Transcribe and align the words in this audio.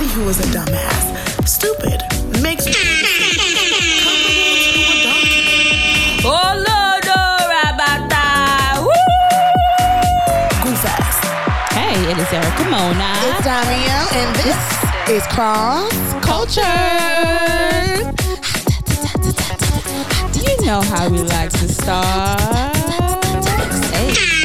Anybody 0.00 0.22
who 0.22 0.30
is 0.30 0.40
a 0.40 0.44
dumbass, 0.44 1.46
stupid, 1.46 2.00
makes 2.40 2.64
me 2.64 2.72
comparable 2.72 3.50
a. 3.52 4.70
Oh 6.24 6.54
Lord, 6.56 7.04
Rabata. 7.52 8.80
Woo! 8.80 8.92
Goof 10.64 10.84
ass. 10.86 11.20
Hey, 11.74 12.00
it 12.10 12.16
is 12.16 12.32
Erica 12.32 12.64
Mona. 12.70 13.12
It's 13.28 13.44
Damiel, 13.44 14.06
and 14.16 14.34
this 14.36 14.60
is 15.10 15.26
Cross 15.26 15.92
Culture. 16.24 16.62
You 20.40 20.64
know 20.64 20.80
how 20.80 21.10
we 21.10 21.18
like 21.18 21.50
to 21.50 21.68
start. 21.68 22.74
Hey. 23.92 24.39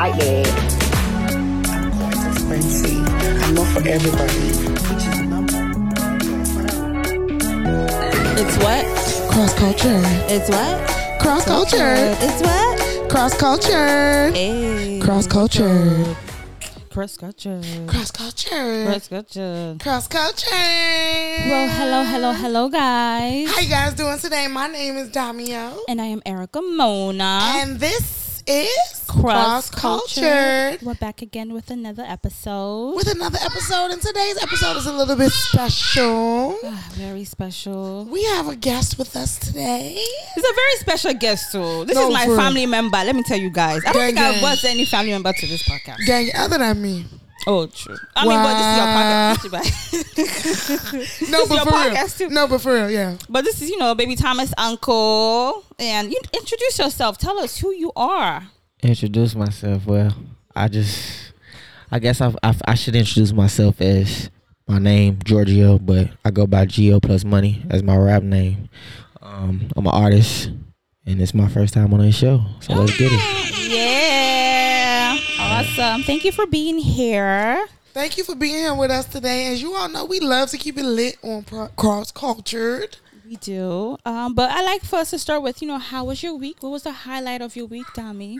Like 0.00 0.16
that. 0.16 0.46
Transparency. 2.22 2.96
I 3.04 3.52
know 3.52 3.64
for 3.64 3.86
everybody. 3.86 4.40
It's 8.40 8.56
what? 8.64 8.84
Cross 9.30 9.54
Culture. 9.58 10.00
It's 10.34 10.48
what? 10.48 11.20
Cross 11.20 11.44
Culture. 11.44 12.16
It's 12.26 12.40
what? 12.40 13.10
Cross 13.10 13.36
Culture. 13.36 14.30
Hey. 14.30 15.00
Cross 15.02 15.26
Culture. 15.26 16.16
Cross 16.90 17.18
culture. 17.18 17.60
Cross 17.86 18.10
Culture. 18.10 18.84
Cross 18.86 19.08
culture. 19.08 19.76
Cross 19.80 20.08
Culture. 20.08 20.50
Well, 20.50 21.68
hello, 21.78 22.02
hello, 22.02 22.32
hello, 22.32 22.68
guys. 22.68 23.48
How 23.48 23.60
you 23.60 23.68
guys 23.68 23.94
doing 23.94 24.18
today? 24.18 24.48
My 24.48 24.66
name 24.66 24.96
is 24.96 25.10
Damio. 25.10 25.78
And 25.88 26.00
I 26.00 26.06
am 26.06 26.20
Erica 26.26 26.60
Mona. 26.60 27.40
And 27.60 27.78
this 27.78 28.42
is 28.44 28.99
Cross 29.10 29.70
Culture. 29.70 30.76
We're 30.82 30.94
back 30.94 31.20
again 31.20 31.52
with 31.52 31.68
another 31.70 32.04
episode. 32.06 32.94
With 32.94 33.08
another 33.10 33.38
episode, 33.42 33.90
and 33.90 34.00
today's 34.00 34.40
episode 34.40 34.76
is 34.76 34.86
a 34.86 34.92
little 34.92 35.16
bit 35.16 35.32
special. 35.32 36.56
Ah, 36.64 36.88
very 36.92 37.24
special. 37.24 38.04
We 38.04 38.22
have 38.26 38.48
a 38.48 38.54
guest 38.54 38.98
with 38.98 39.16
us 39.16 39.36
today. 39.40 39.96
It's 39.98 40.48
a 40.48 40.54
very 40.54 40.76
special 40.78 41.14
guest 41.14 41.50
too. 41.50 41.84
This 41.86 41.96
No, 41.96 42.06
is 42.06 42.14
my 42.14 42.24
for 42.26 42.36
family 42.36 42.66
member. 42.66 42.98
Let 42.98 43.16
me 43.16 43.24
tell 43.24 43.36
you 43.38 43.50
guys. 43.50 43.82
I 43.84 43.92
don't 43.92 44.02
think 44.06 44.18
I 44.18 44.32
gang. 44.34 44.42
was 44.42 44.62
any 44.64 44.84
family 44.84 45.10
member 45.10 45.32
to 45.32 45.46
this 45.46 45.64
podcast. 45.64 46.06
Gang, 46.06 46.30
other 46.36 46.58
than 46.58 46.80
me. 46.80 47.04
Oh, 47.48 47.66
true. 47.66 47.96
I 48.14 48.28
mean, 48.28 48.38
but 48.38 48.54
this 48.54 48.66
is 48.70 48.76
your 48.78 48.86
podcast. 50.22 51.30
No, 51.30 51.40
is 51.42 51.48
but 51.48 51.54
your 51.56 51.64
for 51.64 51.72
podcast 51.72 52.20
real. 52.20 52.28
too. 52.28 52.34
No, 52.34 52.46
but 52.46 52.60
for 52.60 52.74
real, 52.74 52.90
yeah. 52.90 53.16
But 53.28 53.42
this 53.44 53.60
is, 53.60 53.70
you 53.70 53.78
know, 53.78 53.94
baby 53.96 54.14
Thomas' 54.14 54.54
uncle. 54.56 55.64
And 55.80 56.12
you 56.12 56.20
introduce 56.32 56.78
yourself. 56.78 57.18
Tell 57.18 57.40
us 57.40 57.56
who 57.58 57.72
you 57.74 57.90
are. 57.96 58.46
Introduce 58.82 59.34
myself. 59.34 59.86
Well, 59.86 60.14
I 60.54 60.68
just, 60.68 61.32
I 61.90 61.98
guess 61.98 62.20
I, 62.20 62.32
I, 62.42 62.54
I 62.66 62.74
should 62.74 62.96
introduce 62.96 63.32
myself 63.32 63.80
as 63.80 64.30
my 64.66 64.78
name 64.78 65.18
Giorgio, 65.24 65.78
but 65.78 66.10
I 66.24 66.30
go 66.30 66.46
by 66.46 66.64
Geo 66.66 67.00
plus 67.00 67.24
Money 67.24 67.64
as 67.70 67.82
my 67.82 67.96
rap 67.96 68.22
name. 68.22 68.68
Um, 69.20 69.70
I'm 69.76 69.86
an 69.86 69.92
artist, 69.92 70.50
and 71.06 71.20
it's 71.20 71.34
my 71.34 71.48
first 71.48 71.74
time 71.74 71.92
on 71.92 72.00
a 72.00 72.12
show, 72.12 72.42
so 72.60 72.74
let's 72.74 72.96
get 72.96 73.10
it. 73.12 73.70
Yeah. 73.70 75.18
Awesome. 75.38 76.02
Thank 76.02 76.24
you 76.24 76.32
for 76.32 76.46
being 76.46 76.78
here. 76.78 77.66
Thank 77.92 78.16
you 78.16 78.24
for 78.24 78.36
being 78.36 78.54
here 78.54 78.74
with 78.74 78.90
us 78.90 79.06
today. 79.06 79.52
As 79.52 79.60
you 79.60 79.74
all 79.74 79.88
know, 79.88 80.04
we 80.04 80.20
love 80.20 80.50
to 80.50 80.58
keep 80.58 80.78
it 80.78 80.84
lit 80.84 81.16
on 81.22 81.42
Pro- 81.42 81.68
Cross 81.68 82.12
Cultured. 82.12 82.96
We 83.28 83.36
do. 83.36 83.96
Um, 84.04 84.34
but 84.34 84.50
I 84.50 84.62
like 84.62 84.82
for 84.82 84.96
us 85.00 85.10
to 85.10 85.18
start 85.18 85.42
with, 85.42 85.60
you 85.60 85.68
know, 85.68 85.78
how 85.78 86.04
was 86.04 86.22
your 86.22 86.34
week? 86.34 86.62
What 86.62 86.70
was 86.70 86.84
the 86.84 86.92
highlight 86.92 87.42
of 87.42 87.56
your 87.56 87.66
week, 87.66 87.86
Dami? 87.88 88.38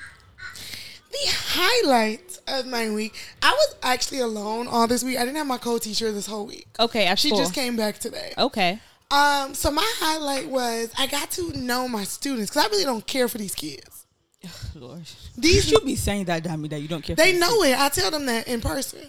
The 1.10 1.18
highlight 1.28 2.38
of 2.46 2.66
my 2.66 2.90
week, 2.90 3.14
I 3.42 3.50
was 3.50 3.76
actually 3.82 4.20
alone 4.20 4.68
all 4.68 4.86
this 4.86 5.02
week. 5.02 5.16
I 5.18 5.24
didn't 5.24 5.36
have 5.36 5.46
my 5.46 5.58
co-teacher 5.58 6.12
this 6.12 6.26
whole 6.26 6.46
week. 6.46 6.66
Okay, 6.78 7.06
at 7.06 7.18
She 7.18 7.28
school. 7.28 7.38
just 7.40 7.54
came 7.54 7.76
back 7.76 7.98
today. 7.98 8.32
Okay. 8.38 8.78
Um, 9.10 9.54
so 9.54 9.72
my 9.72 9.84
highlight 9.96 10.48
was 10.48 10.92
I 10.96 11.08
got 11.08 11.32
to 11.32 11.52
know 11.58 11.88
my 11.88 12.04
students 12.04 12.50
because 12.50 12.64
I 12.64 12.68
really 12.70 12.84
don't 12.84 13.06
care 13.06 13.26
for 13.26 13.38
these 13.38 13.54
kids. 13.56 14.06
Lord. 14.74 15.02
These 15.36 15.68
should 15.68 15.84
be 15.84 15.96
saying 15.96 16.26
that, 16.26 16.44
Dami, 16.44 16.70
that 16.70 16.80
you 16.80 16.88
don't 16.88 17.02
care 17.02 17.16
they 17.16 17.36
know 17.36 17.62
it. 17.64 17.78
I 17.78 17.88
tell 17.88 18.10
them 18.10 18.26
that 18.26 18.46
in 18.46 18.60
person. 18.60 19.00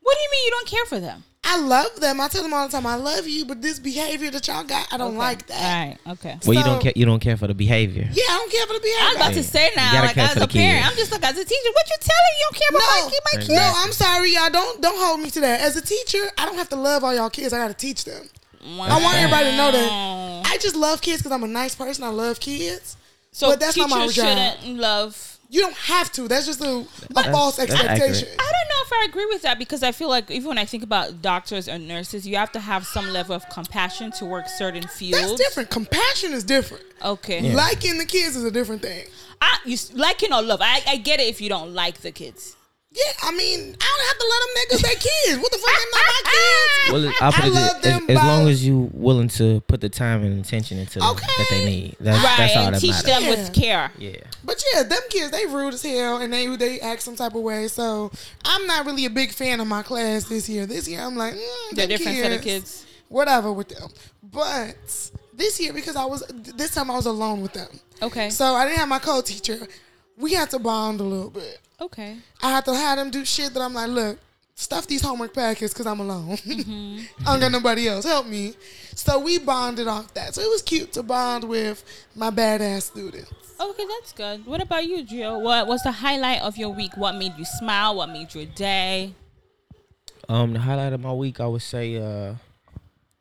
What 0.00 0.14
do 0.16 0.20
you 0.22 0.28
mean 0.30 0.44
you 0.44 0.50
don't 0.52 0.68
care 0.68 0.84
for 0.86 1.00
them? 1.00 1.24
I 1.50 1.56
love 1.56 1.98
them. 1.98 2.20
I 2.20 2.28
tell 2.28 2.42
them 2.42 2.52
all 2.52 2.66
the 2.66 2.72
time, 2.72 2.84
I 2.84 2.96
love 2.96 3.26
you, 3.26 3.46
but 3.46 3.62
this 3.62 3.78
behavior 3.78 4.30
that 4.30 4.46
y'all 4.46 4.64
got, 4.64 4.92
I 4.92 4.98
don't 4.98 5.16
like 5.16 5.46
that. 5.46 5.56
All 5.56 5.88
right. 5.88 6.18
Okay. 6.18 6.38
Well, 6.44 6.58
you 6.58 6.62
don't 6.62 6.80
care. 6.82 6.92
You 6.94 7.06
don't 7.06 7.20
care 7.20 7.38
for 7.38 7.46
the 7.46 7.54
behavior. 7.54 8.06
Yeah, 8.12 8.24
I 8.28 8.36
don't 8.36 8.52
care 8.52 8.66
for 8.66 8.74
the 8.74 8.80
behavior. 8.80 9.02
I 9.02 9.08
was 9.08 9.16
about 9.16 9.32
to 9.32 9.42
say 9.42 9.64
You 9.70 9.76
now, 9.76 9.92
gotta 9.92 10.06
like 10.08 10.14
care 10.14 10.24
as 10.24 10.32
for 10.34 10.38
a 10.38 10.40
the 10.40 10.48
parent, 10.48 10.84
kids. 10.84 10.90
I'm 10.90 10.96
just 10.98 11.12
like 11.12 11.24
as 11.24 11.38
a 11.38 11.44
teacher. 11.44 11.70
What 11.72 11.88
you 11.88 11.96
telling 12.00 12.34
you 12.38 12.44
don't 12.44 12.56
care 12.56 12.68
about 12.70 12.80
no, 12.80 13.04
my 13.04 13.10
kid? 13.10 13.20
My 13.32 13.40
kid. 13.40 13.54
no, 13.54 13.72
I'm 13.76 13.92
sorry, 13.92 14.34
y'all. 14.34 14.50
Don't 14.50 14.82
don't 14.82 14.98
hold 14.98 15.20
me 15.20 15.30
to 15.30 15.40
that. 15.40 15.60
As 15.62 15.76
a 15.76 15.80
teacher, 15.80 16.30
I 16.36 16.44
don't 16.44 16.58
have 16.58 16.68
to 16.68 16.76
love 16.76 17.02
all 17.02 17.14
y'all 17.14 17.30
kids. 17.30 17.54
I 17.54 17.58
got 17.58 17.68
to 17.68 17.74
teach 17.74 18.04
them. 18.04 18.28
I 18.62 19.02
want 19.02 19.16
everybody 19.16 19.50
to 19.50 19.56
know 19.56 19.72
that 19.72 20.42
I 20.52 20.58
just 20.58 20.76
love 20.76 21.00
kids 21.00 21.22
because 21.22 21.32
I'm 21.32 21.44
a 21.44 21.48
nice 21.48 21.74
person. 21.74 22.04
I 22.04 22.08
love 22.08 22.40
kids. 22.40 22.96
So 23.32 23.50
but 23.50 23.60
that's 23.60 23.76
not 23.76 23.88
my 23.88 24.00
teachers 24.00 24.16
job. 24.16 24.58
shouldn't 24.60 24.78
love. 24.78 25.37
You 25.50 25.62
don't 25.62 25.74
have 25.74 26.12
to. 26.12 26.28
That's 26.28 26.44
just 26.44 26.60
a, 26.60 26.84
a 27.16 27.32
false 27.32 27.58
expectation. 27.58 28.28
I 28.38 28.52
don't 28.52 28.68
know 28.68 28.82
if 28.84 28.92
I 28.92 29.06
agree 29.08 29.26
with 29.26 29.42
that 29.42 29.58
because 29.58 29.82
I 29.82 29.92
feel 29.92 30.10
like 30.10 30.30
even 30.30 30.48
when 30.48 30.58
I 30.58 30.66
think 30.66 30.82
about 30.82 31.22
doctors 31.22 31.68
and 31.68 31.88
nurses, 31.88 32.26
you 32.26 32.36
have 32.36 32.52
to 32.52 32.60
have 32.60 32.86
some 32.86 33.08
level 33.14 33.34
of 33.34 33.48
compassion 33.48 34.12
to 34.12 34.26
work 34.26 34.46
certain 34.46 34.82
fields. 34.82 35.18
That's 35.18 35.34
different. 35.40 35.70
Compassion 35.70 36.34
is 36.34 36.44
different. 36.44 36.84
Okay. 37.02 37.40
Yeah. 37.40 37.54
Liking 37.56 37.96
the 37.96 38.04
kids 38.04 38.36
is 38.36 38.44
a 38.44 38.50
different 38.50 38.82
thing. 38.82 39.06
I, 39.40 39.58
you 39.64 39.78
liking 39.94 40.34
or 40.34 40.42
love. 40.42 40.60
I, 40.60 40.82
I 40.86 40.96
get 40.96 41.18
it 41.18 41.28
if 41.28 41.40
you 41.40 41.48
don't 41.48 41.72
like 41.72 42.02
the 42.02 42.10
kids. 42.10 42.56
Yeah, 42.98 43.12
I 43.22 43.30
mean, 43.32 43.76
I 43.80 43.96
don't 43.96 44.06
have 44.08 44.18
to 44.18 44.26
let 44.28 44.40
them 44.40 44.50
niggas 44.58 44.82
their 44.82 44.96
kids. 44.96 45.38
What 45.42 45.52
the 45.52 45.58
fuck? 45.58 45.70
They're 45.76 45.92
not 45.92 46.06
my 46.06 46.22
kids. 46.24 46.64
Well, 46.90 47.12
I'll 47.20 47.32
put 47.32 47.44
I 47.44 47.46
it 47.48 47.52
love 47.52 47.82
this- 47.82 47.92
them 47.92 48.04
as, 48.08 48.16
as 48.16 48.22
long 48.24 48.48
as 48.48 48.66
you 48.66 48.90
willing 48.94 49.28
to 49.28 49.60
put 49.68 49.80
the 49.82 49.88
time 49.90 50.24
and 50.24 50.42
attention 50.44 50.78
into 50.78 50.98
them 51.00 51.14
that 51.16 51.46
they 51.50 51.64
need. 51.66 51.96
That's, 52.00 52.24
right. 52.24 52.36
that's 52.38 52.56
all 52.56 52.66
and 52.66 52.74
that 52.76 52.80
teach 52.80 52.90
matters. 52.92 53.04
them 53.04 53.22
Yeah. 53.24 53.28
with 53.30 53.52
care. 53.54 53.92
Yeah. 53.98 54.16
But 54.42 54.64
yeah, 54.72 54.82
them 54.84 55.00
kids, 55.10 55.30
they 55.30 55.44
rude 55.46 55.74
as 55.74 55.82
hell 55.82 56.16
and 56.16 56.32
they 56.32 56.46
they 56.56 56.80
act 56.80 57.02
some 57.02 57.14
type 57.14 57.34
of 57.34 57.42
way. 57.42 57.68
So 57.68 58.10
I'm 58.44 58.66
not 58.66 58.86
really 58.86 59.04
a 59.04 59.10
big 59.10 59.32
fan 59.32 59.60
of 59.60 59.66
my 59.66 59.82
class 59.82 60.24
this 60.24 60.48
year. 60.48 60.64
This 60.66 60.88
year 60.88 61.02
I'm 61.02 61.14
like, 61.16 61.34
mm, 61.34 61.40
They're 61.72 61.86
them 61.86 61.98
different 61.98 62.18
set 62.18 62.32
of 62.32 62.40
kids. 62.42 62.86
Whatever 63.10 63.52
with 63.52 63.68
them. 63.68 63.90
But 64.22 64.76
this 65.34 65.60
year, 65.60 65.72
because 65.74 65.94
I 65.96 66.06
was 66.06 66.22
this 66.32 66.70
time 66.74 66.90
I 66.90 66.96
was 66.96 67.06
alone 67.06 67.42
with 67.42 67.52
them. 67.52 67.68
Okay. 68.00 68.30
So 68.30 68.44
I 68.54 68.64
didn't 68.64 68.78
have 68.78 68.88
my 68.88 68.98
co-teacher. 68.98 69.58
We 70.18 70.34
had 70.34 70.50
to 70.50 70.58
bond 70.58 71.00
a 71.00 71.04
little 71.04 71.30
bit. 71.30 71.60
Okay. 71.80 72.16
I 72.42 72.50
had 72.50 72.64
to 72.64 72.74
have 72.74 72.98
them 72.98 73.10
do 73.10 73.24
shit 73.24 73.54
that 73.54 73.60
I'm 73.60 73.74
like, 73.74 73.88
look, 73.88 74.18
stuff 74.54 74.88
these 74.88 75.00
homework 75.00 75.32
packets 75.32 75.72
because 75.72 75.86
I'm 75.86 76.00
alone. 76.00 76.36
Mm-hmm. 76.38 76.98
I 77.26 77.32
don't 77.32 77.40
got 77.40 77.52
nobody 77.52 77.86
else. 77.86 78.04
Help 78.04 78.26
me. 78.26 78.54
So 78.94 79.20
we 79.20 79.38
bonded 79.38 79.86
off 79.86 80.12
that. 80.14 80.34
So 80.34 80.40
it 80.40 80.50
was 80.50 80.62
cute 80.62 80.92
to 80.94 81.04
bond 81.04 81.44
with 81.44 81.84
my 82.16 82.30
badass 82.30 82.82
students. 82.82 83.32
Okay, 83.60 83.84
that's 83.86 84.12
good. 84.12 84.44
What 84.46 84.60
about 84.60 84.86
you, 84.86 85.04
Gio? 85.04 85.40
What 85.40 85.66
was 85.66 85.82
the 85.82 85.92
highlight 85.92 86.42
of 86.42 86.56
your 86.56 86.70
week? 86.70 86.96
What 86.96 87.14
made 87.14 87.34
you 87.38 87.44
smile? 87.44 87.96
What 87.96 88.08
made 88.08 88.34
your 88.34 88.44
day? 88.46 89.14
Um, 90.28 90.52
the 90.52 90.60
highlight 90.60 90.92
of 90.92 91.00
my 91.00 91.12
week, 91.12 91.40
I 91.40 91.46
would 91.46 91.62
say, 91.62 91.96
uh, 91.96 92.34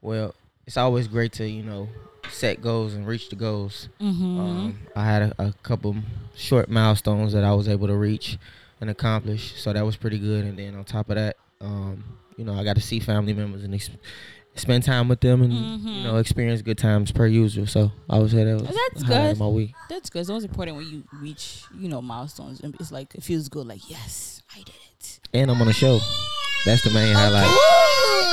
well, 0.02 0.34
it's 0.66 0.78
always 0.78 1.08
great 1.08 1.32
to 1.34 1.48
you 1.48 1.64
know 1.64 1.88
set 2.32 2.62
goals 2.62 2.94
and 2.94 3.06
reach 3.08 3.30
the 3.30 3.36
goals. 3.36 3.90
Mm-hmm. 4.02 4.40
Um, 4.40 4.80
I 4.96 5.06
had 5.06 5.22
a, 5.24 5.34
a 5.40 5.54
couple 5.64 5.96
short 6.36 6.70
milestones 6.70 7.34
that 7.34 7.44
I 7.44 7.54
was 7.54 7.68
able 7.68 7.88
to 7.88 7.96
reach 7.96 8.38
and 8.82 8.90
accomplish, 8.90 9.60
so 9.62 9.74
that 9.74 9.86
was 9.86 9.96
pretty 9.96 10.20
good. 10.20 10.46
And 10.46 10.58
then 10.58 10.76
on 10.76 10.84
top 10.84 11.10
of 11.10 11.16
that, 11.16 11.38
um, 11.62 12.04
you 12.38 12.46
know, 12.46 12.54
I 12.54 12.64
got 12.64 12.76
to 12.76 12.82
see 12.82 13.00
family 13.00 13.34
members 13.34 13.64
and 13.64 13.74
ex- 13.74 13.90
spend 14.56 14.84
time 14.84 15.08
with 15.08 15.20
them, 15.22 15.42
and 15.42 15.54
you 15.54 16.04
know, 16.04 16.18
experience 16.18 16.62
good 16.62 16.78
times 16.78 17.12
per 17.12 17.26
usual. 17.28 17.66
So 17.68 17.92
I 18.10 18.20
would 18.20 18.30
say 18.32 18.44
that 18.44 18.54
was 18.54 18.64
Mm-hmm. 18.64 19.10
That's 19.10 19.34
good. 19.36 19.40
my 19.40 19.48
week. 19.48 19.74
That's 19.90 20.10
good. 20.10 20.20
It's 20.20 20.30
always 20.30 20.44
important 20.46 20.78
when 20.78 20.88
you 20.88 21.04
reach, 21.22 21.64
you 21.78 21.90
know, 21.90 22.02
milestones. 22.02 22.60
And 22.62 22.76
It's 22.80 22.92
like 22.92 23.16
it 23.16 23.24
feels 23.24 23.50
good. 23.50 23.68
Like 23.68 23.90
yes, 23.90 24.42
I 24.56 24.60
did 24.60 24.70
it. 25.00 25.20
And 25.34 25.50
I'm 25.52 25.62
on 25.62 25.68
a 25.68 25.74
show. 25.74 26.00
That's 26.68 26.84
the 26.84 26.90
main 26.92 27.16
highlight. 27.16 27.48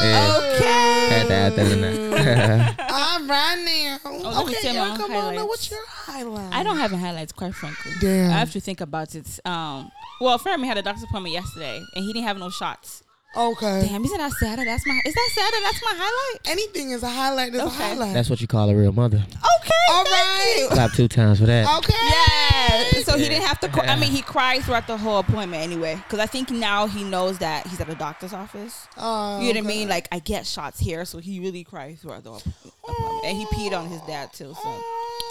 Yeah. 0.02 0.40
Okay. 0.56 1.08
Had 1.14 1.26
to 1.28 1.34
add 1.34 1.52
that 1.54 1.70
in 1.72 1.80
there. 1.80 2.76
All 2.90 3.24
right 3.26 3.62
now. 3.64 3.98
Oh, 4.04 4.18
let 4.44 4.44
okay, 4.44 4.54
tell 4.60 4.74
my 4.74 4.88
Erica, 4.88 5.02
own 5.04 5.10
Mona, 5.10 5.20
highlights. 5.22 5.44
what's 5.48 5.70
your 5.70 5.86
highlight? 5.86 6.52
I 6.52 6.62
don't 6.64 6.76
have 6.78 6.92
any 6.92 7.00
highlights, 7.00 7.32
quite 7.32 7.54
frankly. 7.54 7.92
Damn. 8.00 8.30
I 8.30 8.34
have 8.34 8.50
to 8.52 8.60
think 8.60 8.80
about 8.80 9.14
it. 9.14 9.38
Um, 9.44 9.90
well, 10.20 10.34
a 10.34 10.38
friend 10.40 10.54
of 10.56 10.60
mine 10.60 10.68
had 10.68 10.78
a 10.78 10.82
doctor's 10.82 11.04
appointment 11.04 11.32
yesterday, 11.32 11.80
and 11.94 12.04
he 12.04 12.12
didn't 12.12 12.26
have 12.26 12.38
no 12.38 12.50
shots. 12.50 13.03
Okay. 13.36 13.86
Damn, 13.88 14.04
isn't 14.04 14.18
that 14.18 14.32
sad? 14.32 14.58
That's 14.60 14.86
my. 14.86 15.00
Is 15.04 15.14
that 15.14 15.30
sad? 15.32 15.52
That's 15.64 15.82
my 15.82 15.92
highlight. 15.94 16.40
Anything 16.52 16.90
is 16.90 17.02
a 17.02 17.08
highlight. 17.10 17.52
Is 17.54 17.60
a 17.60 17.68
highlight. 17.68 18.14
That's 18.14 18.30
what 18.30 18.40
you 18.40 18.46
call 18.46 18.70
a 18.70 18.74
real 18.76 18.92
mother. 18.92 19.16
Okay. 19.18 19.70
All 19.90 20.04
thank 20.04 20.08
right. 20.14 20.56
you. 20.60 20.68
Clap 20.68 20.92
two 20.92 21.08
times 21.08 21.40
for 21.40 21.46
that. 21.46 21.78
okay. 21.78 21.94
Yeah. 21.94 23.02
So 23.02 23.18
he 23.18 23.28
didn't 23.28 23.42
have 23.44 23.58
to. 23.60 23.68
Cry. 23.68 23.86
I 23.86 23.96
mean, 23.98 24.12
he 24.12 24.22
cried 24.22 24.62
throughout 24.62 24.86
the 24.86 24.96
whole 24.96 25.18
appointment 25.18 25.62
anyway. 25.62 25.96
Because 25.96 26.20
I 26.20 26.26
think 26.26 26.50
now 26.50 26.86
he 26.86 27.02
knows 27.04 27.38
that 27.38 27.66
he's 27.66 27.80
at 27.80 27.88
a 27.88 27.94
doctor's 27.96 28.32
office. 28.32 28.86
Oh, 28.96 29.40
You 29.40 29.52
know 29.52 29.60
what 29.60 29.64
I 29.66 29.68
mean? 29.68 29.88
Like 29.88 30.08
I 30.12 30.20
get 30.20 30.46
shots 30.46 30.78
here, 30.78 31.04
so 31.04 31.18
he 31.18 31.40
really 31.40 31.64
cried 31.64 31.98
throughout 31.98 32.22
the 32.24 32.30
appointment, 32.30 33.24
and 33.24 33.36
he 33.36 33.44
peed 33.46 33.76
on 33.76 33.88
his 33.88 34.00
dad 34.02 34.32
too. 34.32 34.54
So 34.62 34.80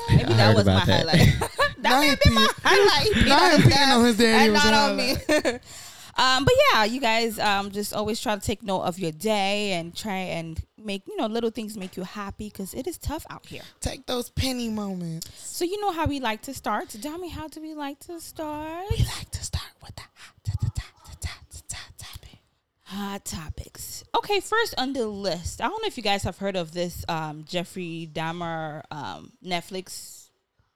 maybe 0.09 0.33
I 0.33 0.37
that 0.37 0.55
was 0.55 0.65
my 0.65 0.73
about 0.73 0.87
that. 0.87 1.07
highlight. 1.07 1.51
Not 1.83 1.99
may 1.99 2.07
him 2.07 2.09
have 2.11 2.19
been 2.21 2.33
my 2.33 2.41
peeing- 2.47 2.63
highlight. 2.63 3.03
He 3.13 3.21
peed 3.21 3.27
not 3.29 3.41
on 3.43 3.51
his 3.61 3.65
peeing 3.65 3.69
dad 3.69 3.93
on 3.97 4.05
his 4.05 4.17
daddy 4.17 4.43
and 4.45 4.53
not 4.53 4.73
on 4.73 4.97
me. 4.97 5.59
Um, 6.15 6.45
but 6.45 6.53
yeah, 6.71 6.83
you 6.83 6.99
guys 6.99 7.39
um, 7.39 7.71
just 7.71 7.93
always 7.93 8.19
try 8.19 8.35
to 8.35 8.41
take 8.41 8.63
note 8.63 8.81
of 8.81 8.99
your 8.99 9.11
day 9.11 9.73
and 9.73 9.95
try 9.95 10.17
and 10.17 10.61
make 10.77 11.07
you 11.07 11.15
know 11.15 11.27
little 11.27 11.49
things 11.49 11.77
make 11.77 11.95
you 11.95 12.03
happy 12.03 12.49
because 12.49 12.73
it 12.73 12.87
is 12.87 12.97
tough 12.97 13.25
out 13.29 13.45
here. 13.45 13.63
Take 13.79 14.05
those 14.05 14.29
penny 14.29 14.69
moments. 14.69 15.29
So 15.35 15.65
you 15.65 15.79
know 15.81 15.91
how 15.91 16.05
we 16.05 16.19
like 16.19 16.41
to 16.43 16.53
start. 16.53 16.89
Tell 17.01 17.17
me 17.17 17.29
how 17.29 17.47
do 17.47 17.61
we 17.61 17.73
like 17.73 17.99
to 18.01 18.19
start? 18.19 18.85
We 18.91 18.97
like 18.97 19.31
to 19.31 19.43
start 19.43 19.71
with 19.81 19.95
the 19.95 20.03
hot, 22.93 23.25
topics. 23.25 24.03
Okay, 24.15 24.39
first 24.39 24.75
on 24.77 24.93
the 24.93 25.07
list. 25.07 25.61
I 25.61 25.67
don't 25.67 25.81
know 25.81 25.87
if 25.87 25.97
you 25.97 26.03
guys 26.03 26.23
have 26.23 26.37
heard 26.37 26.55
of 26.55 26.71
this 26.71 27.03
um, 27.09 27.43
Jeffrey 27.47 28.09
Dahmer 28.11 28.83
um, 28.91 29.31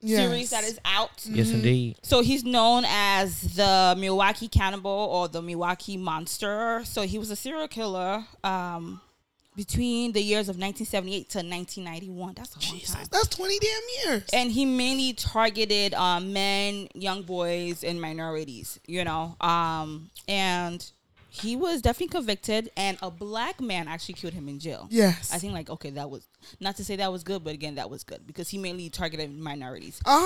Netflix 0.04 0.16
series 0.16 0.50
that 0.52 0.64
is 0.64 0.80
out. 0.86 1.26
Yes, 1.26 1.52
indeed. 1.52 1.98
So 2.04 2.22
he's 2.22 2.44
known 2.44 2.86
as 2.88 3.56
the 3.56 3.96
Milwaukee 3.98 4.48
Cannibal 4.48 4.92
or 4.92 5.28
the 5.28 5.42
Milwaukee 5.42 5.98
Monster. 5.98 6.82
So 6.86 7.02
he 7.02 7.18
was 7.18 7.32
a 7.32 7.36
serial 7.36 7.68
killer 7.68 8.24
um, 8.44 9.02
between 9.56 10.12
the 10.12 10.22
years 10.22 10.50
of 10.50 10.58
1978 10.58 11.30
to 11.30 11.38
1991. 11.40 12.34
That's 12.36 12.56
a 12.56 12.72
long 12.72 12.80
time. 12.82 13.08
That's 13.12 13.28
20 13.30 13.60
damn 13.60 14.12
years. 14.12 14.24
And 14.34 14.52
he 14.52 14.66
mainly 14.66 15.14
targeted 15.14 15.96
um, 15.96 16.32
men, 16.32 16.88
young 16.94 17.24
boys, 17.24 17.84
and 17.84 18.00
minorities. 18.00 18.80
You 18.86 19.04
know, 19.04 19.36
um, 19.42 20.12
and 20.28 20.90
he 21.42 21.56
was 21.56 21.82
definitely 21.82 22.08
convicted, 22.18 22.70
and 22.78 22.98
a 23.02 23.10
black 23.12 23.60
man 23.62 23.88
actually 23.88 24.16
killed 24.16 24.34
him 24.34 24.48
in 24.50 24.60
jail. 24.60 24.88
Yes. 24.90 25.34
I 25.34 25.38
think 25.38 25.54
like 25.54 25.70
okay, 25.70 25.90
that 25.92 26.10
was 26.10 26.28
not 26.60 26.76
to 26.78 26.84
say 26.86 26.96
that 26.98 27.12
was 27.12 27.24
good, 27.24 27.44
but 27.44 27.54
again, 27.54 27.76
that 27.76 27.90
was 27.90 28.04
good 28.04 28.26
because 28.28 28.50
he 28.50 28.58
mainly 28.58 28.90
targeted 28.90 29.32
minorities. 29.38 30.02
Uh 30.06 30.20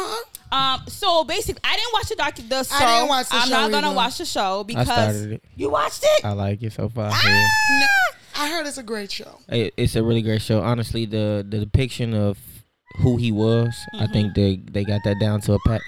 huh. 0.51 0.55
Um. 0.55 0.87
So 0.87 1.23
basically, 1.23 1.61
I 1.63 1.75
didn't 1.75 1.93
watch 1.93 2.09
the 2.09 2.15
doc. 2.15 2.35
The 2.35 2.63
show. 2.63 2.79
didn't 2.85 3.09
watch 3.09 3.29
the 3.29 3.35
I'm 3.35 3.47
show 3.47 3.53
not 3.61 3.71
gonna 3.71 3.87
either. 3.87 3.95
watch 3.95 4.17
the 4.17 4.25
show 4.25 4.63
because 4.63 4.85
started 4.87 5.31
it. 5.33 5.43
you 5.55 5.69
watched 5.69 6.03
it. 6.03 6.25
I 6.25 6.31
like 6.33 6.61
it 6.63 6.73
so 6.73 6.89
far. 6.89 7.09
Ah! 7.13 7.21
yeah. 7.23 7.87
I 8.43 8.49
heard 8.49 8.65
it's 8.65 8.77
a 8.77 8.83
great 8.83 9.11
show. 9.11 9.39
It- 9.49 9.73
It's 9.77 9.95
a 9.95 10.03
really 10.03 10.21
great 10.21 10.41
show. 10.41 10.61
Honestly, 10.61 11.05
the 11.05 11.45
the 11.47 11.59
depiction 11.59 12.13
of 12.13 12.37
who 12.97 13.17
he 13.17 13.31
was, 13.31 13.75
I 13.99 14.07
think 14.07 14.33
they 14.35 14.57
they 14.71 14.83
got 14.83 15.01
that 15.05 15.19
down 15.19 15.41
to 15.41 15.53
a 15.53 15.59
pat, 15.67 15.81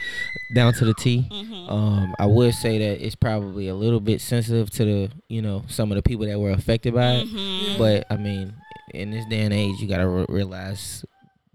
down 0.56 0.74
to 0.74 0.86
the 0.86 0.94
T. 0.94 1.28
Um, 1.70 2.14
I 2.20 2.26
would 2.26 2.54
say 2.54 2.78
that 2.80 3.06
it's 3.06 3.16
probably 3.16 3.68
a 3.68 3.76
little 3.76 4.00
bit 4.00 4.22
sensitive 4.22 4.70
to 4.72 4.86
the 4.86 5.12
you 5.30 5.42
know 5.42 5.64
some 5.68 5.92
of 5.92 5.96
the 5.96 6.02
people 6.04 6.26
that 6.26 6.40
were 6.40 6.52
affected 6.52 6.94
by 6.94 7.12
it. 7.14 7.28
Mm-hmm. 7.28 7.78
But 7.78 8.06
I 8.10 8.18
mean, 8.18 8.54
in 8.94 9.12
this 9.12 9.26
day 9.26 9.42
and 9.42 9.54
age, 9.54 9.80
you 9.80 9.88
gotta 9.88 10.08
re- 10.08 10.26
realize 10.30 11.06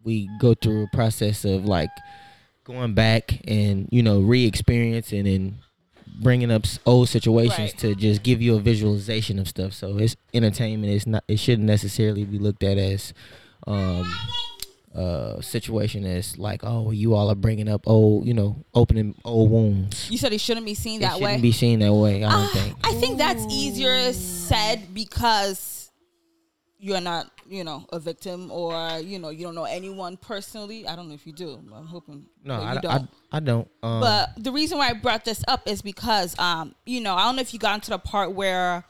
we 0.04 0.28
go 0.40 0.54
through 0.54 0.84
a 0.84 0.96
process 0.96 1.44
of 1.44 1.64
like 1.64 1.90
going 2.64 2.94
back 2.94 3.40
and 3.48 3.88
you 3.90 4.02
know 4.02 4.20
re-experiencing 4.20 5.26
and 5.26 5.54
bringing 6.20 6.50
up 6.50 6.64
old 6.84 7.08
situations 7.08 7.58
Right. 7.58 7.78
to 7.78 7.94
just 7.94 8.22
give 8.24 8.42
you 8.42 8.56
a 8.56 8.60
visualization 8.60 9.38
of 9.38 9.46
stuff. 9.48 9.72
So 9.72 9.98
it's 9.98 10.16
entertainment. 10.34 10.92
It's 10.92 11.06
not. 11.06 11.22
It 11.28 11.38
shouldn't 11.38 11.66
necessarily 11.66 12.24
be 12.24 12.38
looked 12.38 12.62
at 12.64 12.76
as 12.78 13.12
um 13.66 14.10
uh 14.94 15.40
situation 15.42 16.04
is 16.04 16.38
like 16.38 16.60
oh 16.64 16.90
you 16.90 17.14
all 17.14 17.28
are 17.30 17.34
bringing 17.34 17.68
up 17.68 17.82
old 17.86 18.26
you 18.26 18.32
know 18.34 18.64
opening 18.74 19.14
old 19.24 19.50
wounds. 19.50 20.10
You 20.10 20.16
said 20.18 20.32
it 20.32 20.40
shouldn't 20.40 20.64
be 20.66 20.74
seen 20.74 21.00
It 21.00 21.04
that 21.04 21.12
shouldn't 21.18 21.36
way. 21.36 21.40
be 21.40 21.52
seen 21.52 21.80
that 21.80 21.92
way. 21.92 22.24
I 22.24 22.30
don't 22.30 22.44
Ah, 22.44 22.50
think. 22.54 22.76
I 22.84 22.92
think 22.94 23.18
that's 23.18 23.44
easier 23.50 24.12
said 24.14 24.94
because 24.94 25.90
you're 26.80 27.00
not, 27.00 27.28
you 27.48 27.64
know, 27.64 27.84
a 27.92 27.98
victim 27.98 28.50
or 28.52 28.72
you 29.00 29.18
know 29.18 29.30
you 29.30 29.44
don't 29.44 29.54
know 29.54 29.64
anyone 29.64 30.16
personally. 30.16 30.86
I 30.86 30.94
don't 30.96 31.08
know 31.08 31.14
if 31.14 31.26
you 31.26 31.32
do. 31.32 31.60
I'm 31.74 31.86
hoping. 31.86 32.26
No, 32.44 32.54
I, 32.54 32.72
you 32.74 32.78
I, 32.78 32.80
don't. 32.80 33.10
I 33.32 33.40
don't. 33.40 33.68
Um, 33.82 34.00
But 34.00 34.30
the 34.42 34.52
reason 34.52 34.78
why 34.78 34.88
I 34.90 34.92
brought 34.94 35.24
this 35.24 35.42
up 35.48 35.66
is 35.68 35.82
because, 35.82 36.38
um, 36.38 36.74
you 36.86 37.00
know, 37.00 37.14
I 37.14 37.24
don't 37.24 37.36
know 37.36 37.42
if 37.42 37.52
you 37.52 37.58
got 37.58 37.74
into 37.74 37.90
the 37.90 37.98
part 37.98 38.32
where 38.32 38.84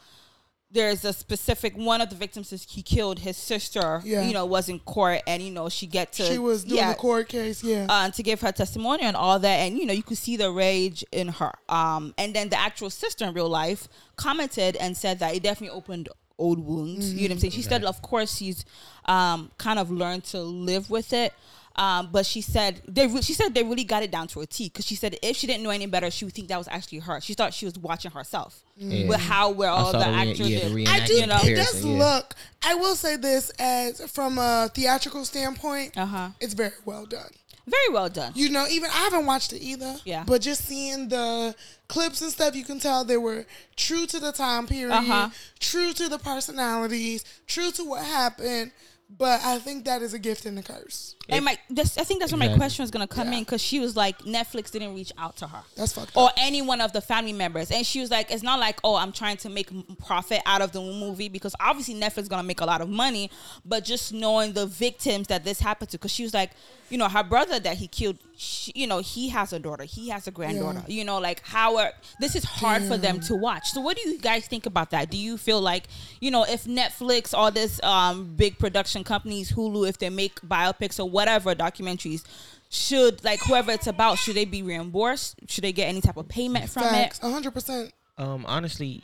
there's 0.70 1.04
a 1.04 1.12
specific 1.12 1.76
one 1.76 2.00
of 2.00 2.10
the 2.10 2.16
victims 2.16 2.52
is 2.52 2.66
he 2.68 2.82
killed 2.82 3.20
his 3.20 3.36
sister. 3.36 4.02
Yeah. 4.04 4.26
You 4.26 4.34
know, 4.34 4.44
was 4.44 4.68
in 4.68 4.78
court, 4.80 5.22
and 5.26 5.42
you 5.42 5.50
know 5.50 5.68
she 5.68 5.86
get 5.86 6.12
to 6.14 6.24
She 6.24 6.38
was 6.38 6.64
doing 6.64 6.78
yeah, 6.78 6.92
the 6.92 6.98
court 6.98 7.28
case. 7.28 7.64
Yeah. 7.64 7.86
uh, 7.88 8.10
to 8.10 8.22
give 8.22 8.40
her 8.42 8.52
testimony 8.52 9.02
and 9.02 9.16
all 9.16 9.38
that, 9.38 9.56
and 9.60 9.78
you 9.78 9.86
know 9.86 9.94
you 9.94 10.02
could 10.02 10.18
see 10.18 10.36
the 10.36 10.50
rage 10.50 11.04
in 11.12 11.28
her. 11.28 11.52
Um, 11.68 12.14
and 12.18 12.34
then 12.34 12.50
the 12.50 12.58
actual 12.58 12.90
sister 12.90 13.24
in 13.24 13.34
real 13.34 13.48
life 13.48 13.88
commented 14.16 14.76
and 14.76 14.96
said 14.96 15.18
that 15.20 15.34
it 15.34 15.42
definitely 15.42 15.76
opened 15.76 16.08
old 16.38 16.64
wounds. 16.64 17.12
You 17.12 17.28
know 17.28 17.32
what 17.32 17.36
I'm 17.36 17.40
saying? 17.40 17.50
She 17.52 17.62
said, 17.62 17.84
of 17.84 18.00
course, 18.00 18.36
she's 18.36 18.64
um, 19.06 19.50
kind 19.58 19.78
of 19.78 19.90
learned 19.90 20.24
to 20.24 20.40
live 20.40 20.88
with 20.88 21.12
it. 21.12 21.32
Um, 21.78 22.08
but 22.10 22.26
she 22.26 22.40
said 22.40 22.82
they 22.88 23.06
re- 23.06 23.22
she 23.22 23.32
said 23.34 23.54
they 23.54 23.62
really 23.62 23.84
got 23.84 24.02
it 24.02 24.10
down 24.10 24.26
to 24.28 24.40
a 24.40 24.46
T 24.46 24.64
because 24.64 24.84
she 24.84 24.96
said 24.96 25.16
if 25.22 25.36
she 25.36 25.46
didn't 25.46 25.62
know 25.62 25.70
any 25.70 25.86
better, 25.86 26.10
she 26.10 26.24
would 26.24 26.34
think 26.34 26.48
that 26.48 26.58
was 26.58 26.66
actually 26.68 26.98
her. 26.98 27.20
She 27.20 27.34
thought 27.34 27.54
she 27.54 27.66
was 27.66 27.78
watching 27.78 28.10
herself 28.10 28.60
Yeah. 28.76 29.06
with 29.08 29.20
how 29.20 29.50
where 29.50 29.70
all 29.70 29.92
saw 29.92 29.98
the 30.00 30.04
the 30.06 30.10
rea- 30.10 30.16
actors 30.30 30.40
yeah, 30.50 30.68
the 30.68 30.86
I 30.88 31.06
do. 31.06 31.12
you 31.14 31.26
know. 31.26 31.38
it 31.42 31.54
does 31.54 31.84
yeah. 31.84 31.98
look. 32.04 32.34
I 32.64 32.74
will 32.74 32.96
say 32.96 33.16
this 33.16 33.50
as 33.60 34.00
from 34.10 34.38
a 34.38 34.68
theatrical 34.74 35.24
standpoint, 35.24 35.96
Uh 35.96 36.06
huh. 36.06 36.28
it's 36.40 36.54
very 36.54 36.72
well 36.84 37.06
done. 37.06 37.30
Very 37.66 37.90
well 37.92 38.08
done. 38.08 38.32
You 38.34 38.48
know, 38.48 38.66
even 38.70 38.88
I 38.90 38.94
haven't 39.04 39.26
watched 39.26 39.52
it 39.52 39.60
either. 39.62 39.96
Yeah. 40.04 40.24
But 40.26 40.40
just 40.40 40.64
seeing 40.64 41.08
the 41.08 41.54
clips 41.86 42.22
and 42.22 42.32
stuff, 42.32 42.56
you 42.56 42.64
can 42.64 42.80
tell 42.80 43.04
they 43.04 43.18
were 43.18 43.44
true 43.76 44.06
to 44.06 44.18
the 44.18 44.32
time 44.32 44.66
period, 44.66 44.94
Uh-huh. 44.94 45.28
true 45.60 45.92
to 45.92 46.08
the 46.08 46.18
personalities, 46.18 47.24
true 47.46 47.70
to 47.72 47.84
what 47.84 48.04
happened. 48.04 48.72
But 49.10 49.40
I 49.42 49.58
think 49.58 49.86
that 49.86 50.02
is 50.02 50.12
a 50.12 50.18
gift 50.18 50.44
and 50.44 50.58
a 50.58 50.62
curse. 50.62 51.16
and 51.30 51.42
my, 51.44 51.56
this, 51.70 51.96
I 51.96 52.04
think 52.04 52.20
that's 52.20 52.30
where 52.30 52.38
my 52.38 52.44
Exactly. 52.44 52.58
question 52.60 52.82
was 52.82 52.90
gonna 52.90 53.06
come 53.08 53.32
in 53.32 53.40
because 53.42 53.62
she 53.62 53.80
was 53.80 53.96
like, 53.96 54.18
Netflix 54.20 54.70
didn't 54.70 54.94
reach 54.94 55.12
out 55.16 55.34
to 55.38 55.46
her. 55.46 55.62
That's 55.76 55.94
fucked 55.94 56.14
or 56.14 56.26
up. 56.28 56.34
any 56.36 56.60
one 56.60 56.82
of 56.82 56.92
the 56.92 57.00
family 57.00 57.32
members. 57.32 57.70
And 57.70 57.86
she 57.86 58.00
was 58.00 58.10
like, 58.10 58.30
it's 58.30 58.42
not 58.42 58.60
like, 58.60 58.78
oh, 58.84 58.96
I'm 58.96 59.12
trying 59.12 59.38
to 59.38 59.48
make 59.48 59.72
m- 59.72 59.84
profit 60.04 60.42
out 60.44 60.60
of 60.60 60.72
the 60.72 60.80
movie 60.82 61.30
because 61.30 61.54
obviously 61.58 61.94
Netflix 61.94 62.28
gonna 62.28 62.42
make 62.42 62.60
a 62.60 62.66
lot 62.66 62.82
of 62.82 62.90
money, 62.90 63.30
but 63.64 63.82
just 63.82 64.12
knowing 64.12 64.52
the 64.52 64.66
victims 64.66 65.28
that 65.28 65.42
this 65.42 65.58
happened 65.60 65.88
to, 65.90 65.96
because 65.98 66.12
she 66.12 66.22
was 66.22 66.34
like, 66.34 66.50
you 66.90 66.98
know, 66.98 67.08
her 67.08 67.22
brother 67.22 67.60
that 67.60 67.76
he 67.76 67.86
killed, 67.86 68.18
she, 68.36 68.72
you 68.74 68.86
know, 68.86 68.98
he 69.00 69.28
has 69.28 69.52
a 69.52 69.58
daughter, 69.58 69.84
he 69.84 70.08
has 70.08 70.26
a 70.26 70.30
granddaughter, 70.30 70.82
you 70.86 71.04
know, 71.04 71.18
like 71.18 71.46
how 71.46 71.76
are, 71.76 71.92
this 72.20 72.34
is 72.34 72.44
hard 72.44 72.82
for 72.84 72.96
them 72.96 73.20
to 73.20 73.34
watch. 73.34 73.70
So 73.70 73.80
what 73.80 73.96
do 73.96 74.08
you 74.08 74.18
guys 74.18 74.46
think 74.46 74.66
about 74.66 74.90
that? 74.90 75.10
Do 75.10 75.16
you 75.16 75.36
feel 75.36 75.60
like, 75.60 75.84
you 76.20 76.30
know, 76.30 76.44
if 76.44 76.64
Netflix, 76.64 77.34
all 77.34 77.50
this 77.50 77.82
um, 77.82 78.34
big 78.36 78.58
production 78.58 79.04
companies, 79.04 79.52
Hulu, 79.52 79.88
if 79.88 79.98
they 79.98 80.10
make 80.10 80.40
biopics 80.40 80.98
or 80.98 81.08
whatever 81.08 81.54
documentaries, 81.54 82.24
should 82.70 83.24
like 83.24 83.40
whoever 83.40 83.72
it's 83.72 83.86
about 83.86 84.18
should 84.18 84.36
they 84.36 84.44
be 84.44 84.62
reimbursed 84.62 85.36
should 85.48 85.64
they 85.64 85.72
get 85.72 85.86
any 85.86 86.02
type 86.02 86.18
of 86.18 86.28
payment 86.28 86.68
from 86.68 86.82
Facts. 86.82 87.18
it 87.18 87.30
hundred 87.30 87.52
percent. 87.52 87.92
Um, 88.18 88.44
honestly, 88.46 89.02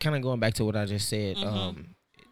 kind 0.00 0.16
of 0.16 0.22
going 0.22 0.40
back 0.40 0.54
to 0.54 0.64
what 0.64 0.76
I 0.76 0.86
just 0.86 1.08
said. 1.08 1.36
Mm-hmm. 1.36 1.46
Um, 1.46 1.86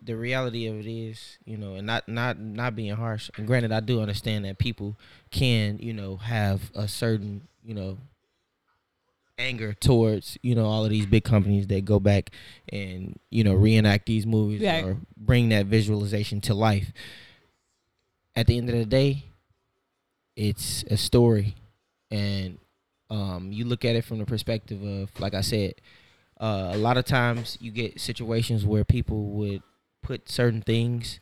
the 0.06 0.16
reality 0.16 0.66
of 0.68 0.76
it 0.78 0.86
is, 0.86 1.38
you 1.44 1.56
know, 1.56 1.74
and 1.74 1.86
not 1.86 2.08
not 2.08 2.38
not 2.38 2.74
being 2.76 2.94
harsh. 2.94 3.30
And 3.36 3.46
granted, 3.46 3.72
I 3.72 3.80
do 3.80 4.00
understand 4.00 4.44
that 4.44 4.58
people 4.58 4.96
can, 5.30 5.78
you 5.78 5.92
know, 5.92 6.16
have 6.16 6.70
a 6.74 6.86
certain, 6.88 7.48
you 7.64 7.74
know, 7.74 7.98
anger 9.38 9.74
towards, 9.74 10.38
you 10.42 10.54
know, 10.54 10.64
all 10.64 10.84
of 10.84 10.90
these 10.90 11.06
big 11.06 11.24
companies 11.24 11.66
that 11.66 11.84
go 11.84 12.00
back 12.00 12.30
and 12.70 13.18
you 13.30 13.44
know 13.44 13.54
reenact 13.54 14.06
these 14.06 14.24
movies 14.26 14.62
Right. 14.62 14.84
or 14.84 14.96
bring 15.16 15.50
that 15.50 15.66
visualization 15.66 16.40
to 16.42 16.54
life. 16.54 16.92
At 18.34 18.46
the 18.46 18.56
end 18.58 18.68
of 18.70 18.76
the 18.76 18.84
day, 18.86 19.24
it's 20.36 20.84
a 20.84 20.96
story, 20.96 21.54
and 22.10 22.58
um, 23.08 23.50
you 23.50 23.64
look 23.64 23.84
at 23.84 23.96
it 23.96 24.04
from 24.04 24.18
the 24.18 24.26
perspective 24.26 24.82
of, 24.82 25.08
like 25.18 25.32
I 25.34 25.40
said, 25.40 25.74
uh, 26.38 26.70
a 26.74 26.76
lot 26.76 26.98
of 26.98 27.06
times 27.06 27.56
you 27.60 27.70
get 27.70 27.98
situations 28.00 28.66
where 28.66 28.84
people 28.84 29.24
would 29.30 29.62
put 30.06 30.28
certain 30.28 30.62
things 30.62 31.18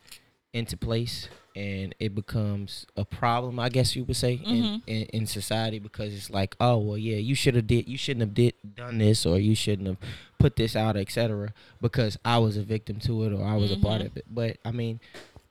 into 0.52 0.76
place 0.76 1.28
and 1.56 1.94
it 1.98 2.14
becomes 2.14 2.84
a 2.96 3.04
problem 3.04 3.58
i 3.58 3.68
guess 3.68 3.96
you 3.96 4.04
would 4.04 4.16
say 4.16 4.34
in, 4.44 4.82
in, 4.86 5.02
in 5.18 5.26
society 5.26 5.78
because 5.78 6.12
it's 6.12 6.28
like 6.28 6.54
oh 6.60 6.76
well 6.78 6.98
yeah 6.98 7.16
you 7.16 7.34
should 7.34 7.54
have 7.54 7.66
did 7.66 7.88
you 7.88 7.96
shouldn't 7.96 8.20
have 8.20 8.34
did 8.34 8.52
done 8.74 8.98
this 8.98 9.24
or 9.24 9.38
you 9.38 9.54
shouldn't 9.54 9.88
have 9.88 9.96
put 10.38 10.56
this 10.56 10.76
out 10.76 10.96
etc 10.96 11.52
because 11.80 12.18
i 12.24 12.36
was 12.38 12.56
a 12.56 12.62
victim 12.62 12.98
to 13.00 13.24
it 13.24 13.32
or 13.32 13.44
i 13.44 13.56
was 13.56 13.70
a 13.72 13.76
part 13.78 14.00
of 14.02 14.16
it. 14.16 14.24
But 14.28 14.58
i 14.64 14.70
mean 14.70 15.00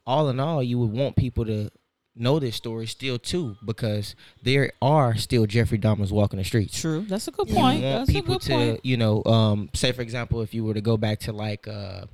all 0.05 0.29
in 0.29 0.39
all 0.39 0.61
you 0.61 0.77
would 0.79 0.91
want 0.91 1.15
people 1.15 1.45
to 1.45 1.69
know 2.15 2.37
this 2.37 2.55
story 2.55 2.85
still 2.85 3.17
too 3.17 3.55
because 3.65 4.15
there 4.43 4.71
are 4.81 5.15
still 5.15 5.45
jeffrey 5.47 5.79
dahmers 5.79 6.11
walking 6.11 6.37
the 6.37 6.43
streets. 6.45 6.79
True. 6.79 7.03
That's 7.09 7.27
a 7.27 7.31
good 7.31 7.47
point. 7.47 7.57
you 7.57 7.63
want 7.63 7.81
that's 7.81 8.09
a 8.09 8.13
people 8.13 8.35
good 8.35 8.41
to 8.43 8.53
point. 8.53 8.85
you 8.85 8.97
know 8.97 9.23
um 9.25 9.69
say 9.73 9.91
for 9.93 10.01
example 10.03 10.41
if 10.41 10.53
you 10.53 10.63
were 10.63 10.75
to 10.75 10.81
go 10.81 10.95
back 10.97 11.19
to 11.21 11.31
like 11.33 11.67
uh 11.67 12.05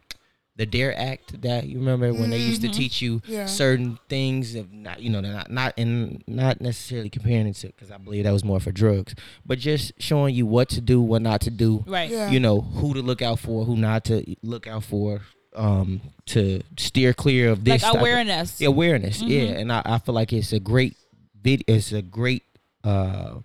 the 0.59 0.65
dare 0.65 0.93
act 0.99 1.41
that 1.41 1.63
you 1.67 1.77
remember 1.79 2.13
when 2.13 2.29
they 2.29 2.37
used 2.37 2.61
to 2.61 2.67
Mm-hmm. 2.67 2.77
teach 2.77 3.01
you 3.01 3.21
Yeah. 3.25 3.45
certain 3.45 3.97
things 4.09 4.55
of 4.55 4.71
not 4.73 5.01
you 5.01 5.09
know 5.09 5.21
not 5.21 5.49
not 5.49 5.73
and 5.77 6.21
not 6.27 6.59
necessarily 6.59 7.09
comparing 7.09 7.47
it 7.47 7.55
to 7.61 7.67
because 7.67 7.89
i 7.91 7.97
believe 7.97 8.25
that 8.25 8.31
was 8.33 8.43
more 8.43 8.59
for 8.59 8.71
drugs 8.71 9.15
but 9.45 9.57
just 9.57 9.93
showing 9.99 10.35
you 10.35 10.45
what 10.45 10.67
to 10.75 10.81
do 10.81 11.01
what 11.01 11.21
not 11.21 11.39
to 11.41 11.49
do 11.49 11.83
right 11.87 12.09
Yeah. 12.11 12.29
you 12.29 12.39
know 12.41 12.59
who 12.61 12.93
to 12.93 13.01
look 13.01 13.21
out 13.21 13.39
for 13.39 13.63
who 13.65 13.75
not 13.77 14.03
to 14.05 14.15
look 14.43 14.67
out 14.67 14.83
for 14.83 15.21
um 15.55 16.01
to 16.27 16.61
steer 16.77 17.13
clear 17.13 17.49
of 17.51 17.63
this 17.63 17.81
like 17.81 17.81
type 17.81 17.95
of- 17.95 18.01
awareness 18.01 18.61
awareness 18.61 19.21
yeah 19.21 19.43
and 19.61 19.71
I, 19.71 19.81
I 19.85 19.97
feel 19.99 20.13
like 20.13 20.33
it's 20.33 20.51
a 20.51 20.59
great 20.59 20.95
vid 21.41 21.63
it's 21.67 21.91
a 21.93 22.01
great 22.01 22.43
uh, 22.83 23.35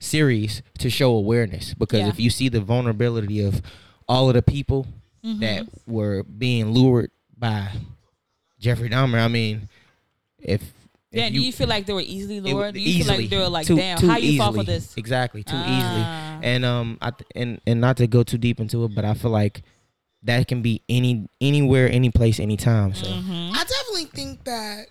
series 0.00 0.62
to 0.78 0.90
show 0.90 1.12
awareness 1.14 1.74
because 1.74 2.00
Yeah. 2.00 2.08
if 2.08 2.18
you 2.20 2.30
see 2.30 2.48
the 2.48 2.60
vulnerability 2.60 3.42
of 3.44 3.62
all 4.08 4.28
of 4.28 4.34
the 4.34 4.42
people 4.42 4.86
Mm-hmm. 5.26 5.40
that 5.40 5.66
were 5.86 6.22
being 6.22 6.70
lured 6.70 7.10
by 7.36 7.68
Jeffrey 8.60 8.88
Dahmer, 8.88 9.18
I 9.20 9.26
mean, 9.28 9.68
if, 10.38 10.62
if 10.62 10.72
Yeah, 11.10 11.28
do 11.30 11.40
you 11.40 11.52
feel 11.52 11.66
like 11.68 11.84
they 11.86 11.92
were 11.92 12.00
easily 12.00 12.40
lured? 12.40 12.56
would- 12.66 12.74
Do 12.74 12.80
you 12.80 13.02
feel 13.04 13.16
like 13.16 13.28
they 13.28 13.36
were 13.38 13.48
like, 13.48 13.66
too- 13.66 13.76
damn, 13.76 13.98
too 13.98 14.08
how 14.08 14.18
you 14.18 14.38
fall 14.38 14.52
for 14.52 14.62
this? 14.62 14.96
Exactly, 14.96 15.42
too 15.42 15.56
Ah. 15.56 16.36
easily. 16.38 16.46
And 16.54 16.64
um, 16.64 16.98
I 17.02 17.10
th- 17.10 17.28
and 17.34 17.60
and 17.66 17.80
not 17.80 17.96
to 17.96 18.06
go 18.06 18.22
too 18.22 18.38
deep 18.38 18.60
into 18.60 18.84
it, 18.84 18.94
but 18.94 19.04
I 19.04 19.14
feel 19.14 19.30
like 19.32 19.62
that 20.22 20.46
can 20.48 20.62
be 20.62 20.82
any 20.88 21.28
anywhere, 21.40 21.90
any 21.90 22.10
place, 22.10 22.38
anytime. 22.38 22.94
So 22.94 23.06
Mm-hmm. 23.06 23.50
I 23.54 23.64
definitely 23.64 24.04
think 24.14 24.44
that 24.44 24.86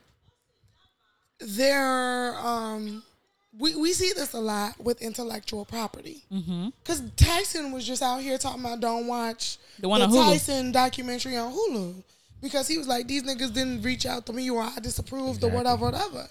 there, 1.40 2.36
um, 2.40 3.04
we, 3.58 3.76
we 3.76 3.94
see 3.94 4.12
this 4.14 4.34
a 4.34 4.40
lot 4.40 4.80
with 4.80 5.02
intellectual 5.02 5.66
property. 5.66 6.24
Mm-hmm. 6.32 6.70
Because 6.84 7.02
Tyson 7.16 7.72
was 7.72 7.86
just 7.86 8.02
out 8.02 8.22
here 8.22 8.38
talking 8.38 8.62
about 8.62 8.80
don't 8.80 9.08
watch 9.08 9.58
The 9.80 9.90
one 9.90 10.02
on 10.02 10.10
Hulu. 10.10 10.26
Tyson 10.26 10.72
documentary 10.72 11.38
on 11.38 11.54
Hulu. 11.54 12.04
Because 12.42 12.68
he 12.68 12.78
was 12.78 12.88
like, 12.88 13.08
these 13.08 13.24
niggas 13.24 13.54
didn't 13.54 13.82
reach 13.82 14.06
out 14.06 14.26
to 14.26 14.34
me 14.34 14.50
or 14.50 14.62
I 14.62 14.78
disapproved 14.82 15.44
or 15.44 15.50
whatever, 15.50 15.86
whatever. 15.86 16.28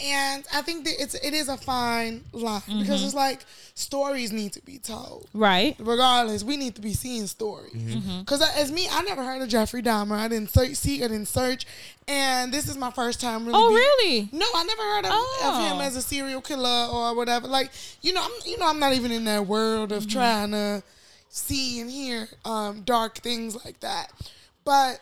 And 0.00 0.44
I 0.54 0.62
think 0.62 0.84
that 0.84 0.94
it's 1.00 1.14
it 1.14 1.34
is 1.34 1.48
a 1.48 1.56
fine 1.56 2.22
line 2.32 2.60
Mm-hmm. 2.60 2.80
because 2.80 3.02
it's 3.04 3.14
like 3.14 3.40
stories 3.74 4.30
need 4.32 4.52
to 4.52 4.62
be 4.64 4.78
told. 4.78 5.28
Right. 5.34 5.74
regardless, 5.78 6.44
we 6.44 6.56
need 6.56 6.74
to 6.76 6.80
be 6.80 6.92
seeing 6.92 7.26
stories. 7.26 7.72
Mm-hmm. 7.74 8.20
Because 8.20 8.40
as 8.56 8.70
me, 8.70 8.86
I 8.90 9.02
never 9.02 9.24
heard 9.24 9.42
of 9.42 9.48
Jeffrey 9.48 9.82
Dahmer. 9.82 10.16
I 10.16 10.28
didn't 10.28 10.50
search, 10.50 10.74
see, 10.76 10.98
I 11.02 11.08
didn't 11.08 11.26
search, 11.26 11.66
and 12.06 12.52
this 12.52 12.68
is 12.68 12.76
my 12.76 12.90
first 12.92 13.20
time 13.20 13.44
really. 13.46 13.58
Oh, 13.60 13.68
be- 13.70 13.74
really? 13.74 14.28
No, 14.32 14.46
I 14.54 14.62
never 14.64 14.82
heard 14.82 15.04
of, 15.06 15.10
Oh. 15.14 15.52
of 15.56 15.72
him 15.72 15.80
as 15.84 15.96
a 15.96 16.02
serial 16.02 16.40
killer 16.42 16.88
or 16.92 17.16
whatever. 17.16 17.48
Like 17.48 17.70
you 18.00 18.12
know, 18.12 18.22
I'm 18.22 18.30
you 18.46 18.56
know 18.58 18.68
I'm 18.68 18.78
not 18.78 18.92
even 18.92 19.10
in 19.10 19.24
that 19.24 19.46
world 19.46 19.90
of 19.90 20.08
trying 20.08 20.52
to 20.52 20.82
see 21.28 21.80
and 21.80 21.90
hear 21.90 22.28
um, 22.44 22.82
dark 22.82 23.18
things 23.18 23.56
like 23.64 23.80
that. 23.80 24.12
But 24.64 25.00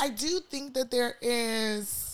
I 0.00 0.08
do 0.08 0.40
think 0.50 0.74
that 0.74 0.90
there 0.90 1.16
is 1.20 2.09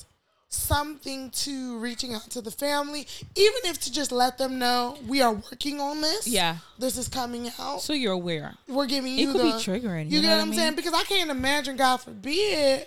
something 0.57 1.31
to 1.31 1.79
reaching 1.79 2.15
out 2.15 2.31
to 2.31 2.41
the 2.41 2.51
family, 2.51 3.07
even 3.35 3.61
if 3.65 3.79
to 3.81 3.93
just 3.93 4.11
let 4.13 4.39
them 4.39 4.59
know 4.59 4.97
we 5.07 5.23
are 5.23 5.33
working 5.33 5.81
on 5.81 6.01
this. 6.01 6.27
Yeah. 6.27 6.57
This 6.79 6.97
is 6.97 7.09
coming 7.09 7.51
out 7.59 7.81
So 7.83 7.93
you're 7.93 8.13
aware. 8.13 8.55
we're 8.69 8.87
giving 8.87 9.13
you. 9.13 9.19
It 9.19 9.21
you 9.21 9.33
could 9.33 9.41
the 9.41 9.45
be 9.45 9.51
triggering, 9.53 10.11
You, 10.11 10.17
you 10.17 10.23
get 10.23 10.29
know 10.29 10.29
what 10.31 10.37
what 10.39 10.47
I'm 10.49 10.53
I 10.53 10.57
saying? 10.57 10.75
Because 10.77 10.95
I 10.95 11.03
can't 11.05 11.31
imagine, 11.31 11.77
God 11.77 11.99
forbid, 11.99 12.87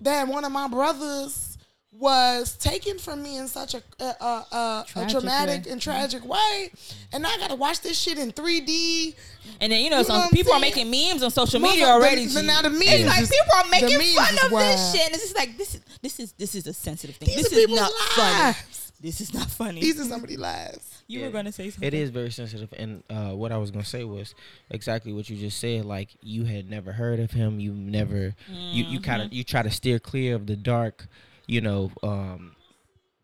that 0.00 0.28
one 0.28 0.44
of 0.44 0.52
my 0.52 0.68
brothers 0.68 1.44
was 1.92 2.56
taken 2.56 2.96
from 2.98 3.20
me 3.22 3.38
in 3.38 3.48
such 3.48 3.74
a 3.74 3.82
a, 3.98 4.04
a, 4.04 4.26
a, 4.52 4.56
a 4.56 4.84
Tragic 4.86 5.10
traumatic 5.10 5.64
way. 5.64 5.72
and 5.72 5.80
mm-hmm. 5.80 5.90
tragic 5.90 6.24
way, 6.24 6.70
and 7.12 7.26
I 7.26 7.36
got 7.38 7.50
to 7.50 7.56
watch 7.56 7.80
this 7.80 7.98
shit 7.98 8.18
in 8.18 8.30
3D. 8.30 9.16
And 9.60 9.72
then 9.72 9.82
you 9.82 9.90
know, 9.90 9.98
You 9.98 10.04
some 10.04 10.14
know 10.14 10.20
what 10.20 10.24
I'm 10.26 10.30
people 10.30 10.52
are 10.52 10.60
making 10.60 10.88
memes 10.90 11.24
on 11.24 11.30
social 11.32 11.58
media 11.58 11.86
Motherfucker, 11.86 11.90
already. 11.90 12.26
the- 12.26 12.34
the- 12.34 12.42
now 12.42 12.62
the 12.62 12.68
it's 12.70 12.86
memes 12.86 13.04
like 13.06 13.28
people 13.28 13.54
are 13.56 13.68
making 13.70 13.98
memes 13.98 14.14
fun 14.14 14.34
is 14.34 14.44
of 14.44 14.50
this 14.50 14.92
shit, 14.92 15.06
and 15.06 15.14
it's 15.14 15.22
just 15.24 15.36
like 15.36 15.56
this 15.58 15.74
is 15.74 15.80
this 16.02 16.20
is 16.20 16.32
this 16.32 16.54
is 16.54 16.66
a 16.66 16.72
sensitive 16.72 17.16
thing. 17.16 17.28
These 17.28 17.36
this 17.36 17.52
are 17.52 17.56
is 17.56 17.60
people's 17.66 17.80
not 17.80 17.92
funny. 17.92 18.38
lives. 18.44 18.92
This 19.00 19.20
is 19.20 19.32
not 19.32 19.48
funny. 19.48 19.80
These 19.80 20.00
are 20.00 20.04
somebody's 20.04 20.38
lives. 20.38 21.02
you 21.06 21.20
Yeah. 21.20 21.26
were 21.26 21.32
gonna 21.32 21.52
say 21.52 21.70
something. 21.70 21.86
it 21.86 21.94
is 21.94 22.10
very 22.10 22.30
sensitive. 22.32 22.72
And 22.76 23.04
uh, 23.08 23.30
what 23.36 23.52
I 23.52 23.56
was 23.58 23.70
gonna 23.70 23.84
say 23.84 24.02
was 24.04 24.34
exactly 24.70 25.12
what 25.12 25.30
you 25.30 25.36
just 25.36 25.58
said. 25.58 25.84
Like 25.84 26.10
you 26.20 26.44
had 26.44 26.68
never 26.68 26.92
heard 26.92 27.20
of 27.20 27.30
him. 27.30 27.60
You 27.60 27.72
never 27.72 28.34
you 28.48 28.84
you 28.84 29.00
kind 29.00 29.20
Mm-hmm. 29.22 29.26
of 29.26 29.32
you 29.32 29.44
try 29.44 29.62
to 29.62 29.70
steer 29.70 29.98
clear 29.98 30.34
of 30.34 30.46
the 30.46 30.56
dark. 30.56 31.06
You 31.46 31.60
know, 31.62 31.90
um, 32.02 32.56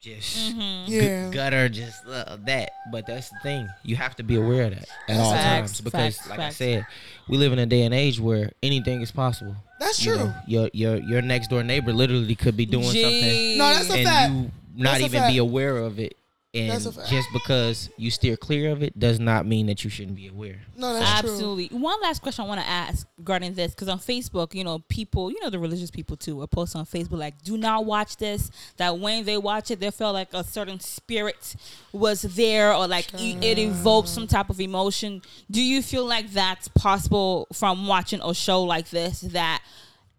just 0.04 0.36
Mm-hmm. 0.54 0.90
gu- 0.90 0.92
Yeah. 0.96 1.30
gutter, 1.30 1.68
just 1.68 2.06
uh, 2.06 2.36
that. 2.44 2.70
But 2.92 3.06
that's 3.06 3.30
the 3.30 3.38
thing. 3.42 3.68
You 3.82 3.96
have 3.96 4.14
to 4.16 4.22
be 4.22 4.36
aware 4.36 4.64
of 4.64 4.70
that 4.74 4.88
at 5.08 5.18
all 5.18 5.32
Facts, 5.32 5.44
times 5.44 5.80
because, 5.80 6.16
facts, 6.16 6.28
like 6.30 6.38
facts. 6.38 6.56
I 6.56 6.58
said, 6.58 6.86
we 7.28 7.38
live 7.38 7.52
in 7.52 7.58
a 7.58 7.66
day 7.66 7.82
and 7.82 7.94
age 7.94 8.20
where 8.20 8.50
anything 8.62 9.00
is 9.00 9.10
possible. 9.10 9.56
That's 9.80 10.04
You 10.04 10.14
true. 10.14 10.24
know, 10.24 10.34
your 10.46 10.70
your 10.72 10.96
your 10.96 11.22
next 11.22 11.48
door 11.48 11.62
neighbor 11.62 11.92
literally 11.92 12.34
could 12.34 12.56
be 12.56 12.66
doing 12.66 12.84
something 12.84 13.58
No, 13.58 13.64
that's 13.74 13.90
a 13.90 13.94
and 13.96 14.06
fact. 14.06 14.32
you 14.32 14.50
not 14.76 14.98
That's 14.98 15.04
even 15.04 15.26
be 15.32 15.38
aware 15.38 15.76
of 15.78 15.98
it. 15.98 16.16
And 16.54 16.70
That's 16.70 16.86
a 16.86 16.92
fact. 16.92 17.08
just 17.08 17.28
because 17.32 17.90
you 17.96 18.12
steer 18.12 18.36
clear 18.36 18.70
of 18.70 18.80
it 18.80 18.96
does 18.96 19.18
not 19.18 19.44
mean 19.44 19.66
that 19.66 19.82
you 19.82 19.90
shouldn't 19.90 20.14
be 20.14 20.28
aware. 20.28 20.60
No, 20.76 20.94
that's 20.94 21.20
true. 21.20 21.30
Absolutely. 21.30 21.66
One 21.76 22.00
last 22.00 22.22
question 22.22 22.44
I 22.44 22.48
want 22.48 22.60
to 22.60 22.66
ask 22.66 23.08
regarding 23.18 23.54
this, 23.54 23.72
because 23.74 23.88
on 23.88 23.98
Facebook, 23.98 24.54
you 24.54 24.62
know, 24.62 24.78
people, 24.88 25.32
you 25.32 25.40
know, 25.40 25.50
the 25.50 25.58
religious 25.58 25.90
people 25.90 26.16
too, 26.16 26.40
are 26.40 26.46
posting 26.46 26.78
on 26.78 26.86
Facebook 26.86 27.18
like, 27.18 27.42
"Do 27.42 27.58
not 27.58 27.86
watch 27.86 28.18
this." 28.18 28.52
That 28.76 29.00
when 29.00 29.24
they 29.24 29.36
watch 29.36 29.72
it, 29.72 29.80
they 29.80 29.90
felt 29.90 30.14
like 30.14 30.32
a 30.32 30.44
certain 30.44 30.78
spirit 30.78 31.56
was 31.92 32.22
there, 32.22 32.72
or 32.72 32.86
like 32.86 33.12
e- 33.18 33.36
it 33.42 33.58
evokes 33.58 34.10
some 34.10 34.28
type 34.28 34.48
of 34.48 34.60
emotion. 34.60 35.22
Do 35.50 35.60
you 35.60 35.82
feel 35.82 36.06
like 36.06 36.30
that's 36.30 36.68
possible 36.68 37.48
from 37.52 37.88
watching 37.88 38.20
a 38.22 38.32
show 38.32 38.62
like 38.62 38.90
this? 38.90 39.22
That 39.22 39.60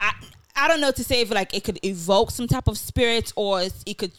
I, 0.02 0.12
I 0.58 0.68
don't 0.68 0.82
know 0.82 0.92
to 0.92 1.04
say 1.04 1.22
if 1.22 1.32
like 1.32 1.54
it 1.54 1.64
could 1.64 1.80
evoke 1.86 2.32
some 2.32 2.48
type 2.48 2.68
of 2.68 2.78
spirit, 2.78 3.32
or 3.38 3.62
it 3.86 3.98
could. 3.98 4.12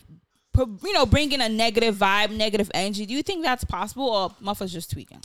Pro- 0.57 0.79
You 0.83 0.93
know, 0.93 1.07
bring 1.07 1.33
in 1.33 1.41
a 1.41 1.49
negative 1.49 1.95
vibe, 1.97 2.31
negative 2.37 2.71
energy. 2.75 3.07
Do 3.07 3.15
you 3.15 3.23
think 3.23 3.45
that's 3.45 3.65
possible, 3.65 4.09
or 4.09 4.35
Muffa's 4.41 4.73
just 4.73 4.91
tweaking? 4.91 5.23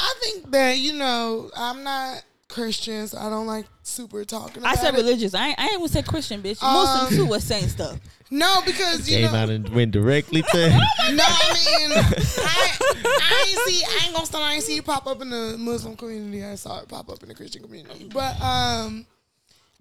I 0.00 0.14
think 0.20 0.50
that 0.50 0.78
you 0.78 0.92
know 0.94 1.50
I'm 1.56 1.82
not 1.84 2.24
Christian, 2.48 3.06
so 3.06 3.18
I 3.18 3.30
don't 3.30 3.46
like 3.46 3.66
super 3.82 4.24
talking. 4.24 4.58
About 4.58 4.72
I 4.72 4.80
said 4.80 4.94
it. 4.94 4.98
religious. 4.98 5.34
I 5.34 5.48
ain't, 5.48 5.58
I 5.58 5.64
ain't 5.64 5.74
even 5.74 5.88
say 5.88 6.02
Christian, 6.02 6.42
bitch. 6.42 6.62
Um, 6.62 6.72
Muslim 6.74 7.16
too 7.16 7.26
was 7.26 7.44
saying 7.44 7.68
stuff. 7.68 7.98
No, 8.30 8.60
because 8.66 9.08
you 9.08 9.18
came 9.18 9.32
know. 9.32 9.48
and 9.48 9.68
went 9.70 9.92
directly 9.92 10.42
to. 10.42 10.80
No, 11.12 11.22
I 11.26 11.54
mean, 11.78 11.92
I, 11.92 12.76
I 13.04 13.46
ain't 13.48 13.68
see. 13.68 13.84
I 13.84 14.04
ain't 14.06 14.14
gonna 14.14 14.26
start. 14.26 14.44
I 14.44 14.54
ain't 14.54 14.62
see 14.64 14.76
it 14.78 14.84
pop 14.84 15.06
up 15.06 15.20
in 15.20 15.30
the 15.30 15.56
Muslim 15.58 15.96
community. 15.96 16.44
I 16.44 16.54
saw 16.54 16.80
it 16.80 16.88
pop 16.88 17.10
up 17.10 17.22
in 17.22 17.28
the 17.28 17.34
Christian 17.34 17.62
community. 17.62 18.08
But 18.12 18.40
um, 18.40 19.06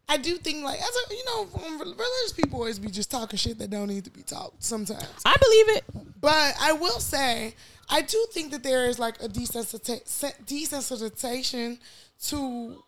I 0.10 0.18
do 0.18 0.36
think 0.38 0.64
like 0.64 0.80
as 0.80 0.90
a 1.12 1.14
you 1.16 1.26
know, 1.26 1.48
religious 1.80 2.34
people 2.36 2.60
always 2.60 2.78
be 2.80 2.90
just 2.90 3.10
talking 3.10 3.38
shit 3.38 3.58
that 3.60 3.70
don't 3.70 3.88
need 3.88 4.04
to 4.06 4.12
be 4.12 4.22
talked 4.22 4.64
sometimes. 4.64 5.08
I 5.26 5.36
believe 5.40 5.78
it. 5.78 5.84
But 6.22 6.56
I 6.60 6.74
will 6.74 7.00
say, 7.00 7.56
I 7.90 8.02
do 8.02 8.26
think 8.32 8.52
that 8.52 8.64
there 8.64 8.86
is 8.86 9.00
like 9.00 9.22
a 9.24 9.28
desensita- 9.28 10.04
desensitization 10.46 11.78
to 12.28 12.84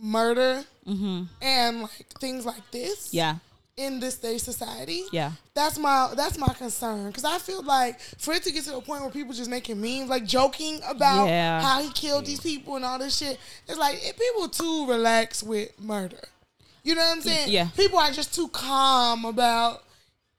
murder 0.00 0.64
and 1.42 1.82
like 1.82 2.06
things 2.20 2.46
like 2.46 2.70
this 2.70 3.08
Mm-hmm. 3.08 3.16
Yeah. 3.16 3.36
in 3.76 4.00
this 4.00 4.16
day 4.16 4.38
society. 4.38 5.02
Yeah. 5.12 5.32
That's 5.54 5.78
my 5.78 6.12
that's 6.16 6.38
my 6.38 6.52
concern 6.54 7.08
because 7.08 7.24
I 7.24 7.38
feel 7.38 7.62
like 7.62 7.98
for 8.00 8.32
it 8.34 8.42
to 8.44 8.52
get 8.52 8.64
to 8.64 8.70
the 8.72 8.80
point 8.80 9.02
where 9.02 9.10
people 9.10 9.34
just 9.34 9.50
making 9.50 9.80
memes, 9.80 10.08
like 10.08 10.24
joking 10.24 10.80
about 10.88 11.26
Yeah. 11.28 11.60
how 11.60 11.82
he 11.82 11.90
killed 11.90 12.26
these 12.26 12.40
people 12.40 12.76
and 12.76 12.84
all 12.84 12.98
this 12.98 13.16
shit, 13.16 13.38
it's 13.66 13.78
like 13.78 13.96
if 14.02 14.16
people 14.18 14.48
too 14.48 14.86
relax 14.88 15.42
with 15.42 15.78
murder. 15.80 16.20
You 16.84 16.94
know 16.94 17.00
what 17.02 17.16
I'm 17.16 17.22
saying? 17.22 17.50
yeah. 17.50 17.68
People 17.76 17.98
are 17.98 18.10
just 18.12 18.34
too 18.34 18.48
calm 18.48 19.24
about 19.24 19.82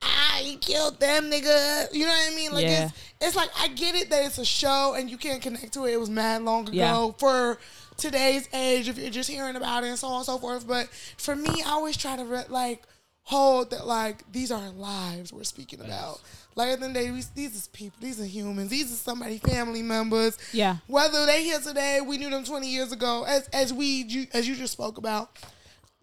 I 0.02 0.56
killed 0.60 0.98
them 0.98 1.30
nigga. 1.30 1.92
You 1.92 2.06
know 2.06 2.12
what 2.12 2.32
I 2.32 2.34
mean? 2.34 2.52
Like 2.52 2.64
Yeah. 2.64 2.84
it's 2.86 2.92
it's 3.20 3.36
like 3.36 3.50
I 3.58 3.68
get 3.68 3.94
it 3.94 4.08
that 4.10 4.24
it's 4.24 4.38
a 4.38 4.44
show 4.44 4.94
and 4.96 5.10
you 5.10 5.18
can't 5.18 5.42
connect 5.42 5.74
to 5.74 5.84
it. 5.86 5.92
It 5.92 6.00
was 6.00 6.08
mad 6.10 6.42
long 6.42 6.62
ago 6.68 6.72
Yeah. 6.76 7.10
for 7.18 7.58
today's 7.98 8.48
age 8.54 8.88
if 8.88 8.96
you're 8.96 9.10
just 9.10 9.28
hearing 9.28 9.56
about 9.56 9.84
it 9.84 9.88
and 9.88 9.98
so 9.98 10.08
on 10.08 10.16
and 10.18 10.24
so 10.26 10.38
forth. 10.38 10.66
But 10.66 10.88
for 11.18 11.36
me, 11.36 11.62
I 11.66 11.70
always 11.70 11.96
try 11.98 12.16
to 12.16 12.24
re- 12.24 12.44
like 12.48 12.82
hold 13.24 13.70
that 13.70 13.86
like 13.86 14.24
these 14.32 14.50
are 14.50 14.70
lives 14.70 15.32
we're 15.32 15.44
speaking 15.44 15.80
about. 15.80 16.20
Like 16.56 16.70
at 16.70 16.80
the 16.80 16.86
end 16.86 16.96
of 16.96 17.02
the 17.02 17.08
day, 17.08 17.12
we, 17.12 17.22
these 17.34 17.54
is 17.54 17.68
people, 17.68 17.98
these 18.00 18.18
are 18.20 18.24
humans, 18.24 18.70
these 18.70 18.90
are 18.90 18.96
somebody 18.96 19.36
family 19.38 19.82
members. 19.82 20.36
Yeah. 20.52 20.78
Whether 20.88 21.26
they 21.26 21.44
here 21.44 21.60
today, 21.60 22.00
we 22.00 22.16
knew 22.16 22.30
them 22.30 22.44
twenty 22.44 22.68
years 22.70 22.90
ago. 22.90 23.24
As 23.24 23.46
as 23.52 23.72
we 23.74 23.84
you, 24.04 24.26
as 24.32 24.48
you 24.48 24.56
just 24.56 24.72
spoke 24.72 24.96
about, 24.96 25.30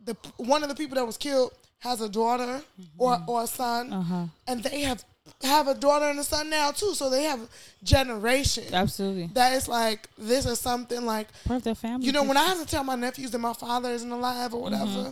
the 0.08 0.16
one 0.38 0.64
of 0.64 0.70
the 0.70 0.76
people 0.76 0.96
that 0.96 1.06
was 1.06 1.18
killed 1.18 1.52
has 1.80 2.02
a 2.02 2.10
daughter 2.10 2.62
or 2.98 3.16
mm-hmm. 3.18 3.30
or 3.30 3.44
a 3.44 3.48
son, 3.48 3.94
uh-huh. 3.94 4.26
and 4.48 4.64
they 4.64 4.82
have 4.82 5.04
have 5.44 5.68
a 5.68 5.76
daughter 5.76 6.06
and 6.06 6.18
a 6.18 6.24
son 6.24 6.50
now 6.50 6.72
too. 6.72 6.96
So 6.96 7.10
they 7.10 7.24
have 7.24 7.40
generations. 7.84 8.74
Absolutely. 8.74 9.30
That 9.34 9.54
is 9.54 9.68
like 9.68 10.10
this 10.18 10.46
is 10.46 10.60
something 10.60 11.06
like 11.06 11.28
Part 11.46 11.58
of 11.58 11.64
their 11.66 11.76
family. 11.76 12.08
you 12.08 12.14
know 12.14 12.24
when 12.24 12.38
I 12.38 12.46
have 12.46 12.60
to 12.60 12.66
tell 12.66 12.84
my 12.84 12.96
nephews 12.96 13.32
that 13.32 13.40
my 13.40 13.54
father 13.54 13.90
isn't 13.90 14.12
alive 14.12 14.54
or 14.54 14.62
whatever. 14.62 14.86
Mm-hmm. 14.86 15.10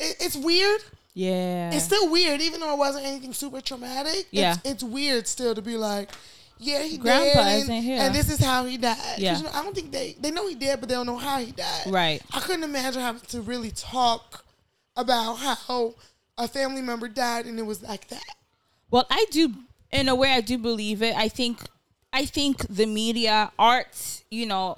It, 0.00 0.16
it's 0.20 0.36
weird. 0.36 0.82
Yeah. 1.14 1.72
It's 1.72 1.84
still 1.84 2.10
weird, 2.10 2.40
even 2.40 2.60
though 2.60 2.72
it 2.72 2.78
wasn't 2.78 3.06
anything 3.06 3.32
super 3.32 3.60
traumatic. 3.60 4.26
Yeah. 4.30 4.52
It's, 4.52 4.70
it's 4.70 4.82
weird 4.82 5.26
still 5.26 5.54
to 5.54 5.62
be 5.62 5.76
like, 5.76 6.10
yeah, 6.60 6.82
he 6.82 6.98
Grandpa 6.98 7.42
dead, 7.42 7.46
and, 7.46 7.62
isn't 7.62 7.82
here. 7.82 7.98
and 8.00 8.14
this 8.14 8.30
is 8.30 8.38
how 8.38 8.66
he 8.66 8.76
died. 8.76 8.96
Yeah. 9.18 9.38
you 9.38 9.44
know, 9.44 9.50
I 9.54 9.62
don't 9.62 9.74
think 9.74 9.90
they 9.90 10.14
they 10.20 10.30
know 10.30 10.46
he 10.46 10.54
dead, 10.54 10.78
but 10.80 10.88
they 10.88 10.94
don't 10.94 11.06
know 11.06 11.16
how 11.16 11.38
he 11.38 11.52
died. 11.52 11.86
Right. 11.88 12.20
I 12.32 12.40
couldn't 12.40 12.64
imagine 12.64 13.00
having 13.00 13.22
to 13.28 13.40
really 13.40 13.70
talk 13.70 14.44
about 14.96 15.34
how 15.36 15.94
a 16.36 16.46
family 16.46 16.82
member 16.82 17.08
died 17.08 17.46
and 17.46 17.58
it 17.58 17.64
was 17.64 17.82
like 17.82 18.08
that. 18.08 18.36
Well, 18.90 19.06
I 19.10 19.24
do 19.30 19.54
in 19.90 20.08
a 20.08 20.14
way 20.14 20.32
I 20.32 20.40
do 20.40 20.58
believe 20.58 21.02
it. 21.02 21.16
I 21.16 21.28
think 21.28 21.60
I 22.12 22.26
think 22.26 22.66
the 22.68 22.86
media, 22.86 23.52
art, 23.58 24.22
you 24.30 24.46
know, 24.46 24.76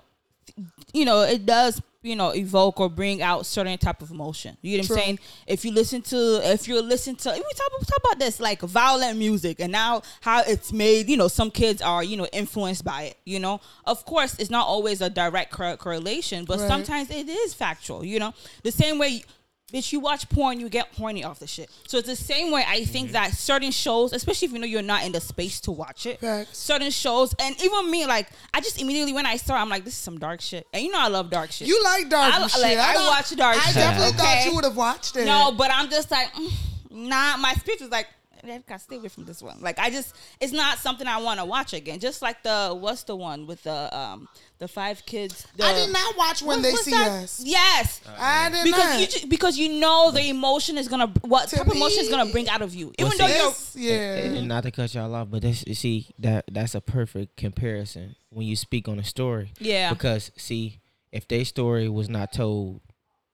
you 0.93 1.05
know, 1.05 1.23
it 1.23 1.47
does 1.47 1.83
you 2.03 2.17
know 2.17 2.31
evoke 2.31 2.81
or 2.81 2.89
bring 2.89 3.23
out 3.23 3.47
certain 3.47 3.79
type 3.79 4.03
of 4.03 4.11
emotion. 4.11 4.57
You 4.61 4.79
know 4.79 4.83
what 4.83 4.87
True. 4.89 4.97
I'm 4.97 5.03
saying? 5.03 5.19
If 5.47 5.65
you 5.65 5.73
listen 5.73 6.03
to 6.03 6.41
if 6.53 6.69
you 6.69 6.81
listen 6.83 7.17
to 7.17 7.31
we 7.31 7.37
talk, 7.37 7.71
we 7.79 7.85
talk 7.87 7.99
about 8.05 8.19
this 8.19 8.41
like 8.41 8.61
violent 8.63 9.19
music 9.19 9.61
and 9.61 9.73
now 9.73 10.03
how 10.21 10.43
it's 10.43 10.73
made. 10.73 11.09
You 11.09 11.17
know, 11.17 11.29
some 11.29 11.51
kids 11.51 11.81
are 11.81 12.03
you 12.05 12.17
know 12.17 12.27
influenced 12.33 12.85
by 12.85 13.03
it. 13.03 13.19
You 13.25 13.41
know, 13.41 13.61
of 13.85 14.05
course, 14.05 14.37
it's 14.39 14.51
not 14.51 14.67
always 14.67 15.01
a 15.01 15.11
direct 15.11 15.53
correlation, 15.53 16.45
but 16.45 16.59
Right. 16.59 16.69
sometimes 16.69 17.11
it 17.11 17.29
is 17.29 17.55
factual. 17.55 18.05
You 18.05 18.19
know, 18.19 18.35
the 18.63 18.73
same 18.73 18.99
way. 18.99 19.23
Bitch, 19.73 19.91
you 19.93 20.01
watch 20.01 20.29
porn, 20.29 20.61
you 20.61 20.69
get 20.69 20.89
horny 20.99 21.25
off 21.25 21.39
the 21.39 21.47
shit. 21.47 21.71
So 21.89 21.97
it's 21.99 22.07
the 22.09 22.15
same 22.17 22.53
way 22.53 22.63
I 22.69 22.85
think 22.85 23.07
Mm-hmm. 23.09 23.13
that 23.15 23.33
certain 23.33 23.71
shows, 23.71 24.13
especially 24.13 24.47
if 24.47 24.53
you 24.53 24.59
know 24.59 24.67
you're 24.67 24.83
not 24.83 25.05
in 25.05 25.13
the 25.13 25.21
space 25.21 25.61
to 25.63 25.71
watch 25.73 26.05
it, 26.07 26.21
Facts. 26.21 26.59
certain 26.59 26.91
shows, 26.91 27.35
and 27.41 27.57
even 27.63 27.91
me, 27.91 28.05
like 28.07 28.29
I 28.53 28.61
just 28.61 28.81
immediately 28.81 29.13
when 29.15 29.25
I 29.27 29.37
saw, 29.39 29.55
I'm 29.57 29.69
like, 29.71 29.85
this 29.85 29.95
is 29.95 29.99
some 30.01 30.19
dark 30.19 30.41
shit, 30.41 30.67
and 30.73 30.83
you 30.83 30.91
know 30.93 31.01
I 31.01 31.09
love 31.09 31.31
dark 31.31 31.51
shit. 31.53 31.69
You 31.69 31.83
like 31.83 32.09
dark 32.11 32.35
I- 32.35 32.47
shit. 32.49 32.61
like, 32.63 32.79
I 32.79 32.95
thought- 32.95 33.07
watch 33.09 33.37
dark 33.37 33.57
I 33.57 33.61
shit, 33.67 33.75
definitely 33.75 34.13
thought 34.19 34.45
you 34.45 34.55
would 34.55 34.65
have 34.65 34.77
watched 34.77 35.17
it. 35.17 35.25
no, 35.25 35.53
but 35.53 35.71
I'm 35.73 35.89
just 35.91 36.11
like, 36.11 36.33
mm, 36.35 36.51
nah. 36.91 37.37
My 37.39 37.55
speech 37.55 37.81
was 37.81 37.91
like, 37.91 38.09
I 38.45 38.59
gotta 38.69 38.81
stay 38.81 38.97
away 38.97 39.09
from 39.09 39.25
this 39.25 39.43
one. 39.43 39.59
Like 39.61 39.79
I 39.79 39.91
just, 39.91 40.15
it's 40.41 40.53
not 40.53 40.79
something 40.79 41.07
I 41.07 41.19
want 41.23 41.39
to 41.41 41.45
watch 41.47 41.73
again. 41.75 41.99
Just 42.01 42.23
like 42.23 42.43
the 42.43 42.77
what's 42.79 43.05
the 43.05 43.15
one 43.17 43.47
with 43.47 43.63
the 43.63 43.97
um 43.97 44.29
the 44.59 44.67
five 44.69 45.05
kids. 45.07 45.47
The, 45.57 45.65
I 45.65 45.73
did 45.75 45.93
not 45.93 46.17
watch 46.17 46.43
when 46.43 46.59
what- 46.59 46.63
they 46.63 46.73
what's 46.73 46.85
see 46.85 46.91
that? 46.91 47.23
us. 47.25 47.41
Yes. 47.45 48.01
I 48.19 48.51
did 48.51 48.65
because 48.65 48.85
not. 48.85 49.01
you 49.01 49.07
just, 49.07 49.29
because 49.29 49.59
you 49.59 49.81
know 49.81 50.11
the 50.11 50.29
emotion 50.29 50.77
is 50.79 50.89
gonna 50.89 51.13
what 51.23 51.49
To 51.51 51.57
type 51.57 51.67
of 51.67 51.75
emotion 51.75 52.01
is 52.05 52.09
gonna 52.09 52.31
bring 52.33 52.49
out 52.49 52.63
of 52.63 52.75
you, 52.75 52.93
Well, 52.99 53.07
even 53.15 53.19
though 53.19 53.27
see- 53.29 53.39
you're 53.39 53.51
This- 53.51 53.77
yeah. 53.77 54.39
And 54.39 54.49
not 54.49 54.65
to 54.65 54.71
cut 54.71 54.93
y'all 54.95 55.15
off, 55.15 55.29
but 55.31 55.43
that's 55.43 55.65
you 55.67 55.75
see 55.75 56.09
that 56.19 56.45
that's 56.51 56.75
a 56.75 56.81
perfect 56.81 57.37
comparison 57.37 58.17
when 58.31 58.47
you 58.47 58.57
speak 58.57 58.89
on 58.89 58.99
a 58.99 59.05
story. 59.05 59.53
Yeah. 59.61 59.93
Because 59.93 60.31
see, 60.37 60.81
if 61.13 61.29
their 61.29 61.45
story 61.45 61.89
was 61.89 62.09
not 62.09 62.33
told 62.33 62.81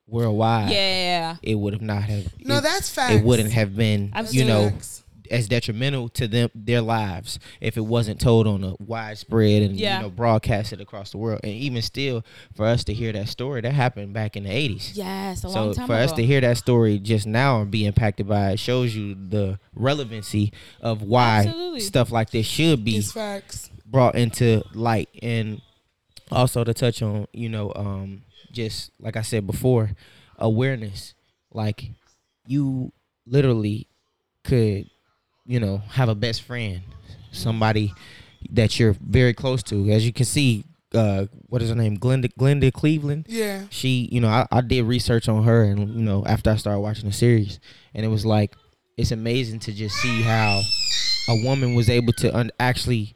worldwide, 0.09 0.71
yeah. 0.71 1.35
it 1.41 1.55
would 1.55 1.73
have 1.73 1.81
not 1.81 2.03
have. 2.03 2.27
No, 2.43 2.57
it, 2.57 2.61
that's 2.63 2.89
facts. 2.89 3.13
It 3.15 3.23
wouldn't 3.23 3.51
have 3.51 3.75
been, 3.75 4.11
That's 4.13 4.33
you 4.33 4.45
know, 4.45 4.69
Facts. 4.69 5.03
as 5.31 5.47
detrimental 5.47 6.09
to 6.09 6.27
them 6.27 6.49
their 6.55 6.81
lives 6.81 7.37
if 7.61 7.77
it 7.77 7.81
wasn't 7.85 8.19
told 8.19 8.47
on 8.47 8.63
a 8.63 8.73
widespread 8.79 9.61
and 9.61 9.75
Yeah. 9.75 9.97
you 9.97 10.03
know 10.03 10.09
broadcasted 10.09 10.81
across 10.81 11.11
the 11.11 11.17
world. 11.19 11.41
And 11.43 11.53
even 11.53 11.81
still, 11.83 12.23
for 12.55 12.65
us 12.65 12.83
to 12.85 12.93
hear 12.93 13.11
that 13.13 13.29
story, 13.29 13.61
that 13.61 13.73
happened 13.73 14.11
back 14.13 14.35
in 14.35 14.43
the 14.45 14.49
eighties. 14.51 14.93
Yes, 14.95 15.43
a 15.43 15.49
So 15.49 15.65
long 15.65 15.73
time 15.75 15.85
for 15.87 15.93
ago. 15.93 16.03
us 16.03 16.11
to 16.13 16.23
hear 16.25 16.41
that 16.41 16.57
story 16.57 16.97
just 16.97 17.27
now 17.27 17.61
and 17.61 17.69
be 17.69 17.85
impacted 17.85 18.27
by 18.27 18.51
it 18.53 18.59
shows 18.59 18.95
you 18.95 19.13
the 19.15 19.59
relevancy 19.75 20.51
of 20.81 21.03
why 21.03 21.45
Absolutely. 21.45 21.79
stuff 21.81 22.11
like 22.11 22.31
this 22.31 22.47
should 22.47 22.83
be 22.83 22.99
facts. 23.01 23.69
brought 23.85 24.15
into 24.15 24.63
light 24.73 25.09
and 25.21 25.61
also 26.31 26.63
to 26.63 26.73
touch 26.73 27.01
on 27.01 27.27
you 27.33 27.49
know 27.49 27.71
um 27.75 28.21
just 28.51 28.91
like 28.99 29.15
i 29.15 29.21
said 29.21 29.45
before 29.47 29.91
awareness. 30.39 31.13
Like 31.53 31.91
you 32.47 32.91
literally 33.25 33.87
could 34.43 34.89
you 35.45 35.59
know 35.59 35.79
have 35.89 36.09
a 36.09 36.15
best 36.15 36.41
friend 36.43 36.81
somebody 37.31 37.93
that 38.51 38.79
you're 38.79 38.95
very 39.01 39.33
close 39.33 39.61
to. 39.63 39.89
As 39.91 40.05
you 40.05 40.13
can 40.13 40.25
see 40.25 40.63
uh 40.93 41.25
what 41.47 41.61
is 41.61 41.69
her 41.69 41.75
name? 41.75 41.97
Glenda 41.97 42.31
glenda 42.39 42.71
cleveland. 42.73 43.25
Yeah. 43.27 43.63
she 43.69 44.09
you 44.11 44.21
know 44.21 44.29
I, 44.29 44.47
I 44.51 44.61
did 44.61 44.83
research 44.85 45.27
on 45.27 45.43
her 45.43 45.63
and 45.63 45.95
you 45.95 46.01
know 46.01 46.23
after 46.25 46.49
i 46.49 46.55
started 46.55 46.79
watching 46.79 47.05
the 47.05 47.13
series. 47.13 47.59
And 47.93 48.05
it 48.05 48.09
was 48.09 48.25
like 48.25 48.55
it's 48.97 49.11
amazing 49.11 49.59
to 49.59 49.73
just 49.73 49.95
see 49.97 50.21
how 50.21 50.61
a 51.29 51.43
woman 51.43 51.75
was 51.75 51.89
able 51.89 52.13
to 52.13 52.35
un- 52.35 52.51
actually 52.59 53.15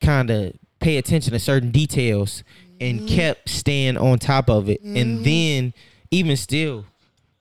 kind 0.00 0.30
of 0.30 0.52
pay 0.80 0.98
attention 0.98 1.32
to 1.32 1.38
certain 1.38 1.70
details 1.70 2.44
and 2.80 3.08
kept 3.08 3.48
staying 3.48 3.96
on 3.96 4.18
top 4.18 4.48
of 4.50 4.68
it. 4.68 4.80
And 4.82 5.24
then 5.24 5.72
even 6.10 6.36
still 6.36 6.84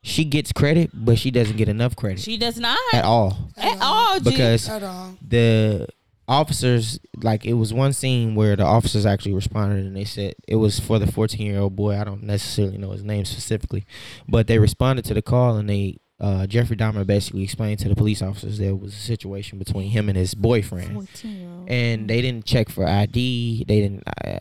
she 0.05 0.25
gets 0.25 0.51
credit 0.51 0.89
but 0.93 1.17
she 1.17 1.31
doesn't 1.31 1.55
get 1.55 1.69
enough 1.69 1.95
credit 1.95 2.19
she 2.19 2.35
does 2.37 2.59
not? 2.59 2.77
at 2.93 3.05
all. 3.05 3.37
At 3.55 3.77
all. 3.81 4.19
Because 4.19 4.67
At 4.67 4.83
all. 4.83 5.15
the 5.25 5.87
officers 6.27 6.99
like 7.21 7.45
it 7.45 7.53
was 7.53 7.73
one 7.73 7.93
scene 7.93 8.33
where 8.35 8.55
the 8.55 8.63
officers 8.65 9.05
actually 9.05 9.33
responded 9.33 9.85
and 9.85 9.95
they 9.95 10.03
said 10.05 10.33
it 10.47 10.55
was 10.55 10.79
for 10.79 10.97
the 10.99 11.09
14 11.11 11.45
year 11.45 11.59
old 11.59 11.75
boy. 11.75 11.97
I 11.99 12.03
don't 12.03 12.23
necessarily 12.23 12.77
know 12.77 12.91
his 12.91 13.03
name 13.03 13.25
specifically 13.25 13.85
but 14.27 14.47
they 14.47 14.59
responded 14.59 15.05
to 15.05 15.13
the 15.13 15.21
call 15.21 15.55
and 15.57 15.69
they 15.69 15.97
uh, 16.19 16.47
jeffrey 16.47 16.75
dahmer 16.77 17.05
basically 17.05 17.43
explained 17.43 17.79
to 17.79 17.89
the 17.89 17.95
police 17.95 18.21
officers 18.21 18.57
there 18.57 18.75
was 18.75 18.93
a 18.93 18.97
situation 18.97 19.57
between 19.59 19.89
him 19.91 20.07
and 20.09 20.17
his 20.17 20.33
boyfriend. 20.33 20.93
14 20.93 21.31
year 21.31 21.49
old. 21.49 21.69
and 21.69 22.09
they 22.09 22.21
didn't 22.21 22.45
check 22.45 22.69
for 22.69 22.85
id 22.85 23.65
they 23.67 23.81
didn't 23.81 24.03
uh, 24.25 24.37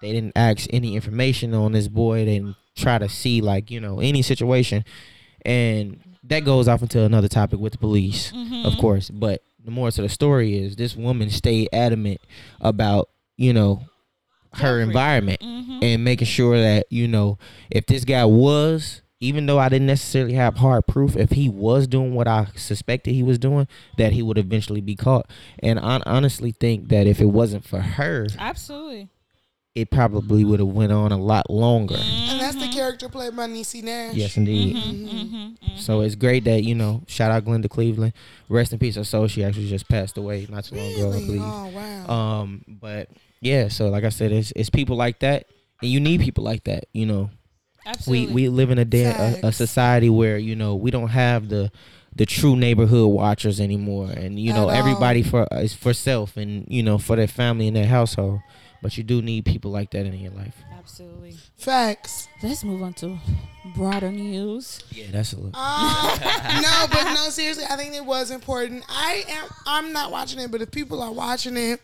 they 0.00 0.12
didn't 0.12 0.32
ask 0.36 0.66
any 0.72 0.94
information 0.96 1.54
on 1.54 1.72
this 1.72 1.88
boy 1.88 2.24
they 2.24 2.38
didn't 2.38 2.56
try 2.76 2.98
to 2.98 3.08
see 3.08 3.40
like 3.40 3.70
you 3.70 3.80
know 3.80 4.00
any 4.00 4.22
situation 4.22 4.84
and 5.44 6.00
that 6.24 6.40
goes 6.44 6.68
off 6.68 6.82
into 6.82 7.00
another 7.02 7.28
topic 7.28 7.58
with 7.58 7.72
the 7.72 7.78
police 7.78 8.30
Mm-hmm. 8.32 8.66
of 8.66 8.76
course. 8.78 9.08
But 9.10 9.42
the 9.64 9.70
more 9.70 9.90
to 9.90 10.02
the 10.02 10.08
story 10.08 10.56
is 10.56 10.76
this 10.76 10.94
woman 10.96 11.30
stayed 11.30 11.68
adamant 11.72 12.20
about, 12.60 13.08
you 13.36 13.52
know, 13.52 13.82
her 14.54 14.58
Jeffrey. 14.80 14.82
environment 14.82 15.40
Mm-hmm. 15.40 15.78
and 15.82 16.04
making 16.04 16.26
sure 16.26 16.58
that, 16.60 16.86
you 16.90 17.08
know, 17.08 17.38
if 17.70 17.86
this 17.86 18.04
guy 18.04 18.24
was, 18.26 19.00
even 19.20 19.46
though 19.46 19.58
I 19.58 19.68
didn't 19.70 19.86
necessarily 19.86 20.34
have 20.34 20.56
hard 20.56 20.86
proof, 20.86 21.16
if 21.16 21.30
he 21.30 21.48
was 21.48 21.86
doing 21.86 22.14
what 22.14 22.28
I 22.28 22.48
suspected 22.54 23.12
he 23.14 23.22
was 23.22 23.38
doing, 23.38 23.66
that 23.96 24.12
he 24.12 24.22
would 24.22 24.38
eventually 24.38 24.80
be 24.82 24.96
caught. 24.96 25.26
And 25.62 25.78
I 25.78 26.00
honestly 26.06 26.52
think 26.52 26.88
that 26.88 27.06
if 27.06 27.20
it 27.20 27.26
wasn't 27.26 27.64
for 27.64 27.80
her, 27.80 28.26
Absolutely. 28.38 29.08
It 29.74 29.90
probably 29.90 30.44
would 30.44 30.58
have 30.58 30.68
went 30.68 30.90
on 30.90 31.12
a 31.12 31.16
lot 31.16 31.48
longer. 31.48 31.96
And 31.96 32.40
that's 32.40 32.56
the 32.56 32.68
character 32.68 33.08
played 33.08 33.36
by 33.36 33.46
Niecy 33.46 33.82
Nash. 33.82 34.14
Yes, 34.14 34.36
indeed. 34.36 34.76
Mm-hmm. 34.76 35.76
So 35.76 36.00
it's 36.00 36.16
great 36.16 36.44
that 36.44 36.64
you 36.64 36.74
know. 36.74 37.02
Shout 37.06 37.30
out 37.30 37.44
Glenda 37.44 37.70
Cleveland. 37.70 38.12
Rest 38.48 38.72
in 38.72 38.78
peace. 38.78 38.96
Her 38.96 39.04
soul. 39.04 39.28
She 39.28 39.44
actually 39.44 39.68
just 39.68 39.88
passed 39.88 40.18
away 40.18 40.46
not 40.50 40.64
too 40.64 40.74
long 40.74 40.92
ago, 40.92 41.08
I 41.10 41.20
believe. 41.20 41.42
Oh 41.42 41.68
wow. 41.68 42.08
Um, 42.14 42.64
but 42.66 43.10
yeah. 43.40 43.68
So 43.68 43.88
like 43.88 44.04
I 44.04 44.08
said, 44.08 44.32
it's 44.32 44.52
it's 44.56 44.70
people 44.70 44.96
like 44.96 45.20
that, 45.20 45.46
and 45.80 45.90
you 45.90 46.00
need 46.00 46.20
people 46.20 46.42
like 46.42 46.64
that. 46.64 46.86
You 46.92 47.06
know, 47.06 47.30
Absolutely. 47.86 48.34
we 48.34 48.42
we 48.42 48.48
live 48.48 48.70
in 48.70 48.78
a 48.78 48.84
day 48.84 49.04
a, 49.04 49.46
a 49.48 49.52
society 49.52 50.10
where 50.10 50.36
you 50.36 50.56
know 50.56 50.74
we 50.74 50.90
don't 50.90 51.08
have 51.08 51.48
the 51.48 51.70
the 52.16 52.26
true 52.26 52.56
neighborhood 52.56 53.08
watchers 53.08 53.60
anymore, 53.60 54.10
and 54.10 54.38
you 54.40 54.52
know 54.52 54.68
At 54.68 54.74
all. 54.74 54.80
everybody 54.80 55.22
for 55.22 55.46
is 55.52 55.74
for 55.74 55.94
self 55.94 56.36
and 56.36 56.66
you 56.68 56.82
know 56.82 56.98
for 56.98 57.14
their 57.14 57.28
family 57.28 57.68
and 57.68 57.76
their 57.76 57.86
household. 57.86 58.40
But 58.82 58.96
you 58.96 59.04
do 59.04 59.20
need 59.20 59.44
people 59.44 59.70
like 59.70 59.90
that 59.90 60.06
in 60.06 60.14
your 60.18 60.32
life. 60.32 60.56
Absolutely. 60.78 61.36
Facts. 61.58 62.28
Let's 62.42 62.64
move 62.64 62.82
on 62.82 62.94
to 62.94 63.18
broader 63.74 64.10
news. 64.10 64.82
Yeah, 64.90 65.06
that's 65.10 65.34
a 65.34 65.36
little. 65.36 65.52
Uh, 65.54 66.18
no, 66.62 66.86
but 66.90 67.12
no, 67.12 67.28
seriously, 67.28 67.64
I 67.68 67.76
think 67.76 67.94
it 67.94 68.04
was 68.04 68.30
important. 68.30 68.84
I 68.88 69.24
am. 69.28 69.48
I'm 69.66 69.92
not 69.92 70.10
watching 70.10 70.40
it, 70.40 70.50
but 70.50 70.62
if 70.62 70.70
people 70.70 71.02
are 71.02 71.12
watching 71.12 71.56
it, 71.56 71.80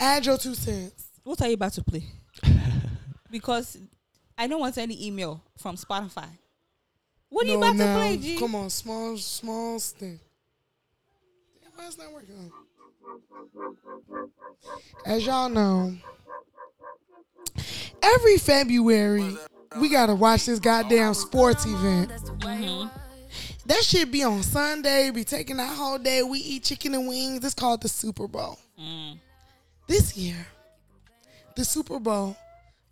add 0.00 0.26
your 0.26 0.38
two 0.38 0.54
cents. 0.54 1.06
What 1.22 1.40
are 1.42 1.48
you 1.48 1.54
about 1.54 1.72
to 1.74 1.84
play? 1.84 2.04
because 3.30 3.78
I 4.36 4.46
don't 4.48 4.60
want 4.60 4.76
any 4.78 5.06
email 5.06 5.42
from 5.56 5.76
Spotify. 5.76 6.28
What 7.28 7.46
are 7.46 7.50
you 7.50 7.58
about 7.58 7.76
no. 7.76 7.86
to 7.86 7.94
play, 7.94 8.16
G? 8.16 8.38
Come 8.38 8.54
on, 8.54 8.70
small, 8.70 9.16
small 9.16 9.78
thing. 9.78 10.18
Damn, 11.62 11.72
why 11.74 11.86
it's 11.86 11.98
not 11.98 12.12
working? 12.12 12.50
As 15.04 15.24
y'all 15.26 15.48
know, 15.48 15.94
every 18.02 18.38
February 18.38 19.36
we 19.80 19.88
gotta 19.88 20.14
watch 20.14 20.46
this 20.46 20.58
goddamn 20.58 21.14
sports 21.14 21.64
event. 21.66 22.10
Mm-hmm. 22.10 22.88
That 23.66 23.82
should 23.82 24.12
be 24.12 24.22
on 24.22 24.42
Sunday. 24.42 25.10
Be 25.10 25.24
taking 25.24 25.56
that 25.56 25.76
whole 25.76 25.98
day. 25.98 26.22
We 26.22 26.38
eat 26.38 26.64
chicken 26.64 26.94
and 26.94 27.08
wings. 27.08 27.44
It's 27.44 27.54
called 27.54 27.82
the 27.82 27.88
Super 27.88 28.28
Bowl. 28.28 28.58
Mm. 28.80 29.18
This 29.88 30.16
year, 30.16 30.46
the 31.56 31.64
Super 31.64 31.98
Bowl 31.98 32.36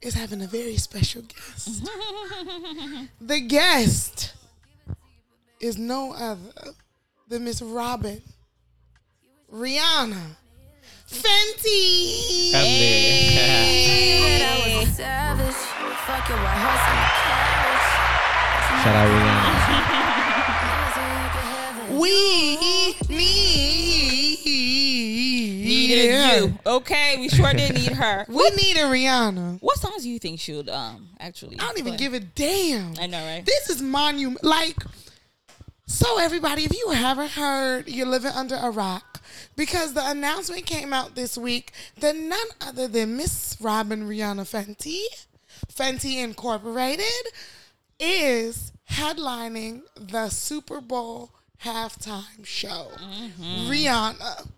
is 0.03 0.15
having 0.15 0.43
a 0.43 0.47
very 0.47 0.77
special 0.77 1.23
guest. 1.23 1.85
the 3.21 3.41
guest 3.41 4.35
is 5.61 5.79
no 5.79 6.13
other 6.13 6.73
than 7.29 7.45
Miss 7.45 7.63
Robyn 7.63 8.21
Rihanna 9.53 10.37
Fenty. 11.15 12.51
that 12.53 14.43
I 14.43 14.79
was 14.79 14.89
a 14.89 14.93
savage. 14.93 15.55
Fuck 15.55 16.29
your 16.29 16.39
white 16.39 16.61
horse 16.61 16.87
and 16.91 16.99
a 16.99 17.09
Shout 18.83 18.97
out 18.97 19.09
Rihanna. 19.09 19.55
carriage. 19.65 19.95
Never 20.65 21.15
you 21.23 21.29
could 21.31 21.47
have 21.55 21.77
it. 21.91 21.97
We 22.01 22.15
need 22.59 22.95
Needed 25.65 26.11
you. 26.37 26.59
Okay, 26.67 27.17
we 27.21 27.29
sure 27.29 27.53
did 27.53 27.75
need 27.75 27.93
her. 27.93 28.25
We 28.35 28.51
need 28.51 28.77
a 28.77 28.83
Rihanna. 28.85 29.59
What 29.61 29.79
songs 29.79 30.03
do 30.03 30.11
you 30.11 30.19
think 30.19 30.41
should 30.41 30.69
um 30.69 31.09
actually? 31.21 31.57
I 31.59 31.65
don't 31.67 31.79
even 31.79 31.93
play? 31.93 31.99
give 31.99 32.15
a 32.15 32.21
damn. 32.21 32.95
I 33.01 33.07
know, 33.07 33.25
right? 33.25 33.45
This 33.47 33.71
is 33.71 33.81
monument. 33.83 34.43
Like, 34.45 34.77
so 35.87 36.19
everybody, 36.19 36.65
if 36.65 36.73
you 36.77 36.91
haven't 36.91 37.31
heard, 37.31 37.89
you're 37.89 38.07
living 38.07 38.33
under 38.33 38.57
a 38.57 38.71
rock 38.71 39.14
because 39.57 39.95
the 39.95 40.09
announcement 40.09 40.67
came 40.67 40.93
out 40.93 41.15
this 41.15 41.37
week 41.39 41.73
that 42.01 42.17
none 42.17 42.47
other 42.61 42.89
than 42.89 43.17
Miss 43.17 43.57
Robyn 43.61 44.09
Rihanna 44.09 44.43
Fenty 44.45 45.01
Fenty 45.73 46.23
Incorporated, 46.23 47.07
is 47.99 48.73
headlining 48.91 49.83
the 49.97 50.29
Super 50.29 50.81
Bowl 50.81 51.31
halftime 51.63 52.45
show. 52.45 52.89
Mm-hmm. 53.03 53.71
Rihanna. 53.71 54.49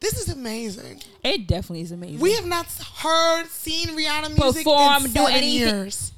This 0.00 0.18
is 0.20 0.28
amazing. 0.28 1.02
It 1.22 1.46
definitely 1.46 1.82
is 1.82 1.92
amazing. 1.92 2.20
We 2.20 2.34
have 2.34 2.46
not 2.46 2.66
heard, 2.98 3.46
seen 3.48 3.88
Rihanna 3.88 4.28
music 4.36 4.64
Perform, 4.64 5.04
in 5.06 5.10
do 5.12 5.20
seven 5.20 5.32
anything. 5.32 5.68
years. 5.68 6.12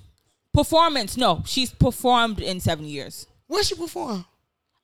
performance. 0.53 1.17
No, 1.17 1.43
she's 1.47 1.71
performed 1.71 2.41
in 2.41 2.61
seven 2.61 2.85
years. 2.85 3.27
Where 3.47 3.63
she 3.63 3.75
perform? 3.75 4.25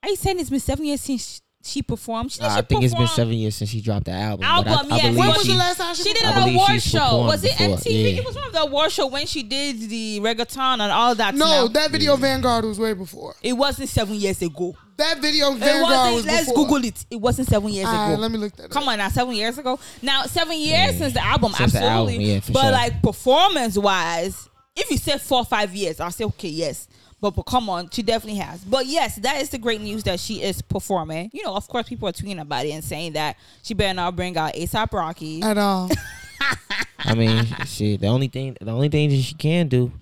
Are 0.01 0.09
you 0.09 0.15
saying 0.15 0.39
it's 0.39 0.49
been 0.49 0.59
seven 0.59 0.85
years 0.85 1.01
since 1.01 1.41
she 1.65 1.81
performed? 1.81 2.31
She, 2.31 2.41
Nah, 2.41 2.49
she 2.49 2.57
I 2.59 2.61
think 2.61 2.83
it's 2.83 2.93
been 2.93 3.07
seven 3.07 3.33
years 3.33 3.55
since 3.55 3.69
she 3.69 3.79
dropped 3.81 4.05
the 4.05 4.11
album. 4.11 4.39
but 4.41 4.67
Album, 4.67 4.91
I, 4.91 4.95
I 4.95 4.97
yes. 4.97 5.15
When 5.17 5.27
was 5.29 5.41
she, 5.43 5.51
the 5.53 5.57
last 5.57 5.77
time 5.77 5.95
she, 5.95 6.03
She 6.03 6.13
did 6.13 6.23
performed? 6.23 6.35
an 6.37 6.41
I 6.41 6.45
believe 6.45 6.55
award 6.67 6.81
show. 6.81 7.17
Was 7.25 7.43
it 7.43 7.57
before, 7.57 7.77
MTV? 7.77 7.85
yeah. 8.13 8.19
It 8.19 8.25
was 8.25 8.35
one 8.35 8.43
of 8.47 8.51
the 8.53 8.61
award 8.61 8.91
show 8.91 9.07
when 9.07 9.25
she 9.25 9.43
did 9.43 9.79
the 9.89 10.19
reggaeton 10.21 10.73
and 10.73 10.91
all 10.91 11.15
that. 11.15 11.35
No, 11.35 11.45
now. 11.45 11.67
that 11.69 11.89
video 11.91 12.15
Vanguard 12.17 12.65
was 12.65 12.77
way 12.79 12.93
before. 12.93 13.35
it 13.41 13.53
wasn't 13.53 13.89
seven 13.89 14.15
years 14.15 14.41
ago. 14.41 14.75
That 14.97 15.19
video 15.19 15.51
Vanguard 15.53 16.13
wasn't. 16.13 16.27
let's 16.33 16.45
before. 16.49 16.65
Google 16.65 16.85
it. 16.85 17.05
It 17.09 17.15
wasn't 17.15 17.47
seven 17.47 17.69
years 17.69 17.87
All 17.87 17.93
right, 17.93 18.11
ago. 18.13 18.21
let 18.21 18.29
me 18.31 18.37
look 18.37 18.55
that 18.57 18.65
Up. 18.65 18.71
Come 18.71 18.83
up. 18.83 18.89
on 18.89 18.97
now, 18.99 19.09
seven 19.09 19.33
years 19.33 19.57
ago. 19.57 19.79
Now 20.01 20.23
seven 20.23 20.57
years 20.57 20.69
Yeah. 20.93 20.97
since 20.99 21.13
the 21.13 21.25
album, 21.25 21.53
Since 21.53 21.71
the 21.73 21.79
absolutely. 21.79 22.13
album, 22.15 22.21
yeah, 22.27 22.39
for 22.41 22.51
but 22.51 22.61
sure. 22.61 22.71
like 22.71 23.01
performance 23.01 23.77
wise, 23.77 24.49
if 24.75 24.91
you 24.91 24.97
said 24.97 25.21
four 25.21 25.39
or 25.39 25.45
five 25.45 25.73
years, 25.75 25.99
I'll 25.99 26.11
say 26.11 26.25
okay, 26.25 26.49
yes. 26.49 26.87
But, 27.23 27.35
but 27.35 27.43
come 27.43 27.69
on, 27.69 27.89
she 27.89 28.01
definitely 28.03 28.41
has. 28.41 28.65
But 28.65 28.85
yes, 28.85 29.15
that 29.15 29.41
is 29.41 29.49
the 29.49 29.57
great 29.57 29.79
news 29.79 30.03
that 30.03 30.19
she 30.19 30.41
is 30.41 30.61
performing. 30.61 31.29
You 31.31 31.45
know, 31.45 31.55
of 31.55 31.65
course, 31.69 31.87
people 31.87 32.09
are 32.09 32.11
tweeting 32.11 32.41
about 32.41 32.65
it 32.65 32.71
and 32.71 32.83
saying 32.83 33.13
that 33.13 33.37
she 33.63 33.73
better 33.73 33.93
not 33.93 34.13
bring 34.13 34.35
out 34.35 34.53
ASAP 34.53 34.91
Rocky. 34.91 35.41
At 35.41 35.57
all. 35.57 35.89
I 36.99 37.15
mean, 37.15 37.45
shit. 37.65 38.01
The 38.01 38.07
only 38.07 38.27
thing, 38.27 38.57
the 38.59 38.71
only 38.71 38.89
thing 38.89 39.07
that 39.07 39.21
she 39.21 39.35
can 39.35 39.69
do, 39.69 39.93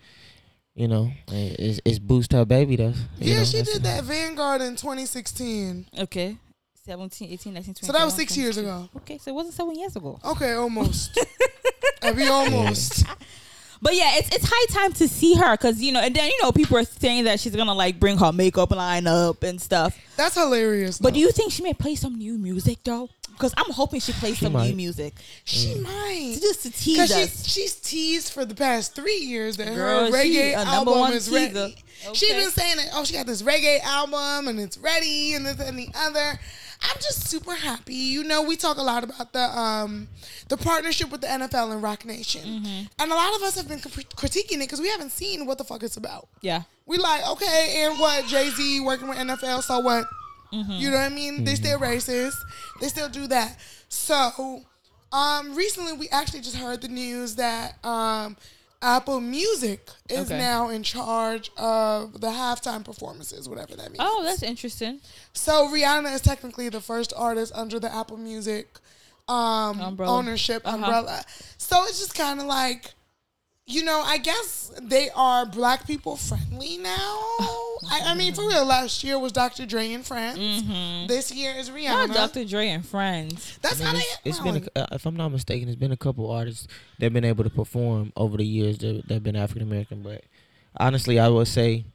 you 0.73 0.87
know, 0.87 1.11
is, 1.27 1.79
is 1.85 1.99
boost 1.99 2.33
her 2.33 2.43
baby. 2.43 2.75
Though. 2.75 2.93
Yeah, 3.19 3.37
know, 3.37 3.43
she 3.43 3.57
that's- 3.57 3.73
did 3.75 3.83
that 3.83 4.03
Vanguard 4.03 4.61
in 4.61 4.75
2016. 4.75 5.85
Okay. 5.99 6.37
17, 6.85 7.29
18, 7.33 7.53
19, 7.53 7.73
20. 7.75 7.85
So 7.85 7.93
that 7.93 8.03
was 8.03 8.15
six 8.15 8.35
years 8.35 8.57
ago. 8.57 8.89
Okay, 8.97 9.19
so 9.19 9.29
it 9.29 9.35
wasn't 9.35 9.53
seven 9.53 9.75
years 9.75 9.95
ago. 9.95 10.19
Okay, 10.25 10.53
almost. 10.53 11.23
I 12.01 12.13
be 12.13 12.27
almost. 12.27 13.05
But 13.81 13.95
yeah, 13.95 14.17
it's 14.17 14.29
it's 14.35 14.45
high 14.47 14.65
time 14.73 14.93
to 14.93 15.07
see 15.07 15.33
her 15.35 15.53
because 15.57 15.81
you 15.81 15.91
know, 15.91 15.99
and 16.01 16.15
then 16.15 16.27
you 16.27 16.37
know, 16.43 16.51
people 16.51 16.77
are 16.77 16.83
saying 16.83 17.23
that 17.25 17.39
she's 17.39 17.55
gonna 17.55 17.73
like 17.73 17.99
bring 17.99 18.17
her 18.19 18.31
makeup 18.31 18.71
line 18.71 19.07
up 19.07 19.41
and 19.43 19.59
stuff. 19.61 19.97
That's 20.17 20.35
hilarious. 20.35 20.99
But 20.99 21.09
though. 21.09 21.13
do 21.15 21.19
you 21.19 21.31
think 21.31 21.51
she 21.51 21.63
may 21.63 21.73
play 21.73 21.95
some 21.95 22.15
new 22.17 22.37
music 22.37 22.79
though? 22.83 23.09
Because 23.31 23.53
I'm 23.57 23.71
hoping 23.71 23.99
she 24.01 24.11
plays 24.13 24.37
She 24.37 24.45
some 24.45 24.53
new 24.53 24.75
music 24.75 25.15
she 25.45 25.73
might. 25.79 26.37
just 26.39 26.61
to 26.61 26.69
tease 26.71 26.95
Because 26.97 27.11
us. 27.11 27.43
she's, 27.43 27.51
she's 27.51 27.75
teased 27.75 28.31
for 28.33 28.45
the 28.45 28.53
past 28.53 28.93
three 28.93 29.15
years 29.17 29.57
that 29.57 29.73
Girl, 29.73 30.05
her 30.05 30.11
reggae 30.11 30.51
a 30.51 30.57
number 30.63 30.91
album 30.91 30.99
one 30.99 31.13
is 31.13 31.25
teaser. 31.27 31.53
ready. 31.55 31.75
She's 32.13 32.29
Okay. 32.31 32.39
been 32.39 32.51
saying 32.51 32.77
that, 32.77 32.89
oh, 32.93 33.03
she 33.03 33.13
got 33.13 33.25
this 33.25 33.41
reggae 33.41 33.79
album 33.81 34.47
and 34.47 34.59
it's 34.59 34.77
ready 34.77 35.33
and 35.33 35.43
this 35.47 35.59
and 35.59 35.75
the 35.79 35.89
other. 35.95 36.39
I'm 36.81 36.95
just 36.97 37.27
super 37.27 37.53
happy. 37.55 37.93
You 37.93 38.23
know, 38.23 38.41
we 38.41 38.55
talk 38.55 38.77
a 38.77 38.81
lot 38.81 39.03
about 39.03 39.33
the 39.33 39.41
um 39.57 40.07
the 40.49 40.57
partnership 40.57 41.11
with 41.11 41.21
the 41.21 41.27
NFL 41.27 41.71
and 41.71 41.81
Roc 41.81 42.05
Nation. 42.05 42.41
Mm-hmm. 42.41 42.83
And 42.99 43.11
a 43.11 43.15
lot 43.15 43.35
of 43.35 43.43
us 43.43 43.55
have 43.55 43.67
been 43.67 43.79
critiquing 43.79 44.55
it 44.55 44.59
because 44.59 44.81
we 44.81 44.89
haven't 44.89 45.11
seen 45.11 45.45
what 45.45 45.57
the 45.57 45.63
fuck 45.63 45.83
it's 45.83 45.97
about. 45.97 46.27
yeah, 46.41 46.63
We 46.85 46.97
like, 46.97 47.27
okay, 47.29 47.83
and 47.85 47.99
what 47.99 48.25
Jay 48.27 48.49
Z 48.49 48.79
working 48.81 49.07
with 49.07 49.17
NFL, 49.17 49.63
so 49.63 49.79
what? 49.79 50.05
Mm-hmm. 50.53 50.71
You 50.73 50.91
know 50.91 50.97
what 50.97 51.11
I 51.11 51.15
mean? 51.15 51.43
They 51.43 51.55
still 51.55 51.79
racist. 51.79 52.35
They 52.81 52.87
still 52.89 53.07
do 53.09 53.27
that. 53.27 53.57
So, 53.87 54.63
um, 55.13 55.55
recently 55.55 55.93
we 55.93 56.09
actually 56.09 56.41
just 56.41 56.57
heard 56.57 56.81
the 56.81 56.87
news 56.89 57.35
that 57.35 57.77
um, 57.85 58.35
Apple 58.81 59.21
Music 59.21 59.87
is 60.09 60.31
Okay. 60.31 60.37
now 60.39 60.69
in 60.69 60.81
charge 60.83 61.51
of 61.57 62.19
the 62.19 62.27
halftime 62.27 62.83
performances, 62.83 63.47
whatever 63.47 63.75
that 63.75 63.91
means. 63.91 63.99
Oh, 63.99 64.23
that's 64.23 64.41
interesting. 64.43 64.99
So 65.33 65.67
Rihanna 65.67 66.13
is 66.15 66.21
technically 66.21 66.69
the 66.69 66.81
first 66.81 67.13
artist 67.15 67.51
under 67.55 67.79
the 67.79 67.93
Apple 67.93 68.17
Music 68.17 68.79
um, 69.27 69.79
Umbrella. 69.79 70.17
ownership 70.17 70.61
Uh-huh. 70.65 70.75
umbrella. 70.77 71.23
So 71.57 71.83
it's 71.85 71.99
just 71.99 72.15
kind 72.15 72.39
of 72.39 72.47
like, 72.47 72.93
you 73.71 73.83
know, 73.83 74.01
I 74.05 74.17
guess 74.17 74.71
they 74.81 75.09
are 75.15 75.45
black 75.45 75.87
people 75.87 76.15
friendly 76.17 76.77
now. 76.77 77.19
I, 77.89 78.01
I 78.05 78.13
mean, 78.15 78.33
for 78.33 78.47
real, 78.47 78.65
last 78.65 79.03
year 79.03 79.17
was 79.17 79.31
Dr. 79.31 79.65
Dre 79.65 79.93
and 79.93 80.05
Friends. 80.05 80.63
This 81.07 81.31
year 81.31 81.53
is 81.57 81.69
Not 81.69 81.77
Rihanna. 82.09 82.13
Dr. 82.13 82.45
Dre 82.45 82.67
and 82.69 82.85
friends. 82.85 83.57
That's 83.61 83.81
I 83.81 83.85
how 83.85 83.93
mean, 83.93 84.01
they 84.01 84.29
it's, 84.29 84.37
it's 84.37 84.39
been, 84.39 84.69
a, 84.75 84.79
uh, 84.79 84.87
if 84.91 85.05
I'm 85.05 85.15
not 85.15 85.29
mistaken, 85.29 85.67
it's 85.67 85.77
been 85.77 85.91
a 85.91 85.97
couple 85.97 86.29
artists 86.29 86.67
that've 86.99 87.13
been 87.13 87.25
able 87.25 87.43
to 87.43 87.49
perform 87.49 88.13
over 88.15 88.37
the 88.37 88.45
years 88.45 88.77
that 88.79 89.07
that've 89.07 89.23
been 89.23 89.35
African 89.35 89.63
American. 89.63 90.01
But 90.03 90.23
honestly, 90.77 91.19
I 91.19 91.27
would 91.27 91.47
say, 91.47 91.85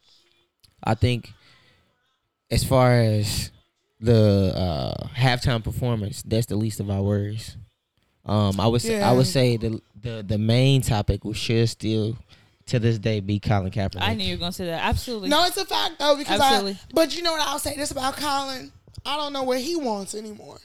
I 0.83 0.95
think, 0.95 1.33
as 2.51 2.65
far 2.65 2.93
as 2.93 3.51
the 4.01 4.53
uh, 4.55 5.07
halftime 5.09 5.63
performance, 5.63 6.23
that's 6.23 6.47
the 6.47 6.57
least 6.57 6.81
of 6.81 6.91
our 6.91 7.03
worries. 7.03 7.57
Um, 8.25 8.59
I 8.59 8.67
would 8.67 8.83
say, 8.83 9.01
I 9.01 9.13
would 9.13 9.27
say 9.27 9.57
the 9.57 9.81
the 10.01 10.25
the 10.27 10.39
main 10.39 10.83
topic 10.83 11.25
would 11.25 11.37
should 11.37 11.69
still 11.69 12.17
to 12.67 12.79
this 12.79 12.99
day 12.99 13.21
be 13.21 13.39
Colin 13.39 13.71
Kaepernick. 13.71 14.03
I 14.03 14.15
knew 14.15 14.25
you 14.25 14.35
were 14.35 14.41
gonna 14.41 14.53
say 14.53 14.67
that. 14.67 14.85
Absolutely. 14.85 15.29
No, 15.29 15.45
it's 15.45 15.57
a 15.57 15.65
fact 15.65 15.99
though 15.99 16.17
because 16.17 16.41
Absolutely. 16.41 16.73
I. 16.73 16.93
But 16.93 17.17
you 17.17 17.23
know 17.23 17.33
what 17.33 17.47
I'll 17.47 17.59
say 17.59 17.77
this 17.77 17.91
about 17.91 18.17
Colin. 18.17 18.73
I 19.05 19.17
don't 19.17 19.33
know 19.33 19.45
what 19.45 19.61
he 19.61 19.77
wants 19.77 20.15
anymore. 20.15 20.59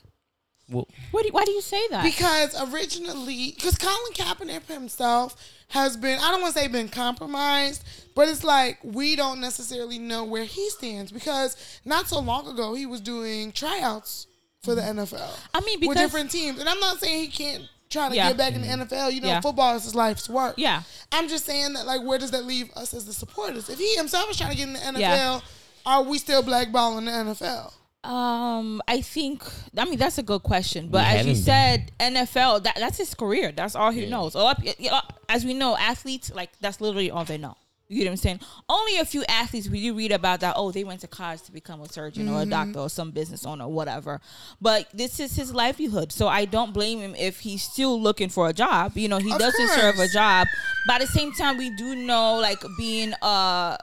Well, 0.71 0.87
What 1.11 1.25
do, 1.25 1.29
why 1.31 1.43
do 1.43 1.51
you 1.51 1.61
say 1.61 1.85
that? 1.89 2.03
Because 2.03 2.55
originally, 2.71 3.51
because 3.55 3.77
Colin 3.77 4.13
Kaepernick 4.13 4.67
himself 4.67 5.35
has 5.67 5.97
been, 5.97 6.17
I 6.19 6.31
don't 6.31 6.41
want 6.41 6.53
to 6.53 6.59
say 6.61 6.67
been 6.69 6.87
compromised, 6.87 7.83
but 8.15 8.29
it's 8.29 8.43
like 8.43 8.79
we 8.81 9.17
don't 9.17 9.41
necessarily 9.41 9.99
know 9.99 10.23
where 10.23 10.45
he 10.45 10.69
stands 10.69 11.11
because 11.11 11.81
not 11.83 12.07
so 12.07 12.19
long 12.19 12.47
ago 12.47 12.73
he 12.73 12.85
was 12.85 13.01
doing 13.01 13.51
tryouts 13.51 14.27
for 14.63 14.73
the 14.73 14.81
NFL. 14.81 15.37
I 15.53 15.59
mean, 15.61 15.85
with 15.85 15.97
different 15.97 16.31
teams. 16.31 16.59
And 16.59 16.69
I'm 16.69 16.79
not 16.79 16.99
saying 16.99 17.19
he 17.19 17.27
can't 17.27 17.67
try 17.91 18.09
to 18.09 18.15
Yeah. 18.15 18.29
get 18.29 18.37
back 18.37 18.53
in 18.53 18.61
the 18.61 18.67
NFL. 18.67 19.11
You 19.11 19.21
know, 19.21 19.27
Yeah. 19.27 19.41
football 19.41 19.75
is 19.75 19.83
his 19.83 19.93
life's 19.95 20.27
work. 20.29 20.55
yeah, 20.57 20.83
I'm 21.11 21.27
just 21.29 21.45
saying 21.45 21.73
that, 21.73 21.85
like, 21.85 22.01
where 22.01 22.17
does 22.17 22.31
that 22.31 22.45
leave 22.45 22.71
us 22.75 22.93
as 22.93 23.05
the 23.05 23.13
supporters? 23.13 23.69
If 23.69 23.77
he 23.79 23.95
himself 23.95 24.29
is 24.31 24.37
trying 24.37 24.51
to 24.51 24.55
get 24.57 24.67
in 24.67 24.73
the 24.73 24.79
NFL, 24.79 24.99
Yeah. 24.99 25.39
are 25.85 26.01
we 26.03 26.17
still 26.17 26.41
blackballing 26.41 27.05
the 27.05 27.11
NFL? 27.11 27.73
Um, 28.03 28.81
I 28.87 29.01
think 29.01 29.43
I 29.77 29.85
mean 29.85 29.99
that's 29.99 30.17
a 30.17 30.23
good 30.23 30.41
question, 30.41 30.87
but 30.87 31.01
We 31.01 31.05
as 31.05 31.11
you 31.13 31.17
haven't 31.35 31.43
said, 31.43 31.91
NFL 31.99 32.59
that 32.63 32.75
that's 32.77 32.97
his 32.97 33.13
career. 33.13 33.51
That's 33.51 33.75
all 33.75 33.91
he 33.91 34.07
knows. 34.07 34.33
A 34.33 34.39
lot, 34.39 34.63
you 34.79 34.89
as 35.29 35.45
we 35.45 35.53
know, 35.53 35.77
athletes 35.77 36.31
like 36.33 36.49
that's 36.61 36.81
literally 36.81 37.11
all 37.11 37.25
they 37.25 37.37
know. 37.37 37.55
You 37.91 37.97
get 37.97 38.05
what 38.05 38.11
I'm 38.11 38.17
saying? 38.17 38.39
Only 38.69 38.99
a 38.99 39.05
few 39.05 39.25
athletes 39.25 39.67
we 39.67 39.81
do 39.81 39.93
read 39.93 40.13
about 40.13 40.39
that. 40.39 40.53
Oh, 40.55 40.71
they 40.71 40.85
went 40.85 41.01
to 41.01 41.07
college 41.07 41.41
to 41.43 41.51
become 41.51 41.81
a 41.81 41.89
surgeon 41.91 42.29
or 42.29 42.37
a 42.37 42.41
mm-hmm. 42.43 42.49
doctor 42.49 42.79
or 42.79 42.89
some 42.89 43.11
business 43.11 43.45
owner 43.45 43.65
or 43.65 43.71
whatever. 43.71 44.21
But 44.61 44.87
this 44.93 45.19
is 45.19 45.35
his 45.35 45.53
livelihood, 45.53 46.13
so 46.13 46.29
I 46.29 46.45
don't 46.45 46.73
blame 46.73 46.99
him 46.99 47.15
if 47.15 47.41
he's 47.41 47.63
still 47.63 48.01
looking 48.01 48.29
for 48.29 48.47
a 48.47 48.53
job. 48.53 48.97
You 48.97 49.09
know, 49.09 49.17
he 49.17 49.33
Of 49.33 49.39
does 49.39 49.53
deserve 49.55 49.99
a 49.99 50.07
job, 50.07 50.47
but 50.87 51.01
at 51.01 51.07
the 51.07 51.07
same 51.07 51.33
time, 51.33 51.57
we 51.57 51.69
do 51.75 51.95
know 51.95 52.37
like 52.37 52.63
being 52.77 53.13
a 53.21 53.77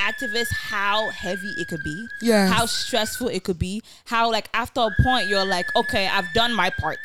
activist 0.00 0.50
how 0.52 1.10
heavy 1.10 1.52
it 1.58 1.68
could 1.68 1.84
be 1.84 2.06
Yes. 2.22 2.50
how 2.50 2.64
stressful 2.64 3.28
it 3.28 3.44
could 3.44 3.58
be. 3.58 3.82
How 4.06 4.30
like 4.30 4.48
after 4.54 4.80
a 4.80 5.02
point 5.02 5.28
you're 5.28 5.44
like, 5.44 5.66
okay, 5.76 6.08
I've 6.08 6.32
done 6.32 6.54
my 6.54 6.70
part. 6.70 6.98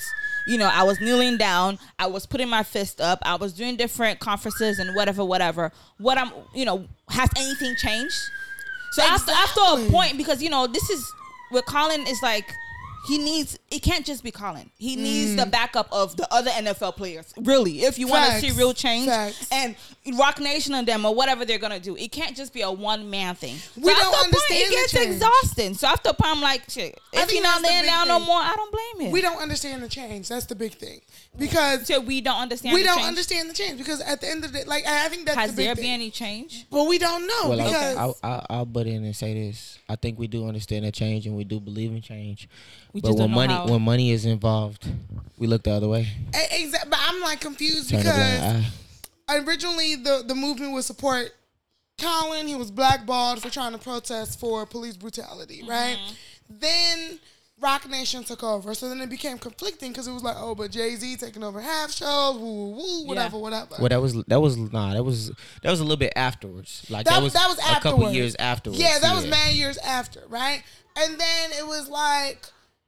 You 0.48 0.58
know, 0.58 0.70
I 0.72 0.84
was 0.84 1.00
kneeling 1.02 1.38
down, 1.38 1.80
I 1.98 2.08
was 2.08 2.26
putting 2.26 2.50
my 2.50 2.64
fist 2.64 3.02
up, 3.02 3.20
I 3.24 3.36
was 3.36 3.54
doing 3.54 3.76
different 3.76 4.20
conferences 4.20 4.80
and 4.80 4.96
whatever, 4.96 5.26
whatever. 5.26 5.72
What 5.98 6.18
I'm, 6.18 6.32
you 6.54 6.66
know, 6.66 6.86
has 7.10 7.30
anything 7.36 7.76
changed? 7.76 8.16
So 8.92 9.04
after 9.04 9.32
after 9.32 9.62
a 9.62 9.90
point, 9.90 10.18
because 10.18 10.42
you 10.42 10.50
know 10.50 10.68
this 10.68 10.90
is 10.90 11.14
with 11.52 11.66
Colin 11.66 12.06
is 12.08 12.22
like. 12.22 12.50
He 13.08 13.18
needs. 13.18 13.58
It 13.70 13.80
can't 13.82 14.06
just 14.06 14.24
be 14.24 14.32
Colin. 14.32 14.70
He 14.78 14.96
needs 14.96 15.36
the 15.36 15.46
backup 15.46 15.88
of 15.92 16.16
the 16.18 16.28
other 16.34 16.50
NFL 16.52 16.96
players. 16.96 17.34
Really, 17.38 17.84
if 17.84 18.00
you 18.00 18.08
want 18.08 18.32
to 18.32 18.40
see 18.40 18.48
Mm. 18.50 18.58
Real 18.58 18.74
change, 18.74 19.08
Facts. 19.08 19.48
and 19.52 19.76
Roc 20.18 20.40
Nation 20.40 20.74
and 20.76 20.88
them 20.88 21.06
or 21.06 21.14
whatever 21.14 21.46
they're 21.46 21.58
gonna 21.60 21.80
do, 21.80 21.96
it 21.98 22.12
can't 22.12 22.36
just 22.36 22.54
be 22.54 22.62
a 22.62 22.72
one 22.72 23.10
man 23.10 23.36
thing. 23.36 23.56
We 23.76 23.84
so 23.94 24.00
don't 24.00 24.00
after 24.00 24.08
a 24.08 24.12
point, 24.12 24.26
understand 24.26 24.62
it 24.62 24.70
the 24.70 24.76
gets 24.76 24.92
change. 24.94 25.16
exhausting. 25.16 25.74
So 25.76 25.88
after 25.88 26.10
a 26.10 26.14
point, 26.14 26.36
I'm 26.38 26.42
like, 26.42 26.70
shit. 26.70 27.00
If 27.12 27.20
think 27.20 27.32
he's 27.32 27.42
not 27.44 27.62
that's 27.62 27.62
the 27.64 27.68
laying 27.70 27.82
big 27.84 27.90
down 27.92 28.08
no 28.08 28.20
more, 28.20 28.38
I 28.40 28.54
don't 28.56 28.72
blame 28.72 29.08
him. 29.08 29.12
We 29.12 29.22
don't 29.22 29.42
understand 29.42 29.84
the 29.84 29.90
change. 29.90 30.30
That's 30.30 30.46
the 30.46 30.56
big 30.56 30.74
thing. 30.74 31.02
Because 31.38 31.88
So 31.88 32.00
we 32.00 32.22
don't 32.22 32.40
understand. 32.40 32.74
we 32.76 32.82
the 32.82 32.88
don't 32.88 32.98
change? 32.98 33.08
understand 33.08 33.50
the 33.50 33.54
change. 33.54 33.78
Because 33.78 34.00
at 34.02 34.22
the 34.22 34.30
end 34.30 34.46
of 34.46 34.54
the 34.54 34.60
day, 34.60 34.64
like, 34.66 34.86
I 34.88 35.10
think 35.10 35.26
that's 35.26 35.38
Has 35.38 35.52
the 35.52 35.58
big 35.58 35.66
there 35.68 35.76
thing. 35.76 35.84
been 35.84 35.92
any 35.94 36.12
change? 36.12 36.66
but 36.70 36.86
we 36.86 36.98
don't 36.98 37.28
know 37.28 37.50
Well, 37.50 37.58
because 37.58 37.98
I'll, 37.98 38.18
I'll, 38.24 38.46
I'll 38.50 38.66
butt 38.66 38.88
in 38.88 39.04
and 39.04 39.16
say 39.16 39.34
this. 39.34 39.80
I 39.90 39.96
think 39.96 40.18
we 40.18 40.28
do 40.28 40.48
understand 40.48 40.86
that 40.86 40.94
change, 40.94 41.28
and 41.28 41.36
we 41.36 41.44
do 41.44 41.60
believe 41.60 41.92
in 41.92 42.02
change. 42.02 42.48
We 42.96 43.02
but 43.02 43.10
just 43.10 43.20
when 43.20 43.28
don't 43.28 43.32
know 43.32 43.36
money 43.36 43.54
how. 43.54 43.68
when 43.68 43.82
money 43.82 44.12
is 44.12 44.26
involved, 44.26 44.88
we 45.38 45.48
look 45.48 45.64
the 45.64 45.72
other 45.72 45.90
way. 45.90 46.08
exactly. 46.52 46.90
But 46.90 47.00
I'm 47.02 47.20
like 47.20 47.42
confused 47.42 47.90
Turn 47.90 48.00
because 48.00 48.66
originally 49.30 49.96
the 49.96 50.24
the 50.26 50.34
movement 50.34 50.72
would 50.72 50.86
support 50.86 51.32
Colin. 52.00 52.48
He 52.48 52.56
was 52.56 52.72
blackballed 52.72 53.42
for 53.42 53.50
trying 53.50 53.74
to 53.74 53.78
protest 53.78 54.40
for 54.40 54.66
police 54.66 54.96
brutality, 54.96 55.62
right? 55.68 55.98
Mm-hmm. 55.98 56.56
Then 56.58 57.20
Roc 57.60 57.90
Nation 57.90 58.24
took 58.24 58.44
over. 58.44 58.74
So 58.74 58.88
then 58.88 59.02
it 59.02 59.10
became 59.10 59.40
conflicting 59.40 59.92
because 59.92 60.08
it 60.08 60.14
was 60.14 60.24
like, 60.24 60.38
oh, 60.40 60.56
but 60.56 60.72
Jay 60.72 60.96
Z 60.96 61.18
taking 61.18 61.44
over 61.44 61.60
half 61.60 61.92
shows, 61.92 62.38
woo, 62.38 62.46
woo, 62.46 62.78
woo, 62.78 63.08
whatever, 63.08 63.38
whatever. 63.38 63.76
Well, 63.78 63.90
that 63.90 64.02
was 64.02 64.24
that 64.24 64.40
was 64.40 64.56
nah, 64.56 64.94
that 64.94 65.04
was 65.04 65.34
that 65.64 65.70
was 65.70 65.82
a 65.82 65.84
little 65.84 65.98
bit 65.98 66.14
afterwards. 66.16 66.86
Like 66.90 67.08
That- 67.08 67.16
that, 67.16 67.24
was 67.24 67.34
that 67.34 67.50
was 67.50 67.58
a 67.58 67.82
couple 67.82 68.10
years 68.14 68.38
afterwards. 68.40 68.82
Yeah, 68.82 69.00
that 69.00 69.14
was 69.14 69.28
many 69.28 69.56
years 69.56 69.78
after, 69.80 70.24
right? 70.30 70.64
And 70.98 71.20
then 71.20 71.52
it 71.52 71.68
was 71.68 71.90
like, 71.90 72.46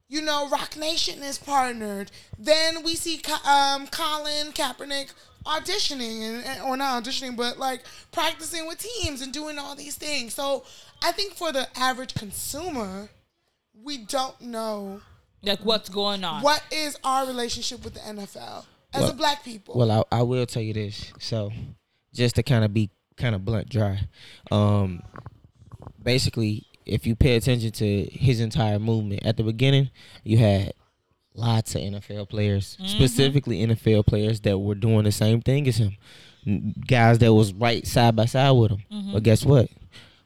you 0.08 0.22
know, 0.22 0.48
Roc 0.48 0.76
Nation 0.76 1.22
is 1.22 1.38
partnered. 1.38 2.10
Then 2.38 2.82
we 2.82 2.94
see 2.94 3.20
um, 3.46 3.86
Colin 3.88 4.52
Kaepernick 4.52 5.12
auditioning, 5.44 6.22
and, 6.22 6.44
and- 6.44 6.62
or 6.62 6.76
not 6.76 7.02
auditioning, 7.02 7.36
but 7.36 7.58
like 7.58 7.82
practicing 8.12 8.66
with 8.66 8.78
teams 8.78 9.20
and 9.20 9.32
doing 9.32 9.58
all 9.58 9.74
these 9.74 9.96
things. 9.96 10.34
So 10.34 10.64
I 11.02 11.12
think 11.12 11.34
for 11.34 11.52
the 11.52 11.68
average 11.78 12.14
consumer, 12.14 13.08
we 13.82 13.98
don't 13.98 14.40
know 14.40 15.00
Like 15.42 15.60
what's 15.60 15.88
going 15.88 16.24
on? 16.24 16.42
what 16.42 16.62
is 16.72 16.98
our 17.04 17.26
relationship 17.26 17.84
with 17.84 17.94
the 17.94 18.00
NFL 18.00 18.64
as 18.92 19.02
Well- 19.02 19.10
a 19.10 19.14
black 19.14 19.44
people. 19.44 19.74
Well, 19.78 19.90
I, 20.10 20.18
I 20.18 20.22
will 20.22 20.46
tell 20.46 20.62
you 20.62 20.72
this. 20.74 21.12
So, 21.18 21.52
just 22.14 22.34
to 22.36 22.42
kind 22.42 22.64
of 22.64 22.72
be 22.74 22.90
kind 23.16 23.34
of 23.34 23.44
blunt, 23.44 23.68
dry. 23.68 24.00
Um, 24.50 25.02
basically, 26.02 26.66
if 26.88 27.06
you 27.06 27.14
pay 27.14 27.36
attention 27.36 27.70
to 27.72 28.04
his 28.04 28.40
entire 28.40 28.78
movement 28.78 29.24
at 29.24 29.36
the 29.36 29.42
beginning, 29.42 29.90
you 30.24 30.38
had 30.38 30.72
lots 31.34 31.74
of 31.74 31.82
NFL 31.82 32.28
players, 32.28 32.76
specifically 32.84 33.64
NFL 33.66 34.06
players 34.06 34.40
that 34.40 34.58
were 34.58 34.74
doing 34.74 35.04
the 35.04 35.12
same 35.12 35.40
thing 35.40 35.68
as 35.68 35.76
him. 35.76 35.96
Guys 36.86 37.18
that 37.18 37.32
was 37.34 37.52
right 37.52 37.86
side 37.86 38.16
by 38.16 38.24
side 38.24 38.50
with 38.52 38.72
him. 38.72 38.82
But 39.12 39.22
guess 39.22 39.44
what? 39.44 39.68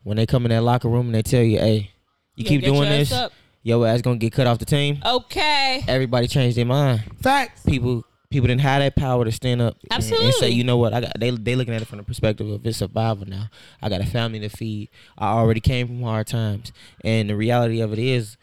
When 0.05 0.17
they 0.17 0.27
come 0.27 0.45
in 0.47 0.51
that 0.51 0.63
locker 0.63 0.89
room 0.89 1.07
and 1.07 1.15
they 1.15 1.23
tell 1.23 1.43
you, 1.43 1.59
"Hey, 1.59 1.91
you 2.37 2.45
Yeah, 2.45 2.49
keep 2.49 2.63
doing 2.65 2.89
this, 2.89 3.13
up. 3.13 3.33
your 3.63 3.87
ass 3.87 4.03
gonna 4.03 4.17
get 4.19 4.33
cut 4.33 4.47
off 4.47 4.59
the 4.59 4.65
team." 4.65 4.99
Okay. 5.05 5.83
Everybody 5.87 6.29
changed 6.29 6.57
their 6.57 6.65
mind 6.67 7.03
Facts. 7.21 7.63
people 7.65 8.05
people 8.33 8.49
didn't 8.49 8.63
have 8.63 8.81
that 8.81 8.97
power 8.97 9.25
to 9.25 9.31
stand 9.33 9.61
up 9.63 9.77
and- 9.97 10.03
and, 10.25 10.35
say, 10.35 10.51
you 10.51 10.65
know 10.65 10.77
what, 10.79 10.93
I 10.95 11.01
got 11.03 11.13
they 11.21 11.31
they 11.31 11.55
looking 11.55 11.75
at 11.75 11.83
it 11.83 11.85
from 11.87 11.99
the 11.99 12.05
perspective 12.05 12.49
of 12.49 12.65
it's 12.67 12.79
survival 12.79 13.27
now. 13.27 13.49
I 13.81 13.89
got 13.89 14.01
a 14.01 14.07
family 14.07 14.41
to 14.41 14.49
feed. 14.49 14.89
I 15.19 15.29
already 15.33 15.61
came 15.61 15.87
from 15.87 16.03
hard 16.03 16.27
times. 16.27 16.73
And 17.05 17.31
the 17.31 17.37
reality 17.37 17.81
of 17.81 17.93
it 17.93 17.99
is, 17.99 18.37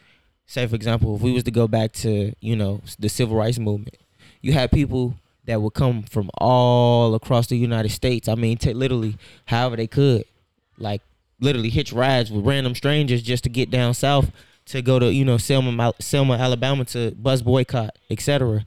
say 0.47 0.65
for 0.67 0.75
example, 0.75 1.15
if 1.15 1.21
we 1.21 1.32
was 1.32 1.43
to 1.43 1.52
go 1.52 1.67
back 1.67 1.91
to, 1.93 2.34
you 2.39 2.56
know, 2.56 2.82
the 2.99 3.10
civil 3.10 3.36
rights 3.36 3.60
movement, 3.60 3.97
you 4.41 4.54
had 4.54 4.71
people 4.71 5.15
that 5.45 5.62
would 5.62 5.73
come 5.73 6.04
from 6.04 6.30
all 6.38 7.15
across 7.15 7.47
the 7.47 7.58
United 7.58 7.89
States. 7.89 8.28
I 8.28 8.36
mean, 8.36 8.58
t- 8.58 8.73
literally, 8.73 9.17
however 9.45 9.75
they 9.75 9.88
could, 9.88 10.23
like 10.78 11.02
literally 11.41 11.69
hitch 11.69 11.91
rides 11.91 12.30
with 12.32 12.45
random 12.45 12.75
strangers 12.75 13.21
just 13.21 13.43
to 13.45 13.49
get 13.49 13.69
down 13.71 13.93
south 13.93 14.32
to 14.65 14.82
go 14.84 14.99
to 14.99 15.12
you 15.12 15.25
know 15.25 15.38
Selma, 15.38 15.93
Selma, 15.99 16.36
Alabama 16.36 16.86
to 16.86 17.12
bus 17.12 17.41
boycott, 17.41 17.97
etc. 18.12 18.63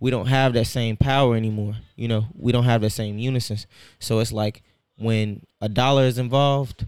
We 0.00 0.10
don't 0.10 0.26
have 0.26 0.52
that 0.54 0.66
same 0.66 0.96
power 0.96 1.36
anymore. 1.36 1.74
You 1.96 2.08
know, 2.08 2.26
we 2.34 2.52
don't 2.52 2.64
have 2.64 2.82
that 2.82 2.90
same 2.90 3.18
unison. 3.18 3.58
So 3.98 4.18
it's 4.18 4.32
like 4.32 4.62
when 4.98 5.42
a 5.60 5.68
dollar 5.68 6.04
is 6.04 6.18
involved, 6.18 6.84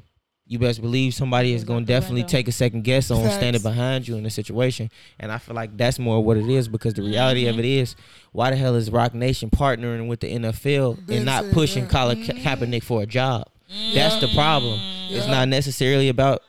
you 0.47 0.59
best 0.59 0.81
believe 0.81 1.13
somebody 1.13 1.53
is 1.53 1.63
going 1.63 1.85
to 1.85 1.87
definitely 1.87 2.25
take 2.25 2.49
a 2.49 2.53
second 2.53 2.83
guess 2.83 3.11
on 3.11 3.23
Facts. 3.23 3.35
standing 3.35 3.61
behind 3.61 4.09
you 4.09 4.17
in 4.17 4.25
the 4.25 4.31
situation. 4.31 4.91
And 5.21 5.31
I 5.31 5.37
feel 5.37 5.55
like 5.55 5.77
that's 5.77 5.99
more 5.99 6.25
what 6.25 6.39
it 6.39 6.49
is 6.49 6.69
because 6.69 6.95
the 6.95 7.03
reality 7.03 7.47
of 7.47 7.59
it 7.59 7.67
is, 7.67 7.97
why 8.33 8.51
the 8.51 8.57
hell 8.57 8.75
is 8.75 8.91
Roc 8.91 9.13
Nation 9.13 9.51
partnering 9.51 10.09
with 10.09 10.21
the 10.21 10.35
NFL 10.35 11.11
and 11.11 11.27
not 11.27 11.51
pushing. 11.53 11.87
Colin 11.87 12.25
Ka- 12.25 12.33
Kaepernick 12.33 12.83
for 12.83 13.03
a 13.03 13.07
job? 13.07 13.47
That's 13.93 14.19
the 14.21 14.29
problem. 14.29 14.81
It's 15.11 15.27
not 15.27 15.49
necessarily 15.49 16.09
about 16.09 16.43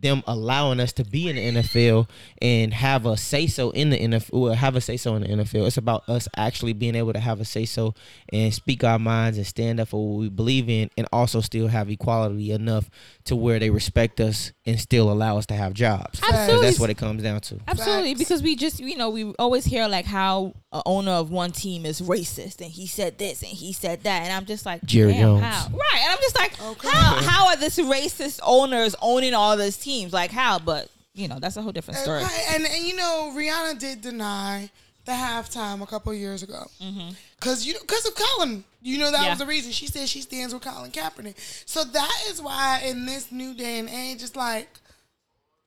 them 0.00 0.22
allowing 0.26 0.80
us 0.80 0.92
to 0.94 1.04
be 1.04 1.28
in 1.28 1.36
the 1.36 1.62
NFL 1.62 2.08
and 2.42 2.72
have 2.74 3.06
a 3.06 3.16
say 3.16 3.46
so 3.46 3.70
in 3.70 3.90
the 3.90 3.98
NFL, 3.98 4.32
or 4.32 4.54
have 4.54 4.76
a 4.76 4.80
say 4.80 4.96
so 4.96 5.14
in 5.16 5.22
the 5.22 5.28
NFL. 5.28 5.66
It's 5.66 5.76
about 5.76 6.08
us 6.08 6.28
actually 6.36 6.72
being 6.72 6.94
able 6.94 7.12
to 7.12 7.20
have 7.20 7.40
a 7.40 7.44
say 7.44 7.64
so 7.64 7.94
and 8.32 8.52
speak 8.52 8.84
our 8.84 8.98
minds 8.98 9.38
and 9.38 9.46
stand 9.46 9.80
up 9.80 9.88
for 9.88 10.06
what 10.08 10.18
we 10.20 10.28
believe 10.28 10.68
in, 10.68 10.90
and 10.96 11.06
also 11.12 11.40
still 11.40 11.68
have 11.68 11.90
equality 11.90 12.50
enough 12.52 12.90
to 13.24 13.34
where 13.36 13.58
they 13.58 13.70
respect 13.70 14.20
us 14.20 14.52
and 14.64 14.78
still 14.80 15.10
allow 15.10 15.38
us 15.38 15.46
to 15.46 15.54
have 15.54 15.72
jobs. 15.74 16.20
Absolutely. 16.22 16.66
that's 16.66 16.78
what 16.80 16.90
it 16.90 16.96
comes 16.98 17.22
down 17.22 17.40
to. 17.40 17.58
Absolutely, 17.66 18.10
Facts. 18.10 18.18
because 18.18 18.42
we 18.42 18.56
just 18.56 18.80
you 18.80 18.96
know 18.96 19.10
we 19.10 19.32
always 19.38 19.64
hear 19.64 19.88
like 19.88 20.04
how 20.06 20.54
a 20.72 20.82
owner 20.86 21.12
of 21.12 21.30
one 21.30 21.52
team 21.52 21.86
is 21.86 22.00
racist 22.00 22.60
and 22.60 22.70
he 22.70 22.86
said 22.86 23.18
this 23.18 23.40
and 23.42 23.50
he 23.50 23.72
said 23.72 24.02
that 24.02 24.22
and 24.22 24.32
I'm 24.32 24.44
just 24.44 24.66
like 24.66 24.84
Jerry 24.84 25.14
Jones. 25.14 25.42
how? 25.42 25.68
right 25.70 26.00
and 26.02 26.12
I'm 26.12 26.18
just 26.18 26.36
like 26.36 26.52
oh, 26.60 26.72
Okay. 26.72 26.88
how 26.88 27.14
how 27.22 27.46
are 27.48 27.56
this 27.56 27.78
racist 27.78 28.40
owners 28.42 28.94
owning 29.00 29.32
all 29.34 29.56
these 29.56 29.76
teams 29.86 30.12
like 30.12 30.32
how 30.32 30.58
but 30.58 30.90
you 31.14 31.28
know 31.28 31.38
that's 31.38 31.56
a 31.56 31.62
whole 31.62 31.72
different 31.72 31.98
story. 31.98 32.18
And, 32.18 32.26
right, 32.26 32.46
and, 32.50 32.64
and 32.66 32.84
you 32.84 32.96
know, 32.96 33.32
Rihanna 33.34 33.78
did 33.78 34.02
deny 34.02 34.70
the 35.06 35.12
halftime 35.12 35.80
a 35.80 35.86
couple 35.86 36.12
of 36.12 36.18
years 36.18 36.42
ago, 36.42 36.66
mm-hmm. 36.82 37.10
because 37.38 37.66
you 37.66 37.74
because 37.80 38.04
of 38.06 38.14
Colin. 38.14 38.64
You 38.82 38.98
know 38.98 39.10
that 39.10 39.24
Yeah. 39.24 39.30
was 39.30 39.38
the 39.38 39.46
reason 39.46 39.72
she 39.72 39.86
said 39.86 40.08
she 40.08 40.20
stands 40.20 40.52
with 40.54 40.62
Colin 40.62 40.92
Kaepernick. 40.92 41.34
So 41.66 41.82
that 41.82 42.22
is 42.28 42.40
why 42.40 42.82
in 42.84 43.06
this 43.06 43.32
new 43.32 43.52
day 43.54 43.80
and 43.80 43.88
age, 43.88 44.22
it's 44.22 44.36
like, 44.36 44.68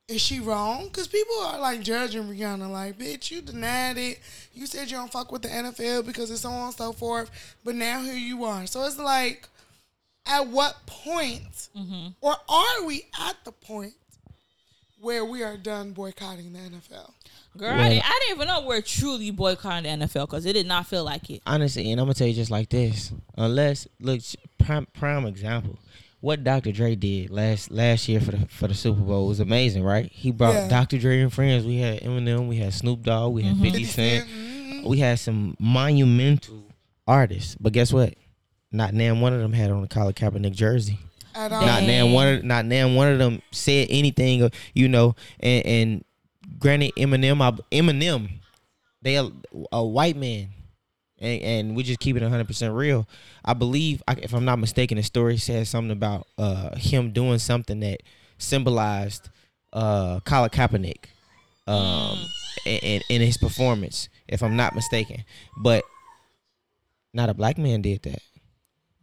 is 0.07 0.21
she 0.21 0.39
wrong? 0.39 0.85
Because 0.85 1.07
people 1.07 1.35
are 1.41 1.59
like 1.59 1.81
judging 1.81 2.23
Rihanna, 2.23 2.69
like, 2.71 2.97
bitch, 2.97 3.29
you 3.29 3.41
denied 3.41 3.97
it. 3.97 4.19
You 4.53 4.67
said 4.67 4.89
you 4.89 4.97
don't 4.97 5.11
fuck 5.11 5.33
with 5.33 5.41
the 5.41 5.49
NFL 5.49 6.05
because 6.05 6.31
it's 6.31 6.41
so 6.41 6.49
on 6.49 6.67
and 6.67 6.75
so 6.75 6.93
forth, 6.93 7.57
but 7.65 7.75
now 7.75 8.01
here 8.01 8.13
you 8.13 8.45
are. 8.45 8.65
So 8.67 8.85
it's 8.85 8.97
like, 8.97 9.49
at 10.25 10.47
what 10.47 10.77
point, 10.85 11.69
mm-hmm. 11.75 12.09
or 12.21 12.35
are 12.47 12.85
we 12.85 13.05
at 13.19 13.35
the 13.43 13.51
point 13.51 13.93
where 14.99 15.25
we 15.25 15.43
are 15.43 15.57
done 15.57 15.91
boycotting 15.91 16.53
the 16.53 16.59
NFL? 16.59 17.11
Girl, 17.57 17.71
I, 17.71 17.89
didn't, 17.89 18.03
I 18.05 18.19
didn't 18.27 18.35
even 18.37 18.47
know 18.47 18.61
we're 18.65 18.81
truly 18.81 19.31
boycotting 19.31 19.99
the 19.99 20.05
NFL 20.05 20.27
because 20.27 20.45
it 20.45 20.53
did 20.53 20.67
not 20.67 20.85
feel 20.87 21.03
like 21.03 21.29
it. 21.29 21.41
Honestly, 21.45 21.91
and 21.91 21.99
I'm 21.99 22.05
gonna 22.05 22.13
tell 22.13 22.27
you 22.27 22.33
just 22.33 22.51
like 22.51 22.69
this. 22.69 23.11
Unless 23.37 23.87
look, 23.99 24.21
prime 24.57 24.87
prime 24.93 25.25
example. 25.25 25.77
What 26.21 26.43
Dr. 26.43 26.71
Dre 26.73 26.95
did 26.95 27.29
last 27.29 27.71
last 27.71 28.07
year 28.09 28.19
for 28.19 28.31
the 28.31 28.45
for 28.47 28.67
the 28.67 28.73
Super 28.75 29.01
Bowl 29.01 29.27
was 29.27 29.39
amazing, 29.39 29.83
right? 29.83 30.11
He 30.11 30.31
brought 30.31 30.53
Yeah. 30.53 30.67
Dr. 30.67 30.97
Dre 30.99 31.21
and 31.21 31.33
friends. 31.33 31.65
We 31.65 31.77
had 31.77 32.01
Eminem, 32.01 32.47
we 32.47 32.57
had 32.57 32.73
Snoop 32.73 33.03
Dogg, 33.03 33.33
we 33.33 33.43
had 33.43 33.57
50 33.57 33.83
Cent. 33.85 34.27
Mhm. 34.27 34.83
We 34.85 34.99
had 34.99 35.17
some 35.19 35.55
monumental 35.59 36.63
artists. 37.07 37.55
But 37.59 37.73
guess 37.73 37.91
what? 37.91 38.13
Not 38.71 38.93
name 38.93 39.21
one 39.21 39.33
of 39.33 39.39
them 39.41 39.53
had 39.53 39.71
on 39.71 39.83
a 39.83 39.87
Colin 39.87 40.13
Kaepernick 40.13 40.53
jersey. 40.53 40.99
At 41.35 41.51
all. 41.51 41.65
Not 41.65 41.83
name 41.83 42.13
one 42.13 42.27
of 42.27 42.43
not 42.43 42.65
name 42.65 42.95
one 42.95 43.07
of 43.07 43.19
them 43.19 43.41
said 43.51 43.87
anything, 43.89 44.49
you 44.73 44.87
know. 44.87 45.15
And, 45.39 45.65
and 45.65 46.05
granted, 46.57 46.93
Eminem, 46.97 47.41
I- 47.41 47.75
Eminem, 47.75 48.29
they 49.01 49.15
a, 49.15 49.29
a 49.71 49.85
white 49.85 50.15
man, 50.15 50.49
and 51.19 51.41
and 51.41 51.75
we 51.75 51.83
just 51.83 51.99
keep 51.99 52.15
it 52.15 52.23
hundred 52.23 52.47
percent 52.47 52.73
real. 52.73 53.07
I 53.45 53.53
believe, 53.53 54.01
if 54.07 54.33
I'm 54.33 54.45
not 54.45 54.59
mistaken, 54.59 54.97
the 54.97 55.03
story 55.03 55.37
says 55.37 55.69
something 55.69 55.91
about 55.91 56.27
uh, 56.37 56.75
him 56.75 57.11
doing 57.11 57.39
something 57.39 57.79
that 57.81 58.01
symbolized 58.37 59.29
uh, 59.73 60.19
Colin 60.21 60.49
Kaepernick, 60.49 61.05
um, 61.67 62.17
in, 62.65 62.79
in, 62.79 63.01
in 63.09 63.21
his 63.21 63.37
performance, 63.37 64.09
if 64.27 64.41
I'm 64.43 64.55
not 64.55 64.75
mistaken. 64.75 65.23
But 65.57 65.83
not 67.13 67.29
a 67.29 67.33
black 67.33 67.57
man 67.57 67.81
did 67.81 68.03
that. 68.03 68.21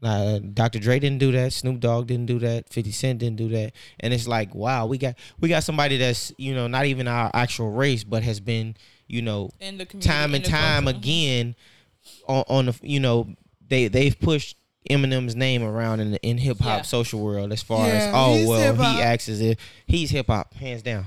Nah, 0.06 0.38
Dr. 0.38 0.78
Dre 0.78 0.98
didn't 1.00 1.18
do 1.18 1.32
that. 1.32 1.52
Snoop 1.52 1.80
Dogg 1.80 2.06
didn't 2.06 2.26
do 2.26 2.38
that. 2.40 2.68
Fifty 2.68 2.92
Cent 2.92 3.18
didn't 3.18 3.36
do 3.38 3.48
that. 3.48 3.72
And 4.00 4.14
it's 4.14 4.28
like, 4.28 4.54
wow, 4.54 4.86
we 4.86 4.98
got 4.98 5.16
we 5.40 5.48
got 5.48 5.64
somebody 5.64 5.96
that's 5.96 6.32
you 6.38 6.54
know 6.54 6.66
not 6.68 6.86
even 6.86 7.08
our 7.08 7.30
actual 7.34 7.70
race, 7.72 8.04
but 8.04 8.22
has 8.22 8.38
been 8.40 8.76
you 9.08 9.22
know 9.22 9.50
In 9.60 9.78
the 9.78 9.86
community, 9.86 10.08
time 10.08 10.30
in 10.30 10.36
and 10.36 10.44
the 10.44 10.48
time 10.48 10.84
culture. 10.84 10.98
Mm-hmm. 10.98 11.02
again 11.02 11.54
on, 12.28 12.44
on 12.48 12.66
the 12.66 12.78
you 12.82 13.00
know 13.00 13.34
they 13.68 13.88
they've 13.88 14.18
pushed 14.18 14.56
Eminem's 14.88 15.34
name 15.34 15.62
around 15.64 15.98
in 16.00 16.12
the 16.12 16.22
in 16.22 16.38
hip 16.38 16.58
hop 16.60 16.78
Yeah. 16.78 16.82
social 16.82 17.20
world 17.20 17.52
as 17.52 17.62
far 17.62 17.86
Yeah, 17.88 17.94
as 17.94 18.10
oh 18.14 18.48
well 18.48 18.72
hip-hop. 18.74 18.96
he 18.96 19.02
acts 19.02 19.28
as 19.28 19.40
if 19.40 19.58
he's 19.86 20.10
hip 20.10 20.28
hop 20.28 20.54
hands 20.54 20.82
down, 20.82 21.06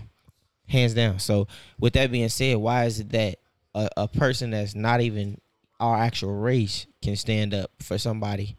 hands 0.68 0.94
down. 0.94 1.20
So 1.20 1.48
with 1.80 1.94
that 1.94 2.12
being 2.12 2.28
said, 2.30 2.58
why 2.58 2.86
is 2.86 3.00
it 3.00 3.10
that 3.12 3.38
a, 3.74 3.88
a 3.96 4.08
person 4.10 4.50
that's 4.52 4.76
not 4.76 5.00
even 5.00 5.40
our 5.80 5.96
actual 5.98 6.36
race 6.36 6.88
can 7.02 7.16
stand 7.16 7.54
up 7.54 7.72
for 7.82 7.98
somebody 7.98 8.58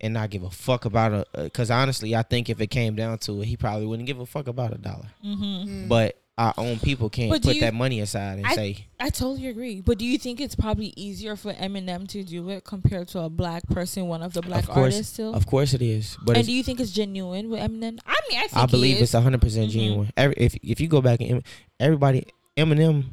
and 0.00 0.14
not 0.14 0.30
give 0.30 0.42
a 0.42 0.50
fuck 0.50 0.84
about 0.84 1.12
a? 1.12 1.42
Because 1.44 1.70
honestly, 1.70 2.14
I 2.16 2.22
think 2.22 2.48
if 2.50 2.60
it 2.60 2.68
came 2.68 2.94
down 2.94 3.18
to 3.18 3.42
it, 3.42 3.46
he 3.46 3.56
probably 3.56 3.86
wouldn't 3.86 4.06
give 4.06 4.18
a 4.20 4.26
fuck 4.26 4.48
about 4.48 4.72
a 4.74 4.78
dollar. 4.78 5.06
Mm-hmm. 5.24 5.88
But 5.88 6.16
our 6.38 6.54
own 6.56 6.78
people 6.78 7.10
can't 7.10 7.30
But 7.30 7.42
put 7.42 7.56
you- 7.56 7.60
that 7.60 7.74
money 7.74 8.00
aside 8.00 8.38
and 8.38 8.46
I- 8.46 8.54
say. 8.54 8.86
I 8.98 9.10
totally 9.10 9.46
agree. 9.48 9.82
But 9.82 9.98
do 9.98 10.06
you 10.06 10.16
think 10.16 10.40
it's 10.40 10.54
probably 10.54 10.94
easier 10.96 11.36
for 11.36 11.52
Eminem 11.52 12.08
to 12.08 12.22
do 12.22 12.48
it 12.48 12.64
compared 12.64 13.08
to 13.08 13.20
a 13.20 13.28
black 13.28 13.66
person, 13.68 14.06
one 14.08 14.22
of 14.22 14.32
the 14.32 14.40
black 14.40 14.64
of 14.64 14.70
course, 14.70 14.94
artists 14.94 15.12
still? 15.12 15.34
Of 15.34 15.46
course 15.46 15.74
it 15.74 15.82
is. 15.82 16.16
But 16.22 16.36
and 16.38 16.46
do 16.46 16.52
you 16.52 16.62
think 16.62 16.80
it's 16.80 16.92
genuine 16.92 17.50
with 17.50 17.60
Eminem? 17.60 17.98
I 18.06 18.16
mean, 18.30 18.38
I 18.38 18.46
think 18.48 18.56
I 18.56 18.66
believe 18.66 18.96
it's 19.02 19.12
is. 19.14 19.22
hundred 19.22 19.42
percent 19.42 19.68
Mhm. 19.68 19.72
genuine. 19.72 20.10
Every, 20.16 20.34
if 20.38 20.54
if 20.62 20.80
you 20.80 20.88
go 20.88 21.02
back 21.02 21.20
and 21.20 21.42
everybody 21.78 22.24
Eminem 22.56 23.04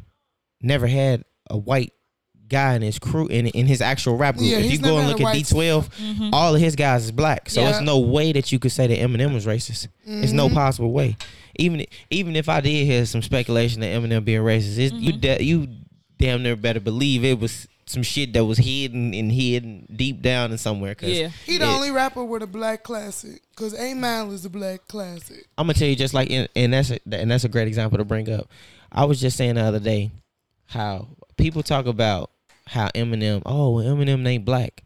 never 0.61 0.87
had 0.87 1.23
a 1.49 1.57
white 1.57 1.91
guy 2.49 2.75
in 2.75 2.81
his 2.81 2.97
crew 2.99 3.27
in 3.27 3.47
in 3.47 3.65
his 3.65 3.81
actual 3.81 4.15
rap 4.17 4.35
group. 4.37 4.49
Yeah, 4.49 4.57
if 4.59 4.71
you 4.71 4.77
go 4.79 4.97
and 4.97 5.07
look 5.09 5.19
at 5.21 5.33
D 5.33 5.43
12 5.43 5.89
Mhm. 5.97 6.29
all 6.33 6.55
of 6.55 6.61
his 6.61 6.75
guys 6.75 7.05
is 7.05 7.11
black. 7.11 7.49
So 7.49 7.61
Yeah. 7.61 7.69
it's 7.69 7.81
no 7.81 7.99
way 7.99 8.31
that 8.31 8.51
you 8.51 8.59
could 8.59 8.71
say 8.71 8.87
that 8.87 8.97
Eminem 8.99 9.33
was 9.33 9.45
racist. 9.45 9.87
It's 10.05 10.31
no 10.31 10.47
Mhm. 10.49 10.53
possible 10.53 10.91
way. 10.91 11.15
even 11.59 11.83
even 12.11 12.35
if 12.35 12.47
I 12.49 12.61
did 12.61 12.85
hear 12.85 13.03
some 13.07 13.23
speculation 13.23 13.81
that 13.81 13.87
Eminem 13.87 14.23
being 14.23 14.41
racist, 14.41 14.77
you 15.01 15.11
Mm-hmm. 15.13 15.19
da- 15.19 15.41
you 15.43 15.67
damn 16.19 16.43
near 16.43 16.55
better 16.55 16.79
believe 16.79 17.23
it 17.25 17.39
was 17.39 17.67
some 17.87 18.03
shit 18.03 18.31
that 18.33 18.45
was 18.45 18.57
hidden 18.59 19.13
and 19.15 19.31
hidden 19.31 19.87
deep 19.95 20.21
down 20.21 20.51
in 20.51 20.57
somewhere. 20.59 20.93
Cause 20.93 21.09
Yeah. 21.09 21.29
He 21.47 21.57
the 21.57 21.63
it- 21.65 21.67
only 21.67 21.89
rapper 21.89 22.23
with 22.23 22.43
a 22.43 22.47
black 22.47 22.83
classic. 22.83 23.41
Cause 23.55 23.73
8 23.73 23.95
Mile 23.95 24.31
is 24.33 24.45
a 24.45 24.49
black 24.49 24.87
classic. 24.87 25.45
I'm 25.57 25.65
gonna 25.65 25.73
tell 25.73 25.87
you 25.87 25.95
just 25.95 26.13
like 26.13 26.29
and, 26.29 26.47
and 26.55 26.73
that's 26.73 26.91
a, 26.91 26.99
and 27.11 27.31
that's 27.31 27.43
a 27.43 27.49
great 27.49 27.67
example 27.67 27.97
to 27.97 28.05
bring 28.05 28.29
up. 28.29 28.47
I 28.91 29.05
was 29.05 29.19
just 29.19 29.35
saying 29.37 29.55
the 29.55 29.61
other 29.63 29.79
day 29.79 30.11
how 30.67 31.07
people 31.37 31.63
talk 31.63 31.85
about 31.87 32.29
how 32.67 32.89
Eminem, 32.89 33.41
oh, 33.45 33.71
well, 33.71 33.85
Eminem 33.85 34.27
ain't 34.27 34.45
black. 34.45 34.83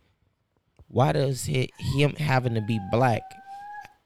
Why 0.88 1.12
does 1.14 1.46
he, 1.46 1.72
him 1.96 2.16
having 2.16 2.56
to 2.56 2.62
be 2.62 2.80
black? 2.92 3.22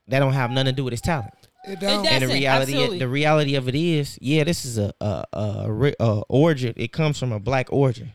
That 0.08 0.20
don't 0.20 0.34
have 0.34 0.50
nothing 0.50 0.66
to 0.66 0.72
do 0.72 0.84
with 0.84 0.92
his 0.92 1.00
talent. 1.00 1.34
It 1.66 1.80
don't. 1.80 2.04
does. 2.04 2.12
and 2.12 2.22
the 2.22 2.28
reality, 2.28 2.72
absolutely. 2.74 2.98
the 3.00 3.08
reality 3.08 3.54
of 3.56 3.68
it 3.68 3.74
is, 3.74 4.18
yeah, 4.20 4.44
this 4.44 4.64
is 4.64 4.78
a 4.78 4.94
a, 5.00 5.24
a, 5.32 5.72
ri- 5.72 5.96
a 5.98 6.22
origin. 6.28 6.74
It 6.76 6.92
comes 6.92 7.18
from 7.18 7.32
a 7.32 7.40
black 7.40 7.72
origin. 7.72 8.12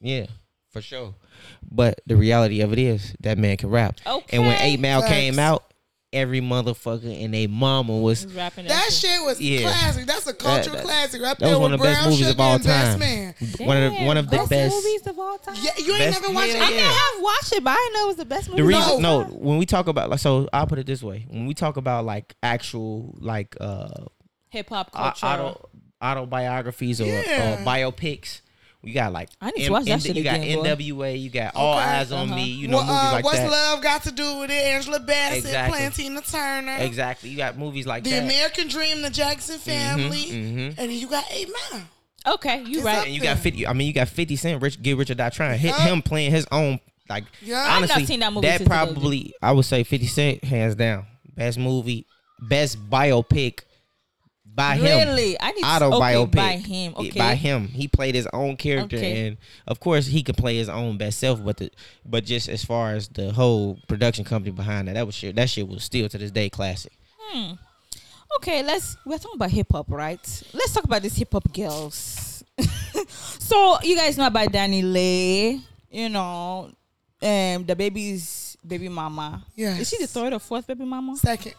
Yeah, 0.00 0.26
for 0.70 0.80
sure. 0.80 1.14
But 1.62 2.00
the 2.06 2.16
reality 2.16 2.62
of 2.62 2.72
it 2.72 2.78
is 2.78 3.14
that 3.20 3.36
man 3.36 3.58
can 3.58 3.68
rap. 3.68 4.00
Okay. 4.06 4.36
And 4.36 4.46
when 4.46 4.58
Eight 4.60 4.80
Mile 4.80 5.02
Facts. 5.02 5.12
came 5.12 5.38
out, 5.38 5.73
every 6.14 6.40
motherfucker 6.40 7.22
and 7.24 7.34
they 7.34 7.46
mama 7.46 7.96
was 7.98 8.24
rapping 8.34 8.66
that 8.66 8.84
shit. 8.92 9.10
shit 9.10 9.22
was 9.22 9.40
Yeah. 9.40 9.62
classic. 9.62 10.06
That's 10.06 10.26
a 10.26 10.32
cultural 10.32 10.76
that- 10.76 10.84
classic. 10.84 11.20
Right 11.20 11.38
that 11.38 11.50
was 11.50 11.58
one 11.58 11.72
of 11.74 11.80
the 11.80 11.84
best 11.84 12.08
movies 12.08 12.30
of 12.30 12.40
all 12.40 12.58
time. 12.58 12.98
Man. 12.98 13.34
one 13.58 13.76
of 13.82 13.92
the, 13.92 14.04
one 14.04 14.16
of 14.16 14.30
the 14.30 14.36
Best 14.38 14.50
best. 14.50 14.74
movies 14.74 15.06
of 15.06 15.18
all 15.18 15.36
time. 15.38 15.56
Yeah, 15.60 15.72
you 15.76 15.90
ain't 15.92 15.98
Best- 15.98 16.22
never 16.22 16.32
watched 16.34 16.48
yeah, 16.54 16.54
it. 16.56 16.62
I 16.62 16.70
yeah. 16.70 16.76
may 16.76 16.82
have 16.82 17.22
watched 17.22 17.52
it, 17.52 17.64
but 17.64 17.70
I 17.70 17.74
didn't 17.74 17.94
know 17.94 18.04
it 18.04 18.06
was 18.08 18.16
the 18.16 18.24
best 18.24 18.48
movie. 18.48 18.62
The 18.62 18.68
reason, 18.68 19.02
no, 19.02 19.24
time. 19.24 19.32
when 19.32 19.58
we 19.58 19.66
talk 19.66 19.88
about 19.88 20.08
like, 20.10 20.20
so 20.20 20.48
I'll 20.52 20.66
put 20.66 20.78
it 20.78 20.86
this 20.86 21.02
way: 21.02 21.26
when 21.28 21.46
we 21.46 21.54
talk 21.54 21.76
about 21.76 22.04
like 22.04 22.34
actual 22.42 23.14
like 23.18 23.56
uh 23.60 23.88
hip 24.50 24.68
hop 24.70 24.92
culture. 24.92 25.26
auto 25.26 25.68
autobiographies 26.02 27.00
or, 27.00 27.06
Yeah. 27.06 27.62
or 27.62 27.64
biopics, 27.64 28.40
we 28.84 28.92
got 28.92 29.12
like 29.12 29.30
I 29.40 29.50
need 29.50 29.64
to 29.66 29.70
watch 29.72 29.84
that 29.86 30.02
shit 30.02 30.14
you 30.16 30.22
got 30.24 30.36
again, 30.40 30.58
boy. 30.58 30.64
NWA, 30.76 31.20
you 31.20 31.30
got 31.30 31.54
All 31.56 31.78
Okay. 31.78 31.86
Eyes 31.88 32.12
on 32.12 32.26
Uh-huh. 32.28 32.36
Me, 32.36 32.44
you 32.44 32.68
know 32.68 32.76
well, 32.78 32.86
movies 32.86 33.00
uh, 33.08 33.12
like 33.12 33.24
what's 33.24 33.38
that. 33.38 33.50
love 33.50 33.82
got 33.82 34.02
to 34.04 34.12
do 34.12 34.38
with 34.40 34.50
it? 34.50 34.54
Angela 34.54 35.00
Bassett 35.00 35.38
Exactly. 35.38 35.76
playing 35.78 35.90
Tina 35.92 36.20
Turner. 36.22 36.76
Exactly, 36.80 37.30
you 37.30 37.36
got 37.36 37.56
movies 37.58 37.86
like 37.86 38.04
The 38.04 38.10
that. 38.10 38.24
American 38.24 38.68
Dream, 38.68 39.02
the 39.02 39.10
Jackson 39.10 39.58
Family, 39.58 40.24
mhm. 40.26 40.68
and 40.68 40.76
then 40.76 40.90
you 40.90 41.08
got 41.08 41.24
Eight 41.30 41.48
Mile. 41.72 41.82
okay, 42.34 42.62
you 42.64 42.76
It's 42.78 42.84
right. 42.84 42.98
up 42.98 43.04
and 43.06 43.14
you 43.14 43.20
got 43.20 43.38
fifty. 43.38 43.66
I 43.66 43.72
mean, 43.72 43.86
you 43.86 43.92
got 43.92 44.08
Fifty 44.08 44.36
Cent, 44.36 44.62
Rich, 44.62 44.82
Get 44.82 44.96
Rich 44.96 45.10
or 45.10 45.14
Die 45.14 45.30
Trying. 45.30 45.58
Hit 45.58 45.70
Yeah. 45.70 45.86
him 45.86 46.02
playing 46.02 46.30
his 46.30 46.46
own. 46.52 46.78
Like 47.08 47.24
Yeah. 47.42 47.58
I've 47.58 47.66
not 47.66 47.76
honestly, 47.90 48.06
seen 48.06 48.20
that 48.20 48.32
movie 48.32 48.46
that 48.46 48.58
since 48.58 48.68
the 48.68 48.74
day. 48.74 48.84
probably 48.86 49.34
I 49.42 49.52
would 49.52 49.64
say 49.66 49.82
Fifty 49.84 50.06
Cent 50.06 50.44
hands 50.44 50.74
down 50.74 51.06
best 51.36 51.58
movie, 51.58 52.06
best 52.40 52.78
biopic 52.88 53.60
by 54.54 54.76
him. 54.76 55.08
Really? 55.08 55.40
I 55.40 55.50
need 55.52 55.62
to 55.62 55.66
Auto 55.66 55.86
okay, 55.96 56.24
by 56.26 56.56
him. 56.56 56.94
Okay. 56.96 57.18
by 57.18 57.34
him. 57.34 57.68
He 57.68 57.88
played 57.88 58.14
his 58.14 58.28
own 58.32 58.56
character, 58.56 58.96
Okay. 58.96 59.26
and 59.28 59.36
of 59.66 59.80
course 59.80 60.06
he 60.06 60.22
could 60.22 60.36
play 60.36 60.56
his 60.56 60.68
own 60.68 60.96
best 60.96 61.18
self. 61.18 61.44
But 61.44 61.56
the 61.58 61.70
but 62.04 62.24
just 62.24 62.48
as 62.48 62.64
far 62.64 62.92
as 62.92 63.08
the 63.08 63.32
whole 63.32 63.78
production 63.88 64.24
company 64.24 64.52
behind 64.52 64.88
that, 64.88 64.94
that 64.94 65.06
was 65.06 65.14
shit. 65.14 65.36
That 65.36 65.50
shit 65.50 65.66
was 65.66 65.82
still 65.84 66.08
to 66.08 66.18
this 66.18 66.30
day 66.30 66.48
classic. 66.50 66.92
Okay, 68.36 68.62
let's 68.62 68.96
we're 69.04 69.18
talking 69.18 69.36
about 69.36 69.50
hip 69.50 69.68
hop, 69.72 69.90
right? 69.90 70.42
Let's 70.52 70.72
talk 70.72 70.84
about 70.84 71.02
these 71.02 71.16
hip 71.16 71.32
hop 71.32 71.52
girls. 71.52 72.44
so 73.08 73.78
you 73.82 73.96
guys 73.96 74.16
know 74.18 74.26
about 74.26 74.48
DaniLeigh, 74.48 75.60
you 75.90 76.08
know, 76.08 76.70
um 77.22 77.64
DaBaby's 77.64 78.56
baby 78.66 78.88
mama. 78.88 79.44
Yeah, 79.54 79.76
Is 79.76 79.88
she 79.88 79.98
the 79.98 80.06
third 80.06 80.32
or 80.32 80.38
fourth 80.38 80.66
baby 80.66 80.84
mama? 80.84 81.16
Second, 81.16 81.54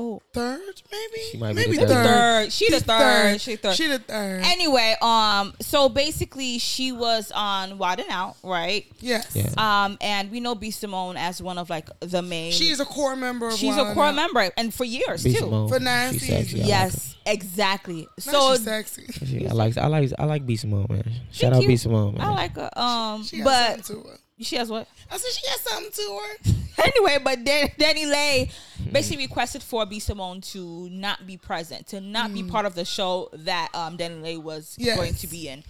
Oh. 0.00 0.22
third, 0.32 0.60
maybe. 0.92 1.20
She 1.32 1.38
might 1.38 1.48
be 1.56 1.62
maybe 1.66 1.76
the 1.76 1.86
third. 1.88 2.04
third. 2.06 2.52
She 2.52 2.66
the 2.70 2.74
She's 2.76 2.82
third. 2.84 3.40
She 3.40 3.50
the 3.56 3.56
third. 3.62 3.74
She 3.76 3.86
the 3.88 3.98
third. 3.98 4.42
Anyway, 4.44 4.94
um, 5.02 5.52
so 5.60 5.88
basically 5.88 6.58
she 6.58 6.92
was 6.92 7.32
on 7.34 7.78
Wild 7.78 7.98
'N 8.00 8.06
Out, 8.10 8.36
right? 8.44 8.86
yes. 9.00 9.34
Yeah. 9.34 9.50
Um, 9.56 9.98
and 10.00 10.30
we 10.30 10.38
know 10.40 10.54
B 10.54 10.70
Simone 10.70 11.16
as 11.16 11.42
one 11.42 11.58
of 11.58 11.68
like 11.68 11.88
the 12.00 12.22
main. 12.22 12.52
She's 12.52 12.78
a 12.80 12.84
core 12.84 13.16
member 13.16 13.48
of 13.48 13.54
she's 13.54 13.74
Wild 13.74 13.88
a 13.88 13.90
'N 13.90 13.94
core 13.94 14.04
Out. 14.04 14.14
member, 14.14 14.50
and 14.56 14.72
for 14.72 14.84
years 14.84 15.24
Be 15.24 15.32
too. 15.32 15.40
Simone. 15.40 15.68
For 15.68 15.80
nine 15.80 16.12
She's 16.12 16.20
sexy. 16.28 16.34
I 16.36 16.42
seasons. 16.42 16.60
like 16.60 16.68
Yes, 16.68 17.16
exactly. 17.26 18.02
Now 18.26 18.32
So 18.32 18.54
she's 18.54 18.64
sexy. 18.64 19.06
She- 19.26 19.46
I 19.48 19.52
like 19.52 19.76
I 19.76 19.86
like 19.88 20.10
I 20.18 20.24
like 20.26 20.46
B 20.46 20.56
Simone 20.56 20.86
man. 20.88 21.02
Shout 21.32 21.52
Thank 21.52 21.54
out 21.54 21.62
you. 21.62 21.68
B 21.68 21.76
Simone 21.76 22.14
man. 22.14 22.20
I 22.26 22.30
like 22.30 22.54
her. 22.54 22.70
Um, 22.78 23.24
She 23.24 23.38
got 23.38 23.44
but 23.44 23.84
something 23.86 24.04
to 24.04 24.10
her. 24.10 24.18
She 24.40 24.56
has 24.56 24.70
what? 24.70 24.86
I 25.10 25.16
said 25.16 25.32
she 25.32 25.46
got 25.46 25.58
something 25.60 25.90
to 25.92 26.20
her. 26.22 26.84
anyway, 26.84 27.18
but 27.22 27.44
Dan- 27.44 27.70
DaniLeigh 27.78 28.50
basically 28.92 29.24
requested 29.26 29.62
for 29.62 29.84
B 29.84 29.98
Simone 29.98 30.40
to 30.42 30.88
not 30.90 31.26
be 31.26 31.36
present, 31.36 31.88
to 31.88 32.00
not 32.00 32.32
be 32.32 32.42
part 32.44 32.64
of 32.66 32.74
the 32.74 32.84
show 32.84 33.28
that 33.32 33.68
um 33.74 33.96
DaniLeigh 33.98 34.40
was 34.42 34.76
Yes. 34.78 34.96
going 34.96 35.14
to 35.14 35.26
be 35.26 35.48
in. 35.48 35.64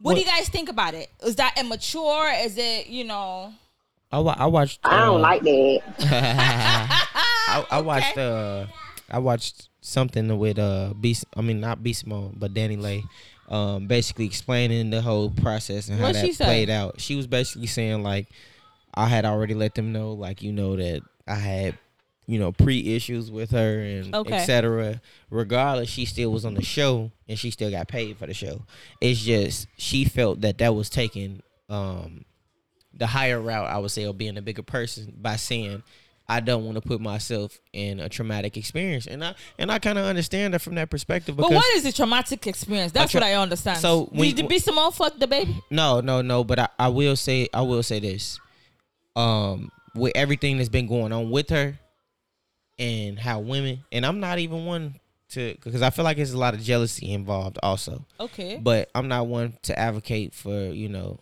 What, 0.00 0.14
do 0.14 0.20
you 0.20 0.26
guys 0.26 0.48
think 0.48 0.68
about 0.70 0.94
it? 0.94 1.10
Is 1.22 1.36
that 1.36 1.58
immature? 1.58 2.30
Is 2.36 2.56
it 2.56 2.86
you 2.86 3.04
know? 3.04 3.52
I, 4.12 4.18
wa- 4.18 4.36
I 4.38 4.46
watched. 4.46 4.80
I 4.84 5.04
don't 5.04 5.18
uh, 5.18 5.20
like 5.20 5.42
that. 5.42 5.80
I, 7.48 7.66
I 7.70 7.80
watched 7.82 8.16
uh 8.18 8.66
I 9.10 9.18
watched 9.18 9.68
something 9.80 10.38
with 10.38 10.58
uh 10.58 10.94
B 10.98 11.16
I 11.36 11.40
mean 11.42 11.60
not 11.60 11.82
B 11.82 11.92
Simone 11.92 12.34
but 12.38 12.54
DaniLeigh 12.54 13.04
um 13.50 13.86
basically 13.86 14.26
explaining 14.26 14.90
the 14.90 15.00
whole 15.02 15.30
process 15.30 15.88
and 15.88 15.98
how 15.98 16.12
that 16.12 16.34
say? 16.34 16.44
played 16.44 16.70
out. 16.70 17.00
She 17.00 17.16
was 17.16 17.26
basically 17.26 17.66
saying 17.66 18.02
like 18.02 18.28
I 18.94 19.06
had 19.08 19.24
already 19.24 19.54
let 19.54 19.74
them 19.74 19.92
know 19.92 20.12
like 20.12 20.42
you 20.42 20.52
know 20.52 20.76
that 20.76 21.02
I 21.26 21.34
had 21.34 21.78
you 22.26 22.38
know 22.38 22.52
pre 22.52 22.94
issues 22.94 23.30
with 23.30 23.50
her 23.50 23.80
and 23.80 24.14
Okay. 24.14 24.34
etc. 24.34 25.00
Regardless, 25.30 25.88
she 25.88 26.04
still 26.04 26.30
was 26.30 26.44
on 26.44 26.54
the 26.54 26.62
show 26.62 27.10
and 27.28 27.38
she 27.38 27.50
still 27.50 27.70
got 27.70 27.88
paid 27.88 28.16
for 28.18 28.26
the 28.26 28.34
show. 28.34 28.62
It's 29.00 29.20
just 29.20 29.66
she 29.76 30.04
felt 30.04 30.40
that 30.42 30.58
that 30.58 30.74
was 30.74 30.88
taking 30.88 31.42
um 31.68 32.24
the 32.92 33.06
higher 33.06 33.40
route, 33.40 33.68
I 33.68 33.78
would 33.78 33.90
say, 33.92 34.02
of 34.04 34.18
being 34.18 34.36
a 34.36 34.42
bigger 34.42 34.62
person 34.64 35.14
by 35.20 35.36
saying, 35.36 35.82
I 36.30 36.38
don't 36.38 36.64
want 36.64 36.76
to 36.76 36.80
put 36.80 37.00
myself 37.00 37.58
in 37.72 37.98
a 37.98 38.08
traumatic 38.08 38.56
experience, 38.56 39.08
and 39.08 39.24
I 39.24 39.34
and 39.58 39.70
I 39.70 39.80
kind 39.80 39.98
of 39.98 40.04
understand 40.04 40.54
that 40.54 40.60
from 40.62 40.76
that 40.76 40.88
perspective. 40.88 41.36
But 41.36 41.50
what 41.50 41.76
is 41.76 41.82
the 41.82 41.90
traumatic 41.90 42.46
experience? 42.46 42.92
That's 42.92 43.10
tra- 43.10 43.20
what 43.20 43.26
I 43.26 43.34
understand. 43.34 43.80
So 43.80 44.04
when- 44.12 44.36
did 44.36 44.46
B 44.48 44.60
Simone 44.60 44.92
fuck 44.92 45.16
DaBaby? 45.16 45.60
no, 45.70 46.00
no, 46.00 46.22
no. 46.22 46.44
But 46.44 46.60
I, 46.60 46.68
I 46.78 46.88
will 46.88 47.16
say, 47.16 47.48
I 47.52 47.62
will 47.62 47.82
say 47.82 47.98
this, 47.98 48.38
um, 49.16 49.72
with 49.96 50.12
everything 50.14 50.58
that's 50.58 50.68
been 50.68 50.86
going 50.86 51.12
on 51.12 51.30
with 51.30 51.50
her, 51.50 51.80
and 52.78 53.18
how 53.18 53.40
women, 53.40 53.84
and 53.90 54.06
I'm 54.06 54.20
not 54.20 54.38
even 54.38 54.64
one 54.66 55.00
to, 55.30 55.54
because 55.54 55.82
I 55.82 55.90
feel 55.90 56.04
like 56.04 56.16
there's 56.16 56.32
a 56.32 56.38
lot 56.38 56.54
of 56.54 56.60
jealousy 56.62 57.12
involved 57.12 57.58
also. 57.60 58.06
Okay. 58.20 58.56
but 58.62 58.88
I'm 58.94 59.08
not 59.08 59.26
one 59.26 59.58
to 59.62 59.76
advocate 59.76 60.32
for 60.32 60.54
you 60.70 60.88
know 60.88 61.18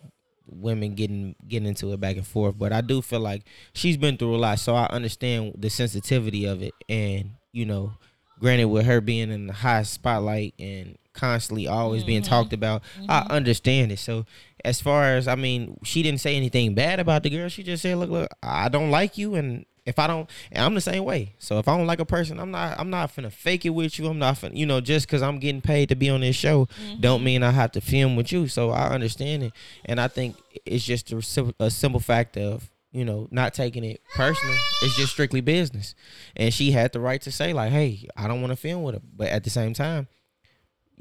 women 0.51 0.95
getting 0.95 1.35
getting 1.47 1.67
into 1.67 1.91
it 1.93 1.99
back 1.99 2.17
and 2.17 2.27
forth. 2.27 2.57
But 2.57 2.73
I 2.73 2.81
do 2.81 3.01
feel 3.01 3.19
like 3.19 3.43
she's 3.73 3.97
been 3.97 4.17
through 4.17 4.35
a 4.35 4.37
lot, 4.37 4.59
so 4.59 4.75
I 4.75 4.85
understand 4.87 5.55
the 5.57 5.69
sensitivity 5.69 6.45
of 6.45 6.61
it. 6.61 6.73
And 6.87 7.31
you 7.51 7.65
know, 7.65 7.93
granted, 8.39 8.65
with 8.65 8.85
her 8.85 9.01
being 9.01 9.31
in 9.31 9.47
the 9.47 9.53
high 9.53 9.83
spotlight 9.83 10.53
and 10.59 10.97
constantly 11.13 11.67
always 11.67 12.03
being 12.03 12.21
mm-hmm. 12.21 12.29
talked 12.29 12.53
about, 12.53 12.81
I 13.07 13.21
mm-hmm. 13.21 13.31
understand 13.31 13.91
it. 13.91 13.99
So 13.99 14.25
as 14.63 14.81
far 14.81 15.15
as 15.15 15.27
I 15.27 15.35
mean, 15.35 15.77
she 15.83 16.03
didn't 16.03 16.21
say 16.21 16.35
anything 16.35 16.73
bad 16.73 16.99
about 16.99 17.23
the 17.23 17.29
girl. 17.29 17.49
She 17.49 17.63
just 17.63 17.81
said, 17.81 17.97
"Look, 17.97 18.09
look, 18.09 18.29
I 18.43 18.69
don't 18.69 18.91
like 18.91 19.17
you, 19.17 19.35
and 19.35 19.65
if 19.89 19.99
I 19.99 20.07
don't, 20.07 20.29
and 20.51 20.63
I'm 20.63 20.73
the 20.73 20.81
same 20.81 21.03
way. 21.03 21.33
So 21.39 21.59
if 21.59 21.67
I 21.67 21.77
don't 21.77 21.87
like 21.87 21.99
a 21.99 22.05
person, 22.05 22.39
I'm 22.39 22.51
not, 22.51 22.79
I'm 22.79 22.89
not 22.89 23.13
finna 23.13 23.31
fake 23.31 23.65
it 23.65 23.71
with 23.71 23.99
you. 23.99 24.07
I'm 24.07 24.19
not 24.19 24.35
finna, 24.35 24.55
you 24.55 24.65
know, 24.65 24.79
just 24.79 25.07
because 25.07 25.21
I'm 25.21 25.39
getting 25.39 25.61
paid 25.61 25.89
to 25.89 25.95
be 25.95 26.09
on 26.09 26.21
this 26.21 26.35
show, 26.35 26.65
mm-hmm. 26.65 27.01
don't 27.01 27.23
mean 27.23 27.43
I 27.43 27.51
have 27.51 27.71
to 27.73 27.81
film 27.81 28.15
with 28.15 28.31
you. 28.31 28.47
So 28.47 28.69
I 28.71 28.89
understand 28.89 29.43
it, 29.43 29.53
and 29.85 29.99
I 29.99 30.07
think 30.07 30.37
it's 30.65 30.85
just 30.85 31.11
a, 31.11 31.53
a 31.59 31.69
simple 31.69 31.99
fact 31.99 32.37
of 32.37 32.69
you 32.91 33.05
know 33.05 33.27
not 33.31 33.53
taking 33.53 33.83
it 33.83 34.01
personal. 34.15 34.55
It's 34.83 34.95
just 34.95 35.11
strictly 35.11 35.41
business, 35.41 35.95
and 36.35 36.53
she 36.53 36.71
had 36.71 36.93
the 36.93 36.99
right 36.99 37.21
to 37.23 37.31
say 37.31 37.53
like, 37.53 37.71
hey, 37.71 38.07
I 38.15 38.27
don't 38.27 38.41
want 38.41 38.51
to 38.51 38.57
film 38.57 38.83
with 38.83 38.95
her, 38.95 39.01
but 39.15 39.27
at 39.27 39.43
the 39.43 39.49
same 39.49 39.73
time 39.73 40.07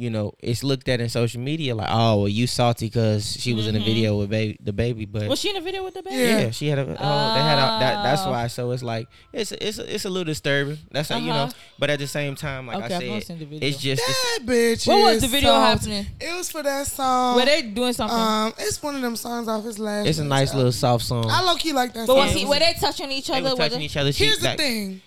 you 0.01 0.11
know, 0.11 0.33
it's 0.39 0.63
looked 0.63 0.89
at 0.89 1.01
in 1.01 1.09
social 1.09 1.41
media 1.41 1.75
like, 1.75 1.89
oh, 1.91 2.19
well, 2.21 2.29
you 2.29 2.47
salty 2.47 2.87
because 2.87 3.37
she 3.37 3.53
was 3.53 3.67
in 3.67 3.75
a 3.75 3.81
video 3.81 4.17
with 4.17 4.31
baby, 4.31 4.57
DaBaby, 4.65 5.11
but 5.11 5.27
Was 5.29 5.41
she 5.41 5.51
in 5.51 5.57
a 5.57 5.61
video 5.61 5.83
with 5.83 5.95
DaBaby? 5.95 6.13
Yeah. 6.13 6.39
yeah, 6.39 6.51
she 6.51 6.69
had 6.69 6.79
a. 6.79 6.83
Oh, 6.83 6.87
they 6.87 6.95
had 7.43 7.59
a 7.59 7.81
that, 7.81 8.03
that's 8.05 8.23
Oh. 8.23 8.31
why. 8.31 8.47
So 8.47 8.71
it's 8.71 8.85
like 8.85 9.09
it's 9.33 9.51
it's 9.51 9.79
it's 9.79 10.05
a 10.05 10.09
little 10.09 10.25
disturbing. 10.25 10.79
That's 10.93 11.09
how 11.09 11.19
you 11.19 11.27
know. 11.27 11.33
Uh-huh. 11.51 11.53
But 11.81 11.91
at 11.91 11.99
the 11.99 12.07
same 12.07 12.37
time, 12.37 12.69
like 12.69 12.77
Okay, 12.85 12.95
I've 12.95 13.03
I 13.03 13.07
not 13.07 13.15
said, 13.15 13.27
seen 13.27 13.39
the 13.41 13.45
video. 13.47 13.69
it's 13.69 13.79
just 13.79 14.01
it's, 14.07 14.39
That 14.39 14.47
bitch. 14.47 14.87
What 14.87 15.03
was 15.03 15.17
is 15.17 15.23
the 15.23 15.29
video 15.29 15.51
soft. 15.51 15.85
happening? 15.85 16.07
It 16.21 16.37
was 16.37 16.49
for 16.51 16.63
that 16.63 16.87
song. 16.87 17.35
Were 17.37 17.45
they 17.45 17.63
doing 17.63 17.93
something? 17.93 18.17
um, 18.19 18.53
it's 18.59 18.81
one 18.81 18.95
of 18.95 19.03
them 19.03 19.17
songs 19.17 19.49
off 19.49 19.65
his 19.65 19.81
last. 19.81 20.07
it's 20.07 20.19
a 20.21 20.25
nice 20.25 20.55
little 20.55 20.71
soft 20.71 21.05
song. 21.05 21.27
I 21.29 21.43
low 21.43 21.57
key 21.57 21.73
like 21.73 21.93
that. 21.95 22.07
but 22.07 22.15
song. 22.15 22.19
was 22.27 22.33
he, 22.35 22.45
were 22.45 22.61
they 22.61 22.75
touching 22.79 23.11
each 23.11 23.27
they 23.27 23.35
other? 23.35 23.51
were 23.51 23.57
Were 23.57 23.57
touching 23.57 23.79
they- 23.81 23.85
each 23.87 23.97
other. 23.97 24.13
She, 24.13 24.27
Here's 24.27 24.39
the 24.39 24.49
like, 24.51 24.59
thing. 24.59 25.03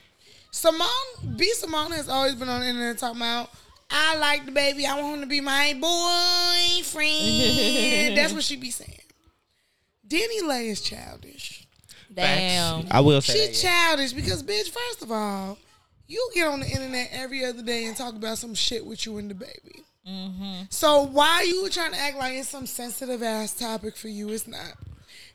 Simone, 0.51 1.35
B. 1.37 1.49
Simone 1.53 1.91
has 1.91 2.09
always 2.09 2.35
been 2.35 2.49
on 2.49 2.59
the 2.59 2.67
internet 2.67 2.97
talking 2.97 3.17
about, 3.21 3.49
I 3.91 4.17
like 4.17 4.45
DaBaby. 4.45 4.85
I 4.85 5.01
want 5.01 5.15
him 5.15 5.21
to 5.21 5.27
be 5.27 5.41
my 5.41 5.73
boyfriend. 6.81 8.17
That's 8.17 8.33
what 8.33 8.43
she 8.43 8.55
be 8.55 8.71
saying. 8.71 8.97
DaniLeigh 10.07 10.69
is 10.69 10.81
childish. 10.81 11.67
Damn. 12.13 12.85
I 12.91 12.99
will 13.01 13.21
say 13.21 13.33
She 13.33 13.39
that, 13.47 13.63
yeah. 13.63 13.87
childish 13.87 14.13
because, 14.13 14.43
bitch, 14.43 14.69
first 14.69 15.01
of 15.01 15.11
all, 15.11 15.57
you 16.07 16.29
get 16.33 16.47
on 16.47 16.59
the 16.61 16.67
internet 16.67 17.09
every 17.11 17.45
other 17.45 17.61
day 17.61 17.85
and 17.85 17.95
talk 17.95 18.15
about 18.15 18.37
some 18.37 18.53
shit 18.53 18.85
with 18.85 19.05
you 19.05 19.17
and 19.17 19.31
DaBaby. 19.31 19.83
Mm-hmm. 20.07 20.63
So 20.69 21.03
why 21.03 21.43
you 21.43 21.69
trying 21.69 21.91
to 21.91 21.97
act 21.97 22.17
like 22.17 22.33
it's 22.33 22.49
some 22.49 22.65
sensitive 22.65 23.23
ass 23.23 23.53
topic 23.53 23.95
for 23.95 24.07
you? 24.09 24.29
It's 24.29 24.47
not. 24.47 24.73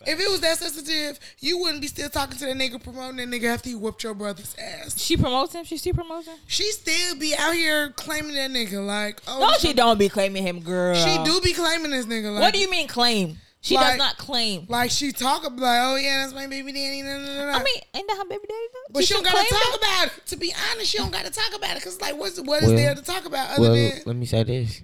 If 0.07 0.21
it 0.21 0.31
was 0.31 0.41
that 0.41 0.59
sensitive, 0.59 1.19
you 1.41 1.59
wouldn't 1.59 1.81
be 1.81 1.87
still 1.87 2.09
talking 2.09 2.37
to 2.39 2.47
that 2.47 2.57
nigga 2.57 2.83
promoting 2.83 3.17
that 3.17 3.29
nigga 3.29 3.47
after 3.55 3.69
he 3.69 3.75
whooped 3.75 4.03
your 4.03 4.15
brother's 4.15 4.55
ass. 4.59 5.01
She 5.01 5.17
promotes 5.17 5.55
him. 5.55 5.65
She 5.65 5.77
still 5.77 5.95
promotes 5.95 6.27
him. 6.27 6.37
She 6.47 6.71
still 6.73 7.17
be 7.17 7.35
out 7.37 7.55
here 7.55 7.91
claiming 7.91 8.35
that 8.35 8.51
nigga 8.51 8.85
like 8.85 9.21
oh 9.27 9.41
No, 9.41 9.51
this 9.53 9.61
she 9.63 9.73
don't 9.73 9.99
be 9.99 10.09
claiming 10.09 10.43
him, 10.47 10.61
girl. 10.61 10.95
She 10.95 11.23
do 11.25 11.41
be 11.41 11.53
claiming 11.53 11.91
this 11.93 12.07
nigga 12.07 12.33
like 12.33 12.41
What 12.43 12.53
do 12.55 12.61
you 12.61 12.71
mean 12.71 12.89
claim? 12.89 13.39
She 13.63 13.75
Like- 13.75 13.87
does 13.89 13.99
not 13.99 14.17
claim. 14.19 14.67
like 14.69 14.91
she 14.93 15.11
talk 15.11 15.45
about 15.45 15.61
like 15.61 15.81
oh 15.83 15.97
yeah 15.97 16.19
that's 16.23 16.35
my 16.35 16.47
baby 16.47 16.71
daddy 16.73 17.03
nah, 17.03 17.19
nah, 17.19 17.25
nah, 17.35 17.47
nah. 17.53 17.59
I 17.59 17.63
mean, 17.65 17.75
ain't 17.95 18.07
that 18.07 18.17
her 18.19 18.25
baby 18.25 18.43
daddy? 18.49 18.67
though? 18.73 18.93
but 18.93 19.05
she, 19.05 19.15
don't 19.15 19.25
gotta 19.25 19.39
talk 19.39 19.75
it. 19.75 19.77
about 19.79 20.07
it. 20.07 20.27
To 20.27 20.37
be 20.37 20.55
honest, 20.73 20.91
she 20.91 20.99
don't 20.99 21.11
gotta 21.13 21.31
talk 21.31 21.53
about 21.57 21.71
it 21.73 21.77
because 21.77 22.01
like 22.01 22.17
what's 22.17 22.41
what 22.41 22.63
is 22.63 22.69
Well- 22.69 22.77
there 22.77 22.95
to 22.95 23.03
talk 23.03 23.25
about 23.25 23.51
other 23.51 23.63
Well, 23.63 23.73
than 23.75 24.03
let 24.07 24.15
me 24.15 24.27
say 24.27 24.45
this. 24.45 24.83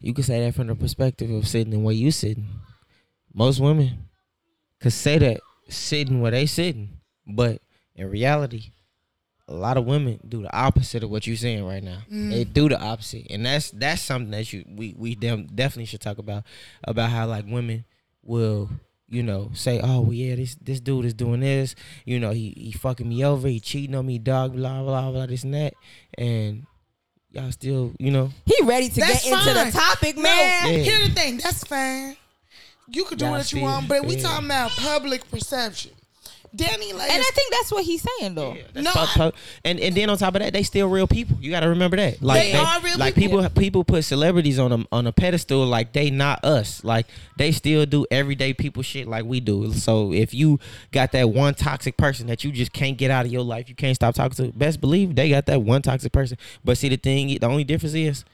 You 0.00 0.12
can 0.12 0.24
say 0.24 0.40
that 0.44 0.54
from 0.54 0.66
the 0.66 0.74
perspective 0.74 1.30
of 1.30 1.48
sitting 1.48 1.70
the 1.70 1.78
way 1.78 1.94
you 1.94 2.10
sitting. 2.10 2.46
Most 3.32 3.60
women 3.60 4.07
could 4.80 4.92
say 4.92 5.18
that 5.18 5.40
sitting 5.68 6.20
where 6.20 6.30
they 6.30 6.46
sitting, 6.46 6.90
but 7.26 7.60
in 7.94 8.08
reality, 8.10 8.72
a 9.48 9.54
lot 9.54 9.76
of 9.76 9.84
women 9.86 10.20
do 10.28 10.42
the 10.42 10.54
opposite 10.56 11.02
of 11.02 11.10
what 11.10 11.26
you're 11.26 11.36
saying 11.36 11.64
right 11.64 11.82
now. 11.82 11.98
Mm. 12.12 12.30
They 12.30 12.44
do 12.44 12.68
the 12.68 12.78
opposite, 12.80 13.26
and 13.30 13.44
that's 13.46 13.70
that's 13.70 14.02
something 14.02 14.30
that 14.32 14.52
you 14.52 14.64
we 14.68 14.94
we 14.96 15.14
dem- 15.14 15.46
definitely 15.54 15.86
should 15.86 16.00
talk 16.02 16.18
about 16.18 16.44
about 16.84 17.10
how 17.10 17.26
like 17.26 17.44
women 17.46 17.84
will 18.22 18.68
you 19.08 19.22
know 19.22 19.50
say 19.54 19.80
oh 19.82 20.02
well 20.02 20.12
yeah 20.12 20.34
this 20.36 20.54
this 20.60 20.80
dude 20.80 21.06
is 21.06 21.14
doing 21.14 21.40
this 21.40 21.74
you 22.04 22.20
know 22.20 22.30
he 22.30 22.52
he 22.58 22.72
fucking 22.72 23.08
me 23.08 23.24
over 23.24 23.48
he 23.48 23.58
cheating 23.58 23.94
on 23.94 24.04
me 24.04 24.18
dog 24.18 24.54
blah 24.54 24.82
blah 24.82 25.10
blah 25.10 25.24
this 25.24 25.44
and 25.44 25.54
that 25.54 25.72
and 26.18 26.66
y'all 27.30 27.50
still 27.50 27.94
you 27.98 28.10
know 28.10 28.28
He 28.44 28.54
ready 28.64 28.90
to 28.90 29.00
That's 29.00 29.24
get 29.24 29.32
into 29.32 29.64
the 29.64 29.70
topic, 29.78 30.16
No, 30.16 30.24
man. 30.24 30.74
Yeah. 30.74 30.78
here's 30.80 31.08
the 31.08 31.14
thing. 31.14 31.38
That's 31.38 31.64
fine. 31.64 32.17
You 32.90 33.04
could 33.04 33.18
do 33.18 33.26
Y'all 33.26 33.34
what 33.34 33.52
you 33.52 33.60
want, 33.62 33.88
but 33.88 34.04
we 34.06 34.16
talking 34.16 34.46
about 34.46 34.70
public 34.70 35.30
perception. 35.30 35.92
Danny, 36.56 36.94
like, 36.94 37.10
And 37.10 37.20
I 37.20 37.30
think 37.34 37.52
that's 37.52 37.70
what 37.70 37.84
he's 37.84 38.02
saying, 38.20 38.34
though. 38.34 38.56
That's 38.72 38.82
No, 38.84 38.90
pop- 38.92 39.08
I- 39.10 39.18
pop- 39.18 39.34
and 39.66 39.78
and 39.80 39.94
then 39.94 40.08
on 40.08 40.16
top 40.16 40.34
of 40.34 40.40
that, 40.40 40.54
they 40.54 40.62
still 40.62 40.88
real 40.88 41.06
people. 41.06 41.36
You 41.42 41.50
got 41.50 41.60
to 41.60 41.68
remember 41.68 41.98
that. 41.98 42.22
Like 42.22 42.40
They 42.40 42.54
are 42.54 42.80
real 42.80 42.96
like 42.96 43.14
people. 43.14 43.42
people. 43.42 43.50
People 43.50 43.84
put 43.84 44.02
celebrities 44.04 44.58
on 44.58 44.72
a 44.72 44.84
on 44.90 45.06
a 45.06 45.12
pedestal 45.12 45.66
like 45.66 45.92
they 45.92 46.08
not 46.10 46.42
us. 46.46 46.82
Like 46.82 47.06
they 47.36 47.52
still 47.52 47.84
do 47.84 48.06
everyday 48.10 48.54
people 48.54 48.82
shit 48.82 49.06
like 49.06 49.26
we 49.26 49.40
do. 49.40 49.74
So 49.74 50.14
if 50.14 50.32
you 50.32 50.58
got 50.90 51.12
that 51.12 51.28
one 51.28 51.54
toxic 51.54 51.98
person 51.98 52.28
that 52.28 52.42
you 52.44 52.50
just 52.50 52.72
can't 52.72 52.96
get 52.96 53.10
out 53.10 53.26
of 53.26 53.32
your 53.32 53.42
life, 53.42 53.68
you 53.68 53.74
can't 53.74 53.94
stop 53.94 54.14
talking 54.14 54.46
to. 54.46 54.52
Best 54.56 54.80
believe 54.80 55.16
they 55.16 55.28
got 55.28 55.44
that 55.46 55.60
one 55.60 55.82
toxic 55.82 56.12
person. 56.12 56.38
But 56.64 56.78
see 56.78 56.88
the 56.88 56.96
thing, 56.96 57.28
the 57.38 57.46
only 57.46 57.64
difference 57.64 57.94
is 57.94 58.24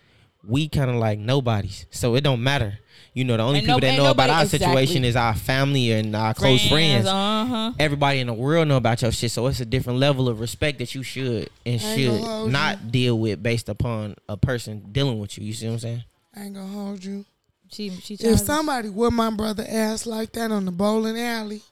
we 0.47 0.69
kind 0.69 0.91
of 0.91 0.97
like 0.97 1.19
nobodies. 1.19 1.87
So 1.91 2.15
it 2.17 2.23
don't 2.23 2.43
matter. 2.43 2.79
You 3.13 3.23
know, 3.25 3.37
the 3.37 3.45
only 3.45 3.59
Ain't 3.59 3.67
people 3.67 3.77
no- 3.79 3.87
that 3.87 3.93
ain't 3.93 4.03
know 4.03 4.11
about 4.11 4.27
nobody- 4.29 4.43
our 4.45 4.47
situation 4.49 5.05
is 5.05 5.15
our 5.15 5.35
family 5.37 5.93
and 5.93 6.15
our 6.17 6.35
close 6.35 6.67
friends 6.69 7.07
Uh 7.07 7.45
huh. 7.47 7.73
everybody 7.79 8.19
in 8.19 8.27
the 8.27 8.33
world 8.35 8.67
know 8.67 8.77
about 8.77 9.03
your 9.03 9.13
shit, 9.13 9.31
so 9.31 9.47
it's 9.47 9.61
a 9.61 9.65
different 9.65 10.01
level 10.01 10.29
of 10.29 10.41
respect 10.41 10.79
that 10.81 10.95
you 10.97 11.03
should 11.05 11.49
and 11.65 11.81
I 11.81 11.97
should 11.97 12.11
gonna 12.11 12.23
hold 12.27 12.51
not 12.51 12.91
deal 12.91 13.17
with 13.19 13.41
based 13.43 13.69
upon 13.69 14.17
a 14.29 14.37
person 14.37 14.83
dealing 14.91 15.19
with 15.21 15.39
you. 15.39 15.45
You 15.45 15.53
see 15.53 15.67
what 15.67 15.75
I'm 15.75 15.79
saying? 15.79 16.05
I 16.37 16.41
ain't 16.43 16.55
gonna 16.55 16.67
hold 16.67 17.05
you. 17.05 17.25
She 17.71 17.91
she. 18.03 18.15
If 18.15 18.41
somebody 18.41 18.89
with 18.89 19.13
my 19.13 19.31
brother 19.31 19.65
ass 19.69 20.07
like 20.07 20.33
that 20.33 20.51
on 20.51 20.65
the 20.65 20.73
bowling 20.73 21.19
alley, 21.19 21.63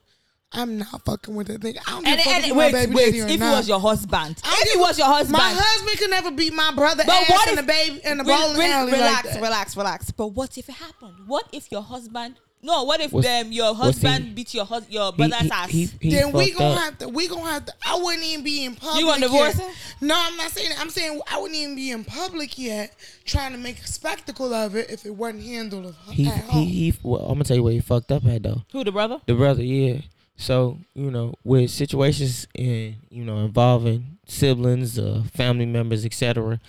I'm 0.55 0.79
not 0.79 1.05
fucking 1.05 1.35
with 1.35 1.47
that 1.49 1.61
nigga. 1.61 1.79
I 1.87 1.91
don't 1.93 2.05
give 2.05 2.13
and, 2.13 2.21
a 2.21 2.23
fuck 2.25 2.35
and 2.35 2.45
if 2.47 2.57
wait, 2.57 2.73
my 2.73 2.79
baby 2.81 2.95
wait. 2.95 3.05
daddy 3.07 3.21
or 3.23 3.27
If 3.27 3.41
it 3.41 3.41
was 3.41 3.69
your 3.69 3.81
husband, 3.81 4.41
I 4.45 4.59
if 4.61 4.65
give 4.65 4.75
it 4.75 4.81
was 4.81 4.99
your 4.99 5.07
husband, 5.07 5.33
my 5.33 5.53
husband 5.57 5.99
could 5.99 6.11
never 6.11 6.31
beat 6.31 6.53
my 6.53 6.73
brother 6.75 7.05
But 7.07 7.15
ass 7.15 7.31
what 7.31 7.49
in 7.53 7.59
if- 7.59 7.67
DaBaby 7.67 8.01
in 8.11 8.19
the 8.19 8.25
Re- 8.25 8.35
bowling 8.37 8.59
re- 8.59 8.73
alley 8.73 8.93
relax, 8.93 9.25
like 9.25 9.35
that. 9.35 9.43
relax, 9.43 9.77
relax. 9.77 10.11
But 10.11 10.27
what 10.29 10.59
if 10.59 10.69
it 10.69 10.75
happened? 10.75 11.15
What 11.27 11.47
if 11.53 11.73
your 11.73 11.83
husband? 11.83 12.37
No, 12.65 12.85
what 12.85 13.01
if 13.01 13.11
What's- 13.13 13.27
um, 13.27 13.51
your 13.51 13.75
husband 13.75 14.25
he- 14.25 14.31
beat 14.35 14.55
your 14.55 14.65
hus- 14.65 14.89
your 14.89 15.11
brother's 15.13 15.41
he- 15.41 15.51
ass? 15.51 15.69
he- 15.71 15.91
he 16.01 16.11
then 16.11 16.31
we 16.31 16.49
fucked 16.53 16.59
gonna 16.61 16.75
up. 16.75 16.79
have 16.85 16.99
to. 16.99 17.09
We 17.09 17.27
gonna 17.27 17.51
have 17.51 17.65
to. 17.67 17.73
I 17.85 17.97
wouldn't 17.97 18.25
even 18.25 18.45
be 18.45 18.65
in 18.65 18.77
public. 18.77 19.01
You 19.01 19.07
wanna 19.09 19.23
divorce 19.23 19.59
yet. 19.59 19.67
him? 19.67 19.75
No, 20.03 20.15
I'm 20.17 20.37
not 20.37 20.53
saying. 20.53 20.69
that. 20.69 20.79
I'm 20.79 20.91
saying 20.91 21.21
I 21.29 21.39
wouldn't 21.41 21.59
even 21.59 21.75
be 21.75 21.91
in 21.91 22.05
public 22.05 22.57
yet, 22.59 22.95
trying 23.25 23.51
to 23.51 23.59
make 23.59 23.81
a 23.81 23.87
spectacle 23.89 24.55
of 24.55 24.77
it 24.77 24.91
if 24.91 25.05
it 25.05 25.11
wasn't 25.15 25.43
handled 25.45 25.93
He 26.11 26.29
at 26.29 26.35
he 26.35 26.41
home. 26.53 26.63
he. 26.67 26.95
Well, 27.03 27.23
I'm 27.23 27.33
gonna 27.33 27.45
tell 27.45 27.57
you 27.57 27.65
where 27.65 27.73
he 27.73 27.81
fucked 27.81 28.13
up 28.13 28.25
at 28.27 28.45
though. 28.45 28.63
Who 28.71 28.85
the 28.85 28.93
brother? 28.93 29.21
The 29.27 29.35
brother, 29.35 29.65
yeah. 29.65 30.03
So 30.43 30.79
you 30.95 31.11
know, 31.11 31.35
with 31.45 31.71
situations 31.71 32.47
in 32.55 32.97
you 33.11 33.25
know 33.25 33.39
involving 33.39 34.19
siblings, 34.27 34.99
uh, 34.99 35.23
family 35.33 35.67
members, 35.67 36.05
etc. 36.05 36.61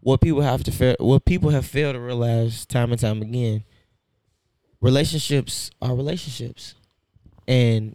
What 0.00 0.20
people 0.20 0.40
have 0.40 0.64
to 0.64 0.72
fail, 0.72 0.96
what 0.98 1.24
people 1.24 1.50
have 1.50 1.66
failed 1.66 1.94
to 1.94 2.00
realize 2.00 2.66
time 2.66 2.90
and 2.90 3.00
time 3.00 3.22
again, 3.22 3.64
relationships 4.80 5.70
are 5.80 5.94
relationships, 5.94 6.74
and 7.46 7.94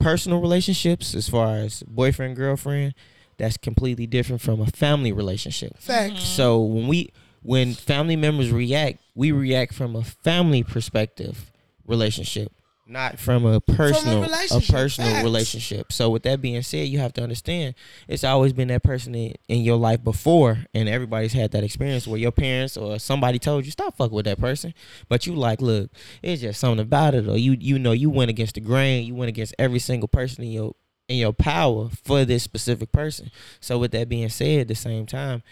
personal 0.00 0.40
relationships, 0.40 1.14
as 1.14 1.28
far 1.28 1.56
as 1.56 1.82
boyfriend 1.84 2.36
girlfriend, 2.36 2.94
that's 3.36 3.56
completely 3.56 4.06
different 4.06 4.40
from 4.40 4.60
a 4.60 4.66
family 4.66 5.12
relationship. 5.12 5.78
Facts. 5.78 6.22
So 6.22 6.60
when 6.60 6.88
we 6.88 7.10
when 7.42 7.74
family 7.74 8.16
members 8.16 8.50
react, 8.50 9.00
we 9.14 9.32
react 9.32 9.74
from 9.74 9.94
a 9.94 10.02
family 10.02 10.62
perspective 10.62 11.52
relationship, 11.86 12.50
not 12.86 13.18
from 13.18 13.46
a 13.46 13.60
personal 13.60 14.18
a, 14.18 14.20
relationship, 14.22 14.74
personal 14.74 15.10
facts. 15.10 15.24
relationship. 15.24 15.92
So 15.92 16.10
with 16.10 16.22
that 16.24 16.40
being 16.40 16.62
said, 16.62 16.88
you 16.88 16.98
have 16.98 17.12
to 17.14 17.22
understand 17.22 17.74
it's 18.08 18.24
always 18.24 18.52
been 18.52 18.68
that 18.68 18.82
person 18.82 19.14
in, 19.14 19.34
in 19.48 19.60
your 19.62 19.76
life 19.76 20.04
before 20.04 20.66
and 20.74 20.88
everybody's 20.88 21.32
had 21.32 21.52
that 21.52 21.64
experience 21.64 22.06
where 22.06 22.18
your 22.18 22.32
parents 22.32 22.76
or 22.76 22.98
somebody 22.98 23.38
told 23.38 23.64
you 23.64 23.70
stop 23.70 23.96
fucking 23.96 24.14
with 24.14 24.26
that 24.26 24.38
person. 24.38 24.74
But 25.08 25.26
you 25.26 25.34
like, 25.34 25.62
look, 25.62 25.90
it's 26.22 26.42
just 26.42 26.60
something 26.60 26.80
about 26.80 27.14
it 27.14 27.28
or 27.28 27.38
you 27.38 27.56
you 27.58 27.78
know 27.78 27.92
you 27.92 28.10
went 28.10 28.30
against 28.30 28.54
the 28.54 28.60
grain, 28.60 29.06
you 29.06 29.14
went 29.14 29.30
against 29.30 29.54
every 29.58 29.78
single 29.78 30.08
person 30.08 30.44
in 30.44 30.50
your 30.50 30.74
in 31.08 31.16
your 31.16 31.32
power 31.32 31.88
for 32.02 32.24
this 32.24 32.42
specific 32.42 32.92
person. 32.92 33.30
So 33.60 33.78
with 33.78 33.92
that 33.92 34.08
being 34.08 34.28
said, 34.28 34.60
at 34.60 34.68
the 34.68 34.74
same 34.74 35.06
time, 35.06 35.42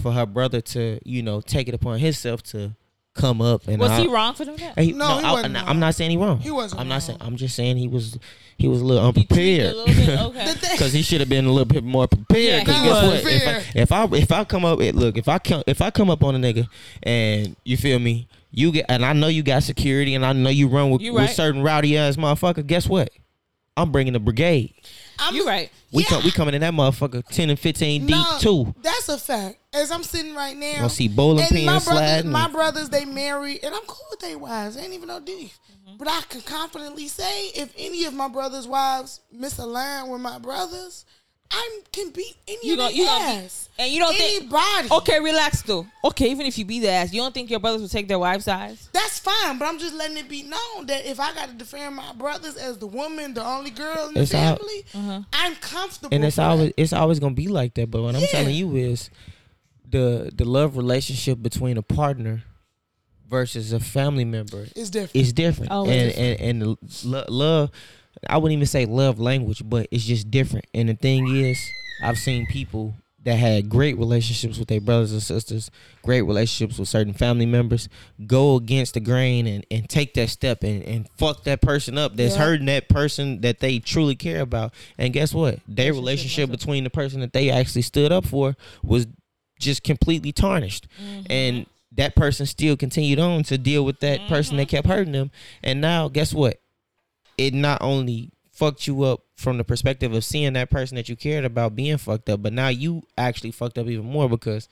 for 0.00 0.12
her 0.12 0.26
brother 0.26 0.60
to 0.60 0.98
you 1.04 1.22
know 1.22 1.40
take 1.40 1.68
it 1.68 1.74
upon 1.74 1.98
himself 1.98 2.42
to 2.42 2.74
come 3.14 3.42
up 3.42 3.68
and 3.68 3.78
Was 3.78 3.90
I- 3.90 4.00
he 4.02 4.08
wrong 4.08 4.34
for 4.34 4.44
doing 4.44 4.56
that? 4.58 4.78
He, 4.78 4.92
No, 4.92 5.18
he 5.18 5.24
I, 5.24 5.32
wasn't 5.32 5.56
I'm 5.56 5.78
not 5.80 5.94
saying 5.94 6.10
he 6.10 6.16
wrong. 6.16 6.38
He 6.40 6.50
wasn't 6.50 6.80
I'm 6.80 6.88
not 6.88 7.02
saying. 7.02 7.18
I'm 7.20 7.36
just 7.36 7.54
saying 7.54 7.76
he 7.76 7.88
was. 7.88 8.18
He 8.58 8.68
was 8.68 8.80
a 8.80 8.84
little 8.84 9.04
unprepared. 9.06 9.72
a 9.72 9.76
little 9.76 9.86
bit, 9.94 10.20
Okay. 10.20 10.54
Because 10.72 10.92
he 10.92 11.02
should 11.02 11.18
have 11.20 11.28
been 11.28 11.46
a 11.46 11.50
little 11.50 11.64
bit 11.64 11.82
more 11.82 12.06
prepared. 12.06 12.42
Yeah, 12.44 12.60
Because 12.60 12.76
he 12.76 12.82
guess 12.88 13.02
was. 13.02 13.24
what? 13.24 13.32
If 13.32 13.92
I, 13.92 14.04
if 14.04 14.12
I 14.12 14.16
if 14.18 14.32
I 14.32 14.44
come 14.44 14.64
up, 14.64 14.78
look, 14.78 15.18
if 15.18 15.28
I 15.28 15.38
come 15.38 15.62
if 15.66 15.82
I 15.82 15.90
come 15.90 16.10
up 16.10 16.22
on 16.22 16.34
a 16.36 16.38
nigga 16.38 16.68
and 17.02 17.56
you 17.64 17.76
feel 17.76 17.98
me, 17.98 18.28
you 18.52 18.70
get 18.70 18.86
and 18.88 19.04
I 19.04 19.12
know 19.14 19.26
you 19.26 19.42
got 19.42 19.62
security 19.64 20.14
and 20.14 20.24
I 20.24 20.32
know 20.32 20.50
you 20.50 20.68
run 20.68 20.90
with, 20.90 21.02
You 21.02 21.14
with 21.14 21.30
certain 21.30 21.62
rowdy 21.62 21.98
ass 21.98 22.16
motherfucker. 22.16 22.64
Guess 22.66 22.88
what? 22.88 23.10
I'm 23.76 23.90
bringing 23.90 24.12
the 24.12 24.20
brigade. 24.20 24.74
I'm, 25.22 25.34
You 25.34 25.46
right. 25.46 25.70
We 25.92 26.02
Yeah. 26.02 26.08
come 26.08 26.24
we 26.24 26.30
coming 26.30 26.54
in 26.54 26.60
that 26.62 26.72
motherfucker 26.74 27.26
ten 27.28 27.50
and 27.50 27.58
fifteen 27.58 28.06
deep 28.06 28.16
No, 28.16 28.38
too. 28.40 28.74
That's 28.82 29.08
a 29.08 29.18
fact. 29.18 29.58
As 29.74 29.90
I'm 29.90 30.02
sitting 30.02 30.34
right 30.34 30.56
now, 30.56 30.76
Gonna 30.76 30.90
see 30.90 31.08
bowling 31.08 31.40
and 31.40 31.48
pins 31.50 31.66
my 31.66 31.78
brothers, 31.78 32.24
my 32.24 32.48
brothers, 32.48 32.88
they 32.90 33.04
married, 33.04 33.60
and 33.62 33.74
I'm 33.74 33.82
cool 33.86 34.04
with 34.10 34.20
their 34.20 34.38
wives. 34.38 34.76
Ain't 34.76 34.92
even 34.92 35.08
no 35.08 35.20
beef. 35.20 35.58
Mm-hmm. 35.86 35.96
But 35.98 36.08
I 36.08 36.20
can 36.28 36.40
confidently 36.42 37.08
say, 37.08 37.48
if 37.48 37.72
any 37.78 38.04
of 38.04 38.12
my 38.14 38.28
brothers' 38.28 38.66
wives 38.68 39.20
misalign 39.34 40.08
with 40.08 40.20
my 40.20 40.38
brothers, 40.38 41.04
I 41.54 41.80
can 41.92 42.10
beat 42.10 42.34
any 42.48 42.58
You 42.66 42.72
of 42.72 42.78
gonna- 42.78 42.88
their 42.90 42.98
you 42.98 43.04
gonna 43.06 43.36
beat- 43.40 43.44
ass. 43.44 43.68
And 43.78 43.92
you 43.92 43.98
don't 44.00 44.14
think? 44.16 44.42
Anybody. 44.42 44.88
Okay, 44.90 45.20
relax 45.20 45.62
though. 45.62 45.86
Okay, 46.04 46.30
even 46.30 46.46
if 46.46 46.56
you 46.58 46.64
be 46.64 46.80
the 46.80 46.88
ass, 46.90 47.12
you 47.12 47.20
don't 47.20 47.32
think 47.34 47.50
your 47.50 47.60
brothers 47.60 47.80
will 47.82 47.88
take 47.88 48.06
their 48.08 48.18
wives' 48.18 48.44
sides? 48.44 48.88
That's 48.92 49.18
fine, 49.18 49.58
but 49.58 49.66
I'm 49.66 49.78
just 49.78 49.94
letting 49.94 50.16
it 50.18 50.28
be 50.28 50.42
known 50.42 50.86
that 50.86 51.04
if 51.06 51.18
I 51.20 51.32
got 51.34 51.48
to 51.48 51.54
defend 51.54 51.96
my 51.96 52.12
brothers 52.14 52.56
as 52.56 52.78
the 52.78 52.86
woman, 52.86 53.34
the 53.34 53.44
only 53.44 53.70
girl 53.70 54.08
in 54.08 54.14
the 54.14 54.20
It's 54.22 54.34
all- 54.34 54.56
family, 54.56 54.84
Uh-huh. 54.94 55.20
I'm 55.32 55.56
comfortable. 55.56 56.14
and 56.14 56.24
it's 56.24 56.36
for 56.36 56.42
always 56.42 56.68
that. 56.68 56.80
it's 56.82 56.92
always 56.92 57.18
gonna 57.18 57.34
be 57.34 57.48
like 57.48 57.74
that. 57.74 57.90
But 57.90 58.02
what 58.02 58.14
I'm 58.16 58.26
telling 58.28 58.54
you 58.54 58.76
is 58.76 59.10
the 59.88 60.30
the 60.34 60.44
love 60.44 60.76
relationship 60.76 61.42
between 61.42 61.76
a 61.76 61.82
partner 61.82 62.44
versus 63.28 63.72
a 63.72 63.80
family 63.80 64.24
member 64.24 64.66
it's 64.76 64.90
different. 64.90 65.10
It's 65.14 65.32
different. 65.32 65.72
Oh, 65.72 65.84
and, 65.84 65.92
it's 66.10 66.18
and 66.18 66.40
and 66.40 66.62
the 66.62 66.76
lo- 67.04 67.24
love, 67.28 67.70
I 68.28 68.36
wouldn't 68.38 68.56
even 68.56 68.66
say 68.66 68.86
love 68.86 69.18
language, 69.18 69.62
but 69.64 69.88
it's 69.90 70.04
just 70.04 70.30
different. 70.30 70.66
And 70.74 70.88
the 70.88 70.94
thing 70.94 71.26
is, 71.34 71.58
I've 72.02 72.18
seen 72.18 72.46
people 72.46 72.94
that 73.24 73.36
had 73.36 73.68
great 73.68 73.96
relationships 73.98 74.58
with 74.58 74.66
their 74.66 74.80
brothers 74.80 75.12
and 75.12 75.22
sisters, 75.22 75.70
great 76.02 76.22
relationships 76.22 76.76
with 76.78 76.88
certain 76.88 77.12
family 77.12 77.46
members, 77.46 77.88
go 78.26 78.56
against 78.56 78.94
the 78.94 79.00
grain 79.00 79.46
and, 79.46 79.64
and 79.70 79.88
take 79.88 80.12
that 80.14 80.28
step 80.28 80.64
and, 80.64 80.82
and 80.82 81.08
fuck 81.18 81.44
that 81.44 81.60
person 81.60 81.96
up 81.96 82.16
that's 82.16 82.34
Yeah. 82.34 82.40
hurting 82.42 82.66
that 82.66 82.88
person 82.88 83.40
that 83.42 83.60
they 83.60 83.78
truly 83.78 84.16
care 84.16 84.40
about. 84.40 84.74
And 84.98 85.12
guess 85.12 85.32
what? 85.32 85.60
Their 85.68 85.92
relationship 85.92 86.50
between 86.50 86.82
the 86.82 86.90
person 86.90 87.20
that 87.20 87.32
they 87.32 87.48
actually 87.50 87.82
stood 87.82 88.10
up 88.10 88.26
for 88.26 88.56
was 88.82 89.06
just 89.60 89.84
completely 89.84 90.32
tarnished. 90.32 90.88
And 91.30 91.66
that 91.92 92.16
person 92.16 92.46
still 92.46 92.76
continued 92.76 93.20
on 93.20 93.44
to 93.44 93.58
deal 93.58 93.84
with 93.84 94.00
that 94.00 94.26
person 94.26 94.56
that 94.56 94.66
kept 94.68 94.88
hurting 94.88 95.12
them. 95.12 95.30
And 95.62 95.80
now 95.80 96.08
guess 96.08 96.34
what? 96.34 96.58
It 97.38 97.54
not 97.54 97.80
only 97.82 98.30
fucked 98.50 98.86
you 98.86 99.02
up 99.02 99.22
from 99.36 99.58
the 99.58 99.64
perspective 99.64 100.12
of 100.12 100.24
seeing 100.24 100.52
that 100.52 100.70
person 100.70 100.94
that 100.96 101.08
you 101.08 101.16
cared 101.16 101.44
about 101.44 101.74
being 101.74 101.96
fucked 101.98 102.28
up, 102.28 102.42
but 102.42 102.52
now 102.52 102.68
you 102.68 103.02
actually 103.18 103.50
fucked 103.50 103.78
up 103.78 103.86
even 103.88 104.04
more 104.06 104.28
because 104.28 104.68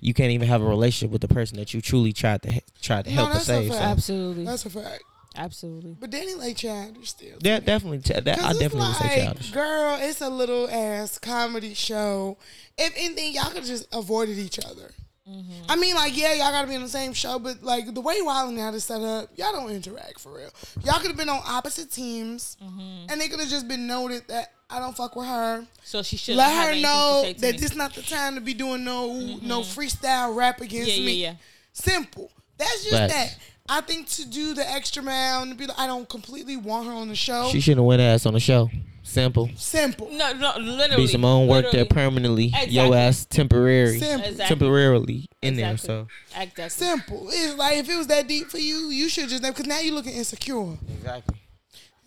you 0.00 0.14
can't 0.14 0.30
even 0.32 0.48
have 0.48 0.60
a 0.62 0.66
relationship 0.66 1.10
with 1.12 1.22
the 1.22 1.28
person 1.28 1.56
that 1.58 1.72
you 1.74 1.80
truly 1.80 2.12
tried 2.12 2.42
to 2.42 2.52
he- 2.52 2.62
tried 2.80 3.04
to 3.06 3.10
No, 3.10 3.16
help 3.16 3.30
or 3.30 3.32
that's 3.34 3.44
a 3.44 3.46
save. 3.46 3.68
fact. 3.70 3.78
So 3.82 3.84
Absolutely. 3.90 4.44
That's 4.44 4.66
a 4.66 4.70
fact. 4.70 5.02
Absolutely. 5.34 5.96
But 5.98 6.10
DaniLeigh 6.10 6.54
childish 6.56 7.08
still. 7.08 7.38
that 7.40 7.64
definitely 7.64 8.00
t- 8.00 8.12
that 8.12 8.28
I 8.38 8.42
Cause 8.42 8.58
definitely 8.58 8.88
would 8.88 8.96
say 8.96 9.04
like, 9.08 9.24
childish. 9.24 9.50
girl, 9.52 9.98
it's 10.00 10.20
a 10.20 10.28
little 10.28 10.68
ass 10.68 11.18
comedy 11.18 11.72
show. 11.72 12.36
If 12.76 12.92
anything, 12.96 13.32
y'all 13.34 13.50
could 13.50 13.64
just 13.64 13.86
avoided 13.94 14.38
each 14.38 14.58
other. 14.58 14.90
Mm-hmm. 15.28 15.52
I 15.70 15.76
mean, 15.76 15.94
like, 15.94 16.16
yeah, 16.16 16.32
y'all 16.34 16.50
gotta 16.50 16.66
be 16.66 16.74
on 16.74 16.82
the 16.82 16.88
same 16.88 17.12
show, 17.12 17.38
but 17.38 17.62
like 17.62 17.92
the 17.94 18.00
way 18.00 18.20
Wild 18.22 18.52
'N 18.52 18.58
Out 18.58 18.74
is 18.74 18.84
set 18.84 19.00
up, 19.02 19.30
y'all 19.36 19.52
don't 19.52 19.70
interact 19.70 20.18
for 20.18 20.32
real. 20.36 20.50
Y'all 20.84 20.94
could 20.98 21.08
have 21.08 21.16
been 21.16 21.28
on 21.28 21.40
opposite 21.46 21.90
teams, 21.92 22.56
Mm-hmm. 22.62 23.06
and 23.10 23.20
they 23.20 23.28
could 23.28 23.38
have 23.38 23.48
just 23.48 23.68
been 23.68 23.86
noted 23.86 24.26
that 24.28 24.52
I 24.68 24.80
don't 24.80 24.96
fuck 24.96 25.14
with 25.14 25.26
her. 25.28 25.64
So 25.84 26.02
she 26.02 26.16
should 26.16 26.34
Let 26.36 26.74
her 26.74 26.80
know 26.80 27.22
to 27.26 27.34
to 27.34 27.40
that 27.40 27.52
me. 27.52 27.58
this 27.58 27.74
not 27.76 27.94
the 27.94 28.02
time 28.02 28.34
to 28.34 28.40
be 28.40 28.52
doing 28.54 28.82
no 28.84 29.12
no 29.42 29.60
freestyle 29.60 30.34
rap 30.34 30.60
against 30.60 30.88
Yeah, 30.90 30.94
yeah, 30.96 31.06
me. 31.06 31.12
yeah. 31.22 31.34
Simple. 31.72 32.30
That's 32.58 32.82
just 32.82 32.90
Facts. 32.96 33.12
that. 33.14 33.38
I 33.68 33.80
think 33.80 34.08
to 34.10 34.26
do 34.28 34.54
the 34.54 34.68
extra 34.68 35.02
mile 35.04 35.42
and 35.42 35.56
be 35.56 35.66
like, 35.66 35.78
I 35.78 35.86
don't 35.86 36.08
completely 36.08 36.56
want 36.56 36.86
her 36.88 36.92
on 36.92 37.08
the 37.08 37.14
show. 37.14 37.48
She 37.52 37.60
shouldn't 37.60 37.78
have 37.78 37.84
went 37.86 38.02
ass 38.02 38.26
on 38.26 38.34
the 38.34 38.40
show. 38.40 38.70
Simple. 39.04 39.50
Simple. 39.56 40.08
No, 40.12 40.32
no, 40.32 40.54
literally. 40.58 41.04
B 41.04 41.06
Simone 41.08 41.48
work 41.48 41.70
there 41.72 41.84
permanently. 41.84 42.46
Exactly. 42.46 42.72
Yo 42.74 42.92
ass 42.94 43.24
temporary. 43.26 43.98
Simple. 43.98 44.28
Exactly. 44.28 44.46
Temporarily 44.46 45.26
in 45.42 45.56
there. 45.56 45.72
Exactly. 45.72 46.06
So 46.32 46.40
Exactly. 46.40 46.68
Simple. 46.86 47.26
It's 47.30 47.56
like 47.58 47.78
if 47.78 47.88
it 47.88 47.96
was 47.96 48.06
that 48.06 48.28
deep 48.28 48.48
for 48.48 48.58
you, 48.58 48.90
you 48.90 49.08
should 49.08 49.28
just 49.28 49.42
because 49.42 49.66
now 49.66 49.80
you're 49.80 49.94
looking 49.94 50.14
insecure. 50.14 50.78
Exactly. 50.98 51.36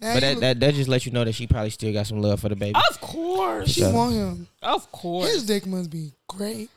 Now 0.02 0.14
But 0.14 0.20
that, 0.22 0.40
that 0.40 0.60
that 0.62 0.74
just 0.74 0.90
lets 0.90 1.06
you 1.06 1.12
know 1.12 1.24
that 1.26 1.34
she 1.36 1.48
probably 1.48 1.70
still 1.70 1.92
got 1.94 2.08
some 2.08 2.22
love 2.22 2.40
for 2.40 2.50
DaBaby. 2.50 2.76
Of 2.90 3.02
course. 3.02 3.72
she 3.72 3.82
So- 3.82 3.92
want 3.92 4.14
him. 4.14 4.48
Of 4.62 4.92
course. 4.92 5.32
His 5.34 5.44
dick 5.46 5.66
must 5.66 5.90
be 5.90 6.14
great. 6.28 6.70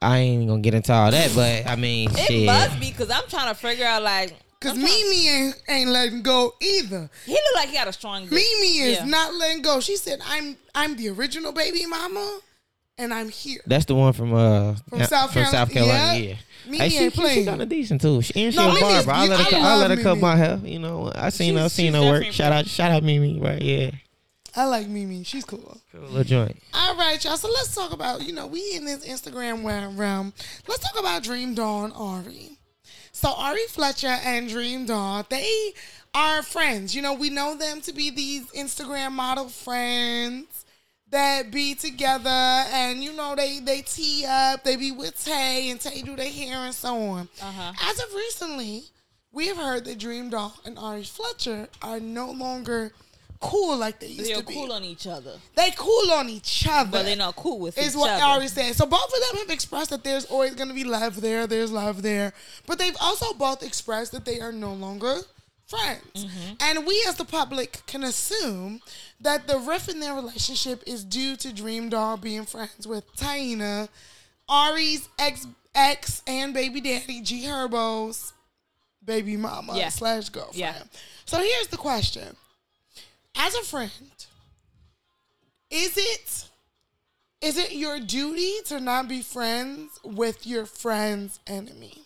I 0.00 0.18
ain't 0.18 0.46
gonna 0.46 0.60
get 0.60 0.74
into 0.74 0.92
all 0.92 1.10
that, 1.10 1.32
but 1.34 1.66
I 1.66 1.74
mean, 1.74 2.10
it 2.12 2.18
shit. 2.18 2.46
must 2.46 2.78
be 2.78 2.90
because 2.90 3.10
I'm 3.10 3.24
trying 3.28 3.48
to 3.52 3.54
figure 3.60 3.84
out 3.84 4.02
like. 4.02 4.36
Cause 4.60 4.72
I'm 4.72 4.78
trying- 4.80 4.92
Mimi 5.10 5.28
ain't 5.28 5.62
ain't 5.68 5.90
letting 5.90 6.22
go 6.22 6.54
either. 6.60 7.08
He 7.26 7.32
looked 7.32 7.54
like 7.56 7.68
he 7.68 7.76
had 7.76 7.86
a 7.88 7.92
strong 7.92 8.22
dick. 8.24 8.32
Mimi 8.32 8.78
is 8.80 8.98
Yeah. 8.98 9.04
not 9.04 9.34
letting 9.34 9.62
go. 9.62 9.80
She 9.80 9.96
said, 9.96 10.20
"I'm 10.26 10.56
I'm 10.74 10.96
the 10.96 11.10
original 11.10 11.52
baby 11.52 11.86
mama, 11.86 12.40
and 12.98 13.14
I'm 13.14 13.28
here." 13.28 13.60
That's 13.66 13.84
the 13.84 13.94
one 13.94 14.12
from 14.12 14.34
uh 14.34 14.74
From 14.88 15.04
South 15.04 15.32
from 15.32 15.42
Carolina- 15.44 15.50
South 15.50 15.70
Carolina. 15.70 16.18
yeah. 16.18 16.28
Yeah. 16.30 16.34
Mimi 16.64 16.78
Hey, 16.78 16.88
she, 16.90 16.96
ain't 16.98 17.12
she, 17.12 17.16
she 17.16 17.22
playing. 17.22 17.46
kind 17.46 17.62
of 17.62 17.68
decent 17.68 18.00
too. 18.00 18.20
She, 18.20 18.32
and 18.44 18.52
she 18.52 18.58
No, 18.58 18.70
a 18.70 18.74
Mimi's 18.74 19.06
barber. 19.06 19.10
I 19.12 19.20
let 19.26 19.30
her, 19.30 19.36
beautiful. 19.44 19.64
I 19.64 19.70
I 19.72 19.76
let 19.76 19.90
her 19.92 20.02
cut 20.02 20.18
my 20.18 20.36
hair. 20.36 20.60
You 20.64 20.78
know, 20.80 21.12
I 21.14 21.28
seen 21.30 21.56
her, 21.56 21.68
seen 21.68 21.94
her 21.94 22.02
work. 22.02 22.24
Shout 22.32 22.52
out, 22.52 22.66
shout 22.66 22.90
out 22.90 23.04
Mimi, 23.04 23.38
right? 23.40 23.62
Yeah, 23.62 23.92
I 24.56 24.64
like 24.64 24.88
Mimi. 24.88 25.22
She's 25.22 25.44
cool. 25.44 25.80
cool 25.92 26.00
little 26.08 26.24
joint. 26.24 26.60
All 26.74 26.96
right, 26.96 27.22
y'all. 27.24 27.36
So 27.36 27.48
let's 27.48 27.72
talk 27.74 27.92
about 27.92 28.22
you 28.26 28.32
know 28.32 28.48
we 28.48 28.72
in 28.74 28.84
this 28.86 29.06
Instagram 29.06 29.62
wa- 29.62 29.88
realm. 29.94 30.32
Let's 30.66 30.82
talk 30.82 30.98
about 30.98 31.22
Dream 31.22 31.54
Doll 31.54 31.92
Ari. 31.94 32.57
So 33.18 33.32
Ari 33.32 33.66
Fletcher 33.66 34.06
and 34.06 34.48
Dream 34.48 34.86
Doll, 34.86 35.26
they 35.28 35.74
are 36.14 36.40
friends. 36.40 36.94
You 36.94 37.02
know, 37.02 37.14
we 37.14 37.30
know 37.30 37.56
them 37.56 37.80
to 37.80 37.92
be 37.92 38.10
these 38.10 38.46
Instagram 38.52 39.10
model 39.10 39.48
friends 39.48 40.64
that 41.10 41.50
be 41.50 41.74
together, 41.74 42.30
and 42.30 43.02
you 43.02 43.12
know 43.12 43.34
they 43.34 43.58
they 43.58 43.82
tee 43.82 44.24
up. 44.24 44.62
They 44.62 44.76
be 44.76 44.92
with 44.92 45.20
Tay, 45.24 45.68
and 45.68 45.80
Tay 45.80 46.02
do 46.02 46.14
their 46.14 46.30
hair 46.30 46.58
and 46.58 46.72
so 46.72 46.96
on. 46.96 47.28
Uh-huh. 47.42 47.72
As 47.82 47.98
of 47.98 48.14
recently, 48.14 48.84
we 49.32 49.48
have 49.48 49.56
heard 49.56 49.84
that 49.86 49.98
Dream 49.98 50.30
Doll 50.30 50.54
and 50.64 50.78
Ari 50.78 51.02
Fletcher 51.02 51.66
are 51.82 51.98
no 51.98 52.30
longer 52.30 52.92
cool 53.40 53.76
like 53.76 54.00
they 54.00 54.08
used 54.08 54.28
They're 54.30 54.36
to 54.40 54.46
be. 54.46 54.54
They 54.54 54.60
cool 54.60 54.72
on 54.72 54.84
each 54.84 55.06
other, 55.06 55.32
they 55.54 55.70
cool 55.76 56.10
on 56.12 56.28
each 56.28 56.66
other 56.68 56.90
but 56.90 57.02
they're 57.04 57.16
not 57.16 57.36
cool 57.36 57.58
with 57.60 57.76
each 57.76 57.80
other. 57.82 57.88
is 57.88 57.94
each 57.94 58.00
what 58.00 58.10
other. 58.10 58.24
Ari 58.24 58.48
said. 58.48 58.74
So 58.74 58.86
both 58.86 59.04
of 59.06 59.20
them 59.30 59.40
have 59.42 59.50
expressed 59.50 59.90
that 59.90 60.04
there's 60.04 60.24
always 60.26 60.54
going 60.54 60.68
to 60.68 60.74
be 60.74 60.84
love 60.84 61.20
there. 61.20 61.46
There's 61.46 61.70
love 61.72 62.02
there, 62.02 62.32
but 62.66 62.78
they've 62.78 62.96
also 63.00 63.32
both 63.34 63.62
expressed 63.62 64.12
that 64.12 64.24
they 64.24 64.40
are 64.40 64.52
no 64.52 64.72
longer 64.72 65.18
friends. 65.66 66.24
Mm-hmm. 66.24 66.54
And 66.60 66.86
we, 66.86 67.04
as 67.06 67.16
the 67.16 67.24
public, 67.24 67.82
can 67.86 68.02
assume 68.02 68.80
that 69.20 69.46
the 69.46 69.58
rift 69.58 69.88
in 69.88 70.00
their 70.00 70.14
relationship 70.14 70.82
is 70.86 71.04
due 71.04 71.36
to 71.36 71.52
Dream 71.52 71.90
Doll 71.90 72.16
being 72.16 72.44
friends 72.46 72.86
with 72.86 73.04
Taina, 73.16 73.88
Ari's 74.48 75.08
ex 75.18 75.46
ex 75.74 76.22
and 76.26 76.54
baby 76.54 76.80
daddy 76.80 77.20
G 77.20 77.44
Herbo's 77.44 78.32
baby 79.04 79.36
mama 79.36 79.76
Yeah. 79.76 79.90
slash 79.90 80.28
girlfriend. 80.30 80.56
Yeah. 80.58 80.82
So 81.26 81.36
here's 81.38 81.68
the 81.68 81.76
question: 81.76 82.34
As 83.40 83.54
a 83.54 83.62
friend, 83.62 84.26
is 85.70 85.96
it 85.96 86.48
is 87.40 87.56
it 87.56 87.72
your 87.72 88.00
duty 88.00 88.52
to 88.64 88.80
not 88.80 89.08
be 89.08 89.22
friends 89.22 90.00
with 90.02 90.44
your 90.44 90.66
friend's 90.66 91.38
enemy? 91.46 92.02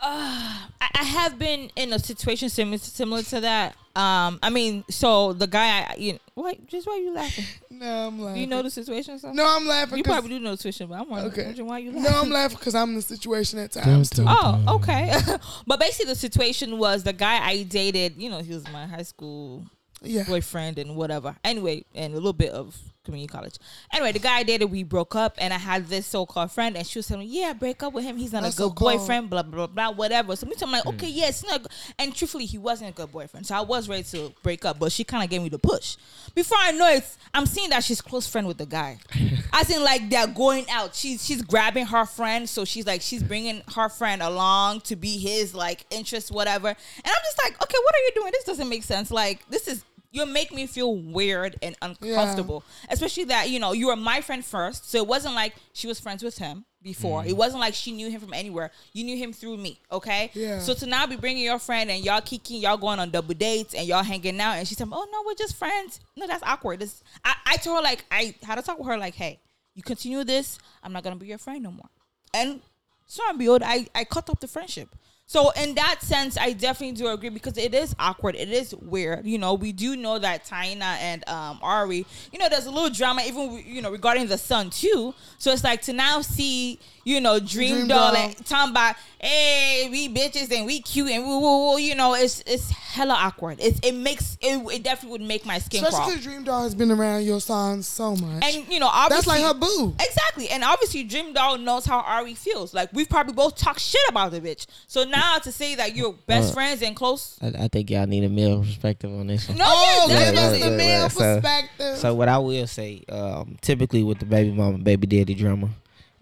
Uh, 0.00 0.68
I, 0.80 0.88
I 0.94 1.04
have 1.04 1.38
been 1.38 1.70
in 1.76 1.92
a 1.92 1.98
situation 1.98 2.48
similar 2.48 2.78
similar 2.78 3.22
to 3.24 3.40
that. 3.40 3.76
Um, 3.94 4.38
I 4.42 4.48
mean, 4.50 4.84
so 4.88 5.32
the 5.34 5.46
guy, 5.46 5.80
I, 5.90 5.94
you 5.98 6.18
what? 6.34 6.66
Just 6.66 6.86
why 6.86 6.96
you 6.96 7.12
laughing? 7.12 7.44
No, 7.72 8.06
I'm 8.08 8.20
laughing. 8.20 8.40
You 8.42 8.46
know 8.46 8.62
the 8.62 8.70
situation, 8.70 9.18
so? 9.18 9.32
No, 9.32 9.44
I'm 9.44 9.66
laughing. 9.66 9.96
You 9.98 10.04
probably 10.04 10.28
do 10.30 10.38
know 10.38 10.50
the 10.52 10.56
situation, 10.58 10.86
but 10.88 11.00
I'm 11.00 11.08
wondering 11.08 11.48
Okay. 11.48 11.62
why 11.62 11.78
you 11.78 11.90
laughing. 11.90 12.02
No, 12.04 12.20
I'm 12.20 12.30
laughing 12.30 12.58
because 12.58 12.74
I'm 12.74 12.90
in 12.90 12.94
the 12.96 13.02
situation 13.02 13.58
at 13.58 13.72
times 13.72 14.10
too. 14.10 14.24
Oh, 14.28 14.62
okay. 14.76 15.12
but 15.66 15.80
basically, 15.80 16.12
the 16.12 16.18
situation 16.18 16.78
was 16.78 17.02
the 17.02 17.14
guy 17.14 17.44
I 17.44 17.62
dated. 17.64 18.16
You 18.18 18.28
know, 18.30 18.40
he 18.40 18.52
was 18.52 18.68
my 18.68 18.86
high 18.86 19.02
school 19.02 19.64
Yeah. 20.02 20.24
boyfriend 20.24 20.78
and 20.78 20.96
whatever. 20.96 21.34
Anyway, 21.42 21.84
and 21.94 22.12
a 22.12 22.16
little 22.16 22.34
bit 22.34 22.52
of 22.52 22.78
community 23.04 23.30
college. 23.30 23.56
Anyway, 23.92 24.12
the 24.12 24.18
guy 24.18 24.38
I 24.38 24.42
dated, 24.42 24.70
we 24.70 24.82
broke 24.82 25.14
up, 25.14 25.34
and 25.38 25.52
I 25.52 25.58
had 25.58 25.86
this 25.86 26.06
so-called 26.06 26.50
friend, 26.52 26.76
and 26.76 26.86
she 26.86 26.98
was 26.98 27.08
telling 27.08 27.26
me, 27.28 27.40
"Yeah, 27.40 27.52
break 27.52 27.82
up 27.82 27.92
with 27.92 28.04
him. 28.04 28.16
He's 28.16 28.32
not 28.32 28.42
That's 28.42 28.56
a 28.56 28.58
good 28.58 28.68
so-called. 28.70 28.98
boyfriend." 28.98 29.30
Blah 29.30 29.42
blah 29.42 29.66
blah, 29.66 29.90
whatever. 29.90 30.36
So 30.36 30.46
me, 30.46 30.54
I'm 30.62 30.70
like, 30.70 30.84
hmm. 30.84 30.90
okay, 30.90 31.08
yeah, 31.08 31.28
it's 31.28 31.44
not. 31.44 31.62
good." 31.62 31.72
And 31.98 32.14
truthfully, 32.14 32.46
he 32.46 32.58
wasn't 32.58 32.90
a 32.90 32.92
good 32.92 33.10
boyfriend, 33.10 33.46
so 33.46 33.54
I 33.54 33.60
was 33.60 33.88
ready 33.88 34.04
to 34.04 34.32
break 34.42 34.64
up, 34.64 34.78
but 34.78 34.92
she 34.92 35.04
kind 35.04 35.24
of 35.24 35.30
gave 35.30 35.42
me 35.42 35.48
the 35.48 35.58
push. 35.58 35.96
Before 36.34 36.58
I 36.60 36.72
know 36.72 36.88
it, 36.88 37.04
I'm 37.34 37.46
seeing 37.46 37.70
that 37.70 37.84
she's 37.84 38.00
close 38.00 38.26
friend 38.26 38.46
with 38.46 38.58
the 38.58 38.66
guy. 38.66 38.98
As 39.52 39.70
in, 39.70 39.82
like 39.82 40.08
they're 40.08 40.26
going 40.26 40.68
out. 40.70 40.94
She's 40.94 41.24
she's 41.24 41.42
grabbing 41.42 41.86
her 41.86 42.06
friend, 42.06 42.48
so 42.48 42.64
she's 42.64 42.86
like 42.86 43.02
she's 43.02 43.22
bringing 43.22 43.62
her 43.74 43.88
friend 43.88 44.22
along 44.22 44.82
to 44.82 44.96
be 44.96 45.18
his 45.18 45.54
like 45.54 45.84
interest, 45.90 46.30
whatever. 46.30 46.68
And 46.68 47.06
I'm 47.06 47.22
just 47.24 47.42
like, 47.42 47.62
okay, 47.62 47.78
what 47.82 47.94
are 47.94 47.98
you 47.98 48.10
doing? 48.14 48.32
This 48.32 48.44
doesn't 48.44 48.68
make 48.68 48.84
sense. 48.84 49.10
Like 49.10 49.48
this 49.48 49.68
is 49.68 49.84
you 50.12 50.26
make 50.26 50.52
me 50.52 50.66
feel 50.66 50.94
weird 50.94 51.56
and 51.62 51.74
uncomfortable, 51.80 52.62
especially 52.90 53.24
that 53.24 53.48
you 53.48 53.58
know 53.58 53.72
you 53.72 53.88
were 53.88 53.96
my 53.96 54.20
friend 54.20 54.44
first, 54.44 54.90
so 54.90 54.98
it 54.98 55.06
wasn't 55.06 55.34
like 55.34 55.54
she 55.72 55.86
was 55.86 55.98
friends 55.98 56.22
with 56.22 56.38
him 56.38 56.64
before. 56.82 57.22
Mm. 57.22 57.28
It 57.28 57.36
wasn't 57.36 57.60
like 57.60 57.74
she 57.74 57.92
knew 57.92 58.10
him 58.10 58.20
from 58.20 58.34
anywhere. 58.34 58.70
You 58.92 59.04
knew 59.04 59.16
him 59.16 59.32
through 59.32 59.56
me, 59.56 59.80
okay? 59.90 60.30
Yeah. 60.34 60.58
So 60.60 60.74
to 60.74 60.86
now 60.86 61.06
be 61.06 61.16
bringing 61.16 61.44
your 61.44 61.58
friend 61.58 61.90
and 61.90 62.04
y'all 62.04 62.20
kicking, 62.20 62.60
y'all 62.60 62.76
going 62.76 62.98
on 62.98 63.10
double 63.10 63.34
dates 63.34 63.74
and 63.74 63.86
y'all 63.86 64.02
hanging 64.02 64.38
out, 64.40 64.58
and 64.58 64.68
she 64.68 64.74
said, 64.74 64.88
"Oh 64.92 65.08
no, 65.10 65.22
we're 65.24 65.34
just 65.34 65.56
friends." 65.56 66.00
No, 66.16 66.26
that's 66.26 66.42
awkward. 66.42 66.80
This 66.80 67.02
I, 67.24 67.34
I 67.46 67.56
told 67.56 67.78
her 67.78 67.82
like 67.82 68.04
I 68.10 68.34
had 68.42 68.56
to 68.56 68.62
talk 68.62 68.78
with 68.78 68.88
her 68.88 68.98
like, 68.98 69.14
"Hey, 69.14 69.40
you 69.74 69.82
continue 69.82 70.24
this, 70.24 70.58
I'm 70.82 70.92
not 70.92 71.02
gonna 71.02 71.16
be 71.16 71.26
your 71.26 71.38
friend 71.38 71.62
no 71.62 71.70
more." 71.70 71.88
And 72.34 72.60
so 73.06 73.22
I'm 73.26 73.40
old. 73.48 73.62
I 73.62 73.86
I 73.94 74.04
cut 74.04 74.28
off 74.28 74.40
the 74.40 74.48
friendship. 74.48 74.88
So 75.32 75.48
in 75.52 75.74
that 75.76 76.02
sense, 76.02 76.36
I 76.36 76.52
definitely 76.52 76.94
do 76.94 77.08
agree 77.08 77.30
because 77.30 77.56
it 77.56 77.72
is 77.72 77.96
awkward. 77.98 78.34
It 78.34 78.50
is 78.50 78.74
weird. 78.74 79.24
You 79.24 79.38
know, 79.38 79.54
we 79.54 79.72
do 79.72 79.96
know 79.96 80.18
that 80.18 80.44
Taina 80.44 80.82
and 81.00 81.26
um, 81.26 81.58
Ari, 81.62 82.04
you 82.30 82.38
know, 82.38 82.50
there's 82.50 82.66
a 82.66 82.70
little 82.70 82.90
drama 82.90 83.22
even 83.26 83.64
you 83.66 83.80
know 83.80 83.90
regarding 83.90 84.26
the 84.26 84.36
son 84.36 84.68
too. 84.68 85.14
So 85.38 85.50
it's 85.50 85.64
like 85.64 85.80
to 85.82 85.94
now 85.94 86.20
see 86.20 86.78
you 87.04 87.20
know 87.20 87.38
Dream, 87.40 87.74
Dream 87.74 87.88
Doll 87.88 88.12
Doll. 88.12 88.16
and 88.22 88.46
talking 88.46 88.70
about 88.72 88.96
hey 89.18 89.88
we 89.90 90.08
bitches 90.08 90.50
and 90.56 90.66
we 90.66 90.80
cute 90.80 91.10
and 91.10 91.24
woo 91.24 91.40
woo 91.40 91.70
woo. 91.72 91.78
You 91.78 91.94
know, 91.94 92.14
it's 92.14 92.42
it's 92.46 92.70
hella 92.70 93.14
awkward. 93.14 93.58
It's 93.60 93.78
it 93.82 93.92
makes 93.94 94.36
it, 94.40 94.58
it 94.72 94.82
definitely 94.82 95.18
would 95.18 95.28
make 95.28 95.44
my 95.46 95.58
skin 95.58 95.84
Especially 95.84 96.12
because 96.14 96.24
Dream 96.24 96.44
Doll 96.44 96.62
has 96.64 96.74
been 96.74 96.90
around 96.90 97.22
your 97.24 97.40
son 97.40 97.82
so 97.82 98.14
much. 98.16 98.44
And 98.44 98.66
you 98.68 98.78
know, 98.80 98.88
obviously 98.92 99.34
That's 99.38 99.42
like 99.42 99.54
her 99.54 99.58
boo. 99.58 99.94
Exactly. 100.00 100.48
And 100.48 100.62
obviously 100.64 101.04
Dream 101.04 101.32
Doll 101.32 101.58
knows 101.58 101.84
how 101.86 102.00
Ari 102.00 102.34
feels. 102.34 102.72
Like 102.74 102.90
we've 102.92 103.08
probably 103.08 103.34
both 103.34 103.56
talked 103.56 103.80
shit 103.80 104.00
about 104.08 104.32
the 104.32 104.40
bitch. 104.40 104.66
So 104.86 105.04
now 105.04 105.38
to 105.38 105.52
say 105.52 105.74
that 105.76 105.94
you're 105.96 106.12
best 106.26 106.50
Uh, 106.50 106.54
friends 106.54 106.82
and 106.82 106.94
close 106.96 107.38
I, 107.42 107.64
I 107.64 107.68
think 107.68 107.90
y'all 107.90 108.06
need 108.06 108.24
a 108.24 108.28
male 108.28 108.60
perspective 108.62 109.10
on 109.12 109.26
this 109.26 109.48
one. 109.48 109.58
No, 109.58 109.64
Oh, 109.66 110.06
yeah, 110.08 110.30
give 110.30 110.38
us 110.38 110.52
the 110.52 110.58
Look, 110.58 110.68
look, 110.68 110.76
male 110.78 111.10
so- 111.10 111.18
perspective. 111.34 111.96
So 111.98 112.14
what 112.14 112.28
I 112.28 112.38
will 112.38 112.66
say, 112.66 113.04
um, 113.08 113.56
typically 113.60 114.02
with 114.02 114.18
the 114.18 114.26
baby 114.26 114.50
mama, 114.52 114.78
baby 114.78 115.06
daddy 115.06 115.34
drama, 115.34 115.70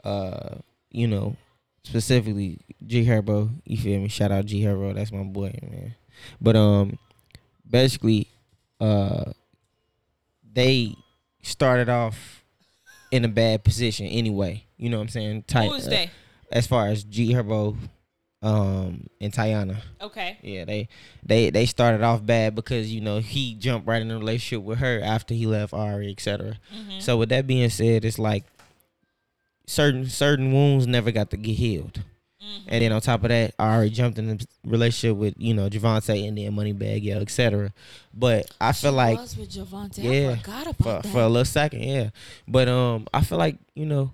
uh, 0.04 0.56
you 0.90 1.06
know, 1.06 1.36
specifically 1.84 2.60
G 2.86 3.04
Herbo, 3.04 3.50
you 3.64 3.76
feel 3.76 4.00
me? 4.00 4.08
Shout 4.08 4.32
out 4.32 4.46
G 4.46 4.62
Herbo, 4.62 4.94
that's 4.94 5.12
my 5.12 5.22
boy, 5.22 5.58
man. 5.62 5.94
But 6.40 6.56
um, 6.56 6.98
basically, 7.68 8.28
uh, 8.80 9.32
they 10.52 10.94
started 11.42 11.88
off 11.88 12.44
in 13.10 13.24
a 13.24 13.28
bad 13.28 13.64
position 13.64 14.06
anyway. 14.06 14.64
You 14.76 14.90
know 14.90 14.98
what 14.98 15.04
I'm 15.04 15.08
saying? 15.08 15.44
Tight. 15.46 15.68
Who 15.68 15.74
is 15.74 15.86
uh, 15.86 15.90
they? 15.90 16.10
as 16.50 16.66
far 16.66 16.88
as 16.88 17.04
G 17.04 17.32
Herbo 17.32 17.76
um 18.42 19.06
and 19.20 19.32
Taina. 19.32 19.76
Okay. 20.00 20.38
Yeah, 20.42 20.64
they 20.64 20.88
they 21.22 21.50
they 21.50 21.66
started 21.66 22.02
off 22.02 22.24
bad 22.24 22.54
because 22.54 22.92
you 22.92 23.00
know 23.00 23.18
he 23.18 23.54
jumped 23.54 23.86
right 23.86 24.00
in 24.00 24.10
a 24.10 24.18
relationship 24.18 24.64
with 24.64 24.78
her 24.78 25.00
after 25.02 25.34
he 25.34 25.46
left 25.46 25.74
Ari, 25.74 26.10
etc. 26.10 26.58
Mm-hmm. 26.74 27.00
So 27.00 27.18
with 27.18 27.28
that 27.28 27.46
being 27.46 27.68
said, 27.70 28.04
it's 28.04 28.18
like 28.18 28.44
certain 29.70 30.08
certain 30.08 30.52
wounds 30.52 30.86
never 30.86 31.10
got 31.12 31.30
to 31.30 31.36
get 31.36 31.52
healed. 31.52 32.02
Mm-hmm. 32.42 32.68
And 32.68 32.82
then 32.82 32.92
on 32.92 33.00
top 33.00 33.22
of 33.22 33.28
that, 33.28 33.54
I 33.58 33.74
already 33.74 33.90
jumped 33.90 34.18
in 34.18 34.30
a 34.30 34.38
relationship 34.66 35.16
with 35.16 35.34
you 35.38 35.54
know 35.54 35.68
Javante 35.68 36.26
and 36.26 36.36
then 36.36 36.52
Moneybagg, 36.52 37.02
yeah, 37.02 37.16
etc. 37.16 37.72
But 38.12 38.50
I 38.60 38.72
feel 38.72 38.92
like 38.92 39.18
was 39.18 39.36
with 39.36 39.50
Javante. 39.50 40.02
Yeah, 40.02 40.30
I 40.30 40.36
forgot 40.36 40.64
for 40.76 40.82
about 40.82 41.02
that. 41.04 41.12
for 41.12 41.20
a 41.20 41.28
little 41.28 41.44
second, 41.44 41.82
yeah. 41.82 42.10
But 42.48 42.68
um, 42.68 43.06
I 43.14 43.22
feel 43.22 43.38
like 43.38 43.58
you 43.74 43.86
know, 43.86 44.12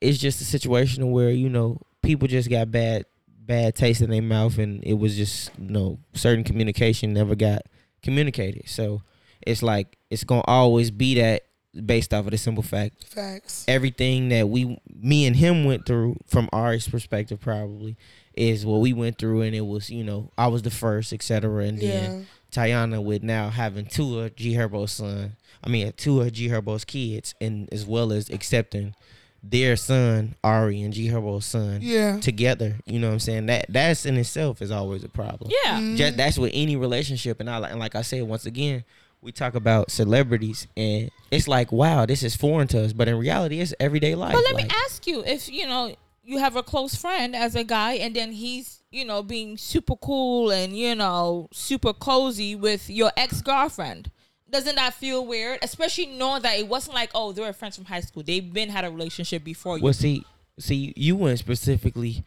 it's 0.00 0.18
just 0.18 0.40
a 0.40 0.44
situation 0.44 1.10
where 1.10 1.30
you 1.30 1.48
know 1.48 1.80
people 2.02 2.28
just 2.28 2.48
got 2.48 2.70
bad 2.70 3.06
bad 3.26 3.74
taste 3.74 4.02
in 4.02 4.10
their 4.10 4.22
mouth, 4.22 4.58
and 4.58 4.84
it 4.84 4.94
was 4.94 5.16
just 5.16 5.50
you 5.58 5.70
know 5.70 5.98
certain 6.14 6.44
communication 6.44 7.12
never 7.12 7.34
got 7.34 7.62
communicated. 8.02 8.68
So 8.68 9.02
it's 9.44 9.62
like 9.62 9.98
it's 10.10 10.24
gonna 10.24 10.42
always 10.46 10.90
be 10.90 11.14
that 11.14 11.44
based 11.86 12.12
off 12.14 12.24
of 12.24 12.30
the 12.32 12.38
simple 12.38 12.62
fact 12.62 13.04
Facts. 13.04 13.64
everything 13.68 14.28
that 14.30 14.48
we 14.48 14.78
me 15.00 15.26
and 15.26 15.36
him 15.36 15.64
went 15.64 15.86
through 15.86 16.16
from 16.26 16.48
Ari's 16.52 16.88
perspective 16.88 17.40
probably 17.40 17.96
is 18.34 18.64
what 18.66 18.78
we 18.80 18.92
went 18.92 19.18
through 19.18 19.42
and 19.42 19.54
it 19.54 19.62
was 19.66 19.90
you 19.90 20.04
know 20.04 20.30
I 20.38 20.46
was 20.48 20.62
the 20.62 20.70
first 20.70 21.12
etc 21.12 21.64
and 21.64 21.80
then 21.80 22.18
Yeah. 22.20 22.24
Taina 22.50 23.02
with 23.02 23.22
now 23.22 23.50
having 23.50 23.86
two 23.86 24.20
of 24.20 24.34
G 24.36 24.54
Herbo's 24.54 24.92
son 24.92 25.36
I 25.62 25.68
mean 25.68 25.92
two 25.96 26.20
of 26.20 26.32
G 26.32 26.48
Herbo's 26.48 26.84
kids 26.84 27.34
and 27.40 27.68
as 27.72 27.84
well 27.84 28.12
as 28.12 28.30
accepting 28.30 28.94
their 29.42 29.76
son 29.76 30.34
Ari 30.42 30.82
and 30.82 30.92
G 30.92 31.08
Herbo's 31.08 31.44
son 31.46 31.80
Yeah. 31.82 32.18
together 32.20 32.76
you 32.86 32.98
know 32.98 33.08
what 33.08 33.12
I'm 33.14 33.20
saying 33.20 33.46
that 33.46 33.66
that's 33.68 34.06
in 34.06 34.16
itself 34.16 34.62
is 34.62 34.70
always 34.70 35.04
a 35.04 35.08
problem 35.08 35.50
yeah. 35.64 35.78
Mm-hmm. 35.78 35.96
just, 35.96 36.16
that's 36.16 36.38
with 36.38 36.50
any 36.54 36.76
relationship 36.76 37.38
and 37.40 37.48
I 37.50 37.58
and 37.68 37.78
like 37.78 37.94
I 37.94 38.02
said 38.02 38.22
once 38.22 38.46
again 38.46 38.84
we 39.20 39.32
talk 39.32 39.54
about 39.54 39.90
celebrities 39.90 40.66
and 40.76 41.10
it's 41.30 41.48
like 41.48 41.72
wow 41.72 42.06
this 42.06 42.22
is 42.22 42.36
foreign 42.36 42.68
to 42.68 42.84
us 42.84 42.92
but 42.92 43.08
in 43.08 43.16
reality 43.18 43.60
it's 43.60 43.74
everyday 43.80 44.14
life 44.14 44.32
But 44.32 44.44
let 44.44 44.54
me 44.56 44.66
ask 44.84 45.06
you, 45.06 45.24
if 45.24 45.48
you 45.48 45.66
know 45.66 45.94
you 46.22 46.38
have 46.38 46.56
a 46.56 46.62
close 46.62 46.94
friend 46.94 47.34
as 47.34 47.54
a 47.54 47.64
guy, 47.64 47.94
and 47.94 48.14
then 48.14 48.32
he's 48.32 48.82
you 48.90 49.04
know 49.04 49.22
being 49.22 49.56
super 49.56 49.96
cool 49.96 50.50
and 50.50 50.76
you 50.76 50.94
know 50.94 51.48
super 51.52 51.92
cozy 51.92 52.54
with 52.54 52.88
your 52.90 53.10
ex 53.16 53.40
girlfriend, 53.40 54.10
doesn't 54.50 54.76
that 54.76 54.94
feel 54.94 55.26
weird? 55.26 55.58
Especially 55.62 56.06
knowing 56.06 56.42
that 56.42 56.58
it 56.58 56.68
wasn't 56.68 56.94
like 56.94 57.10
oh 57.14 57.32
they 57.32 57.42
were 57.42 57.52
friends 57.52 57.76
from 57.76 57.86
high 57.86 58.00
school, 58.00 58.22
they've 58.22 58.52
been 58.52 58.68
had 58.68 58.84
a 58.84 58.90
relationship 58.90 59.42
before 59.42 59.78
you. 59.78 59.84
Well, 59.84 59.94
see, 59.94 60.24
see, 60.58 60.92
you 60.96 61.16
went 61.16 61.38
specifically 61.38 62.24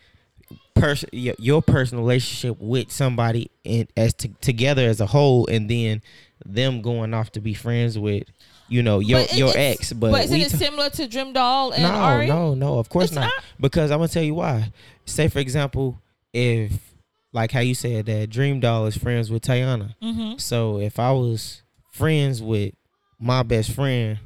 pers- 0.73 1.05
your, 1.11 1.35
your 1.37 1.61
personal 1.61 2.03
relationship 2.03 2.57
with 2.59 2.91
somebody 2.91 3.51
and 3.63 3.87
as 3.95 4.13
t- 4.15 4.33
together 4.41 4.87
as 4.87 4.99
a 4.99 5.05
whole, 5.05 5.47
and 5.47 5.69
then 5.69 6.01
them 6.45 6.81
going 6.81 7.13
off 7.13 7.31
to 7.33 7.41
be 7.41 7.53
friends 7.53 7.97
with, 7.97 8.23
you 8.67 8.83
know, 8.83 8.99
your 8.99 9.21
But 9.21 9.37
your 9.37 9.51
ex. 9.55 9.93
But, 9.93 10.11
but 10.11 10.25
isn't 10.25 10.39
it 10.39 10.51
ta- 10.51 10.57
similar 10.57 10.89
to 10.91 11.07
Dream 11.07 11.33
Doll 11.33 11.71
and 11.71 11.83
no, 11.83 11.89
Ari? 11.89 12.27
no, 12.27 12.53
no. 12.53 12.79
Of 12.79 12.89
course 12.89 13.11
not. 13.11 13.21
not? 13.21 13.33
Because 13.59 13.91
I'm 13.91 13.99
gonna 13.99 14.07
tell 14.07 14.23
you 14.23 14.35
why. 14.35 14.71
Say 15.05 15.27
for 15.27 15.39
example, 15.39 15.99
if 16.33 16.91
like 17.33 17.51
how 17.51 17.59
you 17.59 17.75
said 17.75 18.05
that 18.07 18.29
Dream 18.29 18.59
Doll 18.59 18.85
is 18.87 18.97
friends 18.97 19.31
with 19.31 19.43
Taina. 19.43 19.95
Mm-hmm. 20.01 20.37
So 20.37 20.79
if 20.79 20.99
I 20.99 21.11
was 21.11 21.63
friends 21.91 22.41
with 22.41 22.73
my 23.19 23.43
best 23.43 23.71
friend 23.71 24.19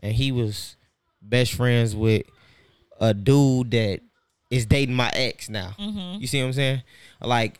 and 0.00 0.12
he 0.12 0.32
was 0.32 0.76
best 1.20 1.54
friends 1.54 1.94
with 1.96 2.22
a 3.00 3.14
dude 3.14 3.70
that 3.72 4.00
is 4.50 4.66
dating 4.66 4.94
my 4.94 5.10
ex 5.14 5.48
now. 5.48 5.74
Mm-hmm. 5.78 6.20
You 6.20 6.26
see 6.26 6.40
what 6.40 6.48
I'm 6.48 6.52
saying? 6.52 6.82
Like 7.20 7.58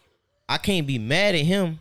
I 0.49 0.59
can't 0.59 0.87
be 0.87 0.99
mad 0.99 1.35
at 1.35 1.43
him 1.43 1.81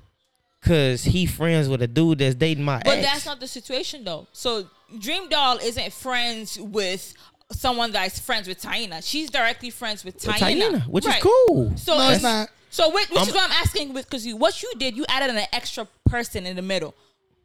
cuz 0.62 1.04
he 1.04 1.26
friends 1.26 1.68
with 1.68 1.82
a 1.82 1.88
dude 1.88 2.20
that's 2.20 2.36
dating 2.36 2.64
my 2.64 2.78
ex 2.78 2.84
But 2.86 2.98
ex. 3.00 3.08
that's 3.08 3.26
not 3.26 3.40
the 3.40 3.48
situation 3.48 4.04
though. 4.04 4.28
So 4.34 4.70
Dream 5.00 5.30
Doll 5.30 5.58
isn't 5.58 5.94
friends 5.94 6.60
with 6.60 7.14
someone 7.52 7.92
that's 7.92 8.20
friends 8.20 8.48
with 8.48 8.62
Taina. 8.62 9.06
She's 9.06 9.30
directly 9.30 9.70
friends 9.70 10.04
with 10.04 10.16
With 10.16 10.36
Taina, 10.36 10.62
Taina, 10.62 10.88
which 10.88 11.06
Right. 11.06 11.18
is 11.18 11.24
cool. 11.24 11.74
So 11.78 11.98
No, 11.98 12.04
it's 12.06 12.16
it's 12.16 12.24
not. 12.24 12.50
So 12.70 12.90
which, 12.90 13.10
which 13.10 13.28
is 13.28 13.34
what 13.34 13.44
I'm 13.44 13.52
asking 13.52 13.94
with 13.94 14.06
because 14.06 14.26
you, 14.26 14.38
what 14.38 14.64
you 14.64 14.72
did, 14.78 14.96
you 14.96 15.06
added 15.10 15.30
an 15.30 15.46
extra 15.52 15.88
person 16.06 16.46
in 16.46 16.56
the 16.56 16.62
middle. 16.62 16.96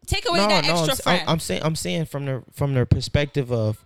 Take 0.07 0.29
away 0.29 0.39
no, 0.39 0.49
that 0.49 0.65
no, 0.65 0.71
extra 0.71 0.93
I'm, 0.93 0.97
friend. 0.97 1.23
I'm, 1.23 1.29
I'm 1.29 1.41
saying 1.41 1.63
I'm 1.65 1.77
saying 1.77 2.05
from 2.07 2.27
the 2.27 2.45
from 2.53 2.75
the 2.75 2.87
perspective 2.87 3.51
of 3.51 3.85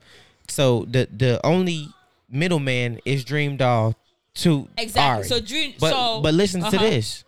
so 0.49 0.85
the 0.87 1.09
the 1.11 1.41
only 1.45 1.89
middleman 2.29 3.01
is 3.07 3.25
Dream 3.25 3.57
Doll 3.57 3.97
to 4.35 4.69
exactly. 4.77 5.17
Ari. 5.17 5.25
So 5.29 5.41
Dream. 5.41 5.75
But 5.81 5.93
so 5.93 6.21
but 6.21 6.35
listen 6.35 6.61
to 6.61 6.67
uh-huh. 6.67 6.79
this. 6.79 7.25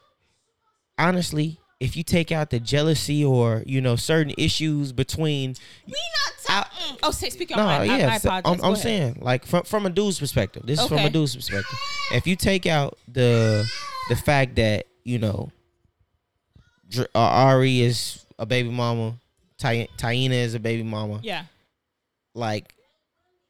Honestly, 0.99 1.59
if 1.83 1.97
you 1.97 2.05
take 2.05 2.31
out 2.31 2.51
the 2.51 2.61
jealousy 2.61 3.25
or 3.25 3.65
you 3.67 3.81
know 3.81 3.97
certain 3.97 4.33
issues 4.39 4.93
between 4.93 5.57
We 5.85 5.93
not. 5.93 6.35
Ta- 6.45 6.71
mm. 6.73 6.99
Oh, 7.03 7.11
say 7.11 7.29
speak 7.29 7.51
on 7.51 7.57
no, 7.57 7.65
my. 7.65 7.79
I, 7.79 7.85
yeah, 7.85 8.19
I. 8.25 8.43
I'm, 8.45 8.63
I'm 8.63 8.77
saying 8.77 9.19
like 9.21 9.45
from 9.45 9.65
from 9.65 9.85
a 9.85 9.91
dude's 9.91 10.21
perspective. 10.21 10.63
This 10.65 10.81
is 10.81 10.87
from 10.87 10.99
a 10.99 11.11
dude's 11.11 11.35
perspective. 11.35 11.79
If 12.13 12.29
you 12.29 12.37
take 12.37 12.67
out 12.67 12.97
the 13.09 13.69
the 14.09 14.15
fact 14.15 14.55
that 14.57 14.87
you 15.03 15.19
know 15.19 15.51
Dr- 16.89 17.09
uh, 17.17 17.19
Ari 17.19 17.81
is 17.81 18.25
a 18.39 18.47
baby 18.47 18.71
mama, 18.71 19.19
Ty- 19.59 19.89
Taina 19.99 20.31
is 20.31 20.55
a 20.55 20.61
baby 20.61 20.85
mama. 20.85 21.19
Yeah. 21.25 21.45
Like 22.33 22.75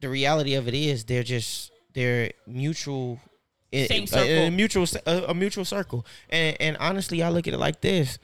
the 0.01 0.09
reality 0.09 0.55
of 0.55 0.69
it 0.69 0.75
is 0.75 1.05
they're 1.05 1.23
just 1.23 1.71
they're 1.93 2.33
mutual. 2.47 3.21
In- 3.73 4.07
Same 4.07 4.21
in- 4.29 4.49
a 4.49 4.51
mutual 4.51 4.87
a, 5.07 5.25
a 5.29 5.35
mutual 5.35 5.65
circle, 5.65 6.07
and 6.31 6.57
and 6.61 6.77
honestly, 6.79 7.23
I 7.23 7.31
look 7.31 7.49
at 7.49 7.55
it 7.55 7.59
like 7.59 7.81
this: 7.81 8.19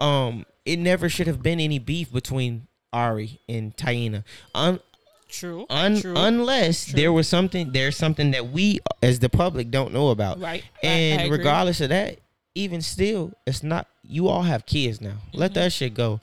um, 0.00 0.44
it 0.64 0.78
never 0.78 1.08
should 1.08 1.26
have 1.26 1.42
been 1.42 1.60
any 1.60 1.78
beef 1.78 2.12
between 2.12 2.66
Ari 2.92 3.40
and 3.48 3.76
Taina. 3.76 4.24
Un- 4.54 4.80
True. 5.28 5.66
Un- 5.68 6.00
True. 6.00 6.14
unless 6.16 6.86
True. 6.86 6.94
there 6.96 7.12
was 7.12 7.26
something 7.28 7.72
there's 7.72 7.96
something 7.96 8.30
that 8.32 8.50
we 8.50 8.78
as 9.02 9.18
the 9.18 9.28
public 9.28 9.70
don't 9.70 9.92
know 9.92 10.10
about 10.10 10.40
right. 10.40 10.62
And 10.82 11.20
I 11.20 11.24
agree. 11.24 11.38
regardless 11.38 11.80
of 11.80 11.88
that 11.88 12.18
even 12.54 12.80
still 12.80 13.32
it's 13.44 13.64
not 13.64 13.88
you 14.04 14.28
all 14.28 14.42
have 14.42 14.64
kids 14.64 15.00
now 15.00 15.14
let 15.32 15.50
Mm-hmm. 15.50 15.54
that 15.60 15.72
shit 15.72 15.94
go 15.94 16.20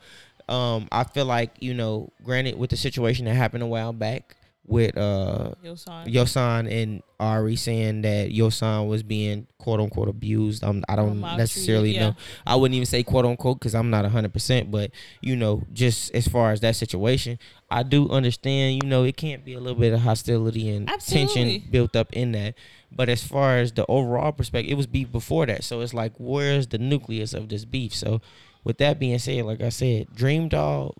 um 0.48 0.88
i 0.90 1.04
feel 1.04 1.26
like 1.26 1.50
you 1.60 1.74
know 1.74 2.08
granted 2.24 2.56
with 2.58 2.70
the 2.70 2.76
situation 2.78 3.26
that 3.26 3.34
happened 3.34 3.62
a 3.62 3.66
while 3.66 3.92
back 3.92 4.34
with 4.66 4.96
uh. 4.96 5.52
Yosohn 5.64 6.70
and 6.70 7.02
Ari 7.18 7.56
saying 7.56 8.02
that 8.02 8.30
Yosohn 8.30 8.88
was 8.88 9.02
being 9.02 9.46
quote 9.58 9.80
unquote 9.80 10.08
abused. 10.08 10.64
Um, 10.64 10.84
I 10.88 10.96
don't 10.96 11.20
necessarily 11.20 11.94
yeah. 11.94 12.00
know. 12.00 12.16
I 12.46 12.56
wouldn't 12.56 12.74
even 12.74 12.86
say 12.86 13.02
quote 13.02 13.24
unquote 13.24 13.58
because 13.58 13.74
I'm 13.74 13.90
not 13.90 14.04
hundred 14.06 14.32
percent. 14.32 14.70
But 14.70 14.90
you 15.20 15.36
know, 15.36 15.62
just 15.72 16.14
as 16.14 16.26
far 16.28 16.52
as 16.52 16.60
that 16.60 16.76
situation, 16.76 17.38
I 17.70 17.82
do 17.82 18.08
understand. 18.10 18.82
You 18.82 18.88
know, 18.88 19.04
it 19.04 19.16
can't 19.16 19.44
be 19.44 19.54
a 19.54 19.60
little 19.60 19.78
bit 19.78 19.92
of 19.92 20.00
hostility 20.00 20.68
and 20.68 20.88
Absolutely. 20.88 21.34
tension 21.34 21.70
built 21.70 21.96
up 21.96 22.12
in 22.12 22.32
that. 22.32 22.54
But 22.94 23.08
as 23.08 23.24
far 23.24 23.58
as 23.58 23.72
the 23.72 23.86
overall 23.86 24.32
perspective, 24.32 24.70
it 24.70 24.76
was 24.76 24.86
beef 24.86 25.10
before 25.10 25.46
that. 25.46 25.64
So 25.64 25.80
it's 25.80 25.94
like, 25.94 26.12
where's 26.18 26.66
the 26.66 26.78
nucleus 26.78 27.32
of 27.32 27.48
this 27.48 27.64
beef? 27.64 27.94
So, 27.94 28.20
with 28.64 28.78
that 28.78 28.98
being 28.98 29.18
said, 29.18 29.44
like 29.44 29.62
I 29.62 29.70
said, 29.70 30.14
Dream 30.14 30.48
Doll, 30.48 30.94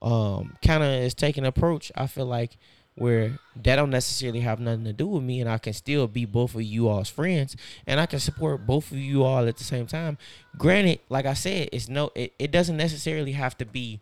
um, 0.00 0.56
kind 0.64 0.82
of 0.82 0.90
is 0.90 1.14
taking 1.14 1.44
an 1.44 1.48
approach. 1.48 1.90
I 1.96 2.06
feel 2.06 2.26
like 2.26 2.56
where 2.94 3.38
that 3.62 3.76
don't 3.76 3.90
necessarily 3.90 4.40
have 4.40 4.60
nothing 4.60 4.84
to 4.84 4.92
do 4.92 5.06
with 5.06 5.22
me 5.22 5.40
and 5.40 5.48
I 5.48 5.58
can 5.58 5.72
still 5.72 6.06
be 6.06 6.24
both 6.24 6.54
of 6.54 6.62
you 6.62 6.88
all's 6.88 7.08
friends 7.08 7.56
and 7.86 7.98
I 7.98 8.06
can 8.06 8.18
support 8.18 8.66
both 8.66 8.90
of 8.92 8.98
you 8.98 9.24
all 9.24 9.46
at 9.48 9.56
the 9.56 9.64
same 9.64 9.86
time. 9.86 10.18
Granted, 10.58 11.00
like 11.08 11.24
I 11.24 11.34
said, 11.34 11.70
it's 11.72 11.88
no 11.88 12.10
it, 12.14 12.34
it 12.38 12.50
doesn't 12.50 12.76
necessarily 12.76 13.32
have 13.32 13.56
to 13.58 13.64
be 13.64 14.00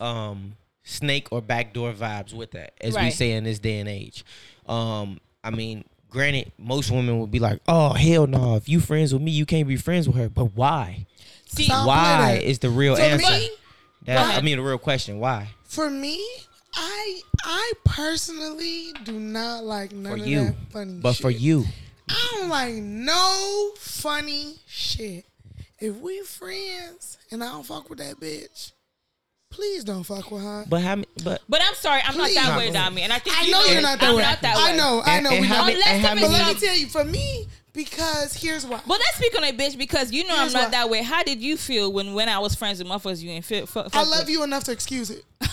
um 0.00 0.56
snake 0.82 1.28
or 1.30 1.40
backdoor 1.40 1.92
vibes 1.92 2.34
with 2.34 2.50
that, 2.52 2.74
as 2.80 2.96
we 2.96 3.10
say 3.10 3.32
in 3.32 3.44
this 3.44 3.58
day 3.58 3.78
and 3.78 3.88
age. 3.88 4.24
Um, 4.66 5.20
I 5.42 5.50
mean, 5.50 5.84
granted, 6.10 6.52
most 6.58 6.90
women 6.90 7.20
would 7.20 7.30
be 7.30 7.38
like, 7.38 7.60
Oh 7.66 7.90
hell 7.92 8.26
no, 8.26 8.56
if 8.56 8.68
you 8.68 8.80
friends 8.80 9.12
with 9.12 9.22
me, 9.22 9.30
you 9.30 9.46
can't 9.46 9.68
be 9.68 9.76
friends 9.76 10.06
with 10.08 10.16
her. 10.16 10.28
But 10.28 10.56
why? 10.56 11.06
See, 11.46 11.68
why 11.68 12.40
is 12.42 12.58
the 12.58 12.70
real 12.70 12.96
answer. 12.96 13.30
me, 13.30 13.50
That, 14.06 14.36
I 14.36 14.40
mean 14.42 14.56
the 14.56 14.64
real 14.64 14.78
question, 14.78 15.20
why? 15.20 15.50
for 15.62 15.88
me, 15.90 16.24
I 16.76 17.20
I 17.44 17.72
personally 17.84 18.92
do 19.04 19.12
not 19.18 19.64
like 19.64 19.92
none 19.92 20.16
For 20.16 20.20
of 20.22 20.26
you. 20.26 20.44
that 20.46 20.54
funny 20.72 21.00
But 21.00 21.12
shit. 21.14 21.22
for 21.22 21.30
you. 21.30 21.64
I 22.08 22.28
don't 22.32 22.48
like 22.48 22.74
no 22.74 23.70
funny 23.78 24.56
shit. 24.66 25.24
If 25.80 25.96
we 25.96 26.20
friends 26.22 27.18
and 27.30 27.42
I 27.42 27.48
don't 27.52 27.64
fuck 27.64 27.88
with 27.90 27.98
that 27.98 28.18
bitch, 28.20 28.72
please 29.50 29.84
don't 29.84 30.04
fuck 30.04 30.30
with 30.30 30.42
her. 30.42 30.64
But 30.68 30.82
how 30.82 30.96
but 31.22 31.42
But 31.48 31.62
I'm 31.62 31.74
sorry, 31.74 32.00
I'm 32.04 32.16
not 32.16 32.30
that 32.34 32.48
Nah, 32.50 32.58
way, 32.58 32.70
bro. 32.70 32.80
Dami. 32.80 33.00
And 33.00 33.12
I 33.12 33.18
think 33.18 33.36
I 33.38 33.44
you 33.44 33.52
know 33.52 33.64
you're 33.64 33.82
not 33.82 34.00
that 34.00 34.10
I'm 34.10 34.16
way. 34.16 34.22
not 34.22 34.40
that 34.42 34.56
way. 34.56 34.62
I 34.72 34.76
know, 34.76 35.02
I 35.04 35.20
know. 35.20 35.30
and 35.30 35.40
we 35.40 35.46
how 35.46 35.56
not. 35.58 35.66
many- 35.66 35.74
Unless 35.76 35.88
and 36.10 36.20
But 36.20 36.30
let 36.30 36.54
me 36.54 36.60
tell 36.60 36.76
you, 36.76 36.86
for 36.86 37.04
me, 37.04 37.46
because 37.72 38.34
here's 38.34 38.64
why. 38.66 38.80
But 38.86 38.98
let's 39.00 39.16
speak 39.16 39.36
on 39.36 39.44
it, 39.44 39.56
bitch, 39.58 39.76
because 39.76 40.12
you 40.12 40.24
know 40.26 40.36
Here's 40.36 40.54
I'm 40.54 40.60
not 40.60 40.66
why. 40.68 40.70
that 40.70 40.90
way. 40.90 41.02
How 41.02 41.22
did 41.22 41.40
you 41.42 41.56
feel 41.56 41.92
when 41.92 42.14
when 42.14 42.28
I 42.28 42.38
was 42.38 42.54
friends 42.54 42.78
with 42.78 42.88
motherfuckers 42.88 43.20
you 43.22 43.30
ain't 43.30 43.44
fit? 43.44 43.68
Fuck, 43.68 43.94
I 43.94 44.04
love 44.04 44.28
you 44.28 44.42
enough 44.42 44.64
to 44.64 44.72
excuse 44.72 45.10
it. 45.10 45.24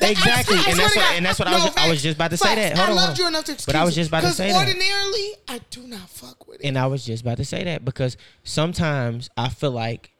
That- 0.00 0.10
Exactly, 0.10 0.56
and 0.68 0.78
that's 0.78 0.94
what- 0.96 1.12
and 1.14 1.24
that's 1.26 1.38
what 1.38 1.48
I 1.48 1.64
was- 1.64 1.76
I 1.76 1.88
was 1.88 2.02
just 2.02 2.16
about 2.16 2.30
to 2.30 2.36
say 2.36 2.54
that. 2.54 2.76
Hold 2.76 2.88
I 2.88 2.90
on, 2.90 2.96
loved 2.96 3.18
you 3.18 3.26
enough 3.28 3.44
to 3.46 3.52
excuse 3.52 3.66
But 3.66 3.76
I 3.76 3.84
was 3.84 3.94
just 3.94 4.08
about 4.08 4.22
to 4.22 4.32
say 4.32 4.52
that. 4.52 4.56
ordinarily, 4.66 5.32
I 5.48 5.60
do 5.70 5.82
not 5.86 6.08
fuck 6.10 6.46
with 6.46 6.60
it. 6.60 6.66
And 6.66 6.78
I 6.78 6.86
was 6.86 7.04
just 7.04 7.22
about 7.22 7.38
to 7.38 7.44
say 7.44 7.64
that 7.64 7.84
because 7.84 8.16
sometimes 8.44 9.30
I 9.36 9.48
feel 9.48 9.70
like 9.70 10.10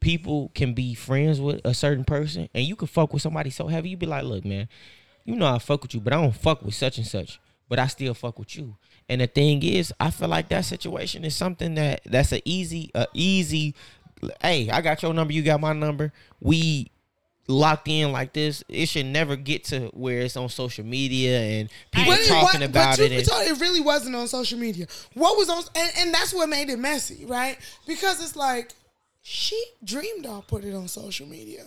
people 0.00 0.50
can 0.54 0.74
be 0.74 0.94
friends 0.94 1.40
with 1.40 1.60
a 1.64 1.74
certain 1.74 2.04
person 2.04 2.48
and 2.54 2.64
you 2.66 2.74
can 2.76 2.88
fuck 2.88 3.12
with 3.12 3.22
somebody 3.22 3.50
so 3.50 3.68
heavy, 3.68 3.90
you 3.90 3.96
be 3.96 4.06
like, 4.06 4.24
look, 4.24 4.44
man, 4.44 4.68
you 5.24 5.36
know 5.36 5.46
I 5.46 5.58
fuck 5.58 5.82
with 5.82 5.94
you, 5.94 6.00
but 6.00 6.12
I 6.12 6.16
don't 6.20 6.34
fuck 6.34 6.62
with 6.62 6.74
such 6.74 6.98
and 6.98 7.06
such. 7.06 7.38
But 7.68 7.78
I 7.78 7.86
still 7.86 8.12
fuck 8.12 8.38
with 8.38 8.56
you. 8.56 8.76
And 9.08 9.20
the 9.20 9.26
thing 9.26 9.62
is, 9.62 9.92
I 9.98 10.10
feel 10.10 10.28
like 10.28 10.48
that 10.50 10.64
situation 10.64 11.24
is 11.24 11.34
something 11.34 11.74
that 11.76 12.02
that's 12.04 12.32
a 12.32 12.46
easy, 12.48 12.90
a 12.94 13.06
easy. 13.14 13.74
Hey, 14.40 14.68
I 14.70 14.80
got 14.80 15.02
your 15.02 15.14
number, 15.14 15.32
you 15.32 15.42
got 15.42 15.60
my 15.60 15.72
number. 15.72 16.12
We 16.40 16.90
locked 17.48 17.88
in 17.88 18.12
like 18.12 18.32
this. 18.32 18.62
It 18.68 18.86
should 18.88 19.06
never 19.06 19.36
get 19.36 19.64
to 19.64 19.88
where 19.94 20.20
it's 20.20 20.36
on 20.36 20.48
social 20.48 20.84
media 20.84 21.40
and 21.40 21.70
people 21.90 22.12
But 22.12 22.20
it 22.20 22.28
talking 22.28 22.60
wa- 22.60 22.66
about 22.66 22.98
but 22.98 23.10
it. 23.10 23.12
and- 23.12 23.26
told, 23.28 23.42
it 23.46 23.60
really 23.60 23.80
wasn't 23.80 24.14
on 24.16 24.28
social 24.28 24.58
media. 24.58 24.86
What 25.14 25.36
was 25.36 25.48
on, 25.48 25.62
and, 25.74 25.92
and 25.98 26.14
that's 26.14 26.32
what 26.32 26.48
made 26.48 26.70
it 26.70 26.78
messy, 26.78 27.24
right? 27.26 27.58
Because 27.86 28.22
it's 28.22 28.36
like 28.36 28.72
she 29.22 29.62
Dream 29.84 30.22
Doll 30.22 30.42
put 30.46 30.64
it 30.64 30.74
on 30.74 30.88
social 30.88 31.26
media 31.26 31.64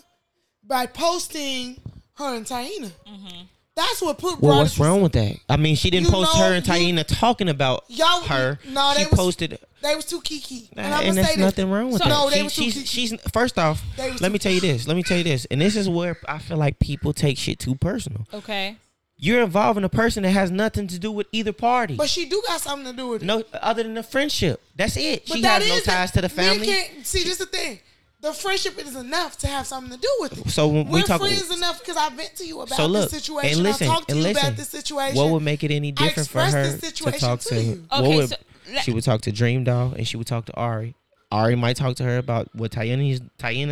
by 0.64 0.86
posting 0.88 1.80
her 2.16 2.36
and 2.36 2.46
Taina. 2.46 2.92
Mm-hmm. 3.08 3.42
That's 3.76 4.02
what 4.02 4.18
put. 4.18 4.40
Well, 4.40 4.60
what's 4.60 4.80
wrong 4.80 5.02
with 5.02 5.12
that? 5.14 5.36
I 5.50 5.58
mean, 5.58 5.76
she 5.76 5.90
didn't 5.90 6.06
You 6.08 6.12
post 6.14 6.34
know, 6.36 6.44
her 6.46 6.54
and 6.54 6.66
you- 6.66 6.72
talking 7.04 7.50
about 7.50 7.84
Y'all- 7.90 8.22
her. 8.22 8.58
no, 8.70 8.94
they 8.94 9.02
she 9.04 9.08
was- 9.10 9.20
posted, 9.20 9.60
They 9.82 9.96
was 9.96 10.06
too 10.06 10.22
kiki, 10.22 10.70
Nah, 10.76 10.82
and 10.84 10.94
I'm 10.96 11.06
and 11.10 11.18
there's 11.18 11.38
nothing 11.38 11.70
wrong 11.70 11.92
with 11.92 12.02
So- 12.02 12.08
that. 12.08 12.16
No, 12.16 12.30
they 12.30 12.38
She- 12.38 12.44
was 12.44 12.56
too 12.56 12.62
she's, 12.64 12.74
kiki. 12.74 12.86
she's 12.86 13.14
first 13.34 13.60
off. 13.60 13.84
Let 13.98 14.18
too 14.18 14.30
me 14.32 14.40
tell 14.40 14.52
you 14.54 14.62
this. 14.62 14.88
Let 14.88 14.96
me 14.96 15.04
tell 15.04 15.18
you 15.18 15.24
this, 15.26 15.46
and 15.52 15.62
this 15.62 15.76
is 15.76 15.88
where 15.90 16.18
I 16.28 16.40
feel 16.40 16.58
like 16.58 16.80
people 16.80 17.12
take 17.14 17.38
shit 17.38 17.60
too 17.60 17.76
personal. 17.76 18.26
Okay. 18.34 18.78
You're 19.18 19.44
involving 19.44 19.84
a 19.84 19.90
person 19.90 20.24
that 20.24 20.32
has 20.32 20.50
nothing 20.52 20.88
to 20.88 20.98
do 20.98 21.12
with 21.12 21.28
either 21.32 21.54
party. 21.54 21.96
But 21.96 22.10
she 22.10 22.26
do 22.26 22.42
got 22.48 22.62
something 22.62 22.92
to 22.92 22.98
do 22.98 23.08
with 23.10 23.24
it. 23.24 23.26
no, 23.26 23.44
other 23.62 23.84
than 23.84 23.94
the 23.94 24.04
friendship. 24.04 24.62
That's 24.76 24.96
it. 24.98 25.26
But 25.28 25.36
she 25.36 25.42
that 25.44 25.62
has 25.62 25.70
no 25.70 25.76
is 25.78 25.84
ties 25.84 26.12
to 26.12 26.22
the 26.22 26.30
family. 26.30 26.66
can't- 26.66 27.06
see, 27.06 27.24
this 27.24 27.34
is 27.34 27.38
the 27.40 27.46
thing. 27.46 27.80
The 28.22 28.34
friendship 28.34 28.80
is 28.84 28.96
enough 28.96 29.38
to 29.40 29.48
have 29.48 29.68
something 29.68 29.92
to 29.94 30.00
do 30.00 30.10
with 30.22 30.46
it. 30.46 30.50
So 30.50 30.68
when 30.68 30.88
we're 30.88 30.98
we 31.00 31.04
talk- 31.04 31.22
friends 31.22 31.56
enough 31.56 31.80
because 31.80 31.96
I 31.98 32.10
vent 32.10 32.36
to 32.38 32.46
you 32.46 32.62
about 32.62 32.76
So 32.78 32.88
look, 32.88 33.10
this 33.12 33.22
situation. 33.24 33.54
and 33.60 33.64
listen, 33.64 33.88
I 33.88 33.94
talked 33.94 34.08
to 34.08 34.14
and 34.14 34.22
you 34.22 34.28
listen. 34.30 34.46
about 34.48 34.58
this 34.58 34.70
situation. 34.70 35.16
What 35.18 35.30
would 35.30 35.44
make 35.44 35.64
it 35.64 35.70
any 35.72 35.92
different 35.92 36.30
for 36.30 36.42
her 36.42 36.78
to 36.78 36.92
talk 37.20 37.42
to 37.42 37.50
to? 37.50 37.62
you. 37.62 37.86
what 37.90 38.00
Okay, 38.02 38.16
would- 38.16 38.30
so 38.30 38.36
she 38.82 38.92
would 38.92 39.04
talk 39.04 39.22
to 39.22 39.32
Dream 39.32 39.64
Doll 39.64 39.94
and 39.94 40.08
she 40.08 40.18
would 40.18 40.26
talk 40.28 40.46
to 40.48 40.54
Ari. 40.56 40.96
Ari 41.32 41.56
might 41.56 41.76
talk 41.76 41.96
to 41.98 42.04
her 42.04 42.18
about 42.18 42.50
what 42.56 42.72
Taina 42.72 43.10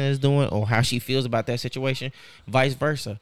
is, 0.10 0.20
doing 0.20 0.50
or 0.50 0.68
how 0.68 0.82
she 0.82 1.00
feels 1.00 1.26
about 1.26 1.48
that 1.48 1.60
situation. 1.60 2.12
Vice 2.48 2.74
versa. 2.74 3.20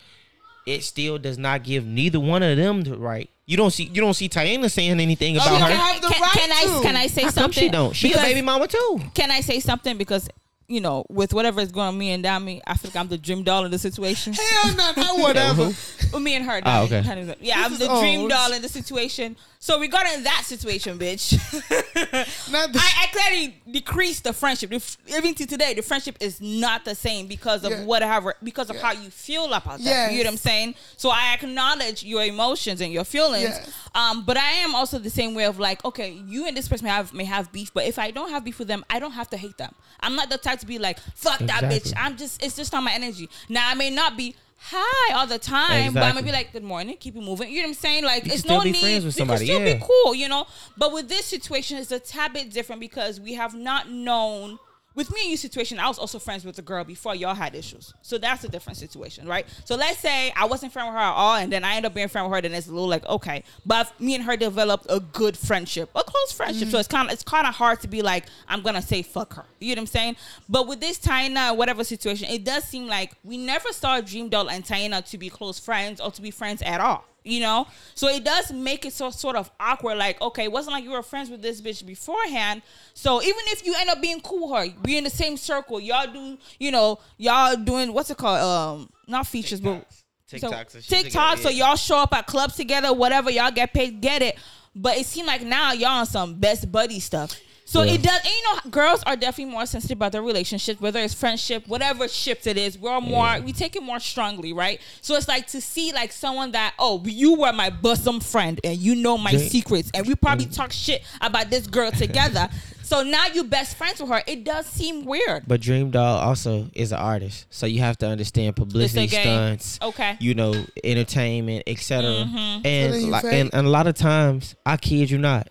It 0.65 0.83
still 0.83 1.17
does 1.17 1.37
not 1.37 1.63
give 1.63 1.85
neither 1.85 2.19
one 2.19 2.43
of 2.43 2.57
them 2.57 2.81
the 2.83 2.97
right. 2.97 3.29
You 3.45 3.57
don't 3.57 3.71
see 3.71 3.83
you 3.85 4.01
don't 4.01 4.13
see 4.13 4.27
Taina 4.29 4.69
saying 4.71 4.99
anything 4.99 5.37
Oh, 5.37 5.41
about 5.41 5.51
you 5.53 5.59
her. 5.59 5.67
can 5.69 5.77
have 5.77 6.01
the 6.01 6.07
can, 6.09 6.21
right 6.21 6.31
can 6.31 6.51
I 6.51 6.81
can 6.83 6.95
I 6.95 7.07
say 7.07 7.21
How 7.23 7.27
come 7.27 7.33
something? 7.43 7.63
she 7.63 7.69
don't? 7.69 7.95
She 7.95 8.07
Because- 8.09 8.23
a 8.23 8.27
baby 8.27 8.41
mama 8.41 8.67
too. 8.67 9.01
Can 9.13 9.31
I 9.31 9.41
say 9.41 9.59
something? 9.59 9.97
Because 9.97 10.29
you 10.71 10.81
know, 10.81 11.05
with 11.09 11.33
whatever 11.33 11.59
is 11.59 11.71
going 11.71 11.89
on 11.89 11.97
me 11.97 12.11
and 12.11 12.23
Dami, 12.23 12.61
I 12.65 12.75
feel 12.75 12.89
like 12.89 12.95
I'm 12.95 13.09
the 13.09 13.17
dream 13.17 13.43
doll 13.43 13.65
in 13.65 13.71
the 13.71 13.79
situation. 13.79 14.33
Hell 14.33 14.75
no, 14.75 14.93
not 14.95 15.19
whatever. 15.19 15.71
Well, 16.11 16.21
me 16.21 16.35
and 16.35 16.45
her. 16.45 16.61
Ah, 16.63 16.85
Dami. 16.87 17.03
okay. 17.03 17.35
Yeah, 17.41 17.63
I'm 17.65 17.77
the 17.77 17.87
dream 17.87 18.21
old. 18.21 18.29
doll 18.29 18.53
in 18.53 18.61
the 18.61 18.69
situation. 18.69 19.35
So 19.63 19.77
we 19.77 19.87
got 19.87 20.07
in 20.11 20.23
that 20.23 20.41
situation, 20.43 20.97
bitch, 20.97 21.37
the- 21.69 22.79
I, 22.79 23.03
I 23.03 23.07
clearly 23.11 23.61
decreased 23.69 24.23
the 24.23 24.33
friendship. 24.33 24.71
The 24.71 24.97
Even 25.15 25.35
to 25.35 25.45
today, 25.45 25.75
the 25.75 25.83
friendship 25.83 26.17
is 26.19 26.41
not 26.41 26.83
the 26.83 26.95
same 26.95 27.27
because 27.27 27.63
of 27.63 27.69
Yeah. 27.71 27.83
whatever, 27.85 28.33
because 28.43 28.71
of 28.71 28.77
Yeah. 28.77 28.81
how 28.81 28.91
you 28.93 29.11
feel 29.11 29.45
about 29.53 29.77
that. 29.77 29.85
Yes. 29.85 30.11
You 30.13 30.23
know 30.23 30.29
what 30.29 30.31
I'm 30.31 30.37
saying? 30.37 30.75
So 30.97 31.11
I 31.11 31.35
acknowledge 31.35 32.03
your 32.03 32.23
emotions 32.23 32.81
and 32.81 32.91
your 32.91 33.03
feelings. 33.03 33.43
Yes. 33.49 33.71
Um, 33.93 34.25
but 34.25 34.35
I 34.35 34.49
am 34.63 34.73
also 34.73 34.97
the 34.97 35.11
same 35.11 35.35
way 35.35 35.45
of 35.45 35.59
like, 35.59 35.85
okay, 35.85 36.09
you 36.11 36.47
and 36.47 36.57
this 36.57 36.67
person 36.67 36.85
may 36.85 36.89
have 36.91 37.13
may 37.13 37.25
have 37.25 37.51
beef, 37.51 37.71
but 37.71 37.85
if 37.85 37.99
I 37.99 38.09
don't 38.09 38.31
have 38.31 38.43
beef 38.43 38.57
with 38.57 38.67
them, 38.67 38.83
I 38.89 38.97
don't 38.97 39.11
have 39.11 39.29
to 39.29 39.37
hate 39.37 39.59
them. 39.59 39.75
I'm 39.99 40.15
not 40.15 40.31
the 40.31 40.39
type 40.39 40.57
to 40.61 40.65
be 40.65 40.79
like, 40.79 40.99
fuck 41.13 41.37
that 41.37 41.65
bitch. 41.65 41.93
I'm 41.95 42.17
just, 42.17 42.43
it's 42.43 42.55
just 42.55 42.73
not 42.73 42.81
my 42.81 42.93
energy. 42.93 43.29
Now 43.47 43.69
I 43.69 43.75
may 43.75 43.91
not 43.91 44.17
be 44.17 44.33
high 44.63 45.13
all 45.15 45.27
the 45.27 45.39
time, 45.39 45.93
but 45.93 46.03
I'm 46.03 46.13
gonna 46.13 46.25
be 46.25 46.31
like, 46.31 46.53
good 46.53 46.63
morning, 46.63 46.95
keep 46.99 47.15
it 47.15 47.21
moving. 47.21 47.49
You 47.49 47.57
know 47.57 47.63
what 47.63 47.67
I'm 47.69 47.73
saying? 47.75 48.03
Like, 48.05 48.25
You 48.25 48.33
it's 48.33 48.43
can 48.43 48.57
no 48.57 48.63
be 48.63 48.71
need. 48.71 48.81
friends 48.81 49.05
with 49.05 49.15
we 49.15 49.19
can 49.19 49.27
somebody, 49.27 49.45
still 49.45 49.59
yeah. 49.61 49.73
be 49.75 49.83
cool, 49.83 50.15
you 50.15 50.27
know. 50.27 50.45
But 50.77 50.93
with 50.93 51.09
this 51.09 51.25
situation, 51.25 51.77
it's 51.77 51.91
a 51.91 51.99
tad 51.99 52.33
bit 52.33 52.51
different 52.51 52.79
because 52.79 53.19
we 53.19 53.33
have 53.33 53.53
not 53.55 53.89
known. 53.89 54.59
With 54.93 55.11
me 55.13 55.21
and 55.21 55.31
you 55.31 55.37
situation, 55.37 55.79
I 55.79 55.87
was 55.87 55.97
also 55.97 56.19
friends 56.19 56.43
with 56.43 56.57
the 56.57 56.61
girl 56.61 56.83
before 56.83 57.15
y'all 57.15 57.33
had 57.33 57.55
issues. 57.55 57.93
So 58.01 58.17
that's 58.17 58.43
a 58.43 58.49
different 58.49 58.77
situation, 58.77 59.25
right? 59.27 59.45
So 59.63 59.75
let's 59.75 59.99
say 59.99 60.33
I 60.35 60.45
wasn't 60.45 60.73
friend 60.73 60.89
with 60.89 60.95
her 60.95 61.01
at 61.01 61.13
all, 61.13 61.35
and 61.35 61.51
then 61.51 61.63
I 61.63 61.75
end 61.75 61.85
up 61.85 61.93
being 61.93 62.09
friend 62.09 62.27
with 62.27 62.35
her. 62.35 62.41
Then 62.41 62.53
it's 62.53 62.67
a 62.67 62.71
little 62.71 62.89
like 62.89 63.05
okay, 63.05 63.43
but 63.65 63.99
me 64.01 64.15
and 64.15 64.23
her 64.25 64.35
developed 64.35 64.87
a 64.89 64.99
good 64.99 65.37
friendship, 65.37 65.89
a 65.95 66.03
close 66.03 66.31
friendship. 66.33 66.69
So 66.69 66.77
mm. 66.77 66.79
it's 66.81 66.89
kind 66.89 67.07
of 67.07 67.13
it's 67.13 67.23
kind 67.23 67.47
of 67.47 67.55
hard 67.55 67.79
to 67.81 67.87
be 67.87 68.01
like 68.01 68.25
I'm 68.47 68.61
gonna 68.61 68.81
say 68.81 69.01
fuck 69.01 69.33
her. 69.35 69.45
You 69.59 69.75
know 69.75 69.79
what 69.79 69.83
I'm 69.83 69.87
saying? 69.87 70.15
But 70.49 70.67
with 70.67 70.81
this 70.81 70.99
Taina, 70.99 71.55
whatever 71.55 71.83
situation, 71.83 72.29
it 72.29 72.43
does 72.43 72.65
seem 72.65 72.87
like 72.87 73.13
we 73.23 73.37
never 73.37 73.71
saw 73.71 74.01
Dream 74.01 74.27
Doll 74.27 74.49
and 74.49 74.65
Taina 74.65 75.07
to 75.09 75.17
be 75.17 75.29
close 75.29 75.57
friends 75.57 76.01
or 76.01 76.11
to 76.11 76.21
be 76.21 76.31
friends 76.31 76.61
at 76.63 76.81
all 76.81 77.05
you 77.23 77.39
know? 77.39 77.67
So 77.95 78.07
it 78.07 78.23
does 78.23 78.51
make 78.51 78.85
it 78.85 78.93
so 78.93 79.09
sort 79.09 79.35
of 79.35 79.51
awkward 79.59 79.97
like 79.97 80.21
okay 80.21 80.45
it 80.45 80.51
wasn't 80.51 80.73
like 80.73 80.83
you 80.83 80.91
were 80.91 81.03
friends 81.03 81.29
with 81.29 81.41
this 81.41 81.61
bitch 81.61 81.85
beforehand. 81.85 82.61
So 82.93 83.21
even 83.21 83.41
if 83.47 83.65
you 83.65 83.75
end 83.77 83.89
up 83.89 84.01
being 84.01 84.21
cool 84.21 84.51
with 84.51 84.73
her 84.73 84.81
be 84.81 84.97
in 84.97 85.03
the 85.03 85.09
same 85.09 85.37
circle 85.37 85.79
y'all 85.79 86.11
do 86.11 86.37
you 86.59 86.71
know 86.71 86.99
y'all 87.17 87.55
doing 87.55 87.93
what's 87.93 88.09
it 88.09 88.17
called? 88.17 88.39
Um 88.39 88.89
not 89.07 89.27
features 89.27 89.61
but 89.61 89.85
TikToks. 90.31 90.83
so, 90.83 90.95
TikTok, 90.95 91.37
so 91.39 91.49
y'all 91.49 91.75
show 91.75 91.97
up 91.97 92.13
at 92.13 92.25
clubs 92.25 92.55
together, 92.55 92.93
whatever, 92.93 93.29
y'all 93.29 93.51
get 93.51 93.73
paid, 93.73 93.99
get 94.01 94.21
it. 94.21 94.37
But 94.73 94.97
it 94.97 95.05
seemed 95.05 95.27
like 95.27 95.41
now 95.41 95.73
y'all 95.73 95.89
on 95.89 96.05
some 96.05 96.35
best 96.35 96.71
buddy 96.71 96.99
stuff. 97.01 97.37
So 97.71 97.83
Yeah. 97.83 97.93
it 97.93 98.01
does, 98.03 98.19
and 98.19 98.27
you 98.27 98.43
know, 98.43 98.69
girls 98.69 99.01
are 99.05 99.15
definitely 99.15 99.53
more 99.53 99.65
sensitive 99.65 99.97
about 99.97 100.11
their 100.11 100.21
relationships, 100.21 100.81
whether 100.81 100.99
it's 100.99 101.13
friendship, 101.13 101.65
whatever 101.69 102.05
ships 102.09 102.45
it 102.45 102.57
is. 102.57 102.77
We're 102.77 102.99
more, 102.99 103.27
Yeah. 103.27 103.39
we 103.39 103.53
take 103.53 103.77
it 103.77 103.81
more 103.81 104.01
strongly, 104.01 104.51
right? 104.51 104.81
So 104.99 105.15
it's 105.15 105.29
like 105.29 105.47
to 105.47 105.61
see 105.61 105.93
like 105.93 106.11
someone 106.11 106.51
that, 106.51 106.73
oh, 106.77 107.01
you 107.05 107.35
were 107.35 107.53
my 107.53 107.69
bosom 107.69 108.19
friend 108.19 108.59
and 108.65 108.77
you 108.77 108.95
know 108.95 109.17
my 109.17 109.31
Jay- 109.31 109.47
secrets, 109.47 109.89
and 109.93 110.05
we 110.05 110.15
probably 110.15 110.47
talk 110.47 110.73
shit 110.73 111.01
about 111.21 111.49
this 111.49 111.65
girl 111.65 111.91
together. 112.05 112.49
so 112.83 113.03
now 113.03 113.27
you 113.33 113.45
best 113.45 113.77
friends 113.77 114.01
with 114.01 114.09
her. 114.09 114.21
It 114.27 114.43
does 114.43 114.65
seem 114.65 115.05
weird. 115.05 115.43
But 115.47 115.61
Dream 115.61 115.91
Doll 115.91 116.17
also 116.19 116.69
is 116.73 116.91
an 116.91 116.97
artist, 116.99 117.45
so 117.49 117.65
you 117.67 117.79
have 117.79 117.97
to 117.99 118.05
understand 118.07 118.57
publicity 118.57 119.07
stunts. 119.07 119.79
Okay. 119.81 120.17
You 120.19 120.33
know, 120.33 120.65
entertainment, 120.83 121.63
etc. 121.67 122.03
Mm-hmm. 122.09 122.63
So 122.63 122.69
And 122.69 123.11
like, 123.11 123.23
and, 123.23 123.49
and 123.53 123.65
a 123.65 123.69
lot 123.69 123.87
of 123.87 123.95
times, 123.95 124.55
I 124.65 124.75
kid 124.75 125.09
you 125.09 125.17
not, 125.19 125.47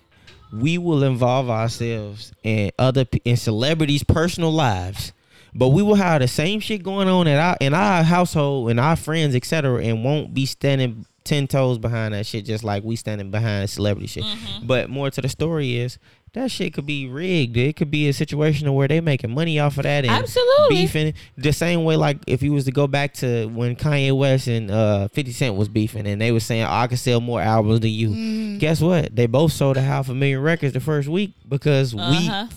we 0.53 0.79
will 0.79 1.03
involve 1.03 1.51
ourselves 1.51 2.33
in 2.43 2.71
other 2.79 3.07
in 3.25 3.37
celebrities' 3.37 4.03
personal 4.03 4.53
lives, 4.53 5.13
but 5.55 5.69
we 5.69 5.83
will 5.83 5.95
have 5.95 6.21
the 6.21 6.29
same 6.29 6.61
shit 6.61 6.83
going 6.83 7.09
on 7.09 7.27
in 7.27 7.37
our 7.37 7.57
in 7.61 7.75
our 7.75 8.03
household 8.03 8.71
and 8.71 8.81
our 8.81 8.97
friends, 8.97 9.35
etc. 9.35 9.83
And 9.83 10.05
won't 10.05 10.35
be 10.35 10.47
standing 10.47 11.07
ten 11.25 11.47
toes 11.47 11.79
behind 11.79 12.15
that 12.15 12.27
shit, 12.27 12.45
just 12.45 12.65
like 12.65 12.83
we 12.83 12.97
standing 12.97 13.31
behind 13.31 13.71
celebrity 13.71 14.07
shit. 14.07 14.25
Mm-hmm. 14.25 14.67
But 14.67 14.91
more 14.91 15.11
to 15.11 15.21
the 15.21 15.29
story 15.29 15.79
is. 15.79 15.99
That 16.33 16.51
shit 16.51 16.75
could 16.75 16.87
be 16.87 17.09
rigged. 17.09 17.57
It 17.57 17.75
could 17.75 17.91
be 17.91 18.09
a 18.09 18.13
situation 18.13 18.73
where 18.73 18.87
they 18.87 19.01
making 19.01 19.35
money 19.35 19.59
off 19.59 19.79
of 19.79 19.83
that 19.83 20.05
and 20.05 20.13
Absolutely. 20.13 20.69
beefing 20.77 21.15
the 21.37 21.53
same 21.53 21.83
way. 21.83 21.97
Like 21.97 22.19
if 22.29 22.41
you 22.41 22.53
was 22.53 22.65
to 22.67 22.71
go 22.73 22.87
back 22.87 23.15
to 23.15 23.47
when 23.47 23.75
Kanye 23.75 24.17
West 24.17 24.47
and 24.47 24.71
uh, 24.71 25.09
Fifty 25.09 25.33
Cent 25.33 25.57
was 25.57 25.69
beefing, 25.69 26.07
and 26.07 26.21
they 26.21 26.31
was 26.31 26.45
saying, 26.47 26.63
"I 26.63 26.87
can 26.87 26.99
sell 26.99 27.21
more 27.21 27.41
albums 27.41 27.81
than 27.81 27.91
you." 27.91 28.11
Mm-hmm. 28.11 28.59
Guess 28.59 28.81
what? 28.81 29.17
They 29.17 29.27
both 29.27 29.51
sold 29.53 29.77
a 29.77 29.81
half 29.83 30.09
a 30.09 30.15
million 30.15 30.41
records 30.41 30.73
the 30.73 30.79
first 30.81 31.09
week 31.09 31.33
because 31.49 31.95
Uh-huh. 31.97 32.47
we 32.49 32.57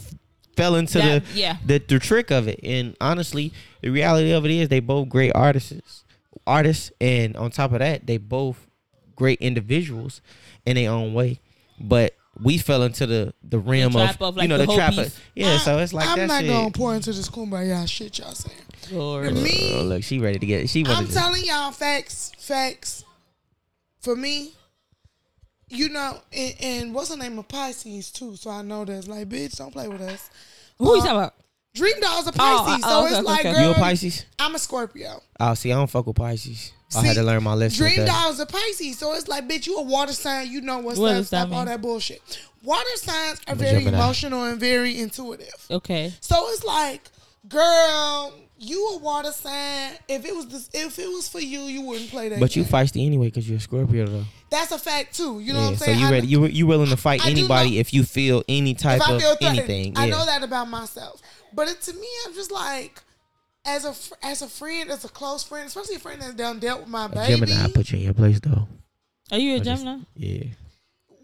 fell 0.55 0.76
into 0.76 0.99
That- 0.99 1.26
the, 1.26 1.34
yeah. 1.39 1.57
the 1.65 1.80
the 1.80 1.97
trick 1.97 2.30
of 2.30 2.47
it. 2.47 2.59
And 2.61 2.95
honestly, 3.01 3.51
the 3.82 3.89
reality 3.89 4.32
of 4.34 4.45
it 4.45 4.51
is 4.51 4.69
they 4.69 4.82
both 4.82 5.09
great 5.09 5.32
artists, 5.34 6.03
artists, 6.45 6.91
and 7.01 7.36
on 7.38 7.49
top 7.49 7.71
of 7.74 7.80
that, 7.80 8.05
they 8.05 8.17
both 8.17 8.67
great 9.15 9.39
individuals 9.41 10.21
in 10.63 10.76
their 10.76 10.91
own 10.91 11.15
way. 11.15 11.39
But 11.80 12.13
we 12.41 12.57
fell 12.57 12.84
into 12.84 13.05
the 13.05 13.34
the 13.43 13.59
realm 13.59 13.91
trap 13.93 14.21
of, 14.21 14.38
of, 14.38 14.41
you 14.41 14.47
know 14.47 14.57
the 14.57 14.65
the, 14.65 14.75
trap. 14.75 14.97
Of, 14.97 15.19
yeah, 15.36 15.57
so 15.57 15.77
it's 15.79 15.93
like 15.93 16.07
I'm 16.07 16.17
that 16.19 16.27
not 16.27 16.41
shit. 16.41 16.49
gonna 16.49 16.71
pour 16.71 16.95
into 16.95 17.11
this 17.13 17.29
kumbaya 17.29 17.88
shit 17.88 18.17
y'all 18.19 18.31
saying. 18.34 18.57
Lord. 18.91 19.34
Me, 19.34 19.75
Oh, 19.79 19.84
look, 19.84 20.03
she 20.03 20.19
ready 20.19 20.39
to 20.39 20.45
get. 20.45 20.69
She 20.69 20.84
I'm 20.86 20.91
wanted 20.91 21.07
to. 21.09 21.13
telling 21.13 21.43
y'all 21.45 21.71
facts, 21.71 22.31
facts. 22.38 23.05
For 24.01 24.15
me, 24.15 24.51
you 25.69 25.89
know, 25.89 26.19
and, 26.34 26.55
and 26.61 26.93
what's 26.93 27.09
the 27.09 27.15
name 27.17 27.39
of 27.39 27.47
Pisces 27.47 28.11
too? 28.11 28.36
So 28.36 28.49
I 28.49 28.61
know 28.61 28.84
that's 28.84 29.07
like, 29.07 29.29
bitch, 29.29 29.55
don't 29.57 29.71
play 29.71 29.88
with 29.88 30.01
us. 30.01 30.29
Who 30.79 30.86
you 30.95 31.01
Uh, 31.01 31.05
talking 31.05 31.17
about? 31.17 31.34
Dream 31.73 31.99
Doll's 32.01 32.27
a 32.27 32.31
Oh, 32.38 32.63
Pisces, 32.67 32.84
uh, 32.86 32.89
so 32.89 33.05
okay, 33.05 33.15
it's 33.15 33.25
like, 33.25 33.39
okay. 33.45 33.53
girl, 33.53 33.63
You 33.63 33.71
a 33.71 33.75
Pisces? 33.75 34.25
I'm 34.38 34.53
a 34.53 34.59
Scorpio. 34.59 35.21
Oh, 35.39 35.53
see, 35.53 35.71
I 35.71 35.75
don't 35.75 35.89
fuck 35.89 36.05
with 36.05 36.15
Pisces. 36.17 36.71
I 36.95 37.05
had 37.05 37.15
to 37.15 37.23
learn 37.23 37.43
my 37.43 37.53
lesson. 37.53 37.77
Dream 37.85 37.97
with 37.99 38.07
that. 38.07 38.23
Doll's 38.23 38.39
a 38.39 38.45
Pisces, 38.45 38.97
so 38.97 39.13
it's 39.13 39.27
like, 39.27 39.47
bitch, 39.47 39.67
you 39.67 39.77
a 39.77 39.81
water 39.81 40.13
sign. 40.13 40.51
You 40.51 40.61
know 40.61 40.79
what's 40.79 40.99
What 40.99 41.11
up, 41.11 41.17
does 41.17 41.29
that 41.31 41.47
stop 41.47 41.57
all 41.57 41.65
that 41.65 41.81
bullshit. 41.81 42.21
Water 42.63 42.95
signs 42.95 43.41
are 43.47 43.55
very 43.55 43.79
Gemini. 43.79 43.97
emotional 43.97 44.43
and 44.45 44.59
very 44.59 44.99
intuitive. 44.99 45.53
Okay. 45.69 46.13
So 46.21 46.35
it's 46.49 46.63
like, 46.63 47.09
girl, 47.49 48.33
you 48.57 48.87
a 48.93 48.97
water 48.97 49.31
sign. 49.31 49.91
If 50.07 50.25
it 50.25 50.35
was 50.35 50.47
this, 50.47 50.69
if 50.73 50.97
it 50.99 51.07
was 51.07 51.27
for 51.27 51.39
you, 51.39 51.61
you 51.61 51.81
wouldn't 51.81 52.09
play 52.09 52.29
that. 52.29 52.39
But 52.39 52.55
you 52.55 52.63
feisty 52.63 53.05
anyway 53.05 53.27
because 53.27 53.47
you're 53.47 53.57
a 53.57 53.61
Scorpio 53.61 54.05
though. 54.07 54.23
That's 54.49 54.71
a 54.71 54.79
fact 54.79 55.15
too. 55.15 55.39
You 55.39 55.53
know 55.53 55.61
what 55.61 55.67
I'm 55.71 55.75
so 55.77 55.85
saying? 55.85 55.99
you 55.99 56.07
I- 56.07 56.11
ready? 56.11 56.27
You 56.27 56.45
you 56.45 56.67
willing 56.67 56.89
to 56.89 56.97
fight 56.97 57.25
I 57.25 57.29
anybody 57.31 57.71
know- 57.71 57.79
if 57.81 57.93
you 57.93 58.03
feel 58.03 58.43
any 58.47 58.73
type 58.73 59.01
if 59.01 59.07
I 59.09 59.13
of 59.13 59.21
feel 59.21 59.35
threatened, 59.35 59.59
anything? 59.59 59.93
I 59.97 60.09
know 60.09 60.25
that 60.25 60.43
about 60.43 60.69
myself. 60.69 61.21
But 61.53 61.67
it, 61.67 61.81
to 61.83 61.93
me, 61.93 62.07
I'm 62.25 62.33
just 62.33 62.51
like, 62.51 63.01
as 63.66 63.86
a 63.86 63.93
fr- 63.93 64.14
as 64.22 64.41
a 64.41 64.47
friend, 64.47 64.89
as 64.91 65.05
a 65.05 65.09
close 65.09 65.43
friend, 65.43 65.66
especially 65.68 65.95
a 65.95 65.99
friend 65.99 66.22
that's 66.22 66.34
down 66.34 66.59
dealt 66.59 66.82
with 66.82 66.89
my 66.89 67.05
A 67.05 67.09
baby. 67.09 67.45
Gemini 67.45 67.72
put 67.74 67.91
you 67.91 67.97
in 67.99 68.03
your 68.05 68.14
place 68.14 68.39
though. 68.39 68.68
Are 69.32 69.38
you 69.38 69.53
a 69.53 69.55
I 69.55 69.59
just- 69.59 69.84
Gemini? 69.84 70.03
Yeah. 70.16 70.43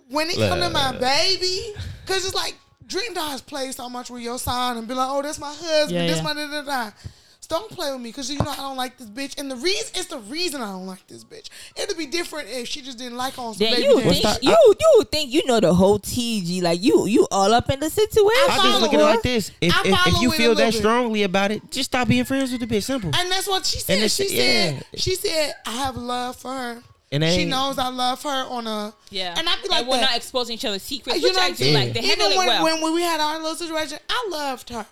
when 0.10 0.30
it 0.30 0.36
come 0.38 0.60
to 0.60 0.70
my 0.70 0.98
baby, 0.98 1.74
because 2.06 2.26
it's 2.26 2.34
like 2.36 2.56
Dream 2.88 3.14
Dogs 3.14 3.42
play 3.42 3.72
so 3.72 3.88
much 3.90 4.10
with 4.10 4.24
your 4.24 4.40
sign 4.40 4.78
and 4.78 4.88
be 4.88 4.94
like, 4.96 5.08
oh, 5.12 5.22
that's 5.22 5.38
my 5.40 5.54
husband, 5.54 5.92
Yeah, 5.92 6.08
this 6.08 6.18
yeah. 6.18 6.24
my 6.24 6.34
da 6.34 6.48
da 6.48 6.62
da. 6.64 6.92
So 7.50 7.58
don't 7.60 7.72
play 7.72 7.92
with 7.92 8.02
me 8.02 8.10
because 8.10 8.30
you 8.30 8.38
know 8.38 8.52
I 8.52 8.56
don't 8.58 8.78
like 8.78 8.98
this 8.98 9.08
bitch, 9.10 9.40
and 9.40 9.50
the 9.50 9.56
reason 9.56 9.88
it's 9.96 10.06
the 10.08 10.20
reason 10.20 10.62
I 10.62 10.68
don't 10.72 10.86
like 10.88 11.06
this 11.08 11.24
bitch. 11.24 11.50
It'd 11.76 11.98
be 11.98 12.06
different 12.06 12.50
if 12.50 12.68
she 12.68 12.82
just 12.82 12.98
didn't 12.98 13.18
like 13.18 13.38
on 13.40 13.54
some 13.56 13.60
Then 13.66 13.74
baby 13.76 13.84
you 13.84 14.02
think 14.02 14.24
that- 14.24 14.44
you 14.44 14.56
you 14.80 15.04
think 15.12 15.32
you 15.34 15.46
know 15.46 15.60
the 15.60 15.74
whole 15.74 16.00
TG 16.00 16.62
like 16.62 16.82
you 16.84 17.08
you 17.08 17.28
all 17.32 17.54
up 17.54 17.70
in 17.70 17.80
the 17.80 17.90
situation. 17.90 18.50
I 18.50 18.58
I 18.60 18.64
just 18.64 18.82
look 18.82 18.94
at 18.94 19.00
it 19.00 19.04
like 19.04 19.22
this: 19.24 19.52
if, 19.62 19.74
if, 19.86 20.08
if 20.08 20.22
you 20.22 20.32
feel 20.32 20.56
that 20.56 20.74
strongly 20.74 21.24
about 21.24 21.52
it, 21.52 21.72
just 21.72 21.90
stop 21.92 22.08
being 22.08 22.24
friends 22.26 22.52
with 22.52 22.62
the 22.62 22.68
bitch. 22.68 22.84
Simple. 22.84 23.12
And 23.16 23.32
that's 23.32 23.48
what 23.48 23.66
she 23.66 23.80
said. 23.80 23.94
it's- 23.98 24.16
She 24.16 24.36
yeah. 24.36 24.80
said 24.80 24.86
she 24.96 25.16
said 25.16 25.54
I 25.66 25.72
have 25.72 25.96
love 25.98 26.36
for 26.36 26.52
her. 26.52 26.84
And 27.12 27.24
she 27.34 27.46
knows 27.46 27.80
I 27.80 27.88
love 27.90 28.22
her 28.22 28.46
on 28.48 28.68
a 28.68 28.94
Yeah, 29.10 29.34
And 29.36 29.50
I 29.50 29.56
be 29.64 29.68
like 29.70 29.88
we're 29.88 29.96
that. 29.96 30.02
not 30.12 30.16
exposing 30.18 30.54
each 30.54 30.66
other's 30.66 30.84
secrets, 30.84 31.18
uh, 31.18 31.20
You 31.20 31.30
which 31.30 31.34
know 31.36 31.42
I 31.42 31.50
what 31.50 31.58
do 31.58 31.68
I'm 31.68 31.74
like. 31.74 31.82
saying? 31.84 31.94
They 31.94 32.00
Even 32.02 32.10
handle 32.20 32.28
it 32.32 32.38
when, 32.38 32.48
well. 32.48 32.64
when 32.66 32.82
when 32.84 32.94
we 32.94 33.02
had 33.02 33.20
our 33.20 33.40
little 33.40 33.56
situation, 33.56 33.98
I 34.08 34.28
loved 34.30 34.70
her. 34.70 34.86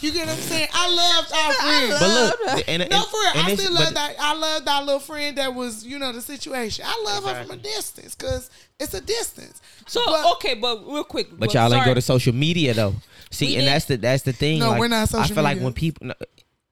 You 0.00 0.12
get 0.12 0.26
what 0.26 0.34
I'm 0.36 0.40
saying? 0.42 0.68
I 0.72 0.94
loved 0.94 1.32
our 1.32 1.52
friend. 1.62 1.94
But 2.00 2.08
look, 2.56 2.68
and, 2.68 2.82
and, 2.82 2.90
no, 2.90 3.02
for 3.02 3.16
real. 3.16 3.30
and 3.34 3.38
I 3.38 3.50
it's- 3.52 3.60
still 3.60 3.74
but- 3.76 3.84
love 3.84 3.94
that. 3.94 4.14
I 4.18 4.34
love 4.34 4.64
that 4.64 4.84
little 4.84 5.00
friend 5.00 5.38
that 5.38 5.54
was, 5.54 5.86
you 5.86 5.98
know, 6.00 6.10
the 6.12 6.20
situation. 6.20 6.84
I 6.88 7.02
love 7.04 7.24
her 7.24 7.44
from 7.44 7.52
a 7.52 7.56
distance 7.62 8.14
because 8.16 8.50
it's 8.80 8.94
a 8.94 9.00
distance. 9.00 9.60
so 9.86 10.00
But- 10.04 10.32
okay, 10.34 10.54
but 10.54 10.84
real 10.86 11.04
quick, 11.04 11.28
But 11.38 11.54
y'all 11.54 11.72
ain't 11.72 11.84
go 11.84 11.94
to 11.94 12.00
social 12.02 12.34
media 12.34 12.74
though. 12.74 12.94
See, 13.30 13.46
We 13.48 13.54
and 13.56 13.62
did. 13.62 13.68
that's 13.68 13.84
the 13.84 13.96
that's 13.98 14.22
the 14.24 14.32
thing. 14.32 14.58
No, 14.60 14.70
like, 14.70 14.80
we're 14.80 14.88
not 14.88 15.08
social. 15.08 15.20
I 15.20 15.22
social 15.24 15.34
feel 15.36 15.44
like 15.44 15.60
when 15.60 15.72
people, 15.74 16.10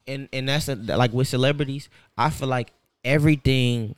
and 0.09 0.29
and 0.33 0.49
that's 0.49 0.69
a, 0.69 0.75
like 0.75 1.13
with 1.13 1.29
celebrities, 1.29 1.89
I 2.17 2.31
feel 2.31 2.49
like 2.49 2.73
everything 3.05 3.95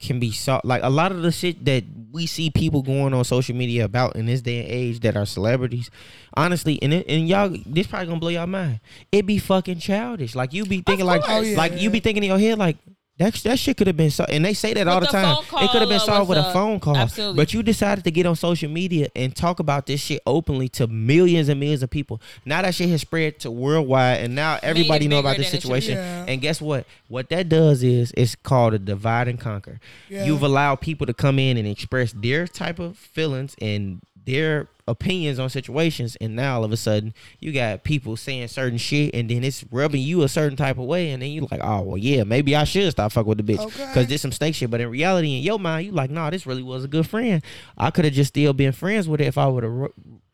can 0.00 0.20
be 0.20 0.30
so 0.30 0.60
like 0.62 0.82
a 0.84 0.90
lot 0.90 1.10
of 1.10 1.22
the 1.22 1.32
shit 1.32 1.64
that 1.64 1.84
we 2.12 2.26
see 2.26 2.50
people 2.50 2.82
going 2.82 3.12
on 3.12 3.24
social 3.24 3.54
media 3.54 3.84
about 3.84 4.14
in 4.16 4.26
this 4.26 4.40
day 4.40 4.60
and 4.60 4.68
age 4.70 5.00
that 5.00 5.16
are 5.16 5.26
celebrities. 5.26 5.90
Honestly, 6.36 6.78
and 6.82 6.94
it, 6.94 7.06
and 7.08 7.28
y'all, 7.28 7.54
this 7.66 7.86
probably 7.86 8.06
gonna 8.06 8.20
blow 8.20 8.28
y'all 8.30 8.46
mind. 8.46 8.80
It 9.10 9.26
be 9.26 9.38
fucking 9.38 9.80
childish. 9.80 10.34
Like 10.34 10.52
you 10.52 10.64
be 10.64 10.82
thinking 10.82 11.06
like. 11.06 11.22
Oh, 11.26 11.40
like 11.56 11.80
you 11.80 11.90
be 11.90 12.00
thinking 12.00 12.22
in 12.22 12.28
your 12.28 12.38
head 12.38 12.58
like. 12.58 12.76
That, 13.18 13.34
that 13.34 13.58
shit 13.58 13.76
could 13.76 13.88
have 13.88 13.96
been 13.96 14.10
so, 14.10 14.24
and 14.28 14.44
they 14.44 14.54
say 14.54 14.74
that 14.74 14.86
all 14.86 15.00
the 15.00 15.06
the 15.06 15.12
time. 15.12 15.36
It 15.38 15.70
could 15.70 15.80
have 15.80 15.88
been 15.88 15.98
solved 15.98 16.28
with 16.28 16.38
a 16.38 16.50
a- 16.50 16.52
phone 16.52 16.78
call. 16.78 16.96
absolutely. 16.96 17.36
But 17.36 17.52
you 17.52 17.64
decided 17.64 18.04
to 18.04 18.12
get 18.12 18.26
on 18.26 18.36
social 18.36 18.70
media 18.70 19.08
and 19.16 19.34
talk 19.34 19.58
about 19.58 19.86
this 19.86 20.00
shit 20.00 20.22
openly 20.24 20.68
to 20.70 20.86
millions 20.86 21.48
and 21.48 21.58
millions 21.58 21.82
of 21.82 21.90
people. 21.90 22.20
Now 22.44 22.62
that 22.62 22.74
shit 22.76 22.88
has 22.90 23.00
spread 23.00 23.40
to 23.40 23.50
worldwide, 23.50 24.20
and 24.20 24.36
now 24.36 24.60
everybody 24.62 25.08
know 25.08 25.18
about 25.18 25.36
this 25.36 25.50
than 25.50 25.58
it 25.58 25.60
should 25.60 25.62
situation. 25.62 25.94
Yeah. 25.96 26.24
And 26.28 26.40
guess 26.40 26.60
what? 26.60 26.86
What 27.08 27.28
that 27.30 27.48
does 27.48 27.82
is 27.82 28.12
it's 28.16 28.36
called 28.36 28.74
a 28.74 28.78
divide 28.78 29.26
and 29.26 29.40
conquer. 29.40 29.80
Yeah. 30.08 30.24
You've 30.24 30.42
allowed 30.44 30.76
people 30.76 31.06
to 31.06 31.14
come 31.14 31.40
in 31.40 31.56
and 31.56 31.66
express 31.66 32.12
their 32.12 32.46
type 32.46 32.78
of 32.78 32.96
feelings 32.96 33.56
and 33.60 34.00
their 34.28 34.68
opinions 34.86 35.38
on 35.38 35.50
situations, 35.50 36.16
and 36.20 36.34
now 36.36 36.56
all 36.56 36.64
of 36.64 36.72
a 36.72 36.76
sudden 36.76 37.12
you 37.40 37.52
got 37.52 37.82
people 37.84 38.16
saying 38.16 38.48
certain 38.48 38.78
shit, 38.78 39.14
and 39.14 39.28
then 39.30 39.42
it's 39.42 39.64
rubbing 39.70 40.00
you 40.02 40.22
a 40.22 40.28
certain 40.28 40.56
type 40.56 40.78
of 40.78 40.84
way, 40.84 41.10
and 41.10 41.22
then 41.22 41.30
you 41.30 41.46
like, 41.50 41.60
oh 41.62 41.82
well, 41.82 41.98
yeah, 41.98 42.24
maybe 42.24 42.54
I 42.54 42.64
should 42.64 42.90
stop 42.90 43.12
fucking 43.12 43.28
with 43.28 43.44
the 43.44 43.52
bitch 43.52 43.60
Okay. 43.60 43.86
because 43.86 44.06
this 44.06 44.22
some 44.22 44.32
snake 44.32 44.54
shit. 44.54 44.70
But 44.70 44.80
in 44.80 44.90
reality, 44.90 45.36
in 45.36 45.42
your 45.42 45.58
mind, 45.58 45.86
you 45.86 45.92
like, 45.92 46.10
nah, 46.10 46.30
this 46.30 46.46
really 46.46 46.62
was 46.62 46.84
a 46.84 46.88
good 46.88 47.08
friend. 47.08 47.42
I 47.76 47.90
could 47.90 48.04
have 48.04 48.14
just 48.14 48.28
still 48.28 48.52
been 48.52 48.72
friends 48.72 49.08
with 49.08 49.20
her 49.20 49.26
if 49.26 49.38
I 49.38 49.46
would 49.46 49.64
have, 49.64 49.88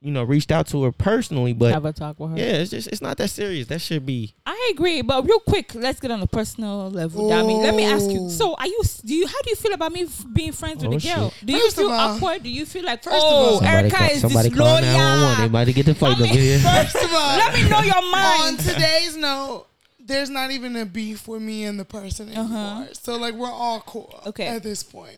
you 0.04 0.12
know, 0.12 0.22
reached 0.22 0.52
out 0.52 0.66
to 0.68 0.82
her 0.84 0.92
personally. 0.92 1.52
But 1.54 1.72
have 1.72 1.84
a 1.86 1.92
talk 1.92 2.20
with 2.20 2.32
her. 2.32 2.36
yeah, 2.36 2.58
it's 2.60 2.70
just 2.70 2.88
it's 2.88 3.00
not 3.00 3.16
that 3.16 3.28
serious. 3.30 3.66
That 3.68 3.80
should 3.80 4.04
be. 4.04 4.34
I 4.46 4.70
agree, 4.74 5.00
but 5.02 5.26
real 5.26 5.40
quick, 5.40 5.74
let's 5.74 5.98
get 5.98 6.10
on 6.10 6.20
a 6.20 6.26
personal 6.26 6.90
level. 6.90 7.28
Dami. 7.30 7.62
Let 7.62 7.74
me 7.74 7.84
ask 7.84 8.10
you. 8.10 8.28
So, 8.30 8.54
are 8.54 8.66
you? 8.66 8.82
Do 9.04 9.14
you? 9.14 9.26
How 9.26 9.40
do 9.42 9.50
you 9.50 9.56
feel 9.56 9.72
about 9.72 9.92
me 9.92 10.02
f- 10.04 10.24
being 10.32 10.52
friends 10.52 10.84
with 10.86 10.92
Oh, 10.92 10.96
a 10.96 11.16
girl? 11.16 11.30
shit. 11.30 11.46
Do 11.46 11.52
you 11.54 11.60
First 11.62 11.78
of 11.78 11.82
feel 11.84 11.90
all- 11.92 12.16
awkward? 12.16 12.42
Do 12.42 12.50
you 12.50 12.66
feel 12.66 12.84
like, 12.84 13.02
First 13.02 13.16
of 13.16 13.22
oh, 13.22 13.26
all- 13.26 13.52
Somebody 13.58 13.76
Erica 13.78 13.96
call, 13.96 14.10
is 14.10 14.20
somebody 14.20 14.50
call 14.50 14.80
911. 14.80 14.84
They 14.84 15.30
disloyal? 15.32 15.48
might 15.50 15.74
get 15.74 15.86
the 15.86 15.94
fight 15.94 16.16
I 16.16 16.20
mean, 16.20 16.30
over 16.30 16.38
here. 16.40 16.58
First 16.58 16.96
of 16.96 17.14
all, 17.14 17.36
Let 17.38 17.54
me 17.54 17.68
know 17.68 17.80
your 17.80 18.02
mind. 18.10 18.42
on 18.42 18.56
today's 18.58 19.16
note, 19.16 19.66
there's 20.06 20.28
not 20.28 20.50
even 20.50 20.76
a 20.76 20.84
beef 20.84 21.26
with 21.26 21.40
me 21.40 21.64
and 21.64 21.80
the 21.80 21.84
person 21.86 22.28
anymore. 22.28 22.58
Uh-huh. 22.58 22.86
So 22.92 23.16
like 23.16 23.34
we're 23.34 23.50
all 23.50 23.80
cool 23.80 24.20
Okay. 24.26 24.46
at 24.48 24.62
this 24.62 24.82
point. 24.82 25.16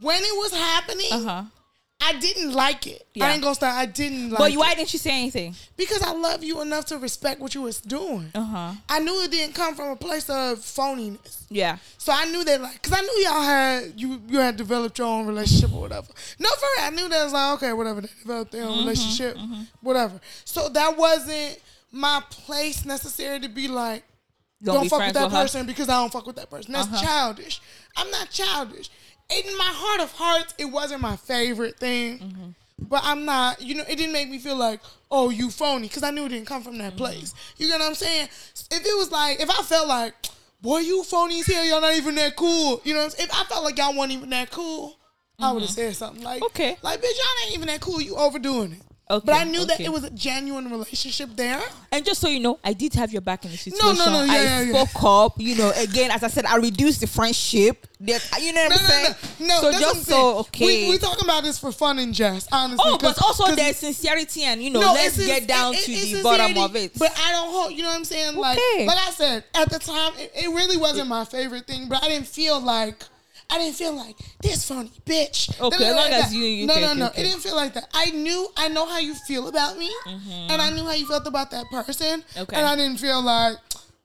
When 0.00 0.16
it 0.22 0.36
was 0.36 0.52
happening, 0.52 1.06
Uh 1.12 1.22
huh. 1.22 1.42
I 2.04 2.14
didn't 2.18 2.52
like 2.52 2.86
it. 2.86 3.06
Yeah. 3.14 3.26
I 3.26 3.32
ain't 3.32 3.42
gonna 3.42 3.54
start. 3.54 3.74
I 3.76 3.86
didn't 3.86 4.30
like 4.30 4.38
it. 4.38 4.38
But 4.38 4.52
you, 4.52 4.58
it. 4.58 4.60
why 4.60 4.74
didn't 4.74 4.92
you 4.92 4.98
say 4.98 5.10
anything? 5.12 5.54
because 5.76 6.02
I 6.02 6.12
love 6.12 6.42
you 6.42 6.60
enough 6.60 6.86
to 6.86 6.98
respect 6.98 7.40
what 7.40 7.54
you 7.54 7.62
was 7.62 7.80
doing. 7.80 8.30
Uh 8.34 8.42
huh. 8.44 8.72
I 8.88 8.98
knew 9.00 9.22
it 9.22 9.30
didn't 9.30 9.54
come 9.54 9.74
from 9.74 9.90
a 9.90 9.96
place 9.96 10.28
of 10.30 10.58
phoniness. 10.58 11.44
Yeah. 11.50 11.76
So 11.98 12.12
I 12.12 12.24
knew 12.26 12.44
that, 12.44 12.60
like, 12.60 12.82
cause 12.82 12.92
I 12.96 13.00
knew 13.02 13.24
y'all 13.24 13.42
had 13.42 13.92
you 14.00 14.20
you 14.28 14.38
had 14.38 14.56
developed 14.56 14.98
your 14.98 15.06
own 15.06 15.26
relationship 15.26 15.72
or 15.72 15.80
whatever. 15.82 16.08
No, 16.38 16.48
for 16.50 16.66
real, 16.76 16.86
I 16.86 16.90
knew 16.90 17.08
that 17.08 17.24
was 17.24 17.32
like 17.32 17.54
okay, 17.56 17.72
whatever. 17.72 18.00
They 18.00 18.08
developed 18.22 18.52
their 18.52 18.62
Mm-hmm, 18.62 18.72
own 18.72 18.78
relationship, 18.78 19.36
whatever. 19.80 20.20
So 20.44 20.68
that 20.70 20.96
wasn't 20.96 21.58
my 21.90 22.22
place 22.30 22.84
necessary 22.84 23.38
to 23.40 23.48
be 23.48 23.68
like, 23.68 24.02
Don't 24.62 24.74
don't, 24.76 24.82
be 24.84 24.88
fuck 24.88 25.00
with 25.00 25.14
that 25.14 25.24
with 25.24 25.32
her? 25.32 25.42
person 25.42 25.66
because 25.66 25.88
I 25.88 26.00
don't 26.00 26.12
fuck 26.12 26.26
with 26.26 26.36
that 26.36 26.48
person. 26.50 26.72
That's 26.72 26.88
Uh-huh. 26.88 27.02
childish. 27.04 27.60
I'm 27.96 28.10
not 28.10 28.30
childish. 28.30 28.88
In 29.32 29.56
my 29.58 29.70
heart 29.74 30.00
of 30.00 30.12
hearts, 30.12 30.54
it 30.58 30.66
wasn't 30.66 31.00
my 31.00 31.16
favorite 31.16 31.78
thing. 31.78 32.18
Mm-hmm. 32.18 32.48
But 32.88 33.02
I'm 33.04 33.24
not, 33.24 33.62
you 33.62 33.74
know, 33.76 33.84
it 33.88 33.96
didn't 33.96 34.12
make 34.12 34.28
me 34.28 34.38
feel 34.38 34.56
like, 34.56 34.80
oh, 35.10 35.30
you 35.30 35.50
phony, 35.50 35.86
because 35.88 36.02
I 36.02 36.10
knew 36.10 36.26
it 36.26 36.30
didn't 36.30 36.46
come 36.48 36.62
from 36.62 36.74
Mm-hmm. 36.74 36.82
that 36.82 36.96
place. 36.96 37.34
You 37.56 37.68
get 37.68 37.78
what 37.78 37.86
I'm 37.88 37.94
saying? 37.94 38.24
If 38.26 38.70
it 38.84 38.96
was 38.98 39.10
like, 39.12 39.40
if 39.40 39.48
I 39.48 39.62
felt 39.62 39.86
like, 39.88 40.14
boy, 40.60 40.78
you 40.78 41.02
phony 41.04 41.42
here, 41.42 41.62
y'all 41.64 41.80
not 41.80 41.94
even 41.94 42.14
that 42.16 42.34
cool. 42.36 42.80
You 42.84 42.94
know 42.94 43.00
what 43.00 43.04
I'm 43.06 43.10
saying? 43.10 43.28
If 43.32 43.40
I 43.40 43.44
felt 43.44 43.64
like 43.64 43.78
y'all 43.78 43.96
weren't 43.96 44.10
even 44.12 44.30
that 44.30 44.50
cool, 44.50 44.96
I 45.38 45.52
would 45.52 45.62
have 45.62 45.70
said 45.70 45.94
something 45.96 46.22
like, 46.22 46.42
Mm-hmm. 46.42 46.46
Okay. 46.46 46.76
like, 46.82 46.98
bitch, 47.00 47.04
y'all 47.04 47.46
ain't 47.46 47.54
even 47.54 47.68
that 47.68 47.80
cool. 47.80 48.00
You 48.00 48.16
overdoing 48.16 48.72
it. 48.72 48.82
Okay, 49.12 49.26
But 49.26 49.34
I 49.34 49.44
knew 49.44 49.64
that 49.66 49.78
it 49.78 49.92
was 49.92 50.04
a 50.04 50.10
genuine 50.10 50.70
relationship 50.70 51.28
there. 51.36 51.60
And 51.90 52.02
just 52.02 52.18
so 52.20 52.28
you 52.28 52.40
know, 52.40 52.58
I 52.64 52.72
did 52.72 52.94
have 52.94 53.12
your 53.12 53.20
back 53.20 53.44
in 53.44 53.50
the 53.50 53.58
situation. 53.58 53.84
no, 53.86 53.92
no, 53.92 54.10
no, 54.10 54.24
yeah, 54.24 54.32
I 54.32 54.42
yeah, 54.42 54.60
yeah. 54.62 54.84
spoke 54.86 55.04
up. 55.04 55.34
You 55.38 55.54
know, 55.56 55.70
again, 55.76 56.10
as 56.10 56.22
I 56.22 56.28
said, 56.28 56.46
I 56.46 56.56
reduced 56.56 57.00
the 57.02 57.06
friendship. 57.06 57.86
That 58.00 58.26
uh, 58.32 58.38
you 58.40 58.52
know 58.52 58.62
what 58.64 58.70
No, 58.70 58.76
I'm 58.80 58.90
saying? 58.90 59.14
no, 59.40 59.46
no. 59.46 59.60
So 59.72 59.78
just 59.78 60.06
so 60.06 60.38
okay. 60.38 60.84
We, 60.84 60.90
we 60.90 60.98
talking 60.98 61.24
about 61.24 61.44
this 61.44 61.58
for 61.58 61.70
fun 61.70 61.98
and 62.00 62.12
jest, 62.14 62.48
honestly. 62.50 62.84
oh, 62.84 62.98
but 63.00 63.20
also 63.22 63.54
there's 63.54 63.76
sincerity 63.76 64.42
and 64.44 64.60
you 64.62 64.70
know, 64.70 64.80
No, 64.80 64.92
let's 64.94 65.16
get 65.24 65.46
down 65.46 65.74
it- 65.74 65.84
to 65.84 66.16
the 66.16 66.22
bottom 66.22 66.56
of 66.58 66.74
it. 66.74 66.98
But 66.98 67.12
I 67.16 67.32
don't 67.32 67.52
hold. 67.52 67.72
You 67.72 67.82
know 67.82 67.90
what 67.90 67.98
I'm 67.98 68.04
saying? 68.04 68.34
Like, 68.36 68.58
Okay. 68.74 68.86
like 68.86 68.98
I 68.98 69.10
said 69.10 69.44
at 69.54 69.70
the 69.70 69.78
time, 69.78 70.12
it, 70.16 70.32
it 70.34 70.48
really 70.48 70.76
wasn't 70.78 71.08
my 71.08 71.24
favorite 71.26 71.66
thing. 71.66 71.88
But 71.88 72.02
I 72.02 72.08
didn't 72.08 72.26
feel 72.28 72.60
like. 72.60 73.04
I 73.50 73.58
didn't 73.58 73.76
feel 73.76 73.92
like 73.94 74.16
this 74.42 74.66
funny 74.66 74.90
bitch. 75.04 75.50
Okay, 75.60 75.78
Da- 75.78 75.84
da- 75.84 75.90
as 75.90 75.96
long 75.96 76.12
as 76.12 76.34
you- 76.34 76.44
you- 76.44 76.66
no, 76.66 76.72
okay, 76.74 76.82
no, 76.82 76.92
no. 76.94 77.06
okay. 77.06 77.22
It 77.22 77.24
didn't 77.24 77.40
feel 77.42 77.56
like 77.56 77.74
that. 77.74 77.88
I 77.92 78.06
knew. 78.10 78.48
I 78.56 78.68
know 78.68 78.86
how 78.86 78.98
you 78.98 79.14
feel 79.14 79.48
about 79.48 79.76
me, 79.78 79.90
Mm-hmm. 80.06 80.50
and 80.50 80.62
I 80.62 80.70
knew 80.70 80.84
how 80.84 80.92
you 80.92 81.06
felt 81.06 81.26
about 81.26 81.50
that 81.50 81.66
person. 81.70 82.24
Okay. 82.36 82.56
And 82.56 82.66
I 82.66 82.76
didn't 82.76 82.98
feel 82.98 83.20
like 83.22 83.56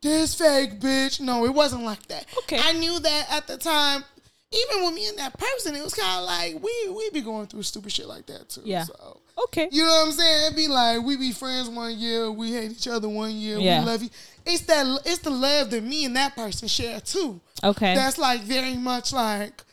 this 0.01 0.35
fake 0.35 0.79
bitch. 0.79 1.19
No, 1.19 1.45
it 1.45 1.53
wasn't 1.53 1.83
like 1.83 2.05
that. 2.07 2.25
Okay. 2.39 2.59
I 2.61 2.73
knew 2.73 2.99
that 2.99 3.27
at 3.31 3.47
the 3.47 3.57
time. 3.57 4.03
Even 4.49 4.85
with 4.85 4.93
me 4.93 5.05
and 5.09 5.17
that 5.17 5.37
person, 5.37 5.75
it 5.75 5.83
was 5.83 5.93
kind 5.93 6.19
of 6.21 6.25
like 6.25 6.63
we 6.63 6.89
we 6.95 7.09
be 7.09 7.19
going 7.19 7.47
through 7.47 7.63
stupid 7.63 7.91
shit 7.91 8.07
like 8.07 8.25
that 8.27 8.47
too. 8.47 8.61
Yeah. 8.63 8.85
So 8.85 9.19
okay. 9.43 9.67
you 9.73 9.83
know 9.83 9.89
what 9.89 10.05
I'm 10.07 10.11
saying? 10.13 10.43
It'd 10.45 10.55
be 10.55 10.69
like 10.69 11.01
we 11.01 11.17
be 11.17 11.33
friends 11.33 11.67
one 11.67 11.97
year, 11.99 12.31
we 12.31 12.53
hate 12.53 12.71
each 12.71 12.87
other 12.87 13.09
one 13.09 13.31
year, 13.35 13.57
Yeah. 13.57 13.81
we 13.81 13.85
love 13.87 14.03
you. 14.03 14.09
It's 14.47 14.61
that 14.63 14.85
it's 15.05 15.19
the 15.19 15.29
love 15.29 15.69
that 15.71 15.83
me 15.83 16.05
and 16.05 16.15
that 16.15 16.35
person 16.35 16.67
share 16.67 16.99
too. 16.99 17.39
Okay. 17.63 17.95
That's 17.95 18.17
like 18.17 18.41
very 18.41 18.75
much 18.75 19.13
like 19.13 19.63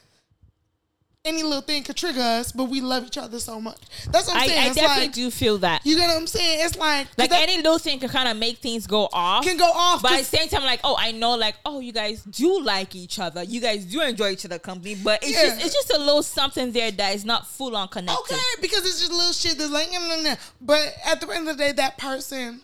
any 1.27 1.43
little 1.43 1.63
thing 1.63 1.83
could 1.83 1.97
trigger 1.97 2.21
us, 2.21 2.53
but 2.53 2.65
we 2.65 2.83
love 2.83 3.07
each 3.07 3.17
other 3.17 3.39
so 3.39 3.59
much. 3.59 3.79
That's 4.11 4.27
what 4.27 4.37
I'm 4.37 4.43
I, 4.43 4.47
saying. 4.47 4.59
I 4.59 4.67
it's 4.67 4.75
definitely 4.75 5.05
like 5.07 5.15
do 5.15 5.31
feel 5.31 5.57
that. 5.59 5.81
you 5.87 5.97
get 5.97 6.07
what 6.09 6.19
I'm 6.19 6.27
saying? 6.27 6.61
It's 6.67 6.77
like 6.77 7.07
Like 7.17 7.31
that 7.31 7.43
any 7.49 7.57
little 7.57 7.79
thing 7.79 7.99
can 7.99 8.11
kind 8.11 8.29
of 8.29 8.37
make 8.37 8.59
things 8.59 8.87
go 8.87 9.09
off. 9.11 9.43
can 9.43 9.57
go 9.57 9.65
off. 9.65 10.03
But 10.03 10.13
at 10.13 10.19
the 10.19 10.25
same 10.25 10.49
time, 10.49 10.65
like, 10.65 10.81
oh, 10.85 10.97
I 10.99 11.13
know, 11.13 11.35
like, 11.35 11.55
oh, 11.65 11.81
you 11.81 11.93
guys 11.93 12.23
do 12.25 12.61
like 12.61 12.95
each 12.95 13.19
other. 13.19 13.43
You 13.43 13.61
guys 13.63 13.87
do 13.87 14.03
enjoy 14.03 14.31
each 14.33 14.45
other 14.45 14.59
company, 14.59 14.97
but 14.97 15.23
it's 15.23 15.33
Yeah. 15.33 15.45
just 15.55 15.65
it's 15.65 15.75
just 15.75 15.91
a 15.95 15.99
little 15.99 16.23
something 16.23 16.73
there 16.73 16.91
that 16.91 17.15
is 17.15 17.25
not 17.25 17.47
full 17.47 17.75
on 17.75 17.89
connected. 17.89 18.35
Okay, 18.35 18.43
because 18.61 18.85
it's 18.85 19.01
just 19.01 19.11
a 19.13 19.17
little 19.17 19.33
shit 19.33 19.57
that's 19.57 19.71
like, 19.71 19.89
but 20.61 20.95
at 21.07 21.23
the 21.23 21.29
end 21.31 21.49
of 21.49 21.57
the 21.57 21.65
day, 21.65 21.73
that 21.73 21.97
person, 21.97 22.61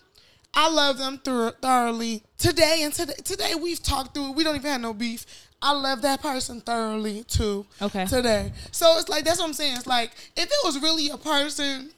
I 0.54 0.70
love 0.70 0.98
them 0.98 1.20
through 1.24 1.52
thoroughly. 1.62 2.22
Today 2.38 2.80
and 2.82 2.92
today, 2.92 3.14
today 3.24 3.54
we've 3.54 3.82
talked 3.82 4.14
through. 4.14 4.30
it. 4.30 4.36
We 4.36 4.44
don't 4.44 4.56
even 4.56 4.70
have 4.70 4.80
no 4.80 4.92
beef. 4.92 5.26
I 5.62 5.72
love 5.72 6.02
that 6.02 6.22
person 6.22 6.60
thoroughly 6.60 7.24
too. 7.24 7.66
Okay. 7.80 8.06
Today, 8.06 8.52
so 8.72 8.98
it's 8.98 9.08
like 9.08 9.24
that's 9.24 9.38
what 9.38 9.46
I'm 9.46 9.54
saying. 9.54 9.76
It's 9.76 9.86
like 9.86 10.12
if 10.36 10.44
it 10.44 10.58
was 10.64 10.80
really 10.80 11.10
a 11.10 11.16
person, 11.16 11.90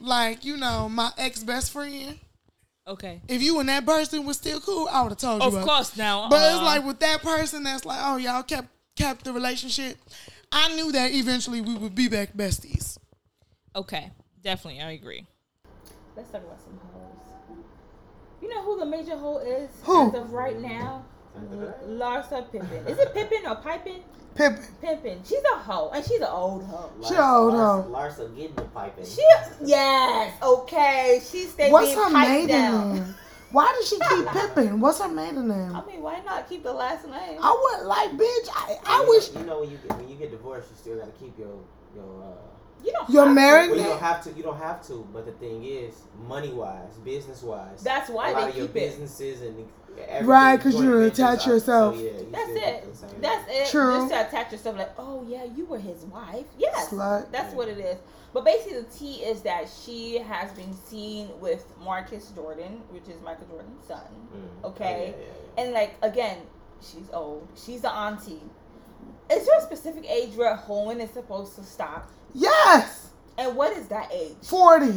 like 0.00 0.44
you 0.44 0.56
know, 0.56 0.88
my 0.88 1.10
ex 1.18 1.42
best 1.42 1.72
friend, 1.72 2.18
Okay. 2.90 3.20
If 3.28 3.40
you 3.40 3.60
and 3.60 3.68
that 3.68 3.86
person 3.86 4.24
was 4.24 4.36
still 4.36 4.60
cool, 4.60 4.88
I 4.90 5.02
would 5.02 5.10
have 5.10 5.18
told 5.18 5.42
you. 5.42 5.58
Of 5.58 5.64
course 5.64 5.96
now. 5.96 6.28
But 6.28 6.42
it's 6.50 6.60
uh, 6.60 6.64
like 6.64 6.84
with 6.84 6.98
that 7.00 7.22
person 7.22 7.62
that's 7.62 7.84
like, 7.84 8.00
oh 8.02 8.16
y'all 8.16 8.42
kept 8.42 8.68
kept 8.96 9.24
the 9.24 9.32
relationship. 9.32 9.96
I 10.50 10.74
knew 10.74 10.90
that 10.92 11.12
eventually 11.12 11.60
we 11.60 11.74
would 11.76 11.94
be 11.94 12.08
back 12.08 12.32
besties. 12.36 12.98
Okay, 13.76 14.10
definitely, 14.42 14.80
I 14.80 14.90
agree. 14.92 15.24
Let's 16.16 16.30
talk 16.30 16.42
about 16.42 16.60
some 16.60 16.72
hoes. 16.82 16.89
You 18.40 18.48
know 18.48 18.62
who 18.62 18.78
the 18.78 18.86
major 18.86 19.16
hoe 19.16 19.38
is 19.38 19.68
Who? 19.84 20.08
as 20.08 20.14
of 20.14 20.32
right 20.32 20.58
now? 20.60 21.04
Larsa 21.86 22.50
Pippen. 22.50 22.86
Is 22.86 22.98
it 22.98 23.12
Pippen 23.14 23.46
or 23.46 23.56
Pippen? 23.56 24.00
Pippin. 24.34 24.64
Pippen. 24.80 25.20
She's 25.24 25.42
a 25.52 25.56
hoe, 25.58 25.90
and 25.92 26.04
she's 26.04 26.20
an 26.20 26.28
old 26.30 26.64
hoe. 26.64 26.90
She 27.06 27.14
a 27.14 27.22
old 27.22 27.52
hoe. 27.54 27.86
Larsa 27.90 28.34
getting 28.36 28.54
the 28.54 28.62
piping. 28.62 29.04
She, 29.04 29.22
yes, 29.64 30.32
okay. 30.42 31.20
She 31.30 31.44
stayed 31.46 31.72
What's 31.72 31.88
being 31.94 31.98
her 31.98 32.10
maiden 32.10 32.48
down. 32.48 32.94
name? 32.94 33.14
Why 33.52 33.66
does 33.76 33.88
she 33.88 33.98
keep 33.98 34.26
Pippin? 34.32 34.80
What's 34.80 35.00
her 35.00 35.08
maiden 35.08 35.48
name? 35.48 35.74
I 35.74 35.84
mean, 35.84 36.00
why 36.02 36.20
not 36.24 36.48
keep 36.48 36.62
the 36.62 36.72
last 36.72 37.04
name? 37.06 37.38
I 37.42 37.76
would 37.78 37.86
like, 37.86 38.10
bitch. 38.12 38.48
I, 38.54 38.76
I 38.86 38.96
You 39.00 39.02
know- 39.04 39.08
wish 39.10 39.34
you 39.34 39.42
know 39.44 39.60
when 39.60 39.70
you 39.70 39.78
get 39.78 39.96
when 39.98 40.08
you 40.08 40.14
get 40.16 40.30
divorced, 40.30 40.70
you 40.70 40.76
still 40.76 40.98
gotta 40.98 41.12
keep 41.12 41.36
your 41.38 41.58
your. 41.94 42.22
Uh, 42.22 42.39
You 42.84 42.92
don't. 42.92 43.10
you're 43.10 43.22
have 43.24 43.30
to. 43.30 43.34
married. 43.34 43.70
well, 43.70 43.78
you 43.78 43.84
don't 43.84 44.00
have 44.00 44.22
to. 44.24 44.32
You 44.32 44.42
don't 44.42 44.58
have 44.58 44.86
to. 44.88 45.06
But 45.12 45.26
the 45.26 45.32
thing 45.32 45.64
is, 45.64 45.94
money 46.26 46.52
wise, 46.52 46.92
business 47.04 47.42
wise, 47.42 47.82
That's 47.82 48.08
why 48.10 48.30
a 48.30 48.32
lot 48.32 48.42
they 48.44 48.48
of 48.50 48.56
your 48.56 48.66
keep 48.68 48.76
it. 48.76 48.80
businesses 48.90 49.42
and 49.42 49.66
everything, 50.08 50.26
Right, 50.26 50.60
'cause 50.60 50.72
joint 50.72 50.84
you 50.84 50.98
ventures 51.00 51.18
attach 51.18 51.46
yourself. 51.46 51.96
So, 51.96 52.00
yeah, 52.02 52.10
you 52.12 52.28
That's 52.30 52.50
it. 52.50 52.54
get 52.54 52.90
the 52.92 52.96
same- 52.96 53.20
That's 53.20 53.50
it. 53.50 53.66
True. 53.70 53.96
Just 53.96 54.10
to 54.12 54.26
attach 54.28 54.52
yourself, 54.52 54.78
like, 54.78 54.92
oh 54.98 55.24
yeah, 55.28 55.44
you 55.44 55.66
were 55.66 55.78
his 55.78 56.04
wife. 56.06 56.46
Yes, 56.58 56.88
Slut. 56.88 57.30
that's 57.32 57.52
what 57.54 57.68
it 57.68 57.78
is. 57.78 57.98
But 58.32 58.44
basically, 58.44 58.78
the 58.82 58.88
tea 58.96 59.14
is 59.24 59.42
that 59.42 59.68
she 59.68 60.18
has 60.18 60.52
been 60.52 60.72
seen 60.72 61.28
with 61.40 61.64
Marcus 61.82 62.28
Jordan, 62.30 62.80
which 62.90 63.08
is 63.08 63.20
Michael 63.22 63.46
Jordan's 63.46 63.84
son. 63.86 64.00
Mm. 64.62 64.68
Okay, 64.70 65.14
Yeah, 65.18 65.24
yeah, 65.24 65.26
yeah. 65.56 65.62
and 65.64 65.74
like 65.74 65.96
again, 66.02 66.38
she's 66.80 67.10
old. 67.12 67.48
She's 67.56 67.80
the 67.82 67.92
auntie. 67.92 68.40
Is 69.30 69.46
there 69.46 69.58
a 69.58 69.62
specific 69.62 70.08
age 70.08 70.34
where 70.36 70.54
hoeing 70.54 71.00
is 71.00 71.10
supposed 71.10 71.56
to 71.56 71.64
stop? 71.64 72.10
Yes, 72.34 73.10
And 73.38 73.56
what 73.56 73.76
is 73.76 73.86
that 73.88 74.10
age? 74.12 74.36
forty. 74.42 74.94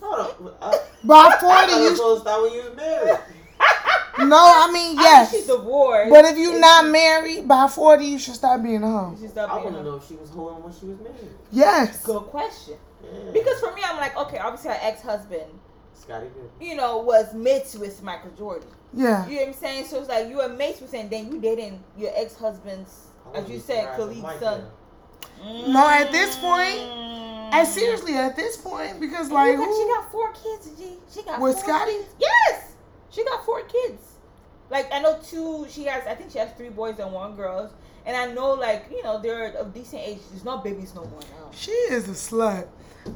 Hold 0.00 0.36
on. 0.42 0.52
Uh, 0.62 0.76
By 1.04 1.36
forty, 1.40 1.72
thought 1.72 1.80
you 1.82 1.96
supposed 1.96 2.24
to 2.24 2.28
start 2.28 2.42
when 2.42 2.52
you 2.52 2.62
was 2.68 2.76
married. 2.76 3.18
no. 4.18 4.36
I 4.36 4.70
mean 4.72 4.98
I 4.98 5.02
yes. 5.02 5.32
mean, 5.32 5.40
she's 5.40 5.48
divorced. 5.48 6.10
But 6.10 6.24
if 6.26 6.38
you're 6.38 6.58
not 6.60 6.86
married 6.88 7.46
by 7.48 7.68
forty, 7.68 8.06
you 8.06 8.18
should 8.18 8.34
stop 8.34 8.62
being 8.62 8.82
a 8.82 8.86
hoe. 8.90 9.16
I 9.36 9.56
want 9.58 9.74
to 9.74 9.82
know 9.82 9.96
if 9.96 10.06
she 10.06 10.14
was 10.14 10.30
hoeing 10.30 10.62
when 10.62 10.72
she 10.72 10.86
was 10.86 10.98
married. 11.00 11.30
Yes. 11.50 12.02
Good 12.04 12.22
question. 12.24 12.74
Yeah. 13.02 13.30
Because 13.32 13.60
for 13.60 13.72
me, 13.74 13.82
I'm 13.84 13.96
like, 13.96 14.16
okay, 14.16 14.38
obviously 14.38 14.70
her 14.70 14.78
ex-husband, 14.82 15.50
Scottie 15.94 16.26
you 16.60 16.74
know, 16.74 16.98
was 16.98 17.32
mates 17.34 17.74
with 17.76 18.02
Michael 18.02 18.30
Jordan. 18.32 18.68
Yeah. 18.92 19.26
You 19.28 19.36
know 19.36 19.40
what 19.42 19.48
I'm 19.48 19.54
saying? 19.54 19.84
So 19.86 20.00
it's 20.00 20.08
like 20.08 20.28
you 20.28 20.38
were 20.38 20.48
mates 20.48 20.80
with 20.80 20.92
him, 20.92 21.08
then 21.08 21.30
you 21.32 21.40
dating 21.40 21.82
your 21.96 22.10
ex-husband's, 22.16 23.06
I 23.26 23.28
as 23.38 23.44
wouldn't 23.44 23.48
you 23.50 23.54
be 23.56 23.60
said, 23.60 23.82
surprised 23.94 24.12
if 24.12 24.22
Khalid's 24.22 24.40
son. 24.40 24.60
did. 24.60 24.70
No, 25.44 25.86
at 25.88 26.10
this 26.12 26.36
point, 26.36 26.78
Mm. 26.78 27.52
and 27.54 27.68
seriously, 27.68 28.14
at 28.14 28.36
this 28.36 28.56
point, 28.56 29.00
because 29.00 29.30
like 29.30 29.56
got- 29.56 29.66
who? 29.66 29.76
she 29.82 29.88
got 29.94 30.10
four 30.12 30.32
kids, 30.32 30.70
G. 30.78 30.98
She 31.12 31.22
got 31.22 31.40
With 31.40 31.58
Scottie? 31.58 31.92
kids. 31.92 32.08
Yes, 32.18 32.62
she 33.10 33.24
got 33.24 33.44
four 33.44 33.62
kids. 33.62 34.02
Like 34.70 34.92
I 34.92 35.00
know 35.00 35.18
two. 35.22 35.66
She 35.70 35.84
has. 35.84 36.06
I 36.06 36.14
think 36.14 36.30
she 36.30 36.38
has 36.38 36.50
three 36.56 36.68
boys 36.68 36.98
and 36.98 37.12
one 37.12 37.36
girl. 37.36 37.70
And 38.04 38.16
I 38.16 38.26
know, 38.32 38.52
like 38.54 38.86
you 38.90 39.02
know, 39.02 39.20
they're 39.20 39.48
of 39.52 39.72
decent 39.74 40.02
age. 40.02 40.18
There's 40.30 40.44
no 40.44 40.58
babies 40.58 40.94
no 40.94 41.02
more 41.04 41.20
now. 41.20 41.50
She 41.52 41.70
is 41.72 42.08
a 42.08 42.12
slut. 42.12 42.66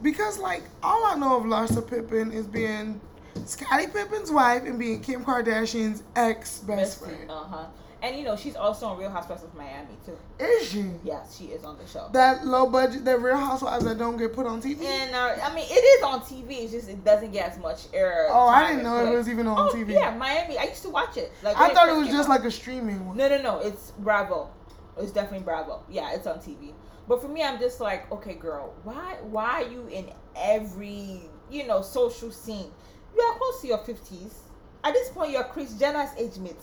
Because 0.01 0.39
like 0.39 0.63
all 0.83 1.05
I 1.05 1.15
know 1.17 1.37
of 1.37 1.45
Larsa 1.45 1.87
Pippen 1.87 2.33
is 2.33 2.47
being 2.47 3.01
Scottie 3.45 3.87
Pippen's 3.89 4.31
wife 4.31 4.63
and 4.65 4.79
being 4.79 5.01
Kim 5.01 5.25
Kardashian's 5.25 6.03
ex 6.17 6.59
best 6.61 7.01
friend. 7.01 7.31
Uh 7.31 7.45
huh. 7.45 7.65
And 8.03 8.17
you 8.17 8.25
know, 8.25 8.35
she's 8.37 8.57
also 8.57 8.87
on 8.87 8.99
Real 8.99 9.11
Housewives 9.11 9.45
of 9.45 9.55
Miami 9.55 9.97
too. 10.05 10.19
Is 10.41 10.69
she? 10.69 10.85
Yes, 11.05 11.37
she 11.39 11.47
is 11.47 11.63
on 11.65 11.79
the 11.79 11.87
show. 11.87 12.09
That 12.13 12.45
low 12.45 12.69
budget, 12.69 13.05
that 13.05 13.21
Real 13.21 13.37
Housewives 13.37 13.85
that 13.85 13.97
don't 13.97 14.17
get 14.17 14.33
put 14.33 14.45
on 14.45 14.61
TV. 14.61 14.83
And 14.85 15.15
uh, 15.15 15.37
I 15.41 15.55
mean, 15.55 15.67
it 15.69 15.73
is 15.75 16.03
on 16.03 16.21
TV. 16.21 16.65
It's 16.65 16.73
just 16.73 16.89
it 16.89 17.05
doesn't 17.05 17.31
get 17.31 17.53
as 17.53 17.59
much 17.59 17.83
air. 17.95 18.27
oh, 18.31 18.49
I 18.49 18.69
didn't 18.71 18.83
know 18.83 19.07
it 19.07 19.17
was 19.17 19.29
even 19.29 19.47
on 19.47 19.69
Oh 19.71 19.73
TV. 19.73 19.93
yeah, 19.93 20.17
Miami. 20.17 20.59
I 20.59 20.65
used 20.65 20.83
to 20.83 20.91
watch 20.91 21.17
it. 21.17 21.33
Like 21.45 21.57
I 21.57 21.73
thought 21.73 21.89
it 21.89 21.97
was 21.97 22.09
just 22.09 22.29
out. 22.29 22.41
like 22.41 22.45
a 22.45 22.51
streaming 22.51 23.07
one. 23.07 23.17
No, 23.17 23.29
no, 23.29 23.41
no. 23.41 23.59
It's 23.61 23.93
Bravo. 23.93 24.51
It's 24.99 25.13
definitely 25.13 25.45
Bravo. 25.45 25.85
Yeah, 25.89 26.13
it's 26.13 26.27
on 26.27 26.39
TV. 26.41 26.73
But 27.07 27.23
for 27.23 27.29
me, 27.29 27.43
I'm 27.43 27.59
just 27.61 27.81
like, 27.81 28.11
okay, 28.13 28.35
girl, 28.35 28.75
why, 28.85 29.17
why 29.23 29.63
are 29.63 29.69
you 29.69 29.87
in 29.89 30.11
every, 30.37 31.23
you 31.51 31.67
know, 31.67 31.83
social 31.83 32.31
scene? 32.31 32.71
You 33.17 33.23
are 33.23 33.37
close 33.39 33.61
to 33.63 33.67
your 33.69 33.79
fifties. 33.79 34.39
At 34.85 34.93
this 34.95 35.09
point, 35.11 35.31
you're 35.33 35.45
Kris 35.45 35.75
Jenner's 35.75 36.11
age 36.19 36.39
mate. 36.39 36.57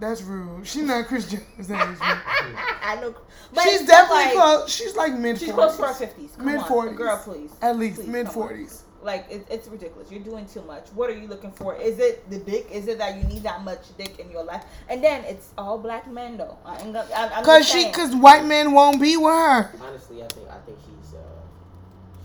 That's 0.00 0.22
rude. 0.22 0.66
She's 0.66 0.82
not 0.82 1.06
Kris 1.06 1.30
Jenner's 1.30 1.70
age. 1.70 1.70
I 2.00 2.98
know. 3.00 3.14
But 3.54 3.62
She's 3.64 3.86
definitely 3.86 4.24
like, 4.24 4.32
close. 4.34 4.74
She's 4.74 4.96
like 4.96 5.12
mid 5.14 5.38
She's 5.38 5.52
close 5.52 5.76
to 5.76 5.82
her 5.82 5.88
40s. 5.92 5.98
fifties. 5.98 6.38
Mid 6.38 6.60
40s. 6.60 6.96
girl, 6.96 7.16
please. 7.24 7.52
At 7.62 7.78
least 7.78 8.06
mid 8.06 8.28
forties. 8.28 8.82
Like 9.02 9.26
it, 9.30 9.46
it's 9.50 9.68
ridiculous. 9.68 10.10
You're 10.10 10.22
doing 10.22 10.46
too 10.46 10.62
much. 10.62 10.88
What 10.94 11.10
are 11.10 11.16
you 11.16 11.28
looking 11.28 11.52
for? 11.52 11.76
Is 11.76 11.98
it 11.98 12.28
the 12.30 12.38
dick? 12.38 12.68
Is 12.72 12.88
it 12.88 12.98
that 12.98 13.16
you 13.18 13.24
need 13.24 13.42
that 13.44 13.62
much 13.62 13.96
dick 13.98 14.18
in 14.18 14.30
your 14.30 14.42
life? 14.44 14.64
And 14.88 15.04
then 15.04 15.22
it's 15.24 15.50
all 15.58 15.78
black 15.78 16.10
men 16.10 16.38
though. 16.38 16.56
I'm, 16.64 16.96
I'm, 16.96 17.06
I'm 17.14 17.44
Cause 17.44 17.68
she, 17.68 17.90
cause 17.92 18.14
white 18.16 18.46
men 18.46 18.72
won't 18.72 19.00
be 19.00 19.16
with 19.18 19.26
her. 19.32 19.70
Honestly, 19.80 20.22
I 20.22 20.26
think 20.28 20.48
I 20.48 20.56
think 20.64 20.78
she's 20.80 21.14
uh 21.14 21.18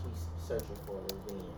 she's 0.01 0.47
searching 0.47 0.77
for 0.87 0.95
revenge, 1.01 1.48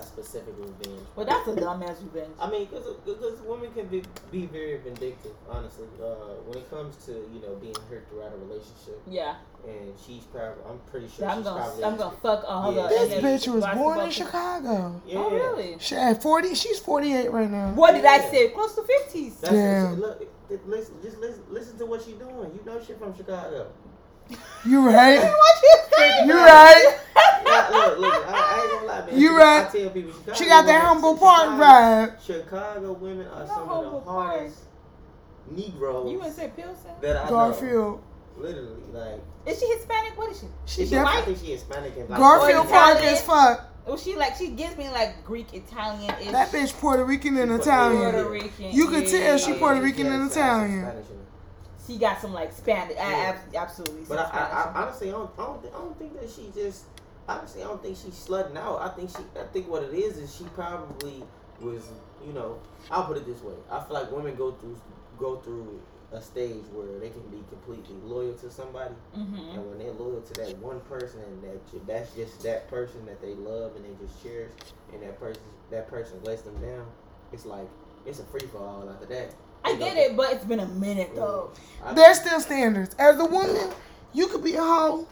a 0.00 0.02
specific 0.02 0.54
revenge. 0.58 1.06
Well, 1.14 1.26
that's 1.26 1.46
a 1.48 1.52
dumbass 1.52 2.02
revenge. 2.02 2.34
I 2.40 2.50
mean, 2.50 2.66
because 3.04 3.40
women 3.42 3.72
can 3.72 3.86
be, 3.86 4.02
be 4.30 4.46
very 4.46 4.78
vindictive, 4.78 5.32
honestly. 5.48 5.86
Uh, 6.02 6.40
when 6.46 6.58
it 6.58 6.70
comes 6.70 6.96
to 7.06 7.12
you 7.12 7.40
know 7.42 7.54
being 7.60 7.74
hurt 7.88 8.06
throughout 8.10 8.32
a 8.32 8.36
relationship, 8.36 9.00
Yeah, 9.06 9.36
and 9.66 9.92
she's 10.04 10.24
probably 10.24 10.64
I'm 10.68 10.78
pretty 10.90 11.08
sure 11.08 11.26
I'm 11.28 11.38
she's 11.38 11.44
gonna 11.44 11.60
probably 11.62 11.84
I'm 11.84 11.96
gonna 11.96 12.16
fuck 12.22 12.44
all 12.48 12.74
Yeah. 12.74 12.82
the. 12.82 12.88
This 12.88 13.12
and 13.12 13.24
then 13.24 13.38
bitch 13.38 13.54
was 13.54 13.66
born 13.76 14.00
in. 14.00 14.10
Chicago. 14.10 15.00
yeah. 15.06 15.18
Oh 15.18 15.30
really? 15.30 15.76
She 15.78 15.94
at 15.94 16.22
40, 16.22 16.54
she's 16.54 16.78
48 16.78 17.30
right 17.30 17.50
now. 17.50 17.72
What 17.74 17.92
did 17.92 18.04
I 18.04 18.18
say? 18.30 18.48
Close 18.48 18.74
to 18.74 18.82
fifties. 18.82 19.36
That's 19.40 19.52
Damn. 19.52 20.00
Look, 20.00 20.26
listen, 20.66 20.94
just 21.02 21.18
listen, 21.18 21.42
listen 21.50 21.78
to 21.78 21.86
what 21.86 22.02
she's 22.02 22.14
doing. 22.14 22.50
You 22.54 22.60
know, 22.64 22.80
she 22.84 22.94
from 22.94 23.16
Chicago. 23.16 23.70
You 24.64 24.86
right. 24.86 25.32
You 26.24 26.32
say? 26.32 26.32
Right. 26.32 26.98
Look, 27.70 27.98
look, 27.98 28.14
I, 28.26 28.32
I 28.32 28.62
ain't 28.62 28.70
gonna 28.72 28.86
lie, 28.86 29.06
man. 29.06 29.18
You 29.20 29.34
I 29.36 29.38
right. 29.62 29.70
tell 29.72 29.90
people, 29.90 30.12
Chicago 30.12 30.34
She 30.38 30.44
got 30.46 30.66
that 30.66 30.82
humble 30.82 31.14
Chicago- 31.14 31.56
park 31.58 31.60
vibe. 32.18 32.24
Chicago 32.26 32.92
women 32.92 33.26
are 33.28 33.46
some 33.46 33.68
of 33.68 33.92
the 33.92 34.00
hardest 34.10 34.58
Negroes 35.50 36.10
You 36.10 36.18
wouldn't 36.18 36.36
say 36.36 36.50
Pilsen? 36.54 36.90
that 37.00 37.16
I 37.16 37.24
know. 37.24 37.30
Garfield. 37.30 38.02
Literally, 38.36 38.82
like 38.92 39.20
Is 39.46 39.58
she 39.60 39.66
Hispanic? 39.66 40.16
What 40.16 40.30
is 40.30 40.40
she? 40.40 40.46
She 40.66 40.82
is 40.82 40.88
she 40.90 40.96
I 40.96 41.04
definitely 41.04 41.04
white? 41.20 41.24
think 41.26 41.38
she 41.46 41.52
Hispanic 41.52 41.96
and 41.98 42.08
like 42.08 42.18
Garfield 42.18 42.66
Or 42.66 42.70
Park 42.70 42.90
Italian. 42.96 43.14
is 43.14 43.20
fuck. 43.22 43.66
Well, 43.86 43.96
she 43.98 44.14
like 44.16 44.36
she 44.36 44.48
gives 44.48 44.76
me 44.78 44.88
like 44.90 45.24
Greek 45.24 45.52
Italian 45.52 46.14
ish. 46.20 46.30
That 46.30 46.48
bitch 46.50 46.72
Puerto 46.74 47.04
Rican 47.04 47.36
and 47.36 47.48
Puerto 47.50 47.62
Italian. 47.64 48.02
Puerto 48.12 48.28
Rican. 48.30 48.70
You 48.72 48.86
could 48.88 49.06
tell 49.08 49.36
she 49.38 49.50
yeah. 49.52 49.58
Puerto 49.58 49.80
Rican 49.82 50.06
Yeah, 50.06 50.14
and 50.14 50.30
it 50.30 50.32
sounds 50.32 50.72
Italian. 50.72 51.04
Spanish 51.94 51.98
in 51.98 51.98
her. 51.98 51.98
She 51.98 51.98
got 51.98 52.20
some 52.20 52.32
like 52.32 52.52
Spanish. 52.52 52.96
I 52.98 53.10
Yeah. 53.10 53.16
ab- 53.48 53.54
absolutely. 53.54 54.04
But 54.08 54.18
I, 54.18 54.22
I, 54.22 54.70
I 54.72 54.82
honestly, 54.82 55.08
I 55.08 55.12
don't, 55.12 55.30
I 55.38 55.44
don't, 55.44 55.62
think, 55.62 55.74
I 55.74 55.78
don't 55.78 55.98
think 55.98 56.20
that 56.20 56.30
she 56.30 56.50
just. 56.54 56.84
Honestly, 57.28 57.62
I 57.62 57.66
don't 57.66 57.80
think 57.82 57.96
she's 57.96 58.14
slutting 58.14 58.56
out. 58.56 58.80
I 58.80 58.88
think 58.88 59.10
she. 59.10 59.22
I 59.38 59.44
think 59.52 59.68
what 59.68 59.82
it 59.84 59.94
is 59.94 60.16
is 60.18 60.34
she 60.34 60.44
probably 60.54 61.22
was. 61.60 61.88
You 62.26 62.32
know, 62.32 62.58
I'll 62.90 63.04
put 63.04 63.16
it 63.16 63.26
this 63.26 63.42
way. 63.42 63.54
I 63.70 63.80
feel 63.84 63.94
like 63.94 64.10
women 64.12 64.34
go 64.36 64.52
through 64.52 64.80
go 65.18 65.36
through 65.36 65.80
a 66.12 66.20
stage 66.20 66.64
where 66.72 66.98
they 66.98 67.08
can 67.10 67.22
be 67.30 67.40
completely 67.48 67.94
loyal 68.02 68.34
to 68.34 68.50
somebody, 68.50 68.94
Mhm. 69.16 69.54
and 69.54 69.68
when 69.70 69.78
they're 69.78 69.92
loyal 69.92 70.20
to 70.22 70.32
that 70.42 70.58
one 70.58 70.80
person, 70.80 71.20
and 71.20 71.40
that 71.44 71.86
that's 71.86 72.12
just 72.14 72.42
that 72.42 72.68
person 72.68 73.06
that 73.06 73.22
they 73.22 73.34
love 73.34 73.76
and 73.76 73.84
they 73.84 74.04
just 74.04 74.20
cherish, 74.20 74.50
and 74.92 75.00
that 75.04 75.20
person 75.20 75.42
that 75.70 75.88
person 75.88 76.18
lets 76.24 76.42
them 76.42 76.60
down. 76.60 76.84
It's 77.32 77.46
like 77.46 77.68
it's 78.04 78.18
a 78.18 78.24
free 78.24 78.48
for 78.48 78.58
all 78.58 78.90
after 78.90 79.06
that. 79.06 79.32
I 79.64 79.74
get 79.76 79.96
it, 79.96 80.16
but 80.16 80.32
it's 80.32 80.44
been 80.44 80.60
a 80.60 80.66
minute 80.66 81.10
though. 81.14 81.50
I- 81.84 81.92
There's 81.94 82.20
still 82.20 82.40
standards. 82.40 82.94
As 82.98 83.18
a 83.18 83.24
woman, 83.24 83.70
you 84.12 84.26
could 84.28 84.42
be 84.44 84.54
a 84.54 84.62
hoe, 84.62 85.06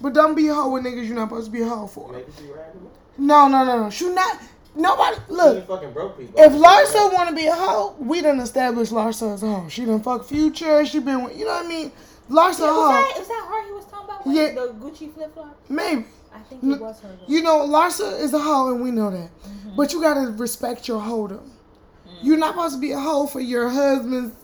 but 0.00 0.12
don't 0.14 0.34
be 0.34 0.48
a 0.48 0.54
hoe 0.54 0.70
with 0.70 0.84
niggas 0.84 1.06
you're 1.06 1.16
not 1.16 1.28
supposed 1.28 1.46
to 1.46 1.52
be 1.52 1.62
a 1.62 1.66
hoe 1.68 1.86
for. 1.86 2.12
Maybe 2.12 2.24
she 2.38 2.44
riding. 2.46 2.90
No, 3.18 3.48
no, 3.48 3.64
no, 3.64 3.84
no. 3.84 3.90
She 3.90 4.08
not. 4.08 4.38
Nobody. 4.74 5.16
Look, 5.28 5.68
fucking 5.68 5.92
broke 5.92 6.18
people. 6.18 6.40
if 6.40 6.50
Larsa 6.52 7.12
want 7.12 7.28
to 7.28 7.34
be 7.34 7.46
a 7.46 7.52
hoe, 7.54 7.94
we 7.98 8.22
done 8.22 8.40
established 8.40 8.90
Larsa 8.92 9.34
as 9.34 9.42
a 9.42 9.46
hoe. 9.46 9.68
She 9.68 9.84
done 9.84 10.00
fuck 10.00 10.24
Future. 10.24 10.84
She 10.86 10.98
been 10.98 11.24
with. 11.24 11.38
You 11.38 11.44
know 11.44 11.52
what 11.52 11.66
I 11.66 11.68
mean? 11.68 11.92
Larsa 12.30 12.60
a 12.60 12.72
Was 12.72 12.72
hoe. 12.72 12.92
that, 12.92 13.14
was 13.18 13.28
that 13.28 13.46
her 13.50 13.66
he 13.66 13.72
was 13.72 13.84
talking 13.84 14.04
about? 14.06 14.26
With 14.26 14.34
Yeah. 14.34 14.52
The 14.54 14.72
Gucci 14.80 15.12
flip 15.12 15.34
flop? 15.34 15.58
Maybe. 15.68 16.06
I 16.34 16.38
think 16.38 16.64
it 16.64 16.80
was 16.80 17.00
her. 17.00 17.08
Though. 17.08 17.24
You 17.28 17.42
know, 17.42 17.66
Larsa 17.68 18.18
is 18.18 18.32
a 18.32 18.38
hoe, 18.38 18.72
and 18.72 18.82
we 18.82 18.90
know 18.90 19.10
that. 19.10 19.28
Mm-hmm. 19.42 19.76
But 19.76 19.92
you 19.92 20.00
gotta 20.00 20.30
respect 20.30 20.88
your 20.88 21.02
hold'em. 21.02 21.46
You're 22.22 22.38
not 22.38 22.54
supposed 22.54 22.74
to 22.74 22.80
be 22.80 22.92
a 22.92 22.98
hoe 22.98 23.26
for 23.26 23.40
your 23.40 23.68
husband's 23.68 24.36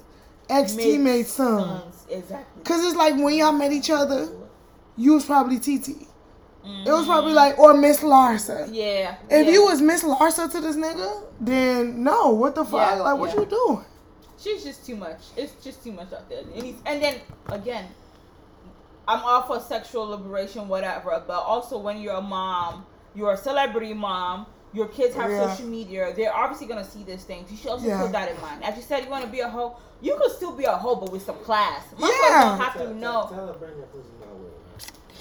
ex 0.49 0.74
teammate's 0.74 1.31
son. 1.31 1.81
Sons, 1.81 2.07
Exactly. 2.11 2.62
Cause 2.64 2.85
it's 2.85 2.97
like 2.97 3.14
when 3.16 3.35
y'all 3.35 3.53
met 3.53 3.72
each 3.72 3.91
other, 3.91 4.29
you 4.97 5.14
was 5.14 5.24
probably 5.24 5.59
TT. 5.59 5.89
It 6.68 6.91
was 6.91 7.01
mm-hmm. 7.01 7.11
probably 7.11 7.33
like, 7.33 7.59
or 7.59 7.74
Miss 7.74 8.01
Larsa. 8.01 8.68
Yeah. 8.70 9.16
If 9.31 9.47
yeah. 9.47 9.53
you 9.53 9.64
was 9.64 9.81
Miss 9.81 10.03
Larsa 10.03 10.51
to 10.53 10.61
this 10.61 10.76
nigga, 10.76 11.22
then 11.41 12.03
no, 12.03 12.31
what 12.31 12.55
the 12.55 12.64
fuck? 12.64 12.97
Yeah, 12.97 13.03
like, 13.03 13.18
what 13.18 13.35
yeah. 13.35 13.41
you 13.41 13.47
doing? 13.47 13.85
She's 14.39 14.64
just 14.64 14.85
too 14.85 14.97
much. 14.97 15.18
It's 15.37 15.53
just 15.64 15.83
too 15.83 15.93
much 15.93 16.12
out 16.12 16.29
there. 16.29 16.43
And, 16.55 16.74
and 16.85 17.03
then 17.03 17.20
again, 17.47 17.87
I'm 19.07 19.20
all 19.22 19.43
for 19.43 19.61
sexual 19.61 20.09
liberation, 20.09 20.68
whatever. 20.68 21.22
But 21.26 21.41
also, 21.41 21.79
when 21.79 22.01
you're 22.01 22.16
a 22.16 22.22
mom, 22.22 22.85
you're 23.14 23.33
a 23.33 23.37
celebrity 23.37 23.95
mom. 23.95 24.47
Your 24.73 24.89
kids 24.89 25.14
have 25.16 25.31
Yeah. 25.31 25.51
social 25.51 25.66
media. 25.66 26.12
They're 26.14 26.35
obviously 26.35 26.66
gonna 26.66 26.85
see 26.85 27.03
these 27.03 27.25
things. 27.25 27.51
You 27.51 27.57
should 27.57 27.71
also 27.71 27.87
Yeah. 27.87 28.03
put 28.03 28.12
that 28.12 28.31
in 28.31 28.41
mind. 28.41 28.62
As 28.64 28.77
you 28.77 28.83
said, 28.83 29.05
you 29.05 29.11
want 29.11 29.25
to 29.25 29.31
be 29.31 29.41
a 29.41 29.49
hoe. 29.49 29.77
You 30.01 30.14
could 30.16 30.31
still 30.33 30.53
be 30.53 30.64
a 30.64 30.77
hoe, 30.77 30.97
but 30.97 31.11
with 31.11 31.25
some 31.25 31.39
class. 31.39 31.83
Yeah. 31.97 32.07
Don't 32.09 32.59
have 32.61 32.73
Tell, 32.75 32.83
to 32.83 32.89
tell, 32.89 32.95
know. 32.95 33.27
tell 33.35 33.47
her 33.49 33.53
bring 33.55 33.79
that 33.81 33.91
pussy 33.93 34.09
my 34.21 34.27
way, 34.27 34.51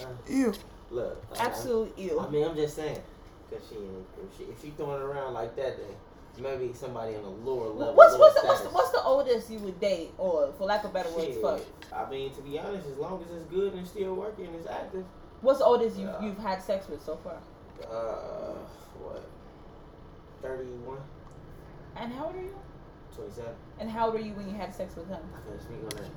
man. 0.05 0.17
Uh, 0.17 0.31
You. 0.31 0.53
look, 0.91 1.17
I- 1.39 1.45
I- 1.47 1.87
ew. 1.97 2.19
I 2.19 2.29
mean, 2.29 2.43
I'm 2.45 2.55
just 2.55 2.75
saying, 2.75 3.01
cause 3.49 3.59
she, 3.69 3.75
if 3.75 4.37
she, 4.37 4.43
if 4.43 4.61
she 4.61 4.69
throwing 4.71 5.01
it 5.01 5.05
around 5.05 5.33
like 5.33 5.55
that, 5.55 5.77
then 5.77 5.95
maybe 6.39 6.71
somebody 6.73 7.15
on 7.15 7.23
a 7.23 7.29
lower 7.29 7.69
level. 7.69 7.95
What's 7.95 8.13
lower 8.13 8.19
what's 8.19 8.41
the, 8.41 8.47
what's 8.47 8.61
the 8.61 8.69
what's 8.69 8.89
the 8.91 9.03
oldest 9.03 9.49
you 9.49 9.57
would 9.59 9.79
date, 9.79 10.13
or 10.19 10.51
for 10.57 10.65
lack 10.65 10.83
of 10.83 10.93
better 10.93 11.09
words, 11.11 11.37
fuck? 11.41 11.61
I 11.91 12.07
mean, 12.09 12.31
to 12.35 12.41
be 12.41 12.59
honest, 12.59 12.85
as 12.87 12.97
long 12.97 13.23
as 13.23 13.31
it's 13.35 13.45
good 13.49 13.73
and 13.73 13.87
still 13.87 14.13
working, 14.13 14.45
and 14.47 14.55
it's 14.55 14.67
active. 14.67 15.05
What's 15.41 15.59
the 15.59 15.65
oldest 15.65 15.97
you 15.97 16.07
Uh, 16.07 16.19
you've 16.21 16.37
had 16.37 16.61
sex 16.61 16.87
with 16.89 17.03
so 17.03 17.17
far? 17.23 17.37
Uh, 17.91 18.53
what? 20.47 20.57
Thirty-one, 20.57 20.97
And 21.95 22.13
how 22.13 22.25
old 22.27 22.35
are 22.35 22.41
you? 22.41 22.55
twenty-seven. 23.15 23.51
And 23.79 23.89
how 23.89 24.07
old 24.07 24.15
are 24.15 24.19
you 24.19 24.33
when 24.33 24.47
you 24.49 24.55
had 24.55 24.73
sex 24.73 24.95
with 24.95 25.07
him? 25.07 25.17
I 25.35 25.49
can't 25.49 25.61
speak 25.61 25.77
on 25.83 25.89
that. 25.89 26.11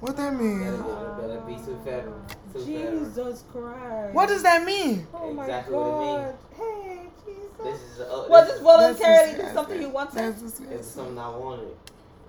What 0.00 0.16
that 0.16 0.34
mean? 0.34 0.60
better, 0.60 1.16
better 1.20 1.40
be 1.46 1.54
too 1.54 1.78
federal. 1.84 2.20
Too 2.52 2.58
federal. 2.58 3.04
Jesus 3.04 3.44
Christ. 3.50 4.14
What 4.14 4.28
does 4.28 4.42
that 4.42 4.64
mean? 4.64 5.06
Oh 5.14 5.32
my 5.32 5.44
Exactly 5.44 5.74
what 5.76 5.86
it 5.86 6.22
God. 6.22 6.34
Hey, 6.56 7.00
Jesus. 7.24 7.50
This 7.62 7.80
is 7.92 8.00
a, 8.00 8.12
uh, 8.12 8.28
Was 8.28 8.42
this 8.42 8.48
this 8.48 8.56
is- 8.56 8.62
voluntarily 8.62 9.34
just 9.38 9.54
something 9.54 9.80
you 9.80 9.88
wanted? 9.88 10.14
That's 10.16 10.42
It 10.60 10.76
was 10.76 10.86
something 10.86 11.18
I 11.18 11.28
wanted. 11.30 11.76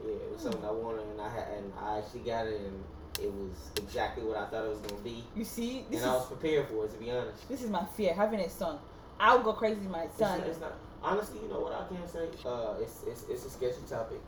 Yeah, 0.05 0.11
it 0.13 0.31
was 0.33 0.41
something 0.41 0.63
I 0.63 0.71
wanted, 0.71 1.01
and 1.11 1.21
I 1.21 1.29
had, 1.29 1.47
and 1.57 1.73
I 1.81 1.97
actually 1.97 2.19
got 2.21 2.45
it, 2.47 2.61
and 2.61 2.83
it 3.19 3.33
was 3.33 3.51
exactly 3.77 4.23
what 4.23 4.37
I 4.37 4.45
thought 4.45 4.63
it 4.65 4.69
was 4.69 4.79
gonna 4.79 5.01
be, 5.01 5.23
You 5.35 5.43
see, 5.43 5.85
this 5.89 6.01
and 6.03 6.11
I 6.11 6.13
was 6.15 6.27
prepared 6.27 6.67
for 6.69 6.85
it. 6.85 6.91
To 6.91 6.97
be 6.97 7.11
honest, 7.11 7.49
this 7.49 7.61
is 7.63 7.69
my 7.69 7.83
fear 7.97 8.13
having 8.13 8.39
a 8.39 8.49
son. 8.49 8.77
I 9.19 9.35
would 9.35 9.43
go 9.43 9.53
crazy 9.53 9.79
with 9.81 9.89
my 9.89 10.03
It's 10.03 10.17
son. 10.17 10.39
not, 10.39 10.47
it's 10.47 10.59
not. 10.59 10.73
Honestly, 11.05 11.39
you 11.43 11.49
know 11.49 11.59
what 11.59 11.73
I 11.73 11.85
can 11.87 12.07
say? 12.07 12.25
Uh, 12.43 12.73
it's, 12.81 13.03
it's 13.05 13.29
it's 13.29 13.45
a 13.45 13.49
sketchy 13.49 13.85
topic 13.87 14.19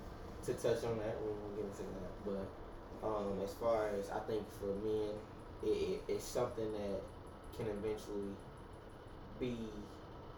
to 0.45 0.53
touch 0.53 0.84
on 0.86 0.99
that. 0.99 1.17
We 1.25 1.34
won't 1.34 1.55
get 1.57 1.65
into 1.65 1.82
that, 1.82 2.13
but 3.01 3.07
um, 3.07 3.41
as 3.43 3.53
far 3.55 3.89
as 3.99 4.11
I 4.11 4.19
think 4.30 4.45
for 4.59 4.67
men, 4.86 5.09
it, 5.63 5.67
it, 5.69 6.01
it's 6.07 6.23
something 6.23 6.71
that 6.71 7.01
can 7.57 7.65
eventually 7.65 8.30
be 9.39 9.57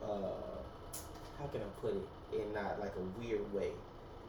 uh, 0.02 0.64
how 1.38 1.48
can 1.52 1.60
I 1.60 1.82
put 1.82 1.94
it 1.94 2.40
in 2.40 2.54
not 2.54 2.80
like 2.80 2.94
a 2.96 3.20
weird 3.20 3.54
way. 3.54 3.72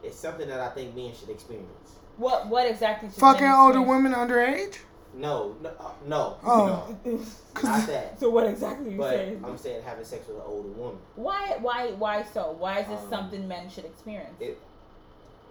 It's 0.03 0.17
something 0.19 0.49
that 0.49 0.59
I 0.59 0.69
think 0.69 0.93
men 0.93 1.13
should 1.17 1.29
experience. 1.29 1.95
What 2.17 2.47
what 2.47 2.69
exactly? 2.69 3.07
should 3.07 3.19
Fucking 3.19 3.47
men 3.47 3.55
older 3.55 3.81
women 3.81 4.11
underage? 4.11 4.79
No, 5.13 5.55
no, 5.61 5.69
uh, 5.69 5.91
no, 6.07 6.37
Oh. 6.43 6.95
no, 7.05 7.11
not 7.63 7.87
that. 7.87 8.19
so 8.19 8.29
what 8.29 8.47
exactly 8.47 8.91
you 8.91 8.97
But 8.97 9.09
saying? 9.11 9.43
I'm 9.45 9.57
saying 9.57 9.83
having 9.83 10.05
sex 10.05 10.27
with 10.27 10.37
an 10.37 10.43
older 10.45 10.69
woman. 10.69 10.97
Why 11.15 11.57
why 11.59 11.91
why 11.91 12.23
so? 12.23 12.55
Why 12.57 12.79
is 12.79 12.87
this 12.87 13.01
Um, 13.01 13.09
something 13.09 13.47
men 13.47 13.69
should 13.69 13.85
experience? 13.85 14.39
It 14.39 14.57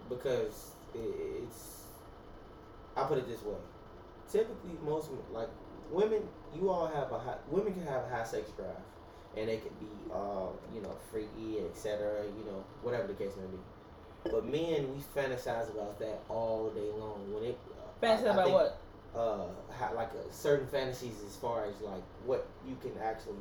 because 0.09 0.71
it, 0.95 0.99
it's. 1.43 1.83
I 2.97 3.03
put 3.03 3.17
it 3.19 3.27
this 3.27 3.41
way. 3.43 3.55
Typically, 4.31 4.71
most 4.83 5.09
like 5.31 5.49
women, 5.91 6.21
you 6.55 6.69
all 6.69 6.87
have 6.87 7.11
a 7.11 7.19
high, 7.19 7.37
women 7.49 7.73
can 7.73 7.85
have 7.85 8.03
a 8.05 8.09
high 8.09 8.23
sex 8.23 8.49
drive, 8.57 8.67
and 9.37 9.47
they 9.47 9.57
can 9.57 9.71
be, 9.79 9.87
uh, 10.13 10.47
you 10.73 10.81
know, 10.81 10.95
freaky, 11.11 11.59
etc. 11.69 12.23
You 12.23 12.45
know, 12.51 12.63
whatever 12.81 13.07
the 13.07 13.13
case 13.13 13.31
may 13.37 13.45
be. 13.45 13.59
But 14.23 14.45
men, 14.45 14.87
we 14.93 15.01
fantasize 15.15 15.69
about 15.71 15.99
that 15.99 16.21
all 16.29 16.69
day 16.71 16.89
long. 16.97 17.31
When 17.33 17.43
it 17.43 17.57
uh, 17.69 17.89
Fantasy 18.01 18.27
I- 18.27 18.29
I 18.29 18.33
about 18.33 18.45
think, 18.45 18.55
what? 18.55 18.77
Uh, 19.15 19.45
how, 19.77 19.93
like 19.95 20.09
uh, 20.09 20.31
certain 20.31 20.67
fantasies 20.67 21.15
as 21.25 21.35
far 21.35 21.65
as 21.65 21.79
like 21.81 22.03
what 22.25 22.47
you 22.67 22.77
can 22.81 22.91
actually 23.03 23.35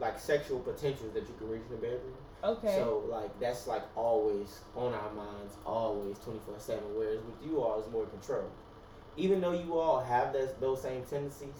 like 0.00 0.18
sexual 0.18 0.58
potentials 0.60 1.12
that 1.14 1.22
you 1.22 1.34
can 1.38 1.48
reach 1.48 1.62
in 1.70 1.76
the 1.76 1.82
bedroom. 1.82 2.14
Okay. 2.42 2.76
So 2.76 3.04
like 3.08 3.38
that's 3.38 3.66
like 3.66 3.82
always 3.94 4.60
on 4.74 4.92
our 4.92 5.12
minds, 5.12 5.54
always 5.64 6.18
twenty 6.18 6.40
four 6.44 6.58
seven. 6.58 6.84
Whereas 6.94 7.20
with 7.22 7.48
you 7.48 7.62
all, 7.62 7.78
it's 7.78 7.90
more 7.90 8.06
control. 8.06 8.50
Even 9.16 9.40
though 9.40 9.52
you 9.52 9.78
all 9.78 10.00
have 10.00 10.32
those 10.32 10.50
those 10.60 10.82
same 10.82 11.04
tendencies, 11.04 11.54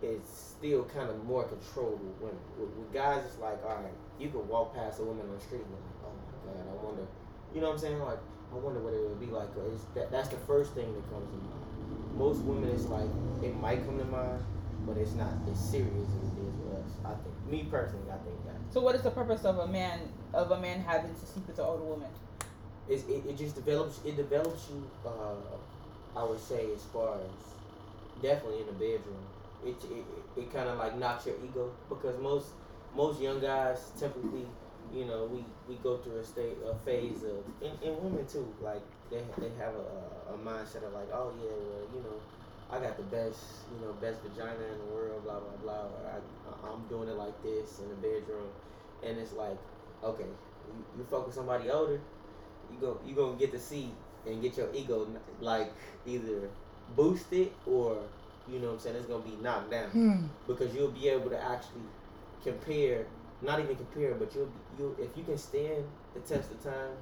it's 0.00 0.54
still 0.56 0.84
kind 0.84 1.10
of 1.10 1.22
more 1.24 1.44
controlled 1.44 2.00
with 2.00 2.16
women. 2.20 2.40
With, 2.58 2.70
with 2.70 2.92
guys, 2.92 3.22
it's 3.26 3.38
like 3.38 3.62
all 3.64 3.76
right, 3.76 3.92
you 4.18 4.30
can 4.30 4.48
walk 4.48 4.74
past 4.74 5.00
a 5.00 5.02
woman 5.02 5.26
on 5.28 5.34
the 5.34 5.44
street 5.44 5.60
and 5.60 5.72
like, 5.72 5.82
oh 6.06 6.12
my 6.16 6.52
god, 6.52 6.66
I 6.72 6.84
wonder. 6.84 7.06
You 7.54 7.60
know 7.60 7.66
what 7.66 7.74
I'm 7.74 7.78
saying? 7.80 7.98
Like 8.00 8.20
I 8.52 8.56
wonder 8.56 8.80
what 8.80 8.94
it 8.94 9.00
would 9.00 9.20
be 9.20 9.26
like. 9.26 9.48
It's 9.74 9.84
that 9.94 10.10
that's 10.10 10.28
the 10.30 10.40
first 10.48 10.72
thing 10.72 10.88
that 10.94 11.04
comes 11.10 11.28
to 11.28 11.36
mind. 11.36 11.67
Most 12.16 12.40
women, 12.42 12.70
it's 12.70 12.86
like 12.86 13.08
it 13.42 13.54
might 13.60 13.84
come 13.84 13.98
to 13.98 14.04
mind, 14.04 14.42
but 14.86 14.96
it's 14.96 15.14
not 15.14 15.32
as 15.50 15.58
serious 15.58 16.08
as 16.22 16.28
it 16.32 16.40
is 16.40 16.54
with 16.54 16.78
us. 16.78 16.90
I 17.04 17.10
think. 17.10 17.50
Me 17.50 17.68
personally, 17.70 18.10
I 18.10 18.18
think 18.24 18.44
that. 18.46 18.56
So 18.70 18.80
what 18.80 18.94
is 18.94 19.02
the 19.02 19.10
purpose 19.10 19.44
of 19.44 19.58
a 19.58 19.66
man 19.66 20.00
of 20.34 20.50
a 20.50 20.60
man 20.60 20.80
having 20.80 21.14
to 21.14 21.26
sleep 21.26 21.46
with 21.46 21.58
an 21.58 21.64
older 21.64 21.84
woman? 21.84 22.08
It's, 22.88 23.04
it, 23.04 23.22
it 23.28 23.36
just 23.36 23.54
develops 23.54 24.00
it 24.04 24.16
develops 24.16 24.68
you 24.70 24.82
uh, 25.04 26.18
I 26.18 26.24
would 26.24 26.40
say 26.40 26.72
as 26.74 26.82
far 26.84 27.16
as 27.16 28.22
definitely 28.22 28.60
in 28.60 28.66
the 28.66 28.72
bedroom 28.72 29.24
it 29.64 29.76
it, 29.84 30.04
it, 30.36 30.40
it 30.40 30.52
kind 30.52 30.68
of 30.68 30.78
like 30.78 30.98
knocks 30.98 31.26
your 31.26 31.36
ego 31.44 31.70
because 31.88 32.18
most 32.20 32.46
most 32.96 33.20
young 33.20 33.40
guys 33.40 33.92
typically 33.98 34.46
you 34.94 35.04
know 35.04 35.26
we, 35.26 35.44
we 35.68 35.74
go 35.82 35.98
through 35.98 36.16
a 36.18 36.24
state 36.24 36.56
a 36.66 36.74
phase 36.76 37.22
of 37.24 37.44
and, 37.62 37.78
and 37.82 38.02
women 38.02 38.26
too 38.26 38.46
like 38.62 38.82
they 39.10 39.22
they 39.38 39.50
have 39.58 39.74
a, 39.74 40.34
a 40.34 40.36
mindset 40.38 40.84
of 40.86 40.92
like 40.92 41.08
oh 41.12 41.32
yeah 41.40 41.50
well 41.50 41.84
you 41.94 42.00
know 42.02 42.16
I 42.70 42.78
got 42.80 42.96
the 42.96 43.04
best 43.04 43.40
you 43.72 43.84
know 43.84 43.92
best 43.94 44.20
vagina 44.22 44.64
in 44.72 44.78
the 44.78 44.94
world 44.94 45.24
blah 45.24 45.40
blah 45.40 45.56
blah. 45.62 45.88
I, 46.12 46.70
I'm 46.70 46.86
doing 46.88 47.08
it 47.08 47.16
like 47.16 47.42
this 47.42 47.78
in 47.80 47.88
the 47.88 47.94
bedroom. 47.96 48.48
And 49.04 49.18
it's 49.18 49.32
like 49.32 49.56
okay 50.04 50.24
you, 50.24 50.84
you 50.98 51.06
fuck 51.10 51.26
with 51.26 51.34
somebody 51.34 51.70
older 51.70 52.00
you 52.72 52.78
go 52.80 52.98
you 53.06 53.14
gonna 53.14 53.36
get 53.36 53.52
to 53.52 53.58
see 53.58 53.90
and 54.26 54.42
get 54.42 54.56
your 54.56 54.68
ego 54.74 55.06
like 55.40 55.72
either 56.06 56.50
boosted 56.96 57.50
or 57.66 57.98
you 58.50 58.58
know 58.58 58.68
what 58.68 58.72
I'm 58.74 58.78
saying 58.80 58.96
it's 58.96 59.06
gonna 59.06 59.22
be 59.22 59.36
knocked 59.42 59.70
down. 59.70 59.90
Hmm. 59.90 60.26
because 60.46 60.74
you'll 60.74 60.90
be 60.90 61.08
able 61.08 61.30
to 61.30 61.42
actually 61.42 61.82
compare 62.42 63.06
not 63.42 63.60
even 63.60 63.76
compare 63.76 64.14
but 64.14 64.34
you'll 64.34 64.50
you 64.78 64.96
if 64.98 65.16
you 65.16 65.22
can 65.24 65.38
stand 65.38 65.84
the 66.14 66.20
test 66.20 66.50
of 66.50 66.62
time 66.62 66.92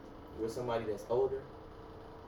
with 0.40 0.52
somebody 0.52 0.84
that's 0.84 1.04
older 1.08 1.40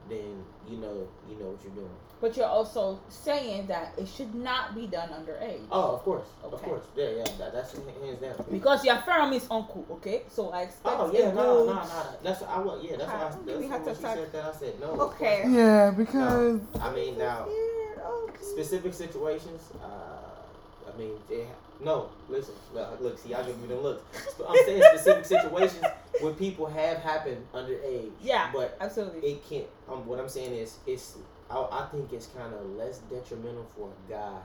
then 0.09 0.45
you 0.69 0.77
know 0.79 1.07
you 1.29 1.37
know 1.39 1.51
what 1.53 1.61
you're 1.65 1.73
doing 1.75 1.91
But 2.21 2.37
you're 2.37 2.47
also 2.51 2.99
saying 3.09 3.69
that 3.69 3.95
it 3.97 4.09
should 4.09 4.35
not 4.35 4.75
be 4.75 4.87
done 4.87 5.09
underage. 5.11 5.63
oh 5.71 5.95
of 5.97 6.01
course 6.03 6.27
of 6.43 6.51
course 6.63 6.83
yeah 6.97 7.11
yeah 7.19 7.25
that, 7.39 7.53
that's 7.53 7.73
hands 7.73 8.21
down 8.21 8.35
Because 8.51 8.85
your 8.85 8.99
firm 9.07 9.33
is 9.33 9.47
uncle, 9.51 9.85
okay? 9.97 10.23
So 10.29 10.51
I 10.51 10.63
expect 10.63 10.97
oh 10.99 11.11
yeah 11.13 11.29
a 11.31 11.35
no 11.35 11.65
no 11.67 11.75
no 11.75 11.83
that's 12.23 12.41
what 12.41 12.51
I 12.51 12.59
want 12.59 12.83
yeah 12.85 12.97
that's 12.97 13.11
why 13.13 13.19
I, 13.19 13.29
that's 13.47 13.61
we 13.63 13.67
have 13.69 13.85
to 13.85 13.95
she 13.95 14.03
talk- 14.03 14.17
said 14.17 14.33
that 14.33 14.45
I 14.45 14.53
said 14.59 14.81
no 14.81 14.89
Okay. 15.09 15.45
Yeah, 15.49 15.91
because 15.91 16.61
I 16.81 16.89
mean 16.95 17.19
now 17.19 17.47
Okay. 17.47 18.45
specific 18.55 18.95
situations. 18.95 19.63
Uh, 19.83 20.89
I 20.89 20.97
mean, 20.99 21.13
it, 21.31 21.47
no. 21.81 22.11
Listen, 22.29 22.55
look, 22.75 23.01
look, 23.01 23.19
see, 23.19 23.35
I 23.35 23.43
give 23.43 23.61
me 23.61 23.69
them 23.69 23.81
looks. 23.81 24.03
But 24.37 24.51
I'm 24.51 24.57
saying 24.65 24.83
specific 24.95 25.25
situations 25.25 25.85
where 26.21 26.33
people 26.33 26.67
have 26.67 26.99
happened 26.99 27.45
underage. 27.55 28.11
Yeah, 28.21 28.51
but 28.53 28.77
absolutely. 28.81 29.31
it 29.31 29.49
can't. 29.49 29.67
Um, 29.91 30.07
what 30.07 30.19
I'm 30.19 30.29
saying 30.29 30.53
is, 30.55 30.79
it's. 30.87 31.17
I, 31.51 31.57
I 31.57 31.87
think 31.91 32.13
it's 32.13 32.27
kind 32.27 32.53
of 32.53 32.65
less 32.77 32.99
detrimental 33.11 33.67
for 33.75 33.89
a 33.89 34.11
guy 34.11 34.39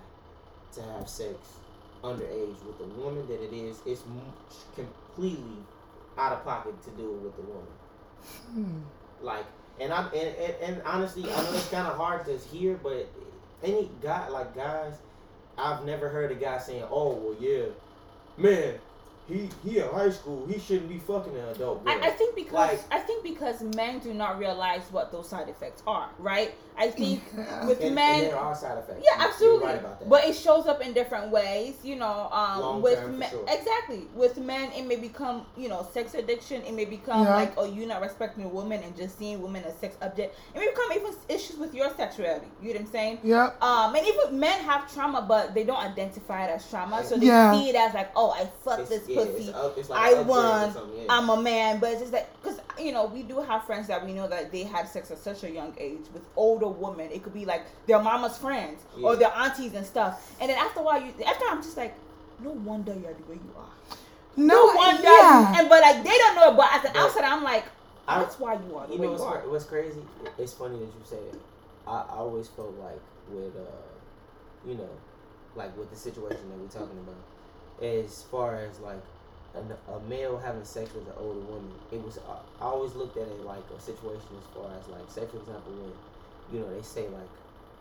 to 0.76 0.82
have 0.82 1.10
sex 1.10 1.36
underage 2.04 2.64
with 2.66 2.80
a 2.82 3.00
woman 3.00 3.28
than 3.28 3.42
it 3.42 3.54
is. 3.54 3.80
It's 3.86 4.02
m- 4.02 4.22
completely 4.76 5.58
out 6.18 6.34
of 6.34 6.44
pocket 6.44 6.82
to 6.84 6.90
do 6.92 7.16
it 7.16 7.22
with 7.22 7.38
a 7.38 7.42
woman. 7.42 7.68
hmm. 8.52 9.26
Like, 9.26 9.46
and 9.80 9.92
I'm 9.94 10.06
and, 10.08 10.36
and, 10.36 10.56
and 10.62 10.82
honestly, 10.86 11.24
I 11.24 11.44
know 11.44 11.54
it's 11.54 11.70
kind 11.70 11.88
of 11.88 11.98
hard 11.98 12.26
to 12.26 12.38
hear, 12.38 12.80
but 12.82 13.10
any 13.64 13.90
guy 14.02 14.28
like 14.30 14.56
guys, 14.56 14.94
I've 15.58 15.86
never 15.86 16.10
heard 16.10 16.32
a 16.32 16.36
guy 16.36 16.58
saying, 16.60 16.86
"Oh, 16.90 17.14
well, 17.14 17.36
yeah, 17.40 17.66
man, 18.38 18.80
he 19.28 19.50
he 19.64 19.80
in 19.80 19.88
high 19.90 20.10
school. 20.10 20.46
He 20.48 20.60
shouldn't 20.60 20.90
be 20.90 21.00
fucking 21.00 21.34
an 21.36 21.48
adult 21.50 21.84
girl. 21.86 21.94
I, 21.94 22.08
I 22.08 22.10
think 22.12 22.36
because 22.36 22.54
Like- 22.54 22.82
I 22.92 23.00
think 23.00 23.24
because 23.24 23.62
men 23.62 24.00
do 24.00 24.14
not 24.14 24.38
realize 24.40 24.82
what 24.92 25.12
those 25.12 25.30
side 25.30 25.48
effects 25.50 25.82
are, 25.88 26.10
right? 26.20 26.54
I 26.78 26.90
think 27.00 27.22
Yeah. 27.38 27.66
with 27.68 27.82
and, 27.82 27.96
men, 27.96 28.22
and 28.24 28.32
there 28.32 28.38
are 28.38 28.56
side 28.56 28.78
effects. 28.80 29.04
yeah, 29.06 29.24
absolutely. 29.24 29.60
You're 29.60 29.68
right 29.76 29.80
about 29.80 30.00
that. 30.00 30.10
But 30.10 30.26
it 30.26 30.36
shows 30.36 30.66
up 30.66 30.82
in 30.82 30.94
different 30.94 31.32
ways, 31.32 31.76
you 31.84 31.96
know. 31.96 32.30
Um, 32.32 32.82
with 32.82 33.08
men, 33.10 33.30
sure. 33.30 33.46
exactly. 33.48 34.08
With 34.16 34.38
men, 34.38 34.72
it 34.74 34.86
may 34.88 34.96
become, 34.98 35.46
you 35.56 35.70
know, 35.70 35.88
sex 35.94 36.16
addiction. 36.16 36.62
It 36.64 36.74
may 36.74 36.86
become 36.86 37.24
Yeah. 37.26 37.36
like, 37.36 37.54
oh, 37.58 37.66
you 37.66 37.86
not 37.86 38.02
respecting 38.02 38.44
a 38.44 38.48
woman 38.50 38.82
and 38.84 38.96
just 38.98 39.18
seeing 39.20 39.42
women 39.42 39.64
as 39.64 39.76
sex 39.78 39.96
object. 40.02 40.36
It 40.56 40.60
may 40.60 40.68
become 40.68 40.92
even 40.94 41.14
issues 41.30 41.58
with 41.58 41.74
your 41.74 41.90
sexuality. 41.96 42.48
You 42.62 42.70
know 42.74 42.80
what 42.80 42.86
I'm 42.88 42.92
saying? 42.92 43.20
Yep. 43.24 43.62
Um, 43.64 43.96
and 43.96 44.06
even 44.08 44.40
men 44.40 44.60
have 44.62 44.92
trauma, 44.94 45.22
but 45.28 45.54
they 45.54 45.64
don't 45.64 45.80
identify 45.80 46.46
it 46.46 46.50
as 46.50 46.68
trauma, 46.70 47.04
so 47.04 47.18
they 47.18 47.28
Yeah. 47.28 47.54
see 47.54 47.70
it 47.70 47.76
as 47.76 47.94
like, 47.94 48.12
oh, 48.16 48.32
I 48.32 48.50
fucked 48.64 48.82
It's- 48.82 48.90
this 48.90 49.08
yeah, 49.16 49.22
it's 49.22 49.38
pussy. 49.46 49.54
up- 49.54 49.78
it's 49.78 49.90
like 49.90 50.00
I 50.00 50.10
an 50.12 50.18
upgrade 50.20 50.28
or 50.36 50.86
won. 50.86 50.90
yeah. 50.98 51.06
I'm 51.10 51.30
a 51.30 51.42
man, 51.42 51.80
but 51.80 51.92
it's 51.92 52.00
just 52.02 52.12
that 52.12 52.30
because 52.42 52.60
you 52.80 52.92
know 52.92 53.06
we 53.06 53.24
do 53.24 53.40
have 53.42 53.64
friends 53.66 53.88
that 53.88 54.06
we 54.06 54.14
know 54.14 54.28
that 54.28 54.52
they 54.52 54.64
had 54.64 54.88
sex 54.90 55.12
at 55.12 55.18
such 55.20 55.44
a 55.44 55.50
young 55.52 55.74
age 55.78 56.02
with 56.14 56.24
older 56.36 56.68
women. 56.68 57.10
It 57.12 57.24
could 57.24 57.34
be 57.34 57.46
like 57.46 57.64
their 57.88 58.00
mama's 58.00 58.38
friends 58.38 58.82
or 59.02 59.16
their 59.16 59.32
aunties 59.36 59.74
and 59.74 59.86
stuff. 59.86 60.34
And 60.42 60.50
then 60.50 60.58
after 60.58 60.80
a 60.80 60.84
while, 60.84 61.02
you 61.02 61.14
after 61.26 61.46
I'm 61.48 61.62
just 61.62 61.78
like, 61.78 61.94
no 62.40 62.50
wonder 62.52 62.94
you're 62.94 63.14
the 63.14 63.24
way 63.32 63.36
you 63.36 63.54
are. 63.58 63.98
No, 64.36 64.66
No 64.68 64.76
wonder. 64.76 65.04
yeah. 65.04 65.60
And 65.60 65.70
but 65.70 65.82
like 65.82 66.04
they 66.04 66.18
don't 66.18 66.36
know 66.36 66.52
it. 66.52 66.58
But 66.58 66.68
as 66.74 66.86
an 66.86 66.92
But 66.94 67.02
outsider, 67.04 67.28
I'm 67.28 67.44
like, 67.44 67.66
I- 68.08 68.20
that's 68.20 68.40
why 68.40 68.54
you 68.56 68.76
are 68.78 68.88
the 68.88 68.94
You 68.96 69.00
way 69.00 69.06
know 69.08 69.14
you 69.14 69.20
what's, 69.20 69.24
are. 69.24 69.50
what's 69.50 69.66
crazy? 69.66 70.02
It's 70.40 70.54
funny 70.54 70.80
that 70.80 70.86
you 70.86 71.02
say 71.06 71.18
it. 71.18 71.40
I, 71.86 71.92
I 72.10 72.16
always 72.16 72.48
felt 72.48 72.74
like 72.80 73.00
with 73.30 73.56
uh, 73.56 74.68
you 74.68 74.76
know, 74.76 74.90
like 75.56 75.78
with 75.78 75.90
the 75.92 75.96
situation 75.96 76.50
that 76.50 76.58
we're 76.58 76.68
talking 76.68 76.98
about, 76.98 77.16
as 77.82 78.24
far 78.24 78.56
as 78.56 78.80
like 78.80 79.02
a, 79.56 79.92
a 79.92 80.00
male 80.10 80.38
having 80.38 80.64
sex 80.64 80.94
with 80.94 81.08
an 81.08 81.14
older 81.20 81.40
woman, 81.40 81.72
it 81.92 82.04
was 82.04 82.18
I, 82.18 82.64
I 82.64 82.68
always 82.70 82.96
looked 82.96 83.18
at 83.18 83.28
it 83.28 83.46
like 83.46 83.64
a 83.76 83.80
situation 83.80 84.30
as 84.38 84.48
far 84.56 84.70
as 84.80 84.88
like, 84.88 85.10
say 85.10 85.26
for 85.30 85.38
example, 85.38 85.72
when 85.74 85.94
you 86.52 86.60
know 86.60 86.74
they 86.76 86.82
say 86.82 87.08
like 87.10 87.30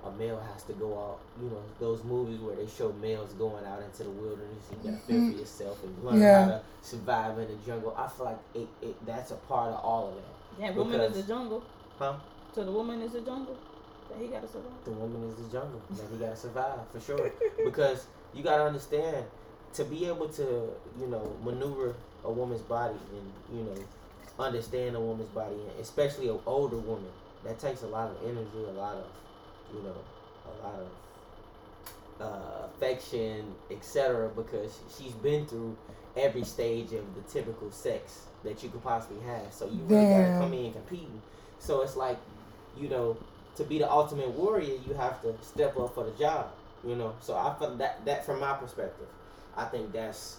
a 0.05 0.11
male 0.19 0.43
has 0.53 0.65
to 0.65 0.73
go 0.73 0.99
out, 0.99 1.19
you 1.41 1.49
know, 1.49 1.63
those 1.79 2.03
movies 2.03 2.41
where 2.41 2.57
they 2.57 2.67
show 2.67 2.93
males 3.01 3.33
going 3.35 3.65
out 3.65 3.81
into 3.83 4.03
the 4.03 4.11
wilderness 4.11 4.65
and 4.71 4.85
you 4.85 4.91
gotta 4.91 5.03
fend 5.05 5.07
for 5.07 5.31
mm-hmm. 5.31 5.39
yourself 5.39 5.83
and 5.85 6.05
learn 6.05 6.21
Yeah. 6.21 6.45
how 6.45 6.51
to 6.51 6.63
survive 6.83 7.39
in 7.39 7.49
the 7.49 7.55
jungle. 7.65 7.95
I 7.97 8.09
feel 8.09 8.27
like 8.27 8.39
it, 8.55 8.69
it 8.83 9.07
that's 9.07 9.31
a 9.31 9.37
part 9.37 9.73
of 9.73 9.85
all 9.85 10.09
of 10.09 10.15
that. 10.17 10.61
yeah, 10.61 10.71
woman 10.73 11.01
is 11.01 11.13
because- 11.13 11.27
the 11.27 11.33
jungle. 11.33 11.63
Huh? 11.99 12.15
So 12.53 12.65
the 12.65 12.73
woman 12.73 13.01
is 13.01 13.13
the 13.13 13.21
jungle. 13.21 13.57
That 14.09 14.21
he 14.21 14.27
gotta 14.27 14.49
survive. 14.49 14.73
the 14.85 14.91
woman 14.91 15.31
is 15.31 15.37
the 15.37 15.59
jungle 15.59 15.81
that 15.91 16.07
he 16.11 16.19
gotta 16.19 16.37
survive 16.37 16.81
for 16.93 17.01
sure 17.01 17.31
because 17.65 18.07
you 18.35 18.43
gotta 18.43 18.65
understand 18.65 19.25
to 19.75 19.85
be 19.85 20.07
able 20.07 20.29
to 20.29 20.69
you 21.01 21.07
know 21.07 21.35
maneuver 21.45 21.95
a 22.25 22.31
woman's 22.31 22.63
body 22.63 22.99
and 23.13 23.59
you 23.59 23.65
know 23.65 24.45
understand 24.45 24.97
a 24.97 25.01
woman's 25.01 25.29
body 25.31 25.55
and 25.55 25.81
especially 25.81 26.29
an 26.29 26.39
older 26.47 26.79
woman 26.79 27.11
that 27.45 27.59
takes 27.59 27.83
a 27.83 27.87
lot 27.87 28.11
of 28.11 28.17
energy 28.25 28.69
a 28.69 28.73
lot 28.73 28.95
of 28.97 29.07
you 29.75 29.83
know 29.83 29.97
a 30.47 30.67
lot 30.67 30.79
of 30.81 30.89
uh, 32.21 32.67
affection 32.67 33.55
etc 33.71 34.29
because 34.37 34.79
she's 34.97 35.13
been 35.15 35.45
through 35.47 35.77
every 36.17 36.45
stage 36.45 36.93
of 36.93 37.15
the 37.15 37.23
typical 37.29 37.71
sex 37.71 38.27
that 38.45 38.63
you 38.63 38.69
could 38.69 38.83
possibly 38.83 39.23
have. 39.25 39.53
So 39.53 39.67
you 39.67 39.81
really 39.87 40.05
gotta 40.05 40.39
come 40.39 40.53
in 40.53 40.73
competing. 40.73 41.23
So 41.59 41.83
it's 41.83 41.97
like 41.97 42.19
you 42.79 42.89
know 42.89 43.17
to 43.57 43.65
be 43.65 43.79
the 43.79 43.91
ultimate 43.91 44.31
warrior, 44.31 44.79
you 44.87 44.95
have 44.95 45.21
to 45.23 45.35
step 45.43 45.79
up 45.79 45.95
for 45.95 46.05
the 46.05 46.11
job. 46.13 46.51
You 46.87 46.97
know, 46.97 47.15
so 47.21 47.37
I 47.37 47.55
feel 47.59 47.77
that 47.77 48.05
that 48.05 48.27
from 48.27 48.41
my 48.41 48.55
perspective, 48.55 49.07
I 49.57 49.65
think 49.65 49.93
that's 49.93 50.37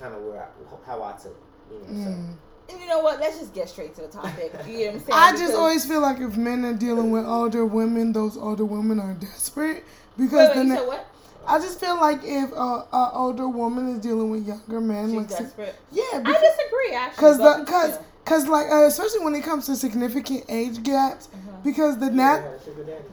kind 0.00 0.14
of 0.14 0.22
where 0.22 0.42
I, 0.42 0.86
how 0.86 1.02
I 1.02 1.12
took. 1.12 1.36
it, 1.70 1.74
You 1.88 1.94
know, 1.94 2.10
Mm. 2.10 2.34
And 2.70 2.80
you 2.80 2.86
know 2.88 3.00
what? 3.00 3.20
Let's 3.20 3.38
just 3.38 3.52
get 3.52 3.68
straight 3.68 3.94
to 3.96 4.00
the 4.02 4.08
topic. 4.08 4.50
You 4.66 4.72
know 4.72 4.84
what 4.86 4.94
I'm 4.94 4.98
saying? 5.00 5.08
I 5.12 5.32
just 5.32 5.54
always 5.54 5.84
feel 5.84 6.00
like 6.00 6.18
if 6.20 6.36
men 6.38 6.64
are 6.64 6.72
dealing 6.72 7.10
with 7.10 7.26
older 7.26 7.66
women, 7.66 8.12
those 8.12 8.38
older 8.38 8.64
women 8.64 8.98
are 9.00 9.12
desperate 9.20 9.84
because 10.16 10.32
Wait, 10.32 10.48
wait, 10.48 10.54
then 10.54 10.68
you 10.68 10.76
said 10.76 10.86
what? 10.86 11.06
I 11.46 11.58
just 11.58 11.78
feel 11.78 11.96
like 11.96 12.20
if 12.24 12.50
a, 12.52 12.86
a 12.90 13.10
older 13.12 13.46
woman 13.48 13.88
is 13.90 13.98
dealing 13.98 14.30
with 14.30 14.46
younger 14.46 14.80
men, 14.80 15.08
She's 15.10 15.14
like 15.16 15.28
desperate. 15.28 15.74
yeah, 15.92 16.02
I 16.12 16.32
disagree 16.32 16.94
actually. 16.96 17.16
because 17.16 17.36
the 17.38 17.64
because 17.66 17.98
because 18.24 18.46
like 18.48 18.66
uh, 18.70 18.84
especially 18.86 19.20
when 19.26 19.34
it 19.34 19.44
comes 19.44 19.66
to 19.66 19.76
significant 19.76 20.44
age 20.48 20.82
gaps, 20.82 21.28
Uh-huh. 21.34 21.58
because 21.62 21.98
the 21.98 22.06
so. 22.06 22.12
Nat 22.14 22.36
ever 22.38 22.48
had 22.50 22.60
a 22.60 22.64
sugar 22.64 22.84
daddy? 22.84 23.04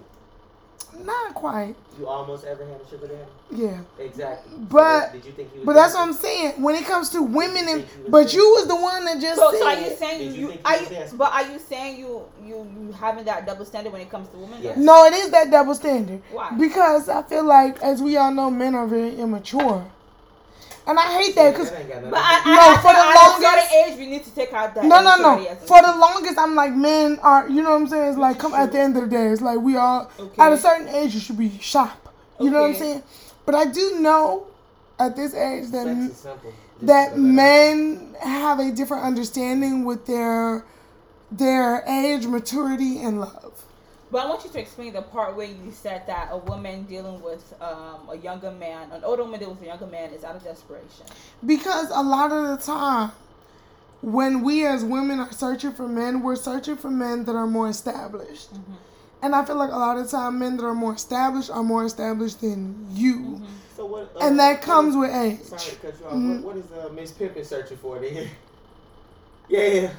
Not 1.06 1.34
quite 1.34 1.76
You 2.00 2.08
almost 2.08 2.46
ever 2.46 2.66
had 2.66 2.80
a 2.82 2.90
sugar 2.90 3.08
daddy? 3.08 3.20
yeah. 3.52 3.80
Exactly. 4.00 4.52
So 4.52 4.58
But- 4.70 5.12
did 5.14 5.26
you 5.26 5.32
think 5.34 5.52
he 5.52 5.60
was? 5.60 5.66
But 5.66 5.74
that's 5.74 5.94
what? 5.94 6.02
I'm 6.08 6.14
saying. 6.14 6.62
When 6.62 6.76
it 6.76 6.86
comes 6.86 7.10
to 7.10 7.22
women, 7.22 7.68
and 7.68 7.84
think 7.84 7.88
he 7.92 8.02
was 8.04 8.10
but 8.12 8.20
dancing? 8.22 8.40
you 8.40 8.50
was 8.52 8.68
the 8.68 8.76
one 8.76 9.06
that 9.06 9.20
just 9.20 9.40
So, 9.40 9.52
said. 9.52 9.60
so 9.60 9.68
are 9.68 9.76
you 9.76 9.96
saying 9.98 10.20
Did 10.20 10.34
you 10.36 10.42
you, 10.42 10.48
think 10.50 10.62
are 10.66 10.78
you 10.78 11.08
but 11.18 11.34
are 11.34 11.52
you 11.52 11.60
saying 11.60 12.00
you 12.00 12.22
you 12.46 12.56
you 12.78 12.92
having 12.94 13.26
that 13.26 13.46
double 13.46 13.66
standard 13.66 13.92
when 13.94 14.02
it 14.02 14.10
comes 14.10 14.28
to 14.30 14.38
women? 14.38 14.62
Yeah. 14.62 14.74
no, 14.78 15.06
it 15.06 15.14
is 15.14 15.30
that 15.32 15.52
double 15.52 15.76
standard. 15.76 16.22
Why? 16.32 16.52
Because 16.58 17.10
I 17.10 17.22
feel 17.24 17.44
like, 17.44 17.82
as 17.82 18.02
we 18.02 18.18
all 18.18 18.32
know, 18.34 18.50
men 18.50 18.76
are 18.76 18.88
very 18.88 19.16
immature, 19.20 19.86
and 20.88 20.98
I 21.00 21.22
hate 21.22 21.36
that 21.36 21.52
because 21.52 21.70
That 21.72 21.80
ain't 21.82 22.12
But 22.12 22.18
to 22.18 22.26
I, 22.26 22.44
do- 22.44 22.50
I, 22.50 22.56
No, 22.56 22.62
I 22.62 22.76
for 22.76 22.82
feel 22.82 22.92
the 22.94 23.00
at 23.00 23.14
a 23.14 23.20
longest- 23.32 23.70
certain 23.72 23.92
age 23.94 23.98
we 24.00 24.06
need 24.08 24.24
to 24.26 24.36
take 24.36 24.54
out 24.54 24.76
that. 24.76 24.84
no, 24.86 25.02
no, 25.02 25.16
no. 25.18 25.34
immaturity 25.38 25.48
as 25.50 25.64
a- 25.64 25.68
For 25.68 25.82
the 25.82 25.96
longest, 25.98 26.38
I'm 26.40 26.56
like, 26.56 26.74
men 26.74 27.20
are. 27.22 27.48
You 27.50 27.62
know 27.64 27.72
what 27.72 27.82
I'm 27.82 27.88
saying? 27.88 28.10
It's 28.10 28.18
like, 28.18 28.40
come 28.40 28.54
at 28.54 28.72
the 28.72 28.80
end 28.80 28.98
of 28.98 29.04
the 29.04 29.10
day, 29.10 29.28
it's 29.28 29.42
like 29.42 29.60
we 29.60 29.78
all 29.78 30.10
Okay. 30.20 30.42
at 30.42 30.52
a 30.54 30.58
certain 30.58 30.88
age 30.90 31.14
you 31.14 31.20
should 31.20 31.38
be 31.38 31.58
sharp. 31.60 31.92
You 32.40 32.50
know 32.50 32.62
what 32.62 32.70
I'm 32.72 32.76
saying? 32.76 33.04
But 33.46 33.56
I 33.56 33.66
do 33.66 34.00
know 34.00 34.48
at 35.00 35.16
this 35.16 35.34
age 35.34 35.72
that 35.72 35.86
Sex 35.86 36.00
is 36.00 36.18
simple. 36.18 36.52
Just 36.76 36.88
that 36.88 37.18
men 37.18 38.16
have 38.20 38.60
a 38.60 38.72
different 38.72 39.04
understanding 39.04 39.86
with 39.86 40.06
their 40.08 40.66
their 41.32 41.84
age, 41.88 42.26
maturity, 42.28 43.02
and 43.02 43.22
love. 43.22 43.41
But 44.12 44.26
I 44.26 44.30
want 44.30 44.44
you 44.44 44.50
to 44.52 44.60
explain 44.60 44.92
the 44.94 45.02
part 45.02 45.38
where 45.38 45.48
you 45.48 45.72
said 45.72 46.06
that 46.08 46.30
a 46.32 46.38
woman 46.38 46.84
dealing 46.84 47.22
with 47.22 47.54
um, 47.62 48.10
a 48.10 48.16
younger 48.18 48.52
man, 48.52 48.92
an 48.92 49.04
older 49.06 49.24
woman 49.24 49.40
dealing 49.40 49.56
with 49.56 49.64
a 49.64 49.68
younger 49.68 49.88
man, 49.88 50.12
is 50.12 50.24
out 50.26 50.36
of 50.36 50.44
desperation. 50.44 51.06
Because 51.46 51.90
a 51.92 52.02
lot 52.04 52.32
of 52.34 52.48
the 52.48 52.58
time, 52.66 53.12
when 54.02 54.42
we 54.42 54.66
as 54.66 54.84
women 54.84 55.20
are 55.20 55.32
searching 55.32 55.72
for 55.72 55.88
men, 55.88 56.22
we're 56.22 56.36
searching 56.36 56.76
for 56.76 56.90
men 56.92 57.24
that 57.26 57.36
are 57.36 57.48
more 57.48 57.70
established. 57.70 58.50
And 59.22 59.34
I 59.36 59.46
feel 59.46 59.56
like 59.56 59.72
a 59.72 59.78
lot 59.78 59.98
of 59.98 60.06
the 60.10 60.18
time, 60.18 60.40
men 60.40 60.58
that 60.58 60.66
are 60.66 60.74
more 60.74 60.96
established 60.96 61.50
are 61.50 61.64
more 61.64 61.86
established 61.86 62.42
than 62.42 62.88
you. 62.92 63.42
So 63.78 63.86
what? 63.86 64.12
Uh, 64.16 64.20
And 64.26 64.40
that 64.40 64.62
comes 64.62 64.90
is- 64.94 64.98
with 64.98 65.12
age. 65.12 65.40
Sorry 65.44 65.62
to 65.62 65.76
cut 65.78 66.00
you 66.00 66.06
off. 66.08 66.14
Mhm. 66.14 66.42
What, 66.44 66.56
what 66.56 66.66
is 66.66 66.72
uh, 66.72 66.90
Miss 66.94 67.12
Pimpin 67.14 67.46
searching 67.46 67.78
for 67.78 68.00
then? 68.00 68.28
yeah. 69.48 69.92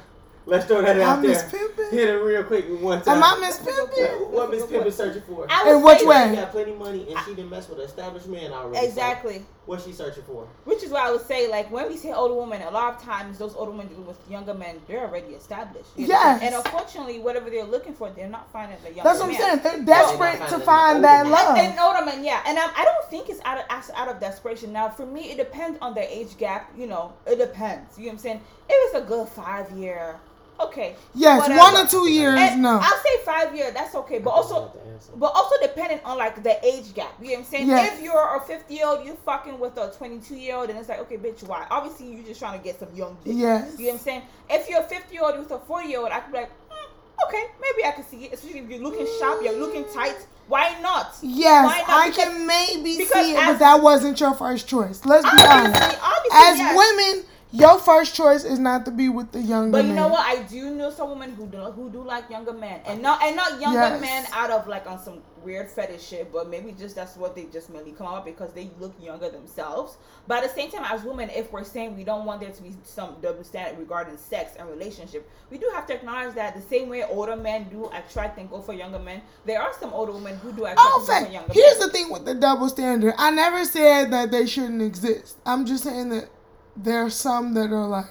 Let's 0.45 0.65
throw 0.65 0.81
that 0.81 0.99
out 0.99 1.17
I'm 1.17 1.23
there. 1.23 1.31
Miss 1.31 1.43
Pimpin? 1.43 1.91
Hit 1.91 2.09
it 2.09 2.13
real 2.13 2.43
quick 2.43 2.69
with 2.69 2.81
one 2.81 3.01
time. 3.01 3.17
Am 3.17 3.23
I 3.23 3.39
Miss 3.39 3.59
Pimpin? 3.59 4.29
What 4.29 4.51
Miss 4.51 4.63
Pimpin 4.63 4.91
searching 4.91 5.21
for? 5.21 5.47
I 5.49 5.69
In 5.71 5.81
which 5.81 6.01
way? 6.03 6.27
She 6.31 6.35
got 6.35 6.51
plenty 6.51 6.73
money 6.73 7.07
and 7.09 7.17
she 7.25 7.33
didn't 7.33 7.49
mess 7.49 7.69
with 7.69 7.79
an 7.79 7.85
established 7.85 8.27
man 8.27 8.51
already. 8.51 8.77
so 8.79 8.83
Exactly. 8.85 9.45
What's 9.65 9.85
she 9.85 9.93
searching 9.93 10.23
for? 10.23 10.45
Which 10.65 10.83
is 10.83 10.91
why 10.91 11.07
I 11.07 11.11
would 11.11 11.25
say, 11.25 11.49
like, 11.49 11.71
when 11.71 11.87
we 11.87 11.95
say 11.95 12.11
older 12.11 12.33
women, 12.33 12.61
a 12.63 12.71
lot 12.71 12.95
of 12.95 13.01
times 13.01 13.37
those 13.37 13.55
older 13.55 13.71
women 13.71 13.87
dealing 13.87 14.05
with 14.05 14.19
younger 14.29 14.53
men, 14.53 14.81
they're 14.89 15.05
already 15.07 15.27
established. 15.27 15.87
you 15.95 16.07
know? 16.07 16.15
Yes. 16.15 16.41
And 16.43 16.55
unfortunately, 16.55 17.19
whatever 17.19 17.49
they're 17.49 17.63
looking 17.63 17.93
for, 17.93 18.09
they're 18.09 18.27
not 18.27 18.51
finding 18.51 18.77
the 18.83 18.89
younger 18.89 19.03
That's 19.03 19.19
what 19.19 19.29
I'm 19.29 19.31
man. 19.31 19.41
saying. 19.41 19.59
They're 19.63 19.77
not 19.77 19.85
desperate 19.85 20.49
to 20.49 20.65
finding 20.65 20.65
find 20.65 20.95
an 20.97 21.01
that 21.03 21.19
older 21.25 21.31
love. 21.31 21.57
And 21.57 21.79
older 21.79 22.05
men, 22.05 22.25
yeah, 22.25 22.43
and 22.45 22.57
um, 22.57 22.69
I 22.75 22.83
don't 22.83 23.09
think 23.09 23.29
it's 23.29 23.39
out 23.45 23.59
of 23.59 23.91
out 23.95 24.07
of 24.09 24.19
desperation. 24.19 24.73
Now, 24.73 24.89
for 24.89 25.05
me, 25.05 25.31
it 25.31 25.37
depends 25.37 25.77
on 25.81 25.93
the 25.93 26.01
age 26.13 26.37
gap. 26.37 26.69
You 26.77 26.87
know, 26.87 27.13
it 27.25 27.37
depends. 27.37 27.97
You 27.97 28.05
know 28.05 28.09
what 28.09 28.13
I'm 28.15 28.19
saying? 28.19 28.41
If 28.67 28.95
it's 28.95 29.05
a 29.05 29.07
good 29.07 29.29
five 29.29 29.71
year, 29.71 30.19
okay. 30.67 30.95
Yes, 31.15 31.41
whatever. 31.41 31.59
one 31.59 31.77
or 31.85 31.87
two 31.89 32.09
years, 32.09 32.37
And 32.39 32.61
no. 32.61 32.79
I'll 32.81 33.01
say 33.03 33.17
five 33.25 33.55
year. 33.55 33.71
That's 33.71 33.95
okay, 33.95 34.19
but 34.19 34.29
also. 34.31 34.55
know 34.55 34.71
the 34.73 34.91
answer. 34.91 35.11
But 35.15 35.31
also 35.35 35.55
dependent 35.61 36.01
on 36.05 36.17
like 36.17 36.41
the 36.43 36.63
age 36.65 36.93
gap. 36.93 37.13
You 37.21 37.27
know 37.27 37.31
what 37.33 37.39
I'm 37.39 37.45
saying? 37.45 37.67
Yes. 37.67 37.97
If 37.97 38.03
you're 38.03 38.35
a 38.37 38.39
50 38.41 38.73
year 38.73 38.85
old, 38.87 39.05
you 39.05 39.17
fucking 39.25 39.59
with 39.59 39.77
a 39.77 39.91
22 39.97 40.35
year 40.35 40.55
old, 40.55 40.69
and 40.69 40.79
it's 40.79 40.89
like, 40.89 40.99
okay, 40.99 41.17
bitch, 41.17 41.43
why? 41.43 41.65
Obviously, 41.69 42.13
you're 42.15 42.23
just 42.25 42.39
trying 42.39 42.57
to 42.57 42.63
get 42.63 42.79
some 42.79 42.89
young 42.95 43.17
dick. 43.23 43.33
Yes. 43.35 43.73
You 43.77 43.85
know 43.85 43.91
what 43.91 43.93
I'm 43.99 44.03
saying? 44.03 44.21
If 44.49 44.69
you're 44.69 44.79
a 44.81 44.83
50 44.83 45.13
year 45.13 45.23
old 45.23 45.37
with 45.39 45.51
a 45.51 45.59
40 45.59 45.87
year 45.87 45.99
old, 45.99 46.09
I 46.11 46.19
could 46.21 46.31
be 46.31 46.37
like, 46.39 46.49
mm, 46.69 47.27
okay, 47.27 47.43
maybe 47.61 47.87
I 47.87 47.91
can 47.91 48.05
see 48.05 48.25
it. 48.25 48.33
Especially 48.33 48.59
if 48.59 48.69
you're 48.69 48.79
looking 48.79 49.07
sharp, 49.19 49.41
you're 49.43 49.57
looking 49.59 49.85
tight. 49.93 50.15
Why 50.47 50.77
not? 50.81 51.15
Yes, 51.21 51.65
Why 51.65 51.77
not? 51.79 51.89
I 51.89 52.09
Because- 52.09 52.23
can 52.25 52.47
maybe 52.47 52.95
see 53.05 53.31
it, 53.33 53.37
as- 53.37 53.53
but 53.53 53.59
that 53.59 53.81
wasn't 53.81 54.19
your 54.19 54.33
first 54.33 54.67
choice. 54.67 55.05
Let's 55.05 55.23
be 55.23 55.45
honest. 55.45 55.81
obviously, 55.81 56.29
As 56.33 56.57
yes. 56.57 56.77
women, 56.77 57.25
your 57.53 57.77
first 57.77 58.15
choice 58.15 58.43
is 58.43 58.57
not 58.57 58.83
to 58.85 58.91
be 58.91 59.09
with 59.09 59.31
the 59.31 59.39
younger 59.39 59.71
But 59.71 59.83
you 59.85 59.93
man. 59.93 59.95
know 59.97 60.07
what? 60.07 60.25
I 60.25 60.41
do 60.43 60.71
know 60.71 60.89
some 60.89 61.09
women 61.11 61.33
who 61.35 61.45
do 61.45 61.57
who 61.59 61.89
do 61.91 62.03
like 62.03 62.27
younger 62.29 62.51
men, 62.51 62.81
and 62.85 63.01
not 63.01 63.21
and 63.23 63.35
not 63.35 63.61
younger 63.61 63.77
Yes. 63.79 64.01
men 64.01 64.25
out 64.33 64.49
of 64.49 64.67
like 64.67 64.87
on 64.89 64.99
some 65.01 65.21
weird 65.43 65.69
fetish 65.69 66.01
shit, 66.07 66.31
but 66.33 66.49
maybe 66.49 66.71
just 66.71 66.95
that's 66.95 67.15
what 67.15 67.35
they 67.35 67.43
just 67.51 67.69
mainly 67.69 67.91
come 67.91 68.07
up 68.07 68.25
because 68.25 68.51
they 68.53 68.69
look 68.79 68.93
younger 68.99 69.29
themselves. 69.29 69.97
But 70.27 70.41
at 70.43 70.49
the 70.49 70.55
same 70.61 70.71
time, 70.71 70.83
as 70.85 71.03
women, 71.03 71.29
if 71.29 71.51
we're 71.51 71.63
saying 71.65 71.95
we 71.95 72.03
don't 72.03 72.25
want 72.25 72.41
there 72.41 72.49
to 72.51 72.63
be 72.63 72.73
some 72.83 73.17
double 73.21 73.43
standard 73.43 73.77
regarding 73.77 74.17
sex 74.17 74.53
and 74.57 74.67
relationship, 74.69 75.29
we 75.51 75.57
do 75.59 75.69
have 75.75 75.85
to 75.87 75.93
acknowledge 75.93 76.33
that 76.35 76.55
the 76.55 76.61
same 76.61 76.89
way 76.89 77.03
older 77.03 77.35
men 77.35 77.67
do 77.69 77.87
attract 77.93 78.39
and 78.39 78.49
go 78.49 78.61
for 78.61 78.73
younger 78.73 78.99
men, 78.99 79.21
there 79.45 79.61
are 79.61 79.73
some 79.79 79.93
older 79.93 80.13
women 80.13 80.37
who 80.37 80.51
do 80.53 80.61
attract 80.65 80.79
Oh, 80.81 80.99
and 80.99 81.07
go 81.07 81.25
for 81.27 81.31
younger 81.33 81.47
men. 81.49 81.55
Here's 81.55 81.77
men. 81.79 81.87
the 81.87 81.93
thing 81.93 82.09
with 82.09 82.25
the 82.25 82.33
double 82.35 82.69
standard. 82.69 83.13
I 83.19 83.29
never 83.29 83.63
said 83.65 84.11
that 84.11 84.31
they 84.31 84.47
shouldn't 84.47 84.81
exist. 84.81 85.37
I'm 85.45 85.65
just 85.65 85.83
saying 85.83 86.09
that 86.09 86.29
there 86.75 87.05
are 87.05 87.09
some 87.09 87.53
that 87.53 87.71
are 87.71 87.87
like, 87.87 88.07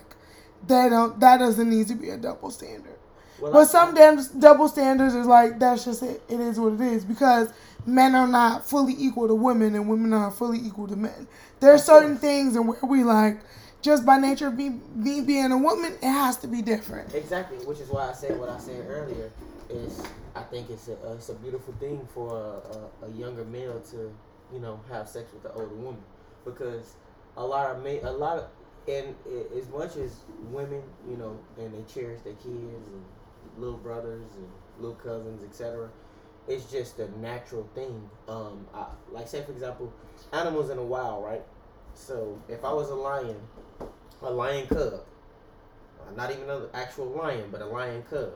they 0.67 0.89
don't. 0.89 1.19
That 1.21 1.39
doesn't 1.39 1.69
need 1.69 1.89
to 1.89 1.95
be 1.95 2.11
a 2.11 2.17
double 2.17 2.51
standard. 2.51 2.97
Well, 3.41 3.53
But 3.53 3.61
I- 3.61 3.65
some 3.65 3.95
damn 3.95 4.23
double 4.39 4.69
standards 4.69 5.15
is 5.15 5.27
like 5.27 5.59
that's 5.59 5.85
just 5.85 6.03
it. 6.03 6.23
It 6.29 6.39
is 6.41 6.61
what 6.61 6.75
it 6.75 6.81
is 6.81 7.05
because 7.05 7.49
men 7.85 8.15
are 8.15 8.29
not 8.29 8.65
fully 8.65 8.95
equal 8.97 9.27
to 9.27 9.35
women 9.35 9.75
and 9.75 9.89
women 9.89 10.13
are 10.13 10.21
not 10.21 10.37
fully 10.37 10.59
equal 10.59 10.87
to 10.87 10.97
men. 10.97 11.27
There 11.59 11.73
are 11.75 11.79
certain 11.79 12.17
things 12.17 12.55
and 12.55 12.69
where 12.69 12.79
we 12.85 13.03
like 13.03 13.41
just 13.81 14.07
by 14.07 14.17
nature 14.17 14.47
of 14.47 14.55
me, 14.55 14.79
me 14.95 15.21
being 15.23 15.51
a 15.51 15.59
woman, 15.59 15.93
it 16.01 16.09
has 16.09 16.37
to 16.37 16.47
be 16.47 16.63
different. 16.63 17.13
Exactly, 17.15 17.59
which 17.67 17.81
is 17.81 17.89
why 17.89 18.09
I 18.11 18.13
said 18.13 18.39
what 18.39 18.49
I 18.49 18.59
said 18.59 18.87
earlier. 18.89 19.31
Is 19.69 20.01
I 20.37 20.43
think 20.43 20.71
it's 20.71 20.87
a 20.89 20.97
it's 21.13 21.29
a 21.31 21.35
beautiful 21.35 21.75
thing 21.81 22.07
for 22.15 22.37
a, 22.37 23.07
a, 23.07 23.09
a 23.09 23.11
younger 23.13 23.45
male 23.45 23.81
to 23.91 24.13
you 24.53 24.61
know 24.61 24.79
have 24.91 25.09
sex 25.09 25.33
with 25.33 25.45
an 25.47 25.51
older 25.61 25.75
woman 25.75 26.01
because 26.45 26.95
a 27.37 27.45
lot 27.45 27.71
of 27.71 27.83
ma- 27.83 28.09
a 28.09 28.13
lot 28.13 28.39
of 28.39 28.47
and 28.89 29.15
as 29.57 29.69
much 29.69 29.97
as 29.97 30.17
women 30.51 30.83
you 31.09 31.17
know 31.17 31.39
and 31.59 31.73
they 31.73 31.93
cherish 31.93 32.21
their 32.23 32.35
kids 32.35 32.87
and 32.89 33.05
little 33.57 33.77
brothers 33.77 34.27
and 34.37 34.49
little 34.79 34.97
cousins 34.97 35.43
etc. 35.45 35.89
It's 36.49 36.65
just 36.73 36.99
a 36.99 37.09
natural 37.21 37.69
thing. 37.75 38.11
Um, 38.27 38.67
I, 38.75 38.87
like 39.13 39.29
say 39.29 39.43
for 39.45 39.53
example, 39.53 39.93
animals 40.33 40.71
in 40.71 40.77
the 40.77 40.83
wild, 40.83 41.25
right? 41.25 41.43
So 41.95 42.41
if 42.49 42.65
I 42.65 42.73
was 42.73 42.91
a 42.91 42.95
lion, 42.95 43.37
a 44.23 44.31
lion 44.31 44.67
cub, 44.67 45.05
uh, 46.01 46.15
not 46.17 46.33
even 46.33 46.51
an 46.51 46.65
actual 46.75 47.07
lion, 47.07 47.49
but 47.53 47.61
a 47.61 47.67
lion 47.67 48.03
cub. 48.11 48.33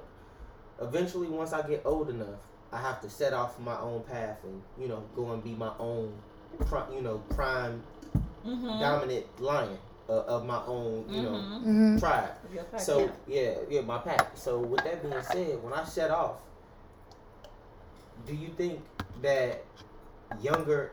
Eventually, 0.81 1.27
once 1.27 1.53
I 1.53 1.67
get 1.67 1.83
old 1.85 2.11
enough, 2.11 2.39
I 2.73 2.81
have 2.81 3.01
to 3.01 3.11
set 3.11 3.33
off 3.33 3.59
my 3.59 3.79
own 3.81 4.03
path 4.05 4.39
and 4.45 4.63
you 4.79 4.87
know 4.87 5.03
go 5.17 5.33
and 5.33 5.43
be 5.43 5.55
my 5.55 5.73
own, 5.81 6.13
you 6.93 7.03
know, 7.03 7.19
prime 7.31 7.83
Mm-hmm. 8.47 8.81
dominant 8.81 9.41
lion 9.41 9.79
uh, 10.09 10.21
of 10.23 10.47
my 10.47 10.63
own, 10.67 11.05
you 11.11 11.23
know, 11.23 11.39
hmm 11.39 11.99
tribe. 11.99 12.31
So 12.77 12.79
So 12.79 13.11
yeah, 13.27 13.55
yeah, 13.69 13.81
my 13.81 13.99
pack. 13.99 14.37
So 14.37 14.59
with 14.59 14.85
that 14.85 15.03
being 15.03 15.23
said, 15.23 15.63
when 15.63 15.73
I 15.73 15.85
set 15.85 16.11
off, 16.11 16.37
do 18.27 18.35
you 18.35 18.49
think 18.57 18.81
that 19.23 19.65
younger 20.41 20.93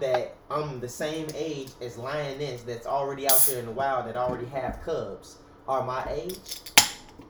that 0.00 0.36
I'm 0.50 0.80
the 0.80 0.88
same 0.88 1.26
age 1.34 1.70
as 1.80 1.96
lioness 1.98 2.62
that's 2.62 2.86
already 2.86 3.26
out 3.26 3.44
there 3.48 3.58
in 3.58 3.66
the 3.66 3.72
wild 3.72 4.06
that 4.06 4.16
already 4.16 4.46
have 4.46 4.80
cubs 4.84 5.38
are 5.66 5.84
my 5.84 6.06
age? 6.10 6.38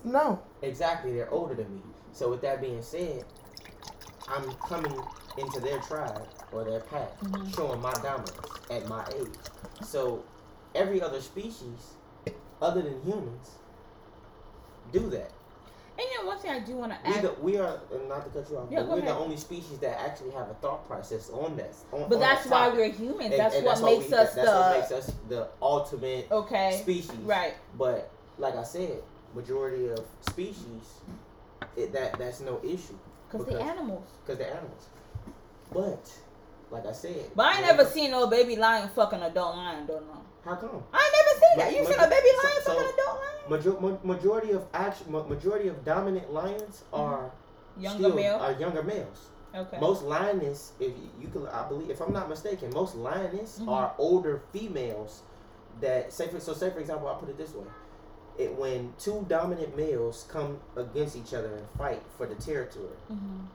No. 0.05 0.40
Exactly, 0.62 1.12
they're 1.15 1.31
older 1.31 1.55
than 1.55 1.74
me. 1.74 1.82
So 2.12 2.28
with 2.28 2.43
that 2.43 2.61
being 2.61 2.82
said, 2.82 3.24
I'm 4.28 4.53
coming 4.69 5.01
into 5.39 5.61
their 5.61 5.78
tribe 5.81 6.28
or 6.53 6.65
their 6.65 6.81
pack, 6.81 7.19
mm-hmm. 7.20 7.51
showing 7.51 7.81
my 7.81 7.93
dominance 7.95 8.33
at 8.70 8.89
my 8.89 9.05
age. 9.19 9.35
So 9.85 10.24
every 10.74 11.01
other 11.01 11.20
species, 11.20 11.95
other 12.61 12.83
than 12.83 13.01
humans, 13.03 13.51
do 14.93 15.11
that. 15.11 15.31
And 15.99 16.07
you 16.11 16.23
know, 16.23 16.29
one 16.29 16.39
thing 16.39 16.51
I 16.51 16.61
do 16.61 16.74
want 16.74 16.93
to 16.93 17.07
add, 17.07 17.23
the, 17.23 17.35
we 17.41 17.59
are, 17.59 17.79
not 18.09 18.24
to 18.24 18.31
cut 18.41 18.51
you 18.51 18.57
off, 18.57 18.69
Yeah, 18.70 18.81
but 18.81 18.93
we're 18.93 19.01
the 19.03 19.15
only 19.15 19.37
species 19.37 19.79
that 19.79 20.01
actually 20.01 20.31
have 20.31 20.49
a 20.49 20.55
thought 20.55 20.87
process 20.89 21.29
on 21.31 21.57
that. 21.57 21.74
On, 21.93 22.09
but 22.09 22.15
on 22.15 22.20
that's 22.20 22.45
that 22.45 22.51
why 22.51 22.69
we're 22.70 22.91
humans. 22.91 23.31
And- 23.31 23.33
that's 23.35 23.57
and 23.57 23.65
what 23.66 23.81
why 23.81 23.91
makes 23.91 24.09
we- 24.09 24.16
us 24.16 24.35
that's 24.35 24.49
the 24.49 24.57
what 24.57 24.79
makes 24.79 24.93
us 24.93 25.15
the 25.29 25.49
ultimate 25.61 26.29
okay, 26.31 26.79
species. 26.81 27.11
right? 27.24 27.55
But 27.77 28.11
like 28.39 28.57
I 28.57 28.62
said, 28.62 29.03
majority 29.35 29.89
of 29.89 30.01
species, 30.29 31.01
it, 31.77 31.93
that 31.93 32.19
that's 32.19 32.41
no 32.41 32.59
issue 32.65 32.97
Because 33.31 33.47
they're 33.47 33.61
animals. 33.61 34.09
because 34.24 34.39
they're 34.39 34.55
animals. 34.55 34.87
But 35.73 36.11
like 36.73 36.86
I 36.86 36.93
said, 36.93 37.31
But 37.36 37.47
I 37.47 37.57
ain't 37.59 37.66
never 37.66 37.85
seen 37.85 38.11
no 38.11 38.27
baby 38.27 38.57
lion 38.57 38.89
fucking 38.94 39.20
adult 39.23 39.57
lion. 39.57 39.86
Don't 39.86 40.07
know. 40.07 40.23
How 40.44 40.57
come? 40.57 40.82
I 40.93 40.99
ain't 41.05 41.15
never 41.19 41.40
seen 41.40 41.59
that. 41.59 41.70
You 41.73 41.85
seen 41.86 42.01
a 42.05 42.09
baby 42.11 42.28
lion 42.43 42.62
so- 42.65 42.73
fucking 42.74 42.93
adult 42.94 43.20
lion? 43.20 43.28
Major- 43.51 43.81
ma- 43.81 44.15
majority 44.15 44.53
of 44.53 44.65
act- 44.73 45.07
ma- 45.09 45.23
majority 45.24 45.69
of 45.69 45.85
dominant 45.85 46.32
lions 46.32 46.85
are 46.93 47.31
Mm-hmm. 47.74 47.82
Younger 47.85 47.99
still, 48.05 48.16
male. 48.16 48.36
are 48.36 48.53
younger 48.53 48.82
males. 48.82 49.28
Okay. 49.55 49.78
Most 49.81 50.03
lioness, 50.03 50.73
if 50.81 50.93
you, 51.20 51.28
can, 51.28 51.47
I 51.47 51.66
believe, 51.69 51.89
if 51.90 52.01
I'm 52.03 52.12
not 52.12 52.28
mistaken, 52.28 52.70
most 52.74 52.94
lioness 52.97 53.59
Mhm. 53.61 53.69
are 53.69 53.94
older 53.99 54.43
females. 54.53 55.23
That 55.81 56.12
say 56.12 56.28
for 56.28 56.39
so 56.39 56.53
say 56.53 56.69
for 56.70 56.81
example, 56.81 57.09
I'll 57.09 57.16
put 57.16 57.31
it 57.31 57.39
this 57.39 57.55
way: 57.55 57.65
it 58.36 58.55
when 58.59 58.93
two 58.99 59.24
dominant 59.28 59.74
males 59.77 60.27
come 60.28 60.61
against 60.77 61.16
each 61.16 61.32
other 61.32 61.55
and 61.57 61.66
fight 61.78 62.03
for 62.19 62.27
the 62.27 62.35
territory. 62.35 62.97
Mhm. 63.11 63.47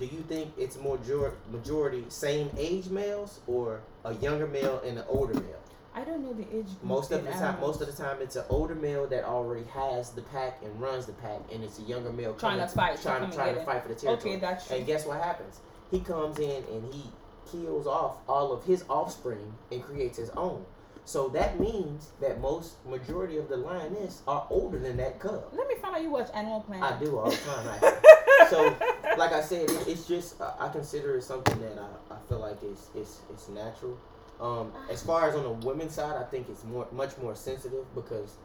Do 0.00 0.06
you 0.06 0.22
think 0.28 0.54
it's 0.56 0.78
more 0.78 0.96
major- 0.96 1.34
majority 1.52 2.06
same 2.08 2.48
age 2.56 2.88
males 2.88 3.40
or 3.46 3.82
a 4.06 4.14
younger 4.14 4.46
male 4.46 4.80
and 4.84 4.96
an 4.96 5.04
older 5.08 5.34
male? 5.34 5.60
I 5.94 6.04
don't 6.04 6.22
know 6.22 6.32
the 6.32 6.46
age. 6.56 6.68
Most 6.82 7.12
of 7.12 7.22
the 7.22 7.30
time, 7.30 7.60
most 7.60 7.82
of 7.82 7.86
the 7.86 8.02
time, 8.02 8.16
it's 8.22 8.36
an 8.36 8.44
older 8.48 8.74
male 8.74 9.06
that 9.08 9.24
already 9.24 9.64
has 9.64 10.12
the 10.12 10.22
pack 10.22 10.62
and 10.64 10.80
runs 10.80 11.04
the 11.04 11.12
pack, 11.12 11.40
and 11.52 11.62
it's 11.62 11.78
a 11.80 11.82
younger 11.82 12.10
male 12.10 12.32
Trying 12.32 12.52
coming 12.60 12.68
to 12.68 12.74
fight, 12.74 13.02
trying, 13.02 13.30
get 13.30 13.54
to 13.58 13.64
fight 13.66 13.82
for 13.82 13.88
the 13.88 13.94
territory. 13.94 14.32
Okay, 14.34 14.40
that's 14.40 14.68
true. 14.68 14.76
And 14.76 14.86
guess 14.86 15.04
what 15.04 15.20
happens? 15.20 15.60
He 15.90 16.00
comes 16.00 16.38
in 16.38 16.64
and 16.72 16.94
he 16.94 17.02
kills 17.50 17.86
off 17.86 18.16
all 18.26 18.52
of 18.52 18.64
his 18.64 18.84
offspring 18.88 19.52
and 19.70 19.82
creates 19.82 20.16
his 20.16 20.30
own. 20.30 20.64
So 21.04 21.28
that 21.30 21.60
means 21.60 22.12
that 22.22 22.40
most 22.40 22.74
majority 22.86 23.36
of 23.36 23.48
the 23.48 23.56
lioness 23.56 24.22
are 24.26 24.46
older 24.48 24.78
than 24.78 24.96
that 24.98 25.18
cub. 25.18 25.44
Let 25.52 25.68
me 25.68 25.74
find 25.74 25.96
out 25.96 26.02
you 26.02 26.10
watch 26.10 26.28
Animal 26.32 26.60
Planet. 26.60 26.90
I 26.90 27.04
do 27.04 27.18
all 27.18 27.30
the 27.30 27.36
time. 27.36 27.94
So, 28.50 28.76
like 29.16 29.32
I 29.32 29.40
said, 29.40 29.70
it, 29.70 29.88
it's 29.88 30.06
just 30.06 30.40
uh, 30.40 30.52
I 30.58 30.68
consider 30.68 31.16
it 31.16 31.22
something 31.22 31.60
that 31.60 31.78
I, 31.78 32.14
I 32.14 32.18
feel 32.28 32.40
like 32.40 32.62
it's 32.62 32.88
it's 32.94 33.20
it's 33.30 33.48
natural. 33.48 33.96
Um, 34.40 34.72
as 34.90 35.02
far 35.02 35.28
as 35.28 35.36
on 35.36 35.42
the 35.44 35.66
women's 35.66 35.94
side, 35.94 36.16
I 36.16 36.24
think 36.24 36.48
it's 36.48 36.64
more 36.64 36.86
much 36.92 37.16
more 37.18 37.34
sensitive 37.34 37.84
because 37.94 38.36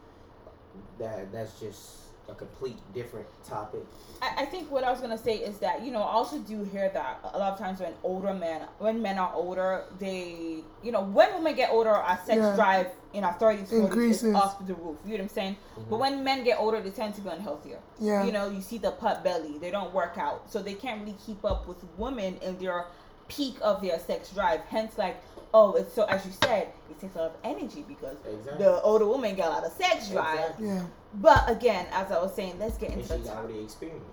that 0.98 1.32
that's 1.32 1.58
just 1.58 2.05
a 2.28 2.34
complete 2.34 2.76
different 2.94 3.26
topic. 3.46 3.84
I, 4.22 4.42
I 4.42 4.44
think 4.46 4.70
what 4.70 4.84
I 4.84 4.90
was 4.90 5.00
gonna 5.00 5.18
say 5.18 5.36
is 5.36 5.58
that 5.58 5.84
you 5.84 5.90
know 5.92 6.00
I 6.02 6.10
also 6.12 6.38
do 6.38 6.64
hear 6.64 6.88
that 6.92 7.20
a 7.34 7.38
lot 7.38 7.52
of 7.52 7.58
times 7.58 7.80
when 7.80 7.92
older 8.02 8.32
men 8.34 8.62
when 8.78 9.00
men 9.02 9.18
are 9.18 9.32
older 9.34 9.84
they 9.98 10.62
you 10.82 10.92
know 10.92 11.02
when 11.02 11.32
women 11.34 11.54
get 11.54 11.70
older 11.70 11.90
our 11.90 12.16
sex 12.24 12.38
Yeah. 12.38 12.54
drive 12.56 12.88
in 13.12 13.24
our 13.24 13.34
thirties 13.34 13.68
forties 13.70 13.82
is 13.82 14.24
Increases. 14.24 14.34
off 14.34 14.66
the 14.66 14.74
roof 14.74 14.96
you 15.04 15.12
know 15.12 15.16
what 15.16 15.20
I'm 15.22 15.28
saying 15.28 15.56
but 15.74 15.82
mm-hmm. 15.82 15.98
when 15.98 16.24
men 16.24 16.44
get 16.44 16.58
older 16.58 16.80
they 16.80 16.90
tend 16.90 17.14
to 17.16 17.20
be 17.20 17.28
unhealthier 17.28 17.78
Yeah. 18.00 18.24
you 18.24 18.32
know 18.32 18.50
you 18.50 18.60
see 18.60 18.78
the 18.78 18.90
pot 18.92 19.22
belly 19.22 19.58
they 19.58 19.70
don't 19.70 19.92
work 19.92 20.16
out 20.18 20.50
so 20.50 20.62
they 20.62 20.74
can't 20.74 21.00
really 21.02 21.16
keep 21.24 21.44
up 21.44 21.68
with 21.68 21.78
women 21.98 22.36
in 22.38 22.58
their 22.58 22.86
peak 23.28 23.56
of 23.60 23.82
their 23.82 23.98
sex 23.98 24.30
drive 24.30 24.60
hence 24.68 24.96
like 24.98 25.16
oh 25.54 25.74
it's 25.74 25.92
so 25.92 26.04
as 26.04 26.24
you 26.26 26.32
said 26.42 26.68
it 26.90 27.00
takes 27.00 27.14
a 27.14 27.18
lot 27.18 27.26
of 27.30 27.36
energy 27.44 27.84
because 27.86 28.16
Exactly. 28.26 28.64
the 28.64 28.80
older 28.82 29.06
woman 29.06 29.34
got 29.36 29.48
a 29.48 29.50
lot 29.50 29.64
of 29.64 29.72
sex 29.72 30.08
drive 30.10 30.38
Exactly. 30.40 30.66
Yeah. 30.68 30.82
but 31.14 31.50
again 31.50 31.86
as 31.92 32.10
I 32.10 32.20
was 32.20 32.34
saying 32.34 32.58
let's 32.58 32.76
get 32.78 32.90
into 32.90 33.06
the 33.08 33.16
she's 33.18 33.26
topic 33.26 33.38
already 33.44 33.60
experienced. 33.64 34.04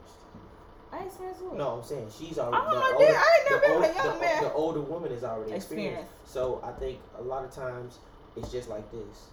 I 0.91 1.05
experienced 1.05 1.41
what? 1.41 1.57
No, 1.57 1.69
I'm 1.77 1.84
saying 1.84 2.07
she's 2.15 2.38
already. 2.38 2.64
Oh, 2.69 2.76
the 2.76 2.80
I 2.80 2.91
older, 2.93 3.05
did. 3.05 3.15
I 3.15 3.39
ain't 3.39 3.49
never 3.49 3.55
the, 3.55 3.68
been 3.68 3.72
old- 3.72 3.84
a 3.84 3.95
young 4.07 4.14
the, 4.19 4.26
man. 4.26 4.43
the 4.43 4.53
older 4.53 4.81
woman 4.81 5.11
is 5.11 5.23
already 5.23 5.51
Experienced. 5.53 6.01
experienced. 6.22 6.31
So 6.31 6.61
I 6.64 6.72
think 6.80 6.99
a 7.18 7.22
lot 7.23 7.43
of 7.43 7.49
times 7.51 7.97
it's 8.35 8.51
just 8.51 8.69
like 8.69 8.91
this. 8.91 9.30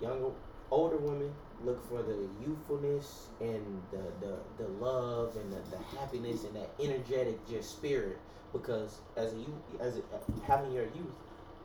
Younger, 0.00 0.30
older 0.70 0.96
women 0.96 1.30
look 1.64 1.86
for 1.86 2.02
the 2.02 2.16
youthfulness 2.42 3.26
and 3.42 3.82
the 3.90 4.02
the, 4.26 4.38
the 4.56 4.68
love 4.82 5.36
and 5.36 5.52
the, 5.52 5.58
the 5.76 5.98
happiness 5.98 6.44
and 6.44 6.56
that 6.56 6.70
energetic 6.82 7.46
just 7.46 7.70
spirit 7.72 8.16
because 8.54 9.00
as 9.18 9.34
a 9.34 9.36
youth, 9.36 9.48
as 9.80 9.98
a, 9.98 10.02
having 10.46 10.72
your 10.72 10.84
youth. 10.84 11.12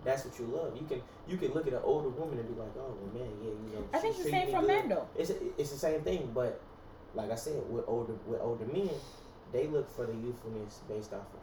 That's 0.07 0.23
what 0.23 0.39
you 0.39 0.45
love. 0.45 0.71
You 0.79 0.87
can 0.87 1.01
you 1.27 1.35
can 1.35 1.53
look 1.53 1.67
at 1.67 1.73
an 1.73 1.81
older 1.83 2.07
woman 2.07 2.39
and 2.39 2.47
be 2.47 2.57
like, 2.57 2.71
oh 2.77 2.95
well, 2.97 3.13
man, 3.13 3.29
yeah, 3.43 3.49
you 3.49 3.75
know. 3.75 3.85
I 3.93 3.97
think 3.99 4.15
it's 4.15 4.23
the 4.23 4.31
same 4.31 4.51
for 4.51 4.61
me 4.61 4.67
men 4.67 4.87
though. 4.87 5.05
It's 5.17 5.31
it's 5.57 5.71
the 5.71 5.77
same 5.77 5.99
thing, 6.01 6.31
but 6.33 6.61
like 7.13 7.29
I 7.29 7.35
said, 7.35 7.61
with 7.69 7.83
older 7.87 8.13
with 8.25 8.39
older 8.39 8.65
men, 8.67 8.89
they 9.51 9.67
look 9.67 9.93
for 9.93 10.05
the 10.05 10.13
youthfulness 10.13 10.79
based 10.87 11.11
off 11.11 11.27
of 11.33 11.41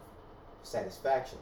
satisfaction, 0.62 1.36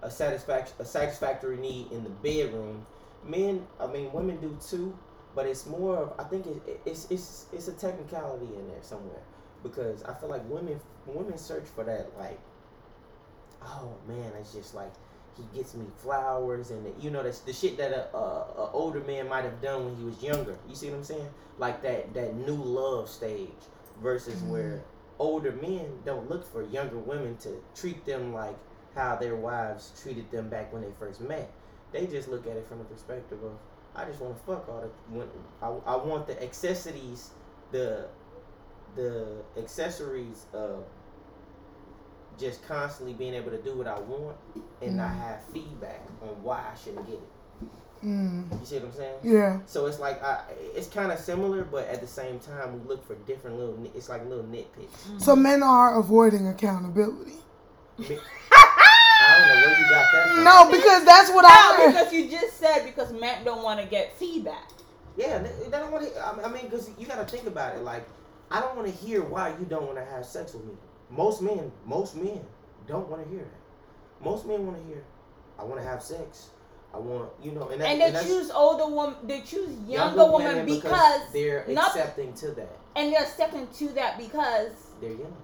a 0.00 0.08
satisfaction 0.08 0.76
a 0.78 0.84
satisfactory 0.84 1.56
need 1.56 1.90
in 1.90 2.04
the 2.04 2.10
bedroom. 2.10 2.86
Men, 3.26 3.66
I 3.80 3.88
mean, 3.88 4.12
women 4.12 4.36
do 4.36 4.56
too, 4.64 4.96
but 5.34 5.46
it's 5.46 5.66
more 5.66 5.96
of 5.96 6.12
I 6.20 6.22
think 6.22 6.46
it, 6.46 6.80
it's 6.86 7.10
it's 7.10 7.46
it's 7.52 7.66
a 7.66 7.72
technicality 7.72 8.46
in 8.46 8.68
there 8.68 8.82
somewhere 8.82 9.22
because 9.64 10.04
I 10.04 10.14
feel 10.14 10.28
like 10.28 10.48
women 10.48 10.78
women 11.06 11.36
search 11.36 11.66
for 11.74 11.82
that 11.82 12.16
like, 12.16 12.38
oh 13.60 13.94
man, 14.06 14.30
it's 14.38 14.52
just 14.52 14.72
like 14.72 14.92
he 15.36 15.58
gets 15.58 15.74
me 15.74 15.86
flowers 15.96 16.70
and 16.70 16.86
you 17.02 17.10
know 17.10 17.22
that's 17.22 17.40
the 17.40 17.52
shit 17.52 17.76
that 17.78 17.92
a, 17.92 18.16
a, 18.16 18.18
a 18.18 18.70
older 18.72 19.00
man 19.00 19.28
might 19.28 19.44
have 19.44 19.60
done 19.60 19.84
when 19.84 19.96
he 19.96 20.04
was 20.04 20.22
younger. 20.22 20.56
You 20.68 20.74
see 20.74 20.88
what 20.90 20.98
I'm 20.98 21.04
saying? 21.04 21.28
Like 21.58 21.82
that 21.82 22.14
that 22.14 22.34
new 22.34 22.54
love 22.54 23.08
stage 23.08 23.48
versus 24.02 24.34
mm-hmm. 24.36 24.50
where 24.50 24.84
older 25.18 25.52
men 25.52 25.86
don't 26.04 26.28
look 26.28 26.50
for 26.50 26.62
younger 26.62 26.98
women 26.98 27.36
to 27.38 27.62
treat 27.74 28.04
them 28.04 28.32
like 28.32 28.56
how 28.94 29.16
their 29.16 29.36
wives 29.36 29.92
treated 30.00 30.30
them 30.30 30.48
back 30.48 30.72
when 30.72 30.82
they 30.82 30.90
first 30.98 31.20
met. 31.20 31.50
They 31.92 32.06
just 32.06 32.28
look 32.28 32.46
at 32.46 32.56
it 32.56 32.66
from 32.68 32.78
the 32.78 32.84
perspective 32.84 33.42
of 33.42 33.52
I 33.94 34.04
just 34.04 34.20
want 34.20 34.36
to 34.36 34.42
fuck 34.44 34.68
all 34.68 34.80
the 34.80 35.16
when 35.16 35.28
I, 35.62 35.68
I 35.92 35.96
want 35.96 36.26
the 36.26 36.42
accessories 36.42 37.30
the 37.70 38.06
the 38.96 39.42
accessories 39.56 40.46
of 40.52 40.84
just 42.38 42.66
constantly 42.66 43.14
being 43.14 43.34
able 43.34 43.50
to 43.50 43.58
do 43.62 43.76
what 43.76 43.86
I 43.86 43.98
want 43.98 44.36
and 44.82 44.96
not 44.96 45.10
have 45.14 45.42
feedback 45.52 46.00
on 46.22 46.28
why 46.42 46.58
I 46.72 46.76
shouldn't 46.78 47.06
get 47.06 47.14
it. 47.16 47.28
Mm. 48.04 48.60
You 48.60 48.66
see 48.66 48.76
what 48.76 48.84
I'm 48.86 48.92
saying? 48.92 49.14
Yeah. 49.22 49.60
So 49.66 49.86
it's 49.86 49.98
like 49.98 50.22
I, 50.22 50.42
it's 50.74 50.88
kind 50.88 51.10
of 51.10 51.18
similar, 51.18 51.64
but 51.64 51.88
at 51.88 52.00
the 52.02 52.06
same 52.06 52.38
time, 52.38 52.78
we 52.82 52.88
look 52.88 53.06
for 53.06 53.14
different 53.26 53.58
little. 53.58 53.78
It's 53.94 54.08
like 54.10 54.28
little 54.28 54.44
nitpicks. 54.44 55.20
So 55.22 55.34
men 55.34 55.62
are 55.62 55.98
avoiding 55.98 56.46
accountability. 56.48 57.32
I 57.98 59.38
don't 59.38 59.48
know 59.48 59.66
where 59.66 59.78
you 59.78 59.84
got 59.90 60.06
that. 60.12 60.44
No, 60.44 60.70
because 60.70 61.04
that's 61.04 61.30
what 61.30 61.42
No, 61.42 61.48
I 61.48 61.76
heard. 61.78 61.92
because 61.92 62.12
you 62.12 62.28
just 62.30 62.58
said 62.58 62.84
because 62.84 63.12
men 63.12 63.42
don't 63.44 63.62
want 63.62 63.80
to 63.80 63.86
get 63.86 64.14
feedback. 64.18 64.68
Yeah, 65.16 65.38
they, 65.38 65.50
they 65.64 65.70
don't 65.78 65.90
want 65.92 66.12
to. 66.12 66.26
I 66.44 66.48
mean, 66.52 66.64
because 66.64 66.90
you 66.98 67.06
got 67.06 67.26
to 67.26 67.36
think 67.36 67.46
about 67.48 67.76
it. 67.76 67.82
Like, 67.82 68.06
I 68.50 68.60
don't 68.60 68.76
want 68.76 68.88
to 68.88 68.94
hear 69.06 69.22
why 69.22 69.50
you 69.58 69.64
don't 69.64 69.86
want 69.86 69.96
to 69.96 70.04
have 70.04 70.26
sex 70.26 70.52
with 70.52 70.64
me. 70.66 70.74
Most 71.16 71.42
men, 71.42 71.70
most 71.86 72.16
men 72.16 72.40
don't 72.88 73.08
want 73.08 73.22
to 73.24 73.28
hear 73.30 73.40
that. 73.44 74.24
Most 74.24 74.46
men 74.46 74.66
want 74.66 74.78
to 74.80 74.84
hear, 74.88 75.04
I 75.58 75.64
want 75.64 75.80
to 75.80 75.86
have 75.86 76.02
sex. 76.02 76.48
I 76.92 76.98
want, 76.98 77.30
you 77.42 77.50
know, 77.52 77.68
and, 77.70 77.80
that, 77.80 77.88
And 77.88 78.00
they 78.00 78.10
that's 78.12 78.26
choose 78.26 78.50
older 78.50 78.86
woman. 78.86 79.16
They 79.24 79.40
choose 79.40 79.68
younger, 79.88 80.24
women 80.30 80.58
women 80.58 80.66
because 80.66 81.22
they're 81.32 81.64
not, 81.68 81.88
accepting 81.88 82.32
to 82.34 82.52
that. 82.52 82.78
and 82.94 83.12
they're 83.12 83.22
accepting 83.22 83.66
to 83.78 83.88
that 83.94 84.16
because 84.16 84.70
They're 85.00 85.10
young. 85.10 85.36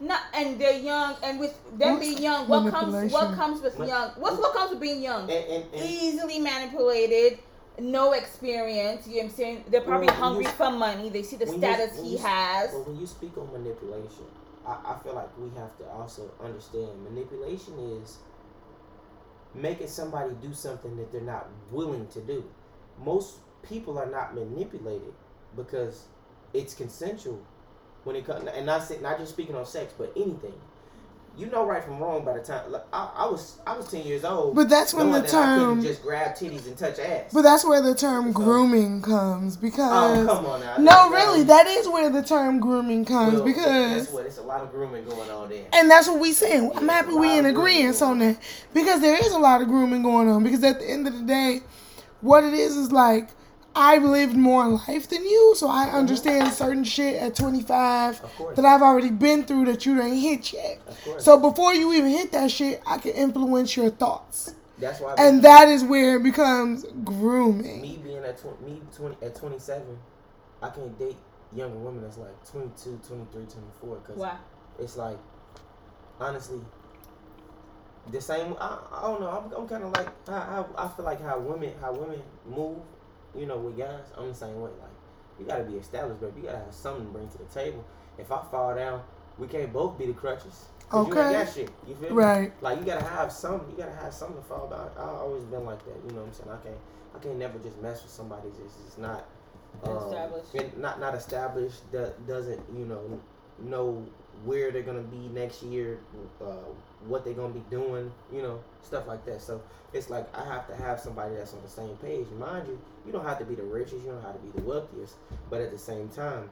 not 0.00 0.22
and 0.32 0.58
they're 0.58 0.78
young 0.78 1.16
and 1.22 1.38
with 1.38 1.54
them 1.78 2.00
being 2.00 2.18
young, 2.22 2.48
what 2.48 2.70
comes 2.72 3.12
what 3.12 3.34
comes 3.34 3.60
with 3.60 3.78
Ma- 3.78 3.84
young? 3.84 4.10
What's 4.16 4.38
what 4.38 4.54
comes 4.54 4.70
with 4.70 4.80
being 4.80 5.02
young? 5.02 5.30
And, 5.30 5.44
and, 5.46 5.64
and 5.74 5.84
Easily 5.90 6.38
manipulated. 6.38 7.38
No 7.78 8.12
experience, 8.12 9.06
you 9.06 9.14
know 9.16 9.22
what 9.24 9.30
I'm 9.30 9.36
saying? 9.36 9.64
They're 9.68 9.80
probably 9.82 10.06
Well, 10.06 10.16
hungry 10.16 10.44
you- 10.44 10.50
for 10.52 10.70
money. 10.70 11.08
They 11.10 11.22
see 11.24 11.36
the 11.36 11.44
when 11.44 11.54
you- 11.54 11.60
status 11.60 12.00
he 12.00 12.12
you- 12.12 12.18
has. 12.18 12.70
But 12.72 12.86
when 12.86 12.98
you 13.00 13.06
speak 13.06 13.36
on 13.36 13.52
manipulation, 13.52 14.24
I, 14.66 14.94
I 14.94 14.98
feel 15.02 15.14
like 15.14 15.36
we 15.38 15.48
have 15.58 15.76
to 15.78 15.86
also 15.86 16.30
understand 16.42 17.04
manipulation 17.04 17.78
is 18.02 18.18
making 19.54 19.88
somebody 19.88 20.34
do 20.42 20.52
something 20.52 20.96
that 20.96 21.12
they're 21.12 21.20
not 21.20 21.48
willing 21.70 22.06
to 22.08 22.20
do. 22.20 22.44
Most 23.02 23.38
people 23.62 23.98
are 23.98 24.10
not 24.10 24.34
manipulated 24.34 25.12
because 25.56 26.04
it's 26.52 26.74
consensual 26.74 27.40
when 28.04 28.16
it 28.16 28.26
comes, 28.26 28.46
and 28.48 28.66
not 28.66 28.90
not 29.00 29.18
just 29.18 29.32
speaking 29.32 29.54
on 29.54 29.64
sex, 29.64 29.94
but 29.96 30.12
anything. 30.16 30.54
You 31.36 31.46
know 31.46 31.66
right 31.66 31.82
from 31.82 31.98
wrong 31.98 32.24
by 32.24 32.34
the 32.34 32.44
time. 32.44 32.70
Like, 32.70 32.84
I, 32.92 33.10
I 33.16 33.26
was 33.26 33.58
I 33.66 33.76
was 33.76 33.90
ten 33.90 34.06
years 34.06 34.24
old. 34.24 34.54
But 34.54 34.68
that's 34.68 34.94
when 34.94 35.10
the 35.10 35.20
that 35.20 35.28
term. 35.28 35.82
just 35.82 36.00
grab 36.02 36.36
titties 36.36 36.66
and 36.68 36.78
touch 36.78 37.00
ass. 37.00 37.32
But 37.32 37.42
that's 37.42 37.64
where 37.64 37.82
the 37.82 37.92
term 37.94 38.26
So- 38.32 38.38
grooming 38.38 39.02
comes 39.02 39.56
because. 39.56 40.28
oh 40.28 40.32
come 40.32 40.46
on 40.46 40.60
now. 40.60 40.76
No, 40.78 41.10
really, 41.10 41.42
that 41.42 41.66
is 41.66 41.88
where 41.88 42.08
the 42.08 42.22
term 42.22 42.60
grooming 42.60 43.04
comes 43.04 43.34
Well, 43.34 43.44
because. 43.44 44.04
guess 44.06 44.12
what? 44.12 44.26
It's 44.26 44.38
a 44.38 44.42
lot 44.42 44.60
of 44.62 44.70
grooming 44.70 45.04
going 45.06 45.28
on 45.28 45.48
there. 45.48 45.66
And 45.72 45.90
that's 45.90 46.06
what 46.06 46.20
we 46.20 46.32
saying. 46.32 46.70
I'm 46.76 46.88
happy 46.88 47.14
we 47.14 47.36
in 47.36 47.46
agreement 47.46 48.00
on 48.00 48.20
that 48.20 48.38
because 48.72 49.00
there 49.00 49.16
is 49.16 49.32
a 49.32 49.38
lot 49.38 49.60
of 49.60 49.66
grooming 49.66 50.02
going 50.02 50.28
on. 50.28 50.44
Because 50.44 50.62
at 50.62 50.78
the 50.78 50.88
end 50.88 51.08
of 51.08 51.14
the 51.18 51.24
day, 51.24 51.62
what 52.20 52.44
it 52.44 52.54
is 52.54 52.76
is 52.76 52.92
like 52.92 53.28
I've 53.76 54.04
lived 54.04 54.36
more 54.36 54.68
life 54.68 55.08
than 55.08 55.24
you, 55.24 55.54
so 55.56 55.68
I 55.68 55.86
understand 55.90 56.52
certain 56.52 56.84
shit 56.84 57.16
at 57.20 57.34
25 57.34 58.22
that 58.56 58.64
I've 58.64 58.82
already 58.82 59.10
been 59.10 59.44
through 59.44 59.64
that 59.66 59.84
you 59.84 60.00
ain't 60.00 60.20
hit 60.20 60.52
yet. 60.52 60.80
So 61.18 61.38
before 61.38 61.74
you 61.74 61.92
even 61.92 62.10
hit 62.10 62.30
that 62.32 62.50
shit, 62.50 62.82
I 62.86 62.98
can 62.98 63.12
influence 63.12 63.76
your 63.76 63.90
thoughts, 63.90 64.54
That's 64.78 65.00
why. 65.00 65.14
and 65.18 65.42
that 65.42 65.68
is 65.68 65.82
where 65.82 66.16
it 66.16 66.22
becomes 66.22 66.84
grooming. 67.04 67.80
me 67.82 67.98
being 68.02 68.24
at 68.24 68.38
tw- 68.38 68.60
me 68.64 68.80
20 68.96 69.16
at 69.26 69.34
27, 69.34 69.82
I 70.62 70.70
can't 70.70 70.98
date 70.98 71.16
younger 71.52 71.78
women 71.78 72.02
that's 72.02 72.18
like 72.18 72.50
22, 72.50 73.00
23, 73.06 73.44
24 73.44 73.96
because 73.96 74.16
Wow. 74.16 74.38
it's 74.78 74.96
like 74.96 75.18
honestly 76.20 76.60
the 78.10 78.20
same. 78.20 78.54
I, 78.60 78.78
I 78.92 79.02
don't 79.02 79.20
know. 79.20 79.30
I'm, 79.30 79.62
I'm 79.62 79.68
kind 79.68 79.82
of 79.84 79.92
like 79.92 80.08
I, 80.28 80.62
I 80.78 80.84
I 80.84 80.88
feel 80.88 81.04
like 81.04 81.22
how 81.22 81.38
women 81.38 81.72
how 81.80 81.92
women 81.92 82.20
move, 82.46 82.78
you 83.36 83.46
know, 83.46 83.56
with 83.58 83.76
guys. 83.78 84.04
I'm 84.16 84.28
the 84.28 84.34
same 84.34 84.60
way. 84.60 84.70
Like 84.80 84.90
you 85.38 85.46
gotta 85.46 85.64
be 85.64 85.74
established, 85.76 86.20
but 86.20 86.32
you 86.36 86.42
gotta 86.42 86.58
have 86.58 86.72
something 86.74 87.06
to 87.06 87.10
bring 87.12 87.28
to 87.28 87.38
the 87.38 87.44
table. 87.44 87.84
If 88.18 88.30
I 88.30 88.42
fall 88.50 88.74
down, 88.74 89.02
we 89.38 89.46
can't 89.48 89.72
both 89.72 89.98
be 89.98 90.06
the 90.06 90.12
crutches. 90.12 90.66
You 90.92 90.98
Okay. 91.00 91.20
ain't 91.36 91.46
got 91.46 91.54
shit. 91.54 91.70
You 91.88 91.94
feel 91.96 92.10
me? 92.10 92.14
Right. 92.16 92.52
Like 92.62 92.78
you 92.78 92.84
gotta 92.84 93.04
have 93.04 93.32
some. 93.32 93.62
You 93.70 93.76
gotta 93.76 93.94
have 93.96 94.12
something 94.14 94.36
to 94.36 94.42
fall 94.42 94.68
back. 94.68 94.96
I've 95.02 95.14
always 95.14 95.42
been 95.44 95.64
like 95.64 95.84
that. 95.86 95.96
You 96.06 96.14
know 96.14 96.20
what 96.22 96.28
I'm 96.28 96.32
saying? 96.34 96.50
I 96.50 96.56
can't. 96.62 96.78
I 97.14 97.18
can't 97.18 97.38
never 97.38 97.58
just 97.58 97.80
mess 97.80 98.02
with 98.02 98.10
somebody 98.12 98.48
that's 98.60 98.74
just 98.84 98.98
not 98.98 99.24
um, 99.84 99.96
Established. 99.96 100.76
not 100.78 101.00
not 101.00 101.14
established. 101.14 101.90
That 101.92 102.26
doesn't 102.26 102.60
you 102.76 102.84
know 102.86 103.20
know 103.58 104.04
where 104.44 104.70
they're 104.70 104.82
gonna 104.82 105.00
be 105.00 105.28
next 105.32 105.62
year, 105.62 105.98
uh, 106.40 106.46
what 107.06 107.24
they're 107.24 107.34
gonna 107.34 107.54
be 107.54 107.64
doing. 107.70 108.10
You 108.32 108.42
know 108.42 108.60
stuff 108.82 109.06
like 109.06 109.24
that. 109.26 109.40
So 109.40 109.60
it's 109.92 110.10
like 110.10 110.26
I 110.36 110.44
have 110.44 110.66
to 110.68 110.76
have 110.76 111.00
somebody 111.00 111.34
that's 111.34 111.52
on 111.54 111.62
the 111.62 111.68
same 111.68 111.96
page. 111.96 112.26
Mind 112.38 112.68
you, 112.68 112.78
you 113.06 113.12
don't 113.12 113.24
have 113.24 113.38
to 113.38 113.44
be 113.44 113.54
the 113.54 113.62
richest. 113.62 114.04
You 114.04 114.12
don't 114.12 114.22
have 114.22 114.34
to 114.34 114.40
be 114.40 114.60
the 114.60 114.66
wealthiest. 114.66 115.14
But 115.50 115.60
at 115.60 115.70
the 115.72 115.78
same 115.78 116.08
time, 116.08 116.50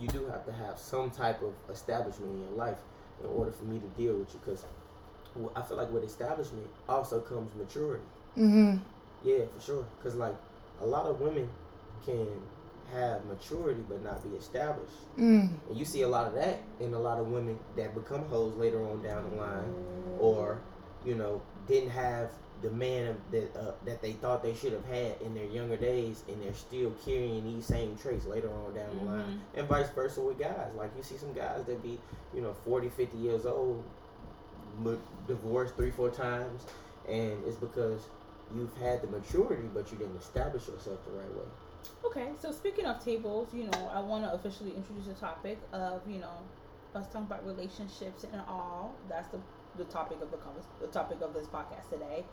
you 0.00 0.08
do 0.08 0.26
have 0.26 0.44
to 0.46 0.52
have 0.52 0.78
some 0.78 1.10
type 1.10 1.40
of 1.42 1.52
establishment 1.70 2.32
in 2.32 2.40
your 2.40 2.56
life 2.56 2.78
in 3.22 3.28
order 3.28 3.52
for 3.52 3.64
me 3.64 3.78
to 3.78 3.86
deal 4.00 4.14
with 4.14 4.32
you. 4.34 4.40
Because 4.44 4.64
I 5.56 5.62
feel 5.62 5.76
like 5.76 5.90
with 5.92 6.04
establishment 6.04 6.66
also 6.88 7.20
comes 7.20 7.54
maturity. 7.54 8.04
hmm 8.34 8.76
Yeah, 9.22 9.44
for 9.54 9.60
sure. 9.62 9.84
Because 9.98 10.14
like 10.16 10.34
a 10.80 10.86
lot 10.86 11.06
of 11.06 11.20
women 11.20 11.48
can 12.04 12.26
have 12.94 13.24
maturity 13.26 13.82
but 13.88 14.02
not 14.02 14.22
be 14.22 14.36
established. 14.36 14.92
Mm. 15.18 15.50
And 15.68 15.78
you 15.78 15.84
see 15.84 16.02
a 16.02 16.08
lot 16.08 16.26
of 16.26 16.34
that 16.34 16.60
in 16.80 16.94
a 16.94 16.98
lot 16.98 17.18
of 17.18 17.28
women 17.28 17.58
that 17.76 17.94
become 17.94 18.24
hoes 18.26 18.54
later 18.56 18.82
on 18.84 19.02
down 19.02 19.28
the 19.30 19.36
line, 19.36 19.74
or 20.18 20.60
you 21.04 21.14
know 21.14 21.42
didn't 21.66 21.90
have 21.90 22.30
the 22.62 22.70
man 22.70 23.16
that 23.30 23.54
uh, 23.56 23.72
that 23.84 24.00
they 24.00 24.12
thought 24.12 24.42
they 24.42 24.54
should 24.54 24.72
have 24.72 24.84
had 24.86 25.20
in 25.20 25.34
their 25.34 25.46
younger 25.46 25.76
days, 25.76 26.22
and 26.28 26.42
they're 26.42 26.54
still 26.54 26.90
carrying 27.04 27.44
these 27.44 27.66
same 27.66 27.96
traits 27.96 28.26
later 28.26 28.50
on 28.50 28.74
down 28.74 28.96
the 28.98 29.04
line, 29.04 29.40
and 29.54 29.68
vice 29.68 29.90
versa 29.90 30.20
with 30.20 30.38
guys. 30.38 30.70
Like 30.76 30.90
you 30.96 31.02
see 31.02 31.16
some 31.16 31.32
guys 31.34 31.64
that 31.66 31.82
be 31.82 31.98
you 32.34 32.40
know 32.40 32.54
40, 32.64 32.88
50 32.88 33.18
years 33.18 33.44
old, 33.44 33.84
m- 34.84 35.00
divorced 35.26 35.76
three, 35.76 35.90
four 35.90 36.10
times, 36.10 36.64
and 37.08 37.32
it's 37.46 37.56
because 37.56 38.00
you've 38.54 38.74
had 38.78 39.02
the 39.02 39.08
maturity, 39.08 39.68
but 39.74 39.90
you 39.92 39.98
didn't 39.98 40.16
establish 40.16 40.66
yourself 40.68 41.04
the 41.06 41.12
right 41.12 41.34
way. 41.34 41.44
Okay, 42.04 42.28
so 42.40 42.52
speaking 42.52 42.86
of 42.86 43.04
tables, 43.04 43.48
you 43.52 43.64
know, 43.64 43.90
I 43.92 44.00
want 44.00 44.24
to 44.24 44.32
officially 44.32 44.74
introduce 44.76 45.06
the 45.06 45.14
topic 45.14 45.58
of, 45.72 46.02
you 46.08 46.18
know, 46.18 46.38
us 46.94 47.06
talking 47.06 47.22
about 47.22 47.44
relationships 47.46 48.24
and 48.24 48.40
all. 48.48 48.94
That's 49.08 49.28
the, 49.28 49.40
the 49.76 49.84
topic 49.84 50.18
of 50.22 50.30
the 50.30 50.38
the 50.80 50.86
topic 50.92 51.20
of 51.20 51.34
this 51.34 51.46
podcast 51.46 51.90
today. 51.90 52.24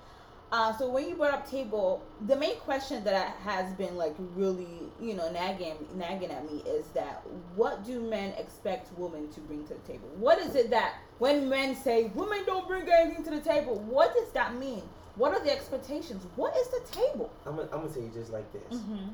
Uh, 0.51 0.75
so 0.77 0.89
when 0.89 1.07
you 1.07 1.15
brought 1.15 1.33
up 1.33 1.49
table, 1.49 2.03
the 2.27 2.35
main 2.35 2.57
question 2.57 3.01
that 3.05 3.37
has 3.37 3.71
been 3.75 3.95
like 3.95 4.13
really, 4.35 4.67
you 4.99 5.13
know, 5.13 5.31
nagging 5.31 5.77
nagging 5.95 6.29
at 6.29 6.45
me 6.51 6.61
is 6.67 6.87
that 6.87 7.23
what 7.55 7.85
do 7.85 8.01
men 8.01 8.33
expect 8.37 8.91
women 8.97 9.31
to 9.31 9.39
bring 9.39 9.65
to 9.67 9.73
the 9.75 9.79
table? 9.79 10.09
What 10.17 10.39
is 10.39 10.55
it 10.55 10.69
that 10.71 10.95
when 11.19 11.47
men 11.47 11.73
say 11.73 12.11
women 12.15 12.39
don't 12.45 12.67
bring 12.67 12.83
anything 12.91 13.23
to 13.23 13.29
the 13.29 13.39
table, 13.39 13.79
what 13.79 14.13
does 14.13 14.29
that 14.33 14.55
mean? 14.55 14.83
What 15.21 15.33
are 15.33 15.43
the 15.43 15.51
expectations? 15.51 16.25
What 16.35 16.57
is 16.57 16.67
the 16.69 16.81
table? 16.91 17.29
I'm 17.45 17.55
gonna, 17.55 17.67
I'm 17.71 17.81
gonna 17.81 17.93
tell 17.93 18.01
you 18.01 18.09
just 18.11 18.31
like 18.31 18.51
this. 18.53 18.79
Mm-hmm. 18.79 19.09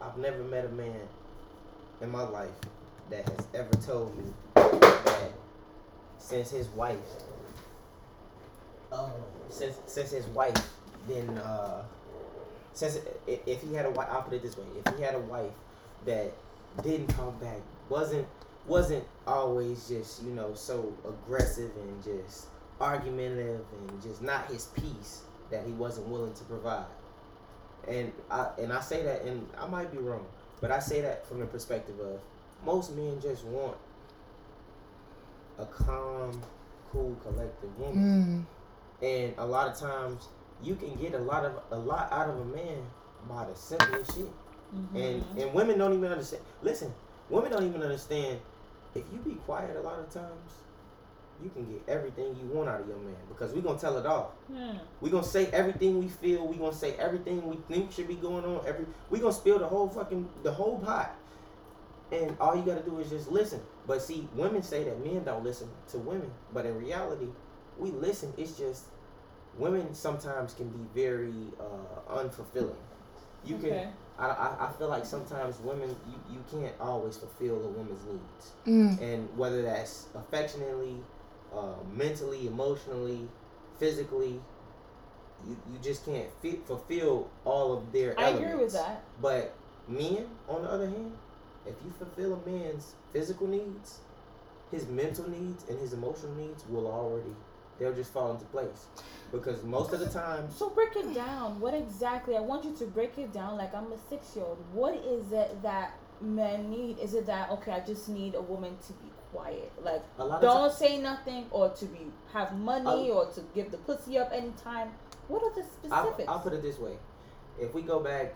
I've 0.00 0.18
never 0.18 0.42
met 0.42 0.64
a 0.64 0.68
man 0.70 0.98
in 2.00 2.10
my 2.10 2.24
life 2.24 2.50
that 3.08 3.28
has 3.28 3.46
ever 3.54 3.70
told 3.86 4.18
me 4.18 4.24
that 4.56 5.30
since 6.18 6.50
his 6.50 6.66
wife, 6.70 6.98
um, 8.90 9.12
since 9.48 9.76
since 9.86 10.10
his 10.10 10.26
wife, 10.26 10.56
then 11.06 11.28
uh, 11.38 11.84
since 12.72 12.98
if 13.28 13.62
he 13.62 13.74
had 13.74 13.86
a 13.86 13.90
wife, 13.90 14.08
I'll 14.10 14.22
put 14.22 14.32
it 14.32 14.42
this 14.42 14.58
way: 14.58 14.64
if 14.84 14.96
he 14.96 15.04
had 15.04 15.14
a 15.14 15.20
wife 15.20 15.52
that 16.04 16.32
didn't 16.82 17.14
come 17.14 17.38
back, 17.38 17.60
wasn't 17.88 18.26
wasn't 18.66 19.04
always 19.28 19.88
just 19.88 20.24
you 20.24 20.32
know 20.32 20.52
so 20.54 20.92
aggressive 21.06 21.70
and 21.76 22.02
just 22.02 22.48
argumentative 22.82 23.64
and 23.88 24.02
just 24.02 24.22
not 24.22 24.46
his 24.46 24.66
peace 24.66 25.22
that 25.50 25.64
he 25.66 25.72
wasn't 25.72 26.06
willing 26.08 26.32
to 26.34 26.44
provide 26.44 26.86
and 27.88 28.12
I 28.30 28.48
and 28.60 28.72
I 28.72 28.80
say 28.80 29.02
that, 29.02 29.22
and 29.22 29.44
I 29.58 29.66
might 29.66 29.90
be 29.90 29.98
wrong, 29.98 30.24
but 30.60 30.70
I 30.70 30.78
say 30.78 31.00
that 31.00 31.26
from 31.26 31.40
the 31.40 31.46
perspective 31.46 31.98
of 31.98 32.20
most 32.64 32.94
men 32.94 33.20
just 33.20 33.44
want 33.44 33.76
a 35.58 35.66
calm, 35.66 36.40
cool, 36.92 37.16
collective 37.22 37.76
woman, 37.78 38.46
Mm. 39.02 39.04
and 39.04 39.34
a 39.38 39.44
lot 39.46 39.66
of 39.68 39.76
times 39.76 40.28
you 40.62 40.76
can 40.76 40.94
get 40.94 41.14
a 41.14 41.18
lot 41.18 41.44
of 41.44 41.54
a 41.72 41.76
lot 41.76 42.12
out 42.12 42.28
of 42.28 42.38
a 42.38 42.44
man 42.44 42.78
by 43.28 43.44
the 43.46 43.54
simplest 43.56 44.14
shit, 44.14 44.30
and 44.94 45.24
and 45.36 45.52
women 45.52 45.76
don't 45.78 45.92
even 45.92 46.10
understand. 46.12 46.42
Listen, 46.62 46.94
women 47.30 47.50
don't 47.50 47.64
even 47.66 47.82
understand 47.82 48.38
if 48.94 49.02
you 49.12 49.18
be 49.18 49.34
quiet 49.44 49.76
a 49.76 49.80
lot 49.80 49.98
of 49.98 50.08
times. 50.10 50.52
You 51.42 51.50
can 51.50 51.64
get 51.70 51.82
everything 51.88 52.36
you 52.40 52.46
want 52.54 52.68
out 52.68 52.80
of 52.80 52.88
your 52.88 52.98
man 52.98 53.16
because 53.28 53.52
we're 53.52 53.62
gonna 53.62 53.78
tell 53.78 53.96
it 53.98 54.06
all. 54.06 54.34
Hmm. 54.52 54.76
We 55.00 55.10
gonna 55.10 55.24
say 55.24 55.46
everything 55.46 55.98
we 55.98 56.08
feel. 56.08 56.46
We're 56.46 56.54
gonna 56.58 56.72
say 56.74 56.92
everything 56.94 57.46
we 57.48 57.56
think 57.74 57.92
should 57.92 58.08
be 58.08 58.14
going 58.16 58.44
on. 58.44 58.60
Every 58.66 58.86
we 59.10 59.18
gonna 59.18 59.32
spill 59.32 59.58
the 59.58 59.66
whole 59.66 59.88
fucking 59.88 60.28
the 60.42 60.52
whole 60.52 60.78
pot. 60.78 61.14
And 62.12 62.36
all 62.38 62.54
you 62.54 62.62
gotta 62.62 62.82
do 62.82 62.98
is 62.98 63.08
just 63.08 63.30
listen. 63.30 63.60
But 63.86 64.02
see, 64.02 64.28
women 64.34 64.62
say 64.62 64.84
that 64.84 65.02
men 65.04 65.24
don't 65.24 65.42
listen 65.42 65.68
to 65.90 65.98
women, 65.98 66.30
but 66.52 66.66
in 66.66 66.76
reality, 66.76 67.26
we 67.78 67.90
listen. 67.90 68.32
It's 68.36 68.52
just 68.52 68.84
women 69.58 69.94
sometimes 69.94 70.54
can 70.54 70.68
be 70.68 71.00
very 71.02 71.32
uh, 71.58 72.14
unfulfilling. 72.18 72.76
You 73.44 73.56
Okay. 73.56 73.70
can. 73.70 73.92
I, 74.18 74.26
I, 74.26 74.66
I 74.68 74.72
feel 74.78 74.88
like 74.88 75.06
sometimes 75.06 75.58
women 75.60 75.88
you, 76.06 76.34
you 76.34 76.44
can't 76.50 76.74
always 76.78 77.16
fulfill 77.16 77.56
a 77.64 77.68
woman's 77.68 78.04
needs, 78.04 78.52
Mm. 78.66 79.00
and 79.00 79.28
whether 79.38 79.62
that's 79.62 80.06
affectionately, 80.14 80.96
uh, 81.54 81.74
mentally, 81.94 82.46
emotionally, 82.46 83.28
physically, 83.78 84.40
you, 85.46 85.56
you 85.72 85.78
just 85.82 86.04
can't 86.04 86.28
fi- 86.40 86.60
fulfill 86.66 87.28
all 87.44 87.72
of 87.72 87.92
their. 87.92 88.18
I 88.18 88.24
elements. 88.24 88.44
agree 88.44 88.64
with 88.64 88.72
that. 88.72 89.02
But 89.20 89.54
men, 89.88 90.26
on 90.48 90.62
the 90.62 90.70
other 90.70 90.86
hand, 90.86 91.12
if 91.66 91.74
you 91.84 91.92
fulfill 91.98 92.34
a 92.34 92.48
man's 92.48 92.94
physical 93.12 93.46
needs, 93.46 93.98
his 94.70 94.86
mental 94.88 95.28
needs 95.28 95.64
and 95.68 95.78
his 95.78 95.92
emotional 95.92 96.34
needs 96.34 96.64
will 96.68 96.86
already 96.86 97.34
they'll 97.78 97.94
just 97.94 98.12
fall 98.12 98.30
into 98.32 98.44
place. 98.46 98.86
Because 99.30 99.62
most 99.62 99.92
of 99.92 100.00
the 100.00 100.08
time 100.08 100.48
So 100.50 100.68
break 100.70 100.94
it 100.96 101.14
down. 101.14 101.58
What 101.60 101.74
exactly? 101.74 102.36
I 102.36 102.40
want 102.40 102.64
you 102.64 102.74
to 102.76 102.84
break 102.86 103.18
it 103.18 103.32
down. 103.32 103.56
Like 103.56 103.74
I'm 103.74 103.90
a 103.92 103.98
six 104.08 104.36
year 104.36 104.44
old. 104.44 104.58
What 104.72 104.94
is 104.94 105.32
it 105.32 105.62
that 105.62 105.94
men 106.20 106.70
need? 106.70 106.98
Is 106.98 107.14
it 107.14 107.26
that 107.26 107.50
okay? 107.50 107.72
I 107.72 107.80
just 107.80 108.08
need 108.08 108.34
a 108.34 108.42
woman 108.42 108.76
to 108.86 108.92
be 108.94 109.11
quiet. 109.32 109.72
Like 109.82 110.02
a 110.18 110.24
lot 110.24 110.36
of 110.36 110.42
don't 110.42 110.68
times 110.68 110.76
say 110.76 110.98
nothing, 110.98 111.46
or 111.50 111.70
to 111.70 111.84
be 111.86 112.06
have 112.32 112.56
money, 112.56 113.10
Uh, 113.10 113.14
or 113.14 113.26
to 113.26 113.40
give 113.54 113.70
the 113.70 113.78
pussy 113.78 114.18
up 114.18 114.30
anytime. 114.32 114.92
What 115.28 115.42
are 115.42 115.54
the 115.54 115.64
I'll, 115.90 116.04
specifics? 116.04 116.28
I'll 116.28 116.40
put 116.40 116.52
it 116.52 116.62
this 116.62 116.78
way: 116.78 116.98
if 117.60 117.74
we 117.74 117.82
go 117.82 118.00
back 118.00 118.34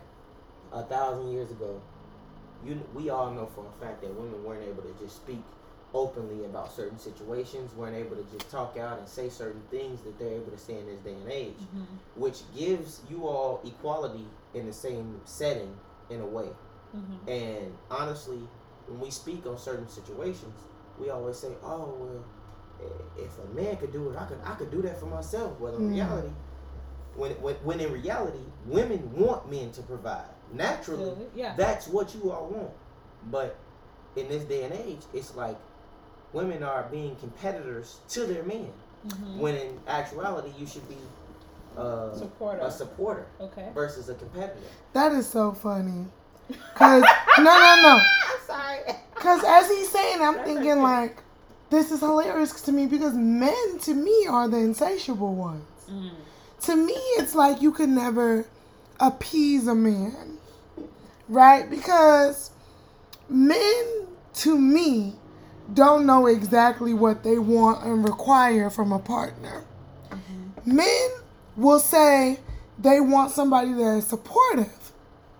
a 0.73 0.83
thousand 0.83 1.31
years 1.31 1.51
ago, 1.51 1.79
you 2.65 2.81
we 2.93 3.09
all 3.09 3.31
know 3.31 3.45
for 3.45 3.65
a 3.65 3.85
fact 3.85 4.01
that 4.01 4.13
women 4.13 4.43
weren't 4.43 4.63
able 4.63 4.83
to 4.83 4.93
just 5.03 5.15
speak 5.17 5.41
openly 5.93 6.43
about 6.45 6.71
certain 6.71 6.99
situations, 6.99 7.73
weren't 7.75 7.95
able 7.95 8.15
to 8.15 8.23
just 8.37 8.49
talk 8.51 8.77
out 8.77 8.99
and 8.99 9.07
say 9.07 9.29
certain 9.29 9.61
things 9.71 10.01
that 10.01 10.19
they're 10.19 10.33
able 10.33 10.51
to 10.51 10.57
say 10.57 10.77
in 10.77 10.85
this 10.85 10.99
day 10.99 11.13
and 11.13 11.31
age, 11.31 11.55
Mhm. 11.73 11.85
which 12.15 12.43
gives 12.53 13.01
you 13.09 13.25
all 13.25 13.61
equality 13.63 14.27
in 14.53 14.65
the 14.65 14.73
same 14.73 15.21
setting 15.23 15.79
in 16.09 16.19
a 16.19 16.25
way. 16.25 16.49
Mhm. 16.93 17.27
And 17.27 17.77
honestly, 17.89 18.47
when 18.87 18.99
we 18.99 19.09
speak 19.11 19.45
on 19.47 19.57
certain 19.57 19.87
situations, 19.87 20.59
we 20.99 21.09
always 21.09 21.37
say, 21.37 21.49
"Oh 21.63 21.93
well, 21.99 22.23
if 23.17 23.31
a 23.39 23.55
man 23.55 23.77
could 23.77 23.91
do 23.91 24.09
it, 24.11 24.17
I 24.17 24.25
could 24.25 24.39
I 24.43 24.55
could 24.55 24.71
do 24.71 24.81
that 24.83 24.99
for 24.99 25.05
myself." 25.07 25.59
Well, 25.59 25.75
in 25.75 25.89
Mm. 25.89 25.93
reality, 25.93 26.29
when, 27.15 27.31
when 27.41 27.55
when 27.63 27.79
in 27.79 27.91
reality, 27.91 28.39
women 28.65 29.11
want 29.15 29.49
men 29.49 29.71
to 29.73 29.81
provide 29.83 30.29
naturally. 30.53 31.13
Yeah. 31.35 31.55
That's 31.57 31.87
what 31.87 32.13
you 32.15 32.31
all 32.31 32.47
want. 32.47 32.71
But 33.31 33.55
in 34.15 34.27
this 34.29 34.43
day 34.43 34.63
and 34.63 34.73
age, 34.73 35.01
it's 35.13 35.35
like 35.35 35.57
women 36.33 36.63
are 36.63 36.83
being 36.91 37.15
competitors 37.17 37.99
to 38.09 38.25
their 38.25 38.43
men. 38.43 38.71
Mhm. 39.07 39.37
When 39.39 39.55
in 39.55 39.79
actuality, 39.87 40.51
you 40.57 40.65
should 40.67 40.87
be 40.89 40.97
uh, 41.77 42.15
Supporter. 42.15 42.59
a 42.61 42.71
supporter 42.71 43.25
Okay. 43.39 43.69
versus 43.73 44.09
a 44.09 44.15
competitor. 44.15 44.57
That 44.93 45.11
is 45.11 45.29
so 45.29 45.51
funny. 45.53 46.07
Cause 46.75 47.03
no, 47.37 47.43
no, 47.43 47.75
no. 47.83 48.01
Sorry. 48.47 48.79
Cause 49.15 49.43
as 49.45 49.69
he's 49.69 49.89
saying, 49.89 50.21
I'm 50.21 50.35
That's 50.35 50.47
thinking 50.47 50.71
okay. 50.71 50.81
like, 50.81 51.17
this 51.69 51.91
is 51.91 51.99
hilarious 51.99 52.61
to 52.61 52.71
me 52.71 52.85
because 52.85 53.13
men 53.13 53.79
to 53.81 53.93
me 53.93 54.27
are 54.29 54.47
the 54.47 54.57
insatiable 54.57 55.35
ones. 55.35 55.65
Mm. 55.89 56.11
To 56.61 56.75
me, 56.75 56.93
it's 56.93 57.35
like 57.35 57.61
you 57.61 57.71
could 57.71 57.89
never 57.89 58.45
appease 58.99 59.67
a 59.67 59.75
man, 59.75 60.37
right? 61.27 61.69
Because 61.69 62.51
men 63.29 64.07
to 64.35 64.57
me 64.57 65.15
don't 65.73 66.05
know 66.05 66.27
exactly 66.27 66.93
what 66.93 67.23
they 67.23 67.37
want 67.37 67.83
and 67.85 68.03
require 68.03 68.69
from 68.69 68.91
a 68.91 68.99
partner. 68.99 69.65
Men 70.65 71.09
will 71.55 71.79
say 71.79 72.39
they 72.79 72.99
want 72.99 73.31
somebody 73.31 73.73
that 73.73 73.97
is 73.97 74.07
supportive. 74.07 74.86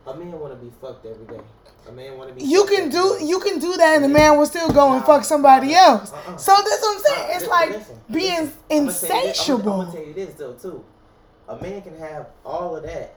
A 0.07 0.15
man 0.15 0.31
want 0.39 0.57
to 0.57 0.65
be 0.65 0.71
fucked 0.81 1.05
every 1.05 1.25
day. 1.25 1.43
A 1.87 1.91
man 1.91 2.17
want 2.17 2.29
to 2.29 2.35
be. 2.35 2.43
You 2.43 2.65
can 2.65 2.89
do 2.89 3.17
day. 3.19 3.25
you 3.25 3.39
can 3.39 3.59
do 3.59 3.75
that 3.77 3.95
and 3.95 4.03
the 4.03 4.09
man 4.09 4.37
will 4.37 4.45
still 4.45 4.69
go 4.71 4.93
and 4.93 5.03
fuck 5.05 5.23
somebody 5.23 5.75
uh-uh. 5.75 5.91
else. 5.91 6.13
Uh-uh. 6.13 6.37
So 6.37 6.53
that's 6.55 6.81
what 6.81 6.97
I'm 6.97 7.03
saying. 7.03 7.19
Uh, 7.19 7.33
it's 7.33 7.33
Listen, 7.35 7.49
like 7.49 7.69
listen, 7.69 8.01
being 8.11 8.51
listen. 8.85 9.11
I'ma 9.11 9.17
tell 9.17 9.21
you 9.21 9.27
this- 9.27 9.49
I'm, 9.49 9.61
gonna- 9.61 9.71
I'm 9.71 9.79
gonna 9.85 9.91
tell 9.91 10.07
you 10.07 10.13
this 10.13 10.33
though 10.35 10.53
too. 10.53 10.85
A 11.49 11.61
man 11.61 11.81
can 11.81 11.97
have 11.97 12.27
all 12.45 12.75
of 12.75 12.83
that, 12.83 13.15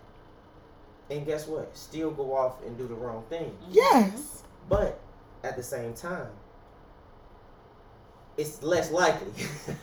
and 1.10 1.26
guess 1.26 1.46
what? 1.48 1.76
Still 1.76 2.12
go 2.12 2.36
off 2.36 2.62
and 2.64 2.78
do 2.78 2.86
the 2.86 2.94
wrong 2.94 3.24
thing. 3.28 3.56
Yes. 3.70 4.44
But 4.68 5.00
at 5.42 5.56
the 5.56 5.62
same 5.62 5.94
time, 5.94 6.28
it's 8.40 8.62
less 8.62 8.90
likely. 8.90 9.32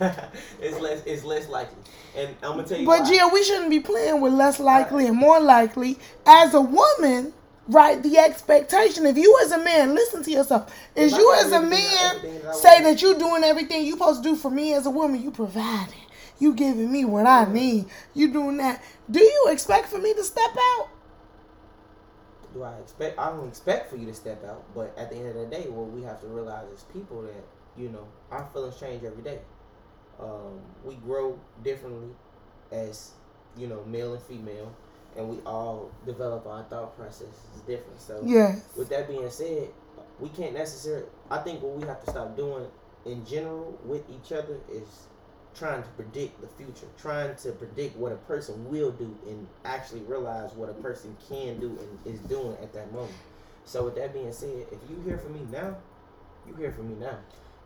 it's 0.60 0.80
less. 0.80 1.02
It's 1.06 1.24
less 1.24 1.48
likely. 1.48 1.78
And 2.16 2.34
I'm 2.42 2.56
gonna 2.56 2.64
tell 2.64 2.78
you. 2.78 2.86
But 2.86 3.02
why. 3.02 3.10
Gia, 3.10 3.30
we 3.32 3.44
shouldn't 3.44 3.70
be 3.70 3.80
playing 3.80 4.20
with 4.20 4.32
less 4.32 4.58
likely 4.58 5.06
and 5.06 5.16
more 5.16 5.40
likely. 5.40 5.98
As 6.26 6.54
a 6.54 6.60
woman, 6.60 7.32
right, 7.68 8.02
the 8.02 8.18
expectation, 8.18 9.06
if 9.06 9.16
you 9.16 9.38
as 9.44 9.52
a 9.52 9.62
man, 9.62 9.94
listen 9.94 10.22
to 10.24 10.30
yourself, 10.30 10.74
is 10.96 11.12
you 11.12 11.34
as 11.40 11.52
a 11.52 11.60
man 11.62 12.42
that 12.42 12.56
say 12.56 12.82
that 12.82 13.00
you're 13.00 13.18
doing 13.18 13.44
everything 13.44 13.84
you 13.86 13.92
supposed 13.92 14.22
to 14.24 14.30
do 14.30 14.36
for 14.36 14.50
me 14.50 14.74
as 14.74 14.86
a 14.86 14.90
woman, 14.90 15.22
you 15.22 15.30
providing. 15.30 15.94
You 16.40 16.54
giving 16.54 16.90
me 16.90 17.04
what 17.04 17.26
I 17.26 17.50
need. 17.52 17.86
You 18.14 18.32
doing 18.32 18.58
that. 18.58 18.82
Do 19.10 19.20
you 19.20 19.46
expect 19.50 19.88
for 19.88 19.98
me 19.98 20.14
to 20.14 20.22
step 20.22 20.50
out? 20.56 20.88
do 22.54 22.62
I 22.64 22.74
expect? 22.78 23.18
I 23.18 23.30
don't 23.30 23.48
expect 23.48 23.90
for 23.90 23.96
you 23.96 24.06
to 24.06 24.14
step 24.14 24.44
out, 24.44 24.64
but 24.74 24.92
at 24.96 25.10
the 25.10 25.16
end 25.16 25.28
of 25.28 25.34
the 25.34 25.46
day, 25.46 25.68
what 25.68 25.90
we 25.90 26.02
have 26.02 26.20
to 26.22 26.26
realize 26.26 26.66
as 26.74 26.82
people 26.84 27.22
that 27.22 27.44
you 27.78 27.88
know 27.88 28.06
our 28.30 28.46
feelings 28.52 28.78
change 28.80 29.04
every 29.04 29.22
day. 29.22 29.38
Um, 30.20 30.60
we 30.84 30.94
grow 30.96 31.38
differently 31.62 32.08
as 32.72 33.12
you 33.56 33.66
know 33.68 33.84
male 33.86 34.14
and 34.14 34.22
female, 34.22 34.74
and 35.16 35.28
we 35.28 35.38
all 35.46 35.90
develop 36.06 36.46
our 36.46 36.62
thought 36.64 36.96
processes 36.96 37.32
different. 37.66 38.00
So 38.00 38.22
Yes. 38.24 38.68
with 38.76 38.88
that 38.90 39.08
being 39.08 39.30
said, 39.30 39.68
we 40.18 40.28
can't 40.30 40.54
necessarily. 40.54 41.06
I 41.30 41.38
think 41.38 41.62
what 41.62 41.74
we 41.76 41.86
have 41.86 42.04
to 42.04 42.10
stop 42.10 42.36
doing 42.36 42.66
in 43.06 43.24
general 43.24 43.78
with 43.84 44.02
each 44.10 44.32
other 44.32 44.58
is 44.70 45.06
trying 45.54 45.82
to 45.82 45.88
predict 45.90 46.40
the 46.40 46.46
future, 46.46 46.86
trying 47.00 47.34
to 47.36 47.52
predict 47.52 47.96
what 47.96 48.12
a 48.12 48.16
person 48.16 48.68
will 48.70 48.92
do, 48.92 49.16
and 49.26 49.46
actually 49.64 50.00
realize 50.02 50.52
what 50.54 50.68
a 50.68 50.74
person 50.74 51.16
can 51.28 51.58
do 51.58 51.78
and 51.80 52.14
is 52.14 52.20
doing 52.22 52.56
at 52.62 52.72
that 52.72 52.92
moment. 52.92 53.14
So 53.64 53.84
with 53.84 53.96
that 53.96 54.12
being 54.12 54.32
said, 54.32 54.66
if 54.72 54.78
you 54.90 55.00
hear 55.04 55.18
from 55.18 55.34
me 55.34 55.40
now, 55.50 55.76
you 56.46 56.54
hear 56.54 56.72
from 56.72 56.88
me 56.88 56.94
now. 57.00 57.18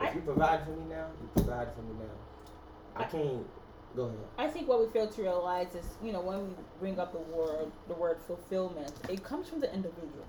If 0.03 0.11
I- 0.11 0.15
you 0.15 0.21
provide 0.23 0.65
for 0.65 0.71
me 0.71 0.85
now, 0.89 1.07
you 1.21 1.29
provide 1.43 1.69
for 1.75 1.83
me 1.83 1.95
now. 2.01 3.01
I 3.01 3.05
can't. 3.05 3.47
Go 3.95 4.05
ahead. 4.05 4.19
I 4.39 4.49
think 4.49 4.69
what 4.69 4.81
we 4.81 4.87
fail 4.87 5.07
to 5.07 5.23
realize 5.23 5.75
is, 5.75 5.85
you 6.03 6.13
know, 6.13 6.21
when 6.21 6.49
we 6.49 6.55
bring 6.81 6.99
up 6.99 7.13
the 7.13 7.19
word, 7.19 7.71
the 7.89 7.95
word 7.95 8.19
fulfillment, 8.27 8.91
it 9.09 9.23
comes 9.23 9.49
from 9.49 9.61
the 9.61 9.73
individual, 9.75 10.25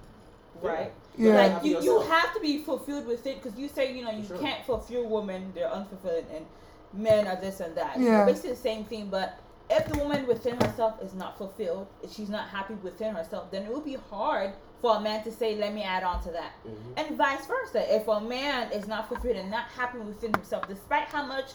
right? 0.62 0.91
Yeah. 1.18 1.36
Like 1.36 1.64
you, 1.64 1.82
you 1.82 2.02
have 2.02 2.34
to 2.34 2.41
be 2.41 2.60
fulfilled 2.60 3.08
with 3.08 3.26
it 3.26 3.41
because 3.41 3.58
you 3.58 3.70
say, 3.70 3.94
you 3.94 4.04
know, 4.04 4.12
you 4.12 4.26
Sure. 4.26 4.38
can't 4.38 4.66
fulfill 4.66 5.06
women; 5.08 5.52
they're 5.56 5.72
unfulfilled, 5.72 6.26
and 6.34 6.45
men 6.91 7.26
are 7.26 7.38
this 7.40 7.62
and 7.62 7.74
that. 7.76 7.98
Yeah. 8.00 8.26
So 8.26 8.32
basically 8.32 8.50
the 8.52 8.56
same 8.58 8.84
thing. 8.84 9.08
But 9.10 9.40
if 9.70 9.88
the 9.88 9.98
woman 9.98 10.28
within 10.28 10.60
herself 10.60 11.02
is 11.02 11.14
not 11.14 11.38
fulfilled, 11.38 11.88
if 12.04 12.12
she's 12.14 12.30
not 12.30 12.50
happy 12.50 12.74
within 12.76 13.16
herself, 13.16 13.50
then 13.50 13.64
it 13.64 13.74
would 13.74 13.86
be 13.86 13.98
hard 14.10 14.52
for 14.84 14.98
a 14.98 15.00
man 15.00 15.24
to 15.24 15.32
say, 15.32 15.56
"Let 15.56 15.74
me 15.74 15.82
add 15.82 16.04
on 16.04 16.22
to 16.24 16.32
that," 16.32 16.52
Mhm. 16.66 16.94
and 16.98 17.18
vice 17.18 17.46
versa. 17.46 17.82
If 17.96 18.06
a 18.10 18.20
man 18.20 18.70
is 18.74 18.86
not 18.86 19.08
fulfilled 19.08 19.38
and 19.38 19.50
not 19.50 19.68
happy 19.80 19.98
within 20.00 20.34
himself, 20.34 20.68
despite 20.68 21.08
how 21.08 21.24
much 21.24 21.52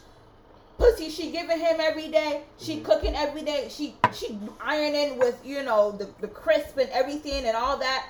pussy 0.79 1.11
she 1.11 1.31
giving 1.31 1.59
him 1.61 1.77
every 1.79 2.09
day, 2.09 2.45
she 2.57 2.79
Mhm. 2.79 2.85
cooking 2.87 3.15
every 3.15 3.43
day, 3.43 3.69
she 3.69 3.97
she 4.15 4.41
ironing 4.61 5.19
with 5.19 5.37
you 5.45 5.63
know 5.63 5.93
the 5.93 6.07
the 6.25 6.29
crisp 6.29 6.79
and 6.79 6.89
everything 6.91 7.45
and 7.45 7.55
all 7.55 7.77
that, 7.77 8.07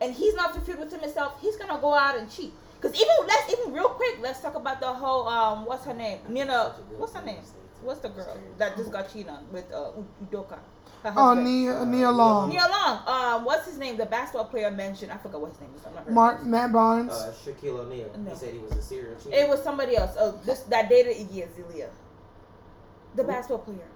and 0.00 0.14
he's 0.14 0.34
not 0.34 0.52
fulfilled 0.54 0.78
within 0.80 1.00
himself, 1.00 1.38
he's 1.42 1.56
gonna 1.56 1.78
go 1.78 1.92
out 1.92 2.16
and 2.16 2.30
cheat. 2.30 2.54
Cause 2.80 2.94
even 2.94 3.16
let's 3.26 3.52
even 3.52 3.70
real 3.72 3.90
quick, 3.90 4.16
let's 4.22 4.40
talk 4.40 4.54
about 4.54 4.80
the 4.80 4.92
whole 5.02 5.28
um 5.28 5.66
what's 5.66 5.84
her 5.84 5.94
name 5.94 6.20
Nina 6.28 6.74
what's 6.96 7.14
her 7.14 7.22
name 7.24 7.42
what's 7.82 8.00
the 8.00 8.08
girl 8.08 8.36
that 8.58 8.76
just 8.78 8.90
got 8.90 9.10
cheated 9.12 9.28
on 9.30 9.46
with 9.52 9.70
uh 9.72 9.90
Udoka. 10.24 10.58
Her 11.12 11.18
Oh, 11.20 11.24
husband. 11.34 11.46
Nia, 11.46 11.84
Nia 11.84 12.10
Long. 12.10 12.48
Nia 12.48 12.66
Long. 12.70 12.98
Um, 13.06 13.44
what's 13.44 13.66
his 13.66 13.78
name? 13.78 13.96
The 13.96 14.06
basketball 14.06 14.46
player 14.46 14.70
mentioned. 14.70 15.12
I 15.12 15.16
forgot 15.18 15.40
what 15.40 15.50
his 15.52 15.60
name 15.60 15.70
is. 15.76 15.84
I'm 15.86 15.94
not 15.94 16.04
very- 16.04 16.14
Mark, 16.14 16.44
Matt 16.44 16.72
Barnes. 16.72 17.12
Uh, 17.12 17.32
Shaquille 17.44 17.80
O'Neal. 17.80 18.10
No. 18.18 18.30
He 18.30 18.36
said 18.36 18.52
he 18.52 18.58
was 18.58 18.72
a 18.72 18.82
serial 18.82 19.14
cheater. 19.22 19.36
It 19.36 19.48
was 19.48 19.62
somebody 19.62 19.96
else. 19.96 20.12
Oh, 20.18 20.38
this 20.44 20.60
that 20.64 20.88
dated 20.88 21.16
Iggy 21.16 21.46
Azalea. 21.48 21.88
The 23.14 23.22
Who? 23.22 23.28
basketball 23.28 23.58
player. 23.58 23.86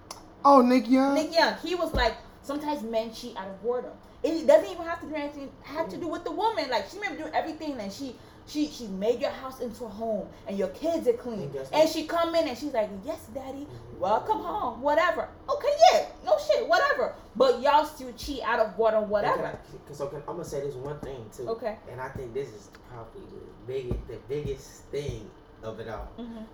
Oh, 0.45 0.61
Nick 0.61 0.87
Young. 0.89 1.15
Nick 1.15 1.33
Young, 1.35 1.55
he 1.63 1.75
was 1.75 1.93
like, 1.93 2.15
sometimes 2.43 2.81
men 2.83 3.13
cheat 3.13 3.35
out 3.35 3.47
of 3.49 3.61
boredom. 3.61 3.91
It 4.23 4.45
doesn't 4.47 4.69
even 4.69 4.85
have 4.85 4.99
to 5.01 5.07
do 5.07 5.15
anything 5.15 5.49
have 5.63 5.87
to 5.89 5.97
do 5.97 6.07
with 6.07 6.23
the 6.25 6.31
woman. 6.31 6.69
Like 6.69 6.87
she 6.89 6.99
may 6.99 7.15
do 7.15 7.25
everything 7.33 7.79
and 7.79 7.91
she 7.91 8.15
she 8.47 8.67
she 8.67 8.87
made 8.87 9.21
your 9.21 9.29
house 9.29 9.61
into 9.61 9.85
a 9.85 9.87
home 9.89 10.27
and 10.47 10.57
your 10.57 10.67
kids 10.69 11.07
are 11.07 11.13
clean. 11.13 11.43
And 11.55 11.67
And 11.73 11.89
she 11.89 12.05
come 12.05 12.35
in 12.35 12.47
and 12.47 12.57
she's 12.57 12.73
like, 12.73 12.89
Yes, 13.05 13.27
daddy, 13.33 13.65
Mhm. 13.65 13.88
Welcome 13.99 14.39
home. 14.39 14.81
Whatever. 14.81 15.29
Okay, 15.49 15.67
yeah, 15.93 16.05
no 16.25 16.37
shit, 16.37 16.67
whatever. 16.67 17.13
But 17.35 17.61
y'all 17.61 17.85
still 17.85 18.11
cheat 18.13 18.41
out 18.43 18.59
of 18.59 18.75
boredom, 18.77 19.03
And 19.03 19.11
whatever. 19.11 19.37
Can 19.37 19.45
I, 19.45 19.51
can- 19.87 19.95
so 19.95 20.07
can, 20.07 20.19
I'm 20.27 20.35
gonna 20.37 20.45
say 20.45 20.61
this 20.61 20.75
one 20.75 20.99
thing 20.99 21.25
too. 21.35 21.47
Okay. 21.49 21.77
And 21.91 21.99
I 22.01 22.09
think 22.09 22.33
this 22.33 22.49
is 22.49 22.69
probably 22.89 23.21
the 23.31 23.43
biggest, 23.67 24.07
the 24.07 24.17
biggest 24.27 24.83
thing 24.85 25.29
of 25.63 25.79
it 25.79 25.89
all. 25.89 26.07
Mhm. 26.17 26.45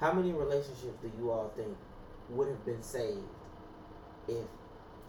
How 0.00 0.12
many 0.12 0.32
relationships 0.32 0.96
do 1.02 1.10
you 1.18 1.30
all 1.30 1.50
think 1.56 1.76
would 2.30 2.48
have 2.48 2.64
been 2.64 2.82
saved 2.82 3.18
if 4.28 4.44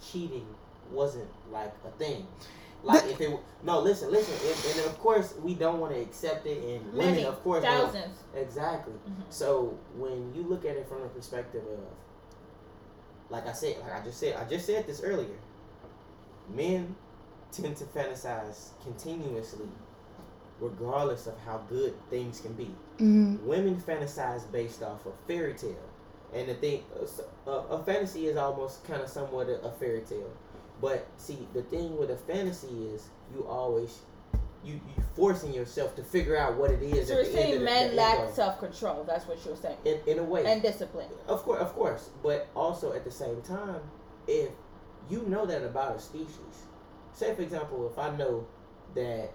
cheating 0.01 0.47
wasn't 0.91 1.29
like 1.51 1.71
a 1.85 1.91
thing. 1.91 2.27
Like 2.83 3.03
if 3.05 3.21
it 3.21 3.39
no, 3.63 3.79
listen, 3.79 4.11
listen, 4.11 4.33
if, 4.35 4.77
and 4.77 4.85
of 4.87 4.97
course 4.99 5.35
we 5.43 5.53
don't 5.53 5.79
want 5.79 5.93
to 5.93 6.01
accept 6.01 6.47
it, 6.47 6.63
and 6.63 6.93
women, 6.93 7.25
of 7.25 7.43
course, 7.43 7.63
thousands. 7.63 8.17
Exactly. 8.35 8.93
Mhm. 9.07 9.23
So 9.29 9.77
when 9.95 10.33
you 10.33 10.41
look 10.43 10.65
at 10.65 10.75
it 10.77 10.87
from 10.87 11.01
the 11.01 11.09
perspective 11.09 11.61
of, 11.61 11.79
like 13.29 13.47
I 13.47 13.51
said, 13.53 13.77
like 13.81 13.93
I 13.93 14.03
just 14.03 14.19
said, 14.19 14.35
I 14.35 14.45
just 14.49 14.65
said 14.65 14.87
this 14.87 15.01
earlier. 15.03 15.37
Men 16.49 16.95
tend 17.51 17.77
to 17.77 17.85
fantasize 17.85 18.69
continuously, 18.83 19.67
regardless 20.59 21.27
of 21.27 21.37
how 21.45 21.59
good 21.69 21.93
things 22.09 22.39
can 22.41 22.53
be. 22.53 22.73
Mhm. 22.97 23.43
Women 23.43 23.79
fantasize 23.79 24.51
based 24.51 24.81
off 24.81 25.05
of 25.05 25.13
fairy 25.27 25.53
tale, 25.53 25.75
and 26.33 26.49
the 26.49 26.55
thing, 26.55 26.83
a, 27.45 27.51
a 27.51 27.83
fantasy 27.83 28.27
is 28.27 28.37
almost 28.37 28.83
kind 28.85 29.01
of 29.03 29.07
somewhat 29.09 29.49
a, 29.49 29.61
a 29.61 29.71
fairy 29.73 30.01
tale. 30.01 30.31
But 30.81 31.07
see, 31.17 31.47
the 31.53 31.61
thing 31.61 31.97
with 31.97 32.09
a 32.09 32.17
fantasy 32.17 32.85
is 32.93 33.09
you 33.33 33.45
always. 33.47 33.99
You, 34.63 34.73
you 34.73 35.03
forcing 35.15 35.53
yourself 35.55 35.95
to 35.95 36.03
figure 36.03 36.37
out 36.37 36.55
what 36.55 36.69
it 36.69 36.83
is. 36.83 37.07
So 37.07 37.15
you're 37.15 37.25
saying 37.25 37.63
men 37.63 37.95
lack 37.95 38.29
self 38.31 38.59
control. 38.59 39.03
That's 39.03 39.27
what 39.27 39.43
you're 39.43 39.55
saying. 39.55 39.77
in, 39.85 39.99
in 40.05 40.19
a 40.19 40.23
way. 40.23 40.45
And 40.45 40.61
discipline. 40.61 41.07
Of 41.27 41.41
course, 41.41 41.61
of 41.61 41.73
course, 41.73 42.09
but 42.21 42.47
also 42.55 42.93
at 42.93 43.03
the 43.03 43.09
same 43.09 43.41
time, 43.41 43.81
if 44.27 44.49
you 45.09 45.23
know 45.23 45.47
that 45.47 45.63
about 45.63 45.95
a 45.95 45.99
species, 45.99 46.67
say 47.13 47.33
for 47.33 47.41
example, 47.41 47.89
if 47.91 47.97
I 47.97 48.15
know 48.15 48.45
that 48.93 49.31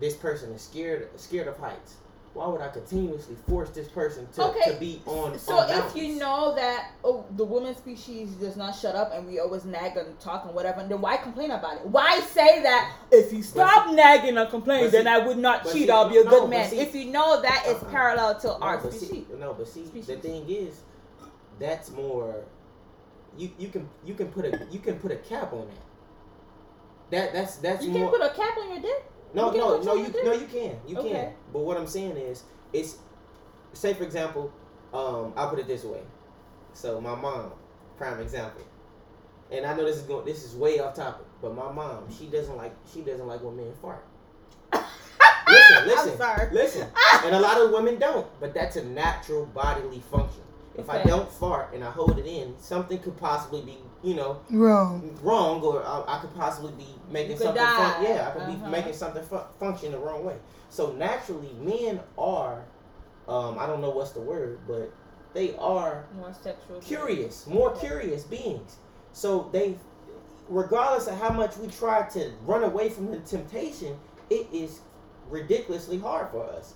this 0.00 0.16
person 0.16 0.52
is 0.52 0.62
scared 0.62 1.08
scared 1.20 1.46
of 1.46 1.56
heights, 1.58 1.98
why 2.34 2.46
would 2.46 2.62
I 2.62 2.68
continuously 2.68 3.36
force 3.46 3.68
this 3.70 3.88
person 3.88 4.26
to, 4.34 4.44
Okay, 4.48 4.72
to 4.72 4.80
be 4.80 5.02
on? 5.04 5.38
So 5.38 5.58
on 5.58 5.70
if 5.70 5.94
you 5.94 6.14
know 6.18 6.54
that 6.54 6.92
oh 7.04 7.26
the 7.36 7.44
woman 7.44 7.76
species 7.76 8.30
does 8.32 8.56
not 8.56 8.72
shut 8.74 8.94
up 8.94 9.12
and 9.12 9.26
we 9.26 9.38
always 9.38 9.66
nag 9.66 9.96
and 9.98 10.18
talk 10.18 10.46
and 10.46 10.54
whatever, 10.54 10.82
then 10.88 11.00
why 11.02 11.18
complain 11.18 11.50
about 11.50 11.74
it? 11.76 11.86
Why 11.86 12.20
say 12.20 12.62
that 12.62 12.94
if 13.10 13.32
you 13.32 13.42
stop 13.42 13.92
nagging 13.94 14.38
and 14.38 14.48
complaining, 14.48 14.90
then 14.90 15.04
see- 15.04 15.10
I 15.10 15.18
would 15.18 15.36
not 15.38 15.64
cheat, 15.64 15.72
see- 15.72 15.90
I'll 15.90 16.08
be 16.08 16.18
a 16.18 16.24
no, 16.24 16.30
good 16.30 16.50
man. 16.50 16.70
see- 16.70 16.78
if 16.80 16.94
you 16.94 17.06
know 17.06 17.42
that 17.42 17.64
uh, 17.66 17.70
it's 17.70 17.82
Uh-uh. 17.82 17.90
parallel 17.90 18.40
to 18.40 18.46
no, 18.46 18.58
our 18.60 18.80
species. 18.90 19.24
no, 19.38 19.52
but 19.52 19.68
see, 19.68 19.82
the 19.82 20.16
thing 20.16 20.48
is, 20.48 20.80
that's 21.58 21.90
more. 21.90 22.44
You 23.36 23.50
you 23.58 23.68
can 23.68 23.88
you 24.06 24.14
can 24.14 24.28
put 24.28 24.46
a 24.46 24.66
you 24.70 24.78
can 24.78 24.98
put 24.98 25.10
a 25.12 25.16
cap 25.16 25.52
on 25.52 25.66
that. 25.66 25.76
That 27.10 27.32
that's 27.34 27.56
that's 27.56 27.84
You 27.84 27.90
more. 27.90 28.10
can't 28.10 28.22
put 28.22 28.30
a 28.30 28.34
cap 28.34 28.56
on 28.58 28.70
your 28.72 28.80
dick. 28.80 29.04
No, 29.34 29.52
You 29.52 29.58
no, 29.58 29.80
no, 29.80 29.94
you 29.94 30.06
dick? 30.08 30.24
no, 30.24 30.32
you 30.32 30.46
can, 30.46 30.76
you 30.86 30.98
Okay. 30.98 31.10
can. 31.10 31.32
But 31.52 31.60
what 31.60 31.76
I'm 31.76 31.86
saying 31.86 32.16
is, 32.16 32.44
it's 32.72 32.96
say 33.72 33.94
for 33.94 34.04
example, 34.04 34.52
um, 34.92 35.32
I'll 35.36 35.48
put 35.48 35.58
it 35.58 35.66
this 35.66 35.84
way. 35.84 36.00
So 36.74 37.00
my 37.00 37.14
mom, 37.14 37.52
prime 37.96 38.20
example, 38.20 38.62
and 39.50 39.64
I 39.66 39.74
know 39.76 39.84
this 39.84 39.96
is 39.96 40.02
going, 40.02 40.24
this 40.24 40.44
is 40.44 40.54
way 40.54 40.80
off 40.80 40.94
topic, 40.94 41.26
but 41.40 41.54
my 41.54 41.70
mom, 41.72 42.04
she 42.16 42.26
doesn't 42.26 42.56
like, 42.56 42.74
she 42.92 43.00
doesn't 43.02 43.26
like 43.26 43.42
when 43.42 43.56
men 43.56 43.72
fart. 43.80 44.04
listen, 45.48 45.86
listen, 45.86 46.16
sorry. 46.18 46.48
listen, 46.52 46.88
and 47.24 47.34
a 47.34 47.40
lot 47.40 47.60
of 47.60 47.70
women 47.70 47.98
don't, 47.98 48.26
but 48.40 48.54
that's 48.54 48.76
a 48.76 48.84
natural 48.84 49.46
bodily 49.46 50.00
function. 50.10 50.42
If 50.76 50.88
I 50.88 51.02
don't 51.02 51.30
fart 51.30 51.74
and 51.74 51.84
I 51.84 51.90
hold 51.90 52.18
it 52.18 52.26
in, 52.26 52.54
something 52.58 52.98
could 52.98 53.16
possibly 53.18 53.60
be, 53.62 53.76
you 54.02 54.14
know, 54.14 54.40
Wrong. 54.50 55.18
wrong, 55.22 55.60
or 55.62 55.84
I, 55.84 56.16
I 56.16 56.18
could 56.20 56.34
possibly 56.34 56.72
be 56.72 56.88
making 57.10 57.32
You 57.32 57.36
could 57.36 57.44
something. 57.46 57.62
Fun- 57.64 58.02
yeah, 58.04 58.28
I 58.28 58.30
could 58.32 58.42
Uh-huh. 58.42 58.64
be 58.64 58.70
making 58.70 58.94
something 58.94 59.22
fu- 59.22 59.38
function 59.60 59.92
the 59.92 59.98
wrong 59.98 60.24
way. 60.24 60.36
So 60.70 60.92
naturally, 60.92 61.52
men 61.60 62.00
are, 62.16 62.62
um, 63.28 63.58
I 63.58 63.66
don't 63.66 63.80
know 63.82 63.90
what's 63.90 64.12
the 64.12 64.20
word, 64.20 64.60
but 64.66 64.90
they 65.34 65.54
are 65.56 66.06
More 66.16 66.32
sexual. 66.32 66.80
curious, 66.80 67.46
more 67.46 67.70
curious 67.72 68.24
beings. 68.24 68.76
So 69.12 69.50
they, 69.52 69.76
regardless 70.48 71.06
of 71.06 71.18
how 71.18 71.30
much 71.30 71.56
we 71.58 71.68
try 71.68 72.02
to 72.10 72.30
run 72.46 72.64
away 72.64 72.88
from 72.88 73.10
the 73.10 73.18
temptation, 73.18 73.94
it 74.30 74.46
is 74.52 74.80
ridiculously 75.28 75.98
hard 75.98 76.30
for 76.30 76.44
us. 76.44 76.74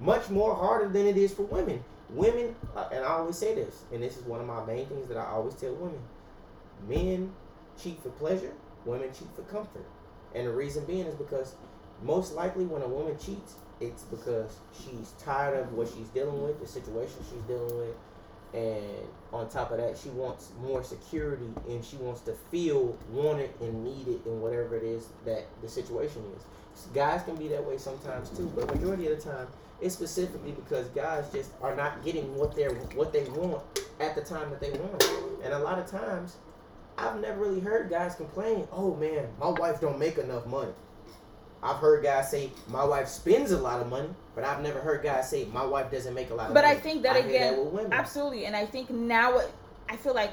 Much 0.00 0.28
more 0.30 0.54
harder 0.54 0.88
than 0.88 1.06
it 1.06 1.16
is 1.16 1.32
for 1.32 1.42
women. 1.44 1.82
Women, 2.10 2.54
uh, 2.76 2.88
and 2.92 3.04
I 3.04 3.08
always 3.08 3.36
say 3.36 3.54
this, 3.54 3.82
and 3.92 4.02
this 4.02 4.16
is 4.16 4.24
one 4.24 4.40
of 4.40 4.46
my 4.46 4.64
main 4.64 4.86
things 4.86 5.08
that 5.08 5.16
I 5.16 5.26
always 5.26 5.54
tell 5.54 5.74
women: 5.74 6.00
men 6.88 7.32
cheat 7.82 8.00
for 8.02 8.10
pleasure, 8.10 8.52
women 8.84 9.08
cheat 9.12 9.28
for 9.34 9.42
comfort. 9.42 9.84
And 10.34 10.46
the 10.46 10.52
reason 10.52 10.84
being 10.84 11.06
is 11.06 11.14
because 11.14 11.54
most 12.02 12.34
likely 12.34 12.64
when 12.64 12.82
a 12.82 12.88
woman 12.88 13.16
cheats, 13.18 13.54
it's 13.80 14.04
because 14.04 14.56
she's 14.72 15.12
tired 15.18 15.58
of 15.58 15.72
what 15.72 15.88
she's 15.88 16.08
dealing 16.08 16.42
with, 16.42 16.60
the 16.60 16.66
situation 16.66 17.16
she's 17.30 17.42
dealing 17.42 17.76
with, 17.76 17.96
and 18.54 19.08
on 19.32 19.48
top 19.48 19.70
of 19.70 19.78
that, 19.78 19.98
she 19.98 20.08
wants 20.10 20.50
more 20.62 20.82
security 20.82 21.48
and 21.68 21.84
she 21.84 21.96
wants 21.96 22.22
to 22.22 22.32
feel 22.50 22.96
wanted 23.10 23.50
and 23.60 23.84
needed 23.84 24.24
in 24.24 24.40
whatever 24.40 24.76
it 24.76 24.82
is 24.82 25.08
that 25.24 25.44
the 25.62 25.68
situation 25.68 26.22
is. 26.36 26.44
Guys 26.94 27.22
can 27.24 27.36
be 27.36 27.48
that 27.48 27.64
way 27.64 27.76
sometimes 27.76 28.30
too, 28.30 28.50
but 28.54 28.72
majority 28.74 29.08
of 29.08 29.22
the 29.22 29.30
time, 29.30 29.46
it's 29.80 29.94
specifically 29.94 30.52
because 30.52 30.88
guys 30.88 31.30
just 31.32 31.50
are 31.62 31.76
not 31.76 32.04
getting 32.04 32.34
what 32.36 32.54
they're 32.56 32.74
what 32.94 33.12
they 33.12 33.24
want 33.24 33.62
at 34.00 34.14
the 34.14 34.22
time 34.22 34.50
that 34.50 34.60
they 34.60 34.70
want. 34.70 35.02
it. 35.02 35.10
And 35.44 35.52
a 35.52 35.58
lot 35.58 35.78
of 35.78 35.86
times, 35.86 36.36
I've 36.98 37.20
never 37.20 37.40
really 37.40 37.60
heard 37.60 37.90
guys 37.90 38.14
complain, 38.14 38.66
"Oh 38.72 38.94
man, 38.94 39.28
my 39.38 39.50
wife 39.50 39.80
don't 39.80 39.98
make 39.98 40.18
enough 40.18 40.46
money." 40.46 40.72
I've 41.62 41.76
heard 41.76 42.02
guys 42.02 42.30
say, 42.30 42.50
"My 42.68 42.84
wife 42.84 43.08
spends 43.08 43.50
a 43.50 43.58
lot 43.58 43.80
of 43.80 43.88
money," 43.88 44.08
but 44.34 44.44
I've 44.44 44.62
never 44.62 44.80
heard 44.80 45.02
guys 45.02 45.28
say, 45.28 45.44
"My 45.46 45.64
wife 45.64 45.90
doesn't 45.90 46.14
make 46.14 46.30
a 46.30 46.34
lot 46.34 46.48
of 46.48 46.54
But 46.54 46.64
I 46.64 46.76
think 46.76 47.02
that 47.02 47.16
hear 47.16 47.26
again, 47.26 47.58
with 47.58 47.68
women. 47.72 47.92
absolutely, 47.92 48.46
and 48.46 48.54
I 48.54 48.66
think 48.66 48.90
now, 48.90 49.40
I 49.88 49.96
feel 49.96 50.14
like, 50.14 50.32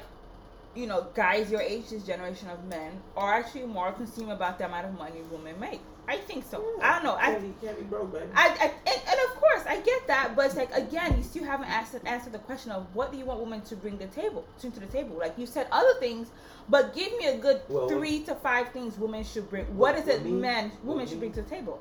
you 0.74 0.86
know, 0.86 1.06
guys 1.14 1.50
your 1.50 1.60
age, 1.60 1.90
this 1.90 2.02
generation 2.04 2.48
of 2.50 2.64
men, 2.64 2.92
are 3.16 3.34
actually 3.34 3.66
more 3.66 3.92
concerned 3.92 4.32
about 4.32 4.58
the 4.58 4.66
amount 4.66 4.86
of 4.86 4.98
money 4.98 5.22
women 5.30 5.58
make. 5.58 5.80
I 6.06 6.16
think 6.18 6.44
so. 6.44 6.64
I 6.82 6.92
don't 6.94 7.04
know. 7.04 7.16
I 7.16 7.32
Can't 7.32 7.60
be, 7.60 7.66
can't 7.66 7.78
be 7.78 7.84
broke, 7.84 8.12
baby. 8.12 8.26
I, 8.34 8.48
I 8.48 8.64
and, 8.64 9.00
and 9.08 9.18
of 9.30 9.36
course 9.40 9.62
I 9.66 9.80
get 9.80 10.06
that, 10.06 10.36
but 10.36 10.46
it's 10.46 10.56
like 10.56 10.72
again, 10.74 11.16
you 11.16 11.22
still 11.22 11.44
haven't 11.44 11.68
asked 11.68 11.94
answered 12.04 12.32
the 12.32 12.38
question 12.40 12.72
of 12.72 12.86
what 12.94 13.10
do 13.12 13.18
you 13.18 13.24
want 13.24 13.40
women 13.40 13.62
to 13.62 13.76
bring 13.76 13.96
the 13.98 14.06
table 14.08 14.44
to, 14.60 14.70
to 14.70 14.80
the 14.80 14.86
table. 14.86 15.16
Like 15.16 15.38
you 15.38 15.46
said 15.46 15.66
other 15.72 15.94
things, 16.00 16.28
but 16.68 16.94
give 16.94 17.16
me 17.16 17.26
a 17.28 17.38
good 17.38 17.62
Well, 17.68 17.88
three 17.88 18.20
to 18.24 18.34
five 18.34 18.68
things 18.70 18.98
women 18.98 19.24
should 19.24 19.48
bring. 19.48 19.64
What 19.76 19.96
is 19.96 20.06
it 20.08 20.24
me- 20.24 20.32
men 20.32 20.72
women 20.82 21.06
should 21.06 21.14
me- 21.20 21.28
bring 21.28 21.32
to 21.32 21.42
the 21.42 21.48
table? 21.50 21.80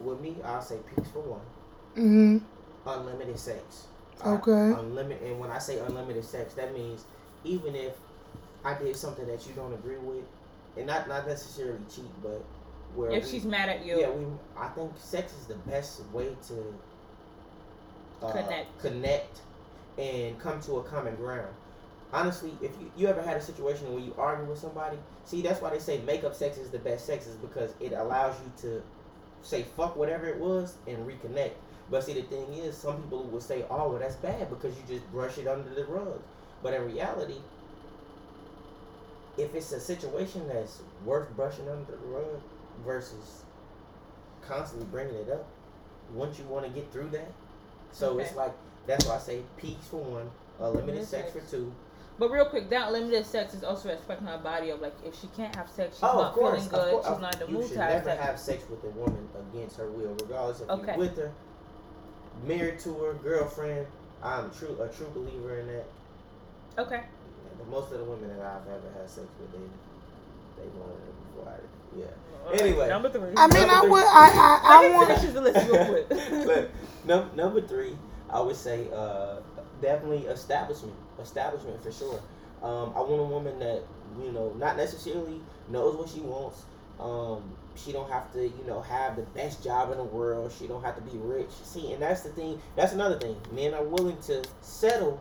With 0.00 0.20
me, 0.20 0.36
I'll 0.44 0.60
say 0.62 0.78
peace 0.94 1.08
for 1.12 1.20
one. 1.20 1.40
hmm 1.94 2.38
Unlimited 2.86 3.38
sex. 3.38 3.86
Okay. 4.24 4.50
unlimited, 4.52 5.22
and 5.30 5.40
when 5.40 5.50
I 5.50 5.58
say 5.58 5.78
unlimited 5.78 6.24
sex, 6.24 6.54
that 6.54 6.72
means 6.74 7.04
even 7.44 7.74
if 7.74 7.94
I 8.64 8.74
did 8.74 8.96
something 8.96 9.26
that 9.26 9.46
you 9.46 9.52
don't 9.54 9.72
agree 9.72 9.98
with, 9.98 10.24
and 10.76 10.86
not 10.86 11.08
not 11.08 11.26
necessarily 11.26 11.78
cheat, 11.92 12.04
but 12.22 12.44
where 12.94 13.10
If 13.10 13.24
we- 13.24 13.30
she's 13.30 13.44
mad 13.44 13.68
at 13.68 13.84
you, 13.84 14.00
yeah, 14.00 14.10
we. 14.10 14.26
I 14.56 14.68
think 14.68 14.92
sex 14.98 15.32
is 15.34 15.46
the 15.46 15.54
best 15.56 16.02
way 16.12 16.36
to 16.48 16.74
uh, 18.26 18.32
Connect. 18.32 18.78
connect, 18.80 19.40
and 19.98 20.38
come 20.38 20.60
to 20.62 20.76
a 20.78 20.82
common 20.84 21.14
ground. 21.16 21.52
Honestly, 22.12 22.52
if 22.60 22.70
you, 22.80 22.90
you 22.96 23.06
ever 23.08 23.22
had 23.22 23.36
a 23.36 23.40
situation 23.40 23.90
where 23.92 24.02
you 24.02 24.14
argue 24.18 24.44
with 24.44 24.58
somebody, 24.58 24.98
see 25.24 25.40
that's 25.42 25.60
why 25.62 25.70
they 25.70 25.78
say 25.78 25.98
makeup 26.02 26.34
sex 26.34 26.58
is 26.58 26.70
the 26.70 26.78
best 26.78 27.06
sex 27.06 27.26
is 27.26 27.36
because 27.36 27.72
it 27.80 27.92
allows 27.92 28.36
you 28.44 28.52
to 28.68 28.82
say 29.42 29.62
fuck 29.76 29.96
whatever 29.96 30.26
it 30.26 30.38
was 30.38 30.74
and 30.86 30.98
reconnect. 31.08 31.52
But 31.90 32.04
see 32.04 32.12
the 32.12 32.22
thing 32.22 32.52
is, 32.54 32.76
some 32.76 33.02
people 33.02 33.24
will 33.24 33.40
say, 33.40 33.64
"Oh, 33.70 33.88
well, 33.90 33.98
that's 33.98 34.16
bad 34.16 34.48
because 34.50 34.74
you 34.76 34.82
just 34.86 35.10
brush 35.10 35.38
it 35.38 35.48
under 35.48 35.74
the 35.74 35.84
rug." 35.86 36.20
But 36.62 36.74
in 36.74 36.84
reality, 36.84 37.40
if 39.36 39.54
it's 39.54 39.72
a 39.72 39.80
situation 39.80 40.46
that's 40.48 40.80
worth 41.04 41.34
brushing 41.34 41.68
under 41.68 41.90
the 41.92 41.96
rug 42.06 42.40
versus 42.84 43.42
constantly 44.46 44.86
bringing 44.90 45.14
it 45.14 45.30
up, 45.30 45.46
once 46.14 46.38
you 46.38 46.44
want 46.46 46.64
to 46.66 46.70
get 46.72 46.90
through 46.92 47.08
that, 47.10 47.30
so 47.92 48.18
it's 48.18 48.34
like 48.34 48.52
that's 48.86 49.04
why 49.06 49.16
I 49.16 49.18
say 49.18 49.40
peace 49.56 49.76
for 49.90 50.02
one, 50.02 50.30
unlimited 50.58 50.86
Limited 50.86 51.08
sex 51.08 51.32
for 51.32 51.40
two. 51.50 51.72
But 52.18 52.30
real 52.30 52.44
quick, 52.44 52.68
that 52.70 52.92
limited 52.92 53.24
sex 53.24 53.54
is 53.54 53.64
also 53.64 53.88
respecting 53.88 54.26
her 54.26 54.38
body 54.38 54.70
of 54.70 54.80
like 54.80 54.94
if 55.04 55.18
she 55.18 55.28
can't 55.28 55.54
have 55.56 55.68
sex, 55.68 55.96
she's 55.96 56.02
oh, 56.04 56.20
not 56.20 56.34
course, 56.34 56.66
feeling 56.66 56.68
good, 56.68 56.92
course, 56.92 57.06
she's 57.08 57.20
not 57.20 57.34
in 57.34 57.40
the 57.40 57.46
you 57.46 57.54
mood 57.54 57.64
should 57.68 57.74
to 57.74 57.82
have 57.82 57.92
never 57.92 58.04
sex. 58.10 58.22
have 58.26 58.38
sex 58.38 58.64
with 58.70 58.84
a 58.84 58.90
woman 58.90 59.28
against 59.52 59.76
her 59.76 59.90
will, 59.90 60.14
regardless 60.20 60.60
if 60.60 60.68
Okay. 60.68 60.86
you're 60.88 60.96
with 60.98 61.16
her, 61.16 61.32
married 62.46 62.78
to 62.80 62.94
her, 62.98 63.14
girlfriend. 63.14 63.86
I'm 64.22 64.50
true 64.50 64.76
a 64.80 64.88
true 64.88 65.10
believer 65.14 65.58
in 65.60 65.66
that. 65.68 65.86
Okay. 66.78 67.02
But 67.58 67.68
most 67.68 67.92
of 67.92 67.98
the 67.98 68.04
women 68.04 68.28
that 68.36 68.44
I've 68.46 68.68
ever 68.68 68.90
had 68.98 69.08
sex 69.08 69.26
with, 69.40 69.50
they 69.52 70.62
they 70.62 70.68
wanted 70.78 70.94
it 70.94 71.34
before 71.34 71.52
I. 71.52 71.56
Yeah. 71.96 72.04
Anyway. 72.52 72.88
number 72.88 73.08
three. 73.10 73.30
I 73.36 73.46
mean, 73.46 73.64
I 73.70 73.80
Number 73.80 73.88
would. 73.90 74.00
three. 74.00 74.08
I. 74.12 74.60
I. 74.64 74.84
I 74.86 74.94
want. 74.94 75.08
finish 75.20 75.32
the 75.32 75.40
list 75.40 75.70
real 75.70 75.86
quick. 75.86 76.10
Look, 76.46 76.70
num- 77.04 77.30
number 77.36 77.60
three, 77.60 77.96
I 78.30 78.40
would 78.40 78.56
say 78.56 78.88
uh, 78.94 79.36
definitely 79.80 80.26
establishment. 80.26 80.94
Establishment 81.20 81.82
for 81.82 81.92
sure. 81.92 82.20
Um, 82.62 82.92
I 82.96 83.00
want 83.00 83.20
a 83.20 83.24
woman 83.24 83.58
that 83.60 83.82
you 84.22 84.32
know 84.32 84.52
not 84.58 84.76
necessarily 84.76 85.40
knows 85.68 85.96
what 85.96 86.08
she 86.08 86.20
wants. 86.20 86.62
Um, 87.00 87.42
she 87.74 87.92
don't 87.92 88.10
have 88.10 88.32
to 88.32 88.42
you 88.42 88.64
know 88.66 88.80
have 88.82 89.16
the 89.16 89.22
best 89.22 89.62
job 89.62 89.92
in 89.92 89.98
the 89.98 90.04
world. 90.04 90.52
She 90.58 90.66
don't 90.66 90.82
have 90.82 90.96
to 90.96 91.02
be 91.02 91.16
rich. 91.18 91.48
See, 91.64 91.92
and 91.92 92.02
that's 92.02 92.22
the 92.22 92.30
thing. 92.30 92.60
That's 92.76 92.92
another 92.92 93.18
thing. 93.18 93.36
Men 93.52 93.72
are 93.74 93.84
willing 93.84 94.16
to 94.22 94.42
settle 94.60 95.20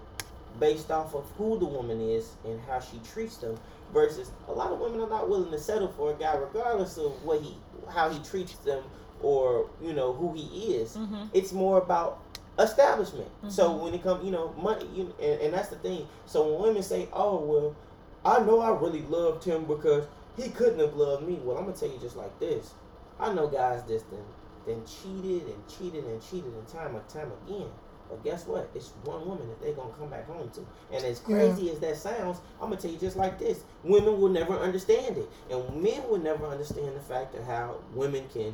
based 0.59 0.91
off 0.91 1.15
of 1.15 1.25
who 1.37 1.57
the 1.59 1.65
woman 1.65 2.01
is 2.01 2.31
and 2.45 2.59
how 2.67 2.79
she 2.79 2.99
treats 3.13 3.37
them. 3.37 3.57
Versus 3.93 4.31
a 4.47 4.51
lot 4.51 4.71
of 4.71 4.79
women 4.79 5.01
are 5.01 5.09
not 5.09 5.29
willing 5.29 5.51
to 5.51 5.59
settle 5.59 5.89
for 5.89 6.11
a 6.11 6.13
guy 6.15 6.35
regardless 6.35 6.97
of 6.97 7.11
what 7.23 7.41
he, 7.41 7.57
how 7.89 8.09
he 8.09 8.19
treats 8.19 8.55
them, 8.59 8.83
or 9.21 9.69
you 9.81 9.93
know 9.93 10.13
who 10.13 10.33
he 10.33 10.75
is. 10.75 10.95
Mhm. 10.97 11.29
It's 11.33 11.51
more 11.51 11.77
about 11.79 12.19
establishment. 12.59 13.29
So 13.49 13.69
Mm-hmm. 13.69 13.83
when 13.83 13.93
it 13.93 14.03
comes, 14.03 14.23
you 14.25 14.31
know, 14.31 14.53
money, 14.61 14.85
you, 14.93 15.13
and, 15.21 15.41
and 15.41 15.53
that's 15.53 15.69
the 15.69 15.75
thing. 15.77 16.07
So 16.25 16.47
when 16.53 16.61
women 16.69 16.83
say, 16.83 17.09
"Oh 17.13 17.37
well," 17.39 17.75
I 18.23 18.39
know 18.43 18.59
I 18.59 18.69
really 18.71 19.01
loved 19.03 19.43
him 19.43 19.65
because 19.65 20.05
he 20.37 20.49
couldn't 20.49 20.79
have 20.79 20.95
loved 20.95 21.27
me. 21.27 21.39
Well, 21.43 21.57
I'm 21.57 21.65
gonna 21.65 21.75
tell 21.77 21.89
you 21.89 21.97
just 21.99 22.15
like 22.15 22.37
this. 22.39 22.73
I 23.19 23.33
know 23.33 23.47
guys 23.47 23.83
that's 23.83 24.03
then 24.03 24.23
then 24.65 24.81
cheated 24.85 25.47
and 25.47 25.67
cheated 25.67 26.05
and 26.05 26.21
cheated 26.21 26.53
and 26.53 26.67
time 26.67 26.95
and 26.95 27.07
time 27.09 27.31
again. 27.45 27.67
But 28.11 28.23
guess 28.25 28.45
what? 28.45 28.69
It's 28.75 28.89
one 29.05 29.25
woman 29.25 29.47
that 29.47 29.61
they're 29.61 29.73
gonna 29.73 29.93
come 29.97 30.09
back 30.09 30.27
home 30.27 30.51
to. 30.55 30.65
And 30.93 31.05
as 31.05 31.19
crazy 31.19 31.71
as 31.71 31.79
that 31.79 31.95
sounds, 31.95 32.39
I'm 32.61 32.69
gonna 32.69 32.81
tell 32.81 32.91
you 32.91 32.97
just 32.97 33.15
like 33.15 33.39
this: 33.39 33.63
women 33.83 34.19
will 34.19 34.29
never 34.29 34.53
understand 34.53 35.17
it, 35.17 35.29
and 35.49 35.81
men 35.81 36.03
will 36.09 36.19
never 36.19 36.45
understand 36.45 36.93
the 36.93 36.99
fact 36.99 37.33
of 37.35 37.45
how 37.45 37.77
women 37.95 38.25
can 38.33 38.53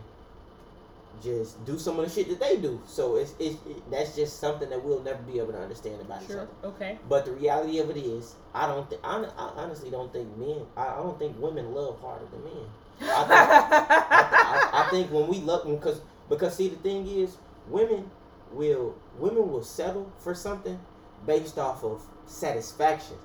just 1.23 1.65
do 1.65 1.79
some 1.79 1.97
of 1.99 2.05
the 2.05 2.11
shit 2.11 2.29
that 2.29 2.39
they 2.39 2.57
do. 2.57 2.79
So 2.85 3.15
it's, 3.15 3.33
it's 3.39 3.55
it, 3.67 3.89
that's 3.89 4.15
just 4.15 4.39
something 4.39 4.69
that 4.69 4.83
we'll 4.83 5.01
never 5.01 5.21
be 5.23 5.39
able 5.39 5.53
to 5.53 5.59
understand 5.59 5.99
about 6.01 6.21
each 6.21 6.29
other. 6.29 6.47
Okay. 6.63 6.99
But 7.09 7.25
the 7.25 7.31
reality 7.31 7.79
of 7.79 7.89
it 7.89 7.97
is, 7.97 8.35
I 8.53 8.67
don't. 8.67 8.87
Th- 8.87 9.01
I, 9.03 9.23
I 9.23 9.51
honestly 9.55 9.89
don't 9.89 10.13
think 10.13 10.37
men. 10.37 10.61
I, 10.75 10.87
I 10.87 10.95
don't 10.97 11.17
think 11.17 11.39
women 11.41 11.73
love 11.73 11.99
harder 11.99 12.25
than 12.31 12.43
men. 12.43 12.65
I 13.01 13.05
think, 13.05 13.31
I, 13.31 14.69
I, 14.71 14.85
I 14.85 14.89
think 14.91 15.11
when 15.11 15.27
we 15.27 15.39
love 15.39 15.65
because 15.65 16.01
because 16.29 16.55
see 16.55 16.69
the 16.69 16.75
thing 16.77 17.07
is, 17.07 17.37
women 17.69 18.09
will 18.51 18.95
women 19.19 19.51
will 19.51 19.63
settle 19.63 20.11
for 20.19 20.33
something 20.33 20.79
based 21.25 21.57
off 21.57 21.83
of 21.83 22.01
satisfaction, 22.25 23.15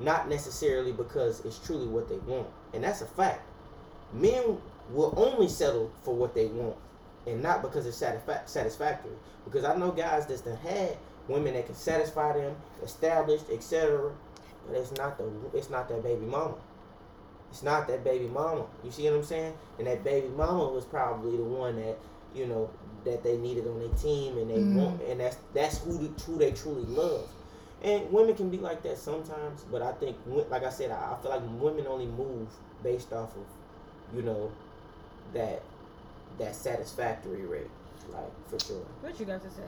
not 0.00 0.28
necessarily 0.28 0.92
because 0.92 1.44
it's 1.44 1.58
truly 1.58 1.86
what 1.86 2.08
they 2.08 2.18
want, 2.18 2.48
and 2.74 2.84
that's 2.84 3.02
a 3.02 3.06
fact. 3.06 3.46
Men 4.12 4.58
will 4.90 5.14
only 5.16 5.48
settle 5.48 5.90
for 6.02 6.14
what 6.14 6.34
they 6.34 6.46
want, 6.46 6.76
and 7.26 7.42
not 7.42 7.62
because 7.62 7.86
it's 7.86 8.00
satisfa- 8.00 8.48
satisfactory. 8.48 9.12
Because 9.44 9.64
I 9.64 9.76
know 9.76 9.90
guys 9.90 10.26
that's 10.26 10.42
done 10.42 10.56
had 10.56 10.96
women 11.28 11.54
that 11.54 11.66
can 11.66 11.74
satisfy 11.74 12.34
them, 12.34 12.54
established, 12.82 13.46
etc. 13.50 14.12
But 14.66 14.76
it's 14.76 14.92
not 14.92 15.18
the 15.18 15.30
it's 15.54 15.70
not 15.70 15.88
that 15.88 16.02
baby 16.02 16.26
mama. 16.26 16.54
It's 17.50 17.62
not 17.62 17.86
that 17.88 18.04
baby 18.04 18.26
mama. 18.26 18.64
You 18.82 18.90
see 18.90 19.04
what 19.04 19.14
I'm 19.14 19.24
saying? 19.24 19.54
And 19.78 19.86
that 19.86 20.04
baby 20.04 20.28
mama 20.28 20.68
was 20.68 20.84
probably 20.84 21.36
the 21.36 21.42
one 21.42 21.76
that 21.76 21.98
you 22.34 22.46
know 22.46 22.70
that 23.04 23.22
they 23.22 23.36
needed 23.36 23.66
on 23.66 23.78
their 23.80 23.88
team, 23.98 24.38
and 24.38 24.50
they 24.50 24.60
Mm. 24.60 24.72
want, 24.74 25.02
and 25.02 25.20
that's 25.20 25.36
that's 25.54 25.78
who 25.78 25.98
the, 25.98 26.22
who 26.22 26.38
they 26.38 26.52
truly 26.52 26.84
love. 26.84 27.28
And 27.82 28.12
women 28.12 28.34
can 28.36 28.48
be 28.48 28.58
like 28.58 28.82
that 28.84 28.96
sometimes, 28.96 29.64
but 29.70 29.82
I 29.82 29.90
think, 29.92 30.16
like 30.48 30.62
I 30.64 30.70
said, 30.70 30.92
I, 30.92 31.12
I 31.12 31.16
feel 31.20 31.30
like 31.32 31.42
women 31.60 31.86
only 31.88 32.06
move 32.06 32.48
based 32.82 33.12
off 33.12 33.34
of, 33.36 33.44
you 34.16 34.22
know, 34.22 34.52
that 35.34 35.62
that 36.38 36.54
satisfactory 36.54 37.44
rate, 37.44 37.70
like 38.12 38.48
for 38.48 38.58
sure. 38.58 38.84
What 39.00 39.18
you 39.18 39.26
got 39.26 39.42
to 39.42 39.50
say? 39.50 39.62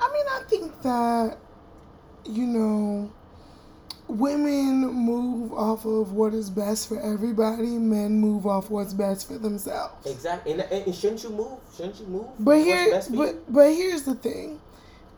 I 0.00 0.12
mean, 0.12 0.24
I 0.30 0.42
think 0.48 0.82
that, 0.82 1.38
you 2.24 2.46
know, 2.46 3.10
women 4.08 4.80
move 4.86 5.52
off 5.52 5.84
of 5.84 6.12
what 6.12 6.34
is 6.34 6.50
best 6.50 6.88
for 6.88 7.00
everybody, 7.00 7.78
men 7.78 8.18
move 8.18 8.46
off 8.46 8.70
what's 8.70 8.94
best 8.94 9.28
for 9.28 9.38
themselves. 9.38 10.06
Exactly, 10.06 10.52
and, 10.52 10.62
and, 10.62 10.94
shouldn't 10.94 11.22
you 11.22 11.30
move? 11.30 11.58
Shouldn't 11.76 12.00
you 12.00 12.06
move? 12.06 12.26
But 12.38 12.58
here, 12.58 12.90
best 12.90 13.10
for 13.10 13.16
you? 13.16 13.18
but 13.18 13.52
but 13.52 13.74
here's 13.74 14.02
the 14.02 14.14
thing. 14.14 14.60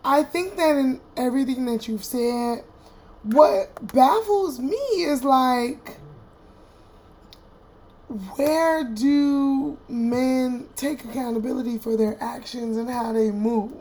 I 0.05 0.23
think 0.23 0.57
that 0.57 0.77
in 0.77 1.01
everything 1.17 1.67
that 1.67 1.87
you've 1.87 2.05
said, 2.05 2.65
what 3.23 3.95
baffles 3.95 4.59
me 4.59 4.77
is 4.77 5.23
like, 5.23 5.99
where 8.37 8.83
do 8.83 9.79
men 9.89 10.67
take 10.75 11.05
accountability 11.05 11.79
for 11.79 11.97
their 11.97 12.17
actions 12.21 12.77
and 12.77 12.89
how 12.89 13.13
they 13.13 13.31
move? 13.31 13.73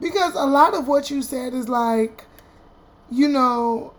Because 0.00 0.34
a 0.34 0.44
lot 0.44 0.74
of 0.74 0.88
what 0.88 1.10
you 1.10 1.22
said 1.22 1.54
is 1.54 1.68
like, 1.68 2.24
you 3.10 3.28
know, 3.28 3.94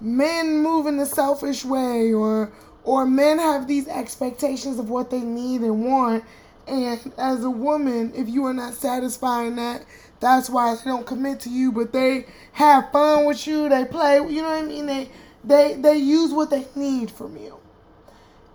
men 0.00 0.58
move 0.62 0.86
in 0.86 0.98
a 0.98 1.06
selfish 1.06 1.64
way 1.64 2.12
or 2.12 2.52
or 2.84 3.04
men 3.04 3.38
have 3.38 3.66
these 3.66 3.88
expectations 3.88 4.78
of 4.78 4.90
what 4.90 5.10
they 5.10 5.20
need 5.20 5.60
and 5.62 5.84
want. 5.84 6.24
And 6.66 7.12
as 7.16 7.44
a 7.44 7.50
woman 7.50 8.12
if 8.14 8.28
you 8.28 8.44
are 8.46 8.54
not 8.54 8.74
satisfying 8.74 9.56
that 9.56 9.84
that's 10.18 10.50
why 10.50 10.74
they 10.74 10.90
don't 10.90 11.06
commit 11.06 11.40
to 11.40 11.50
you 11.50 11.70
but 11.70 11.92
they 11.92 12.26
have 12.52 12.90
fun 12.90 13.26
with 13.26 13.46
you 13.46 13.68
they 13.68 13.84
play 13.84 14.16
you 14.16 14.42
know 14.42 14.48
what 14.50 14.64
i 14.64 14.66
mean? 14.66 14.86
They 14.86 15.10
they 15.44 15.74
they 15.74 15.96
use 15.96 16.32
what 16.32 16.50
they 16.50 16.66
need 16.74 17.10
from 17.10 17.36
you. 17.36 17.58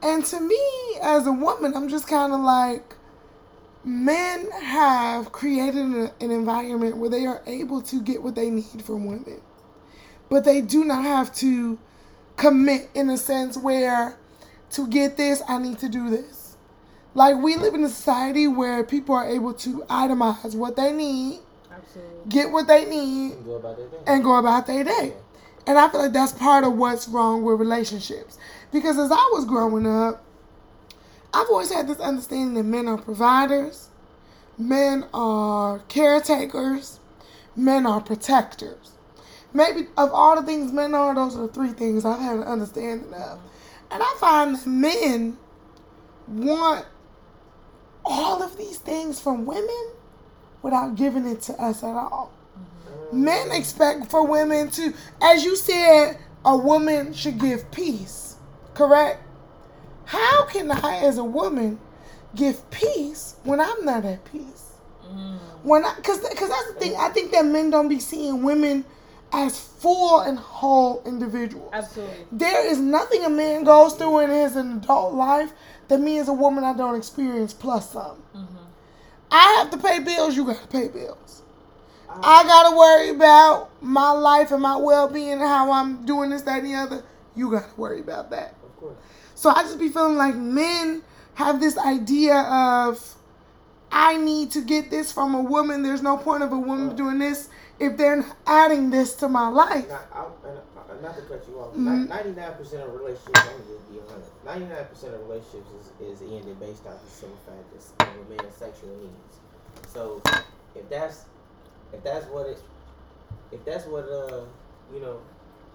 And 0.03 0.25
to 0.25 0.39
me 0.41 0.59
as 1.01 1.25
a 1.25 1.31
woman 1.31 1.73
i'm 1.73 1.87
just 1.87 2.07
kind 2.07 2.33
of 2.33 2.41
like 2.41 2.95
men 3.85 4.49
have 4.51 5.31
created 5.31 5.75
an, 5.75 6.11
an 6.19 6.31
environment 6.31 6.97
where 6.97 7.09
they 7.09 7.25
are 7.25 7.41
able 7.47 7.81
to 7.81 8.01
get 8.01 8.21
what 8.21 8.35
they 8.35 8.49
need 8.49 8.83
from 8.83 9.05
women 9.05 9.41
but 10.31 10.45
they 10.45 10.61
do 10.61 10.85
not 10.85 11.03
have 11.03 11.35
to 11.35 11.77
commit 12.37 12.89
in 12.95 13.09
a 13.09 13.17
sense 13.17 13.57
where 13.57 14.15
to 14.71 14.87
get 14.87 15.17
this 15.17 15.43
I 15.47 15.57
need 15.57 15.77
to 15.79 15.89
do 15.89 16.09
this. 16.09 16.55
Like 17.13 17.35
we 17.35 17.57
live 17.57 17.73
in 17.73 17.83
a 17.83 17.89
society 17.89 18.47
where 18.47 18.81
people 18.85 19.13
are 19.13 19.27
able 19.29 19.53
to 19.55 19.79
itemize 19.89 20.55
what 20.55 20.77
they 20.77 20.93
need, 20.93 21.39
Absolutely. 21.69 22.29
get 22.29 22.49
what 22.49 22.67
they 22.67 22.85
need, 22.85 23.43
Go 23.45 23.55
about 23.55 23.75
their 23.75 23.89
thing. 23.89 23.99
and 24.07 24.23
go 24.23 24.37
about 24.37 24.65
their 24.67 24.85
day. 24.85 25.13
And 25.67 25.77
I 25.77 25.89
feel 25.89 26.01
like 26.03 26.13
that's 26.13 26.31
part 26.31 26.63
of 26.63 26.77
what's 26.77 27.09
wrong 27.09 27.43
with 27.43 27.59
relationships. 27.59 28.37
Because 28.71 28.97
as 28.97 29.11
I 29.11 29.29
was 29.33 29.43
growing 29.43 29.85
up, 29.85 30.23
I've 31.33 31.47
always 31.49 31.71
had 31.71 31.89
this 31.89 31.99
understanding 31.99 32.53
that 32.53 32.63
men 32.63 32.87
are 32.87 32.97
providers, 32.97 33.89
men 34.57 35.05
are 35.13 35.79
caretakers, 35.89 36.99
men 37.57 37.85
are 37.85 37.99
protectors. 37.99 38.90
Maybe 39.53 39.87
of 39.97 40.11
all 40.13 40.39
the 40.39 40.45
things 40.45 40.71
men 40.71 40.93
are, 40.93 41.13
those 41.13 41.35
are 41.35 41.47
the 41.47 41.53
three 41.53 41.71
things 41.73 42.05
I've 42.05 42.19
had 42.19 42.37
an 42.37 42.43
understanding 42.43 43.13
of. 43.13 43.39
And 43.89 44.01
I 44.01 44.15
find 44.19 44.55
that 44.55 44.65
men 44.65 45.37
want 46.27 46.85
all 48.05 48.41
of 48.41 48.57
these 48.57 48.77
things 48.77 49.19
from 49.19 49.45
women 49.45 49.91
without 50.61 50.95
giving 50.95 51.27
it 51.27 51.41
to 51.43 51.53
us 51.61 51.83
at 51.83 51.95
all. 51.95 52.31
Mm-hmm. 52.57 53.23
Men 53.23 53.51
expect 53.51 54.09
for 54.09 54.25
women 54.25 54.69
to, 54.71 54.93
as 55.21 55.43
you 55.43 55.55
said, 55.55 56.17
a 56.45 56.55
woman 56.55 57.13
should 57.13 57.39
give 57.39 57.69
peace, 57.71 58.37
correct? 58.73 59.21
How 60.05 60.45
can 60.45 60.71
I, 60.71 60.97
as 61.03 61.17
a 61.17 61.23
woman, 61.23 61.79
give 62.35 62.69
peace 62.71 63.35
when 63.43 63.59
I'm 63.59 63.85
not 63.85 64.05
at 64.05 64.23
peace? 64.25 64.71
Mm. 65.05 65.39
When 65.63 65.85
I, 65.85 65.93
cause, 66.03 66.19
cause 66.19 66.49
that's 66.49 66.73
the 66.73 66.79
thing. 66.79 66.95
I 66.97 67.09
think 67.09 67.31
that 67.31 67.45
men 67.45 67.69
don't 67.69 67.87
be 67.87 67.99
seeing 67.99 68.43
women 68.43 68.85
as 69.33 69.59
full 69.59 70.19
and 70.21 70.37
whole 70.37 71.01
individuals. 71.05 71.69
Absolutely. 71.73 72.25
There 72.31 72.67
is 72.67 72.79
nothing 72.79 73.23
a 73.23 73.29
man 73.29 73.63
goes 73.63 73.93
through 73.93 74.19
in 74.19 74.29
his 74.29 74.55
adult 74.55 75.13
life 75.13 75.53
that 75.87 75.99
me 75.99 76.17
as 76.19 76.27
a 76.27 76.33
woman 76.33 76.63
I 76.63 76.73
don't 76.73 76.95
experience 76.95 77.53
plus 77.53 77.91
some. 77.91 78.21
Mm-hmm. 78.35 78.57
I 79.31 79.57
have 79.59 79.71
to 79.71 79.77
pay 79.77 79.99
bills. 79.99 80.35
You 80.35 80.45
got 80.45 80.61
to 80.61 80.67
pay 80.67 80.87
bills. 80.89 81.41
I 82.23 82.43
gotta 82.43 82.75
worry 82.75 83.09
about 83.09 83.69
my 83.81 84.11
life 84.11 84.51
and 84.51 84.61
my 84.61 84.75
well 84.75 85.07
being 85.07 85.31
and 85.33 85.41
how 85.41 85.71
I'm 85.71 86.05
doing 86.05 86.29
this, 86.29 86.41
that, 86.43 86.59
and 86.59 86.67
the 86.67 86.75
other. 86.75 87.03
You 87.35 87.51
gotta 87.51 87.69
worry 87.77 88.01
about 88.01 88.29
that. 88.31 88.55
Of 88.63 88.75
course. 88.77 88.97
So 89.35 89.49
I 89.49 89.63
just 89.63 89.79
be 89.79 89.89
feeling 89.89 90.17
like 90.17 90.35
men 90.35 91.03
have 91.35 91.59
this 91.59 91.77
idea 91.77 92.35
of 92.35 93.15
I 93.91 94.17
need 94.17 94.51
to 94.51 94.61
get 94.61 94.89
this 94.89 95.11
from 95.11 95.35
a 95.35 95.41
woman. 95.41 95.83
There's 95.83 96.01
no 96.01 96.17
point 96.17 96.43
of 96.43 96.51
a 96.51 96.59
woman 96.59 96.89
oh. 96.91 96.95
doing 96.95 97.19
this 97.19 97.49
if 97.81 97.97
they're 97.97 98.23
adding 98.45 98.89
this 98.91 99.15
to 99.15 99.27
my 99.27 99.47
life. 99.47 99.87
Not, 99.89 100.05
I, 100.13 100.25
and, 100.49 100.57
uh, 100.57 101.01
not 101.01 101.15
to 101.15 101.21
cut 101.23 101.43
you 101.47 101.59
off. 101.59 101.73
Mhm. 101.73 102.07
Ninety-nine 102.07 102.53
percent 102.53 102.83
of 102.83 102.93
relationships. 102.93 103.39
I'm 103.39 103.45
gonna 103.45 103.63
just 103.73 103.91
be 103.91 103.99
honest. 104.13 104.29
Ninety-nine 104.45 104.85
percent 104.85 105.15
of 105.15 105.21
relationships 105.27 105.89
is, 105.99 106.21
is 106.21 106.31
ended 106.31 106.59
based 106.59 106.85
off 106.85 107.03
the 107.03 107.09
simple 107.09 107.37
fact 107.45 107.97
that 107.99 108.07
of 108.07 108.25
a 108.27 108.29
man's 108.43 108.55
sexual 108.55 108.89
needs. 108.97 109.35
So 109.93 110.21
if 110.75 110.87
that's 110.89 111.25
if 111.93 112.03
that's 112.03 112.25
what 112.27 112.47
it 112.47 112.59
if 113.51 113.63
that's 113.65 113.85
what 113.85 114.05
uh 114.05 114.41
you 114.93 114.99
know 115.01 115.19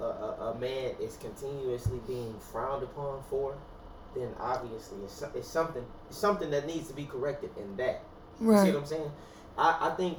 a, 0.00 0.04
a, 0.04 0.52
a 0.52 0.58
man 0.58 0.92
is 1.00 1.16
continuously 1.16 1.98
being 2.06 2.34
frowned 2.52 2.82
upon 2.82 3.22
for, 3.30 3.56
then 4.14 4.28
obviously 4.38 4.98
it's, 5.04 5.22
it's 5.34 5.48
something 5.48 5.84
it's 6.08 6.18
something 6.18 6.50
that 6.50 6.66
needs 6.66 6.88
to 6.88 6.94
be 6.94 7.04
corrected 7.04 7.50
in 7.58 7.76
that. 7.76 8.02
You 8.40 8.52
See 8.58 8.72
what 8.72 8.76
I'm 8.76 8.86
saying? 8.86 9.10
I, 9.56 9.88
I 9.88 9.90
think 9.96 10.18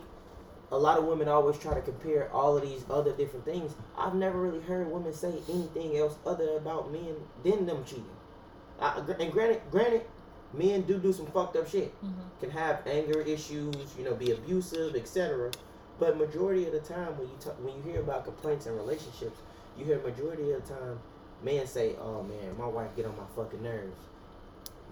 a 0.71 0.77
lot 0.77 0.97
of 0.97 1.05
women 1.05 1.27
always 1.27 1.57
try 1.57 1.73
to 1.73 1.81
compare 1.81 2.29
all 2.33 2.57
of 2.57 2.63
these 2.63 2.83
other 2.89 3.13
different 3.13 3.45
things. 3.45 3.73
I've 3.97 4.15
never 4.15 4.39
really 4.39 4.61
heard 4.61 4.91
women 4.91 5.13
say 5.13 5.33
anything 5.49 5.97
else 5.97 6.17
other 6.25 6.57
about 6.57 6.91
men 6.91 7.15
than 7.43 7.65
them 7.65 7.85
cheating. 7.85 8.05
I, 8.79 9.01
and 9.19 9.31
granted, 9.31 9.61
granted, 9.71 10.01
men 10.53 10.81
do 10.81 10.97
do 10.99 11.13
some 11.13 11.27
fucked 11.27 11.55
up 11.55 11.69
shit. 11.69 11.95
Mm-hmm. 12.03 12.21
Can 12.41 12.49
have 12.51 12.85
anger 12.85 13.21
issues, 13.21 13.75
you 13.97 14.03
know, 14.03 14.13
be 14.13 14.31
abusive, 14.31 14.95
etc. 14.95 15.51
But 15.99 16.17
majority 16.17 16.65
of 16.65 16.73
the 16.73 16.79
time, 16.79 17.17
when 17.17 17.27
you 17.27 17.35
talk, 17.39 17.55
when 17.63 17.75
you 17.75 17.81
hear 17.81 18.01
about 18.01 18.25
complaints 18.25 18.65
in 18.65 18.75
relationships, 18.75 19.39
you 19.77 19.85
hear 19.85 19.99
majority 19.99 20.51
of 20.51 20.67
the 20.67 20.73
time, 20.73 20.99
men 21.43 21.65
say, 21.65 21.95
"Oh 21.99 22.23
man, 22.23 22.57
my 22.57 22.67
wife 22.67 22.95
get 22.95 23.05
on 23.05 23.15
my 23.15 23.23
fucking 23.35 23.63
nerves." 23.63 23.97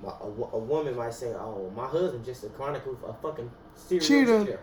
My, 0.04 0.12
a, 0.22 0.26
a 0.26 0.60
woman 0.60 0.96
might 0.96 1.14
say, 1.14 1.28
"Oh, 1.28 1.72
my 1.76 1.86
husband 1.88 2.26
just 2.26 2.44
a 2.44 2.50
chronic 2.50 2.84
a 3.06 3.14
fucking 3.14 3.52
serial 3.76 4.08
Cheater. 4.08 4.60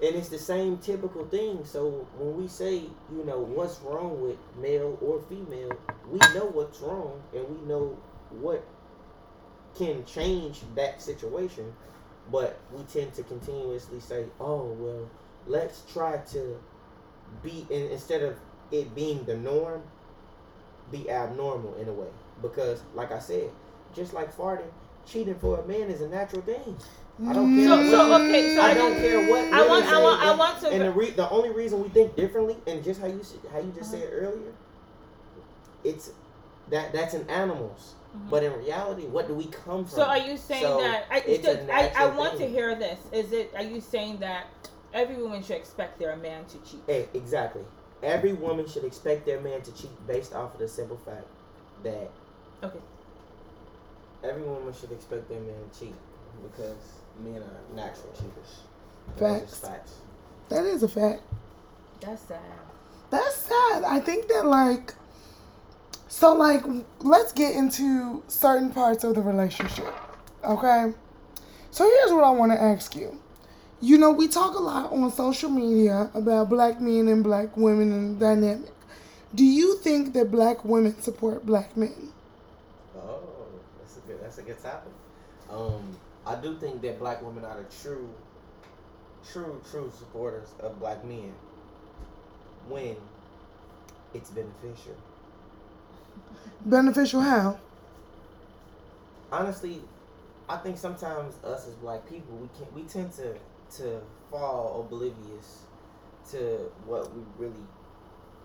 Cheater." 0.00 0.08
And 0.08 0.16
it's 0.16 0.28
the 0.28 0.38
same 0.38 0.78
typical 0.78 1.26
thing. 1.26 1.64
So 1.64 2.06
when 2.18 2.36
we 2.36 2.48
say, 2.48 2.82
you 3.10 3.24
know, 3.24 3.38
what's 3.38 3.80
wrong 3.80 4.20
with 4.20 4.36
male 4.60 4.98
or 5.00 5.20
female, 5.28 5.72
we 6.10 6.18
know 6.34 6.46
what's 6.46 6.80
wrong 6.80 7.22
and 7.34 7.48
we 7.48 7.66
know 7.66 7.98
what 8.30 8.64
can 9.76 10.04
change 10.04 10.60
that 10.74 11.02
situation. 11.02 11.72
But 12.30 12.58
we 12.72 12.82
tend 12.84 13.14
to 13.14 13.22
continuously 13.22 14.00
say, 14.00 14.26
oh, 14.40 14.64
well, 14.78 15.10
let's 15.46 15.82
try 15.92 16.18
to 16.32 16.60
be, 17.42 17.66
in, 17.70 17.90
instead 17.90 18.22
of 18.22 18.36
it 18.70 18.94
being 18.94 19.24
the 19.24 19.36
norm, 19.36 19.82
be 20.92 21.10
abnormal 21.10 21.74
in 21.76 21.88
a 21.88 21.92
way. 21.92 22.08
Because, 22.42 22.82
like 22.94 23.12
I 23.12 23.18
said, 23.18 23.50
just 23.94 24.12
like 24.12 24.36
farting, 24.36 24.70
cheating 25.06 25.36
for 25.36 25.60
a 25.60 25.66
man 25.66 25.90
is 25.90 26.02
a 26.02 26.08
natural 26.08 26.42
thing. 26.42 26.76
I 27.26 27.32
don't 27.32 27.56
care. 27.56 27.66
So, 27.68 27.90
so 27.90 28.14
okay, 28.24 28.54
so 28.54 28.60
I 28.62 28.66
I 28.70 28.74
don't 28.74 28.92
just- 28.92 29.02
care 29.02 29.28
what. 29.30 29.52
I 29.52 29.66
want, 29.66 29.84
I 29.86 30.02
want, 30.02 30.22
I 30.22 30.34
want 30.36 30.60
to. 30.60 30.68
And 30.70 30.82
the 30.82 30.90
re- 30.92 31.10
the 31.10 31.28
only 31.30 31.50
reason 31.50 31.82
we 31.82 31.88
think 31.88 32.14
differently, 32.16 32.56
and 32.66 32.82
just 32.84 33.00
how 33.00 33.06
you 33.08 33.20
how 33.52 33.58
you 33.58 33.72
just 33.76 33.92
Uh-huh. 33.92 34.02
said 34.02 34.10
earlier, 34.12 34.52
it's 35.84 36.10
that 36.70 36.92
that's 36.92 37.14
in 37.14 37.28
animals. 37.28 37.94
Mhm. 38.16 38.30
But 38.30 38.42
in 38.44 38.52
reality, 38.58 39.06
what 39.06 39.26
do 39.28 39.34
we 39.34 39.46
come 39.46 39.84
from? 39.84 39.96
So 39.96 40.02
are 40.04 40.18
you 40.18 40.36
saying 40.36 40.62
So, 40.62 40.78
that 40.78 41.04
I, 41.10 41.20
so 41.42 41.68
I, 41.72 41.92
I 41.96 42.06
want 42.06 42.38
to 42.38 42.46
hear 42.48 42.74
this. 42.74 42.98
Is 43.12 43.32
it 43.32 43.52
are 43.54 43.62
you 43.62 43.80
saying 43.80 44.18
that 44.18 44.46
every 44.94 45.16
woman 45.16 45.42
should 45.42 45.56
expect 45.56 45.98
their 45.98 46.16
man 46.16 46.44
to 46.46 46.58
cheat? 46.58 46.80
Eh, 46.88 47.04
exactly. 47.14 47.62
Every 48.02 48.32
woman 48.32 48.66
should 48.68 48.84
expect 48.84 49.26
their 49.26 49.40
man 49.40 49.60
to 49.62 49.72
cheat 49.72 49.90
based 50.06 50.32
off 50.34 50.54
of 50.54 50.60
the 50.60 50.68
simple 50.68 50.96
fact 50.98 51.26
that 51.82 52.10
Okay. 52.62 52.78
every 54.22 54.42
woman 54.42 54.72
should 54.72 54.92
expect 54.92 55.28
their 55.28 55.40
man 55.40 55.68
to 55.72 55.78
cheat 55.80 55.94
because 56.42 56.76
men 57.18 57.42
are 57.42 57.74
natural 57.74 58.12
cheaters. 58.14 58.62
That's 59.16 59.50
just 59.50 59.62
Facts. 59.62 59.68
facts. 59.68 59.92
That 60.48 60.64
is 60.64 60.82
a 60.82 60.88
fact. 60.88 61.22
That's 62.00 62.22
sad. 62.22 62.40
That's 63.10 63.36
sad. 63.36 63.84
I 63.84 64.00
think 64.00 64.28
that 64.28 64.46
like 64.46 64.94
so 66.08 66.34
like 66.34 66.64
let's 67.00 67.32
get 67.32 67.54
into 67.54 68.22
certain 68.28 68.70
parts 68.70 69.04
of 69.04 69.14
the 69.14 69.20
relationship. 69.22 69.92
Okay? 70.44 70.92
So 71.70 71.84
here's 71.84 72.12
what 72.12 72.24
I 72.24 72.30
want 72.30 72.52
to 72.52 72.60
ask 72.60 72.96
you. 72.96 73.20
You 73.80 73.98
know, 73.98 74.10
we 74.10 74.26
talk 74.26 74.54
a 74.54 74.58
lot 74.62 74.92
on 74.92 75.10
social 75.12 75.50
media 75.50 76.10
about 76.14 76.48
black 76.48 76.80
men 76.80 77.08
and 77.08 77.22
black 77.22 77.56
women 77.56 77.92
and 77.92 78.18
dynamic. 78.18 78.72
Do 79.34 79.44
you 79.44 79.76
think 79.78 80.14
that 80.14 80.30
black 80.30 80.64
women 80.64 81.00
support 81.00 81.44
black 81.46 81.76
men? 81.76 82.12
Oh, 82.96 83.20
that's 83.78 83.96
a 83.98 84.00
good. 84.00 84.22
That's 84.22 84.38
a 84.38 84.42
good 84.42 84.62
topic. 84.62 84.92
Um, 85.50 85.96
I 86.28 86.36
do 86.36 86.54
think 86.58 86.82
that 86.82 86.98
black 86.98 87.22
women 87.22 87.42
are 87.44 87.56
the 87.56 87.82
true, 87.82 88.10
true, 89.32 89.62
true 89.70 89.90
supporters 89.98 90.48
of 90.60 90.78
black 90.78 91.02
men 91.02 91.32
when 92.68 92.96
it's 94.12 94.28
beneficial. 94.28 94.94
Beneficial 96.66 97.22
how? 97.22 97.58
Honestly, 99.32 99.80
I 100.50 100.58
think 100.58 100.76
sometimes 100.76 101.34
us 101.44 101.66
as 101.66 101.74
black 101.74 102.06
people 102.08 102.36
we 102.36 102.48
can 102.58 102.74
we 102.74 102.82
tend 102.82 103.12
to 103.14 103.34
to 103.78 104.00
fall 104.30 104.86
oblivious 104.86 105.62
to 106.30 106.70
what 106.84 107.10
we 107.14 107.22
really 107.38 107.64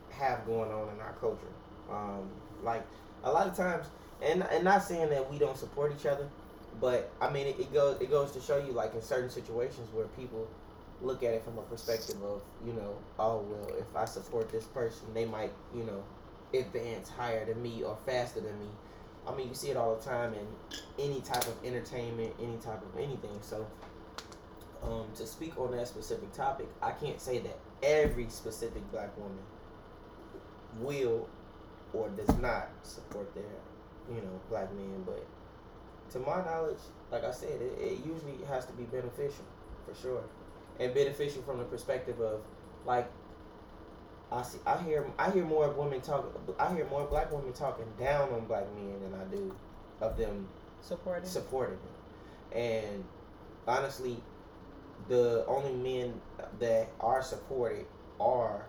have 0.10 0.46
going 0.46 0.72
on 0.72 0.88
in 0.94 1.02
our 1.02 1.14
culture. 1.20 1.54
Um, 1.92 2.30
like 2.64 2.86
a 3.26 3.32
lot 3.32 3.48
of 3.48 3.58
times, 3.58 3.88
and 4.22 4.44
and 4.44 4.64
not 4.64 4.84
saying 4.84 5.10
that 5.10 5.30
we 5.30 5.38
don't 5.38 5.58
support 5.58 5.94
each 5.98 6.06
other, 6.06 6.30
but 6.80 7.12
I 7.22 7.30
mean 7.30 7.48
it, 7.48 7.60
it 7.60 7.74
goes 7.74 8.00
it 8.02 8.10
goes 8.10 8.32
to 8.32 8.42
show 8.42 8.58
you 8.58 8.74
like 8.74 8.94
in 8.94 9.02
certain 9.02 9.30
situations 9.30 9.90
where 9.94 10.06
people 10.08 10.48
look 11.02 11.24
at 11.24 11.34
it 11.34 11.44
from 11.44 11.58
a 11.58 11.62
perspective 11.64 12.22
of 12.24 12.42
you 12.66 12.74
know 12.74 12.96
oh 13.20 13.40
well 13.42 13.76
if 13.78 13.96
I 13.96 14.06
support 14.06 14.52
this 14.52 14.66
person 14.66 15.14
they 15.14 15.26
might 15.26 15.52
you 15.76 15.84
know 15.84 16.04
advance 16.58 17.10
higher 17.10 17.46
than 17.46 17.62
me 17.62 17.84
or 17.84 17.98
faster 18.06 18.40
than 18.40 18.58
me. 18.60 18.68
I 19.28 19.34
mean 19.36 19.50
you 19.50 19.56
see 19.56 19.70
it 19.70 19.78
all 19.78 19.96
the 19.96 20.04
time 20.04 20.34
in 20.34 20.48
any 21.00 21.22
type 21.22 21.48
of 21.48 21.56
entertainment, 21.64 22.34
any 22.42 22.58
type 22.58 22.82
of 22.82 23.00
anything. 23.00 23.40
So 23.42 23.66
um, 24.84 25.06
to 25.16 25.26
speak 25.26 25.58
on 25.58 25.72
that 25.72 25.88
specific 25.88 26.32
topic, 26.34 26.68
I 26.82 26.92
can't 26.92 27.20
say 27.20 27.40
that 27.40 27.58
every 27.82 28.30
specific 28.30 28.90
black 28.92 29.16
woman 29.18 29.40
will 30.80 31.28
or 31.94 32.10
does 32.10 32.36
not 32.40 32.70
support 32.82 33.34
their, 33.36 33.44
you 34.10 34.22
know, 34.22 34.42
black 34.50 34.74
men. 34.74 35.04
But 35.06 35.26
to 36.14 36.20
my 36.20 36.44
knowledge, 36.44 36.80
like 37.12 37.24
I 37.24 37.32
said, 37.32 37.62
it, 37.62 37.78
it 37.82 37.98
usually 38.06 38.44
has 38.48 38.66
to 38.68 38.74
be 38.74 38.84
beneficial 38.84 39.46
for 39.86 40.00
sure, 40.00 40.24
and 40.80 40.94
beneficial 40.94 41.42
from 41.44 41.58
the 41.60 41.66
perspective 41.66 42.20
of 42.22 42.42
like. 42.86 43.10
I 44.32 44.42
see. 44.42 44.58
I 44.66 44.82
hear. 44.82 45.06
I 45.20 45.30
hear 45.30 45.46
more 45.46 45.70
women 45.70 46.02
talk. 46.02 46.26
I 46.58 46.74
hear 46.74 46.88
more 46.88 47.06
black 47.06 47.32
women 47.32 47.54
talking 47.54 47.86
down 48.00 48.30
on 48.30 48.46
black 48.46 48.66
men 48.76 49.00
than 49.02 49.14
I 49.20 49.24
do 49.26 49.56
of 50.02 50.18
them 50.18 50.48
Supporting. 50.82 51.30
supporting 51.30 51.76
him. 51.76 52.60
And 52.60 53.04
honestly, 53.68 54.18
the 55.08 55.46
only 55.48 55.74
men 55.74 56.20
that 56.60 56.90
are 57.00 57.22
supported 57.22 57.86
are 58.20 58.66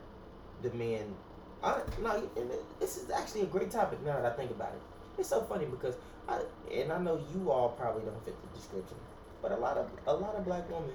the 0.62 0.70
men. 0.72 1.14
I, 1.62 1.80
no, 2.02 2.28
and 2.36 2.50
this 2.78 2.96
is 2.96 3.10
actually 3.10 3.42
a 3.42 3.46
great 3.46 3.70
topic 3.70 4.04
now 4.04 4.20
that 4.20 4.32
I 4.32 4.36
think 4.36 4.50
about 4.50 4.72
it. 4.74 4.80
It's 5.18 5.28
so 5.28 5.42
funny 5.42 5.64
because 5.64 5.94
I 6.28 6.40
and 6.72 6.92
I 6.92 6.98
know 6.98 7.20
you 7.34 7.50
all 7.50 7.70
probably 7.70 8.02
don't 8.02 8.24
fit 8.24 8.34
the 8.42 8.58
description, 8.58 8.96
but 9.42 9.52
a 9.52 9.56
lot 9.56 9.76
of 9.76 9.88
a 10.06 10.14
lot 10.14 10.34
of 10.36 10.44
black 10.44 10.68
women 10.70 10.90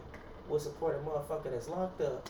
will 0.48 0.60
support 0.60 1.00
a 1.00 1.08
motherfucker 1.08 1.52
that's 1.52 1.68
locked 1.70 2.02
up 2.02 2.28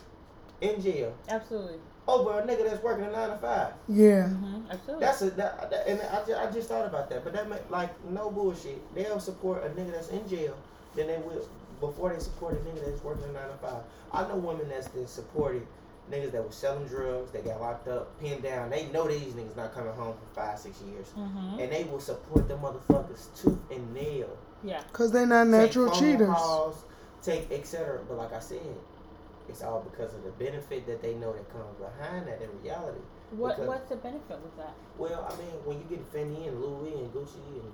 in 0.60 0.80
jail 0.82 1.14
Absolutely. 1.28 1.78
over 2.06 2.38
a 2.38 2.42
nigga 2.42 2.68
that's 2.68 2.82
working 2.82 3.04
a 3.06 3.10
nine 3.10 3.30
to 3.30 3.38
five. 3.38 3.72
Yeah. 3.88 4.28
hmm 4.28 4.60
Absolutely. 4.70 5.06
That's 5.06 5.22
a 5.22 5.30
that, 5.30 5.70
that- 5.70 5.86
and 5.88 6.00
I 6.02 6.24
just, 6.26 6.38
I 6.40 6.50
just 6.50 6.68
thought 6.68 6.86
about 6.86 7.08
that, 7.10 7.24
but 7.24 7.32
that 7.32 7.48
meant 7.48 7.70
like 7.70 7.90
no 8.10 8.30
bullshit. 8.30 8.94
They'll 8.94 9.20
support 9.20 9.64
a 9.64 9.68
nigga 9.70 9.92
that's 9.92 10.08
in 10.08 10.28
jail 10.28 10.54
than 10.94 11.06
they 11.06 11.16
will 11.18 11.48
before 11.80 12.12
they 12.12 12.18
support 12.20 12.54
a 12.54 12.56
nigga 12.58 12.84
that's 12.84 13.02
working 13.02 13.24
a 13.24 13.32
nine 13.32 13.48
to 13.48 13.56
five. 13.66 13.82
I 14.12 14.28
know 14.28 14.36
women 14.36 14.68
that's 14.68 14.88
been 14.88 15.06
supported 15.06 15.66
niggas 16.10 16.32
that 16.32 16.44
was 16.44 16.54
selling 16.54 16.86
drugs, 16.86 17.30
they 17.30 17.40
got 17.40 17.60
locked 17.60 17.88
up, 17.88 18.18
pinned 18.20 18.42
down. 18.42 18.70
They 18.70 18.86
know 18.86 19.06
these 19.08 19.32
niggas 19.34 19.56
not 19.56 19.72
coming 19.74 19.92
home 19.94 20.14
for 20.14 20.40
five 20.40 20.58
six 20.58 20.80
years, 20.82 21.08
hmm 21.10 21.58
and 21.60 21.70
they 21.72 21.84
will 21.84 22.00
support 22.00 22.48
the 22.48 22.54
motherfuckers 22.56 23.28
tooth 23.40 23.58
and 23.70 23.94
nail. 23.94 24.28
Yeah. 24.64 24.82
Because 24.92 25.12
they're 25.12 25.26
not 25.26 25.46
natural 25.46 25.86
take 25.90 25.94
phone 26.00 26.10
cheaters. 26.12 26.28
calls, 26.28 26.84
take 27.22 27.50
etc. 27.50 28.00
But 28.08 28.18
like 28.18 28.32
I 28.32 28.40
said, 28.40 28.58
it's 29.48 29.62
all 29.62 29.80
because 29.90 30.14
of 30.14 30.22
the 30.24 30.30
benefit 30.32 30.86
that 30.86 31.02
they 31.02 31.14
know 31.14 31.32
that 31.32 31.50
comes 31.52 31.76
behind 31.78 32.26
that 32.26 32.40
in 32.42 32.50
reality. 32.62 33.00
What 33.32 33.56
Because- 33.56 33.68
What's 33.68 33.88
the 33.88 33.96
benefit 33.96 34.38
with 34.42 34.56
that? 34.58 34.74
Well, 34.98 35.26
I 35.30 35.36
mean, 35.36 35.54
when 35.64 35.78
you 35.78 35.84
get 35.88 36.12
Fendi 36.12 36.48
and 36.48 36.60
Louis 36.60 36.92
and 36.94 37.12
Gucci 37.14 37.38
and 37.62 37.72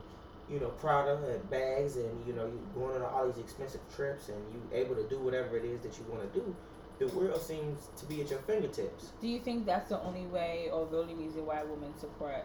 you 0.48 0.60
know 0.60 0.68
Prada 0.80 1.16
and 1.26 1.50
bags 1.50 1.96
and 1.96 2.24
you 2.26 2.32
know 2.32 2.46
you 2.46 2.60
going 2.74 3.02
on 3.02 3.12
all 3.12 3.26
these 3.26 3.42
expensive 3.42 3.80
trips 3.96 4.28
and 4.28 4.38
you 4.52 4.60
able 4.72 4.94
to 4.94 5.02
do 5.08 5.18
whatever 5.18 5.56
it 5.56 5.64
is 5.64 5.80
that 5.80 5.98
you 5.98 6.04
want 6.12 6.22
to 6.32 6.38
do, 6.38 6.54
the 6.98 7.08
world 7.08 7.40
seems 7.40 7.88
to 7.98 8.06
be 8.06 8.20
at 8.22 8.30
your 8.30 8.38
fingertips. 8.40 9.12
Do 9.20 9.28
you 9.28 9.40
think 9.40 9.66
that's 9.66 9.88
the 9.90 10.00
only 10.02 10.26
way 10.26 10.68
or 10.72 10.86
the 10.86 10.98
only 10.98 11.14
reason 11.14 11.44
why 11.44 11.62
women 11.62 11.92
support 11.98 12.44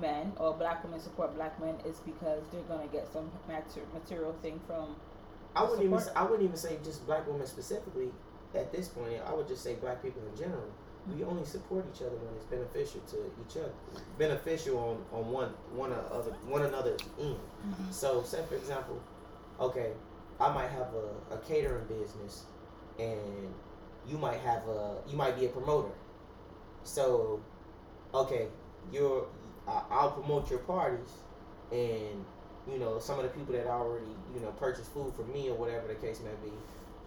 men 0.00 0.32
or 0.38 0.54
black 0.54 0.82
women 0.84 1.00
support 1.00 1.34
black 1.34 1.60
men 1.60 1.74
is 1.84 1.98
because 1.98 2.42
they're 2.50 2.62
gonna 2.62 2.86
get 2.86 3.12
some 3.12 3.30
mater- 3.48 3.86
material 3.92 4.34
thing 4.42 4.60
from? 4.66 4.96
I 5.54 5.62
wouldn't 5.62 5.82
even 5.82 6.00
I 6.16 6.22
wouldn't 6.22 6.42
even 6.42 6.56
say 6.56 6.78
just 6.84 7.06
black 7.06 7.26
women 7.26 7.46
specifically 7.46 8.10
at 8.54 8.72
this 8.72 8.88
point. 8.88 9.20
I 9.26 9.34
would 9.34 9.48
just 9.48 9.62
say 9.62 9.74
black 9.74 10.02
people 10.02 10.22
in 10.30 10.38
general. 10.38 10.70
We 11.06 11.16
mm-hmm. 11.16 11.30
only 11.30 11.44
support 11.44 11.84
each 11.92 12.00
other 12.00 12.16
when 12.16 12.34
it's 12.36 12.44
beneficial 12.44 13.00
to 13.10 13.16
each 13.44 13.56
other, 13.56 13.72
beneficial 14.18 14.78
on, 14.78 15.18
on 15.18 15.30
one 15.32 15.48
one 15.74 15.92
other 15.92 16.30
one 16.46 16.62
another's 16.62 17.00
end. 17.20 17.36
Mm-hmm. 17.36 17.90
So, 17.90 18.22
say 18.22 18.40
for 18.48 18.54
example, 18.54 19.02
okay, 19.60 19.90
I 20.40 20.52
might 20.52 20.70
have 20.70 20.88
a, 20.94 21.34
a 21.34 21.38
catering 21.38 21.84
business, 21.86 22.44
and 22.98 23.52
you 24.08 24.18
might 24.18 24.40
have 24.40 24.66
a 24.68 24.96
you 25.08 25.16
might 25.16 25.38
be 25.38 25.46
a 25.46 25.48
promoter. 25.48 25.90
So, 26.84 27.40
okay, 28.14 28.48
you're 28.92 29.26
I, 29.68 29.82
I'll 29.90 30.10
promote 30.12 30.50
your 30.50 30.60
parties, 30.60 31.10
and 31.70 32.24
you 32.70 32.78
know 32.78 32.98
some 32.98 33.18
of 33.18 33.24
the 33.24 33.30
people 33.30 33.54
that 33.54 33.66
already 33.66 34.06
you 34.34 34.40
know 34.40 34.50
purchase 34.52 34.88
food 34.88 35.14
from 35.14 35.32
me 35.32 35.48
or 35.50 35.54
whatever 35.54 35.88
the 35.88 35.94
case 35.94 36.20
may 36.20 36.48
be 36.48 36.52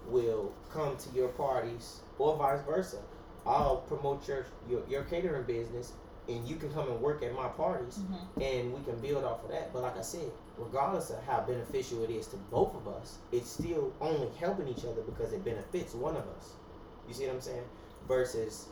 will 0.07 0.53
come 0.71 0.95
to 0.97 1.09
your 1.15 1.29
parties 1.29 2.01
or 2.19 2.35
vice 2.37 2.61
versa. 2.65 2.97
I'll 3.45 3.77
promote 3.77 4.27
your 4.27 4.45
your, 4.69 4.81
your 4.89 5.03
catering 5.03 5.43
business, 5.43 5.93
and 6.29 6.47
you 6.47 6.55
can 6.55 6.71
come 6.71 6.89
and 6.89 6.99
work 7.01 7.23
at 7.23 7.33
my 7.35 7.47
parties 7.49 7.99
Mm-hmm. 7.99 8.41
and 8.41 8.73
we 8.73 8.83
can 8.83 8.99
build 8.99 9.23
off 9.23 9.43
of 9.43 9.51
that. 9.51 9.71
But 9.73 9.83
like 9.83 9.97
I 9.97 10.01
said, 10.01 10.31
regardless 10.57 11.09
of 11.11 11.23
how 11.25 11.41
beneficial 11.41 12.03
it 12.03 12.09
is 12.09 12.27
to 12.27 12.37
both 12.51 12.75
of 12.75 12.87
us, 12.87 13.17
it's 13.31 13.49
still 13.49 13.93
only 14.01 14.29
helping 14.39 14.67
each 14.67 14.85
other 14.85 15.01
because 15.01 15.33
it 15.33 15.43
benefits 15.45 15.93
one 15.93 16.15
of 16.15 16.23
us. 16.37 16.53
You 17.07 17.13
see 17.13 17.25
what 17.25 17.35
I'm 17.35 17.41
saying? 17.41 17.63
Versus 18.07 18.67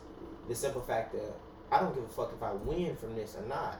the 0.48 0.54
simple 0.54 0.82
fact 0.82 1.12
that 1.12 1.34
I 1.70 1.80
don't 1.80 1.94
give 1.94 2.04
a 2.04 2.08
fuck 2.08 2.32
if 2.36 2.42
I 2.42 2.52
win 2.52 2.96
from 2.96 3.14
this 3.14 3.36
or 3.36 3.46
not. 3.48 3.78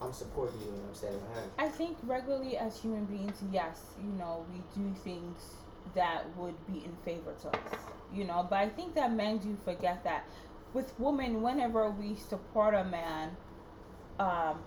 I'm 0.00 0.12
supporting 0.12 0.60
you 0.60 0.68
and 0.68 0.82
I'm 0.88 0.94
standing 0.94 1.20
behind 1.20 1.46
you. 1.46 1.64
I 1.64 1.68
think 1.68 1.96
regularly 2.02 2.56
as 2.56 2.78
human 2.80 3.04
beings, 3.04 3.36
yes, 3.52 3.80
you 4.02 4.10
know, 4.18 4.44
we 4.52 4.60
do 4.80 4.92
things 5.04 5.38
that 5.94 6.24
would 6.36 6.54
be 6.66 6.84
in 6.84 6.96
favor 7.04 7.32
to 7.42 7.48
us, 7.48 7.78
you 8.12 8.24
know. 8.24 8.46
But 8.48 8.58
I 8.58 8.68
think 8.68 8.94
that 8.96 9.12
men 9.12 9.38
do 9.38 9.56
forget 9.64 10.02
that 10.04 10.24
with 10.74 10.92
women, 10.98 11.42
whenever 11.42 11.90
we 11.90 12.16
support 12.16 12.74
a 12.74 12.84
man, 12.84 13.36
um, 14.18 14.58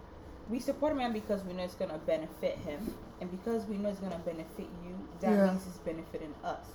we 0.49 0.59
support 0.59 0.93
a 0.93 0.95
man 0.95 1.11
because 1.11 1.43
we 1.43 1.53
know 1.53 1.63
it's 1.63 1.75
gonna 1.75 1.99
benefit 2.05 2.57
him, 2.59 2.93
and 3.19 3.29
because 3.31 3.65
we 3.65 3.77
know 3.77 3.89
it's 3.89 3.99
gonna 3.99 4.19
benefit 4.25 4.67
you, 4.85 4.95
that 5.19 5.31
Yeah. 5.31 5.47
means 5.47 5.65
it's 5.67 5.79
benefiting 5.79 6.33
us. 6.43 6.65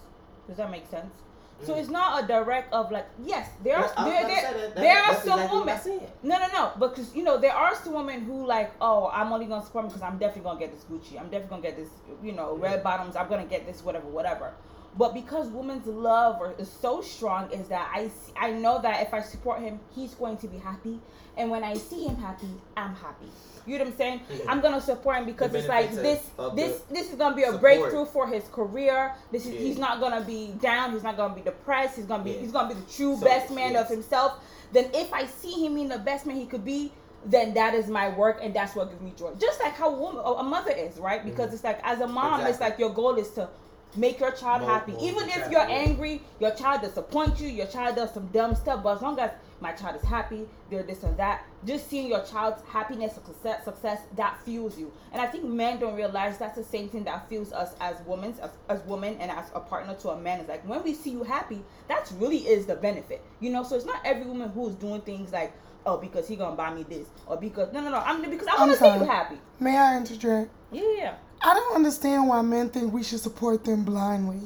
Does 0.47 0.57
that 0.59 0.71
make 0.71 0.87
sense? 0.89 1.15
So 1.63 1.75
it's 1.77 1.91
not 1.91 2.25
a 2.25 2.27
direct 2.27 2.73
of 2.73 2.91
like 2.91 3.07
yes, 3.25 3.49
there 3.63 3.77
are 3.77 3.83
there, 4.11 4.23
there, 4.27 4.43
that- 4.43 4.75
that- 4.75 4.81
there 4.81 5.03
are 5.03 5.15
some 5.15 5.39
exactly 5.41 5.59
women. 5.61 5.75
No, 6.23 6.39
no, 6.39 6.47
no. 6.53 6.73
Because 6.89 7.15
you 7.15 7.23
know 7.23 7.39
there 7.39 7.53
are 7.55 7.75
some 7.75 7.93
women 7.95 8.21
who 8.23 8.47
like, 8.47 8.73
oh, 8.81 9.11
I'm 9.13 9.33
only 9.33 9.47
gonna 9.47 9.65
support 9.65 9.87
because 9.89 10.03
I'm 10.03 10.19
definitely 10.19 10.43
gonna 10.49 10.61
get 10.61 10.73
this 10.73 10.85
Gucci. 10.85 11.19
I'm 11.21 11.29
definitely 11.31 11.49
gonna 11.51 11.63
get 11.63 11.77
this, 11.77 11.89
you 12.23 12.33
know, 12.33 12.57
red 12.57 12.83
bottoms. 12.83 13.15
I'm 13.17 13.29
gonna 13.29 13.45
get 13.45 13.67
this 13.67 13.83
whatever, 13.85 14.07
whatever. 14.09 14.53
But 14.99 15.15
because 15.15 15.49
women's 15.49 15.87
love 15.87 16.43
is 16.59 16.69
so 16.69 17.01
strong, 17.01 17.49
is 17.53 17.69
that 17.69 17.89
I 17.95 18.09
see, 18.09 18.33
I 18.37 18.51
know 18.51 18.81
that 18.83 19.03
if 19.03 19.15
I 19.15 19.21
support 19.21 19.61
him, 19.61 19.79
he's 19.95 20.15
going 20.15 20.37
to 20.39 20.49
be 20.49 20.59
happy, 20.59 20.99
and 21.37 21.49
when 21.49 21.63
I 21.63 21.75
see 21.75 22.07
him 22.07 22.17
happy, 22.17 22.51
I'm 22.77 22.97
happy. 22.97 23.31
You 23.71 23.79
know 23.79 23.85
what 23.85 23.93
I'm 23.93 23.97
saying? 23.99 24.21
Yeah. 24.29 24.45
I'm 24.49 24.61
gonna 24.61 24.81
support 24.81 25.19
him 25.19 25.27
because 25.27 25.55
it's 25.55 25.69
like 25.69 25.93
this, 25.93 26.29
this, 26.57 26.81
this 26.91 27.09
is 27.11 27.15
gonna 27.15 27.37
be 27.37 27.43
a 27.43 27.53
support. 27.53 27.61
breakthrough 27.61 28.05
for 28.05 28.27
his 28.27 28.43
career. 28.49 29.15
This 29.31 29.47
is 29.47 29.55
Yeah. 29.55 29.61
he's 29.61 29.79
not 29.79 30.01
gonna 30.01 30.23
be 30.23 30.49
down. 30.61 30.93
He's 30.93 31.05
not 31.05 31.17
gonna 31.17 31.35
be 31.35 31.41
depressed. 31.43 31.95
He's 31.95 32.05
gonna 32.07 32.25
be 32.25 32.33
Yeah. 32.33 32.41
he's 32.41 32.51
gonna 32.51 32.75
be 32.75 32.75
the 32.75 32.93
true 32.93 33.17
So, 33.17 33.25
best 33.25 33.53
man 33.53 33.73
yes. 33.75 33.85
of 33.85 33.89
himself. 33.89 34.41
Then 34.73 34.91
if 34.93 35.13
I 35.13 35.27
see 35.27 35.65
him 35.65 35.77
being 35.77 35.89
the 35.89 35.99
best 35.99 36.27
man 36.27 36.37
he 36.37 36.47
could 36.47 36.65
be, 36.65 36.91
then 37.25 37.55
that 37.55 37.75
is 37.75 37.87
my 37.87 38.09
work 38.09 38.41
and 38.43 38.53
that's 38.53 38.75
what 38.75 38.91
gives 38.91 39.03
me 39.03 39.13
joy. 39.17 39.31
Just 39.39 39.61
like 39.63 39.75
how 39.75 39.91
a 39.95 39.97
woman, 39.97 40.23
a 40.25 40.43
mother 40.43 40.73
is, 40.73 40.99
right? 40.99 41.25
Because 41.25 41.55
it's 41.55 41.63
like 41.63 41.79
as 41.85 42.01
a 42.01 42.09
mom, 42.09 42.41
it's 42.41 42.55
Mm-hmm. 42.59 42.63
Like 42.65 42.79
your 42.81 42.91
goal 42.91 43.15
is 43.19 43.31
to 43.35 43.49
make 43.97 44.21
your 44.21 44.31
child 44.33 44.63
Mold- 44.63 44.73
happy. 44.73 44.93
mold 44.93 45.05
Even 45.05 45.29
if 45.29 45.51
you're 45.51 45.61
yeah. 45.69 45.69
angry, 45.69 46.23
your 46.39 46.53
child 46.53 46.83
disappoints 46.83 47.41
you, 47.41 47.49
your 47.49 47.67
child 47.67 47.97
does 47.97 48.13
some 48.15 48.27
dumb 48.29 48.55
stuff, 48.55 48.83
but 48.83 48.97
as 48.97 49.03
long 49.03 49.19
as 49.19 49.31
my 49.61 49.73
child 49.73 49.97
is 49.97 50.03
happy, 50.03 50.47
they're 50.71 50.83
this 50.83 51.03
and 51.03 51.17
that, 51.19 51.45
just 51.67 51.89
seeing 51.91 52.09
your 52.09 52.23
child's 52.25 52.63
happiness 52.69 53.17
and 53.17 53.27
success, 53.27 53.65
success 53.65 54.01
that 54.17 54.39
fuels 54.45 54.79
you. 54.79 54.91
And 55.13 55.21
I 55.21 55.27
think 55.27 55.45
men 55.45 55.79
don't 55.79 55.95
realize 55.97 56.39
that's 56.39 56.57
the 56.57 56.65
same 56.65 56.89
thing 56.89 57.05
that 57.05 57.29
fuels 57.29 57.53
us 57.53 57.75
as 57.81 57.97
women, 58.07 58.35
as, 58.43 58.51
as 58.71 58.81
women, 58.87 59.17
and 59.21 59.31
as 59.31 59.51
a 59.55 59.61
partner 59.61 59.95
to 59.97 60.11
a 60.11 60.17
man. 60.19 60.41
It's 60.41 60.49
like 60.49 60.67
when 60.67 60.83
we 60.83 60.95
see 60.95 61.11
you 61.11 61.25
happy, 61.25 61.63
that 61.89 62.11
really 62.19 62.39
is 62.39 62.65
the 62.67 62.77
benefit, 62.77 63.23
you 63.41 63.51
know. 63.51 63.63
So 63.63 63.77
it's 63.77 63.85
not 63.85 64.01
every 64.05 64.25
woman 64.25 64.49
who's 64.51 64.75
doing 64.77 65.03
things 65.03 65.31
like, 65.33 65.53
oh, 65.85 65.99
because 65.99 66.27
he 66.27 66.37
gonna 66.37 66.57
buy 66.57 66.73
me 66.73 66.85
this, 66.85 67.09
or 67.27 67.37
because 67.37 67.71
no, 67.73 67.81
no, 67.83 67.91
no, 67.91 67.99
I'm 67.99 68.23
because 68.31 68.47
I 68.47 68.53
I'm 68.53 68.69
want 68.69 68.73
to 68.73 68.79
see 68.79 68.95
you 68.95 69.05
happy. 69.05 69.37
May 69.59 69.77
I 69.77 69.97
interject? 69.99 70.51
Yeah, 70.73 70.83
yeah. 70.97 71.15
I 71.43 71.55
don't 71.55 71.75
understand 71.75 72.29
why 72.29 72.43
men 72.43 72.69
think 72.69 72.93
we 72.93 73.03
should 73.03 73.21
support 73.21 73.65
them 73.65 73.85
blindly. 73.85 74.41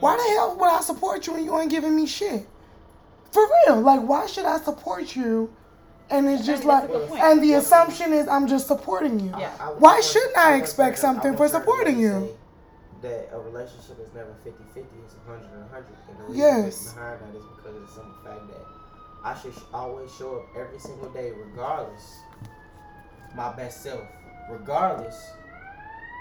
Why 0.00 0.16
the 0.16 0.22
hell 0.34 0.56
would 0.58 0.68
I 0.68 0.80
support 0.80 1.26
you 1.26 1.34
when 1.34 1.44
you 1.44 1.58
ain't 1.58 1.70
giving 1.70 1.94
me 1.96 2.06
shit? 2.06 2.46
For 3.32 3.42
real, 3.66 3.80
like 3.80 4.00
why 4.00 4.26
should 4.26 4.44
I 4.44 4.58
support 4.58 5.14
you? 5.16 5.52
And 6.10 6.28
it's 6.28 6.44
just 6.44 6.64
like, 6.64 6.90
and 6.90 7.42
the 7.42 7.54
assumption 7.54 8.12
is 8.12 8.28
I'm 8.28 8.46
just 8.46 8.66
supporting 8.66 9.18
you. 9.20 9.32
Yeah. 9.38 9.52
I- 9.58 9.64
I 9.64 9.68
Why 9.72 10.00
shouldn't 10.00 10.36
I 10.36 10.56
expect 10.56 10.98
something 10.98 11.32
I 11.34 11.36
for 11.36 11.48
supporting 11.48 11.98
you? 11.98 12.10
say 12.12 13.08
That 13.08 13.30
a 13.32 13.38
relationship 13.40 13.98
is 14.00 14.12
never 14.14 14.34
50 14.44 14.62
50, 14.74 14.88
it's 15.04 15.14
100 15.26 15.44
and 15.52 15.62
100. 15.62 15.86
And 16.10 16.18
the 16.18 16.22
reason 16.24 16.36
Yes. 16.40 16.92
behind 16.92 17.20
that 17.20 17.38
is 17.38 17.44
because 17.56 17.76
of 17.76 17.82
the 17.86 17.92
simple 17.94 18.14
fact 18.24 18.48
that 18.48 18.66
I 19.24 19.34
should 19.40 19.54
sh- 19.54 19.66
always 19.72 20.12
show 20.14 20.36
up 20.36 20.46
every 20.56 20.78
single 20.78 21.08
day, 21.10 21.32
regardless 21.32 22.18
my 23.34 23.50
best 23.56 23.82
self, 23.82 24.02
regardless 24.50 25.16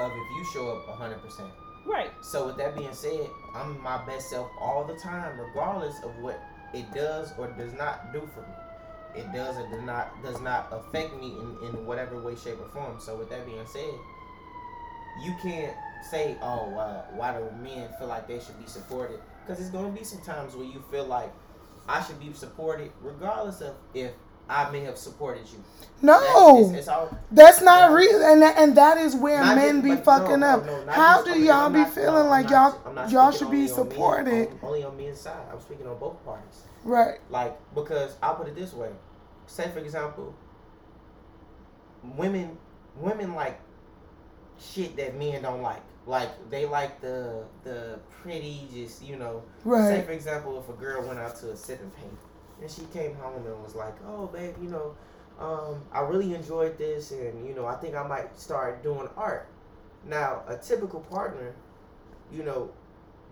of 0.04 0.12
if 0.12 0.38
you 0.38 0.46
show 0.54 0.70
up 0.70 0.88
100%. 1.00 1.52
Right. 1.86 2.12
So 2.22 2.48
with 2.48 2.58
that 2.58 2.76
being 2.76 2.94
said, 2.94 3.30
I'm 3.54 3.82
my 3.82 4.04
best 4.06 4.30
self 4.30 4.50
all 4.60 4.86
the 4.86 4.96
time, 4.96 5.40
regardless 5.40 6.02
of 6.04 6.16
what 6.20 6.42
it 6.74 6.92
does 6.94 7.34
or 7.38 7.48
does 7.48 7.74
not 7.74 8.14
do 8.14 8.22
for 8.34 8.42
me. 8.42 9.22
It 9.22 9.32
does 9.32 9.58
or 9.58 9.70
does 9.70 9.84
not 9.84 10.24
does 10.24 10.42
not 10.42 10.70
affect 10.72 11.16
me 11.20 11.36
in, 11.38 11.68
in 11.68 11.86
whatever 11.86 12.20
way, 12.20 12.36
shape, 12.36 12.60
or 12.60 12.68
form. 12.70 13.00
So 13.00 13.16
with 13.16 13.30
that 13.30 13.46
being 13.46 13.66
said, 13.68 13.94
you 15.22 15.36
can't 15.42 15.76
say, 16.10 16.36
"Oh, 16.42 16.74
uh, 16.74 17.04
why 17.14 17.38
do 17.38 17.46
men 17.62 17.90
feel 18.00 18.08
like 18.08 18.28
they 18.28 18.40
should 18.40 18.60
be 18.60 18.66
supported?" 18.66 19.20
Because 19.46 19.62
it's 19.62 19.70
going 19.70 19.94
to 19.94 19.98
be 19.98 20.04
some 20.04 20.22
times 20.22 20.56
where 20.56 20.66
you 20.66 20.84
feel 20.90 21.06
like 21.06 21.32
I 21.88 22.02
should 22.02 22.20
be 22.20 22.34
supported, 22.34 22.92
regardless 23.02 23.62
of 23.62 23.76
if 23.94 24.14
I 24.50 24.70
may 24.72 24.82
have 24.82 24.98
supported 24.98 25.48
you. 25.52 25.64
No, 26.02 26.20
That's, 26.20 26.70
it's, 26.72 26.80
it's 26.80 26.88
all, 26.90 27.18
that's 27.32 27.62
not 27.62 27.92
Yeah. 27.92 27.96
real, 27.96 28.22
and 28.24 28.42
that, 28.42 28.58
and 28.58 28.76
that 28.76 28.98
is 28.98 29.16
where 29.16 29.40
Not 29.40 29.56
men 29.56 29.80
be 29.82 29.96
fucking 29.96 30.42
no, 30.42 30.48
up. 30.48 30.66
no, 30.66 30.84
no, 30.84 30.92
How 30.92 31.24
do 31.24 31.40
y'all 31.40 31.70
be 31.70 31.80
not- 31.80 31.94
feeling 31.94 32.28
like 32.28 32.50
y'all 32.50 32.78
y'all 33.10 33.32
should 33.32 33.50
be 33.50 33.70
only 33.70 33.72
on 33.72 33.78
men, 33.78 33.90
supported? 33.90 34.48
on- 34.50 34.60
only 34.64 34.84
on 34.84 34.98
men's 34.98 35.22
side. 35.22 35.38
I'm 35.52 35.62
speaking 35.62 35.88
on 35.88 35.98
both 35.98 36.24
parties. 36.26 36.64
Right. 36.84 37.20
Like 37.30 37.58
because 37.74 38.18
I'll 38.22 38.36
put 38.36 38.50
it 38.50 38.56
this 38.56 38.74
way. 38.74 38.90
Say 39.48 39.70
for 39.72 39.80
example, 39.80 40.36
women 42.18 42.58
women 42.98 43.34
like 43.34 43.60
shit 44.60 44.96
that 44.98 45.18
men 45.18 45.42
don't 45.42 45.62
like. 45.62 45.82
Like 46.06 46.50
they 46.50 46.66
like 46.66 47.00
the 47.00 47.46
the 47.64 48.00
pretty, 48.22 48.68
just 48.74 49.02
you 49.02 49.16
know. 49.16 49.42
Right. 49.64 49.88
Say 49.88 50.02
for 50.02 50.12
example, 50.12 50.60
if 50.60 50.68
a 50.68 50.78
girl 50.78 51.08
went 51.08 51.20
out 51.20 51.38
to 51.38 51.52
a 51.52 51.56
sip 51.56 51.80
and 51.82 51.96
paint, 51.96 52.12
and 52.64 52.72
she 52.72 52.84
came 52.94 53.16
home 53.18 53.46
and 53.46 53.64
was 53.64 53.76
like, 53.76 53.96
"Oh, 54.08 54.28
babe, 54.28 54.56
you 54.64 54.70
know, 54.70 54.96
um, 55.40 55.84
I 55.94 56.02
really 56.02 56.34
enjoyed 56.34 56.80
this, 56.80 57.12
and 57.12 57.48
you 57.48 57.54
know, 57.54 57.68
I 57.68 57.76
think 57.76 57.96
I 57.96 58.08
might 58.08 58.40
start 58.40 58.82
doing 58.84 59.08
art." 59.18 59.48
Now, 60.08 60.44
a 60.48 60.58
typical 60.58 61.02
partner, 61.02 61.54
you 62.32 62.44
know, 62.44 62.72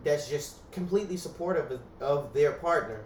that's 0.03 0.29
just 0.29 0.69
completely 0.71 1.17
supportive 1.17 1.71
of, 1.71 1.81
of 2.01 2.33
their 2.33 2.53
partner, 2.53 3.05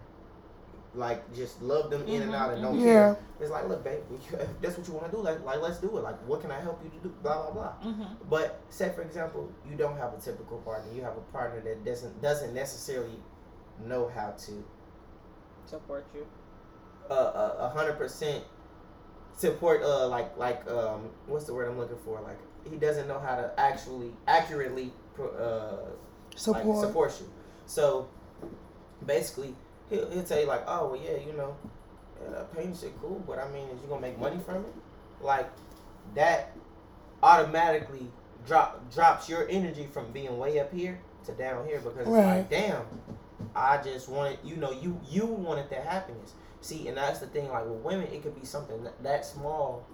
like 0.95 1.33
just 1.35 1.61
love 1.61 1.89
them 1.89 2.07
in 2.07 2.21
and 2.23 2.33
out 2.33 2.53
and 2.53 2.61
don't 2.61 2.79
Yeah. 2.79 2.85
care. 2.85 3.17
It's 3.41 3.51
like, 3.51 3.67
look, 3.67 3.83
babe, 3.83 4.01
if 4.13 4.47
that's 4.61 4.77
what 4.77 4.87
you 4.87 4.93
want 4.93 5.11
to 5.11 5.17
do, 5.17 5.21
like, 5.23 5.43
like 5.43 5.61
let's 5.61 5.79
do 5.79 5.97
it. 5.97 6.01
Like, 6.03 6.17
what 6.27 6.41
can 6.41 6.51
I 6.51 6.59
help 6.61 6.81
you 6.83 6.89
to 6.91 6.97
do? 7.07 7.13
Blah 7.21 7.51
blah 7.51 7.51
blah. 7.51 7.91
Mm-hmm. 7.91 8.29
But 8.29 8.61
say 8.69 8.91
for 8.95 9.01
example, 9.03 9.51
you 9.69 9.75
don't 9.77 9.97
have 9.97 10.13
a 10.13 10.17
typical 10.21 10.59
partner. 10.59 10.91
You 10.93 11.01
have 11.03 11.17
a 11.17 11.25
partner 11.33 11.61
that 11.61 11.83
doesn't 11.85 12.21
doesn't 12.21 12.53
necessarily 12.53 13.19
know 13.85 14.09
how 14.15 14.31
to 14.31 14.63
Support 15.65 16.05
you. 16.13 16.25
uh, 17.09 17.13
uh, 17.13 17.55
a 17.59 17.69
hundred 17.69 17.97
percent 17.97 18.43
support. 19.35 19.81
Uh, 19.83 20.07
like 20.07 20.35
like 20.37 20.69
um, 20.69 21.09
what's 21.27 21.45
the 21.45 21.53
word 21.53 21.67
I'm 21.67 21.77
looking 21.77 21.97
for? 22.05 22.19
Like 22.21 22.37
he 22.69 22.77
doesn't 22.77 23.07
know 23.07 23.19
how 23.19 23.35
to 23.35 23.51
actually 23.59 24.11
accurately 24.27 24.91
uh 25.19 25.77
Support. 26.35 26.65
like, 26.65 26.85
support 26.85 27.17
you. 27.21 27.31
So 27.67 28.09
basically, 29.05 29.55
he'll, 29.89 30.09
he'll 30.11 30.23
tell 30.23 30.39
you 30.39 30.47
like, 30.47 30.63
oh 30.67 30.87
well, 30.89 31.01
yeah, 31.03 31.17
you 31.25 31.33
know, 31.37 31.55
uh, 32.27 32.43
painting 32.55 32.75
shit 32.75 32.93
cool, 33.01 33.23
but 33.27 33.39
I 33.39 33.49
mean, 33.51 33.67
is 33.69 33.81
you 33.81 33.87
gonna 33.87 34.01
make 34.01 34.19
money 34.19 34.37
from 34.45 34.57
it? 34.57 34.73
Like 35.21 35.49
that 36.15 36.51
automatically 37.23 38.07
drop 38.45 38.93
drops 38.93 39.27
your 39.29 39.47
energy 39.49 39.87
from 39.91 40.11
being 40.11 40.37
way 40.37 40.59
up 40.59 40.71
here 40.73 40.99
to 41.25 41.31
down 41.31 41.65
here 41.65 41.79
because 41.79 41.97
it's 41.99 42.07
like, 42.09 42.49
damn, 42.49 42.83
I 43.55 43.81
just 43.81 44.09
wanted, 44.09 44.39
you 44.43 44.57
know, 44.57 44.71
you 44.71 44.99
you 45.09 45.25
wanted 45.25 45.69
that 45.69 45.85
happiness. 45.85 46.33
See, 46.61 46.87
and 46.87 46.97
that's 46.97 47.19
the 47.19 47.27
thing. 47.27 47.49
Like 47.49 47.65
with 47.65 47.79
women, 47.79 48.07
it 48.11 48.21
could 48.23 48.39
be 48.39 48.45
something 48.45 48.83
that, 48.83 49.01
that 49.03 49.25
small 49.25 49.85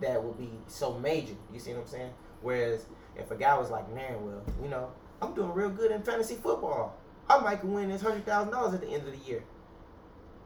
that 0.00 0.22
would 0.22 0.38
be 0.38 0.50
so 0.66 0.98
major. 0.98 1.34
You 1.52 1.58
see 1.60 1.72
what 1.72 1.82
I'm 1.82 1.86
saying? 1.88 2.10
Whereas 2.42 2.86
if 3.16 3.30
a 3.30 3.36
guy 3.36 3.56
was 3.58 3.70
like, 3.70 3.92
man, 3.94 4.24
well, 4.24 4.42
you 4.62 4.68
know, 4.68 4.90
I'm 5.20 5.34
doing 5.34 5.52
real 5.52 5.70
good 5.70 5.90
in 5.90 6.02
fantasy 6.02 6.34
football. 6.36 6.96
I 7.28 7.38
might 7.38 7.64
win 7.64 7.88
this 7.88 8.02
hundred 8.02 8.26
thousand 8.26 8.52
dollars 8.52 8.74
at 8.74 8.80
the 8.80 8.88
end 8.88 9.06
of 9.06 9.12
the 9.12 9.26
year. 9.28 9.42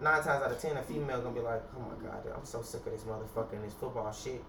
Nine 0.01 0.23
times 0.23 0.43
out 0.43 0.53
of 0.53 0.59
ten, 0.61 0.77
a 0.77 0.83
female 0.83 1.21
gonna 1.23 1.35
be 1.35 1.41
like, 1.41 1.63
"Oh 1.77 1.81
my 1.81 2.09
god, 2.09 2.23
I'm 2.37 2.45
so 2.45 2.61
sick 2.63 2.85
of 2.87 2.93
this 2.93 3.03
motherfucker 3.05 3.55
and 3.55 3.65
this 3.65 3.73
football 3.73 4.13
shit." 4.13 4.43